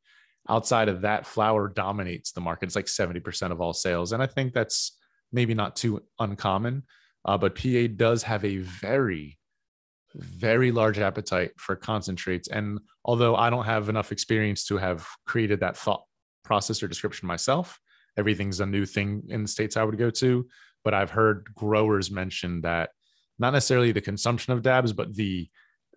Outside 0.49 0.89
of 0.89 1.03
that, 1.03 1.27
flower 1.27 1.69
dominates 1.69 2.33
the 2.33 2.41
market. 2.41 2.67
It's 2.67 2.77
like 2.77 2.87
70% 2.87 3.53
of 3.53 3.61
all 3.61 3.75
sales. 3.75 4.13
And 4.13 4.23
I 4.23 4.27
think 4.27 4.55
that's 4.55 4.97
maybe 5.31 5.55
not 5.55 5.77
too 5.77 6.03
uncommon. 6.19 6.85
Uh, 7.25 7.37
but 7.37 7.55
PA 7.55 7.87
does 7.95 8.23
have 8.23 8.45
a 8.45 8.59
very, 8.59 9.39
very 10.15 10.73
large 10.73 10.99
appetite 10.99 11.53
for 11.59 11.77
concentrates. 11.77 12.49
And 12.49 12.81
although 13.05 13.37
I 13.37 13.51
don't 13.51 13.67
have 13.67 13.89
enough 13.89 14.11
experience 14.11 14.65
to 14.67 14.79
have 14.79 15.07
created 15.27 15.61
that 15.61 15.77
thought 15.77 16.05
process 16.45 16.83
or 16.83 16.89
description 16.89 17.29
myself, 17.29 17.79
everything's 18.19 18.61
a 18.61 18.67
new 18.67 18.85
thing 18.85 19.23
in 19.29 19.43
the 19.43 19.49
states 19.49 19.77
I 19.77 19.85
would 19.85 19.97
go 19.97 20.11
to. 20.11 20.47
But 20.85 20.95
I've 20.95 21.11
heard 21.11 21.49
growers 21.55 22.11
mention 22.11 22.63
that 22.63 22.91
not 23.39 23.53
necessarily 23.53 23.93
the 23.93 24.01
consumption 24.01 24.53
of 24.53 24.63
dabs, 24.63 24.93
but 24.93 25.15
the 25.15 25.49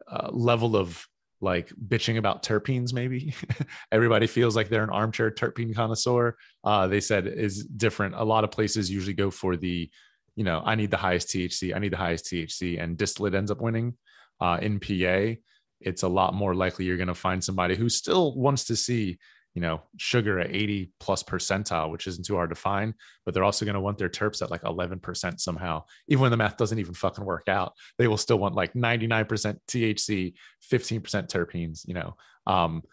uh, 0.09 0.29
level 0.31 0.75
of 0.75 1.05
like 1.39 1.69
bitching 1.87 2.17
about 2.17 2.43
terpenes 2.43 2.93
maybe. 2.93 3.33
Everybody 3.91 4.27
feels 4.27 4.55
like 4.55 4.69
they're 4.69 4.83
an 4.83 4.89
armchair 4.89 5.31
terpene 5.31 5.75
connoisseur. 5.75 6.37
Uh, 6.63 6.87
they 6.87 7.01
said 7.01 7.27
is 7.27 7.65
different. 7.65 8.15
A 8.15 8.23
lot 8.23 8.43
of 8.43 8.51
places 8.51 8.91
usually 8.91 9.13
go 9.13 9.31
for 9.31 9.57
the 9.57 9.89
you 10.35 10.43
know 10.43 10.61
i 10.65 10.75
need 10.75 10.91
the 10.91 10.97
highest 10.97 11.27
thc 11.29 11.75
i 11.75 11.79
need 11.79 11.91
the 11.91 11.97
highest 11.97 12.25
thc 12.25 12.81
and 12.81 12.97
distillate 12.97 13.35
ends 13.35 13.51
up 13.51 13.61
winning. 13.61 13.97
Uh, 14.39 14.57
in 14.61 14.79
pa 14.79 15.35
it's 15.81 16.03
a 16.03 16.07
lot 16.07 16.33
more 16.33 16.55
likely 16.55 16.85
you're 16.85 16.97
going 16.97 17.07
to 17.07 17.13
find 17.13 17.43
somebody 17.43 17.75
who 17.75 17.89
still 17.89 18.35
wants 18.35 18.65
to 18.65 18.75
see 18.75 19.17
you 19.53 19.61
know, 19.61 19.81
sugar 19.97 20.39
at 20.39 20.55
80 20.55 20.91
plus 20.99 21.23
percentile, 21.23 21.91
which 21.91 22.07
isn't 22.07 22.25
too 22.25 22.35
hard 22.35 22.49
to 22.49 22.55
find, 22.55 22.93
but 23.25 23.33
they're 23.33 23.43
also 23.43 23.65
going 23.65 23.75
to 23.75 23.81
want 23.81 23.97
their 23.97 24.09
terps 24.09 24.41
at 24.41 24.51
like 24.51 24.61
11% 24.61 25.39
somehow. 25.39 25.83
Even 26.07 26.21
when 26.21 26.31
the 26.31 26.37
math 26.37 26.57
doesn't 26.57 26.79
even 26.79 26.93
fucking 26.93 27.25
work 27.25 27.49
out, 27.49 27.73
they 27.97 28.07
will 28.07 28.17
still 28.17 28.39
want 28.39 28.55
like 28.55 28.73
99% 28.73 29.57
THC, 29.67 30.33
15% 30.71 31.27
terpenes, 31.27 31.85
you 31.85 31.93
know. 31.93 32.15
Um, 32.47 32.83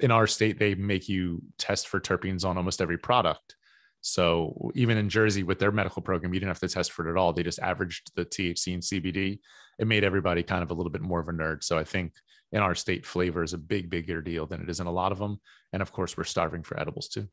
in 0.00 0.10
our 0.10 0.26
state, 0.26 0.58
they 0.58 0.74
make 0.74 1.08
you 1.08 1.42
test 1.56 1.88
for 1.88 2.00
terpenes 2.00 2.44
on 2.44 2.56
almost 2.56 2.82
every 2.82 2.98
product. 2.98 3.56
So 4.00 4.72
even 4.74 4.98
in 4.98 5.08
Jersey 5.08 5.44
with 5.44 5.60
their 5.60 5.70
medical 5.70 6.02
program, 6.02 6.34
you 6.34 6.40
didn't 6.40 6.50
have 6.50 6.58
to 6.60 6.68
test 6.68 6.90
for 6.90 7.06
it 7.06 7.10
at 7.10 7.16
all. 7.16 7.32
They 7.32 7.44
just 7.44 7.60
averaged 7.60 8.10
the 8.16 8.24
THC 8.24 8.74
and 8.74 8.82
CBD. 8.82 9.38
It 9.78 9.86
made 9.86 10.02
everybody 10.02 10.42
kind 10.42 10.64
of 10.64 10.72
a 10.72 10.74
little 10.74 10.90
bit 10.90 11.02
more 11.02 11.20
of 11.20 11.28
a 11.28 11.32
nerd. 11.32 11.62
So 11.62 11.78
I 11.78 11.84
think 11.84 12.12
in 12.52 12.60
our 12.60 12.74
state, 12.74 13.06
flavor 13.06 13.42
is 13.42 13.54
a 13.54 13.58
big, 13.58 13.90
bigger 13.90 14.20
deal 14.20 14.46
than 14.46 14.60
it 14.60 14.68
is 14.68 14.80
in 14.80 14.86
a 14.86 14.92
lot 14.92 15.12
of 15.12 15.18
them. 15.18 15.40
And 15.72 15.82
of 15.82 15.92
course, 15.92 16.16
we're 16.16 16.24
starving 16.24 16.62
for 16.62 16.78
edibles 16.78 17.08
too. 17.08 17.28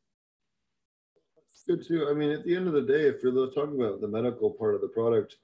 It's 1.44 1.62
Good 1.66 1.86
too. 1.86 2.08
I 2.10 2.14
mean, 2.14 2.30
at 2.30 2.44
the 2.44 2.56
end 2.56 2.66
of 2.66 2.72
the 2.72 2.82
day, 2.82 3.06
if 3.06 3.22
you're 3.22 3.32
talking 3.50 3.80
about 3.80 4.00
the 4.00 4.08
medical 4.08 4.50
part 4.50 4.74
of 4.74 4.80
the 4.80 4.88
product, 4.88 5.36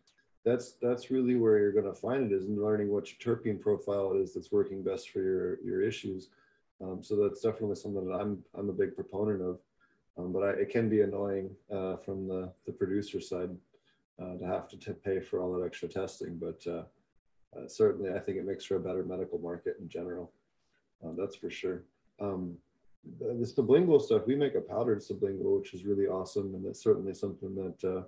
that's 0.45 0.77
that's 0.81 1.11
really 1.11 1.35
where 1.35 1.59
you're 1.59 1.73
going 1.73 1.93
to 1.93 2.01
find 2.01 2.31
it 2.31 2.35
is 2.35 2.47
in 2.47 2.63
learning 2.63 2.89
what 2.89 3.09
your 3.11 3.37
terpene 3.37 3.61
profile 3.61 4.13
is 4.13 4.33
that's 4.33 4.53
working 4.53 4.83
best 4.83 5.11
for 5.11 5.21
your 5.21 5.61
your 5.63 5.83
issues. 5.83 6.29
Um, 6.81 7.03
so 7.03 7.17
that's 7.17 7.41
definitely 7.41 7.75
something 7.77 8.07
that 8.07 8.15
I'm 8.15 8.45
I'm 8.55 8.71
a 8.71 8.73
big 8.73 8.95
proponent 8.95 9.43
of. 9.43 9.59
Um, 10.19 10.33
but 10.33 10.45
I, 10.45 10.51
it 10.51 10.71
can 10.71 10.89
be 10.89 11.03
annoying 11.03 11.51
uh, 11.71 11.97
from 11.97 12.27
the, 12.27 12.51
the 12.65 12.73
producer 12.73 13.21
side 13.21 13.51
uh, 14.21 14.37
to 14.37 14.47
have 14.47 14.69
to 14.69 14.79
t- 14.79 14.93
pay 14.93 15.21
for 15.21 15.41
all 15.41 15.53
that 15.59 15.67
extra 15.67 15.89
testing. 15.89 16.39
But 16.39 16.67
uh, 16.67 16.85
uh 17.57 17.69
certainly, 17.69 18.11
I 18.13 18.19
think 18.19 18.39
it 18.39 18.47
makes 18.47 18.65
for 18.65 18.77
a 18.77 18.81
better 18.81 19.05
medical 19.05 19.39
market 19.39 19.77
in 19.81 19.89
general. 19.89 20.33
Uh, 21.05 21.11
that's 21.17 21.37
for 21.37 21.51
sure. 21.51 21.83
Um, 22.21 22.57
the, 23.19 23.35
the, 23.35 23.45
sublingual 23.45 24.01
stuff, 24.01 24.27
we 24.27 24.35
make 24.35 24.55
a 24.55 24.61
powdered 24.61 25.01
sublingual, 25.01 25.59
which 25.59 25.75
is 25.75 25.85
really 25.85 26.07
awesome. 26.07 26.55
And 26.55 26.67
that's 26.67 26.83
certainly 26.83 27.15
something 27.15 27.55
that 27.55 28.07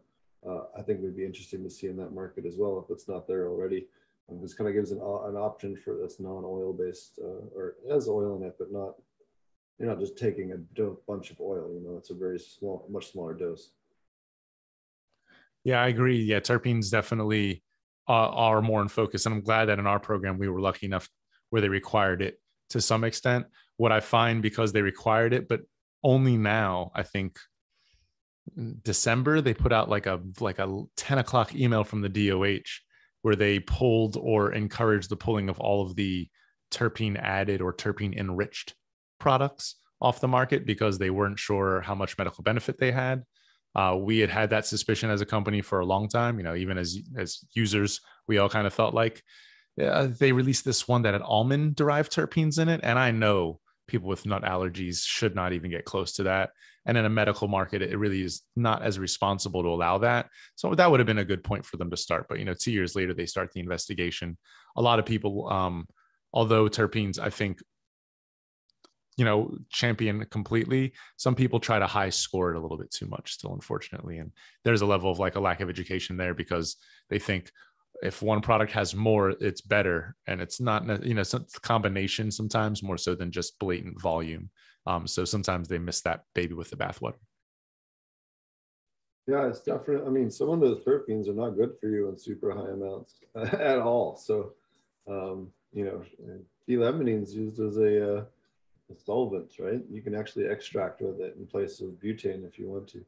uh, 0.48 0.60
I 0.76 0.82
think 0.82 1.00
would 1.02 1.16
be 1.16 1.24
interesting 1.24 1.62
to 1.64 1.70
see 1.70 1.86
in 1.88 1.96
that 1.98 2.14
market 2.14 2.46
as 2.46 2.56
well, 2.56 2.82
if 2.84 2.92
it's 2.92 3.08
not 3.08 3.28
there 3.28 3.48
already. 3.48 3.86
Um, 4.30 4.40
this 4.40 4.54
kind 4.54 4.68
of 4.68 4.74
gives 4.74 4.90
an, 4.90 4.98
an 4.98 5.36
option 5.36 5.76
for 5.76 5.96
this 5.96 6.18
non-oil 6.18 6.72
based 6.72 7.18
or 7.54 7.76
has 7.90 8.08
oil 8.08 8.36
in 8.36 8.42
it, 8.42 8.56
but 8.58 8.72
not 8.72 8.94
you're 9.78 9.88
not 9.88 10.00
just 10.00 10.18
taking 10.18 10.52
a 10.52 10.56
bunch 11.06 11.30
of 11.30 11.40
oil 11.40 11.70
you 11.72 11.80
know 11.80 11.96
it's 11.96 12.10
a 12.10 12.14
very 12.14 12.38
small 12.38 12.84
much 12.90 13.12
smaller 13.12 13.34
dose 13.34 13.70
yeah 15.64 15.80
i 15.80 15.88
agree 15.88 16.20
yeah 16.20 16.40
terpenes 16.40 16.90
definitely 16.90 17.62
uh, 18.08 18.28
are 18.30 18.62
more 18.62 18.82
in 18.82 18.88
focus 18.88 19.26
and 19.26 19.34
i'm 19.34 19.42
glad 19.42 19.66
that 19.66 19.78
in 19.78 19.86
our 19.86 20.00
program 20.00 20.38
we 20.38 20.48
were 20.48 20.60
lucky 20.60 20.86
enough 20.86 21.08
where 21.50 21.62
they 21.62 21.68
required 21.68 22.22
it 22.22 22.40
to 22.70 22.80
some 22.80 23.04
extent 23.04 23.46
what 23.76 23.92
i 23.92 24.00
find 24.00 24.42
because 24.42 24.72
they 24.72 24.82
required 24.82 25.32
it 25.32 25.48
but 25.48 25.60
only 26.02 26.36
now 26.36 26.90
i 26.94 27.02
think 27.02 27.38
december 28.82 29.40
they 29.40 29.52
put 29.52 29.72
out 29.72 29.88
like 29.88 30.06
a 30.06 30.20
like 30.40 30.58
a 30.58 30.82
10 30.96 31.18
o'clock 31.18 31.54
email 31.54 31.84
from 31.84 32.00
the 32.00 32.08
doh 32.08 32.58
where 33.22 33.36
they 33.36 33.58
pulled 33.58 34.16
or 34.16 34.52
encouraged 34.52 35.10
the 35.10 35.16
pulling 35.16 35.48
of 35.48 35.60
all 35.60 35.82
of 35.82 35.96
the 35.96 36.28
terpene 36.70 37.18
added 37.20 37.60
or 37.60 37.72
terpene 37.72 38.16
enriched 38.16 38.74
products 39.18 39.76
off 40.00 40.20
the 40.20 40.28
market 40.28 40.64
because 40.64 40.98
they 40.98 41.10
weren't 41.10 41.38
sure 41.38 41.80
how 41.80 41.94
much 41.94 42.16
medical 42.18 42.44
benefit 42.44 42.78
they 42.78 42.92
had. 42.92 43.24
Uh, 43.74 43.96
we 43.98 44.18
had 44.18 44.30
had 44.30 44.50
that 44.50 44.66
suspicion 44.66 45.10
as 45.10 45.20
a 45.20 45.26
company 45.26 45.62
for 45.62 45.80
a 45.80 45.86
long 45.86 46.08
time. 46.08 46.38
You 46.38 46.44
know, 46.44 46.54
even 46.54 46.78
as 46.78 46.98
as 47.16 47.44
users, 47.52 48.00
we 48.26 48.38
all 48.38 48.48
kind 48.48 48.66
of 48.66 48.74
felt 48.74 48.94
like 48.94 49.22
they 49.76 50.32
released 50.32 50.64
this 50.64 50.88
one 50.88 51.02
that 51.02 51.14
had 51.14 51.22
almond 51.22 51.76
derived 51.76 52.12
terpenes 52.12 52.58
in 52.60 52.68
it, 52.68 52.80
and 52.82 52.98
I 52.98 53.10
know 53.10 53.60
people 53.86 54.08
with 54.08 54.26
nut 54.26 54.42
allergies 54.42 55.04
should 55.04 55.34
not 55.34 55.52
even 55.52 55.70
get 55.70 55.84
close 55.84 56.12
to 56.12 56.24
that. 56.24 56.50
And 56.86 56.96
in 56.96 57.04
a 57.04 57.10
medical 57.10 57.48
market, 57.48 57.82
it 57.82 57.98
really 57.98 58.22
is 58.22 58.42
not 58.56 58.82
as 58.82 58.98
responsible 58.98 59.62
to 59.62 59.68
allow 59.68 59.98
that. 59.98 60.28
So 60.54 60.74
that 60.74 60.90
would 60.90 61.00
have 61.00 61.06
been 61.06 61.18
a 61.18 61.24
good 61.24 61.44
point 61.44 61.64
for 61.64 61.76
them 61.76 61.90
to 61.90 61.96
start. 61.96 62.26
But 62.28 62.38
you 62.38 62.44
know, 62.44 62.54
two 62.54 62.72
years 62.72 62.94
later, 62.94 63.12
they 63.12 63.26
start 63.26 63.52
the 63.52 63.60
investigation. 63.60 64.38
A 64.76 64.82
lot 64.82 64.98
of 64.98 65.04
people, 65.04 65.48
um, 65.50 65.86
although 66.32 66.68
terpenes, 66.68 67.18
I 67.18 67.30
think 67.30 67.58
you 69.18 69.24
know 69.24 69.52
champion 69.68 70.24
completely. 70.30 70.92
Some 71.16 71.34
people 71.34 71.58
try 71.58 71.78
to 71.80 71.86
high 71.86 72.08
score 72.08 72.52
it 72.52 72.56
a 72.56 72.60
little 72.60 72.78
bit 72.78 72.92
too 72.92 73.06
much 73.06 73.32
still 73.32 73.52
unfortunately 73.52 74.18
and 74.18 74.30
there's 74.64 74.80
a 74.80 74.86
level 74.86 75.10
of 75.10 75.18
like 75.18 75.34
a 75.34 75.40
lack 75.40 75.60
of 75.60 75.68
education 75.68 76.16
there 76.16 76.34
because 76.34 76.76
they 77.10 77.18
think 77.18 77.50
if 78.00 78.22
one 78.22 78.40
product 78.40 78.70
has 78.72 78.94
more 78.94 79.30
it's 79.40 79.60
better 79.60 80.14
and 80.28 80.40
it's 80.40 80.60
not 80.60 81.04
you 81.04 81.14
know 81.14 81.24
a 81.34 81.60
combination 81.60 82.30
sometimes 82.30 82.82
more 82.82 82.96
so 82.96 83.14
than 83.14 83.32
just 83.32 83.58
blatant 83.58 84.00
volume. 84.00 84.48
Um, 84.86 85.06
so 85.06 85.24
sometimes 85.24 85.68
they 85.68 85.78
miss 85.78 86.00
that 86.02 86.22
baby 86.34 86.54
with 86.54 86.70
the 86.70 86.76
bathwater. 86.76 87.18
Yeah 89.26 89.48
it's 89.48 89.60
definitely 89.60 90.06
i 90.06 90.10
mean 90.10 90.30
some 90.30 90.48
of 90.48 90.60
those 90.60 90.82
terpenes 90.84 91.28
are 91.28 91.34
not 91.34 91.50
good 91.50 91.72
for 91.80 91.88
you 91.88 92.08
in 92.08 92.16
super 92.16 92.52
high 92.52 92.70
amounts 92.70 93.18
at 93.60 93.80
all. 93.80 94.16
So 94.16 94.52
um, 95.08 95.48
you 95.72 95.84
know 95.84 96.04
d-limonene 96.68 97.24
is 97.24 97.34
used 97.34 97.58
as 97.58 97.78
a 97.78 98.18
uh, 98.18 98.24
solvents, 98.96 99.58
right? 99.58 99.82
You 99.90 100.02
can 100.02 100.14
actually 100.14 100.46
extract 100.46 101.00
with 101.00 101.20
it 101.20 101.36
in 101.38 101.46
place 101.46 101.80
of 101.80 101.88
butane 102.02 102.46
if 102.46 102.58
you 102.58 102.68
want 102.68 102.88
to. 102.88 103.04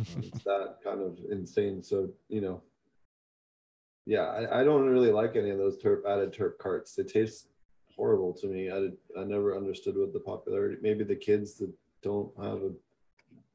Um, 0.00 0.22
it's 0.22 0.44
that 0.44 0.76
kind 0.82 1.00
of 1.00 1.18
insane. 1.30 1.82
So, 1.82 2.10
you 2.28 2.40
know, 2.40 2.62
yeah, 4.06 4.24
I, 4.24 4.60
I, 4.60 4.64
don't 4.64 4.88
really 4.88 5.10
like 5.10 5.36
any 5.36 5.50
of 5.50 5.58
those 5.58 5.78
terp 5.78 6.04
added 6.06 6.32
terp 6.32 6.58
carts. 6.58 6.94
They 6.94 7.04
taste 7.04 7.48
horrible 7.96 8.32
to 8.34 8.46
me. 8.46 8.70
I, 8.70 8.80
did, 8.80 8.96
I 9.18 9.24
never 9.24 9.56
understood 9.56 9.96
what 9.96 10.12
the 10.12 10.20
popularity, 10.20 10.76
maybe 10.82 11.04
the 11.04 11.16
kids 11.16 11.54
that 11.54 11.72
don't 12.02 12.30
have 12.42 12.62
a 12.62 12.72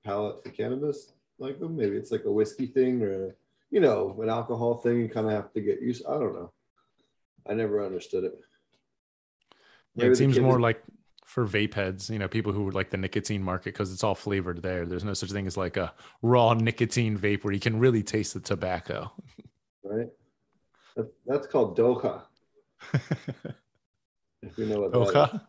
palate 0.03 0.43
for 0.43 0.49
cannabis 0.49 1.13
like 1.37 1.59
them. 1.59 1.75
Maybe 1.75 1.97
it's 1.97 2.11
like 2.11 2.25
a 2.25 2.31
whiskey 2.31 2.67
thing 2.67 3.03
or, 3.03 3.35
you 3.69 3.79
know, 3.79 4.17
an 4.21 4.29
alcohol 4.29 4.75
thing. 4.75 5.01
You 5.01 5.09
kind 5.09 5.27
of 5.27 5.33
have 5.33 5.53
to 5.53 5.61
get 5.61 5.81
used. 5.81 6.05
I 6.07 6.13
don't 6.13 6.33
know. 6.33 6.51
I 7.47 7.53
never 7.53 7.85
understood 7.85 8.23
it. 8.23 8.39
Yeah, 9.95 10.05
it 10.05 10.15
seems 10.15 10.39
more 10.39 10.59
like 10.59 10.83
for 11.29 11.45
vape 11.45 11.75
heads, 11.75 12.09
you 12.09 12.17
know, 12.17 12.27
people 12.27 12.51
who 12.51 12.63
would 12.63 12.73
like 12.73 12.89
the 12.89 12.97
nicotine 12.97 13.43
market 13.43 13.71
because 13.71 13.93
it's 13.93 14.03
all 14.03 14.15
flavored 14.15 14.63
there. 14.63 14.87
There's 14.87 15.03
no 15.03 15.13
such 15.13 15.31
thing 15.31 15.45
as 15.45 15.55
like 15.55 15.77
a 15.77 15.93
raw 16.23 16.55
nicotine 16.55 17.19
vape 17.19 17.43
where 17.43 17.53
you 17.53 17.59
can 17.59 17.77
really 17.77 18.01
taste 18.01 18.33
the 18.33 18.39
tobacco. 18.39 19.11
Right. 19.83 20.07
That's 21.27 21.45
called 21.45 21.77
dokha. 21.77 22.23
if 22.93 24.57
you 24.57 24.65
know 24.65 24.81
what 24.81 24.91
dokha? 24.91 25.41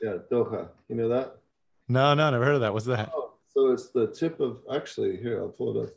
Yeah, 0.00 0.18
dokha. 0.30 0.68
You 0.88 0.94
know 0.94 1.08
that? 1.08 1.38
No, 1.88 2.14
no, 2.14 2.30
never 2.30 2.44
heard 2.44 2.54
of 2.54 2.60
that. 2.60 2.72
What's 2.72 2.86
that? 2.86 3.10
Oh, 3.12 3.34
so 3.48 3.72
it's 3.72 3.88
the 3.88 4.06
tip 4.06 4.38
of 4.38 4.60
actually 4.72 5.16
here, 5.16 5.40
I'll 5.40 5.48
pull 5.48 5.76
it 5.76 5.82
up. 5.82 5.94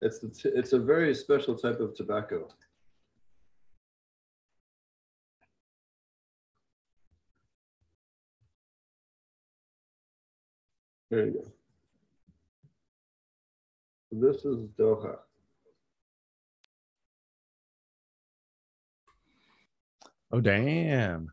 It's 0.00 0.18
the 0.18 0.28
t- 0.28 0.50
it's 0.56 0.72
a 0.72 0.78
very 0.80 1.14
special 1.14 1.56
type 1.56 1.78
of 1.78 1.94
tobacco. 1.94 2.48
There 11.12 11.26
you 11.26 11.32
go. 11.32 11.44
This 14.12 14.46
is 14.46 14.64
Dokha. 14.78 15.18
Oh 20.32 20.40
damn. 20.40 21.30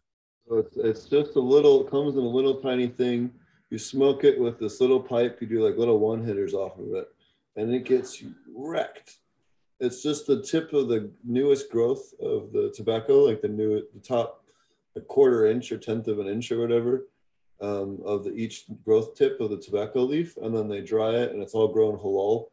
So 0.49 0.57
it's, 0.57 0.76
it's 0.76 1.06
just 1.06 1.38
a 1.38 1.39
little, 1.39 1.88
it 1.88 1.89
comes 1.89 2.15
in 2.15 2.19
a 2.19 2.27
little 2.27 2.56
tiny 2.56 2.88
thing. 2.88 3.31
You 3.69 3.77
smoke 3.77 4.26
it 4.26 4.38
with 4.38 4.60
this 4.60 4.81
little 4.81 4.99
pipe, 4.99 5.38
you 5.39 5.47
do 5.47 5.65
like 5.65 5.77
little 5.77 5.99
one 5.99 6.26
hitters 6.26 6.53
off 6.53 6.77
of 6.77 6.93
it, 6.95 7.07
and 7.56 7.73
it 7.73 7.85
gets 7.85 8.22
wrecked. 8.53 9.19
It's 9.80 10.03
just 10.03 10.27
the 10.27 10.41
tip 10.41 10.73
of 10.73 10.89
the 10.89 11.10
newest 11.23 11.72
growth 11.72 12.14
of 12.19 12.51
the 12.51 12.73
tobacco, 12.76 13.19
like 13.19 13.41
the 13.41 13.47
new, 13.47 13.81
the 13.93 14.01
top, 14.01 14.43
a 14.97 14.99
quarter 14.99 15.45
inch 15.45 15.72
or 15.72 15.77
tenth 15.77 16.10
of 16.10 16.19
an 16.19 16.27
inch 16.27 16.51
or 16.51 16.60
whatever 16.60 17.06
um, 17.61 17.99
of 18.06 18.23
the 18.23 18.31
each 18.31 18.65
growth 18.86 19.15
tip 19.15 19.40
of 19.40 19.49
the 19.49 19.57
tobacco 19.57 20.03
leaf, 20.03 20.38
and 20.38 20.56
then 20.56 20.68
they 20.68 20.81
dry 20.81 21.11
it, 21.11 21.31
and 21.31 21.41
it's 21.41 21.53
all 21.53 21.68
grown 21.68 21.98
halal. 21.98 22.48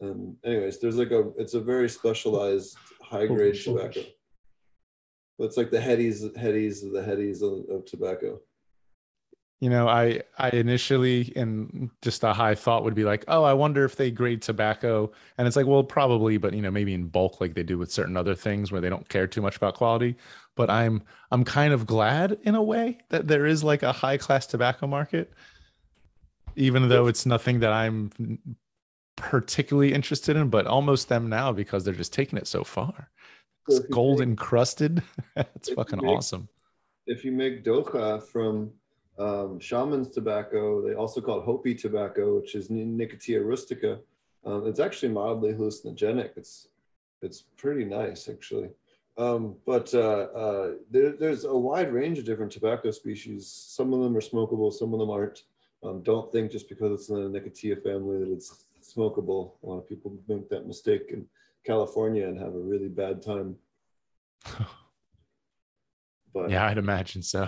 And 0.00 0.36
anyways, 0.44 0.78
there's 0.80 0.96
like 0.96 1.10
a, 1.10 1.30
it's 1.36 1.54
a 1.54 1.60
very 1.60 1.88
specialized 1.88 2.76
high 3.00 3.26
grade 3.26 3.60
tobacco. 3.62 4.00
It's 5.38 5.56
like 5.56 5.70
the 5.70 5.78
headies, 5.78 6.22
headies 6.36 6.84
of 6.84 6.92
the 6.92 7.02
headies 7.02 7.42
of, 7.42 7.68
of 7.74 7.84
tobacco. 7.84 8.40
You 9.62 9.70
know, 9.70 9.86
I 9.86 10.20
I 10.38 10.48
initially 10.48 11.32
and 11.36 11.88
just 12.02 12.24
a 12.24 12.32
high 12.32 12.56
thought 12.56 12.82
would 12.82 12.96
be 12.96 13.04
like, 13.04 13.24
oh, 13.28 13.44
I 13.44 13.52
wonder 13.52 13.84
if 13.84 13.94
they 13.94 14.10
grade 14.10 14.42
tobacco, 14.42 15.12
and 15.38 15.46
it's 15.46 15.54
like, 15.54 15.66
well, 15.66 15.84
probably, 15.84 16.36
but 16.36 16.52
you 16.52 16.60
know, 16.60 16.70
maybe 16.72 16.94
in 16.94 17.06
bulk, 17.06 17.40
like 17.40 17.54
they 17.54 17.62
do 17.62 17.78
with 17.78 17.92
certain 17.92 18.16
other 18.16 18.34
things 18.34 18.72
where 18.72 18.80
they 18.80 18.88
don't 18.88 19.08
care 19.08 19.28
too 19.28 19.40
much 19.40 19.56
about 19.56 19.74
quality. 19.74 20.16
But 20.56 20.68
I'm 20.68 21.04
I'm 21.30 21.44
kind 21.44 21.72
of 21.72 21.86
glad 21.86 22.38
in 22.42 22.56
a 22.56 22.62
way 22.62 22.98
that 23.10 23.28
there 23.28 23.46
is 23.46 23.62
like 23.62 23.84
a 23.84 23.92
high 23.92 24.16
class 24.16 24.48
tobacco 24.48 24.88
market, 24.88 25.32
even 26.56 26.88
though 26.88 27.06
it's 27.06 27.24
nothing 27.24 27.60
that 27.60 27.72
I'm 27.72 28.10
particularly 29.14 29.94
interested 29.94 30.34
in, 30.36 30.48
but 30.48 30.66
almost 30.66 31.08
them 31.08 31.28
now 31.28 31.52
because 31.52 31.84
they're 31.84 31.94
just 31.94 32.12
taking 32.12 32.36
it 32.36 32.48
so 32.48 32.64
far. 32.64 33.10
It's 33.68 33.78
gold 33.78 34.22
encrusted. 34.22 35.04
It's 35.36 35.70
fucking 35.70 36.00
make- 36.02 36.10
awesome. 36.10 36.48
If 37.06 37.24
you 37.24 37.30
make 37.30 37.64
dokha 37.64 38.24
from 38.24 38.72
um, 39.18 39.60
shaman's 39.60 40.10
tobacco, 40.10 40.86
they 40.86 40.94
also 40.94 41.20
call 41.20 41.40
it 41.40 41.44
Hopi 41.44 41.74
tobacco, 41.74 42.36
which 42.36 42.54
is 42.54 42.70
Ni- 42.70 42.84
Nicotia 42.84 43.42
rustica. 43.42 43.98
Um, 44.44 44.66
it's 44.66 44.80
actually 44.80 45.12
mildly 45.12 45.52
hallucinogenic. 45.52 46.30
It's 46.36 46.68
it's 47.20 47.42
pretty 47.56 47.84
nice 47.84 48.28
actually. 48.28 48.70
Um, 49.18 49.56
but 49.66 49.92
uh, 49.94 50.26
uh, 50.34 50.70
there, 50.90 51.12
there's 51.12 51.44
a 51.44 51.54
wide 51.54 51.92
range 51.92 52.18
of 52.18 52.24
different 52.24 52.50
tobacco 52.50 52.90
species. 52.90 53.46
Some 53.46 53.92
of 53.92 54.00
them 54.00 54.16
are 54.16 54.20
smokable, 54.22 54.72
some 54.72 54.92
of 54.94 54.98
them 54.98 55.10
aren't. 55.10 55.42
Um, 55.84 56.02
don't 56.02 56.32
think 56.32 56.50
just 56.50 56.68
because 56.68 56.92
it's 56.92 57.08
in 57.10 57.16
the 57.16 57.28
Nicotia 57.28 57.76
family 57.76 58.18
that 58.18 58.32
it's 58.32 58.64
smokable. 58.82 59.52
A 59.62 59.66
lot 59.66 59.78
of 59.78 59.88
people 59.88 60.16
make 60.28 60.48
that 60.48 60.66
mistake 60.66 61.10
in 61.10 61.26
California 61.64 62.26
and 62.26 62.38
have 62.38 62.54
a 62.54 62.58
really 62.58 62.88
bad 62.88 63.22
time. 63.22 63.56
But 66.34 66.48
Yeah, 66.48 66.64
I'd 66.64 66.78
imagine 66.78 67.22
so. 67.22 67.46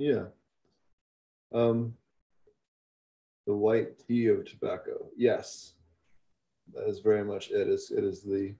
Yeah. 0.00 0.28
Um, 1.52 1.94
the 3.46 3.54
white 3.54 3.98
tea 3.98 4.28
of 4.28 4.48
tobacco. 4.48 5.10
Yes, 5.14 5.74
that 6.72 6.88
is 6.88 7.00
very 7.00 7.22
much 7.22 7.50
it. 7.50 7.68
Is 7.68 7.90
it 7.90 8.02
is 8.02 8.22
the 8.22 8.54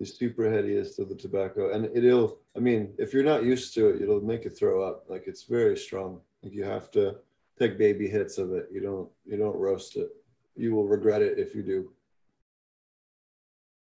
the 0.00 0.06
super 0.06 0.42
headiest 0.42 0.98
of 0.98 1.08
the 1.08 1.14
tobacco, 1.14 1.72
and 1.72 1.84
it'll. 1.96 2.40
I 2.56 2.58
mean, 2.58 2.94
if 2.98 3.14
you're 3.14 3.22
not 3.22 3.44
used 3.44 3.74
to 3.74 3.90
it, 3.90 4.02
it'll 4.02 4.20
make 4.20 4.42
you 4.42 4.50
throw 4.50 4.82
up. 4.82 5.04
Like 5.08 5.28
it's 5.28 5.44
very 5.44 5.76
strong. 5.76 6.20
Like 6.42 6.52
you 6.52 6.64
have 6.64 6.90
to 6.92 7.18
take 7.60 7.78
baby 7.78 8.08
hits 8.08 8.36
of 8.36 8.52
it. 8.52 8.66
You 8.72 8.80
don't. 8.80 9.08
You 9.24 9.36
don't 9.36 9.56
roast 9.56 9.94
it. 9.94 10.08
You 10.56 10.74
will 10.74 10.88
regret 10.88 11.22
it 11.22 11.38
if 11.38 11.54
you 11.54 11.62
do. 11.62 11.92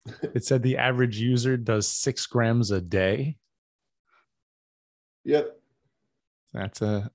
It 0.35 0.45
said 0.45 0.65
the 0.65 0.79
average 0.79 1.21
user 1.21 1.57
does 1.57 1.87
six 1.87 2.27
grams 2.27 2.73
a 2.73 2.81
day. 2.81 3.37
Yep. 5.25 5.62
That's 6.53 6.83
a 6.83 7.11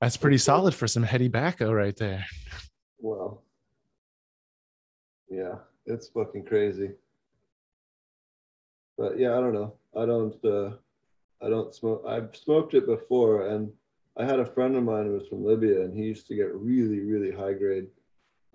that's 0.00 0.16
pretty 0.16 0.38
solid 0.38 0.74
for 0.74 0.86
some 0.86 1.02
heady 1.02 1.28
bacco 1.28 1.72
right 1.72 1.96
there. 1.96 2.24
Well. 3.00 3.42
Yeah, 5.28 5.56
it's 5.86 6.08
fucking 6.08 6.44
crazy. 6.44 6.92
But 8.96 9.18
yeah, 9.18 9.36
I 9.36 9.40
don't 9.40 9.54
know. 9.54 9.74
I 9.96 10.06
don't 10.06 10.44
uh 10.44 10.76
I 11.44 11.48
don't 11.48 11.74
smoke 11.74 12.04
I've 12.06 12.34
smoked 12.34 12.74
it 12.74 12.86
before 12.86 13.48
and 13.48 13.70
I 14.16 14.24
had 14.24 14.40
a 14.40 14.46
friend 14.46 14.76
of 14.76 14.82
mine 14.84 15.06
who 15.06 15.12
was 15.12 15.28
from 15.28 15.44
Libya 15.44 15.82
and 15.82 15.96
he 15.96 16.04
used 16.04 16.26
to 16.28 16.34
get 16.34 16.54
really, 16.54 17.00
really 17.00 17.30
high 17.30 17.52
grade 17.52 17.88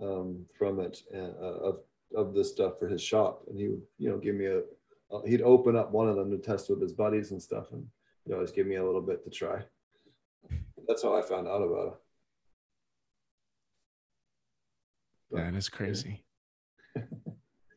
um 0.01 0.45
from 0.57 0.79
it 0.79 1.03
and 1.13 1.33
uh, 1.39 1.59
of 1.69 1.79
of 2.15 2.33
this 2.33 2.51
stuff 2.51 2.79
for 2.79 2.87
his 2.87 3.01
shop 3.01 3.43
and 3.47 3.59
he 3.59 3.67
would, 3.67 3.81
you 3.97 4.09
know, 4.09 4.17
give 4.17 4.35
me 4.35 4.45
a 4.45 4.61
uh, 5.11 5.21
he'd 5.25 5.41
open 5.41 5.75
up 5.75 5.91
one 5.91 6.09
of 6.09 6.15
them 6.15 6.31
to 6.31 6.37
test 6.37 6.69
with 6.69 6.81
his 6.81 6.93
buddies 6.93 7.31
and 7.31 7.41
stuff 7.41 7.71
and 7.71 7.85
he'd 8.25 8.33
always 8.33 8.51
give 8.51 8.67
me 8.67 8.75
a 8.75 8.85
little 8.85 9.01
bit 9.01 9.23
to 9.23 9.29
try. 9.29 9.61
That's 10.87 11.03
how 11.03 11.17
I 11.17 11.21
found 11.21 11.47
out 11.47 11.61
about 11.61 11.87
it. 11.87 11.93
That 15.31 15.55
is 15.55 15.69
crazy. 15.69 16.23
I 16.95 17.01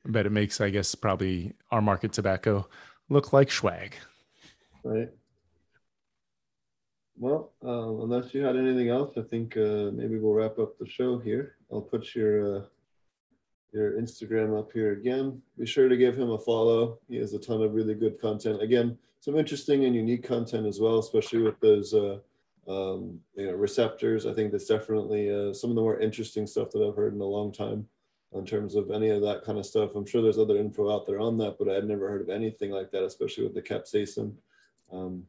bet 0.05 0.27
it 0.27 0.33
makes, 0.33 0.61
I 0.61 0.71
guess, 0.71 0.95
probably 0.95 1.55
our 1.71 1.81
market 1.81 2.13
tobacco 2.13 2.69
look 3.09 3.33
like 3.33 3.51
swag. 3.51 3.95
Right. 4.85 5.09
Well, 7.19 7.53
um, 7.63 8.03
unless 8.03 8.35
you 8.35 8.43
had 8.43 8.57
anything 8.57 8.91
else, 8.91 9.17
I 9.17 9.23
think 9.23 9.57
uh, 9.57 9.91
maybe 9.93 10.19
we'll 10.19 10.35
wrap 10.35 10.59
up 10.59 10.79
the 10.79 10.87
show 10.87 11.19
here. 11.19 11.57
I'll 11.73 11.81
put 11.81 12.15
your 12.15 12.59
uh, 12.59 12.63
your 13.73 13.93
Instagram 13.93 14.59
up 14.59 14.71
here 14.73 14.93
again. 14.93 15.41
Be 15.59 15.67
sure 15.67 15.89
to 15.89 15.97
give 15.97 16.17
him 16.19 16.31
a 16.31 16.39
follow. 16.39 16.99
He 17.09 17.17
has 17.17 17.33
a 17.33 17.39
ton 17.39 17.63
of 17.63 17.75
really 17.75 17.95
good 17.95 18.21
content. 18.21 18.63
Again, 18.63 18.99
some 19.27 19.37
interesting 19.37 19.85
and 19.85 19.95
unique 19.97 20.23
content 20.23 20.67
as 20.67 20.79
well, 20.81 21.01
especially 21.01 21.43
with 21.43 21.59
those 21.59 21.93
uh, 21.93 22.19
um, 22.69 23.19
you 23.35 23.47
know 23.47 23.55
receptors. 23.55 24.25
I 24.25 24.33
think 24.33 24.53
that's 24.53 24.69
definitely 24.69 25.31
uh, 25.31 25.53
some 25.53 25.71
of 25.71 25.77
the 25.77 25.83
more 25.83 25.99
interesting 25.99 26.47
stuff 26.47 26.71
that 26.71 26.87
I've 26.87 26.95
heard 26.95 27.13
in 27.13 27.21
a 27.21 27.25
long 27.25 27.53
time 27.53 27.89
in 28.33 28.47
terms 28.47 28.77
of 28.77 28.93
any 28.93 29.09
of 29.09 29.23
that 29.23 29.43
kind 29.45 29.59
of 29.59 29.67
stuff. 29.67 29.97
I'm 29.97 30.07
sure 30.07 30.23
there's 30.23 30.39
other 30.39 30.57
info 30.57 30.95
out 30.95 31.07
there 31.07 31.19
on 31.19 31.39
that, 31.39 31.57
but 31.59 31.69
I 31.69 31.75
had 31.75 31.89
never 31.89 32.09
heard 32.09 32.21
of 32.21 32.29
anything 32.29 32.71
like 32.71 32.93
that, 32.93 33.03
especially 33.03 33.43
with 33.45 33.55
the 33.55 33.63
capsaicin. 33.63 34.33
Um, 34.93 35.25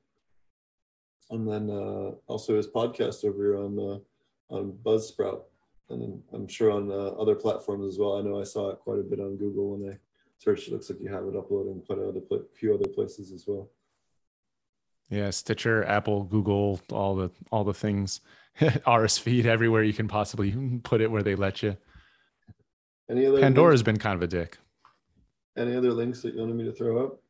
and 1.31 1.47
then 1.47 1.69
uh, 1.71 2.11
also 2.27 2.55
his 2.55 2.67
podcast 2.67 3.25
over 3.25 3.43
here 3.43 3.57
on 3.57 3.79
uh, 3.79 4.53
on 4.53 4.77
Buzzsprout, 4.85 5.41
and 5.89 6.21
I'm 6.31 6.47
sure 6.47 6.69
on 6.69 6.91
uh, 6.91 7.19
other 7.19 7.35
platforms 7.35 7.87
as 7.87 7.97
well. 7.97 8.19
I 8.19 8.21
know 8.21 8.39
I 8.39 8.43
saw 8.43 8.69
it 8.69 8.79
quite 8.79 8.99
a 8.99 9.03
bit 9.03 9.19
on 9.19 9.37
Google 9.37 9.75
when 9.75 9.91
I 9.91 9.97
searched. 10.37 10.67
It 10.67 10.73
looks 10.73 10.91
like 10.91 11.01
you 11.01 11.09
have 11.09 11.23
it 11.23 11.33
uploaded 11.33 11.71
in 11.71 11.81
quite 11.81 11.97
a 11.97 12.43
few 12.53 12.75
other 12.75 12.87
places 12.87 13.31
as 13.31 13.45
well. 13.47 13.67
Yeah, 15.09 15.29
Stitcher, 15.29 15.85
Apple, 15.85 16.23
Google, 16.23 16.81
all 16.91 17.15
the 17.15 17.31
all 17.51 17.63
the 17.63 17.73
things. 17.73 18.21
RSS 18.59 19.19
feed 19.19 19.45
everywhere 19.45 19.83
you 19.83 19.93
can 19.93 20.07
possibly 20.07 20.79
put 20.83 21.01
it 21.01 21.11
where 21.11 21.23
they 21.23 21.35
let 21.35 21.61
you. 21.63 21.77
Any 23.09 23.25
other 23.25 23.39
Pandora's 23.39 23.79
links, 23.79 23.85
been 23.85 23.97
kind 23.99 24.15
of 24.15 24.21
a 24.21 24.27
dick. 24.27 24.57
any 25.55 25.75
other 25.75 25.91
links 25.91 26.21
that 26.21 26.33
you 26.33 26.41
wanted 26.41 26.55
me 26.55 26.65
to 26.65 26.73
throw 26.73 27.05
up? 27.05 27.21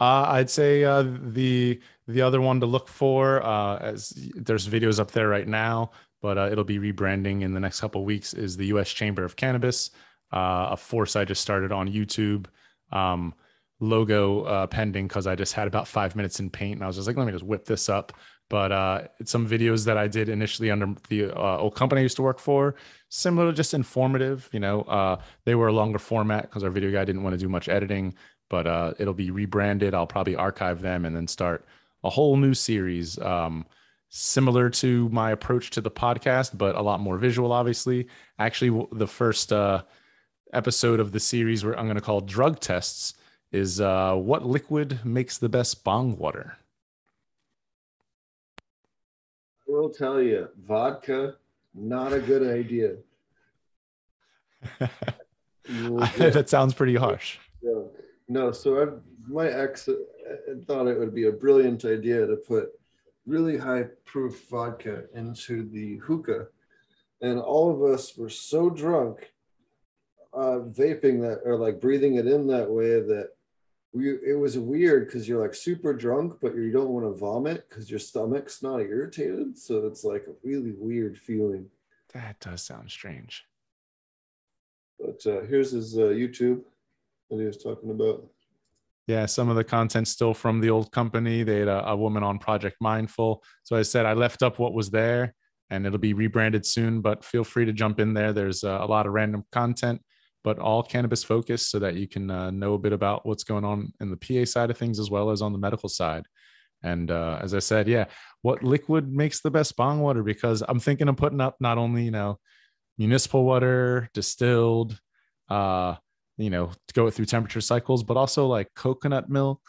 Uh, 0.00 0.26
I'd 0.28 0.50
say 0.50 0.84
uh, 0.84 1.02
the 1.02 1.80
the 2.06 2.20
other 2.20 2.40
one 2.40 2.60
to 2.60 2.66
look 2.66 2.88
for 2.88 3.44
uh, 3.44 3.78
as 3.78 4.10
there's 4.34 4.68
videos 4.68 5.00
up 5.00 5.10
there 5.10 5.28
right 5.28 5.48
now, 5.48 5.92
but 6.20 6.36
uh, 6.36 6.48
it'll 6.50 6.64
be 6.64 6.78
rebranding 6.78 7.42
in 7.42 7.54
the 7.54 7.60
next 7.60 7.80
couple 7.80 8.02
of 8.02 8.06
weeks. 8.06 8.34
Is 8.34 8.56
the 8.56 8.66
U.S. 8.66 8.90
Chamber 8.90 9.24
of 9.24 9.36
Cannabis, 9.36 9.90
uh, 10.32 10.68
a 10.72 10.76
force 10.76 11.16
I 11.16 11.24
just 11.24 11.42
started 11.42 11.72
on 11.72 11.88
YouTube. 11.88 12.46
Um, 12.92 13.34
logo 13.80 14.42
uh, 14.42 14.66
pending 14.66 15.08
because 15.08 15.26
I 15.26 15.34
just 15.34 15.52
had 15.52 15.66
about 15.66 15.88
five 15.88 16.16
minutes 16.16 16.40
in 16.40 16.50
paint, 16.50 16.74
and 16.74 16.84
I 16.84 16.86
was 16.86 16.96
just 16.96 17.06
like, 17.06 17.16
let 17.16 17.26
me 17.26 17.32
just 17.32 17.44
whip 17.44 17.64
this 17.64 17.88
up. 17.88 18.12
But 18.50 18.72
uh, 18.72 19.02
some 19.24 19.48
videos 19.48 19.86
that 19.86 19.96
I 19.96 20.06
did 20.06 20.28
initially 20.28 20.70
under 20.70 20.94
the 21.08 21.30
uh, 21.30 21.58
old 21.58 21.74
company 21.74 22.00
I 22.00 22.02
used 22.02 22.16
to 22.16 22.22
work 22.22 22.38
for, 22.38 22.74
similar, 23.08 23.52
just 23.52 23.72
informative. 23.72 24.50
You 24.52 24.60
know, 24.60 24.82
uh, 24.82 25.16
they 25.44 25.54
were 25.54 25.68
a 25.68 25.72
longer 25.72 25.98
format 25.98 26.42
because 26.42 26.62
our 26.62 26.70
video 26.70 26.92
guy 26.92 27.04
didn't 27.04 27.22
want 27.22 27.32
to 27.32 27.38
do 27.38 27.48
much 27.48 27.68
editing 27.68 28.14
but 28.54 28.66
uh, 28.66 28.94
it'll 28.98 29.14
be 29.14 29.30
rebranded. 29.30 29.94
I'll 29.94 30.06
probably 30.06 30.36
archive 30.36 30.80
them 30.80 31.04
and 31.04 31.14
then 31.16 31.26
start 31.26 31.64
a 32.02 32.10
whole 32.10 32.36
new 32.36 32.54
series, 32.54 33.18
um, 33.18 33.64
similar 34.10 34.70
to 34.70 35.08
my 35.08 35.30
approach 35.32 35.70
to 35.70 35.80
the 35.80 35.90
podcast, 35.90 36.56
but 36.56 36.76
a 36.76 36.82
lot 36.82 37.00
more 37.00 37.18
visual. 37.18 37.52
Obviously, 37.52 38.06
actually, 38.38 38.86
the 38.92 39.06
first 39.06 39.52
uh, 39.52 39.82
episode 40.52 41.00
of 41.00 41.12
the 41.12 41.20
series, 41.20 41.64
where 41.64 41.76
I'm 41.78 41.86
going 41.86 41.96
to 41.96 42.02
call 42.02 42.20
drug 42.20 42.60
tests, 42.60 43.14
is 43.54 43.80
uh, 43.80 44.14
what 44.16 44.44
liquid 44.44 44.98
makes 45.04 45.38
the 45.38 45.48
best 45.48 45.84
bong 45.84 46.18
water. 46.18 46.58
I 49.68 49.70
will 49.70 49.90
tell 49.90 50.20
you, 50.20 50.48
vodka 50.66 51.36
not 51.72 52.12
a 52.12 52.20
good 52.20 52.42
idea. 52.42 52.96
That 56.18 56.50
sounds 56.50 56.74
pretty 56.74 56.94
harsh. 56.94 57.38
drunk. 57.62 57.88
No, 58.28 58.52
so 58.52 58.82
I, 58.82 58.86
my 59.26 59.48
ex 59.48 59.88
uh, 59.88 59.94
thought 60.66 60.88
it 60.88 60.98
would 60.98 61.14
be 61.14 61.26
a 61.26 61.32
brilliant 61.32 61.86
idea 61.86 62.26
to 62.26 62.36
put 62.36 62.68
really 63.26 63.56
high 63.56 63.84
proof 64.04 64.46
vodka 64.50 65.04
into 65.14 65.66
the 65.70 65.96
hookah, 65.96 66.48
and 67.22 67.40
all 67.40 67.70
of 67.70 67.82
us 67.82 68.14
were 68.14 68.28
so 68.28 68.68
drunk, 68.68 69.32
uh, 70.34 70.58
vaping 70.68 71.22
that 71.22 71.40
or 71.46 71.56
like 71.56 71.80
breathing 71.80 72.16
it 72.16 72.26
in 72.26 72.46
that 72.48 72.68
way 72.68 73.00
that 73.00 73.30
we 73.94 74.10
it 74.10 74.38
was 74.38 74.58
weird 74.58 75.06
because 75.06 75.28
you're 75.28 75.40
like 75.40 75.54
super 75.54 75.94
drunk, 75.94 76.34
but 76.42 76.54
you 76.54 76.70
don't 76.72 76.90
want 76.90 77.06
to 77.06 77.18
vomit 77.18 77.68
because 77.68 77.88
your 77.88 78.00
stomach's 78.00 78.62
not 78.62 78.80
irritated, 78.80 79.56
so 79.56 79.86
it's 79.86 80.04
like 80.04 80.26
a 80.28 80.46
really 80.46 80.74
weird 80.76 81.16
feeling. 81.16 81.66
That 82.12 82.38
does 82.40 82.62
sound 82.62 82.90
strange. 82.90 83.44
But 84.98 85.24
uh, 85.26 85.42
here's 85.42 85.72
his 85.72 85.96
uh, 85.96 86.12
YouTube 86.12 86.62
that 87.30 87.38
he 87.38 87.44
was 87.44 87.62
talking 87.62 87.90
about. 87.90 88.26
Yeah, 89.06 89.26
some 89.26 89.48
of 89.48 89.56
the 89.56 89.64
content 89.64 90.08
still 90.08 90.34
from 90.34 90.60
the 90.60 90.70
old 90.70 90.90
company. 90.90 91.42
They 91.42 91.60
had 91.60 91.68
a, 91.68 91.90
a 91.90 91.96
woman 91.96 92.22
on 92.22 92.38
Project 92.38 92.76
Mindful. 92.80 93.42
So 93.62 93.76
I 93.76 93.82
said 93.82 94.06
I 94.06 94.14
left 94.14 94.42
up 94.42 94.58
what 94.58 94.72
was 94.72 94.90
there 94.90 95.34
and 95.70 95.86
it'll 95.86 95.98
be 95.98 96.14
rebranded 96.14 96.64
soon, 96.64 97.00
but 97.00 97.24
feel 97.24 97.44
free 97.44 97.64
to 97.64 97.72
jump 97.72 98.00
in 98.00 98.14
there. 98.14 98.32
There's 98.32 98.64
uh, 98.64 98.78
a 98.80 98.86
lot 98.86 99.06
of 99.06 99.12
random 99.12 99.44
content, 99.52 100.00
but 100.44 100.58
all 100.58 100.82
cannabis 100.82 101.24
focused 101.24 101.70
so 101.70 101.78
that 101.78 101.94
you 101.94 102.06
can 102.06 102.30
uh, 102.30 102.50
know 102.50 102.74
a 102.74 102.78
bit 102.78 102.92
about 102.92 103.26
what's 103.26 103.44
going 103.44 103.64
on 103.64 103.92
in 104.00 104.10
the 104.10 104.16
PA 104.16 104.44
side 104.44 104.70
of 104.70 104.76
things 104.76 105.00
as 105.00 105.10
well 105.10 105.30
as 105.30 105.40
on 105.42 105.52
the 105.52 105.58
medical 105.58 105.88
side. 105.88 106.26
And 106.82 107.10
uh, 107.10 107.38
as 107.40 107.54
I 107.54 107.60
said, 107.60 107.88
yeah, 107.88 108.04
what 108.42 108.62
liquid 108.62 109.10
makes 109.10 109.40
the 109.40 109.50
best 109.50 109.74
bong 109.74 110.00
water? 110.00 110.22
Because 110.22 110.62
I'm 110.68 110.78
thinking 110.78 111.08
of 111.08 111.16
putting 111.16 111.40
up 111.40 111.56
not 111.60 111.78
only, 111.78 112.04
you 112.04 112.10
know, 112.10 112.38
municipal 112.98 113.42
water, 113.44 114.10
distilled, 114.12 115.00
uh, 115.48 115.94
you 116.36 116.50
know, 116.50 116.70
to 116.88 116.94
go 116.94 117.08
through 117.08 117.24
temperature 117.24 117.62
cycles, 117.62 118.02
but 118.02 118.18
also 118.18 118.46
like 118.46 118.68
coconut 118.76 119.30
milk, 119.30 119.62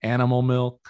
animal 0.00 0.42
milk, 0.42 0.80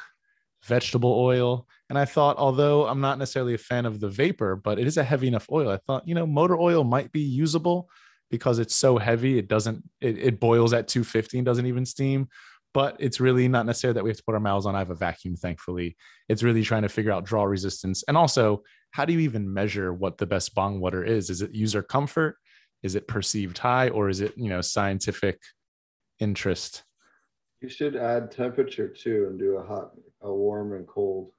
vegetable 0.65 1.19
oil. 1.19 1.67
And 1.89 1.99
I 1.99 2.05
thought, 2.05 2.37
although 2.37 2.87
I'm 2.87 3.01
not 3.01 3.19
necessarily 3.19 3.55
a 3.55 3.59
fan 3.59 3.87
of 3.87 4.01
the 4.01 4.09
vapor, 4.09 4.57
but 4.57 4.79
it 4.79 4.87
is 4.87 4.99
a 4.99 5.05
heavy 5.05 5.29
enough 5.29 5.47
oil, 5.51 5.71
I 5.71 5.79
thought, 5.79 6.07
you 6.07 6.15
know, 6.15 6.27
motor 6.27 6.59
oil 6.59 6.85
might 6.85 7.11
be 7.11 7.21
usable 7.21 7.89
because 8.35 8.59
it's 8.59 8.74
so 8.74 8.98
heavy. 8.98 9.39
It 9.39 9.47
doesn't, 9.47 9.89
it, 10.01 10.19
it 10.19 10.40
boils 10.40 10.73
at 10.73 10.89
250 10.89 11.39
and 11.39 11.47
doesn't 11.47 11.66
even 11.66 11.86
steam. 11.86 12.28
But 12.73 12.97
it's 12.98 13.20
really 13.20 13.47
not 13.47 13.66
necessary 13.66 13.93
that 13.93 14.02
we 14.02 14.11
have 14.11 14.16
to 14.16 14.24
put 14.24 14.35
our 14.35 14.40
mouths 14.40 14.66
on. 14.66 14.74
I 14.74 14.81
have 14.81 14.90
a 14.90 14.97
vacuum, 14.97 15.36
thankfully. 15.36 15.97
It's 16.28 16.43
really 16.43 16.65
trying 16.65 16.82
to 16.82 16.89
figure 16.89 17.12
out 17.12 17.24
draw 17.24 17.44
resistance. 17.44 18.02
And 18.09 18.16
also, 18.16 18.65
how 18.90 19.05
do 19.05 19.12
you 19.12 19.20
even 19.20 19.52
measure 19.52 19.94
what 19.94 20.19
the 20.19 20.27
best 20.27 20.56
bong 20.56 20.81
water 20.81 21.05
is? 21.05 21.31
Is 21.31 21.40
it 21.40 21.55
user 21.55 21.85
comfort? 21.85 22.36
Is 22.82 22.97
it 22.97 23.06
perceived 23.06 23.59
high 23.59 23.90
or 23.90 24.09
is 24.09 24.20
it, 24.20 24.36
you 24.36 24.48
know, 24.48 24.61
scientific 24.61 25.40
interest? 26.19 26.82
You 27.61 27.69
should 27.69 27.94
add 27.94 28.32
temperature 28.32 28.89
too 28.89 29.28
and 29.31 29.39
do 29.39 29.59
a 29.59 29.65
hot, 29.65 29.93
a 30.20 30.35
warm 30.35 30.73
and 30.73 30.86
cold. 30.86 31.31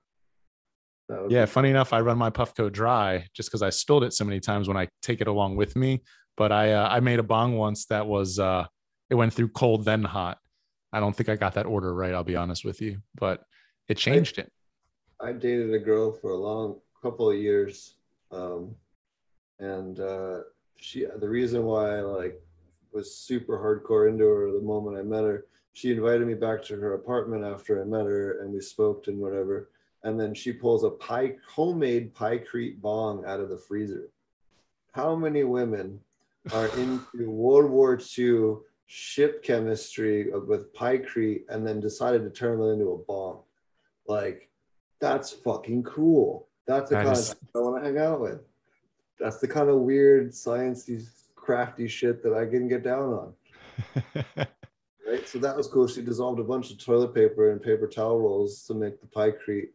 Yeah, 1.29 1.45
be- 1.45 1.51
funny 1.51 1.69
enough, 1.69 1.91
I 1.91 1.99
run 1.99 2.17
my 2.17 2.29
Puffco 2.29 2.71
dry 2.71 3.27
just 3.33 3.49
because 3.49 3.61
I 3.61 3.69
spilled 3.69 4.05
it 4.05 4.13
so 4.13 4.23
many 4.23 4.39
times 4.39 4.69
when 4.69 4.77
I 4.77 4.87
take 5.01 5.21
it 5.21 5.27
along 5.27 5.57
with 5.57 5.75
me. 5.75 6.01
But 6.37 6.51
I 6.51 6.73
uh, 6.73 6.87
I 6.89 6.99
made 6.99 7.19
a 7.19 7.23
bong 7.23 7.55
once 7.55 7.85
that 7.85 8.05
was 8.07 8.39
uh 8.39 8.65
it 9.09 9.15
went 9.15 9.33
through 9.33 9.49
cold 9.49 9.85
then 9.85 10.03
hot. 10.03 10.39
I 10.91 10.99
don't 10.99 11.15
think 11.15 11.29
I 11.29 11.35
got 11.35 11.53
that 11.55 11.65
order 11.65 11.93
right. 11.93 12.13
I'll 12.13 12.23
be 12.23 12.35
honest 12.35 12.65
with 12.65 12.81
you, 12.81 13.01
but 13.15 13.43
it 13.87 13.95
changed 13.95 14.37
it. 14.37 14.51
I 15.19 15.31
dated 15.31 15.73
a 15.73 15.79
girl 15.79 16.11
for 16.11 16.31
a 16.31 16.37
long 16.37 16.77
couple 17.01 17.29
of 17.29 17.37
years, 17.37 17.95
um, 18.31 18.75
and 19.59 19.99
uh, 19.99 20.39
she. 20.77 21.05
The 21.05 21.29
reason 21.29 21.63
why 21.63 21.97
I 21.97 22.01
like 22.01 22.41
was 22.91 23.15
super 23.15 23.57
hardcore 23.57 24.09
into 24.09 24.25
her 24.25 24.51
the 24.51 24.61
moment 24.61 24.97
I 24.97 25.03
met 25.03 25.23
her. 25.23 25.45
She 25.73 25.91
invited 25.91 26.25
me 26.25 26.33
back 26.33 26.63
to 26.63 26.75
her 26.77 26.93
apartment 26.93 27.43
after 27.43 27.81
I 27.81 27.85
met 27.85 28.05
her, 28.05 28.39
and 28.41 28.53
we 28.53 28.61
smoked 28.61 29.07
and 29.07 29.19
whatever. 29.19 29.69
And 30.03 30.19
then 30.19 30.33
she 30.33 30.53
pulls 30.53 30.83
a 30.83 30.91
pie 30.91 31.35
homemade 31.47 32.13
Pykrete 32.13 32.79
bong 32.79 33.25
out 33.25 33.39
of 33.39 33.49
the 33.49 33.57
freezer. 33.57 34.09
How 34.93 35.15
many 35.15 35.43
women 35.43 35.99
are 36.53 36.67
into 36.77 37.29
World 37.29 37.69
War 37.71 37.99
II 38.17 38.55
ship 38.87 39.41
chemistry 39.43 40.29
with 40.31 40.73
Pykrete 40.73 41.43
and 41.49 41.65
then 41.65 41.79
decided 41.79 42.23
to 42.23 42.29
turn 42.29 42.61
it 42.61 42.65
into 42.73 42.91
a 42.91 42.97
bong? 42.97 43.41
Like, 44.07 44.49
that's 44.99 45.31
fucking 45.31 45.83
cool. 45.83 46.47
That's 46.67 46.89
the 46.89 46.95
That 46.97 47.05
kind 47.05 47.17
is- 47.17 47.31
of 47.31 47.37
I 47.55 47.59
want 47.59 47.83
to 47.83 47.89
hang 47.89 47.97
out 47.99 48.21
with. 48.21 48.41
That's 49.19 49.39
the 49.39 49.47
kind 49.47 49.69
of 49.69 49.77
weird, 49.77 50.31
sciencey, 50.31 51.07
crafty 51.35 51.87
shit 51.87 52.21
that 52.23 52.33
I 52.33 52.45
can 52.45 52.67
get 52.67 52.83
down 52.83 53.33
on. 53.95 54.47
Right. 55.07 55.27
So 55.27 55.37
that 55.37 55.55
was 55.55 55.67
cool. 55.67 55.87
She 55.87 56.01
dissolved 56.01 56.39
a 56.39 56.43
bunch 56.43 56.71
of 56.71 56.83
toilet 56.83 57.13
paper 57.13 57.51
and 57.51 57.61
paper 57.61 57.87
towel 57.87 58.19
rolls 58.19 58.63
to 58.65 58.73
make 58.73 58.99
the 58.99 59.05
pykrete 59.05 59.69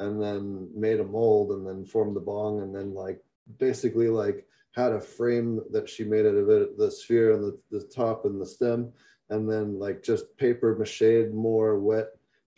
and 0.00 0.20
then 0.20 0.68
made 0.74 0.98
a 0.98 1.04
mold 1.04 1.52
and 1.52 1.64
then 1.64 1.84
formed 1.86 2.16
the 2.16 2.20
bong 2.20 2.60
and 2.60 2.74
then 2.74 2.92
like 2.92 3.22
basically 3.60 4.08
like 4.08 4.44
had 4.74 4.92
a 4.92 5.00
frame 5.00 5.60
that 5.70 5.88
she 5.88 6.04
made 6.04 6.26
out 6.26 6.34
of 6.34 6.48
it, 6.50 6.76
the 6.76 6.90
sphere 6.90 7.34
and 7.34 7.44
the, 7.44 7.58
the 7.70 7.84
top 7.84 8.24
and 8.24 8.40
the 8.40 8.46
stem, 8.46 8.92
and 9.30 9.50
then 9.50 9.78
like 9.78 10.02
just 10.02 10.36
paper 10.36 10.76
mache 10.76 11.32
more 11.32 11.78
wet 11.78 12.08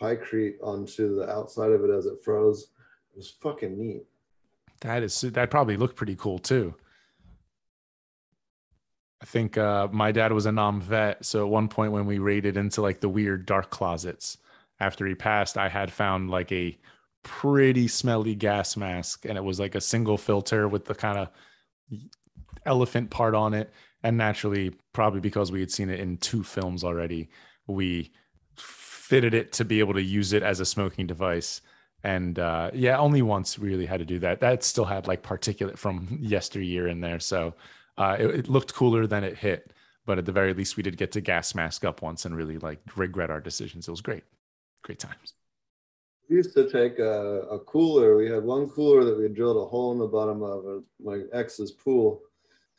pykrete 0.00 0.56
onto 0.62 1.16
the 1.16 1.28
outside 1.30 1.72
of 1.72 1.84
it 1.84 1.90
as 1.90 2.06
it 2.06 2.22
froze. 2.24 2.68
It 3.10 3.16
was 3.16 3.30
fucking 3.30 3.78
neat. 3.78 4.04
That 4.80 5.02
is 5.02 5.20
that 5.20 5.50
probably 5.50 5.76
looked 5.76 5.96
pretty 5.96 6.16
cool 6.16 6.38
too. 6.38 6.74
I 9.22 9.24
think 9.24 9.56
uh, 9.56 9.88
my 9.90 10.12
dad 10.12 10.32
was 10.32 10.46
a 10.46 10.52
nom 10.52 10.80
vet, 10.80 11.24
so 11.24 11.44
at 11.44 11.50
one 11.50 11.68
point 11.68 11.92
when 11.92 12.06
we 12.06 12.18
raided 12.18 12.56
into 12.56 12.82
like 12.82 13.00
the 13.00 13.08
weird 13.08 13.46
dark 13.46 13.70
closets 13.70 14.38
after 14.78 15.06
he 15.06 15.14
passed, 15.14 15.56
I 15.56 15.68
had 15.68 15.90
found 15.90 16.30
like 16.30 16.52
a 16.52 16.76
pretty 17.22 17.88
smelly 17.88 18.34
gas 18.34 18.76
mask, 18.76 19.24
and 19.24 19.38
it 19.38 19.44
was 19.44 19.58
like 19.58 19.74
a 19.74 19.80
single 19.80 20.18
filter 20.18 20.68
with 20.68 20.84
the 20.84 20.94
kind 20.94 21.18
of 21.18 21.28
elephant 22.64 23.10
part 23.10 23.34
on 23.34 23.54
it. 23.54 23.72
And 24.02 24.16
naturally, 24.16 24.72
probably 24.92 25.20
because 25.20 25.50
we 25.50 25.60
had 25.60 25.70
seen 25.70 25.90
it 25.90 26.00
in 26.00 26.18
two 26.18 26.42
films 26.42 26.84
already, 26.84 27.28
we 27.66 28.12
fitted 28.56 29.34
it 29.34 29.52
to 29.52 29.64
be 29.64 29.80
able 29.80 29.94
to 29.94 30.02
use 30.02 30.32
it 30.32 30.42
as 30.42 30.60
a 30.60 30.64
smoking 30.64 31.06
device 31.06 31.60
and 32.06 32.38
uh, 32.38 32.70
yeah, 32.72 32.98
only 32.98 33.20
once 33.20 33.58
really 33.58 33.84
had 33.84 33.98
to 33.98 34.04
do 34.04 34.20
that. 34.20 34.38
That 34.38 34.62
still 34.62 34.84
had 34.84 35.08
like 35.08 35.24
particulate 35.24 35.76
from 35.76 36.18
yesteryear 36.20 36.86
in 36.86 37.00
there, 37.00 37.18
so 37.18 37.54
uh, 37.98 38.16
it, 38.18 38.26
it 38.26 38.48
looked 38.48 38.74
cooler 38.74 39.08
than 39.08 39.24
it 39.24 39.36
hit. 39.38 39.72
But 40.04 40.18
at 40.18 40.24
the 40.24 40.30
very 40.30 40.54
least, 40.54 40.76
we 40.76 40.84
did 40.84 40.96
get 40.96 41.10
to 41.12 41.20
gas 41.20 41.52
mask 41.52 41.84
up 41.84 42.02
once 42.02 42.24
and 42.24 42.36
really 42.36 42.58
like 42.58 42.78
regret 42.94 43.28
our 43.28 43.40
decisions. 43.40 43.88
It 43.88 43.90
was 43.90 44.02
great, 44.02 44.22
great 44.82 45.00
times. 45.00 45.34
We 46.28 46.36
used 46.36 46.54
to 46.54 46.68
take 46.68 46.98
a, 46.98 47.42
a 47.50 47.58
cooler. 47.60 48.16
We 48.16 48.28
had 48.28 48.42
one 48.42 48.68
cooler 48.68 49.04
that 49.04 49.18
we 49.18 49.28
drilled 49.28 49.64
a 49.64 49.68
hole 49.68 49.92
in 49.92 49.98
the 49.98 50.06
bottom 50.06 50.42
of 50.42 50.66
uh, 50.66 50.80
my 51.02 51.22
ex's 51.32 51.70
pool, 51.70 52.22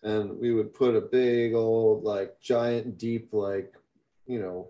and 0.04 0.38
we 0.38 0.54
would 0.54 0.74
put 0.74 0.96
a 0.96 1.02
big 1.02 1.54
old 1.54 2.04
like 2.04 2.40
giant 2.42 2.98
deep 2.98 3.30
like 3.32 3.74
you 4.26 4.40
know 4.40 4.70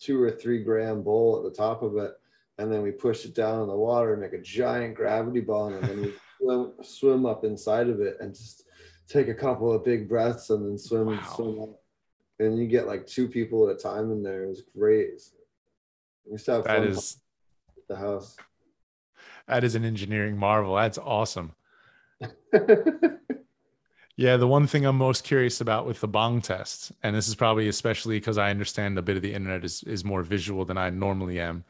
two 0.00 0.20
or 0.20 0.30
three 0.30 0.64
gram 0.64 1.02
bowl 1.02 1.36
at 1.36 1.44
the 1.44 1.56
top 1.56 1.82
of 1.82 1.96
it, 1.98 2.12
and 2.58 2.72
then 2.72 2.82
we 2.82 2.90
pushed 2.90 3.24
it 3.24 3.34
down 3.34 3.62
in 3.62 3.68
the 3.68 3.76
water 3.76 4.12
and 4.12 4.22
make 4.22 4.32
a 4.32 4.42
giant 4.42 4.94
gravity 4.94 5.40
ball, 5.40 5.68
and 5.68 5.84
then 5.84 6.02
we 6.02 6.12
swim, 6.40 6.72
swim 6.82 7.26
up 7.26 7.44
inside 7.44 7.88
of 7.88 8.00
it 8.00 8.16
and 8.20 8.34
just 8.34 8.64
take 9.08 9.28
a 9.28 9.34
couple 9.34 9.72
of 9.72 9.84
big 9.84 10.08
breaths 10.08 10.50
and 10.50 10.64
then 10.64 10.78
swim 10.78 11.08
and 11.08 11.24
swim 11.26 11.60
up. 11.60 11.80
And 12.38 12.58
you 12.58 12.66
get 12.66 12.86
like 12.86 13.06
two 13.06 13.28
people 13.28 13.68
at 13.68 13.76
a 13.76 13.78
time 13.78 14.10
in 14.10 14.22
there. 14.22 14.44
It 14.44 14.48
was 14.48 14.62
great. 14.76 15.20
We 16.24 16.32
used 16.32 16.46
to 16.46 16.52
have 16.52 16.64
That 16.64 16.78
fun 16.78 16.88
is 16.88 17.19
the 17.90 17.96
house. 17.96 18.36
that 19.46 19.64
is 19.64 19.74
an 19.74 19.84
engineering 19.84 20.38
marvel. 20.38 20.74
That's 20.76 20.98
awesome. 20.98 21.52
Yeah, 24.20 24.36
the 24.36 24.46
one 24.46 24.66
thing 24.66 24.84
I'm 24.84 24.98
most 24.98 25.24
curious 25.24 25.62
about 25.62 25.86
with 25.86 26.00
the 26.00 26.06
bong 26.06 26.42
test, 26.42 26.92
and 27.02 27.16
this 27.16 27.26
is 27.26 27.34
probably 27.34 27.68
especially 27.68 28.18
because 28.18 28.36
I 28.36 28.50
understand 28.50 28.98
a 28.98 29.02
bit 29.02 29.16
of 29.16 29.22
the 29.22 29.32
internet 29.32 29.64
is 29.64 29.82
is 29.84 30.04
more 30.04 30.22
visual 30.22 30.66
than 30.66 30.76
I 30.76 30.90
normally 30.90 31.40
am, 31.40 31.64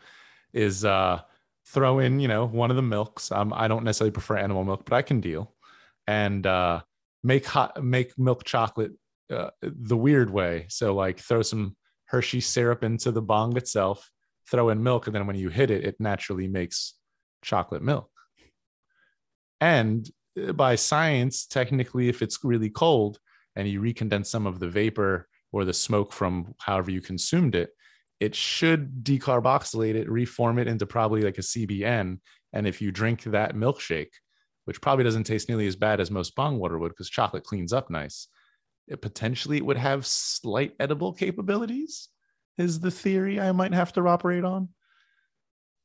is 0.52 0.84
uh 0.84 1.20
throw 1.66 2.00
in, 2.00 2.18
you 2.18 2.26
know, 2.26 2.46
one 2.46 2.70
of 2.70 2.76
the 2.76 2.82
milks. 2.82 3.30
Um, 3.30 3.52
I 3.54 3.68
don't 3.68 3.84
necessarily 3.84 4.10
prefer 4.10 4.36
animal 4.36 4.64
milk, 4.64 4.84
but 4.84 4.96
I 4.96 5.02
can 5.02 5.20
deal. 5.20 5.54
And 6.08 6.44
uh 6.44 6.80
make 7.22 7.46
hot 7.46 7.84
make 7.84 8.18
milk 8.18 8.42
chocolate 8.42 8.94
uh, 9.32 9.50
the 9.62 9.96
weird 9.96 10.30
way. 10.30 10.66
So 10.70 10.92
like 10.92 11.20
throw 11.20 11.42
some 11.42 11.76
Hershey 12.06 12.40
syrup 12.40 12.82
into 12.82 13.12
the 13.12 13.22
bong 13.22 13.56
itself, 13.58 14.10
throw 14.48 14.68
in 14.68 14.82
milk, 14.82 15.06
and 15.06 15.14
then 15.14 15.26
when 15.26 15.36
you 15.36 15.48
hit 15.48 15.70
it, 15.70 15.84
it 15.84 15.96
naturally 15.98 16.48
makes 16.48 16.94
chocolate 17.42 17.82
milk. 17.82 18.10
And 19.60 20.08
uh, 20.40 20.52
by 20.52 20.76
science, 20.76 21.46
technically, 21.46 22.08
if 22.08 22.22
it's 22.22 22.44
really 22.44 22.70
cold 22.70 23.18
and 23.56 23.68
you 23.68 23.80
recondense 23.80 24.26
some 24.26 24.46
of 24.46 24.60
the 24.60 24.68
vapor 24.68 25.28
or 25.52 25.64
the 25.64 25.74
smoke 25.74 26.12
from 26.12 26.54
however 26.58 26.90
you 26.90 27.00
consumed 27.00 27.54
it, 27.54 27.70
it 28.20 28.34
should 28.34 29.02
decarboxylate 29.02 29.94
it, 29.94 30.10
reform 30.10 30.58
it 30.58 30.68
into 30.68 30.86
probably 30.86 31.22
like 31.22 31.38
a 31.38 31.42
CBN. 31.42 32.20
And 32.52 32.66
if 32.66 32.82
you 32.82 32.92
drink 32.92 33.22
that 33.24 33.54
milkshake 33.54 34.10
which 34.70 34.80
probably 34.80 35.02
doesn't 35.02 35.24
taste 35.24 35.48
nearly 35.48 35.66
as 35.66 35.74
bad 35.74 35.98
as 35.98 36.12
most 36.12 36.36
bong 36.36 36.58
water 36.58 36.78
would 36.78 36.90
because 36.90 37.10
chocolate 37.10 37.42
cleans 37.42 37.72
up 37.72 37.90
nice. 37.90 38.28
It 38.86 39.02
potentially 39.02 39.60
would 39.60 39.76
have 39.76 40.06
slight 40.06 40.74
edible 40.78 41.12
capabilities, 41.12 42.08
is 42.58 42.80
the 42.80 42.90
theory 42.90 43.40
I 43.40 43.52
might 43.52 43.72
have 43.72 43.92
to 43.94 44.06
operate 44.06 44.44
on. 44.44 44.68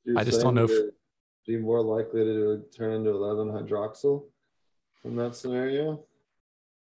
You're 0.04 0.20
I 0.20 0.24
just 0.24 0.42
don't 0.42 0.56
know 0.56 0.66
if- 0.66 0.72
you'd 0.72 0.92
Be 1.48 1.58
more 1.58 1.82
likely 1.82 2.24
to 2.24 2.64
turn 2.76 2.94
into 2.94 3.12
11 3.12 3.50
hydroxyl 3.50 4.26
in 5.04 5.16
that 5.18 5.36
scenario. 5.36 6.04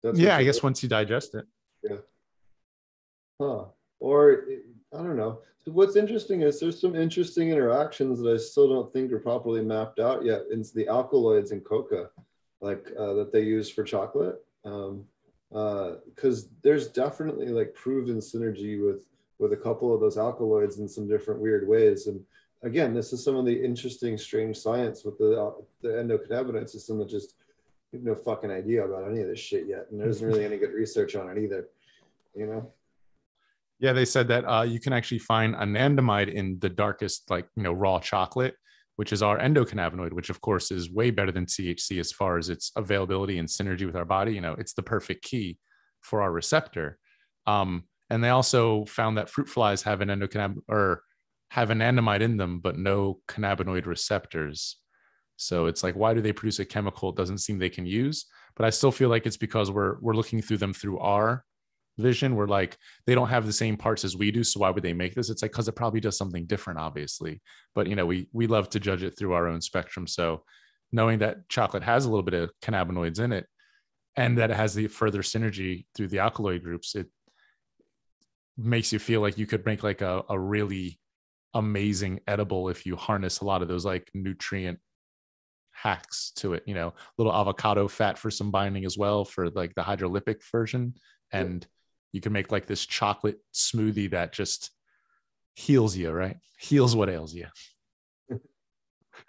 That's 0.02 0.18
yeah, 0.18 0.36
I 0.36 0.40
you- 0.40 0.44
guess 0.46 0.62
once 0.62 0.82
you 0.82 0.88
digest 0.88 1.34
it. 1.34 1.46
Yeah. 1.82 1.96
Huh. 3.40 3.64
Or 4.00 4.44
I 4.92 4.98
don't 4.98 5.16
know. 5.16 5.42
So 5.64 5.70
what's 5.72 5.94
interesting 5.96 6.42
is 6.42 6.58
there's 6.58 6.80
some 6.80 6.96
interesting 6.96 7.50
interactions 7.50 8.20
that 8.20 8.32
I 8.32 8.36
still 8.36 8.68
don't 8.68 8.92
think 8.92 9.12
are 9.12 9.18
properly 9.20 9.62
mapped 9.62 10.00
out 10.00 10.24
yet. 10.24 10.42
It's 10.50 10.72
the 10.72 10.88
alkaloids 10.88 11.52
in 11.52 11.60
coca, 11.60 12.10
like 12.60 12.90
uh, 12.98 13.14
that 13.14 13.32
they 13.32 13.42
use 13.42 13.68
for 13.70 13.84
chocolate. 13.84 14.44
Um, 14.64 15.06
because 15.50 16.48
there's 16.62 16.88
definitely 16.88 17.48
like 17.48 17.74
proven 17.74 18.18
synergy 18.18 18.84
with 18.84 19.04
with 19.38 19.52
a 19.52 19.56
couple 19.56 19.94
of 19.94 20.00
those 20.00 20.18
alkaloids 20.18 20.78
in 20.78 20.88
some 20.88 21.08
different 21.08 21.40
weird 21.40 21.66
ways. 21.66 22.06
And 22.06 22.20
again, 22.62 22.94
this 22.94 23.12
is 23.12 23.24
some 23.24 23.36
of 23.36 23.44
the 23.44 23.64
interesting, 23.64 24.16
strange 24.16 24.58
science 24.58 25.04
with 25.04 25.18
the 25.18 25.40
uh, 25.40 25.52
the 25.80 25.88
endocannabinoid 25.88 26.68
system 26.68 26.98
that 26.98 27.08
just 27.08 27.34
we 27.92 27.98
have 27.98 28.06
no 28.06 28.14
fucking 28.14 28.50
idea 28.50 28.84
about 28.84 29.10
any 29.10 29.20
of 29.20 29.28
this 29.28 29.38
shit 29.38 29.66
yet, 29.66 29.86
and 29.90 30.00
there 30.00 30.08
isn't 30.08 30.26
really 30.26 30.44
any 30.44 30.56
good 30.56 30.72
research 30.72 31.14
on 31.14 31.28
it 31.28 31.42
either. 31.42 31.68
You 32.34 32.46
know. 32.46 32.72
Yeah, 33.78 33.92
they 33.92 34.04
said 34.04 34.28
that 34.28 34.44
uh, 34.44 34.62
you 34.62 34.78
can 34.78 34.92
actually 34.92 35.18
find 35.18 35.56
anandamide 35.56 36.32
in 36.32 36.58
the 36.60 36.68
darkest, 36.68 37.28
like 37.30 37.48
you 37.56 37.64
know, 37.64 37.72
raw 37.72 37.98
chocolate, 37.98 38.54
which 38.96 39.12
is 39.12 39.22
our 39.22 39.38
endocannabinoid, 39.38 40.12
which 40.12 40.30
of 40.30 40.40
course 40.40 40.70
is 40.70 40.90
way 40.90 41.10
better 41.10 41.32
than 41.32 41.46
THC 41.46 41.98
as 41.98 42.12
far 42.12 42.38
as 42.38 42.48
its 42.48 42.70
availability 42.76 43.38
and 43.38 43.48
synergy 43.48 43.84
with 43.84 43.96
our 43.96 44.04
body. 44.04 44.32
You 44.34 44.40
know, 44.40 44.54
it's 44.56 44.72
the 44.72 44.82
perfect 44.82 45.24
key 45.24 45.58
for 46.00 46.22
our 46.22 46.30
receptor. 46.30 46.98
Um, 47.46 47.84
and 48.12 48.22
they 48.22 48.28
also 48.28 48.84
found 48.84 49.16
that 49.16 49.30
fruit 49.30 49.48
flies 49.48 49.82
have 49.84 50.02
an 50.02 50.10
endocannab 50.10 50.56
or 50.68 51.02
have 51.48 51.70
anandamide 51.70 52.20
in 52.20 52.36
them, 52.36 52.60
but 52.60 52.78
no 52.78 53.20
cannabinoid 53.26 53.86
receptors. 53.86 54.76
So 55.36 55.64
it's 55.64 55.82
like, 55.82 55.96
why 55.96 56.12
do 56.12 56.20
they 56.20 56.34
produce 56.34 56.58
a 56.58 56.66
chemical 56.66 57.08
it 57.08 57.16
doesn't 57.16 57.38
seem 57.38 57.58
they 57.58 57.70
can 57.70 57.86
use? 57.86 58.26
But 58.54 58.66
I 58.66 58.70
still 58.70 58.92
feel 58.92 59.08
like 59.08 59.24
it's 59.24 59.38
because 59.38 59.70
we're 59.70 59.96
we're 60.00 60.12
looking 60.12 60.42
through 60.42 60.58
them 60.58 60.74
through 60.74 60.98
our 60.98 61.42
vision. 61.96 62.36
We're 62.36 62.48
like, 62.48 62.76
they 63.06 63.14
don't 63.14 63.30
have 63.30 63.46
the 63.46 63.52
same 63.52 63.78
parts 63.78 64.04
as 64.04 64.14
we 64.14 64.30
do. 64.30 64.44
So 64.44 64.60
why 64.60 64.68
would 64.68 64.82
they 64.82 64.92
make 64.92 65.14
this? 65.14 65.30
It's 65.30 65.40
like 65.40 65.52
because 65.52 65.68
it 65.68 65.76
probably 65.76 66.00
does 66.00 66.18
something 66.18 66.44
different, 66.44 66.80
obviously. 66.80 67.40
But 67.74 67.86
you 67.86 67.96
know, 67.96 68.04
we 68.04 68.28
we 68.34 68.46
love 68.46 68.68
to 68.70 68.80
judge 68.80 69.02
it 69.02 69.16
through 69.18 69.32
our 69.32 69.48
own 69.48 69.62
spectrum. 69.62 70.06
So 70.06 70.44
knowing 70.92 71.20
that 71.20 71.48
chocolate 71.48 71.82
has 71.82 72.04
a 72.04 72.10
little 72.10 72.22
bit 72.22 72.34
of 72.34 72.50
cannabinoids 72.60 73.20
in 73.20 73.32
it 73.32 73.46
and 74.16 74.36
that 74.36 74.50
it 74.50 74.56
has 74.58 74.74
the 74.74 74.88
further 74.88 75.22
synergy 75.22 75.86
through 75.94 76.08
the 76.08 76.18
alkaloid 76.18 76.62
groups, 76.62 76.94
it 76.94 77.06
makes 78.56 78.92
you 78.92 78.98
feel 78.98 79.20
like 79.20 79.38
you 79.38 79.46
could 79.46 79.64
make 79.64 79.82
like 79.82 80.02
a, 80.02 80.24
a 80.28 80.38
really 80.38 80.98
amazing 81.54 82.20
edible 82.26 82.68
if 82.68 82.86
you 82.86 82.96
harness 82.96 83.40
a 83.40 83.44
lot 83.44 83.62
of 83.62 83.68
those 83.68 83.84
like 83.84 84.10
nutrient 84.14 84.78
hacks 85.70 86.32
to 86.36 86.54
it 86.54 86.62
you 86.66 86.74
know? 86.74 86.94
Little 87.18 87.34
avocado 87.34 87.88
fat 87.88 88.18
for 88.18 88.30
some 88.30 88.50
binding 88.50 88.84
as 88.84 88.96
well 88.96 89.24
for 89.24 89.50
like 89.50 89.74
the 89.74 89.82
hydrolypic 89.82 90.42
version. 90.50 90.94
And 91.32 91.66
you 92.12 92.20
can 92.20 92.32
make 92.32 92.52
like 92.52 92.66
this 92.66 92.84
chocolate 92.84 93.38
smoothie 93.54 94.10
that 94.10 94.32
just 94.32 94.70
heals 95.54 95.96
you 95.96 96.10
right? 96.10 96.36
Heals 96.58 96.94
what 96.94 97.10
ails 97.10 97.34
you. 97.34 97.46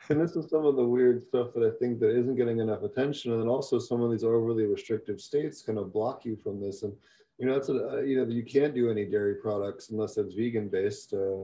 And 0.09 0.19
this 0.19 0.35
is 0.35 0.49
some 0.49 0.65
of 0.65 0.75
the 0.75 0.83
weird 0.83 1.23
stuff 1.23 1.53
that 1.53 1.63
I 1.63 1.77
think 1.77 1.99
that 1.99 2.09
isn't 2.17 2.35
getting 2.35 2.59
enough 2.59 2.83
attention, 2.83 3.31
and 3.31 3.41
then 3.41 3.47
also 3.47 3.79
some 3.79 4.01
of 4.01 4.11
these 4.11 4.23
overly 4.23 4.65
restrictive 4.65 5.21
states 5.21 5.61
kind 5.61 5.77
of 5.77 5.93
block 5.93 6.25
you 6.25 6.35
from 6.35 6.59
this. 6.59 6.83
And 6.83 6.93
you 7.37 7.47
know, 7.47 7.53
that's 7.53 7.69
a, 7.69 7.97
uh, 7.97 8.01
you 8.01 8.17
know 8.17 8.31
you 8.31 8.43
can't 8.43 8.75
do 8.75 8.89
any 8.89 9.05
dairy 9.05 9.35
products 9.35 9.89
unless 9.89 10.17
it's 10.17 10.33
vegan 10.33 10.69
based, 10.69 11.13
uh, 11.13 11.43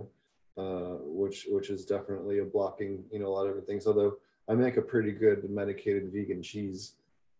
uh, 0.59 0.97
which 1.01 1.47
which 1.49 1.69
is 1.69 1.85
definitely 1.85 2.39
a 2.39 2.45
blocking 2.45 3.03
you 3.11 3.19
know 3.19 3.27
a 3.27 3.33
lot 3.33 3.41
of 3.41 3.47
different 3.49 3.67
things. 3.67 3.87
Although 3.87 4.17
I 4.47 4.55
make 4.55 4.77
a 4.77 4.81
pretty 4.81 5.11
good 5.11 5.49
medicated 5.49 6.11
vegan 6.13 6.41
cheese, 6.43 6.93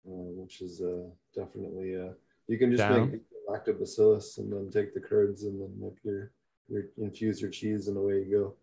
uh, 0.08 0.30
which 0.40 0.62
is 0.62 0.82
uh, 0.82 1.04
definitely 1.36 1.96
uh, 1.96 2.14
you 2.48 2.58
can 2.58 2.72
just 2.72 2.80
Down. 2.80 3.12
make 3.12 3.22
lactobacillus 3.50 4.38
and 4.38 4.52
then 4.52 4.70
take 4.72 4.94
the 4.94 5.00
curds 5.00 5.44
and 5.44 5.62
then 5.62 5.74
make 5.80 6.04
your 6.04 6.32
your 6.68 6.86
infuse 6.98 7.42
your 7.42 7.50
cheese 7.50 7.88
and 7.88 7.98
away 7.98 8.20
you 8.20 8.32
go. 8.32 8.54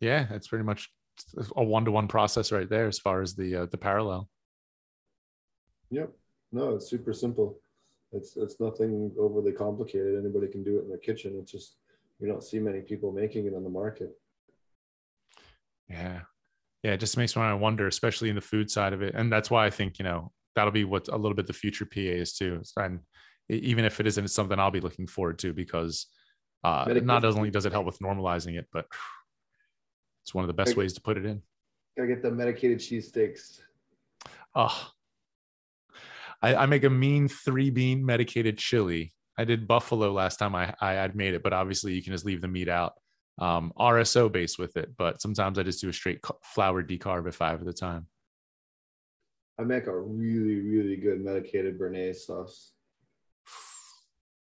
yeah 0.00 0.26
it's 0.30 0.48
pretty 0.48 0.64
much 0.64 0.90
a 1.56 1.62
one-to-one 1.62 2.08
process 2.08 2.50
right 2.50 2.68
there 2.68 2.86
as 2.86 2.98
far 2.98 3.20
as 3.20 3.34
the 3.34 3.54
uh, 3.56 3.66
the 3.66 3.76
parallel 3.76 4.28
Yep. 5.90 6.12
No, 6.52 6.74
it's 6.74 6.88
super 6.88 7.12
simple. 7.12 7.60
It's 8.14 8.36
it's 8.36 8.60
nothing 8.60 9.12
overly 9.18 9.52
complicated. 9.52 10.18
Anybody 10.18 10.48
can 10.48 10.62
do 10.62 10.78
it 10.78 10.82
in 10.82 10.88
their 10.88 10.98
kitchen. 10.98 11.36
It's 11.40 11.50
just 11.50 11.76
you 12.20 12.28
don't 12.28 12.42
see 12.42 12.58
many 12.58 12.80
people 12.80 13.12
making 13.12 13.46
it 13.46 13.54
on 13.54 13.64
the 13.64 13.70
market. 13.70 14.16
Yeah. 15.88 16.20
Yeah. 16.82 16.92
It 16.92 17.00
just 17.00 17.16
makes 17.16 17.34
me 17.34 17.42
want 17.42 17.52
to 17.52 17.56
wonder, 17.56 17.86
especially 17.86 18.28
in 18.28 18.34
the 18.34 18.40
food 18.40 18.70
side 18.70 18.92
of 18.92 19.02
it. 19.02 19.14
And 19.14 19.32
that's 19.32 19.50
why 19.50 19.66
I 19.66 19.70
think, 19.70 19.98
you 19.98 20.04
know, 20.04 20.32
that'll 20.54 20.72
be 20.72 20.84
what 20.84 21.08
a 21.08 21.16
little 21.16 21.34
bit 21.34 21.46
the 21.46 21.52
future 21.52 21.86
PA 21.86 22.00
is 22.00 22.34
too. 22.34 22.62
And 22.76 23.00
even 23.48 23.84
if 23.84 24.00
it 24.00 24.06
isn't 24.06 24.24
it's 24.24 24.34
something 24.34 24.58
I'll 24.58 24.70
be 24.70 24.80
looking 24.80 25.06
forward 25.06 25.38
to 25.40 25.52
because 25.52 26.06
uh, 26.62 26.84
Medication. 26.86 27.06
not 27.06 27.24
only 27.24 27.50
does 27.50 27.66
it 27.66 27.72
help 27.72 27.86
with 27.86 27.98
normalizing 27.98 28.58
it, 28.58 28.66
but 28.72 28.86
it's 30.22 30.34
one 30.34 30.44
of 30.44 30.48
the 30.48 30.54
best 30.54 30.76
ways 30.76 30.94
to 30.94 31.02
put 31.02 31.18
it 31.18 31.26
in. 31.26 31.42
Gotta 31.96 32.08
get 32.08 32.22
the 32.22 32.30
medicated 32.30 32.80
cheese 32.80 33.12
cheesesteaks. 33.12 33.60
Oh, 34.54 34.90
I, 36.42 36.54
I 36.54 36.66
make 36.66 36.84
a 36.84 36.90
mean 36.90 37.28
three 37.28 37.70
bean 37.70 38.04
medicated 38.04 38.58
chili. 38.58 39.12
I 39.38 39.44
did 39.44 39.66
buffalo 39.66 40.12
last 40.12 40.38
time 40.38 40.54
I, 40.54 40.74
I 40.80 40.92
had 40.92 41.16
made 41.16 41.34
it, 41.34 41.42
but 41.42 41.52
obviously 41.52 41.94
you 41.94 42.02
can 42.02 42.12
just 42.12 42.24
leave 42.24 42.40
the 42.40 42.48
meat 42.48 42.68
out. 42.68 42.94
Um, 43.38 43.72
RSO 43.78 44.30
based 44.30 44.58
with 44.58 44.76
it, 44.76 44.90
but 44.96 45.20
sometimes 45.20 45.58
I 45.58 45.64
just 45.64 45.80
do 45.80 45.88
a 45.88 45.92
straight 45.92 46.20
flower 46.44 46.84
decarb 46.84 47.26
if 47.26 47.42
I 47.42 47.50
have 47.50 47.64
the 47.64 47.72
time. 47.72 48.06
I 49.58 49.62
make 49.62 49.86
a 49.86 49.98
really, 49.98 50.60
really 50.60 50.96
good 50.96 51.24
medicated 51.24 51.78
Béarnaise 51.78 52.16
sauce. 52.16 52.72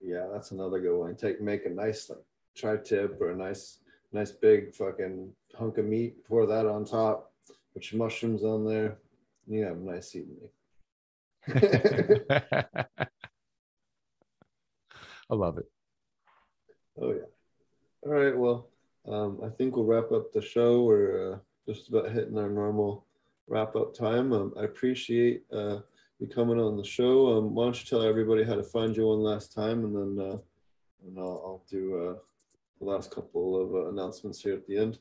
Yeah, 0.01 0.28
that's 0.33 0.51
another 0.52 0.81
good 0.81 0.97
one. 0.97 1.15
Take 1.15 1.41
make 1.41 1.67
a 1.67 1.70
nice 1.70 2.09
like 2.09 2.20
tri-tip 2.57 3.20
or 3.20 3.31
a 3.31 3.36
nice, 3.36 3.78
nice 4.12 4.31
big 4.33 4.75
fucking 4.75 5.33
hunk 5.55 5.78
of 5.78 5.85
meat. 5.85 6.25
Pour 6.27 6.47
that 6.47 6.67
on 6.67 6.85
top. 6.85 7.33
Put 7.75 7.93
your 7.93 8.02
mushrooms 8.02 8.44
on 8.44 8.65
there. 8.65 8.99
You 9.47 9.65
have 9.65 9.77
a 9.77 9.81
nice 9.81 10.15
evening. 10.17 10.49
I 11.49 12.97
love 15.31 15.59
it. 15.59 15.70
Oh 17.01 17.12
yeah. 17.12 17.27
All 18.02 18.12
right. 18.12 18.36
Well, 18.36 18.69
um, 19.09 19.41
I 19.44 19.49
think 19.49 19.77
we'll 19.77 19.86
wrap 19.86 20.12
up 20.12 20.33
the 20.33 20.43
show. 20.43 20.83
We're 20.83 21.35
uh, 21.35 21.39
just 21.67 21.89
about 21.89 22.10
hitting 22.10 22.39
our 22.39 22.51
normal 22.51 23.07
wrap 23.47 23.77
up 23.77 23.94
time. 23.94 24.33
Um, 24.33 24.52
I 24.59 24.65
appreciate 24.65 25.44
uh, 25.52 25.78
you 26.19 26.27
coming 26.27 26.60
on 26.60 26.77
the 26.77 26.85
show. 26.85 27.39
Um, 27.39 27.55
why 27.55 27.65
don't 27.65 27.81
you 27.81 27.86
tell 27.86 28.02
everybody 28.02 28.43
how 28.43 28.55
to 28.55 28.62
find 28.62 28.97
you 28.97 29.07
one 29.07 29.20
last 29.20 29.55
time, 29.55 29.85
and 29.85 30.19
then 30.19 30.27
uh, 30.27 30.39
and 31.07 31.19
I'll, 31.19 31.43
I'll 31.44 31.65
do 31.70 31.97
uh, 31.97 32.15
the 32.78 32.85
last 32.85 33.10
couple 33.10 33.60
of 33.60 33.75
uh, 33.75 33.89
announcements 33.89 34.43
here 34.43 34.55
at 34.55 34.67
the 34.67 34.77
end. 34.77 34.99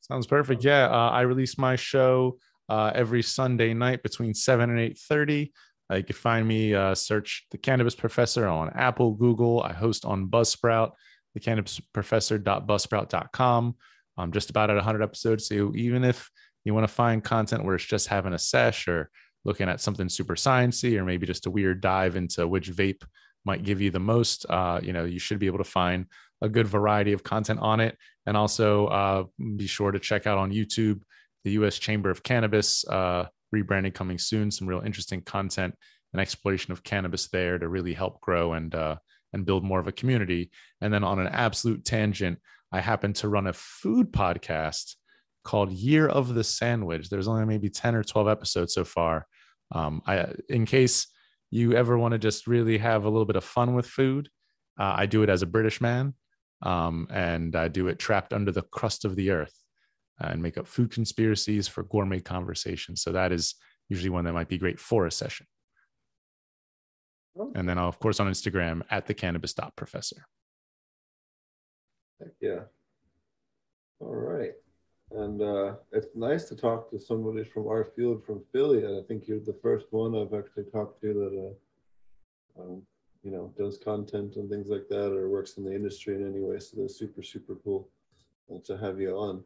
Sounds 0.00 0.26
perfect. 0.26 0.64
Yeah, 0.64 0.86
uh, 0.86 1.10
I 1.10 1.22
release 1.22 1.56
my 1.56 1.76
show 1.76 2.38
uh, 2.68 2.92
every 2.94 3.22
Sunday 3.22 3.74
night 3.74 4.02
between 4.02 4.34
seven 4.34 4.70
and 4.70 4.80
eight 4.80 4.98
thirty. 4.98 5.52
Uh, 5.90 5.96
you 5.96 6.04
can 6.04 6.16
find 6.16 6.46
me. 6.46 6.74
Uh, 6.74 6.94
search 6.94 7.46
the 7.50 7.58
Cannabis 7.58 7.94
Professor 7.94 8.46
on 8.46 8.70
Apple, 8.70 9.12
Google. 9.12 9.62
I 9.62 9.72
host 9.72 10.04
on 10.04 10.28
Buzzsprout, 10.28 10.92
the 11.34 11.40
Cannabis 11.40 11.80
Professor.buzzsprout.com. 11.92 13.74
I'm 14.16 14.32
just 14.32 14.50
about 14.50 14.70
at 14.70 14.76
100 14.76 15.02
episodes. 15.02 15.46
So 15.46 15.72
even 15.74 16.04
if 16.04 16.30
you 16.64 16.72
want 16.72 16.86
to 16.86 16.92
find 16.92 17.22
content 17.22 17.64
where 17.64 17.74
it's 17.74 17.84
just 17.84 18.08
having 18.08 18.32
a 18.32 18.38
sesh 18.38 18.88
or 18.88 19.10
looking 19.44 19.68
at 19.68 19.80
something 19.80 20.08
super 20.08 20.34
sciencey 20.34 20.98
or 20.98 21.04
maybe 21.04 21.26
just 21.26 21.46
a 21.46 21.50
weird 21.50 21.80
dive 21.80 22.16
into 22.16 22.48
which 22.48 22.70
vape 22.70 23.02
might 23.44 23.62
give 23.62 23.80
you 23.80 23.90
the 23.90 24.00
most, 24.00 24.46
uh, 24.48 24.80
you 24.82 24.92
know, 24.92 25.04
you 25.04 25.18
should 25.18 25.38
be 25.38 25.46
able 25.46 25.58
to 25.58 25.64
find 25.64 26.06
a 26.40 26.48
good 26.48 26.66
variety 26.66 27.12
of 27.12 27.22
content 27.22 27.60
on 27.60 27.80
it. 27.80 27.98
And 28.26 28.36
also 28.36 28.86
uh, 28.86 29.24
be 29.56 29.66
sure 29.66 29.92
to 29.92 29.98
check 29.98 30.26
out 30.26 30.38
on 30.38 30.50
YouTube 30.50 31.02
the 31.44 31.52
U.S. 31.52 31.78
Chamber 31.78 32.10
of 32.10 32.22
Cannabis 32.22 32.86
uh, 32.88 33.26
rebranding 33.54 33.94
coming 33.94 34.18
soon. 34.18 34.50
Some 34.50 34.66
real 34.66 34.80
interesting 34.80 35.22
content 35.22 35.74
and 36.12 36.20
exploration 36.20 36.72
of 36.72 36.82
cannabis 36.82 37.28
there 37.28 37.58
to 37.58 37.68
really 37.68 37.94
help 37.94 38.20
grow 38.20 38.54
and 38.54 38.74
uh, 38.74 38.96
and 39.32 39.44
build 39.44 39.64
more 39.64 39.80
of 39.80 39.88
a 39.88 39.92
community. 39.92 40.50
And 40.80 40.92
then 40.92 41.04
on 41.04 41.18
an 41.18 41.26
absolute 41.26 41.84
tangent, 41.84 42.38
I 42.72 42.80
happen 42.80 43.12
to 43.14 43.28
run 43.28 43.46
a 43.46 43.52
food 43.52 44.12
podcast 44.12 44.94
called 45.44 45.72
Year 45.72 46.08
of 46.08 46.34
the 46.34 46.44
Sandwich. 46.44 47.10
There's 47.10 47.28
only 47.28 47.44
maybe 47.44 47.68
10 47.68 47.94
or 47.94 48.02
12 48.02 48.28
episodes 48.28 48.74
so 48.74 48.84
far. 48.84 49.26
Um, 49.72 50.02
I, 50.06 50.32
in 50.48 50.66
case 50.66 51.08
you 51.50 51.74
ever 51.74 51.98
want 51.98 52.12
to 52.12 52.18
just 52.18 52.46
really 52.46 52.78
have 52.78 53.04
a 53.04 53.10
little 53.10 53.26
bit 53.26 53.36
of 53.36 53.44
fun 53.44 53.74
with 53.74 53.86
food, 53.86 54.28
uh, 54.78 54.94
I 54.96 55.06
do 55.06 55.22
it 55.22 55.28
as 55.28 55.42
a 55.42 55.46
British 55.46 55.80
man, 55.80 56.14
um, 56.62 57.06
and 57.10 57.54
I 57.54 57.68
do 57.68 57.88
it 57.88 57.98
trapped 57.98 58.32
under 58.32 58.52
the 58.52 58.62
crust 58.62 59.04
of 59.04 59.16
the 59.16 59.30
earth. 59.30 59.63
Uh, 60.20 60.28
and 60.30 60.42
make 60.42 60.58
up 60.58 60.66
food 60.66 60.90
conspiracies 60.90 61.68
for 61.68 61.82
gourmet 61.84 62.20
conversations. 62.20 63.02
So 63.02 63.12
that 63.12 63.32
is 63.32 63.54
usually 63.88 64.10
one 64.10 64.24
that 64.24 64.32
might 64.32 64.48
be 64.48 64.58
great 64.58 64.78
for 64.78 65.06
a 65.06 65.10
session. 65.10 65.46
And 67.56 67.68
then, 67.68 67.78
of 67.78 67.98
course, 67.98 68.20
on 68.20 68.28
Instagram 68.28 68.82
at 68.90 69.06
the 69.06 69.14
cannabis 69.14 69.54
dot 69.54 69.74
professor. 69.74 70.24
Yeah. 72.40 72.60
All 73.98 74.14
right. 74.14 74.52
And 75.10 75.42
uh, 75.42 75.74
it's 75.90 76.06
nice 76.14 76.44
to 76.44 76.56
talk 76.56 76.90
to 76.90 76.98
somebody 76.98 77.42
from 77.44 77.66
our 77.66 77.90
field 77.96 78.24
from 78.24 78.42
Philly. 78.52 78.84
And 78.84 78.96
I 78.98 79.02
think 79.06 79.26
you're 79.26 79.40
the 79.40 79.58
first 79.60 79.86
one 79.90 80.14
I've 80.14 80.32
actually 80.32 80.64
talked 80.70 81.00
to 81.02 81.12
that, 81.12 81.52
uh, 82.56 82.62
um, 82.62 82.82
you 83.24 83.32
know, 83.32 83.52
does 83.58 83.78
content 83.78 84.36
and 84.36 84.48
things 84.48 84.68
like 84.68 84.86
that 84.88 85.12
or 85.12 85.28
works 85.28 85.56
in 85.56 85.64
the 85.64 85.74
industry 85.74 86.14
in 86.14 86.26
any 86.26 86.40
way. 86.40 86.60
So 86.60 86.76
that's 86.76 86.96
super, 86.96 87.22
super 87.22 87.56
cool 87.64 87.88
to 88.64 88.76
have 88.76 89.00
you 89.00 89.16
on. 89.16 89.42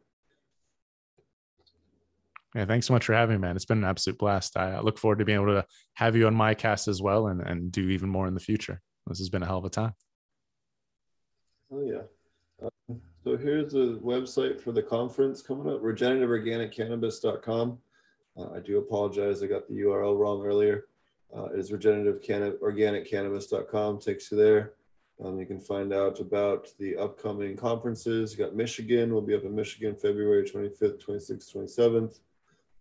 Yeah, 2.55 2.65
thanks 2.65 2.87
so 2.87 2.93
much 2.93 3.05
for 3.05 3.13
having 3.13 3.35
me, 3.35 3.41
man. 3.41 3.55
It's 3.55 3.65
been 3.65 3.77
an 3.79 3.89
absolute 3.89 4.17
blast. 4.17 4.57
I 4.57 4.79
look 4.79 4.97
forward 4.97 5.19
to 5.19 5.25
being 5.25 5.39
able 5.39 5.53
to 5.53 5.63
have 5.93 6.15
you 6.15 6.25
on 6.25 6.33
my 6.33 6.55
cast 6.55 6.87
as 6.87 6.99
well 7.01 7.27
and, 7.27 7.41
and 7.41 7.71
do 7.71 7.89
even 7.89 8.09
more 8.09 8.25
in 8.25 8.33
the 8.33 8.39
future. 8.39 8.81
This 9.05 9.19
has 9.19 9.29
been 9.29 9.43
a 9.43 9.45
hell 9.45 9.59
of 9.59 9.65
a 9.65 9.69
time. 9.69 9.93
Oh, 11.71 11.81
yeah. 11.81 12.01
Uh, 12.63 12.69
so 13.23 13.37
here's 13.37 13.73
the 13.73 13.99
website 14.03 14.59
for 14.59 14.71
the 14.71 14.81
conference 14.81 15.43
coming 15.43 15.71
up 15.71 15.81
regenerativeorganiccannabis.com. 15.81 17.77
Uh, 18.37 18.49
I 18.55 18.59
do 18.59 18.79
apologize, 18.79 19.43
I 19.43 19.47
got 19.47 19.67
the 19.67 19.81
URL 19.81 20.17
wrong 20.17 20.43
earlier. 20.43 20.85
Uh, 21.35 21.45
it 21.45 21.59
is 21.59 21.71
regenerativeorganiccannabis.com, 21.71 23.99
takes 23.99 24.31
you 24.31 24.37
there. 24.37 24.73
Um, 25.23 25.39
you 25.39 25.45
can 25.45 25.59
find 25.59 25.93
out 25.93 26.19
about 26.19 26.69
the 26.79 26.97
upcoming 26.97 27.55
conferences. 27.55 28.31
You 28.31 28.39
got 28.45 28.55
Michigan, 28.55 29.11
we'll 29.11 29.21
be 29.21 29.35
up 29.35 29.43
in 29.43 29.53
Michigan 29.53 29.95
February 29.95 30.43
25th, 30.43 31.05
26th, 31.05 31.53
27th. 31.53 32.21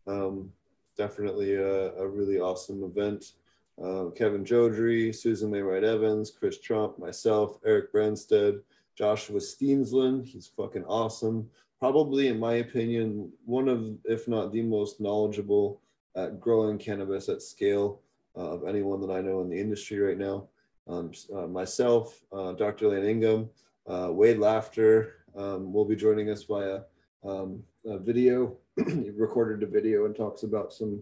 Um, 0.08 0.50
definitely 0.96 1.54
a, 1.54 1.92
a, 1.94 2.06
really 2.06 2.40
awesome 2.40 2.82
event. 2.82 3.32
Uh, 3.80 4.06
Kevin 4.16 4.44
Jodrey, 4.44 5.14
Susan 5.14 5.50
Maywright 5.50 5.84
Evans, 5.84 6.30
Chris 6.30 6.58
Trump, 6.58 6.98
myself, 6.98 7.58
Eric 7.64 7.92
Branstead, 7.92 8.60
Joshua 8.96 9.38
Steensland. 9.40 10.26
He's 10.26 10.48
fucking 10.56 10.84
awesome. 10.86 11.48
Probably, 11.78 12.28
in 12.28 12.40
my 12.40 12.54
opinion, 12.54 13.30
one 13.44 13.68
of, 13.68 13.86
if 14.04 14.26
not 14.26 14.52
the 14.52 14.62
most 14.62 15.00
knowledgeable 15.00 15.80
at 16.16 16.40
growing 16.40 16.78
cannabis 16.78 17.28
at 17.28 17.42
scale 17.42 18.00
uh, 18.36 18.50
of 18.50 18.66
anyone 18.66 19.00
that 19.00 19.12
I 19.12 19.20
know 19.20 19.40
in 19.42 19.48
the 19.48 19.60
industry 19.60 19.98
right 19.98 20.18
now. 20.18 20.48
Um, 20.88 21.12
uh, 21.32 21.46
myself, 21.46 22.20
uh, 22.32 22.52
Dr. 22.52 22.86
Elaine 22.86 23.04
Ingham, 23.04 23.50
uh, 23.86 24.08
Wade 24.10 24.38
Laughter 24.38 25.16
um, 25.36 25.72
will 25.72 25.84
be 25.84 25.94
joining 25.94 26.30
us 26.30 26.42
via 26.44 26.80
um, 27.24 27.62
video. 27.96 28.56
he 28.86 29.10
recorded 29.10 29.66
a 29.66 29.70
video 29.70 30.04
and 30.04 30.14
talks 30.14 30.42
about 30.42 30.72
some 30.72 31.00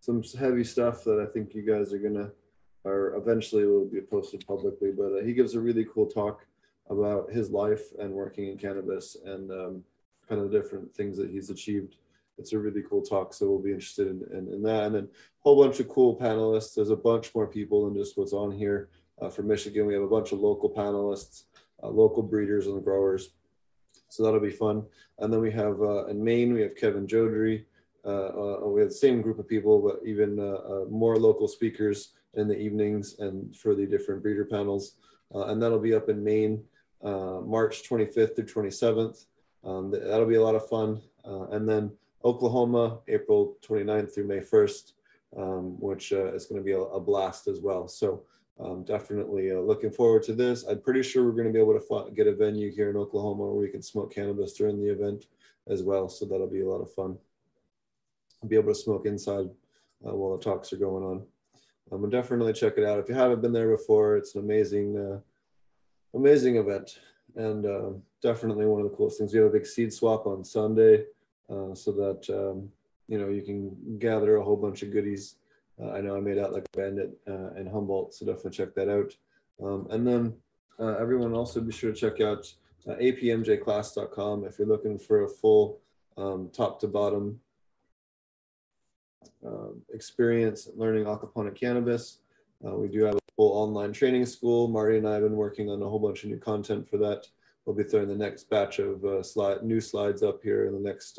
some 0.00 0.22
heavy 0.38 0.64
stuff 0.64 1.04
that 1.04 1.20
I 1.20 1.32
think 1.32 1.54
you 1.54 1.62
guys 1.62 1.92
are 1.92 1.98
gonna 1.98 2.30
or 2.86 3.16
eventually 3.16 3.66
will 3.66 3.84
be 3.84 4.00
posted 4.00 4.46
publicly. 4.46 4.92
But 4.92 5.12
uh, 5.12 5.24
he 5.24 5.34
gives 5.34 5.54
a 5.54 5.60
really 5.60 5.86
cool 5.92 6.06
talk 6.06 6.46
about 6.88 7.30
his 7.30 7.50
life 7.50 7.82
and 7.98 8.12
working 8.12 8.46
in 8.46 8.56
cannabis 8.56 9.16
and 9.24 9.50
um, 9.50 9.84
kind 10.28 10.40
of 10.40 10.52
different 10.52 10.94
things 10.94 11.16
that 11.18 11.30
he's 11.30 11.50
achieved. 11.50 11.96
It's 12.38 12.52
a 12.52 12.58
really 12.58 12.82
cool 12.88 13.02
talk, 13.02 13.34
so 13.34 13.48
we'll 13.48 13.58
be 13.58 13.72
interested 13.72 14.08
in, 14.08 14.22
in, 14.30 14.52
in 14.52 14.62
that. 14.62 14.84
And 14.84 14.94
then 14.94 15.04
a 15.04 15.08
whole 15.40 15.60
bunch 15.62 15.80
of 15.80 15.88
cool 15.88 16.16
panelists. 16.16 16.74
There's 16.74 16.90
a 16.90 16.96
bunch 16.96 17.34
more 17.34 17.46
people 17.46 17.84
than 17.84 17.96
just 17.96 18.16
what's 18.16 18.32
on 18.32 18.52
here. 18.52 18.88
Uh, 19.20 19.30
from 19.30 19.48
Michigan, 19.48 19.86
we 19.86 19.94
have 19.94 20.02
a 20.02 20.08
bunch 20.08 20.32
of 20.32 20.40
local 20.40 20.70
panelists, 20.70 21.44
uh, 21.82 21.88
local 21.88 22.22
breeders 22.22 22.66
and 22.66 22.84
growers. 22.84 23.30
So 24.08 24.22
that'll 24.22 24.40
be 24.40 24.50
fun. 24.50 24.84
And 25.18 25.32
then 25.32 25.40
we 25.40 25.50
have 25.52 25.80
uh, 25.80 26.06
in 26.06 26.22
Maine, 26.22 26.52
we 26.52 26.62
have 26.62 26.76
Kevin 26.76 27.06
Jodrey. 27.06 27.64
Uh, 28.04 28.62
uh, 28.64 28.68
we 28.68 28.80
have 28.80 28.90
the 28.90 28.94
same 28.94 29.20
group 29.20 29.38
of 29.38 29.48
people, 29.48 29.80
but 29.80 30.06
even 30.06 30.38
uh, 30.38 30.84
more 30.88 31.16
local 31.16 31.48
speakers 31.48 32.10
in 32.34 32.46
the 32.46 32.56
evenings 32.56 33.18
and 33.18 33.56
for 33.56 33.74
the 33.74 33.86
different 33.86 34.22
breeder 34.22 34.44
panels. 34.44 34.94
and 35.32 35.60
that'll 35.60 35.80
be 35.80 35.94
up 35.94 36.08
in 36.08 36.22
Maine 36.22 36.62
uh, 37.02 37.40
March 37.44 37.88
25th 37.88 38.36
through 38.36 38.64
27th. 38.64 39.26
Um, 39.64 39.90
that'll 39.90 40.26
be 40.26 40.36
a 40.36 40.42
lot 40.42 40.54
of 40.54 40.68
fun. 40.68 41.00
Uh, 41.24 41.46
and 41.48 41.68
then 41.68 41.90
Oklahoma, 42.24 42.98
April 43.08 43.56
29th 43.66 44.14
through 44.14 44.26
May 44.26 44.40
1st, 44.40 44.92
um, 45.36 45.80
which 45.80 46.12
uh, 46.12 46.32
is 46.34 46.46
going 46.46 46.60
to 46.60 46.64
be 46.64 46.72
a, 46.72 46.80
a, 46.80 47.00
blast 47.00 47.48
as 47.48 47.60
well. 47.60 47.88
So 47.88 48.22
um, 48.58 48.84
definitely 48.84 49.52
uh, 49.52 49.60
looking 49.60 49.90
forward 49.90 50.22
to 50.24 50.32
this. 50.32 50.64
I'm 50.64 50.80
pretty 50.80 51.02
sure 51.02 51.24
we're 51.24 51.32
going 51.32 51.46
to 51.46 51.52
be 51.52 51.58
able 51.58 51.78
to 51.78 52.10
get 52.14 52.26
a 52.26 52.34
venue 52.34 52.70
here 52.70 52.90
in 52.90 52.96
Oklahoma 52.96 53.44
where 53.44 53.54
we 53.54 53.68
can 53.68 53.82
smoke 53.82 54.14
cannabis 54.14 54.54
during 54.54 54.80
the 54.80 54.90
event 54.90 55.26
as 55.68 55.82
well. 55.82 56.08
So 56.08 56.24
that'll 56.24 56.46
be 56.46 56.62
a 56.62 56.68
lot 56.68 56.80
of 56.80 56.92
fun. 56.92 57.18
I'll 58.42 58.48
be 58.48 58.56
able 58.56 58.72
to 58.72 58.78
smoke 58.78 59.06
inside 59.06 59.46
uh, 60.06 60.14
while 60.14 60.36
the 60.36 60.42
talks 60.42 60.72
are 60.72 60.78
going 60.78 61.04
on. 61.04 61.22
Um, 61.92 62.08
definitely 62.10 62.52
check 62.52 62.74
it 62.78 62.84
out. 62.84 62.98
If 62.98 63.08
you 63.08 63.14
haven't 63.14 63.42
been 63.42 63.52
there 63.52 63.70
before, 63.70 64.16
it's 64.16 64.34
an 64.34 64.42
amazing 64.42 64.96
uh, 64.96 65.20
amazing 66.14 66.56
event 66.56 66.98
and 67.36 67.66
uh, 67.66 67.90
definitely 68.22 68.66
one 68.66 68.80
of 68.80 68.90
the 68.90 68.96
coolest 68.96 69.18
things. 69.18 69.32
We 69.32 69.38
have 69.38 69.48
a 69.48 69.52
big 69.52 69.66
seed 69.66 69.92
swap 69.92 70.26
on 70.26 70.42
Sunday 70.44 71.04
uh, 71.50 71.74
so 71.74 71.92
that 71.92 72.28
um, 72.30 72.68
you 73.08 73.18
know 73.18 73.28
you 73.28 73.42
can 73.42 73.98
gather 73.98 74.36
a 74.36 74.42
whole 74.44 74.56
bunch 74.56 74.82
of 74.82 74.92
goodies. 74.92 75.36
Uh, 75.80 75.90
I 75.90 76.00
know 76.00 76.16
I 76.16 76.20
made 76.20 76.38
out 76.38 76.52
like 76.52 76.66
a 76.72 76.76
bandit 76.76 77.18
uh, 77.28 77.52
in 77.54 77.66
Humboldt, 77.66 78.14
so 78.14 78.24
definitely 78.24 78.52
check 78.52 78.74
that 78.74 78.88
out. 78.88 79.14
Um, 79.62 79.86
and 79.90 80.06
then 80.06 80.34
uh, 80.78 80.96
everyone 80.98 81.34
also 81.34 81.60
be 81.60 81.72
sure 81.72 81.92
to 81.92 81.98
check 81.98 82.20
out 82.20 82.52
uh, 82.88 82.94
apmjclass.com 82.94 84.44
if 84.44 84.58
you're 84.58 84.68
looking 84.68 84.98
for 84.98 85.24
a 85.24 85.28
full 85.28 85.80
um, 86.16 86.50
top 86.52 86.80
to 86.80 86.88
bottom 86.88 87.40
experience 89.94 90.68
learning 90.74 91.04
aquaponic 91.04 91.54
cannabis. 91.54 92.18
we 92.60 92.88
do 92.88 93.04
have 93.04 93.14
a 93.14 93.20
full 93.36 93.52
online 93.52 93.92
training 93.92 94.26
school. 94.26 94.66
Marty 94.66 94.98
and 94.98 95.06
I 95.06 95.14
have 95.14 95.22
been 95.22 95.36
working 95.36 95.70
on 95.70 95.80
a 95.82 95.88
whole 95.88 96.00
bunch 96.00 96.24
of 96.24 96.30
new 96.30 96.38
content 96.38 96.88
for 96.88 96.96
that. 96.98 97.28
We'll 97.64 97.76
be 97.76 97.84
throwing 97.84 98.08
the 98.08 98.16
next 98.16 98.48
batch 98.48 98.78
of 98.78 99.04
uh, 99.04 99.22
slide, 99.22 99.62
new 99.62 99.80
slides 99.80 100.22
up 100.22 100.42
here 100.42 100.66
in 100.66 100.72
the 100.72 100.80
next 100.80 101.18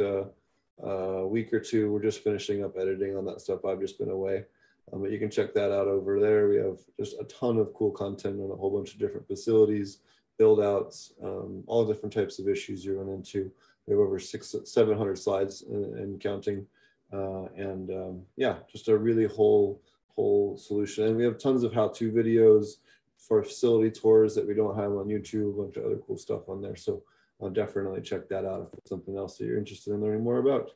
uh, 0.83 1.21
uh, 1.21 1.25
week 1.25 1.53
or 1.53 1.59
two. 1.59 1.91
We're 1.91 2.01
just 2.01 2.23
finishing 2.23 2.63
up 2.63 2.77
editing 2.77 3.17
on 3.17 3.25
that 3.25 3.41
stuff. 3.41 3.65
I've 3.65 3.79
just 3.81 3.97
been 3.97 4.09
away. 4.09 4.45
Um, 4.91 5.01
but 5.01 5.11
you 5.11 5.19
can 5.19 5.29
check 5.29 5.53
that 5.53 5.71
out 5.71 5.87
over 5.87 6.19
there. 6.19 6.47
We 6.47 6.57
have 6.57 6.79
just 6.97 7.19
a 7.19 7.25
ton 7.25 7.57
of 7.57 7.73
cool 7.73 7.91
content 7.91 8.39
on 8.39 8.51
a 8.51 8.55
whole 8.55 8.69
bunch 8.69 8.93
of 8.93 8.99
different 8.99 9.27
facilities, 9.27 9.99
build 10.37 10.61
outs, 10.61 11.13
um, 11.23 11.63
all 11.67 11.85
different 11.85 12.13
types 12.13 12.39
of 12.39 12.47
issues 12.47 12.85
you 12.85 12.97
run 12.97 13.09
into. 13.09 13.51
We 13.85 13.93
have 13.93 13.99
over 14.01 14.19
six, 14.19 14.55
700 14.63 15.17
slides 15.17 15.63
and 15.63 16.19
counting. 16.19 16.65
Uh, 17.11 17.45
and 17.55 17.89
um, 17.89 18.21
yeah, 18.35 18.55
just 18.71 18.89
a 18.89 18.97
really 18.97 19.25
whole 19.25 19.81
whole 20.15 20.57
solution. 20.57 21.05
And 21.05 21.15
we 21.15 21.23
have 21.23 21.37
tons 21.37 21.63
of 21.63 21.73
how-to 21.73 22.11
videos 22.11 22.77
for 23.17 23.43
facility 23.43 23.91
tours 23.91 24.35
that 24.35 24.47
we 24.47 24.53
don't 24.53 24.75
have 24.75 24.91
on 24.91 25.07
YouTube, 25.07 25.53
a 25.53 25.61
bunch 25.61 25.77
of 25.77 25.85
other 25.85 25.99
cool 26.05 26.17
stuff 26.17 26.49
on 26.49 26.61
there. 26.61 26.75
So 26.75 27.03
I'll 27.41 27.49
definitely 27.49 28.01
check 28.01 28.27
that 28.29 28.45
out 28.45 28.67
if 28.67 28.77
it's 28.77 28.89
something 28.89 29.17
else 29.17 29.37
that 29.37 29.45
you're 29.45 29.57
interested 29.57 29.93
in 29.93 30.01
learning 30.01 30.23
more 30.23 30.39
about. 30.39 30.71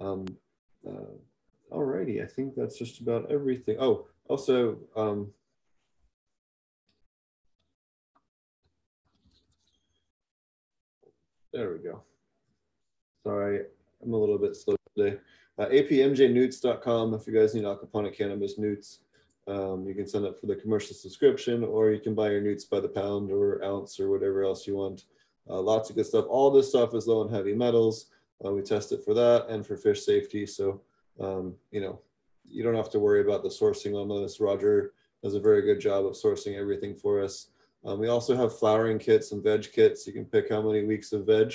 Um, 0.00 0.24
uh, 0.86 1.12
alrighty, 1.70 2.22
I 2.22 2.26
think 2.26 2.54
that's 2.54 2.78
just 2.78 3.00
about 3.00 3.30
everything. 3.30 3.76
Oh, 3.78 4.06
also, 4.28 4.78
um, 4.96 5.30
there 11.52 11.70
we 11.72 11.78
go. 11.78 12.02
Sorry, 13.24 13.64
I'm 14.02 14.14
a 14.14 14.16
little 14.16 14.38
bit 14.38 14.56
slow 14.56 14.76
today. 14.96 15.18
Uh, 15.58 15.66
apmjnutes.com 15.66 17.12
if 17.12 17.26
you 17.26 17.34
guys 17.34 17.54
need 17.54 17.64
aquaponic 17.64 18.16
cannabis 18.16 18.58
nutes. 18.58 19.00
Um, 19.46 19.86
you 19.86 19.94
can 19.94 20.06
sign 20.06 20.24
up 20.24 20.38
for 20.38 20.46
the 20.46 20.56
commercial 20.56 20.94
subscription 20.94 21.64
or 21.64 21.90
you 21.90 22.00
can 22.00 22.14
buy 22.14 22.30
your 22.30 22.40
nutes 22.40 22.64
by 22.64 22.80
the 22.80 22.88
pound 22.88 23.30
or 23.30 23.62
ounce 23.64 23.98
or 24.00 24.08
whatever 24.08 24.44
else 24.44 24.66
you 24.66 24.76
want. 24.76 25.04
Uh, 25.50 25.60
lots 25.60 25.90
of 25.90 25.96
good 25.96 26.06
stuff. 26.06 26.26
All 26.28 26.50
this 26.50 26.68
stuff 26.68 26.94
is 26.94 27.06
low 27.06 27.22
in 27.22 27.32
heavy 27.32 27.54
metals. 27.54 28.06
Uh, 28.44 28.52
we 28.52 28.62
test 28.62 28.92
it 28.92 29.04
for 29.04 29.14
that 29.14 29.46
and 29.48 29.66
for 29.66 29.76
fish 29.76 30.04
safety. 30.04 30.46
So, 30.46 30.80
um, 31.18 31.54
you 31.70 31.80
know, 31.80 32.00
you 32.48 32.62
don't 32.62 32.76
have 32.76 32.90
to 32.90 33.00
worry 33.00 33.20
about 33.20 33.42
the 33.42 33.48
sourcing 33.48 33.94
on 33.94 34.08
this. 34.22 34.40
Roger 34.40 34.92
does 35.22 35.34
a 35.34 35.40
very 35.40 35.62
good 35.62 35.80
job 35.80 36.06
of 36.06 36.12
sourcing 36.12 36.58
everything 36.58 36.94
for 36.94 37.22
us. 37.22 37.48
Um, 37.84 37.98
we 37.98 38.08
also 38.08 38.36
have 38.36 38.58
flowering 38.58 38.98
kits 38.98 39.32
and 39.32 39.42
veg 39.42 39.72
kits. 39.72 40.06
You 40.06 40.12
can 40.12 40.24
pick 40.24 40.50
how 40.50 40.62
many 40.62 40.84
weeks 40.84 41.12
of 41.12 41.26
veg 41.26 41.52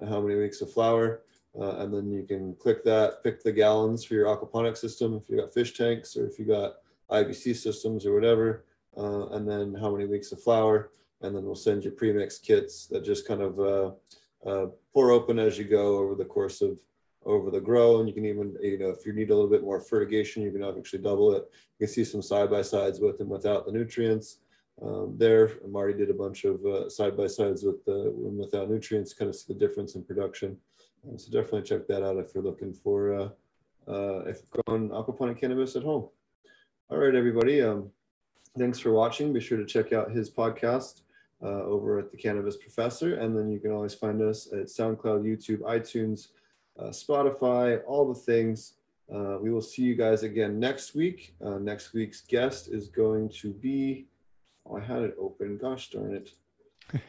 and 0.00 0.08
how 0.08 0.20
many 0.20 0.36
weeks 0.36 0.60
of 0.60 0.72
flower. 0.72 1.22
Uh, 1.58 1.76
and 1.78 1.94
then 1.94 2.10
you 2.10 2.24
can 2.24 2.54
click 2.56 2.82
that, 2.84 3.22
pick 3.22 3.42
the 3.42 3.52
gallons 3.52 4.04
for 4.04 4.14
your 4.14 4.26
aquaponic 4.26 4.76
system 4.76 5.14
if 5.14 5.28
you 5.28 5.36
got 5.36 5.54
fish 5.54 5.76
tanks 5.76 6.16
or 6.16 6.26
if 6.26 6.38
you 6.38 6.44
got 6.44 6.76
IBC 7.10 7.54
systems 7.54 8.06
or 8.06 8.14
whatever, 8.14 8.64
uh, 8.96 9.28
and 9.28 9.48
then 9.48 9.74
how 9.74 9.90
many 9.90 10.04
weeks 10.06 10.32
of 10.32 10.42
flower. 10.42 10.90
And 11.24 11.34
then 11.34 11.44
we'll 11.44 11.54
send 11.68 11.84
you 11.84 11.90
premix 11.90 12.38
kits 12.38 12.86
that 12.90 13.04
just 13.04 13.26
kind 13.26 13.42
of 13.48 13.52
uh, 13.58 13.90
uh, 14.48 14.66
pour 14.92 15.10
open 15.10 15.38
as 15.38 15.58
you 15.58 15.64
go 15.64 15.86
over 15.98 16.14
the 16.14 16.24
course 16.36 16.60
of 16.60 16.78
over 17.24 17.50
the 17.50 17.60
grow. 17.60 17.98
And 17.98 18.08
you 18.08 18.14
can 18.14 18.26
even, 18.26 18.54
you 18.60 18.78
know, 18.78 18.90
if 18.90 19.06
you 19.06 19.12
need 19.14 19.30
a 19.30 19.34
little 19.34 19.50
bit 19.50 19.62
more 19.62 19.80
fertigation, 19.80 20.42
you 20.42 20.52
can 20.52 20.62
actually 20.62 21.02
double 21.02 21.28
it. 21.36 21.44
You 21.78 21.86
can 21.86 21.94
see 21.94 22.04
some 22.04 22.20
side 22.22 22.50
by 22.50 22.62
sides 22.62 23.00
with 23.00 23.20
and 23.20 23.30
without 23.30 23.64
the 23.64 23.72
nutrients. 23.72 24.28
um, 24.82 25.14
there. 25.16 25.52
Marty 25.68 25.94
did 25.94 26.10
a 26.10 26.14
bunch 26.14 26.44
of 26.44 26.64
uh, 26.64 26.88
side 26.88 27.16
by 27.16 27.26
sides 27.26 27.62
with 27.62 27.84
the 27.84 28.12
and 28.26 28.38
without 28.38 28.70
nutrients, 28.70 29.14
kind 29.14 29.28
of 29.28 29.36
see 29.36 29.52
the 29.52 29.58
difference 29.58 29.94
in 29.94 30.04
production. 30.04 30.56
Um, 31.08 31.18
so 31.18 31.30
definitely 31.30 31.62
check 31.62 31.86
that 31.88 32.04
out 32.04 32.16
if 32.16 32.34
you're 32.34 32.44
looking 32.44 32.72
for 32.72 33.14
uh, 33.14 33.28
uh, 33.88 34.20
if 34.26 34.42
growing 34.50 34.88
aquaponic 34.90 35.38
cannabis 35.38 35.76
at 35.76 35.82
home. 35.82 36.08
All 36.90 36.98
right, 36.98 37.14
everybody. 37.14 37.62
Um, 37.62 37.90
thanks 38.58 38.78
for 38.78 38.92
watching. 38.92 39.32
Be 39.32 39.40
sure 39.40 39.58
to 39.58 39.64
check 39.64 39.92
out 39.92 40.10
his 40.10 40.30
podcast 40.30 41.02
uh, 41.44 41.62
over 41.64 41.98
at 41.98 42.10
the 42.10 42.16
Cannabis 42.16 42.56
Professor, 42.56 43.16
and 43.16 43.36
then 43.36 43.50
you 43.50 43.60
can 43.60 43.70
always 43.70 43.94
find 43.94 44.22
us 44.22 44.48
at 44.52 44.66
SoundCloud, 44.66 45.24
YouTube, 45.24 45.60
iTunes, 45.60 46.28
uh, 46.78 46.88
Spotify, 46.88 47.80
all 47.86 48.08
the 48.08 48.18
things. 48.18 48.74
Uh, 49.14 49.36
we 49.40 49.50
will 49.50 49.60
see 49.60 49.82
you 49.82 49.94
guys 49.94 50.22
again 50.22 50.58
next 50.58 50.94
week. 50.94 51.34
Uh, 51.44 51.58
next 51.58 51.92
week's 51.92 52.22
guest 52.22 52.68
is 52.68 52.88
going 52.88 53.28
to 53.28 53.52
be. 53.52 54.06
Oh, 54.66 54.78
I 54.78 54.80
had 54.80 55.02
it 55.02 55.14
open. 55.20 55.58
Gosh 55.58 55.90
darn 55.90 56.16
it! 56.16 56.30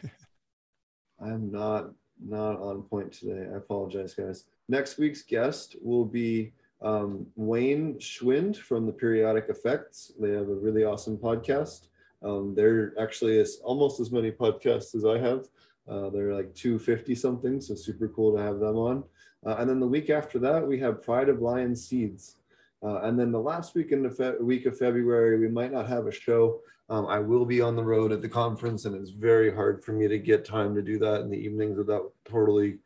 I'm 1.21 1.49
not 1.49 1.91
not 2.21 2.59
on 2.59 2.83
point 2.83 3.13
today. 3.13 3.47
I 3.51 3.57
apologize, 3.57 4.13
guys. 4.13 4.45
Next 4.67 4.97
week's 4.97 5.21
guest 5.21 5.77
will 5.81 6.05
be 6.05 6.51
um, 6.81 7.25
Wayne 7.35 7.95
Schwind 7.95 8.57
from 8.57 8.85
the 8.85 8.91
Periodic 8.91 9.45
Effects. 9.47 10.11
They 10.19 10.31
have 10.31 10.49
a 10.49 10.55
really 10.55 10.83
awesome 10.83 11.17
podcast. 11.17 11.87
Um, 12.23 12.55
they're 12.55 12.93
actually 12.99 13.39
as 13.39 13.59
almost 13.63 13.99
as 13.99 14.11
many 14.11 14.31
podcasts 14.31 14.95
as 14.95 15.05
I 15.05 15.17
have. 15.19 15.47
Uh, 15.87 16.09
they're 16.09 16.33
like 16.33 16.53
250 16.55 17.13
something, 17.15 17.61
so 17.61 17.75
super 17.75 18.07
cool 18.09 18.35
to 18.35 18.41
have 18.41 18.59
them 18.59 18.77
on. 18.77 19.03
Uh, 19.45 19.55
and 19.59 19.69
then 19.69 19.79
the 19.79 19.87
week 19.87 20.09
after 20.09 20.39
that, 20.39 20.65
we 20.65 20.79
have 20.79 21.03
Pride 21.03 21.29
of 21.29 21.41
Lion 21.41 21.75
Seeds. 21.75 22.37
Uh, 22.83 23.01
and 23.01 23.19
then 23.19 23.31
the 23.31 23.39
last 23.39 23.75
week 23.75 23.91
in 23.91 24.03
the 24.03 24.09
fe- 24.09 24.35
week 24.39 24.65
of 24.65 24.77
February, 24.77 25.39
we 25.39 25.47
might 25.47 25.71
not 25.71 25.87
have 25.87 26.07
a 26.07 26.11
show. 26.11 26.59
Um, 26.89 27.07
I 27.07 27.19
will 27.19 27.45
be 27.45 27.61
on 27.61 27.75
the 27.75 27.83
road 27.83 28.11
at 28.11 28.21
the 28.21 28.29
conference, 28.29 28.85
and 28.85 28.95
it's 28.95 29.09
very 29.11 29.53
hard 29.53 29.83
for 29.83 29.93
me 29.93 30.07
to 30.07 30.19
get 30.19 30.45
time 30.45 30.75
to 30.75 30.81
do 30.81 30.99
that 30.99 31.21
in 31.21 31.29
the 31.29 31.37
evenings 31.37 31.77
without 31.77 32.13
totally 32.25 32.77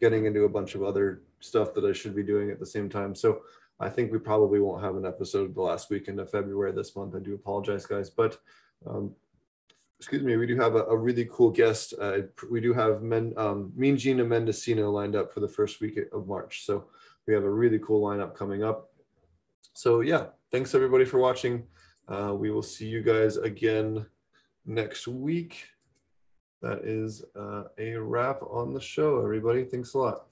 getting 0.00 0.26
into 0.26 0.44
a 0.44 0.48
bunch 0.48 0.74
of 0.74 0.82
other 0.82 1.22
stuff 1.40 1.72
that 1.74 1.84
I 1.84 1.92
should 1.92 2.14
be 2.14 2.22
doing 2.22 2.50
at 2.50 2.58
the 2.58 2.66
same 2.66 2.88
time. 2.88 3.14
So 3.14 3.42
I 3.80 3.88
think 3.88 4.12
we 4.12 4.18
probably 4.18 4.60
won't 4.60 4.82
have 4.82 4.96
an 4.96 5.06
episode 5.06 5.54
the 5.54 5.62
last 5.62 5.90
weekend 5.90 6.20
of 6.20 6.30
February 6.30 6.72
this 6.72 6.94
month. 6.96 7.14
I 7.14 7.20
do 7.20 7.34
apologize, 7.34 7.86
guys, 7.86 8.10
but 8.10 8.38
um, 8.86 9.14
excuse 9.98 10.22
me, 10.22 10.36
we 10.36 10.46
do 10.46 10.56
have 10.56 10.74
a, 10.74 10.84
a 10.84 10.96
really 10.96 11.26
cool 11.30 11.50
guest. 11.50 11.94
Uh, 12.00 12.18
we 12.50 12.60
do 12.60 12.72
have 12.72 13.02
Men, 13.02 13.32
um, 13.36 13.72
Mean 13.76 13.96
Gina 13.96 14.24
Mendocino 14.24 14.90
lined 14.90 15.16
up 15.16 15.32
for 15.32 15.40
the 15.40 15.48
first 15.48 15.80
week 15.80 15.98
of 16.12 16.26
March. 16.26 16.64
So 16.64 16.86
we 17.26 17.34
have 17.34 17.44
a 17.44 17.50
really 17.50 17.78
cool 17.78 18.02
lineup 18.02 18.34
coming 18.34 18.62
up. 18.62 18.90
So 19.72 20.00
yeah, 20.00 20.26
thanks 20.52 20.74
everybody 20.74 21.04
for 21.04 21.18
watching. 21.18 21.64
Uh, 22.08 22.34
we 22.36 22.50
will 22.50 22.62
see 22.62 22.86
you 22.86 23.02
guys 23.02 23.36
again 23.36 24.06
next 24.64 25.08
week. 25.08 25.66
That 26.62 26.84
is 26.84 27.24
uh, 27.38 27.64
a 27.78 27.94
wrap 27.94 28.42
on 28.42 28.72
the 28.72 28.80
show, 28.80 29.22
everybody. 29.22 29.64
Thanks 29.64 29.94
a 29.94 29.98
lot. 29.98 30.26